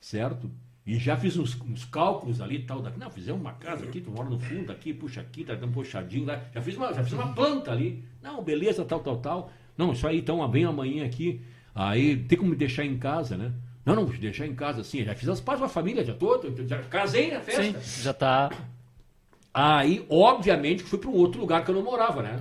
certo? 0.00 0.50
E 0.84 0.98
já 0.98 1.16
fiz 1.16 1.36
uns, 1.36 1.58
uns 1.62 1.84
cálculos 1.84 2.40
ali 2.40 2.56
e 2.56 2.62
tal. 2.64 2.82
Daqui. 2.82 2.98
Não, 2.98 3.10
fizemos 3.10 3.40
uma 3.40 3.52
casa 3.52 3.84
aqui, 3.84 4.00
tu 4.00 4.10
mora 4.10 4.28
no 4.28 4.38
fundo 4.40 4.72
aqui, 4.72 4.92
puxa 4.92 5.20
aqui, 5.20 5.44
tá 5.44 5.54
dando 5.54 5.72
puxadinho 5.72 6.26
lá. 6.26 6.42
Já 6.52 6.60
fiz, 6.60 6.76
uma, 6.76 6.92
já 6.92 7.04
fiz 7.04 7.12
uma 7.12 7.32
planta 7.32 7.70
ali. 7.70 8.04
Não, 8.20 8.42
beleza, 8.42 8.84
tal, 8.84 9.00
tal, 9.00 9.18
tal. 9.18 9.52
Não, 9.78 9.92
isso 9.92 10.06
aí 10.06 10.18
então, 10.18 10.46
vem 10.50 10.64
amanhã 10.64 11.04
aqui. 11.06 11.40
Aí 11.74 12.16
tem 12.16 12.38
como 12.38 12.50
me 12.50 12.56
deixar 12.56 12.84
em 12.84 12.98
casa, 12.98 13.36
né? 13.36 13.52
Não, 13.84 13.94
não, 13.94 14.04
deixar 14.04 14.46
em 14.46 14.54
casa 14.54 14.82
assim. 14.82 15.04
Já 15.04 15.14
fiz 15.14 15.28
as 15.28 15.40
pazes 15.40 15.60
com 15.60 15.66
a 15.66 15.68
família, 15.68 16.04
já 16.04 16.14
tô, 16.14 16.40
já 16.66 16.78
casei 16.84 17.32
na 17.32 17.40
sim, 17.40 17.50
festa. 17.50 18.02
já 18.02 18.12
tá. 18.12 18.50
Aí, 19.52 20.06
obviamente, 20.08 20.82
fui 20.82 20.98
para 20.98 21.10
um 21.10 21.14
outro 21.14 21.40
lugar 21.40 21.64
que 21.64 21.70
eu 21.70 21.74
não 21.74 21.82
morava, 21.82 22.22
né? 22.22 22.38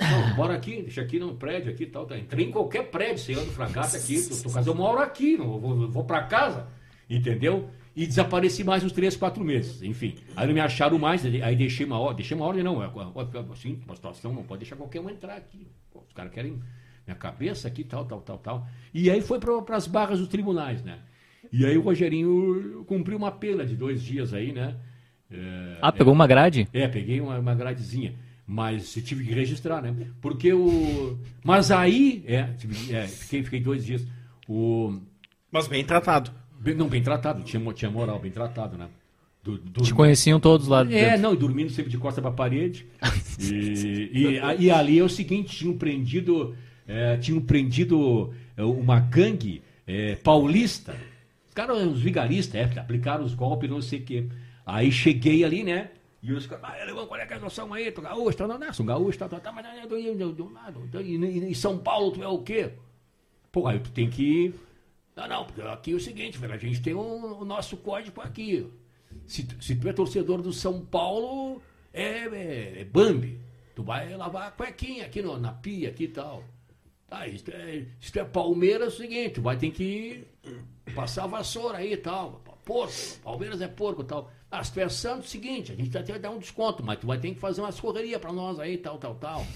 Não, 0.00 0.36
bora 0.36 0.54
aqui, 0.54 0.82
deixa 0.82 1.00
aqui 1.00 1.18
no 1.18 1.34
prédio 1.34 1.72
aqui 1.72 1.86
tal. 1.86 2.06
Tá. 2.06 2.18
Entrei 2.18 2.46
em 2.46 2.50
qualquer 2.50 2.90
prédio, 2.90 3.18
sei 3.18 3.34
lá, 3.34 3.42
do 3.42 3.50
fragata 3.50 3.96
aqui, 3.96 4.22
tô, 4.22 4.36
tô, 4.42 4.50
casa, 4.50 4.70
eu 4.70 4.74
moro 4.74 5.00
aqui, 5.00 5.36
não 5.36 5.58
vou, 5.58 5.90
vou 5.90 6.04
para 6.04 6.22
casa, 6.22 6.68
entendeu? 7.08 7.68
E 7.94 8.06
desapareci 8.06 8.62
mais 8.62 8.84
uns 8.84 8.92
três, 8.92 9.16
quatro 9.16 9.42
meses, 9.42 9.82
enfim. 9.82 10.16
Aí 10.36 10.46
não 10.46 10.52
me 10.52 10.60
acharam 10.60 10.98
mais, 10.98 11.24
aí 11.24 11.56
deixei 11.56 11.86
uma 11.86 11.98
ordem, 11.98 12.16
deixei 12.16 12.36
uma 12.36 12.44
ordem 12.44 12.62
não, 12.62 12.82
é, 12.82 12.86
é, 12.86 13.52
assim, 13.52 13.80
uma 13.86 13.96
situação, 13.96 14.34
não 14.34 14.42
pode 14.42 14.60
deixar 14.60 14.76
qualquer 14.76 15.00
um 15.00 15.08
entrar 15.08 15.36
aqui. 15.36 15.66
Pô, 15.90 16.02
os 16.06 16.12
caras 16.12 16.30
querem 16.30 16.60
minha 17.06 17.16
cabeça 17.16 17.68
aqui, 17.68 17.84
tal, 17.84 18.04
tal, 18.04 18.20
tal, 18.20 18.38
tal. 18.38 18.68
E 18.92 19.10
aí 19.10 19.20
foi 19.20 19.38
para 19.38 19.76
as 19.76 19.86
barras 19.86 20.18
dos 20.18 20.28
tribunais, 20.28 20.82
né? 20.82 20.98
E 21.52 21.64
aí 21.64 21.76
o 21.78 21.82
Rogerinho 21.82 22.84
cumpriu 22.88 23.16
uma 23.16 23.30
pena 23.30 23.64
de 23.64 23.76
dois 23.76 24.02
dias 24.02 24.34
aí, 24.34 24.52
né? 24.52 24.74
É, 25.30 25.78
Ah, 25.80 25.92
pegou 25.92 26.12
uma 26.12 26.26
grade? 26.26 26.68
é, 26.72 26.88
peguei 26.88 27.20
uma, 27.20 27.38
uma 27.38 27.54
gradezinha. 27.54 28.14
Mas 28.48 28.96
eu 28.96 29.02
tive 29.02 29.24
que 29.24 29.32
registrar, 29.32 29.82
né? 29.82 29.92
Porque 30.20 30.52
o. 30.52 31.18
Mas 31.44 31.70
aí. 31.72 32.22
É, 32.26 32.44
tive- 32.56 32.94
é, 32.94 33.06
fiquei, 33.08 33.42
fiquei 33.42 33.60
dois 33.60 33.84
dias. 33.84 34.06
O. 34.48 35.00
Mas 35.50 35.66
bem 35.66 35.84
tratado. 35.84 36.30
bem- 36.60 36.74
Não, 36.74 36.88
bem 36.88 37.02
tratado, 37.02 37.42
tinha, 37.42 37.72
tinha 37.72 37.90
moral, 37.90 38.20
bem 38.20 38.30
tratado, 38.30 38.76
né? 38.78 38.88
Du- 39.42 39.58
Te 39.58 39.70
dormi- 39.70 39.92
conheciam 39.92 40.38
todos 40.38 40.68
lá 40.68 40.82
é, 40.82 40.84
dentro. 40.84 41.22
não, 41.22 41.34
e 41.34 41.36
dormindo 41.36 41.70
sempre 41.70 41.90
de 41.90 41.98
costa 41.98 42.20
pra 42.22 42.30
parede. 42.30 42.86
E, 43.38 44.10
e, 44.12 44.38
a- 44.38 44.54
e 44.54 44.70
ali 44.70 44.98
é 44.98 45.02
o 45.04 45.08
seguinte, 45.10 45.54
tinham 45.56 45.76
prendido, 45.76 46.56
é, 46.86 47.16
tinham 47.16 47.40
prendido 47.40 48.32
é, 48.56 48.62
uma 48.62 49.00
gangue 49.00 49.62
é, 49.86 50.16
paulista. 50.16 50.96
Os 51.48 51.54
caras, 51.54 51.82
os 51.86 52.00
vigaristas, 52.00 52.54
é, 52.54 52.78
aplicaram 52.78 53.24
os 53.24 53.34
golpes, 53.34 53.68
não 53.70 53.80
sei 53.82 54.00
o 54.00 54.04
quê. 54.04 54.26
Aí 54.64 54.90
cheguei 54.90 55.44
ali, 55.44 55.62
né? 55.64 55.90
E 56.22 56.32
os 56.32 56.46
caras, 56.46 56.64
ah, 56.64 57.06
qual 57.06 57.20
é 57.20 57.26
que 57.26 57.34
é 57.34 57.36
a 57.36 57.40
noção 57.40 57.72
aí? 57.72 57.90
Tu 57.92 58.00
gaúcho, 58.02 58.36
tá, 58.36 58.46
não, 58.48 58.58
não, 58.58 58.72
sou 58.72 58.84
gaúcho, 58.84 59.18
tá, 59.18 59.28
tá, 59.28 59.38
tá, 59.38 59.52
mas 59.52 59.64
não 59.64 59.70
é 59.72 59.86
do, 59.86 59.96
e 59.96 61.16
em 61.16 61.54
São 61.54 61.78
Paulo 61.78 62.10
tu 62.10 62.22
é 62.22 62.26
o 62.28 62.38
quê? 62.40 62.70
Pô, 63.52 63.66
aí 63.66 63.78
tu 63.78 63.90
tem 63.92 64.10
que. 64.10 64.52
Não, 65.14 65.28
não, 65.28 65.44
porque 65.44 65.62
aqui 65.62 65.92
é 65.92 65.94
o 65.94 66.00
seguinte, 66.00 66.36
velho, 66.36 66.52
a 66.52 66.58
gente 66.58 66.82
tem 66.82 66.94
o, 66.94 67.40
o 67.40 67.44
nosso 67.44 67.76
código 67.76 68.20
aqui. 68.20 68.66
Se, 69.26 69.46
se 69.60 69.76
tu 69.76 69.88
é 69.88 69.92
torcedor 69.92 70.42
do 70.42 70.52
São 70.52 70.84
Paulo, 70.84 71.62
é, 71.92 72.26
é, 72.26 72.80
é 72.80 72.84
Bambi. 72.84 73.38
Tu 73.74 73.82
vai 73.82 74.14
lavar 74.16 74.48
a 74.48 74.50
cuequinha 74.50 75.06
aqui 75.06 75.22
no- 75.22 75.38
na 75.38 75.52
pia 75.52 75.90
aqui 75.90 76.04
e 76.04 76.08
tal. 76.08 76.42
Tá, 77.08 77.24
se, 77.28 77.44
tu 77.44 77.50
é, 77.52 77.86
tu 78.12 78.18
é 78.18 78.24
Palmeiras, 78.24 78.92
é 78.92 78.96
o 78.96 78.98
seguinte, 78.98 79.40
vai 79.40 79.56
ter 79.56 79.70
que 79.70 80.24
passar 80.94 81.26
vassoura 81.26 81.78
aí 81.78 81.92
e 81.92 81.96
tal. 81.96 82.42
Porco, 82.64 82.92
Palmeiras 83.22 83.60
é 83.60 83.68
porco 83.68 84.02
e 84.02 84.04
tal. 84.04 84.30
Ah, 84.50 84.62
se 84.62 84.72
tu 84.72 84.80
é 84.80 84.84
é 84.84 85.22
seguinte, 85.22 85.72
a 85.72 85.76
gente 85.76 85.96
até 85.96 86.12
vai 86.12 86.20
dar 86.20 86.30
um 86.30 86.38
desconto, 86.38 86.82
mas 86.84 86.98
tu 86.98 87.06
vai 87.06 87.18
ter 87.18 87.32
que 87.32 87.38
fazer 87.40 87.60
umas 87.60 87.78
correrias 87.78 88.20
pra 88.20 88.32
nós 88.32 88.58
aí, 88.58 88.76
tal, 88.76 88.98
tal, 88.98 89.14
tal. 89.14 89.46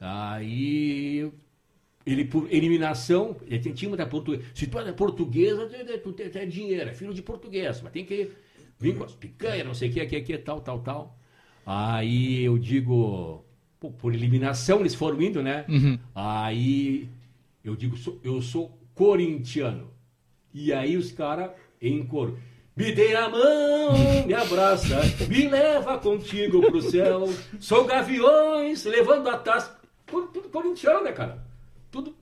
Aí 0.00 1.30
ele 2.06 2.24
por 2.24 2.52
eliminação, 2.52 3.36
ele 3.46 3.58
tem- 3.60 3.72
tinha 3.74 3.88
muita 3.88 4.06
portuguesa. 4.06 4.44
Se 4.54 4.66
tu 4.66 4.78
é 4.78 4.92
portuguesa, 4.92 5.66
tu, 5.68 5.98
tu, 6.02 6.12
tu, 6.12 6.30
tu 6.30 6.38
é 6.38 6.46
dinheiro, 6.46 6.88
é 6.90 6.94
filho 6.94 7.14
de 7.14 7.22
português, 7.22 7.80
mas 7.82 7.92
tem 7.92 8.04
que 8.04 8.30
vir 8.78 8.96
com 8.96 9.04
as 9.04 9.14
picanhas, 9.14 9.66
não 9.66 9.74
sei 9.74 9.90
o 9.90 9.92
que, 9.92 10.00
aqui, 10.00 10.16
aqui, 10.16 10.38
tal, 10.38 10.60
tal, 10.60 10.80
tal. 10.80 11.18
Aí 11.66 12.42
eu 12.44 12.58
digo, 12.58 13.44
pô, 13.80 13.90
por 13.90 14.14
eliminação 14.14 14.80
eles 14.80 14.94
foram 14.94 15.20
indo, 15.22 15.42
né? 15.42 15.64
Aí 16.14 17.08
eu 17.64 17.76
digo, 17.76 17.96
sou- 17.96 18.18
eu 18.24 18.40
sou 18.42 18.76
corintiano. 18.94 19.90
E 20.52 20.72
aí 20.72 20.96
os 20.96 21.12
caras 21.12 21.50
em 21.80 22.04
coro. 22.04 22.38
Me 22.76 22.92
dê 22.92 23.14
a 23.16 23.28
mão, 23.28 24.24
me 24.26 24.34
abraça, 24.34 25.00
me 25.28 25.48
leva 25.48 25.98
contigo 25.98 26.60
pro 26.70 26.80
céu. 26.80 27.28
Sou 27.58 27.84
gaviões 27.84 28.84
levando 28.84 29.28
a 29.28 29.36
taça. 29.36 29.76
Tudo, 30.06 30.28
tudo 30.28 30.48
corintiano, 30.48 31.02
né, 31.04 31.12
cara? 31.12 31.44
Tudo. 31.90 32.14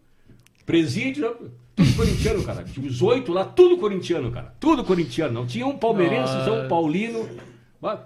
Presídio, 0.64 1.52
Tudo 1.76 1.94
corintiano, 1.94 2.42
cara. 2.42 2.64
Tinha 2.64 2.86
os 2.86 3.02
oito 3.02 3.32
lá, 3.32 3.44
tudo 3.44 3.76
corintiano, 3.76 4.32
cara. 4.32 4.54
Tudo 4.58 4.82
corintiano. 4.82 5.32
Não 5.34 5.46
tinha 5.46 5.66
um 5.66 5.76
palmeirense. 5.78 6.32
São 6.44 6.66
Paulino. 6.68 7.28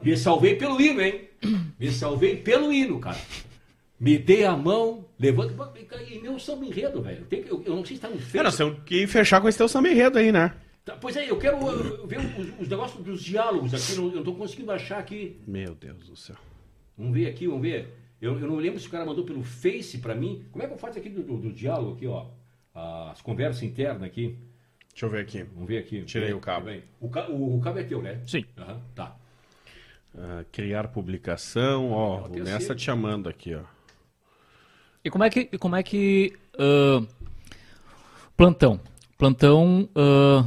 Me 0.02 0.16
salvei 0.16 0.56
pelo 0.56 0.80
hino, 0.80 1.00
hein? 1.00 1.29
Me 1.78 1.90
salvei 1.90 2.36
pelo 2.36 2.72
hino, 2.72 2.98
cara. 3.00 3.18
Me 3.98 4.16
dei 4.18 4.44
a 4.44 4.56
mão, 4.56 5.04
levando. 5.18 5.54
E 6.08 6.18
meu 6.20 6.38
samba 6.38 6.64
enredo, 6.64 7.02
velho. 7.02 7.24
Tem 7.26 7.42
que- 7.42 7.50
Eu, 7.50 7.62
eu 7.66 7.76
não 7.76 7.84
sei 7.84 7.96
se 7.96 8.02
tá 8.02 8.08
no 8.08 8.16
É, 8.16 8.18
Face. 8.18 8.42
nós 8.44 8.56
temos 8.56 8.82
que 8.84 9.06
fechar 9.06 9.40
com 9.40 9.48
esse 9.48 9.58
teu 9.58 9.68
samba 9.68 9.88
enredo 9.88 10.18
aí, 10.18 10.32
né? 10.32 10.54
Tá, 10.84 10.96
Pois 10.96 11.14
é, 11.16 11.30
eu 11.30 11.36
quero 11.38 11.58
uh, 11.58 12.06
ver 12.06 12.18
os, 12.18 12.60
os 12.60 12.68
negócios 12.68 13.02
dos 13.04 13.22
diálogos 13.22 13.74
aqui. 13.74 13.94
não- 13.96 14.08
Eu 14.08 14.16
não 14.16 14.22
tô 14.24 14.34
conseguindo 14.34 14.72
achar 14.72 14.98
aqui. 14.98 15.38
Meu 15.46 15.74
Deus 15.74 16.08
do 16.08 16.16
céu. 16.16 16.36
Vamos 16.96 17.12
ver 17.14 17.26
aqui, 17.28 17.46
vamos 17.46 17.62
ver. 17.62 17.94
Eu, 18.20 18.38
eu 18.38 18.46
não 18.46 18.56
lembro 18.56 18.80
se 18.80 18.86
o 18.86 18.90
cara 18.90 19.04
mandou 19.04 19.24
pelo 19.24 19.42
Face 19.42 19.98
pra 19.98 20.14
mim. 20.14 20.44
Como 20.50 20.62
é 20.64 20.66
que 20.66 20.72
eu 20.72 20.78
faço 20.78 20.98
aqui 20.98 21.08
do, 21.10 21.22
do- 21.22 21.36
do 21.36 21.52
diálogo 21.52 21.96
aqui, 21.96 22.06
ó? 22.06 22.26
As 23.10 23.20
conversas 23.20 23.62
internas 23.62 24.02
aqui. 24.02 24.36
Deixa 24.90 25.06
eu 25.06 25.10
ver 25.10 25.20
aqui. 25.20 25.42
Vamos 25.54 25.68
ver 25.68 25.78
aqui. 25.78 26.02
Tirei 26.04 26.32
o 26.32 26.40
cabo. 26.40 26.70
O, 27.00 27.06
o, 27.06 27.56
o 27.58 27.60
cabo 27.60 27.78
é 27.78 27.84
teu, 27.84 28.00
né? 28.02 28.20
Sim. 28.26 28.44
Aham, 28.56 28.80
tá. 28.94 29.16
Ah, 30.16 30.44
criar 30.50 30.88
publicação, 30.88 31.92
ó. 31.92 32.28
Nessa 32.28 32.74
te 32.74 32.82
chamando 32.82 33.28
aqui, 33.28 33.54
ó. 33.54 33.60
E 35.04 35.10
como 35.10 35.24
é 35.24 35.30
que. 35.30 35.48
e 35.52 35.58
Como 35.58 35.76
é 35.76 35.82
que 35.82 36.32
ah, 36.58 37.02
plantão. 38.36 38.80
Plantão. 39.16 39.88
ah, 39.94 40.44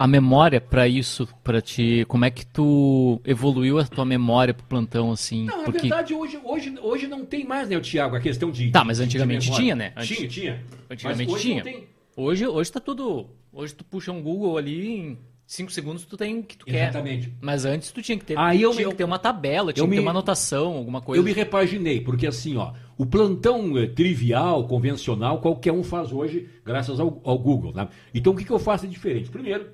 a 0.00 0.06
memória 0.06 0.60
pra 0.60 0.86
isso, 0.86 1.26
pra 1.42 1.60
te. 1.60 2.04
Como 2.06 2.24
é 2.24 2.30
que 2.30 2.46
tu 2.46 3.20
evoluiu 3.24 3.78
a 3.80 3.84
tua 3.84 4.04
memória 4.04 4.54
pro 4.54 4.64
plantão, 4.64 5.10
assim? 5.10 5.44
Não, 5.44 5.58
na 5.58 5.64
Porque. 5.64 5.80
verdade, 5.88 6.14
hoje, 6.14 6.38
hoje, 6.44 6.74
hoje 6.80 7.06
não 7.08 7.24
tem 7.26 7.44
mais, 7.44 7.68
né, 7.68 7.76
o 7.76 7.80
Thiago, 7.80 8.14
a 8.14 8.20
questão 8.20 8.50
de. 8.50 8.70
Tá, 8.70 8.84
mas 8.84 9.00
antigamente 9.00 9.50
tinha, 9.50 9.74
né? 9.74 9.92
Antes- 9.96 10.16
Tinha, 10.16 10.28
tinha. 10.28 10.64
Antigamente 10.88 11.26
Mas 11.26 11.34
hoje 11.34 11.42
tinha. 11.42 11.56
Não 11.56 11.62
tem. 11.64 11.88
Hoje, 12.16 12.46
hoje 12.46 12.70
tá 12.72 12.78
tudo. 12.80 13.28
Hoje 13.52 13.74
tu 13.74 13.84
puxa 13.84 14.12
um 14.12 14.22
Google 14.22 14.56
ali, 14.56 14.88
em 14.88 15.18
5 15.48 15.72
segundos 15.72 16.04
tu 16.04 16.14
tem 16.14 16.40
o 16.40 16.42
que 16.42 16.58
tu 16.58 16.66
Exatamente. 16.68 17.28
quer. 17.28 17.36
Mas 17.40 17.64
antes 17.64 17.90
tu 17.90 18.02
tinha 18.02 18.18
que 18.18 18.24
ter. 18.26 18.38
Aí 18.38 18.60
eu 18.60 18.70
tinha 18.72 18.84
me- 18.86 18.92
que 18.92 18.98
ter 18.98 19.04
uma 19.04 19.18
tabela, 19.18 19.72
tinha 19.72 19.82
eu 19.82 19.88
que 19.88 19.94
ter 19.94 20.00
me- 20.00 20.04
uma 20.04 20.10
anotação, 20.10 20.74
alguma 20.74 21.00
coisa. 21.00 21.18
Eu 21.18 21.24
me 21.24 21.32
repaginei, 21.32 22.02
porque 22.02 22.26
assim, 22.26 22.58
ó, 22.58 22.74
o 22.98 23.06
plantão 23.06 23.78
eh, 23.78 23.86
trivial, 23.86 24.66
convencional, 24.68 25.40
qualquer 25.40 25.72
um 25.72 25.82
faz 25.82 26.12
hoje, 26.12 26.50
graças 26.62 27.00
ao, 27.00 27.18
ao 27.24 27.38
Google, 27.38 27.72
né? 27.72 27.88
Então 28.14 28.34
o 28.34 28.36
que, 28.36 28.44
que 28.44 28.50
eu 28.50 28.58
faço 28.58 28.86
de 28.86 28.92
diferente? 28.92 29.30
Primeiro, 29.30 29.70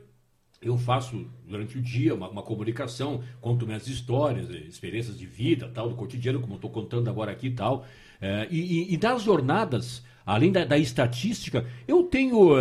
eu 0.63 0.79
faço 0.79 1.27
durante 1.45 1.77
o 1.77 1.83
dia 1.83 2.15
uma, 2.15 2.29
uma 2.31 2.43
comunicação, 2.43 3.23
conto 3.41 3.67
minhas 3.67 3.89
histórias, 3.89 4.49
eh, 4.51 4.59
experiências 4.69 5.19
de 5.19 5.27
vida, 5.27 5.69
tal, 5.75 5.89
do 5.89 5.97
cotidiano, 5.97 6.41
como 6.41 6.53
eu 6.53 6.57
estou 6.59 6.71
contando 6.71 7.11
agora 7.11 7.33
aqui 7.33 7.49
e 7.49 7.51
tal. 7.53 7.85
Eh, 8.21 8.47
e, 8.49 8.61
e- 8.61 8.95
e 8.95 8.97
nas 8.97 9.23
jornadas, 9.23 10.05
além 10.25 10.53
da, 10.53 10.65
da 10.65 10.79
estatística, 10.79 11.67
eu 11.89 12.05
tenho 12.05 12.53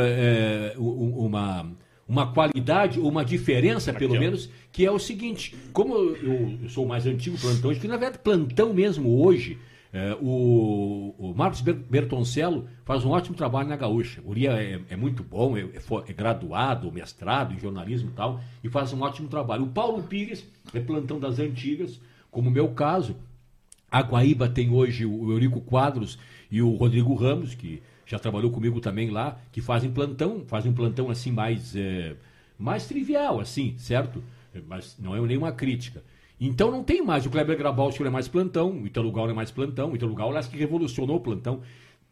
u- 0.77 1.25
uma, 1.25 1.71
uma 2.07 2.31
qualidade, 2.33 2.99
uma 2.99 3.23
diferença, 3.23 3.93
pelo 3.93 4.15
ó. 4.15 4.19
menos, 4.19 4.49
que 4.71 4.85
é 4.85 4.91
o 4.91 4.99
seguinte: 4.99 5.55
como 5.71 5.95
eu, 5.95 6.59
eu 6.63 6.69
sou 6.69 6.85
o 6.85 6.87
mais 6.87 7.05
antigo 7.05 7.37
plantão, 7.37 7.69
hoje, 7.69 7.79
que 7.79 7.87
na 7.87 7.97
verdade, 7.97 8.23
plantão 8.23 8.73
mesmo 8.73 9.23
hoje. 9.23 9.57
É, 9.95 10.17
o, 10.19 11.13
o 11.19 11.33
Marcos 11.35 11.61
Ber- 11.61 11.75
Bertoncello 11.75 12.67
faz 12.83 13.05
um 13.05 13.11
ótimo 13.11 13.35
trabalho 13.35 13.69
na 13.69 13.75
Gaúcha. 13.75 14.21
O 14.25 14.31
Uri 14.31 14.47
é, 14.47 14.81
é 14.89 14.95
muito 14.95 15.21
bom, 15.23 15.55
é, 15.55 15.61
é 15.61 15.79
é 16.07 16.13
graduado, 16.13 16.91
mestrado 16.91 17.53
em 17.53 17.59
jornalismo 17.59 18.09
e 18.09 18.13
tal, 18.13 18.41
e 18.63 18.69
faz 18.69 18.91
um 18.91 19.01
ótimo 19.03 19.27
trabalho. 19.27 19.65
O 19.65 19.69
Paulo 19.69 20.01
Pires 20.01 20.43
é 20.73 20.79
plantão 20.79 21.19
das 21.19 21.37
antigas, 21.37 22.01
como 22.31 22.49
o 22.49 22.51
meu 22.51 22.69
caso. 22.69 23.15
A 23.91 24.01
Guaíba 24.01 24.49
tem 24.49 24.71
hoje 24.71 25.05
o 25.05 25.31
Eurico 25.31 25.61
Quadros 25.61 26.17
e 26.49 26.59
o 26.59 26.71
Rodrigo 26.71 27.13
Ramos, 27.13 27.53
que 27.53 27.83
já 28.13 28.19
trabalhou 28.19 28.51
comigo 28.51 28.79
também 28.79 29.09
lá, 29.09 29.39
que 29.51 29.59
fazem 29.59 29.91
plantão, 29.91 30.43
fazem 30.45 30.71
um 30.71 30.75
plantão 30.75 31.09
assim 31.09 31.31
mais, 31.31 31.75
é, 31.75 32.15
mais 32.59 32.85
trivial, 32.85 33.39
assim, 33.39 33.75
certo? 33.77 34.23
É, 34.53 34.61
Mas 34.67 34.95
não 34.99 35.15
é 35.15 35.21
nenhuma 35.21 35.51
crítica. 35.51 36.03
Então 36.39 36.69
não 36.69 36.83
tem 36.83 37.03
mais. 37.03 37.25
O 37.25 37.29
Kleber 37.29 37.57
Grabowski 37.57 38.03
é 38.03 38.09
mais 38.09 38.27
plantão, 38.27 38.71
o 38.71 38.85
Italo 38.85 39.29
é 39.29 39.33
mais 39.33 39.49
plantão. 39.49 39.91
O 39.91 39.95
Italo 39.95 40.13
Gal, 40.13 40.27
aliás, 40.29 40.47
que 40.47 40.57
revolucionou 40.57 41.17
o 41.17 41.19
plantão. 41.19 41.61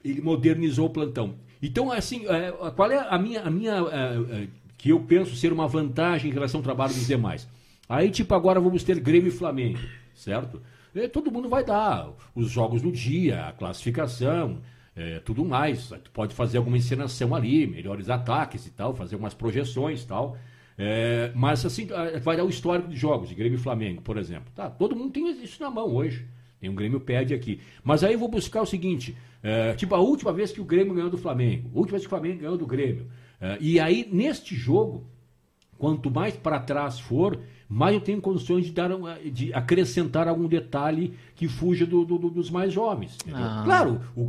Ele 0.04 0.22
modernizou 0.22 0.88
o 0.88 0.90
plantão. 0.90 1.36
Então, 1.62 1.92
assim, 1.92 2.26
é, 2.28 2.52
qual 2.76 2.90
é 2.90 2.98
a 2.98 3.20
minha, 3.20 3.42
a 3.42 3.52
minha 3.52 3.74
é, 3.74 4.44
é, 4.44 4.48
que 4.78 4.90
eu 4.90 5.02
penso 5.02 5.36
ser 5.36 5.54
uma 5.54 5.68
vantagem 5.68 6.32
em 6.32 6.34
relação 6.34 6.60
ao 6.60 6.64
trabalho 6.64 6.94
dos 6.94 7.06
demais? 7.06 7.48
Aí, 7.88 8.10
tipo, 8.10 8.34
agora 8.34 8.60
vamos 8.60 8.84
ter 8.84 9.00
Grêmio 9.00 9.28
e 9.28 9.32
Flamengo, 9.32 9.78
certo? 10.16 10.62
É, 10.96 11.08
todo 11.08 11.32
mundo 11.32 11.48
vai 11.48 11.64
dar 11.64 12.10
os 12.34 12.50
jogos 12.50 12.82
do 12.82 12.92
dia, 12.92 13.46
a 13.46 13.52
classificação, 13.52 14.58
é, 15.02 15.20
tudo 15.20 15.44
mais. 15.44 15.90
Tu 16.04 16.12
pode 16.12 16.36
fazer 16.36 16.58
alguma 16.58 16.78
encenação 16.78 17.34
ali, 17.34 17.66
melhores 17.66 18.10
ataques 18.10 18.68
e 18.68 18.72
tal, 18.72 18.94
fazer 18.94 19.16
umas 19.16 19.34
projeções 19.34 20.04
e 20.04 20.08
tal. 20.08 20.38
É, 20.78 21.32
mas 21.36 21.66
assim, 21.66 21.88
ah, 21.94 22.20
vai 22.20 22.38
dar 22.38 22.44
o 22.44 22.50
histórico 22.50 22.90
de 22.90 22.96
jogos, 22.96 23.30
de 23.30 23.36
Grêmio 23.36 23.58
e 23.58 23.62
Flamengo, 23.62 24.02
por 24.02 24.18
exemplo. 24.18 24.52
Tá, 24.56 24.70
todo 24.70 24.96
mundo 24.96 25.12
tem 25.12 25.30
isso 25.44 25.62
na 25.62 25.70
mão 25.70 25.94
hoje. 25.96 26.26
Tem 26.60 26.70
um 26.70 26.76
Grêmio 26.76 27.00
pede 27.00 27.34
aqui. 27.34 27.60
Mas 27.84 28.04
aí 28.04 28.14
eu 28.14 28.20
vou 28.20 28.30
buscar 28.30 28.62
o 28.62 28.66
seguinte: 28.66 29.18
é, 29.42 29.74
tipo, 29.74 29.96
a 29.96 30.00
última 30.00 30.32
vez 30.32 30.52
que 30.52 30.62
o 30.62 30.66
Grêmio 30.66 30.94
ganhou 30.94 31.10
do 31.10 31.18
Flamengo, 31.18 31.70
a 31.74 31.78
última 31.78 31.98
vez 31.98 32.04
que 32.04 32.08
o 32.08 32.18
Flamengo 32.18 32.40
ganhou 32.40 32.58
do 32.58 32.68
Grêmio. 32.68 33.08
É, 33.40 33.58
e 33.60 33.80
aí, 33.80 34.08
neste 34.12 34.56
jogo, 34.56 35.08
quanto 35.78 36.12
mais 36.12 36.36
para 36.36 36.60
trás 36.60 37.00
for, 37.00 37.40
mais 37.74 37.96
eu 37.96 38.02
tenho 38.02 38.20
condições 38.20 38.66
de, 38.66 38.72
dar 38.74 38.92
um- 38.92 39.06
de 39.32 39.54
acrescentar 39.54 40.28
algum 40.28 40.46
detalhe 40.48 41.14
que 41.36 41.48
fuja 41.48 41.86
do- 41.86 42.04
do- 42.04 42.18
do- 42.18 42.30
dos 42.30 42.50
mais 42.52 42.74
jovens. 42.74 43.18
Ah. 43.34 43.62
Claro, 43.64 44.02
o, 44.16 44.24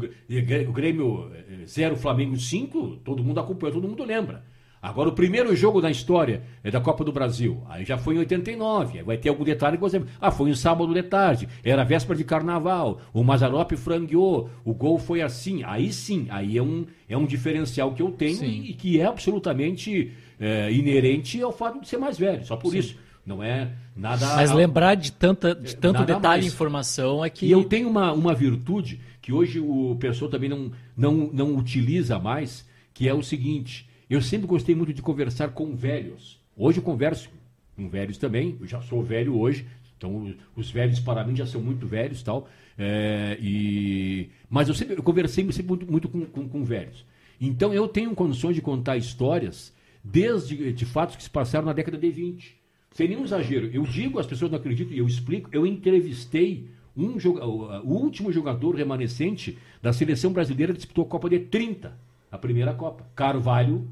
o 0.69 0.73
Grêmio 0.73 1.29
0, 1.67 1.97
Flamengo 1.97 2.37
5, 2.37 2.99
todo 3.05 3.25
mundo 3.25 3.41
acompanha, 3.41 3.73
todo 3.73 3.89
mundo 3.89 4.05
lembra. 4.05 4.45
Agora, 4.81 5.09
o 5.09 5.13
primeiro 5.13 5.55
jogo 5.55 5.81
da 5.81 5.89
história 5.91 6.43
é 6.65 6.69
da 6.69 6.81
Copa 6.81 7.05
do 7.05 7.13
Brasil. 7.13 7.63
Aí 7.69 7.85
já 7.85 7.97
foi 7.97 8.17
em 8.17 8.19
89. 8.19 8.99
Aí 8.99 9.05
vai 9.05 9.17
ter 9.17 9.29
algum 9.29 9.45
detalhe 9.45 9.77
que 9.77 9.81
você. 9.81 10.03
Ah, 10.21 10.33
foi 10.33 10.51
um 10.51 10.55
sábado 10.57 10.93
de 10.93 11.03
tarde. 11.05 11.49
Era 11.63 11.85
véspera 11.85 12.17
de 12.19 12.25
carnaval. 12.25 13.01
O 13.15 13.23
Mazarop 13.23 13.71
frangueou. 13.77 14.51
O 14.65 14.75
gol 14.75 14.99
foi 14.99 15.23
assim. 15.23 15.63
Aí 15.65 15.93
sim, 15.93 16.27
aí 16.31 16.59
é 16.59 16.63
um, 16.63 16.85
é 17.09 17.17
um 17.17 17.27
diferencial 17.27 17.93
que 17.95 18.03
eu 18.03 18.11
tenho 18.11 18.39
Sim. 18.39 18.65
e, 18.71 18.75
que 18.75 18.99
é 19.01 19.05
absolutamente 19.07 20.11
é, 20.41 20.73
inerente 20.73 21.41
ao 21.41 21.53
fato 21.53 21.81
de 21.81 21.87
ser 21.89 21.99
mais 21.99 22.19
velho. 22.19 22.45
Só 22.45 22.57
por 22.57 22.75
isso. 22.75 22.97
Não 23.25 23.43
é 23.43 23.73
nada. 23.97 24.35
Mas 24.37 24.51
lembrar 24.51 24.95
de, 24.97 25.13
tanta, 25.13 25.55
de 25.55 25.77
tanto 25.77 26.01
Nada 26.01 26.15
detalhe 26.15 26.45
e 26.45 26.49
informação 26.49 27.25
é 27.25 27.31
que. 27.31 27.47
E 27.47 27.51
eu 27.53 27.65
tenho 27.65 27.89
uma, 27.89 28.13
uma 28.13 28.35
virtude 28.35 29.01
que 29.21 29.33
hoje 29.33 29.61
o 29.61 29.97
pessoal 30.01 30.29
também 30.31 30.49
não, 30.51 30.73
não, 30.97 31.31
não 31.33 31.57
utiliza 31.57 32.19
mais, 32.19 32.67
que 32.93 33.09
é 33.09 33.15
o 33.15 33.23
seguinte: 33.23 33.89
eu 34.11 34.21
sempre 34.21 34.47
gostei 34.47 34.75
muito 34.75 34.93
de 34.93 35.01
conversar 35.03 35.51
com 35.51 35.75
velhos. 35.77 36.41
Hoje 36.57 36.79
eu 36.79 36.83
converso 36.83 37.29
com 37.77 37.89
velhos 37.89 38.19
também, 38.19 38.57
eu 38.61 38.67
já 38.67 38.83
sou 38.83 39.03
velho 39.03 39.39
hoje, 39.39 39.67
então 39.97 40.17
os- 40.25 40.35
os 40.57 40.71
velhos 40.71 40.99
para 41.01 41.25
mim 41.25 41.35
já 41.37 41.47
são 41.47 41.61
muito 41.63 41.87
velhos 41.87 42.23
tal. 42.23 42.49
é, 42.77 43.39
e, 43.41 44.31
mas 44.51 44.69
eu 44.69 44.75
sempre 44.75 44.97
eu 44.97 45.03
conversei 45.03 45.45
sempre 45.53 45.69
muito, 45.69 45.91
muito 45.91 46.09
com, 46.09 46.25
com, 46.27 46.49
com 46.49 46.65
velhos. 46.65 47.05
Então 47.41 47.73
eu 47.73 47.87
tenho 47.87 48.15
condições 48.15 48.55
de 48.57 48.61
contar 48.63 48.97
histórias 48.97 49.73
desde 50.03 50.73
de 50.73 50.85
fatos 50.85 51.15
que 51.17 51.23
se 51.23 51.31
passaram 51.31 51.67
na 51.67 51.73
década 51.73 51.97
de 51.97 52.11
20. 52.11 52.61
Sem 52.93 53.09
nenhum 53.09 53.25
exagero. 53.25 53.71
Eu 53.73 53.83
digo, 53.85 54.19
as 54.19 54.27
pessoas 54.27 54.51
não 54.51 54.59
acreditam, 54.59 54.95
e 54.95 54.99
eu 54.99 55.07
explico, 55.07 55.49
eu 55.53 55.67
entrevistei 55.67 56.69
um 56.97 57.17
o 57.85 57.95
último 57.95 58.31
jogador 58.31 58.75
remanescente 58.75 59.59
da 59.81 59.93
seleção 59.93 60.33
brasileira 60.33 60.73
que 60.73 60.79
disputou 60.79 61.05
a 61.05 61.09
Copa 61.09 61.29
de 61.29 61.41
30, 61.41 61.97
a 62.31 62.39
primeira 62.39 62.75
Copa. 62.75 63.07
Carvalho 63.15 63.89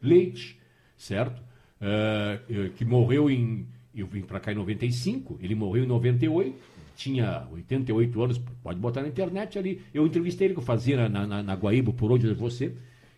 Leite, 0.00 0.58
certo? 0.96 1.42
Eh, 1.80 2.70
que 2.76 2.84
morreu 2.84 3.30
em. 3.30 3.66
Eu 3.94 4.06
vim 4.06 4.22
para 4.22 4.40
cá 4.40 4.52
em 4.52 4.54
95, 4.54 5.38
ele 5.40 5.54
morreu 5.54 5.84
em 5.84 5.86
98, 5.86 6.54
tinha 6.96 7.46
88 7.50 8.22
anos, 8.22 8.40
pode 8.62 8.78
botar 8.78 9.02
na 9.02 9.08
internet 9.08 9.58
ali. 9.58 9.82
Eu 9.92 10.06
entrevistei 10.06 10.48
ele, 10.48 10.54
que 10.54 10.60
eu 10.60 10.64
fazia 10.64 11.08
na, 11.08 11.26
na, 11.26 11.42
na 11.42 11.54
Guaíba, 11.54 11.92
por 11.92 12.12
onde 12.12 12.32
você, 12.34 12.74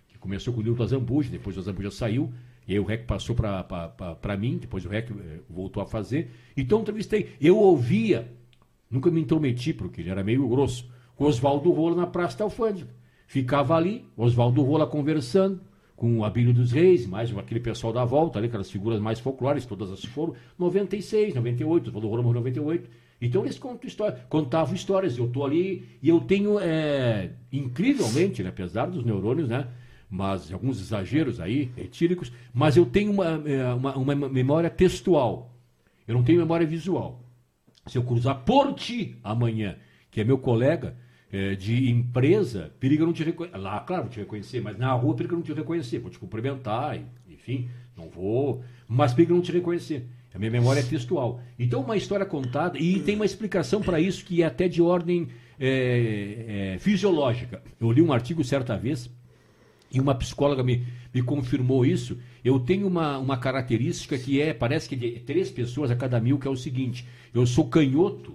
que 0.08 0.16
começou 0.18 0.54
com 0.54 0.60
o 0.60 0.62
Nilton 0.62 0.84
Azambuja, 0.84 1.30
depois 1.30 1.56
o 1.56 1.60
Azambuja 1.60 1.90
saiu, 1.90 2.32
e 2.68 2.74
aí 2.74 2.78
o 2.78 2.84
REC 2.84 3.06
passou 3.06 3.34
para 3.34 4.36
mim, 4.36 4.58
depois 4.58 4.84
o 4.84 4.90
REC 4.90 5.10
eh, 5.10 5.40
voltou 5.48 5.82
a 5.82 5.86
fazer. 5.86 6.30
Então 6.54 6.82
entrevistei. 6.82 7.30
Eu 7.40 7.56
ouvia, 7.56 8.30
nunca 8.90 9.10
me 9.10 9.22
intrometi, 9.22 9.72
porque 9.72 10.02
ele 10.02 10.10
era 10.10 10.22
meio 10.22 10.46
grosso, 10.46 10.86
com 11.16 11.24
Oswaldo 11.24 11.72
Rola 11.72 11.96
na 11.96 12.06
Praça 12.06 12.36
da 12.36 12.44
Alfândega. 12.44 12.90
Ficava 13.26 13.74
ali, 13.74 14.04
Oswaldo 14.14 14.62
Rola 14.62 14.86
conversando 14.86 15.62
com 15.96 16.18
o 16.18 16.24
Abílio 16.24 16.52
dos 16.52 16.70
Reis, 16.70 17.06
mais 17.06 17.36
aquele 17.36 17.58
pessoal 17.58 17.90
da 17.90 18.04
volta, 18.04 18.38
ali, 18.38 18.48
aquelas 18.48 18.70
figuras 18.70 19.00
mais 19.00 19.18
folclóricas, 19.18 19.66
todas 19.66 19.90
as 19.90 20.04
foram, 20.04 20.34
96, 20.58 21.34
98, 21.34 21.88
Oswaldo 21.88 22.08
Rola 22.08 22.22
morreu 22.22 22.40
em 22.40 22.44
98. 22.44 22.90
Então 23.20 23.44
eles 23.44 23.58
contam 23.58 23.88
história, 23.88 24.24
contavam 24.28 24.74
histórias, 24.74 25.16
eu 25.16 25.24
estou 25.24 25.44
ali 25.44 25.86
e 26.02 26.08
eu 26.08 26.20
tenho, 26.20 26.60
é, 26.60 27.32
incrivelmente, 27.50 28.42
né, 28.42 28.50
apesar 28.50 28.86
dos 28.86 29.04
neurônios, 29.04 29.48
né, 29.48 29.66
mas 30.10 30.52
alguns 30.52 30.80
exageros 30.80 31.40
aí, 31.40 31.70
etíricos, 31.76 32.32
mas 32.52 32.76
eu 32.76 32.86
tenho 32.86 33.12
uma, 33.12 33.42
é, 33.44 33.72
uma, 33.74 33.96
uma 33.96 34.14
memória 34.14 34.70
textual, 34.70 35.54
eu 36.06 36.14
não 36.14 36.22
tenho 36.22 36.38
memória 36.38 36.66
visual. 36.66 37.22
Se 37.86 37.98
eu 37.98 38.02
cruzar 38.02 38.44
por 38.44 38.74
ti 38.74 39.18
amanhã, 39.22 39.76
que 40.10 40.20
é 40.20 40.24
meu 40.24 40.38
colega, 40.38 40.96
eh, 41.30 41.54
de 41.56 41.90
empresa, 41.90 42.72
periga 42.80 43.04
não 43.04 43.12
te 43.12 43.22
reconhecer. 43.22 43.58
Lá, 43.58 43.80
claro, 43.80 44.04
vou 44.04 44.12
te 44.12 44.20
reconhecer, 44.20 44.62
mas 44.62 44.78
na 44.78 44.92
rua 44.92 45.14
periga 45.14 45.34
não 45.34 45.42
te 45.42 45.52
reconhecer. 45.52 45.98
Vou 45.98 46.10
te 46.10 46.18
cumprimentar, 46.18 46.98
enfim, 47.28 47.68
não 47.96 48.08
vou. 48.08 48.62
Mas 48.86 49.12
periga 49.12 49.34
não 49.34 49.42
te 49.42 49.52
reconhecer. 49.52 50.06
A 50.34 50.38
minha 50.38 50.50
memória 50.50 50.80
é 50.80 50.82
textual. 50.82 51.40
Então, 51.58 51.80
uma 51.80 51.96
história 51.96 52.24
contada, 52.24 52.78
e 52.78 53.00
tem 53.00 53.14
uma 53.14 53.26
explicação 53.26 53.82
para 53.82 54.00
isso 54.00 54.24
que 54.24 54.42
é 54.42 54.46
até 54.46 54.68
de 54.68 54.80
ordem 54.80 55.28
eh, 55.58 56.74
eh, 56.74 56.78
fisiológica. 56.78 57.62
Eu 57.78 57.90
li 57.90 58.00
um 58.00 58.12
artigo 58.12 58.42
certa 58.44 58.76
vez 58.76 59.10
e 59.92 60.00
uma 60.00 60.14
psicóloga 60.14 60.62
me, 60.62 60.86
me 61.14 61.22
confirmou 61.22 61.84
isso. 61.84 62.18
Eu 62.44 62.58
tenho 62.60 62.86
uma, 62.86 63.18
uma 63.18 63.36
característica 63.38 64.18
que 64.18 64.40
é, 64.40 64.52
parece 64.52 64.88
que 64.88 64.96
de 64.96 65.20
três 65.20 65.50
pessoas 65.50 65.90
a 65.90 65.96
cada 65.96 66.20
mil, 66.20 66.38
que 66.38 66.46
é 66.46 66.50
o 66.50 66.56
seguinte: 66.56 67.06
eu 67.34 67.46
sou 67.46 67.68
canhoto 67.68 68.34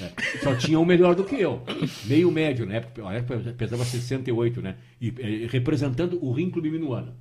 É, 0.00 0.38
Só 0.42 0.54
tinha 0.54 0.78
um 0.78 0.84
melhor 0.84 1.14
do 1.14 1.24
que 1.24 1.34
eu. 1.40 1.62
Meio 2.04 2.30
médio, 2.30 2.66
né? 2.66 2.84
Na 2.96 3.14
época 3.14 3.34
eu 3.34 3.54
pesava 3.54 3.84
68, 3.84 4.62
né? 4.62 4.76
E 5.00 5.08
eh, 5.18 5.46
representando 5.50 6.18
o 6.22 6.32
Rim 6.32 6.50
Clube 6.50 6.70
Minuano. 6.70 7.14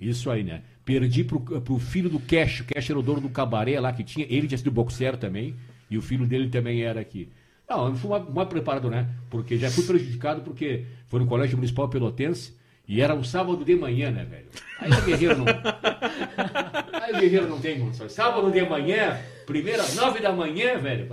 Isso 0.00 0.30
aí, 0.30 0.42
né? 0.44 0.62
Perdi 0.84 1.24
pro, 1.24 1.40
pro 1.40 1.78
filho 1.78 2.08
do 2.08 2.20
Cash. 2.20 2.60
O 2.60 2.64
Cash 2.64 2.90
era 2.90 2.98
o 2.98 3.02
dono 3.02 3.20
do 3.20 3.28
cabaré 3.28 3.78
lá 3.80 3.92
que 3.92 4.04
tinha. 4.04 4.26
Ele 4.28 4.46
tinha 4.46 4.58
sido 4.58 4.70
boxer 4.70 5.16
também. 5.16 5.54
E 5.90 5.96
o 5.96 6.02
filho 6.02 6.26
dele 6.26 6.48
também 6.48 6.82
era 6.82 7.00
aqui. 7.00 7.30
Não, 7.68 7.88
eu 7.88 7.94
fui 7.94 8.10
mais, 8.10 8.28
mais 8.28 8.48
preparado, 8.48 8.90
né? 8.90 9.08
Porque 9.28 9.56
já 9.58 9.70
fui 9.70 9.84
prejudicado 9.84 10.42
porque 10.42 10.84
foi 11.06 11.20
no 11.20 11.26
Colégio 11.26 11.56
Municipal 11.56 11.88
Pelotense. 11.88 12.56
E 12.86 13.02
era 13.02 13.14
um 13.14 13.22
sábado 13.22 13.62
de 13.62 13.76
manhã, 13.76 14.10
né, 14.10 14.24
velho? 14.24 14.46
Aí 14.80 14.90
o 14.90 15.04
Guerreiro 15.04 15.36
não. 15.36 15.44
Aí 17.02 17.12
o 17.12 17.20
Guerreiro 17.20 17.46
não 17.46 17.60
tem 17.60 17.78
condições. 17.78 18.12
Sábado 18.12 18.50
de 18.50 18.62
manhã, 18.62 19.18
primeira, 19.46 19.86
nove 19.94 20.20
da 20.20 20.32
manhã, 20.32 20.78
velho. 20.78 21.06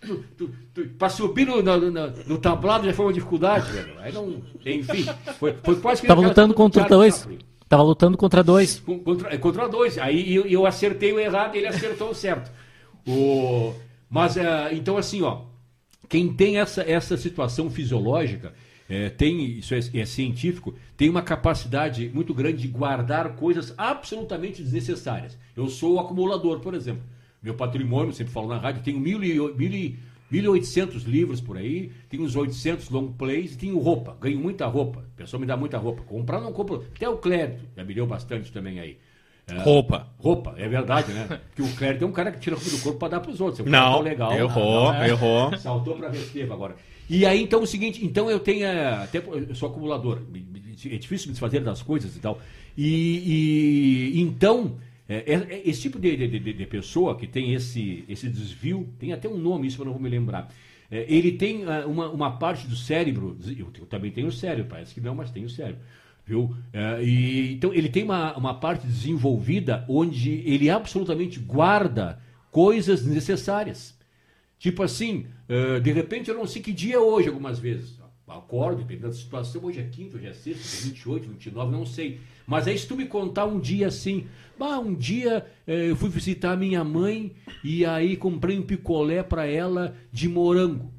Tu- 0.00 0.24
tu- 0.36 0.50
tu- 0.74 0.88
Pra 0.98 1.08
subir 1.08 1.46
no, 1.46 1.62
no, 1.62 1.90
no- 1.90 2.10
no 2.26 2.38
tablado 2.38 2.86
já 2.86 2.92
foi 2.92 3.06
uma 3.06 3.12
dificuldade, 3.12 3.70
velho. 3.72 3.98
Aí 3.98 4.12
não. 4.12 4.42
Enfim, 4.64 5.04
foi, 5.38 5.54
foi 5.62 5.76
quase 5.80 6.00
que. 6.02 6.06
Tava 6.06 6.20
lutando 6.20 6.48
do 6.48 6.56
contra 6.56 6.84
dois. 6.88 7.28
Tava 7.68 7.82
lutando 7.82 8.16
contra 8.16 8.42
dois. 8.42 8.80
Contra, 8.80 9.34
é, 9.34 9.38
contra 9.38 9.68
dois. 9.68 9.98
Aí 9.98 10.34
eu, 10.34 10.46
eu 10.46 10.64
acertei 10.66 11.12
o 11.12 11.18
errado 11.18 11.54
e 11.54 11.58
ele 11.58 11.66
acertou 11.66 12.10
o 12.10 12.14
certo. 12.14 12.50
O, 13.06 13.74
mas, 14.08 14.36
eh, 14.36 14.70
então, 14.72 14.96
assim, 14.96 15.22
ó. 15.22 15.42
Quem 16.08 16.32
tem 16.32 16.58
essa, 16.58 16.80
essa 16.82 17.18
situação 17.18 17.68
fisiológica, 17.68 18.54
eh, 18.88 19.10
tem, 19.10 19.58
isso 19.58 19.74
é, 19.74 19.80
é 20.00 20.04
científico, 20.06 20.74
tem 20.96 21.10
uma 21.10 21.20
capacidade 21.20 22.10
muito 22.14 22.32
grande 22.32 22.62
de 22.62 22.68
guardar 22.68 23.34
coisas 23.36 23.74
absolutamente 23.76 24.62
desnecessárias. 24.62 25.36
Eu 25.54 25.68
sou 25.68 25.96
o 25.96 26.00
acumulador, 26.00 26.60
por 26.60 26.72
exemplo. 26.72 27.02
Meu 27.42 27.54
patrimônio, 27.54 28.12
sempre 28.12 28.32
falo 28.32 28.48
na 28.48 28.58
rádio, 28.58 28.82
tenho 28.82 28.98
mil 28.98 29.22
e, 29.22 29.34
mil 29.56 29.72
e, 29.72 29.96
1.800 30.30 31.04
livros 31.06 31.40
por 31.40 31.56
aí, 31.56 31.90
tenho 32.10 32.22
uns 32.22 32.36
800 32.36 32.90
long 32.90 33.12
plays 33.12 33.54
e 33.54 33.58
tenho 33.58 33.78
roupa. 33.78 34.16
Ganho 34.20 34.38
muita 34.38 34.66
roupa. 34.66 35.00
A 35.00 35.16
pessoa 35.16 35.40
me 35.40 35.46
dá 35.46 35.56
muita 35.56 35.78
roupa. 35.78 36.02
Comprar 36.02 36.40
não 36.40 36.52
compro. 36.52 36.84
Até 36.94 37.08
o 37.08 37.16
Clédio 37.16 37.60
já 37.76 37.82
me 37.82 37.94
deu 37.94 38.06
bastante 38.06 38.52
também 38.52 38.78
aí. 38.78 38.98
É, 39.46 39.62
Roupa. 39.62 40.08
Roupa, 40.18 40.54
é 40.58 40.68
verdade, 40.68 41.10
né? 41.12 41.40
Porque 41.48 41.62
o 41.62 41.74
Clério 41.74 42.04
é 42.04 42.06
um 42.06 42.12
cara 42.12 42.30
que 42.30 42.38
tira 42.38 42.54
roupa 42.54 42.70
do 42.70 42.78
corpo 42.82 42.98
para 42.98 43.08
dar 43.08 43.20
para 43.20 43.30
os 43.30 43.40
outros. 43.40 43.60
É 43.60 43.62
um 43.62 43.72
Não, 43.72 44.02
legal. 44.02 44.30
errou, 44.34 44.88
Ah, 44.88 44.92
não, 44.92 45.02
é. 45.02 45.08
errou. 45.08 45.56
Saltou 45.56 45.96
para 45.96 46.10
Resteva 46.10 46.52
agora. 46.52 46.76
E 47.08 47.24
aí, 47.24 47.42
então, 47.42 47.60
é 47.60 47.62
o 47.62 47.66
seguinte, 47.66 48.04
então 48.04 48.30
eu 48.30 48.38
tenho, 48.38 48.66
eh, 48.66 48.92
até 49.04 49.22
eu 49.26 49.54
sou 49.54 49.70
acumulador, 49.70 50.20
é 50.84 50.98
difícil 50.98 51.28
me 51.28 51.32
desfazer 51.32 51.60
das 51.60 51.80
coisas 51.80 52.14
e 52.14 52.20
tal. 52.20 52.38
E, 52.76 54.12
e, 54.14 54.20
então, 54.20 54.76
é, 55.08 55.32
é- 55.34 55.46
é 55.54 55.68
esse 55.68 55.82
tipo 55.82 55.98
de, 55.98 56.16
de- 56.16 56.38
de- 56.54 56.66
pessoa 56.66 57.16
que 57.16 57.26
tem 57.26 57.54
esse, 57.54 58.04
esse 58.08 58.28
desvio, 58.28 58.88
tem 58.98 59.12
até 59.12 59.28
um 59.28 59.38
nome, 59.38 59.66
isso 59.68 59.80
eu 59.80 59.86
não 59.86 59.92
vou 59.92 60.02
me 60.02 60.08
lembrar. 60.08 60.52
É, 60.90 61.04
ele 61.08 61.32
tem 61.32 61.64
ah, 61.66 61.86
uma, 61.86 62.08
uma 62.10 62.38
parte 62.38 62.66
do 62.66 62.76
cérebro, 62.76 63.36
eu, 63.46 63.68
eu 63.78 63.86
também 63.86 64.10
tenho 64.10 64.30
cérebro, 64.32 64.70
parece 64.70 64.94
que 64.94 65.00
não, 65.00 65.14
mas 65.14 65.30
tenho 65.30 65.48
cérebro. 65.48 65.80
Viu? 66.26 66.54
É, 66.72 67.02
e, 67.02 67.54
então 67.54 67.72
ele 67.72 67.88
tem 67.88 68.02
uma, 68.04 68.36
uma 68.36 68.54
parte 68.54 68.86
desenvolvida 68.86 69.84
onde 69.88 70.30
ele 70.44 70.68
absolutamente 70.68 71.38
guarda 71.40 72.20
coisas 72.50 73.04
necessárias. 73.04 73.96
Tipo 74.58 74.82
assim, 74.82 75.26
eh, 75.48 75.80
de 75.80 75.92
repente 75.92 76.28
eu 76.30 76.36
não 76.36 76.46
sei 76.46 76.60
que 76.62 76.72
dia 76.72 76.96
é 76.96 76.98
hoje 76.98 77.28
algumas 77.28 77.58
vezes. 77.58 77.97
Acordo, 78.28 78.82
dependendo 78.82 79.08
da 79.08 79.12
situação, 79.14 79.64
hoje 79.64 79.80
é 79.80 79.84
quinta, 79.84 80.16
hoje 80.16 80.26
é 80.26 80.32
sexta, 80.32 80.62
hoje 80.62 80.88
é 80.88 80.90
28, 80.90 81.28
29, 81.28 81.72
não 81.72 81.86
sei. 81.86 82.20
Mas 82.46 82.68
aí 82.68 82.78
se 82.78 82.86
tu 82.86 82.96
me 82.96 83.06
contar 83.06 83.46
um 83.46 83.58
dia 83.58 83.88
assim, 83.88 84.26
bah, 84.58 84.78
um 84.78 84.94
dia 84.94 85.46
eh, 85.66 85.90
eu 85.90 85.96
fui 85.96 86.08
visitar 86.08 86.56
minha 86.56 86.84
mãe 86.84 87.34
e 87.64 87.84
aí 87.84 88.16
comprei 88.16 88.58
um 88.58 88.62
picolé 88.62 89.22
para 89.22 89.46
ela 89.46 89.96
de 90.12 90.28
morango. 90.28 90.97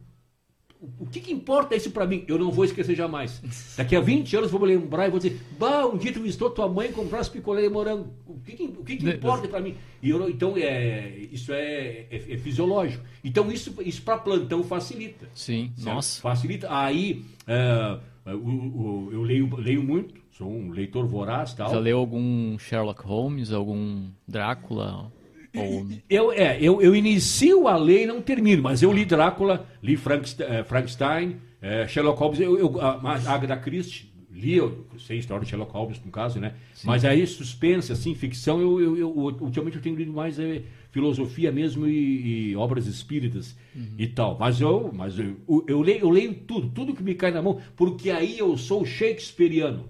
O 0.98 1.06
que, 1.06 1.20
que 1.20 1.34
importa 1.34 1.76
isso 1.76 1.92
pra 1.92 2.08
mim? 2.08 2.24
Eu 2.26 2.38
não 2.40 2.52
vou 2.52 2.64
esquecer 2.64 2.96
jamais. 2.96 3.42
Daqui 3.76 3.98
a 3.98 4.00
20 4.00 4.34
anos 4.38 4.50
eu 4.52 4.58
vou 4.58 4.66
me 4.66 4.74
lembrar 4.74 5.08
e 5.08 5.10
vou 5.10 5.20
dizer: 5.20 5.38
Bah, 5.60 5.86
um 5.86 5.98
dia 5.98 6.14
tu 6.14 6.22
visitou 6.22 6.50
tua 6.50 6.70
mãe 6.70 6.88
e 6.90 6.94
comprasse 6.94 7.30
picolé 7.30 7.62
de 7.64 7.70
morango. 7.70 8.14
O 8.26 8.40
que, 8.40 8.54
que, 8.54 8.64
o 8.64 8.84
que, 8.86 8.96
que 8.96 9.10
importa 9.10 9.46
pra 9.50 9.60
mim? 9.60 9.76
E 10.02 10.10
eu 10.10 10.30
então, 10.30 10.54
é, 10.56 11.18
isso 11.34 11.52
é, 11.52 12.06
é- 12.10 12.26
é 12.30 12.38
fisiológico. 12.38 13.04
Então, 13.24 13.52
isso, 13.52 13.76
isso 13.82 14.02
para 14.04 14.20
plantão 14.20 14.64
facilita. 14.64 15.28
Sim, 15.34 15.72
Certo? 15.76 15.96
nossa. 15.96 16.22
Facilita. 16.22 16.68
Aí, 16.74 17.26
é, 17.46 18.00
o- 18.32 18.38
o- 18.38 19.10
eu 19.12 19.22
leio, 19.22 19.54
leio 19.58 19.84
muito, 19.84 20.14
sou 20.32 20.50
um 20.50 20.70
leitor 20.72 21.06
voraz 21.06 21.54
tal. 21.54 21.72
Já 21.72 21.80
leu 21.80 21.98
algum 22.00 22.58
Sherlock 22.58 23.02
Holmes, 23.04 23.52
algum 23.52 24.08
Drácula? 24.26 25.12
Ou... 25.56 25.88
Eu, 26.10 26.32
é, 26.32 26.58
eu, 26.62 26.82
eu 26.82 26.96
inicio 26.96 27.68
a 27.68 27.76
ler 27.76 28.04
e 28.04 28.06
não 28.06 28.22
termino, 28.22 28.62
mas 28.64 28.82
eu 28.84 28.92
li 28.94 29.04
Drácula, 29.06 29.68
li 29.82 29.96
Frankenstein, 29.98 30.48
eh, 30.48 30.64
Frankenstein 30.64 31.38
eh, 31.62 31.88
Sherlock 31.88 32.20
Holmes, 32.20 32.40
eu, 32.40 32.58
eu, 32.58 32.80
a, 32.82 32.92
a 33.02 33.34
Agatha 33.34 33.58
Christie, 33.58 34.10
li, 34.32 34.56
eu 34.56 34.86
sei 35.00 35.18
a 35.18 35.20
história 35.20 35.44
de 35.44 35.50
Sherlock 35.50 35.74
Holmes, 35.74 36.00
no 36.06 36.12
caso, 36.12 36.40
né? 36.40 36.54
Mas 36.84 37.04
aí 37.04 37.26
suspense, 37.26 37.92
assim, 37.92 38.14
ficção, 38.14 38.62
eu, 38.62 38.80
eu, 38.80 38.98
eu- 38.98 39.10
ultimamente 39.42 39.78
eu 39.78 39.82
tenho 39.82 39.96
lido 39.96 40.14
mais 40.14 40.38
eh, 40.40 40.62
filosofia 40.92 41.52
mesmo 41.52 41.88
e, 41.88 42.52
e 42.52 42.56
obras 42.56 42.86
espíritas 42.86 43.56
e 43.98 44.08
tal. 44.08 44.38
Mas 44.40 44.62
eu, 44.62 44.92
mas 44.94 45.18
eu, 45.18 45.36
eu, 45.68 45.82
leio, 45.82 46.00
eu 46.00 46.10
leio 46.10 46.34
tudo, 46.34 46.70
tudo 46.70 46.94
que 46.96 47.04
me 47.04 47.16
cai 47.16 47.32
na 47.32 47.42
mão, 47.42 47.60
porque 47.76 48.10
aí 48.12 48.38
eu 48.38 48.56
sou 48.58 48.86
shakespeariano. 48.86 49.90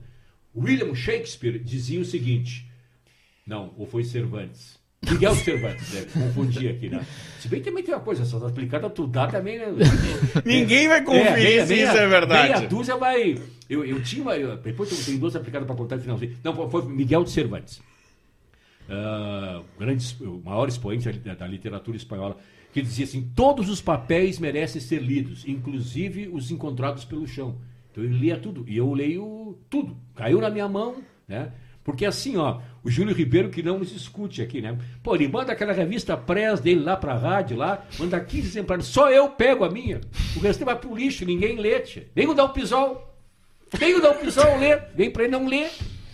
William 0.55 0.95
Shakespeare 0.95 1.59
dizia 1.59 1.99
o 2.01 2.05
seguinte, 2.05 2.65
não, 3.45 3.73
ou 3.77 3.85
foi 3.85 4.03
Cervantes. 4.03 4.78
Miguel 5.01 5.33
Cervantes, 5.35 5.91
deve 5.91 6.07
confundir 6.11 6.69
aqui, 6.71 6.89
né? 6.89 7.05
Se 7.39 7.47
bem 7.47 7.61
que 7.61 7.69
também 7.69 7.83
tem 7.83 7.93
uma 7.93 8.01
coisa, 8.01 8.23
essa 8.23 8.45
aplicada 8.45 8.89
tu 8.89 9.07
dá 9.07 9.27
também, 9.27 9.57
né? 9.57 9.65
Ninguém 10.45 10.87
vai 10.87 11.03
conferir 11.03 11.33
meia- 11.33 11.65
se 11.65 11.73
meia- 11.73 11.87
isso 11.87 11.97
é 11.97 12.07
verdade. 12.07 12.53
Meia 12.59 12.67
dúzia 12.67 12.97
vai. 12.97 13.37
Eu, 13.69 13.85
eu 13.85 14.01
tinha 14.03 14.21
uma. 14.21 14.35
eu- 14.35 14.57
depois 14.57 14.91
eu 14.91 15.05
tenho 15.05 15.17
duas 15.19 15.35
aplicadas 15.35 15.65
para 15.65 15.75
contar 15.75 15.95
no 15.95 16.01
finalzinho. 16.01 16.35
Não, 16.43 16.69
foi- 16.69 16.85
Miguel 16.85 17.23
de 17.23 17.31
Cervantes. 17.31 17.81
O 18.89 19.79
grande, 19.79 20.15
o 20.21 20.41
maior 20.43 20.67
expoente 20.67 21.11
da, 21.11 21.35
da 21.35 21.47
literatura 21.47 21.95
espanhola, 21.95 22.37
que 22.73 22.81
dizia 22.81 23.05
assim: 23.05 23.31
todos 23.35 23.69
os 23.69 23.81
papéis 23.81 24.39
merecem 24.39 24.81
ser 24.81 25.01
lidos, 25.01 25.47
inclusive 25.47 26.27
os 26.27 26.49
encontrados 26.51 27.05
pelo 27.05 27.27
chão. 27.27 27.57
Então 27.91 28.03
ele 28.03 28.17
lia 28.17 28.37
tudo, 28.37 28.65
e 28.67 28.77
eu 28.77 28.91
leio 28.93 29.57
tudo. 29.69 29.95
Caiu 30.15 30.41
na 30.41 30.49
minha 30.49 30.67
mão, 30.67 30.97
né? 31.27 31.51
Porque 31.83 32.05
assim, 32.05 32.35
ó, 32.37 32.59
o 32.83 32.89
Júlio 32.89 33.13
Ribeiro 33.13 33.49
que 33.49 33.61
não 33.61 33.79
nos 33.79 33.91
escute 33.91 34.41
aqui, 34.41 34.61
né? 34.61 34.77
Pô, 35.03 35.15
ele 35.15 35.27
manda 35.27 35.51
aquela 35.51 35.73
revista 35.73 36.15
press 36.15 36.59
dele 36.59 36.81
lá 36.81 36.95
pra 36.95 37.15
rádio, 37.15 37.57
lá, 37.57 37.85
manda 37.97 38.19
15 38.19 38.47
exemplares, 38.47 38.85
só 38.85 39.11
eu 39.11 39.29
pego 39.29 39.63
a 39.63 39.69
minha. 39.69 40.01
O 40.35 40.39
resto 40.39 40.63
vai 40.63 40.75
pro 40.75 40.95
lixo, 40.95 41.25
ninguém 41.25 41.57
lê. 41.57 41.79
tia. 41.79 42.07
Nem 42.15 42.27
o 42.27 42.33
Dal 42.33 42.49
Pisol. 42.49 43.13
Nem 43.79 43.95
o 43.95 44.01
Dal 44.01 44.15
Pisol 44.15 44.57
lê. 44.57 44.77
Vem 44.95 45.11
pra 45.11 45.23
ele 45.23 45.31
não 45.31 45.47
ler. 45.47 45.69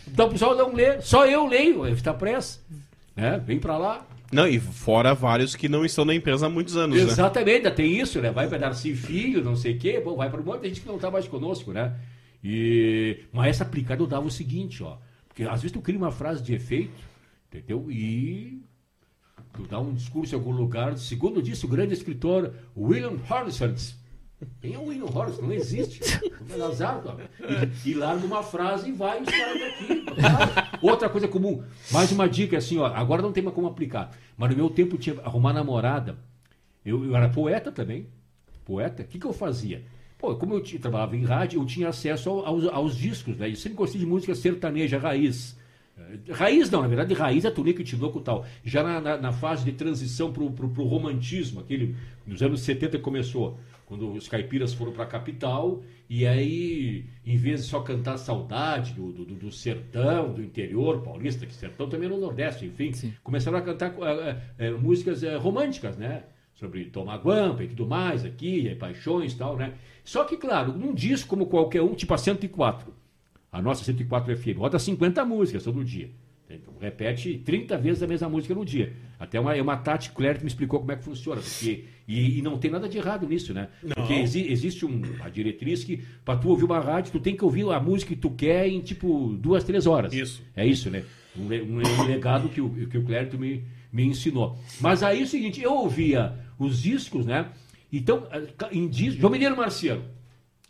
O 0.07 0.11
Dal 0.11 0.29
Pisol 0.29 0.55
não 0.55 0.73
lê. 0.73 1.01
Só 1.01 1.25
eu 1.25 1.45
leio 1.45 1.83
a 1.83 1.87
revista 1.87 2.13
press. 2.13 2.63
Né? 3.15 3.41
Vem 3.45 3.59
pra 3.59 3.77
lá. 3.77 4.05
Não, 4.31 4.47
e 4.47 4.59
fora 4.59 5.13
vários 5.13 5.55
que 5.55 5.69
não 5.69 5.85
estão 5.85 6.03
na 6.03 6.13
empresa 6.13 6.47
há 6.47 6.49
muitos 6.49 6.75
anos, 6.75 6.97
né? 6.97 7.03
Exatamente, 7.03 7.57
ainda 7.57 7.71
tem 7.71 7.99
isso, 7.99 8.19
né? 8.19 8.31
Vai 8.31 8.47
para 8.47 8.57
Darcy 8.57 8.93
Filho, 8.95 9.43
não 9.43 9.55
sei 9.55 9.75
o 9.75 9.77
quê, 9.77 10.01
bom, 10.03 10.15
vai 10.15 10.29
para 10.29 10.41
um 10.41 10.43
monte 10.43 10.61
de 10.61 10.67
gente 10.69 10.81
que 10.81 10.87
não 10.87 10.95
está 10.95 11.09
mais 11.11 11.27
conosco, 11.27 11.71
né? 11.71 11.93
E... 12.43 13.19
Mas 13.31 13.47
essa 13.47 13.63
aplicada 13.63 14.01
eu 14.01 14.07
dava 14.07 14.25
o 14.25 14.31
seguinte, 14.31 14.83
ó. 14.83 14.97
Porque 15.35 15.43
às 15.43 15.61
vezes 15.61 15.73
tu 15.73 15.81
cria 15.81 15.97
uma 15.97 16.13
frase 16.13 16.41
de 16.41 16.53
efeito, 16.53 17.03
entendeu? 17.49 17.91
E 17.91 18.63
tu 19.51 19.63
dá 19.63 19.81
um 19.81 19.93
discurso 19.93 20.33
em 20.33 20.37
algum 20.37 20.53
lugar. 20.53 20.97
Segundo 20.97 21.43
disse 21.43 21.65
o 21.65 21.67
grande 21.67 21.93
escritor 21.93 22.53
William 22.75 23.19
Horace. 23.29 23.97
Quem 24.61 24.75
é 24.75 24.77
o 24.77 24.85
William 24.85 25.13
Horace? 25.13 25.41
Não 25.41 25.51
existe. 25.51 25.99
É 26.49 26.61
azar. 26.61 27.03
E, 27.83 27.89
e 27.89 27.93
larga 27.93 28.25
uma 28.25 28.43
frase 28.43 28.87
e 28.87 28.93
vai 28.93 29.21
os 29.21 29.27
caras 29.29 29.59
daqui. 29.59 30.05
Outra 30.81 31.09
coisa 31.09 31.27
comum. 31.27 31.61
Mais 31.91 32.13
uma 32.13 32.29
dica 32.29 32.57
assim, 32.57 32.77
ó. 32.77 32.85
Agora 32.85 33.21
não 33.21 33.33
tem 33.33 33.43
mais 33.43 33.53
como 33.53 33.67
aplicar. 33.67 34.11
Mas 34.37 34.51
no 34.51 34.55
meu 34.55 34.69
tempo 34.69 34.97
tinha 34.97 35.19
arrumar 35.19 35.51
namorada. 35.51 36.17
Eu, 36.85 37.03
eu 37.03 37.13
era 37.13 37.27
poeta 37.27 37.73
também. 37.73 38.07
Poeta. 38.63 39.03
O 39.03 39.05
que, 39.05 39.19
que 39.19 39.27
eu 39.27 39.33
fazia? 39.33 39.83
Pô, 40.17 40.35
como 40.35 40.53
eu 40.55 40.61
trabalhava 40.79 41.15
em 41.15 41.23
rádio, 41.23 41.61
eu 41.61 41.65
tinha 41.65 41.89
acesso 41.89 42.29
ao- 42.29 42.45
aos, 42.45 42.65
aos 42.67 42.95
discos, 42.97 43.37
né? 43.37 43.49
Eu 43.49 43.55
sempre 43.55 43.77
gostei 43.77 43.99
de 43.99 44.05
música 44.07 44.33
sertaneja, 44.33 44.97
raiz. 44.97 45.57
Eh, 45.97 46.31
Raiz 46.31 46.69
não, 46.69 46.81
na 46.81 46.87
verdade, 46.87 47.13
raiz 47.13 47.45
é 47.45 47.51
Tunico 47.51 47.81
e 47.81 47.83
Tinoco 47.83 48.19
tal. 48.21 48.45
Já 48.63 48.83
na, 48.83 48.99
na, 49.01 49.17
na 49.17 49.31
fase 49.31 49.63
de 49.65 49.71
transição 49.73 50.31
pro, 50.31 50.49
pro 50.51 50.83
romantismo, 50.83 51.59
aquele 51.61 51.95
nos 52.25 52.41
anos 52.41 52.61
70 52.61 52.97
que 52.97 53.03
começou, 53.03 53.57
quando 53.85 54.11
os 54.11 54.27
caipiras 54.27 54.73
foram 54.73 54.91
pra 54.91 55.05
capital, 55.05 55.83
e 56.09 56.25
aí, 56.25 57.05
em 57.25 57.37
vez 57.37 57.61
de 57.63 57.67
só 57.69 57.79
cantar 57.81 58.17
saudade 58.17 58.93
do, 58.93 59.11
do, 59.11 59.25
do- 59.25 59.51
sertão, 59.51 60.33
do 60.33 60.41
interior 60.41 61.01
paulista, 61.01 61.45
que 61.45 61.53
sertão 61.53 61.87
também 61.87 62.07
é 62.07 62.11
no 62.11 62.19
Nordeste, 62.19 62.65
enfim, 62.65 62.91
começaram 63.23 63.57
a 63.57 63.61
cantar 63.61 63.93
eh, 64.01 64.37
eh, 64.57 64.71
músicas 64.71 65.23
eh, 65.23 65.35
românticas, 65.37 65.95
né? 65.97 66.23
Sobre 66.55 66.85
tomar 66.85 67.17
guampa 67.17 67.63
e 67.63 67.67
tudo 67.67 67.85
mais 67.85 68.23
aqui, 68.25 68.67
e 68.67 68.75
paixões 68.75 69.33
e 69.33 69.37
tal, 69.37 69.57
né? 69.57 69.73
Só 70.03 70.23
que, 70.23 70.37
claro, 70.37 70.71
num 70.73 70.93
disco 70.93 71.27
como 71.29 71.45
qualquer 71.47 71.81
um, 71.81 71.93
tipo 71.93 72.13
a 72.13 72.17
104, 72.17 72.93
a 73.51 73.61
nossa 73.61 73.83
104 73.83 74.35
FM, 74.37 74.57
roda 74.57 74.79
50 74.79 75.23
músicas 75.25 75.63
todo 75.63 75.83
dia. 75.83 76.09
Então, 76.47 76.73
repete 76.79 77.39
30 77.43 77.75
vezes 77.77 78.03
a 78.03 78.07
mesma 78.07 78.29
música 78.29 78.53
no 78.53 78.63
dia. 78.63 78.93
Até 79.19 79.39
uma, 79.39 79.55
uma 79.55 79.75
tática, 79.77 80.13
o 80.13 80.17
Clérito 80.17 80.43
me 80.45 80.47
explicou 80.47 80.79
como 80.79 80.91
é 80.91 80.95
que 80.95 81.03
funciona. 81.03 81.41
Porque, 81.41 81.85
e, 82.07 82.37
e 82.37 82.41
não 82.43 82.57
tem 82.59 82.69
nada 82.69 82.87
de 82.87 82.97
errado 82.99 83.27
nisso, 83.27 83.51
né? 83.51 83.67
Porque 83.95 84.13
exi- 84.13 84.51
existe 84.51 84.85
um, 84.85 85.01
uma 85.15 85.29
diretriz 85.29 85.83
que, 85.83 86.03
para 86.23 86.37
tu 86.37 86.49
ouvir 86.49 86.63
uma 86.65 86.79
rádio, 86.79 87.11
tu 87.11 87.19
tem 87.19 87.35
que 87.35 87.43
ouvir 87.43 87.67
a 87.71 87.79
música 87.79 88.13
que 88.13 88.21
tu 88.21 88.29
quer 88.29 88.67
em, 88.67 88.79
tipo, 88.79 89.35
duas, 89.39 89.63
três 89.63 89.87
horas. 89.87 90.13
Isso. 90.13 90.43
É 90.55 90.65
isso, 90.65 90.89
né? 90.91 91.03
Um, 91.35 91.45
um, 91.47 91.81
um 92.01 92.03
legado 92.05 92.47
que 92.47 92.61
o, 92.61 92.69
que 92.87 92.97
o 92.99 93.03
Clérito 93.03 93.39
me, 93.39 93.63
me 93.91 94.05
ensinou. 94.05 94.55
Mas 94.79 95.01
aí 95.01 95.21
é 95.21 95.23
o 95.23 95.27
seguinte, 95.27 95.59
eu 95.61 95.73
ouvia 95.73 96.31
os 96.57 96.81
discos, 96.81 97.25
né? 97.25 97.51
Então, 97.91 98.27
eh, 98.31 98.47
em 98.71 98.87
disco, 98.87 99.19
João 99.21 99.31
Mineiro 99.31 99.55
Marciano, 99.55 100.03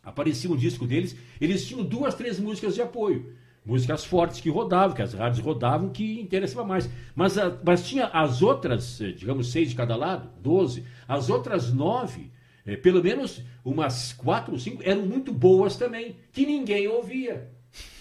aparecia 0.03 0.51
um 0.51 0.55
disco 0.55 0.85
deles, 0.85 1.15
eles 1.41 1.65
tinham 1.65 1.83
duas, 1.83 2.15
três 2.15 2.39
músicas 2.39 2.75
de 2.75 2.81
apoio. 2.81 3.33
Músicas 3.65 4.05
fortes 4.05 4.39
que 4.39 4.49
rodavam, 4.49 4.95
que 4.95 5.01
as 5.01 5.15
rádios 5.15 5.43
rodavam, 5.43 5.89
que 5.89 6.22
interessava 6.22 6.64
mais. 6.64 6.88
Mas, 7.15 7.33
mas 7.64 7.88
tinha 7.88 8.05
as 8.05 8.43
outras, 8.43 9.01
eh, 9.01 9.11
digamos, 9.11 9.51
seis 9.51 9.69
de 9.69 9.75
cada 9.75 9.95
lado, 9.95 10.30
doze. 10.39 10.85
As 11.07 11.30
outras 11.31 11.73
nove, 11.73 12.31
eh, 12.64 12.75
pelo 12.75 13.01
menos 13.01 13.41
umas 13.64 14.14
quatro 14.14 14.53
ou 14.53 14.59
cinco, 14.59 14.83
eram 14.85 15.03
muito 15.07 15.33
boas 15.33 15.75
também, 15.77 16.15
que 16.31 16.45
ninguém 16.45 16.88
ouvia. 16.88 17.49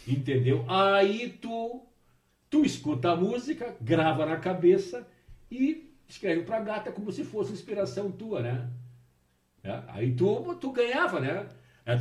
Entendeu? 0.06 0.66
Aí 0.68 1.30
tu, 1.40 1.82
tu 2.50 2.62
escuta 2.62 3.12
a 3.12 3.16
música, 3.16 3.74
grava 3.80 4.26
na 4.26 4.36
cabeça 4.36 5.08
e 5.50 5.93
escreve 6.08 6.42
pra 6.42 6.60
gata 6.60 6.92
como 6.92 7.10
se 7.12 7.24
fosse 7.24 7.52
inspiração 7.52 8.10
tua, 8.10 8.40
né? 8.42 8.68
É, 9.62 9.80
Aí 9.88 10.12
tu, 10.12 10.54
tu 10.60 10.72
ganhava, 10.72 11.20
né? 11.20 11.46
É, 11.86 11.94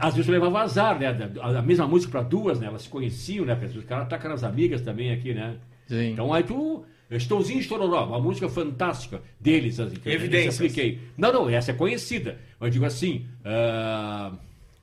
Às 0.00 0.14
vezes 0.14 0.26
tu 0.26 0.32
levava 0.32 0.60
azar, 0.60 0.98
né? 0.98 1.06
A 1.40 1.58
a 1.58 1.62
mesma 1.62 1.86
música 1.86 2.10
para 2.12 2.22
duas, 2.22 2.58
né? 2.60 2.66
Elas 2.66 2.82
se 2.82 2.88
conheciam, 2.88 3.44
né? 3.44 3.54
Os 3.54 3.84
caras 3.84 4.04
atacam 4.06 4.32
as 4.32 4.44
amigas 4.44 4.80
também 4.82 5.12
aqui, 5.12 5.34
né? 5.34 5.58
Sim. 5.86 6.12
Então 6.12 6.32
aí 6.32 6.42
tu. 6.42 6.84
Estouzinho 7.10 7.62
Chororó, 7.62 8.04
uma 8.06 8.20
música 8.20 8.50
fantástica 8.50 9.22
deles. 9.40 9.80
assim, 9.80 9.96
que 9.96 10.06
eu 10.08 10.12
Evidências. 10.12 10.54
expliquei. 10.54 11.00
Não, 11.16 11.32
não, 11.32 11.48
essa 11.48 11.70
é 11.70 11.74
conhecida. 11.74 12.38
Eu 12.60 12.68
digo 12.68 12.84
assim: 12.84 13.26
ah, 13.44 14.36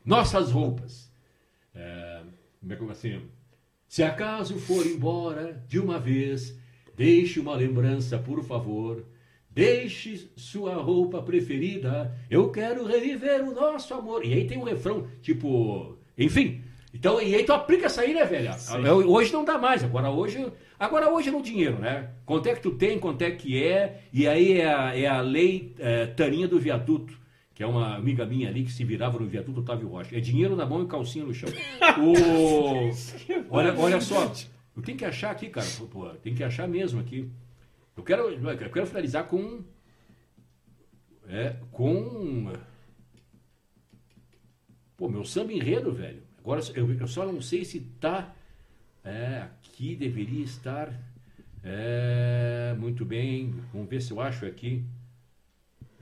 Nossas 0.04 0.52
roupas. 0.52 1.12
É, 1.76 2.22
como 2.60 2.74
é 2.74 2.76
que 2.76 2.82
eu 2.82 2.90
assim? 2.90 3.22
Se 3.88 4.02
acaso 4.02 4.58
for 4.58 4.86
embora 4.88 5.64
de 5.68 5.80
uma 5.80 6.00
vez, 6.00 6.58
deixe 6.96 7.40
uma 7.40 7.56
lembrança, 7.56 8.18
por 8.18 8.44
favor. 8.44 9.04
Deixe 9.50 10.30
sua 10.36 10.74
roupa 10.76 11.22
preferida. 11.22 12.14
Eu 12.30 12.50
quero 12.52 12.86
reviver 12.86 13.42
o 13.42 13.54
nosso 13.54 13.94
amor. 13.94 14.26
E 14.26 14.34
aí 14.34 14.46
tem 14.46 14.58
um 14.58 14.64
refrão, 14.64 15.08
tipo. 15.22 15.98
Enfim. 16.18 16.62
Então, 16.94 17.22
e 17.22 17.34
aí 17.36 17.44
tu 17.44 17.54
aplica 17.54 17.86
essa 17.86 18.02
aí, 18.02 18.14
né, 18.14 18.26
velha? 18.26 18.56
Eu- 18.86 19.10
Hoje 19.10 19.32
não 19.32 19.46
dá 19.46 19.58
mais. 19.58 19.84
Agora 19.84 20.10
hoje. 20.10 20.46
Agora 20.78 21.10
hoje 21.10 21.30
é 21.30 21.32
no 21.32 21.42
dinheiro, 21.42 21.80
né? 21.80 22.10
Quanto 22.26 22.48
é 22.48 22.54
que 22.56 22.62
tu 22.62 22.72
tem, 22.72 23.00
quanto 23.00 23.22
é 23.22 23.32
que 23.32 23.62
é. 23.64 24.02
E 24.12 24.28
aí 24.28 24.60
é 24.60 24.74
a, 24.74 24.98
é 24.98 25.08
a 25.08 25.22
lei 25.22 25.74
é, 25.80 26.06
Taninha 26.08 26.48
do 26.48 26.60
Viaduto 26.60 27.26
que 27.54 27.64
é 27.64 27.66
uma 27.66 27.96
amiga 27.96 28.26
minha 28.26 28.50
ali 28.50 28.66
que 28.66 28.72
se 28.74 28.84
virava 28.84 29.18
no 29.18 29.26
viaduto 29.26 29.62
Otávio 29.62 29.88
Rocha. 29.88 30.18
É 30.18 30.20
dinheiro 30.20 30.58
na 30.58 30.66
mão 30.66 30.84
e 30.84 30.88
calcinha 30.88 31.24
no 31.24 31.34
chão. 31.34 31.48
O... 31.98 32.92
olha, 33.50 33.74
olha 33.80 34.02
só, 34.02 34.30
eu 34.76 34.84
tenho 34.84 34.98
que 34.98 35.06
achar 35.06 35.32
aqui, 35.32 35.50
cara, 35.50 35.68
pô, 35.92 36.10
tem 36.16 36.36
que 36.36 36.44
achar 36.44 36.68
mesmo 36.68 37.00
aqui. 37.00 37.30
Eu 37.96 38.04
quero, 38.04 38.30
eu 38.30 38.72
quero 38.72 38.88
finalizar 38.88 39.28
com 39.28 39.64
é, 41.28 41.56
com 41.72 42.52
pô, 44.98 45.10
meu 45.10 45.24
samba 45.24 45.54
enredo, 45.54 45.94
velho. 45.94 46.24
Agora 46.40 46.62
eu, 46.76 46.92
eu 46.94 47.08
só 47.08 47.26
não 47.26 47.42
sei 47.42 47.64
se 47.64 47.80
tá 48.00 48.36
é, 49.04 49.48
aqui 49.64 49.96
deveria 49.96 50.44
estar 50.44 50.94
é, 51.64 52.76
muito 52.78 53.06
bem. 53.06 53.52
Vamos 53.72 53.90
ver 53.90 54.02
se 54.02 54.12
eu 54.12 54.20
acho 54.20 54.46
aqui. 54.46 54.86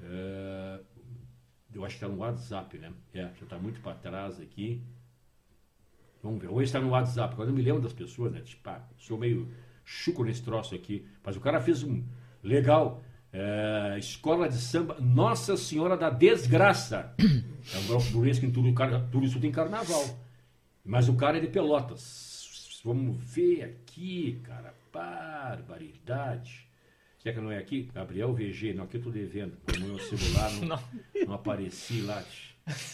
É, 0.01 0.79
eu 1.73 1.85
acho 1.85 1.97
que 1.97 2.03
está 2.03 2.07
no 2.07 2.21
WhatsApp, 2.21 2.77
né? 2.77 2.91
É, 3.13 3.21
já 3.21 3.43
está 3.43 3.57
muito 3.57 3.79
para 3.81 3.95
trás 3.95 4.39
aqui. 4.39 4.81
Vamos 6.23 6.41
ver. 6.41 6.47
Hoje 6.47 6.63
está 6.63 6.79
no 6.79 6.89
WhatsApp. 6.89 7.33
Agora 7.33 7.49
eu 7.49 7.53
me 7.53 7.61
lembro 7.61 7.81
das 7.81 7.91
pessoas, 7.93 8.31
né? 8.31 8.39
Tipo, 8.39 8.69
ah, 8.69 8.81
sou 8.97 9.17
meio 9.17 9.51
chuco 9.83 10.23
nesse 10.23 10.41
troço 10.41 10.73
aqui. 10.73 11.05
Mas 11.23 11.35
o 11.35 11.41
cara 11.41 11.59
fez 11.59 11.83
um 11.83 12.01
legal. 12.41 13.03
é, 13.33 13.95
escola 13.99 14.47
de 14.47 14.57
samba 14.57 14.95
Nossa 15.01 15.57
Senhora 15.57 15.97
da 15.97 16.09
Desgraça. 16.09 17.13
É 17.19 17.77
um 17.79 17.87
grupo 17.87 18.05
burlesco 18.11 18.45
em 18.45 18.51
tudo, 18.51 18.73
tudo 19.11 19.25
isso 19.25 19.39
tem 19.39 19.51
carnaval. 19.51 20.17
Mas 20.85 21.09
o 21.09 21.15
cara 21.15 21.37
é 21.37 21.41
de 21.41 21.47
Pelotas. 21.47 22.79
Vamos 22.83 23.17
ver 23.23 23.63
aqui, 23.63 24.39
cara. 24.43 24.73
Barbaridade. 24.91 26.67
Será 27.17 27.33
que 27.35 27.41
não 27.41 27.51
é 27.51 27.57
aqui? 27.57 27.89
Gabriel 27.93 28.33
VG. 28.33 28.73
Não, 28.73 28.83
aqui 28.83 28.97
eu 28.97 29.01
tô 29.01 29.09
devendo. 29.09 29.57
No 29.79 29.87
meu 29.87 29.99
celular 29.99 30.51
não, 30.61 30.79
não 31.25 31.33
apareci 31.33 32.01
lá. 32.01 32.23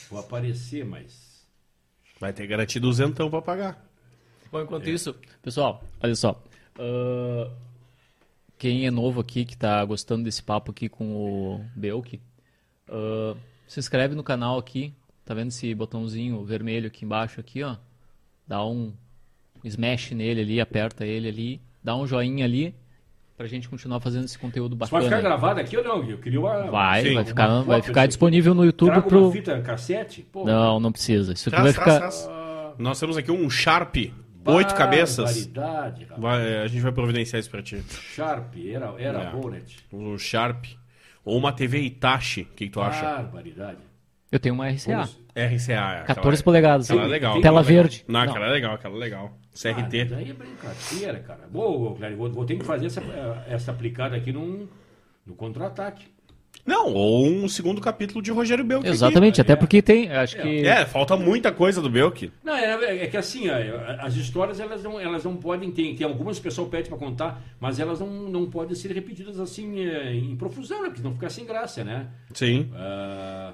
Vou 0.09 0.19
aparecer, 0.19 0.85
mas. 0.85 1.28
Vai 2.19 2.33
ter 2.33 2.45
garantido 2.47 2.87
duzentão 2.87 3.29
pra 3.29 3.41
pagar. 3.41 3.85
Bom, 4.51 4.61
enquanto 4.61 4.89
isso, 4.89 5.15
pessoal, 5.41 5.83
olha 6.01 6.15
só. 6.15 6.41
ah, 6.77 7.51
quem 8.57 8.85
é 8.85 8.91
novo 8.91 9.21
aqui, 9.21 9.45
que 9.45 9.57
tá 9.57 9.83
gostando 9.85 10.23
desse 10.23 10.43
papo 10.43 10.71
aqui 10.71 10.89
com 10.89 11.15
o 11.15 11.65
Belk, 11.75 12.19
ah, 12.89 13.35
se 13.67 13.79
inscreve 13.79 14.15
no 14.15 14.23
canal 14.23 14.57
aqui. 14.57 14.93
Tá 15.23 15.33
vendo 15.33 15.49
esse 15.49 15.73
botãozinho 15.75 16.43
vermelho 16.43 16.87
aqui 16.87 17.05
embaixo 17.05 17.39
aqui, 17.39 17.63
ó? 17.63 17.77
Dá 18.47 18.65
um 18.65 18.91
smash 19.63 20.11
nele 20.11 20.41
ali, 20.41 20.59
aperta 20.59 21.05
ele 21.05 21.27
ali, 21.27 21.61
dá 21.83 21.95
um 21.95 22.07
joinha 22.07 22.45
ali 22.45 22.73
pra 23.39 23.47
gente 23.47 23.69
continuar 23.69 24.01
fazendo 24.01 24.25
esse 24.25 24.37
conteúdo 24.37 24.73
Isso 24.81 24.91
vai 24.91 25.01
ficar 25.01 25.15
bacana. 25.15 25.21
gravado 25.37 25.61
aqui 25.61 25.77
ou 25.77 25.81
não? 25.83 26.03
Eu 26.03 26.17
queria 26.17 26.41
uma. 26.41 26.69
Vai, 26.69 26.99
Sim, 27.03 27.07
vai 27.13 27.23
uma 27.23 27.25
ficar, 27.25 27.47
foto 27.47 27.65
vai 27.67 27.81
ficar 27.81 28.01
aqui. 28.01 28.07
disponível 28.09 28.53
no 28.53 28.65
YouTube 28.65 28.87
Traga 28.91 29.07
pro 29.07 29.23
uma 29.23 29.31
fita 29.31 29.61
cassete? 29.61 30.23
Pô, 30.29 30.43
Não, 30.43 30.77
não 30.77 30.91
precisa. 30.91 31.31
Isso 31.31 31.47
aqui 31.47 31.55
Traz, 31.57 31.73
vai 31.75 31.85
traz, 31.85 32.15
ficar 32.17 32.27
traz. 32.27 32.75
Nós 32.77 32.99
temos 32.99 33.15
aqui 33.15 33.31
um 33.31 33.49
Sharp, 33.49 33.95
oito 34.45 34.75
cabeças. 34.75 35.45
Barbaridade, 35.47 36.03
rapaz. 36.03 36.21
Vai- 36.21 36.57
a 36.63 36.67
gente 36.67 36.81
vai 36.81 36.91
providenciar 36.91 37.39
isso 37.39 37.49
pra 37.49 37.61
ti. 37.63 37.81
Sharp, 38.13 38.53
era, 38.57 38.93
era 38.97 39.19
É. 39.21 39.31
Bonnet. 39.31 39.77
Um 39.93 40.17
Sharp. 40.17 40.65
Ou 41.23 41.37
uma 41.37 41.53
TV 41.53 41.79
Itachi, 41.79 42.41
o 42.41 42.45
que, 42.55 42.65
que 42.65 42.69
tu 42.71 42.81
acha? 42.81 43.01
Barbaridade. 43.05 43.77
Eu 44.31 44.39
tenho 44.39 44.53
uma 44.55 44.67
RCA. 44.69 44.91
Vamos- 44.97 45.19
RCA. 45.35 45.73
é, 45.73 46.03
14 46.03 46.11
aquela- 46.11 46.43
polegadas. 46.43 46.89
Aquela 46.91 47.05
é 47.05 47.09
legal. 47.09 47.31
Tela 47.33 47.39
aquela 47.39 47.59
é 47.59 47.63
legal. 47.63 47.83
verde. 47.83 48.05
Não, 48.07 48.19
Não. 48.23 48.29
aquela 48.29 48.45
é 48.45 48.49
legal, 48.49 48.73
aquela 48.75 48.95
é 48.95 48.99
legal. 48.99 49.31
Ah, 49.41 49.47
CRT. 49.53 50.03
mas 50.03 50.13
aí 50.13 50.29
é 50.29 50.33
brincadeira, 50.33 51.19
cara. 51.19 51.47
Boa, 51.51 51.95
Clério, 51.95 52.17
vou, 52.17 52.29
vou 52.31 52.45
ter 52.45 52.55
que 52.57 52.63
fazer 52.65 52.85
essa, 52.87 53.01
eh, 53.01 53.53
essa 53.53 53.71
aplicada 53.71 54.15
aqui 54.15 54.31
num, 54.31 54.67
no 55.25 55.33
contra-ataque. 55.35 56.05
Não, 56.65 56.93
ou 56.93 57.25
um 57.25 57.47
segundo 57.47 57.79
capítulo 57.81 58.21
de 58.21 58.31
Rogério 58.31 58.63
Belk. 58.63 58.83
aqui. 58.85 58.93
Exatamente, 58.93 59.41
até 59.41 59.55
porque 59.55 59.81
tem, 59.81 60.11
acho 60.11 60.37
É. 60.37 60.41
que... 60.41 60.67
É, 60.67 60.85
falta 60.85 61.15
muita 61.17 61.51
coisa 61.51 61.81
do 61.81 61.89
Belk. 61.89 62.31
Não, 62.43 62.53
é, 62.55 63.03
é 63.03 63.07
que 63.07 63.17
assim, 63.17 63.49
ó, 63.49 63.53
as 64.05 64.15
histórias 64.15 64.59
elas 64.59 64.83
não, 64.83 64.99
elas 64.99 65.23
não 65.23 65.35
podem 65.35 65.71
ter. 65.71 65.95
Tem 65.95 66.05
algumas 66.05 66.37
que 66.37 66.41
o 66.41 66.43
pessoal 66.43 66.67
pede 66.67 66.89
para 66.89 66.97
contar, 66.97 67.41
mas 67.59 67.79
elas 67.79 67.99
não, 67.99 68.07
não 68.07 68.49
podem 68.49 68.75
ser 68.75 68.91
repetidas 68.91 69.39
assim 69.39 69.79
eh, 69.79 70.13
em 70.13 70.35
profusão, 70.35 70.83
né? 70.83 70.89
Porque 70.89 71.01
não 71.01 71.13
fica 71.13 71.29
sem 71.29 71.45
graça, 71.45 71.83
né? 71.83 72.07
Sim. 72.33 72.69
Ah, 72.75 73.53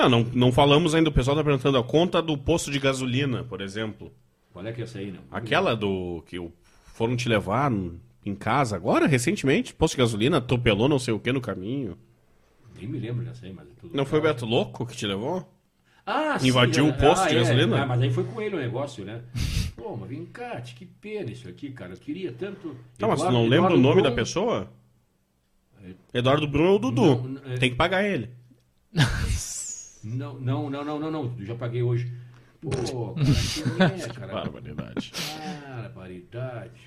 Não, 0.00 0.08
não, 0.08 0.22
não 0.34 0.52
falamos 0.52 0.94
ainda, 0.94 1.08
o 1.10 1.12
pessoal 1.12 1.36
tá 1.36 1.44
perguntando 1.44 1.76
a 1.78 1.84
conta 1.84 2.22
do 2.22 2.36
posto 2.38 2.70
de 2.70 2.78
gasolina, 2.78 3.44
por 3.44 3.60
exemplo. 3.60 4.12
Qual 4.52 4.64
é 4.66 4.72
que 4.72 4.80
é 4.80 4.84
essa 4.84 4.98
aí, 4.98 5.10
não? 5.12 5.20
Aquela 5.30 5.74
do 5.76 6.22
que 6.26 6.38
o- 6.38 6.52
foram 6.94 7.16
te 7.16 7.28
levar 7.28 7.70
em 8.24 8.34
casa 8.34 8.76
agora, 8.76 9.06
recentemente, 9.06 9.74
posto 9.74 9.94
de 9.94 9.98
gasolina, 9.98 10.38
atropelou 10.38 10.88
não 10.88 10.98
sei 10.98 11.14
o 11.14 11.20
que 11.20 11.32
no 11.32 11.40
caminho. 11.40 11.96
Nem 12.76 12.86
me 12.88 12.98
lembro 12.98 13.24
dessa 13.24 13.44
aí, 13.46 13.52
mas 13.52 13.66
é 13.66 13.70
tudo. 13.80 13.96
Não 13.96 14.04
foi 14.06 14.18
o 14.18 14.22
Beto 14.22 14.44
Louco 14.46 14.86
que 14.86 14.96
te 14.96 15.06
levou? 15.06 15.46
Ah, 16.06 16.38
Invadiu 16.42 16.84
um 16.86 16.92
posto 16.92 17.28
de 17.28 17.36
é. 17.36 17.38
gasolina? 17.38 17.82
Ah, 17.82 17.86
mas 17.86 18.00
aí 18.02 18.10
foi 18.10 18.24
com 18.24 18.40
ele 18.40 18.56
o 18.56 18.58
negócio, 18.58 19.04
né? 19.04 19.20
Pô, 19.76 19.96
mas 19.96 20.08
vem 20.08 20.24
cá, 20.26 20.60
que 20.60 20.84
pena 20.86 21.30
isso 21.30 21.48
aqui, 21.48 21.70
cara. 21.70 21.92
Eu 21.92 21.96
queria 21.98 22.32
tanto. 22.32 22.74
Tá, 22.98 23.06
mas 23.06 23.20
tu 23.20 23.26
Eduardo- 23.26 23.32
não 23.32 23.42
lembra 23.42 23.72
o 23.72 23.76
Eduardo 23.76 23.80
nome 23.82 23.94
Brum- 24.02 24.10
da 24.10 24.12
pessoa? 24.12 24.70
Eduardo 26.12 26.46
Bruno 26.48 26.72
ou 26.72 26.78
Dudu? 26.78 27.02
Não, 27.02 27.22
não, 27.28 27.52
é- 27.52 27.56
Tem 27.58 27.70
que 27.70 27.76
pagar 27.76 28.04
ele. 28.04 28.30
Não, 30.02 30.34
não, 30.38 30.70
não, 30.70 30.84
não, 30.84 30.98
não, 30.98 31.10
não. 31.10 31.34
Já 31.40 31.54
paguei 31.54 31.82
hoje. 31.82 32.10
Pô, 32.60 32.70
cara, 33.78 33.90
que 33.90 34.02
é, 34.02 34.08
cara. 34.08 34.32
Barbaridade. 34.32 35.12
Barbaridade. 35.66 36.80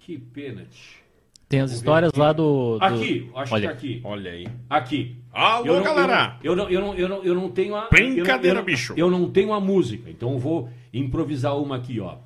Que 0.00 0.18
pena. 0.18 0.64
tch. 0.70 1.02
Tem 1.48 1.60
as 1.60 1.72
histórias 1.72 2.10
aqui. 2.10 2.18
lá 2.18 2.32
do. 2.32 2.78
do- 2.78 2.84
Aqui, 2.84 3.30
acho 3.34 3.54
Olha, 3.54 3.68
que 3.68 3.72
tá 3.74 3.78
aqui. 3.78 4.00
Olha 4.04 4.30
aí. 4.32 4.46
Aqui. 4.68 5.16
Alô, 5.32 5.66
Eu 5.66 5.74
não- 5.76 5.82
galera! 5.84 6.38
Eu 6.42 6.56
não, 6.56 6.68
eu, 6.70 6.80
não, 6.80 6.94
eu, 6.94 7.08
não, 7.08 7.22
eu 7.24 7.34
não 7.34 7.50
tenho 7.50 7.74
a. 7.76 7.88
Brincadeira, 7.88 8.26
eu 8.26 8.38
não- 8.38 8.48
eu 8.48 8.54
não- 8.54 8.64
bicho. 8.64 8.94
Eu 8.96 9.10
não 9.10 9.30
tenho 9.30 9.52
a 9.52 9.60
música, 9.60 10.10
então 10.10 10.32
eu 10.32 10.38
vou 10.38 10.68
improvisar 10.92 11.56
uma 11.58 11.76
aqui, 11.76 12.00
ó. 12.00 12.16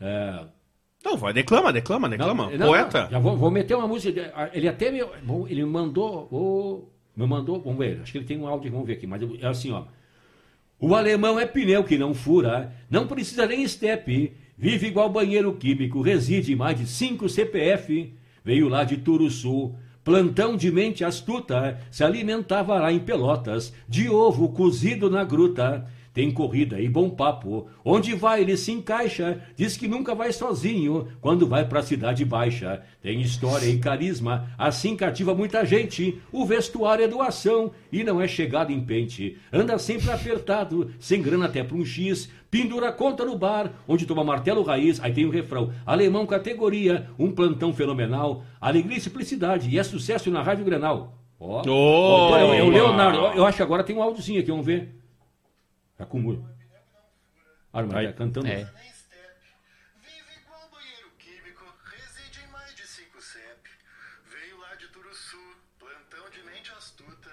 É, 0.00 0.44
Não, 1.04 1.16
vai, 1.16 1.32
declama, 1.32 1.72
declama, 1.72 2.08
declama. 2.08 2.50
Não, 2.50 2.66
Poeta. 2.66 3.04
não, 3.04 3.10
já 3.10 3.18
vou, 3.18 3.36
vou 3.36 3.50
meter 3.50 3.74
uma 3.76 3.86
música. 3.88 4.32
Ele 4.52 4.68
até 4.68 4.90
me, 4.90 5.02
bom, 5.22 5.46
ele 5.48 5.64
me 5.64 5.70
mandou, 5.70 6.28
ô, 6.30 6.88
me 7.16 7.26
mandou, 7.26 7.60
vamos 7.60 7.78
ver, 7.78 8.00
acho 8.02 8.12
que 8.12 8.18
ele 8.18 8.26
tem 8.26 8.38
um 8.38 8.46
áudio, 8.46 8.70
vamos 8.70 8.86
ver 8.86 8.94
aqui, 8.94 9.06
mas 9.06 9.22
é 9.40 9.46
assim, 9.46 9.72
ó. 9.72 9.84
O 10.78 10.94
alemão 10.94 11.40
é 11.40 11.46
pneu 11.46 11.82
que 11.82 11.96
não 11.96 12.12
fura, 12.12 12.74
não 12.90 13.06
precisa 13.06 13.46
nem 13.46 13.66
step, 13.66 14.32
vive 14.58 14.88
igual 14.88 15.08
banheiro 15.08 15.54
químico, 15.54 16.02
reside 16.02 16.52
em 16.52 16.56
mais 16.56 16.78
de 16.78 16.86
5 16.86 17.28
CPF, 17.28 18.12
veio 18.44 18.68
lá 18.68 18.84
de 18.84 18.98
Turuçu, 18.98 19.74
plantão 20.04 20.56
de 20.56 20.70
mente 20.70 21.02
astuta, 21.02 21.80
se 21.90 22.04
alimentava 22.04 22.78
lá 22.78 22.92
em 22.92 23.00
Pelotas, 23.00 23.72
de 23.88 24.08
ovo 24.08 24.50
cozido 24.50 25.10
na 25.10 25.24
gruta. 25.24 25.90
Tem 26.16 26.30
corrida 26.30 26.80
e 26.80 26.88
bom 26.88 27.10
papo. 27.10 27.66
Onde 27.84 28.14
vai 28.14 28.40
ele 28.40 28.56
se 28.56 28.72
encaixa. 28.72 29.38
Diz 29.54 29.76
que 29.76 29.86
nunca 29.86 30.14
vai 30.14 30.32
sozinho 30.32 31.08
quando 31.20 31.46
vai 31.46 31.66
pra 31.68 31.82
cidade 31.82 32.24
baixa. 32.24 32.80
Tem 33.02 33.20
história 33.20 33.66
e 33.66 33.76
carisma, 33.78 34.48
assim 34.56 34.96
cativa 34.96 35.34
muita 35.34 35.62
gente. 35.66 36.18
O 36.32 36.46
vestuário 36.46 37.04
é 37.04 37.08
doação 37.08 37.70
e 37.92 38.02
não 38.02 38.18
é 38.18 38.26
chegado 38.26 38.72
em 38.72 38.80
pente. 38.80 39.36
Anda 39.52 39.76
sempre 39.76 40.10
apertado, 40.10 40.90
sem 40.98 41.20
grana 41.20 41.44
até 41.44 41.62
pra 41.62 41.76
um 41.76 41.84
X. 41.84 42.30
Pendura 42.50 42.90
conta 42.92 43.22
no 43.22 43.36
bar, 43.36 43.70
onde 43.86 44.06
toma 44.06 44.24
martelo 44.24 44.62
raiz. 44.62 44.98
Aí 45.02 45.12
tem 45.12 45.26
o 45.26 45.30
refrão. 45.30 45.70
Alemão 45.84 46.24
categoria, 46.24 47.10
um 47.18 47.30
plantão 47.30 47.74
fenomenal. 47.74 48.42
Alegria 48.58 48.96
e 48.96 49.00
simplicidade. 49.02 49.68
E 49.68 49.78
é 49.78 49.82
sucesso 49.82 50.30
na 50.30 50.40
Rádio 50.42 50.64
Grenal. 50.64 51.12
Ó, 51.38 51.60
Ô! 51.60 52.30
Ó, 52.30 52.36
é, 52.38 52.42
o- 52.42 52.54
é 52.54 52.62
o 52.62 52.70
Leonardo. 52.70 53.18
Eu 53.36 53.44
acho 53.44 53.58
que 53.58 53.62
agora 53.62 53.84
tem 53.84 53.94
um 53.94 54.00
áudiozinho 54.02 54.40
aqui, 54.40 54.50
vamos 54.50 54.64
ver. 54.64 54.94
Tá 55.96 56.04
com. 56.06 56.46
Ah, 57.72 57.82
mas 57.82 57.94
Aí. 57.94 58.06
tá 58.08 58.12
cantando. 58.12 58.46
É. 58.46 58.64
Nem 58.64 58.92
step. 58.92 59.34
Vive 60.02 60.40
igual 60.42 60.68
banheiro 60.70 61.10
químico, 61.18 61.64
reside 61.84 62.40
em 62.44 62.48
mais 62.48 62.74
de 62.74 62.86
5 62.86 63.20
CEP. 63.20 63.70
Veio 64.30 64.58
lá 64.58 64.74
de 64.74 64.88
Turuçu, 64.88 65.56
plantão 65.78 66.28
de 66.30 66.42
mente 66.44 66.70
astuta. 66.72 67.30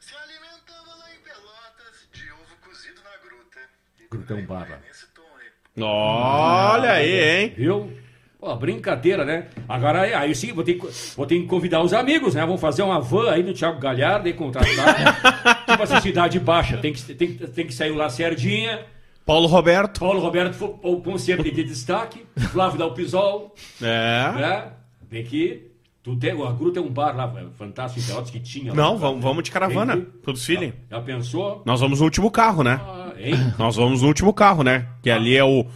Se 0.00 0.14
alimentava 0.16 0.94
lá 0.96 1.14
em 1.14 1.20
Pelotas, 1.20 2.08
de 2.12 2.30
ovo 2.32 2.56
cozido 2.56 3.00
na 3.02 3.16
gruta. 3.18 3.60
E 4.00 4.08
Grutão 4.08 4.44
barra. 4.46 4.76
Nesse 4.78 5.06
tom 5.08 5.36
aí. 5.36 5.52
Olha 5.82 6.92
aí, 6.92 7.12
hein? 7.12 7.54
Viu? 7.56 8.09
Pô, 8.40 8.56
brincadeira, 8.56 9.24
né? 9.24 9.48
Agora 9.68 10.00
aí, 10.00 10.34
sim, 10.34 10.52
vou 10.52 10.64
ter, 10.64 10.74
que, 10.74 10.88
vou 11.16 11.26
ter 11.26 11.38
que 11.40 11.46
convidar 11.46 11.82
os 11.82 11.92
amigos, 11.92 12.34
né? 12.34 12.40
Vamos 12.46 12.60
fazer 12.60 12.82
uma 12.82 12.98
van 13.00 13.30
aí 13.30 13.42
do 13.42 13.52
Thiago 13.52 13.78
Galhardo 13.78 14.28
e 14.28 14.32
contratar. 14.32 15.64
tipo 15.68 15.82
assim, 15.82 16.00
cidade 16.00 16.40
baixa. 16.40 16.78
Tem 16.78 16.92
que, 16.92 17.02
tem, 17.14 17.34
tem 17.34 17.66
que 17.66 17.74
sair 17.74 17.90
lá 17.90 18.08
Serdinha, 18.08 18.80
Paulo 19.26 19.46
Roberto. 19.46 20.00
Paulo 20.00 20.20
Roberto 20.20 20.56
Pon 21.02 21.18
sempre 21.18 21.50
de 21.50 21.62
destaque, 21.64 22.24
Flávio 22.50 22.78
Dalpisol, 22.78 23.54
É. 23.82 24.32
né? 24.34 24.64
Tem 25.10 25.22
que. 25.22 25.66
Tu 26.02 26.16
tem, 26.16 26.30
a 26.30 26.50
Gruta 26.52 26.80
é 26.80 26.82
um 26.82 26.88
bar 26.88 27.14
lá, 27.14 27.30
é, 27.36 27.44
fantástico 27.58 28.06
Pelotas 28.06 28.30
que 28.30 28.40
tinha. 28.40 28.70
lá. 28.72 28.74
Não, 28.76 28.96
vamos, 28.96 29.22
vamos 29.22 29.44
de 29.44 29.50
caravana. 29.50 29.98
Que- 29.98 30.02
Todos 30.22 30.42
filhos. 30.46 30.72
Já 30.90 30.98
pensou? 31.02 31.62
Nós 31.66 31.78
vamos 31.80 31.98
no 31.98 32.06
último 32.06 32.30
carro, 32.30 32.62
né? 32.62 32.80
Ah? 32.82 33.12
Nós 33.58 33.76
vamos 33.76 34.00
no 34.00 34.08
último 34.08 34.32
carro, 34.32 34.62
né? 34.62 34.86
Que 35.02 35.10
ali 35.10 35.36
é 35.36 35.44
o, 35.44 35.66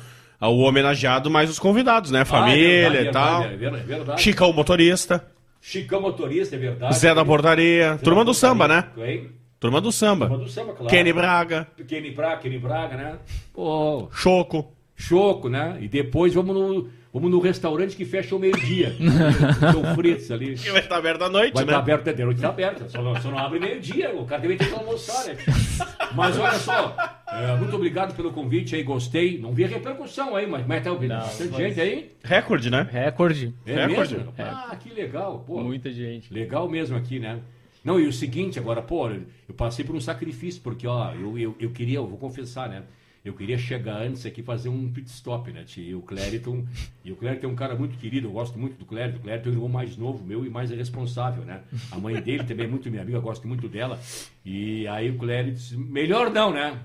o 0.48 0.58
homenageado 0.58 1.30
mais 1.30 1.48
os 1.50 1.58
convidados, 1.58 2.10
né? 2.10 2.24
Família 2.24 2.64
Ah, 2.66 2.86
é 2.86 2.90
verdade, 2.90 3.08
e 3.08 3.12
tal. 3.12 3.42
É 3.44 3.56
verdade, 3.56 3.82
é 3.82 3.86
verdade. 3.86 4.22
Chicão 4.22 4.52
motorista. 4.52 5.24
Chicão 5.60 6.00
motorista, 6.00 6.56
é 6.56 6.58
verdade. 6.58 6.96
Zé 6.96 7.14
da 7.14 7.24
Portaria. 7.24 7.92
Zé 7.96 7.98
Turma 8.02 8.20
da 8.20 8.30
do 8.30 8.34
samba, 8.34 8.68
né? 8.68 8.84
Hein? 8.98 9.30
Turma 9.58 9.80
do 9.80 9.90
Turma 9.90 9.92
samba. 9.92 10.28
do 10.28 10.48
samba, 10.48 10.72
claro. 10.74 10.90
Kenny 10.90 11.12
Braga. 11.12 11.66
Kenny 11.88 12.10
Braga, 12.10 12.36
Kenny 12.42 12.58
Braga, 12.58 12.96
né? 12.96 13.16
Pô, 13.54 14.08
Choco. 14.12 14.72
choco, 14.94 15.48
né? 15.48 15.78
E 15.80 15.88
depois 15.88 16.34
vamos 16.34 16.54
no, 16.54 16.88
vamos 17.14 17.30
no 17.30 17.38
restaurante 17.38 17.96
que 17.96 18.04
fecha 18.04 18.34
ao 18.34 18.38
meio-dia. 18.40 18.94
São 19.72 19.94
Fritz 19.94 20.30
ali. 20.30 20.54
Que 20.56 20.70
vai 20.70 20.80
estar 20.80 20.96
aberto 20.96 21.22
à 21.22 21.28
noite, 21.30 21.54
Vai 21.54 21.64
né? 21.64 21.70
estar 21.70 21.78
aberto, 21.78 22.12
de 22.14 22.24
noite 22.24 22.36
está 22.36 22.48
aberta. 22.50 22.88
Só 22.88 23.00
não, 23.00 23.18
só 23.22 23.30
não 23.30 23.38
abre 23.38 23.58
meio-dia. 23.60 24.14
O 24.14 24.26
cara 24.26 24.42
deve 24.42 24.56
ter 24.56 24.68
que 24.68 24.74
almoçar, 24.74 25.24
né? 25.28 25.36
Mas 26.14 26.38
olha 26.38 26.58
só, 26.58 26.94
é, 27.28 27.56
muito 27.56 27.74
obrigado 27.74 28.14
pelo 28.14 28.32
convite 28.32 28.76
aí, 28.76 28.82
gostei. 28.82 29.38
Não 29.38 29.52
vi 29.52 29.64
a 29.64 29.68
repercussão 29.68 30.36
aí, 30.36 30.46
mas, 30.46 30.64
mas 30.66 30.84
tá 30.84 30.92
ouvindo 30.92 31.14
bastante 31.14 31.50
mas- 31.50 31.60
gente 31.60 31.80
aí. 31.80 32.12
Recorde, 32.22 32.70
né? 32.70 32.88
Recorde. 32.90 33.54
É 33.66 33.86
Recorde. 33.86 34.14
mesmo? 34.16 34.32
Ah, 34.38 34.76
que 34.78 34.90
legal. 34.90 35.42
Pô, 35.46 35.60
Muita 35.60 35.90
gente. 35.90 36.32
Legal 36.32 36.68
mesmo 36.68 36.96
aqui, 36.96 37.18
né? 37.18 37.40
Não, 37.84 37.98
e 38.00 38.06
o 38.06 38.12
seguinte, 38.12 38.58
agora, 38.58 38.80
pô, 38.80 39.08
eu 39.10 39.54
passei 39.56 39.84
por 39.84 39.94
um 39.94 40.00
sacrifício, 40.00 40.62
porque, 40.62 40.86
ó, 40.86 41.12
eu, 41.14 41.36
eu, 41.38 41.54
eu 41.60 41.70
queria, 41.70 41.96
eu 41.98 42.06
vou 42.06 42.16
confessar, 42.16 42.68
né? 42.68 42.82
Eu 43.24 43.32
queria 43.32 43.56
chegar 43.56 44.02
antes 44.02 44.26
aqui 44.26 44.42
e 44.42 44.44
fazer 44.44 44.68
um 44.68 44.92
pit 44.92 45.08
stop, 45.08 45.50
né? 45.50 45.64
tio? 45.64 45.82
E 45.82 45.94
o 45.94 46.02
Clériton, 46.02 46.66
e 47.02 47.10
o 47.10 47.16
Clériton 47.16 47.46
é 47.46 47.50
um 47.50 47.54
cara 47.54 47.74
muito 47.74 47.96
querido, 47.96 48.28
eu 48.28 48.32
gosto 48.32 48.58
muito 48.58 48.76
do 48.76 48.84
Clériton. 48.84 49.18
O 49.18 49.22
Clériton 49.22 49.48
é 49.48 49.52
o 49.52 49.54
irmão 49.54 49.68
mais 49.68 49.96
novo 49.96 50.22
meu 50.22 50.44
e 50.44 50.50
mais 50.50 50.70
responsável, 50.70 51.42
né? 51.42 51.62
A 51.90 51.96
mãe 51.96 52.20
dele 52.20 52.44
também 52.44 52.66
é 52.66 52.68
muito 52.68 52.90
minha 52.90 53.00
amiga, 53.00 53.16
eu 53.16 53.22
gosto 53.22 53.48
muito 53.48 53.66
dela. 53.66 53.98
E 54.44 54.86
aí 54.88 55.10
o 55.10 55.16
Clériton 55.16 55.54
disse, 55.54 55.74
melhor 55.74 56.30
não, 56.30 56.52
né? 56.52 56.78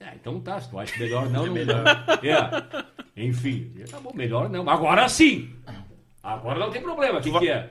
É, 0.00 0.14
então 0.14 0.40
tá, 0.40 0.58
se 0.58 0.70
tu 0.70 0.78
acha 0.78 0.98
melhor 0.98 1.28
não, 1.28 1.46
não 1.46 1.52
melhor. 1.52 1.84
É. 2.22 3.22
Enfim, 3.22 3.72
tá 3.90 4.00
bom, 4.00 4.12
melhor 4.14 4.48
não. 4.48 4.68
Agora 4.70 5.06
sim! 5.10 5.50
Agora 6.22 6.58
não 6.58 6.70
tem 6.70 6.80
problema, 6.80 7.18
o 7.18 7.22
que, 7.22 7.38
que 7.38 7.48
é? 7.50 7.70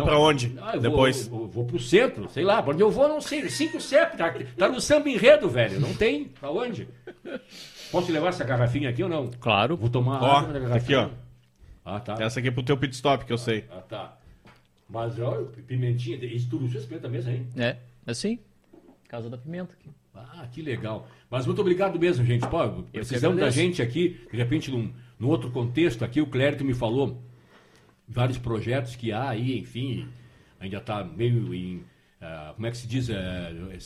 Vai 0.00 0.02
pra 0.02 0.18
onde? 0.18 0.56
Ah, 0.60 0.72
eu 0.74 0.80
Depois. 0.80 1.28
Vou, 1.28 1.40
vou, 1.40 1.48
vou 1.48 1.64
pro 1.64 1.78
centro, 1.78 2.28
sei 2.28 2.44
lá, 2.44 2.62
pra 2.62 2.72
onde 2.72 2.82
eu 2.82 2.90
vou, 2.90 3.08
não 3.08 3.20
sei. 3.20 3.48
Cinco 3.48 3.80
CEP, 3.80 4.16
tá, 4.16 4.34
tá 4.56 4.68
no 4.68 4.80
samba 4.80 5.08
enredo, 5.08 5.48
velho. 5.48 5.80
Não 5.80 5.94
tem. 5.94 6.24
Pra 6.24 6.50
onde? 6.50 6.88
Posso 7.90 8.10
levar 8.10 8.28
essa 8.28 8.44
garrafinha 8.44 8.90
aqui 8.90 9.02
ou 9.02 9.08
não? 9.08 9.30
Claro. 9.40 9.76
Vou 9.76 9.88
tomar 9.88 10.22
Ó, 10.22 10.36
água 10.38 10.52
da 10.52 10.58
garrafinha. 10.58 11.02
aqui, 11.04 11.14
Ah, 11.84 12.00
tá. 12.00 12.16
Essa 12.20 12.40
aqui 12.40 12.48
é 12.48 12.50
pro 12.50 12.62
teu 12.62 12.76
pit 12.76 12.94
stop, 12.94 13.24
que 13.24 13.32
eu 13.32 13.38
sei. 13.38 13.64
Ah, 13.70 13.80
tá. 13.80 14.18
Mas, 14.88 15.18
olha, 15.18 15.46
pimentinha, 15.66 16.16
isso 16.24 16.48
tudo 16.50 16.66
isso 16.66 16.76
é 16.78 16.80
pimenta 16.80 17.08
mesmo, 17.08 17.30
hein? 17.30 17.46
É, 17.56 17.76
assim. 18.06 18.38
Casa 19.08 19.30
da 19.30 19.38
Pimenta 19.38 19.74
aqui. 19.78 19.90
Ah, 20.14 20.46
que 20.50 20.60
legal. 20.60 21.06
Mas 21.30 21.46
muito 21.46 21.60
obrigado 21.60 21.98
mesmo, 21.98 22.24
gente. 22.24 22.46
Pô, 22.46 22.58
precisamos 22.92 23.38
da 23.38 23.50
gente 23.50 23.80
aqui, 23.80 24.20
de 24.30 24.36
repente, 24.36 24.70
num, 24.70 24.92
num 25.18 25.28
outro 25.28 25.50
contexto 25.50 26.04
aqui, 26.04 26.20
o 26.20 26.26
Clérito 26.26 26.64
me 26.64 26.74
falou 26.74 27.22
vários 28.08 28.38
projetos 28.38 28.96
que 28.96 29.12
há 29.12 29.30
aí, 29.30 29.58
enfim, 29.58 30.06
ainda 30.60 30.78
está 30.78 31.02
meio 31.04 31.54
em. 31.54 31.82
ah, 32.20 32.52
como 32.54 32.66
é 32.66 32.70
que 32.70 32.76
se 32.76 32.86
diz? 32.86 33.08
É, 33.10 33.14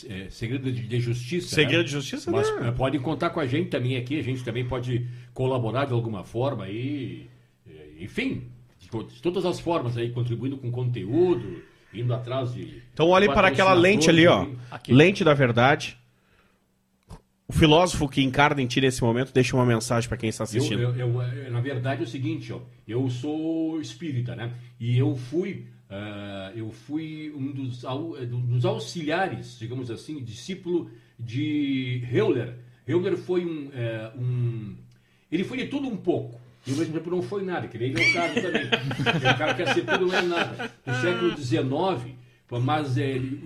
é, 0.09 0.23
é, 0.27 0.31
segredo 0.31 0.71
de, 0.71 1.01
justiça. 1.01 1.55
Segredo 1.55 1.79
né? 1.79 1.85
de 1.85 1.91
justiça, 1.93 2.31
Mas 2.31 2.49
né? 2.57 2.69
eh, 2.69 2.73
podem 2.73 3.01
contar 3.01 3.31
com 3.31 3.41
a 3.41 3.47
gente 3.47 3.69
também 3.71 3.97
aqui, 3.97 4.19
a 4.19 4.23
gente 4.23 4.43
também 4.45 4.65
pode 4.67 5.07
colaborar 5.35 5.85
de 5.87 5.93
alguma 5.93 6.25
forma 6.25 6.65
aí. 6.65 7.29
eh, 7.69 7.89
Enfim, 8.01 8.45
de 8.79 8.89
to- 8.89 9.05
de 9.05 9.21
todas 9.23 9.45
as 9.45 9.59
formas 9.61 9.97
aí, 9.97 10.11
contribuindo 10.11 10.57
com 10.57 10.71
conteúdo, 10.71 11.63
indo 11.93 12.13
atrás 12.15 12.53
de. 12.55 12.83
Então 12.93 13.09
olhe 13.09 13.27
para 13.27 13.49
aquela 13.49 13.73
lente 13.73 14.09
ali, 14.11 14.27
ó. 14.27 14.47
Aqui. 14.71 14.93
Lente 14.93 15.25
da 15.25 15.35
verdade. 15.35 15.97
O 17.51 17.53
filósofo 17.55 18.07
que 18.07 18.21
encarna 18.23 18.61
em 18.61 18.67
ti 18.67 18.79
nesse 18.79 19.03
momento 19.03 19.33
deixa 19.33 19.57
uma 19.57 19.65
mensagem 19.65 20.07
para 20.07 20.19
quem 20.19 20.29
está 20.29 20.43
Eu, 20.43 20.45
assistindo. 20.45 20.83
eu- 20.83 20.95
eu, 20.95 21.23
eh, 21.23 21.49
na 21.49 21.63
verdade 21.63 22.03
é 22.03 22.05
o 22.05 22.07
seguinte, 22.07 22.53
ó, 22.53 22.61
eu 22.87 23.09
sou 23.09 23.81
espírita, 23.81 24.37
né? 24.37 24.53
E 24.79 24.99
eu 24.99 25.17
fui, 25.17 25.65
ah, 25.89 26.53
eu 26.55 26.71
fui 26.71 27.33
um 27.35 27.51
dos, 27.51 27.85
eh, 27.85 28.27
do- 28.27 28.37
dos 28.41 28.67
auxiliares, 28.67 29.57
digamos 29.59 29.91
assim, 29.91 30.23
discípulo 30.23 30.91
de 31.19 32.03
Euler. 32.13 32.55
Euler 32.87 33.17
foi 33.17 33.47
um, 33.47 33.71
um- 34.19 34.77
ele 35.33 35.43
foi 35.43 35.57
de 35.57 35.69
tudo 35.69 35.89
um 35.89 35.97
pouco. 35.97 36.39
E 36.67 36.71
ao 36.73 36.77
mesmo 36.77 36.93
tempo 36.93 37.09
não 37.09 37.23
foi 37.23 37.43
nada, 37.47 37.67
que 37.67 37.79
nem 37.79 37.93
ele 37.93 38.03
é 38.03 38.11
o 38.11 38.13
cara 38.13 38.35
também. 38.35 38.63
é 38.63 39.33
o 39.33 39.39
cara 39.39 39.55
que 39.55 39.65
quer 39.65 39.73
ser 39.73 39.87
tudo 39.87 40.07
não 40.07 40.15
é 40.15 40.21
nada. 40.23 40.71
No 40.85 40.95
século 40.97 41.35
XIX, 41.39 42.15
mas 42.63 42.95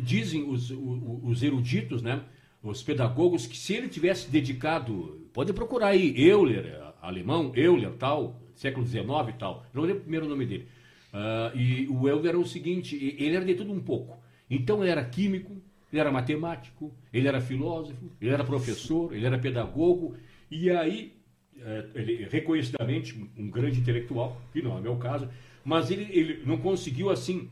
dizem 0.03 0.43
os, 0.43 0.73
o- 0.73 0.77
o- 0.77 1.21
os 1.29 1.41
eruditos, 1.41 2.03
né? 2.03 2.21
Os 2.63 2.83
pedagogos, 2.83 3.47
que 3.47 3.57
se 3.57 3.75
ele 3.75 3.89
tivesse 3.89 4.31
dedicado, 4.31 5.29
pode 5.33 5.53
procurar 5.53 5.89
aí, 5.89 6.15
Euler, 6.17 6.81
alemão, 7.01 7.53
Euler 7.57 7.93
tal, 7.93 8.41
século 8.55 8.87
XIX 8.87 9.05
e 9.29 9.33
tal. 9.33 9.67
Não 9.75 9.83
lembro 9.83 9.99
o 9.99 10.03
primeiro 10.03 10.29
nome 10.29 10.47
dele. 10.47 10.69
Ah, 11.13 11.51
e 11.55 11.89
o 11.89 12.09
Euler 12.09 12.31
era 12.31 12.39
o 12.39 12.47
seguinte, 12.47 12.97
ele 13.19 13.35
era 13.35 13.45
de 13.45 13.55
tudo 13.55 13.73
um 13.73 13.81
pouco. 13.81 14.17
Então 14.49 14.83
ele 14.83 14.91
era 14.91 15.05
químico, 15.05 15.53
ele 15.93 16.01
era 16.01 16.13
matemático, 16.13 16.93
ele 17.13 17.27
era 17.27 17.41
filósofo, 17.41 18.11
ele 18.21 18.31
era 18.31 18.45
professor, 18.45 19.15
ele 19.15 19.27
era 19.27 19.39
pedagogo, 19.39 20.15
e 20.51 20.71
aí, 20.71 21.15
eh, 21.59 21.87
ele 21.95 22.29
reconhecidamente 22.31 23.19
um 23.37 23.51
grande 23.51 23.81
intelectual, 23.81 24.41
que 24.53 24.63
não 24.63 24.79
é 24.79 24.81
meu 24.81 24.97
caso, 24.97 25.29
mas 25.65 25.91
ele, 25.91 26.07
ele 26.13 26.43
não 26.47 26.59
conseguiu 26.59 27.11
assim 27.11 27.51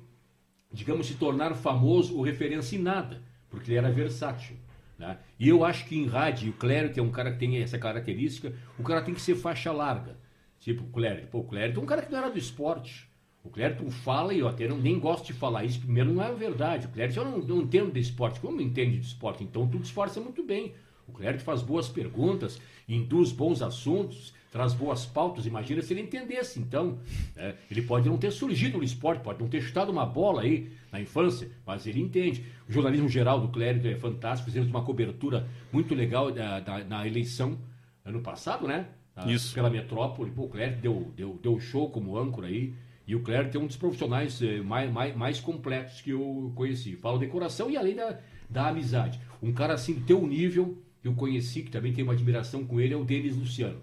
digamos, 0.72 1.06
se 1.06 1.14
tornar 1.14 1.55
famoso 1.55 2.16
ou 2.16 2.22
referência 2.22 2.76
em 2.76 2.80
nada, 2.80 3.20
porque 3.48 3.70
ele 3.70 3.78
era 3.78 3.90
versátil. 3.90 4.56
Né? 5.01 5.17
E 5.39 5.49
eu 5.49 5.65
acho 5.65 5.87
que 5.87 5.97
em 5.97 6.07
rádio, 6.07 6.51
o 6.51 6.53
Clério, 6.53 6.93
que 6.93 7.01
é 7.01 7.03
um 7.03 7.11
cara 7.11 7.33
que 7.33 7.39
tem 7.39 7.57
essa 7.57 7.79
característica, 7.79 8.53
o 8.79 8.83
cara 8.83 9.01
tem 9.01 9.15
que 9.15 9.20
ser 9.23 9.35
faixa 9.35 9.73
larga. 9.73 10.19
Tipo 10.59 10.85
o 10.85 10.89
Clério. 10.89 11.27
Pô, 11.29 11.39
o 11.39 11.57
é 11.57 11.79
um 11.79 11.87
cara 11.87 12.03
que 12.03 12.12
não 12.12 12.19
era 12.19 12.29
do 12.29 12.39
esporte. 12.39 13.09
O 13.43 13.49
Clériton 13.49 13.91
fala, 13.91 14.35
e 14.35 14.41
eu 14.41 14.47
até 14.47 14.69
não, 14.69 14.77
nem 14.77 15.01
gosto 15.01 15.25
de 15.29 15.33
falar 15.33 15.65
isso, 15.65 15.81
primeiro 15.81 16.12
não 16.12 16.23
é 16.23 16.31
verdade. 16.35 16.87
O 16.87 16.91
Clériton 16.91 17.20
eu 17.23 17.31
não, 17.31 17.39
não 17.39 17.62
entendo 17.62 17.91
de 17.91 17.99
esporte. 17.99 18.39
Como 18.41 18.61
entende 18.61 18.99
de 18.99 19.07
esporte? 19.07 19.43
Então 19.43 19.67
tu 19.67 19.79
esforça 19.79 20.20
muito 20.20 20.45
bem. 20.45 20.75
O 21.09 21.12
Clériton 21.12 21.45
faz 21.45 21.62
boas 21.62 21.89
perguntas, 21.89 22.61
induz 22.87 23.33
bons 23.33 23.62
assuntos, 23.62 24.35
traz 24.51 24.73
boas 24.75 25.07
pautas. 25.07 25.47
Imagina 25.47 25.81
se 25.83 25.93
ele 25.93 26.01
entendesse. 26.03 26.59
Então, 26.59 26.99
né, 27.37 27.55
ele 27.70 27.83
pode 27.83 28.09
não 28.09 28.19
ter 28.19 28.31
surgido 28.31 28.79
no 28.79 28.85
esporte, 28.85 29.23
pode 29.23 29.41
não 29.41 29.49
ter 29.49 29.61
chutado 29.61 29.91
uma 29.93 30.05
bola 30.05 30.43
aí 30.43 30.70
na 30.93 31.01
infância, 31.01 31.51
mas 31.67 31.87
ele 31.87 32.01
entende. 32.01 32.45
O 32.69 32.73
jornalismo 32.73 33.09
geral 33.09 33.41
do 33.41 33.49
Clériton 33.49 33.89
é 33.89 33.97
fantástico. 33.97 34.51
Fizemos 34.51 34.69
uma 34.69 34.83
cobertura 34.83 35.49
muito 35.73 35.95
legal 35.95 36.31
da, 36.33 36.61
da- 36.61 36.85
na 36.85 37.07
eleição 37.07 37.59
ano 38.05 38.20
passado, 38.20 38.67
né? 38.67 38.87
Ah, 39.15 39.31
Isso. 39.31 39.55
Pela 39.55 39.69
metrópole. 39.70 40.31
Pô, 40.31 40.45
o 40.45 40.49
Clériton 40.49 40.81
deu, 40.81 41.12
deu, 41.17 41.39
deu 41.43 41.61
show 41.61 41.91
como 41.91 42.17
âncora 42.19 42.47
aí. 42.47 42.73
E 43.07 43.15
o 43.15 43.23
Clériton 43.23 43.59
é 43.59 43.62
um 43.62 43.67
dos 43.67 43.77
profissionais 43.77 44.41
eh, 44.41 44.61
mais, 44.62 44.91
mais, 44.93 45.17
mais 45.17 45.41
completos 45.41 46.01
que 46.01 46.11
eu 46.11 46.53
conheci. 46.55 46.95
Falo 46.97 47.19
decoração 47.19 47.69
e 47.69 47.77
além 47.77 47.97
da, 47.97 48.19
da 48.49 48.69
amizade. 48.69 49.19
Um 49.43 49.53
cara 49.53 49.75
assim, 49.75 49.95
do 49.95 50.01
teu 50.07 50.25
nível, 50.27 50.79
que 51.03 51.09
eu 51.09 51.15
conheci, 51.15 51.62
que 51.62 51.70
também 51.70 51.93
tenho 51.93 52.07
uma 52.07 52.12
admiração 52.12 52.65
com 52.65 52.81
ele, 52.81 52.95
é 52.95 52.97
o 52.97 53.05
Denis 53.05 53.37
Luciano. 53.37 53.79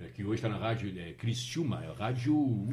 Eh, 0.00 0.06
que 0.14 0.22
hoje 0.24 0.36
está 0.36 0.48
na 0.48 0.56
rádio 0.58 0.92
é, 0.96 1.12
Cristiúma, 1.14 1.82
é 1.84 1.92
rádio. 1.92 2.68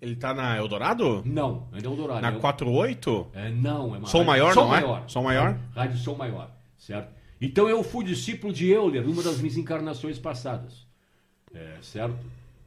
Ele 0.00 0.16
tá 0.16 0.34
na 0.34 0.56
Eldorado? 0.56 1.22
Não, 1.24 1.68
é. 1.72 1.80
Na 2.20 2.32
é 2.32 2.36
o- 2.36 2.40
48? 2.40 3.26
é, 3.32 3.50
não, 3.50 3.94
é 3.94 3.98
uma 3.98 4.06
Som 4.08 4.18
rádio- 4.18 4.26
maior, 4.26 4.54
som 4.54 4.60
não 4.66 4.74
é? 4.74 4.80
maior. 4.80 5.04
Som 5.08 5.22
maior? 5.22 5.50
É, 5.50 5.78
Rádio 5.78 5.98
Som 5.98 6.14
Maior, 6.16 6.50
certo? 6.76 7.16
Então 7.40 7.68
eu 7.68 7.82
fui 7.84 8.04
discípulo 8.04 8.52
de 8.52 8.68
Euler, 8.70 9.04
numa 9.06 9.22
das 9.22 9.38
minhas 9.38 9.56
encarnações 9.56 10.18
passadas, 10.18 10.84
é, 11.54 11.76
certo? 11.80 12.18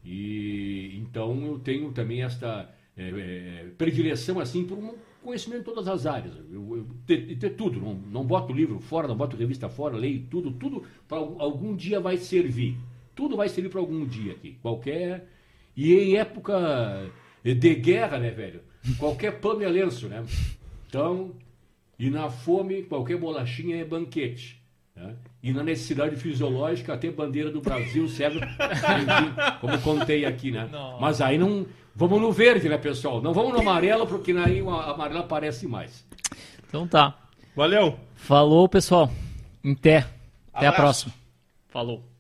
E 0.05 0.97
então 0.97 1.45
eu 1.45 1.59
tenho 1.59 1.91
também 1.91 2.23
esta 2.23 2.69
é, 2.95 3.09
é, 3.09 3.69
predileção 3.77 4.39
assim 4.39 4.63
por 4.65 4.77
um 4.77 4.95
conhecimento 5.21 5.61
em 5.61 5.63
todas 5.65 5.87
as 5.89 6.05
áreas. 6.05 6.33
Eu, 6.49 6.77
eu 6.77 7.55
tudo, 7.57 7.79
não, 7.81 7.93
não 7.93 8.23
boto 8.25 8.53
livro 8.53 8.79
fora, 8.79 9.07
não 9.07 9.15
boto 9.17 9.35
revista 9.35 9.67
fora, 9.67 9.97
leio 9.97 10.25
tudo, 10.29 10.51
tudo 10.51 10.83
para 11.07 11.17
algum 11.17 11.75
dia 11.75 11.99
vai 11.99 12.15
servir. 12.17 12.77
Tudo 13.15 13.35
vai 13.35 13.49
servir 13.49 13.69
para 13.69 13.79
algum 13.79 14.05
dia 14.05 14.33
aqui, 14.33 14.57
qualquer. 14.61 15.27
E 15.75 15.93
em 15.93 16.17
época 16.17 17.09
de 17.43 17.75
guerra, 17.75 18.17
né, 18.19 18.29
velho? 18.31 18.61
Qualquer 18.97 19.39
pano 19.39 19.63
é 19.63 19.67
lenço, 19.69 20.07
né? 20.07 20.23
Então, 20.87 21.31
e 21.97 22.09
na 22.09 22.29
fome, 22.29 22.83
qualquer 22.83 23.17
bolachinha 23.17 23.77
é 23.77 23.85
banquete. 23.85 24.61
né? 24.95 25.15
E 25.43 25.51
na 25.53 25.63
necessidade 25.63 26.15
fisiológica, 26.15 26.93
até 26.93 27.09
bandeira 27.09 27.49
do 27.51 27.61
Brasil 27.61 28.07
serve, 28.07 28.39
enfim, 28.39 29.59
como 29.59 29.79
contei 29.81 30.25
aqui, 30.25 30.51
né? 30.51 30.69
Mas 30.99 31.21
aí 31.21 31.37
não. 31.37 31.65
Vamos 31.95 32.21
no 32.21 32.31
verde, 32.31 32.69
né, 32.69 32.77
pessoal? 32.77 33.21
Não 33.21 33.33
vamos 33.33 33.53
no 33.53 33.59
amarelo, 33.59 34.07
porque 34.07 34.31
aí 34.31 34.61
o 34.61 34.69
amarelo 34.69 35.19
aparece 35.19 35.67
mais. 35.67 36.05
Então 36.67 36.87
tá. 36.87 37.17
Valeu. 37.55 37.99
Falou, 38.15 38.67
pessoal. 38.69 39.11
Em 39.63 39.73
Até. 39.73 40.07
Até 40.53 40.67
a 40.67 40.69
Abraço. 40.69 41.05
próxima. 41.05 41.13
Falou. 41.67 42.10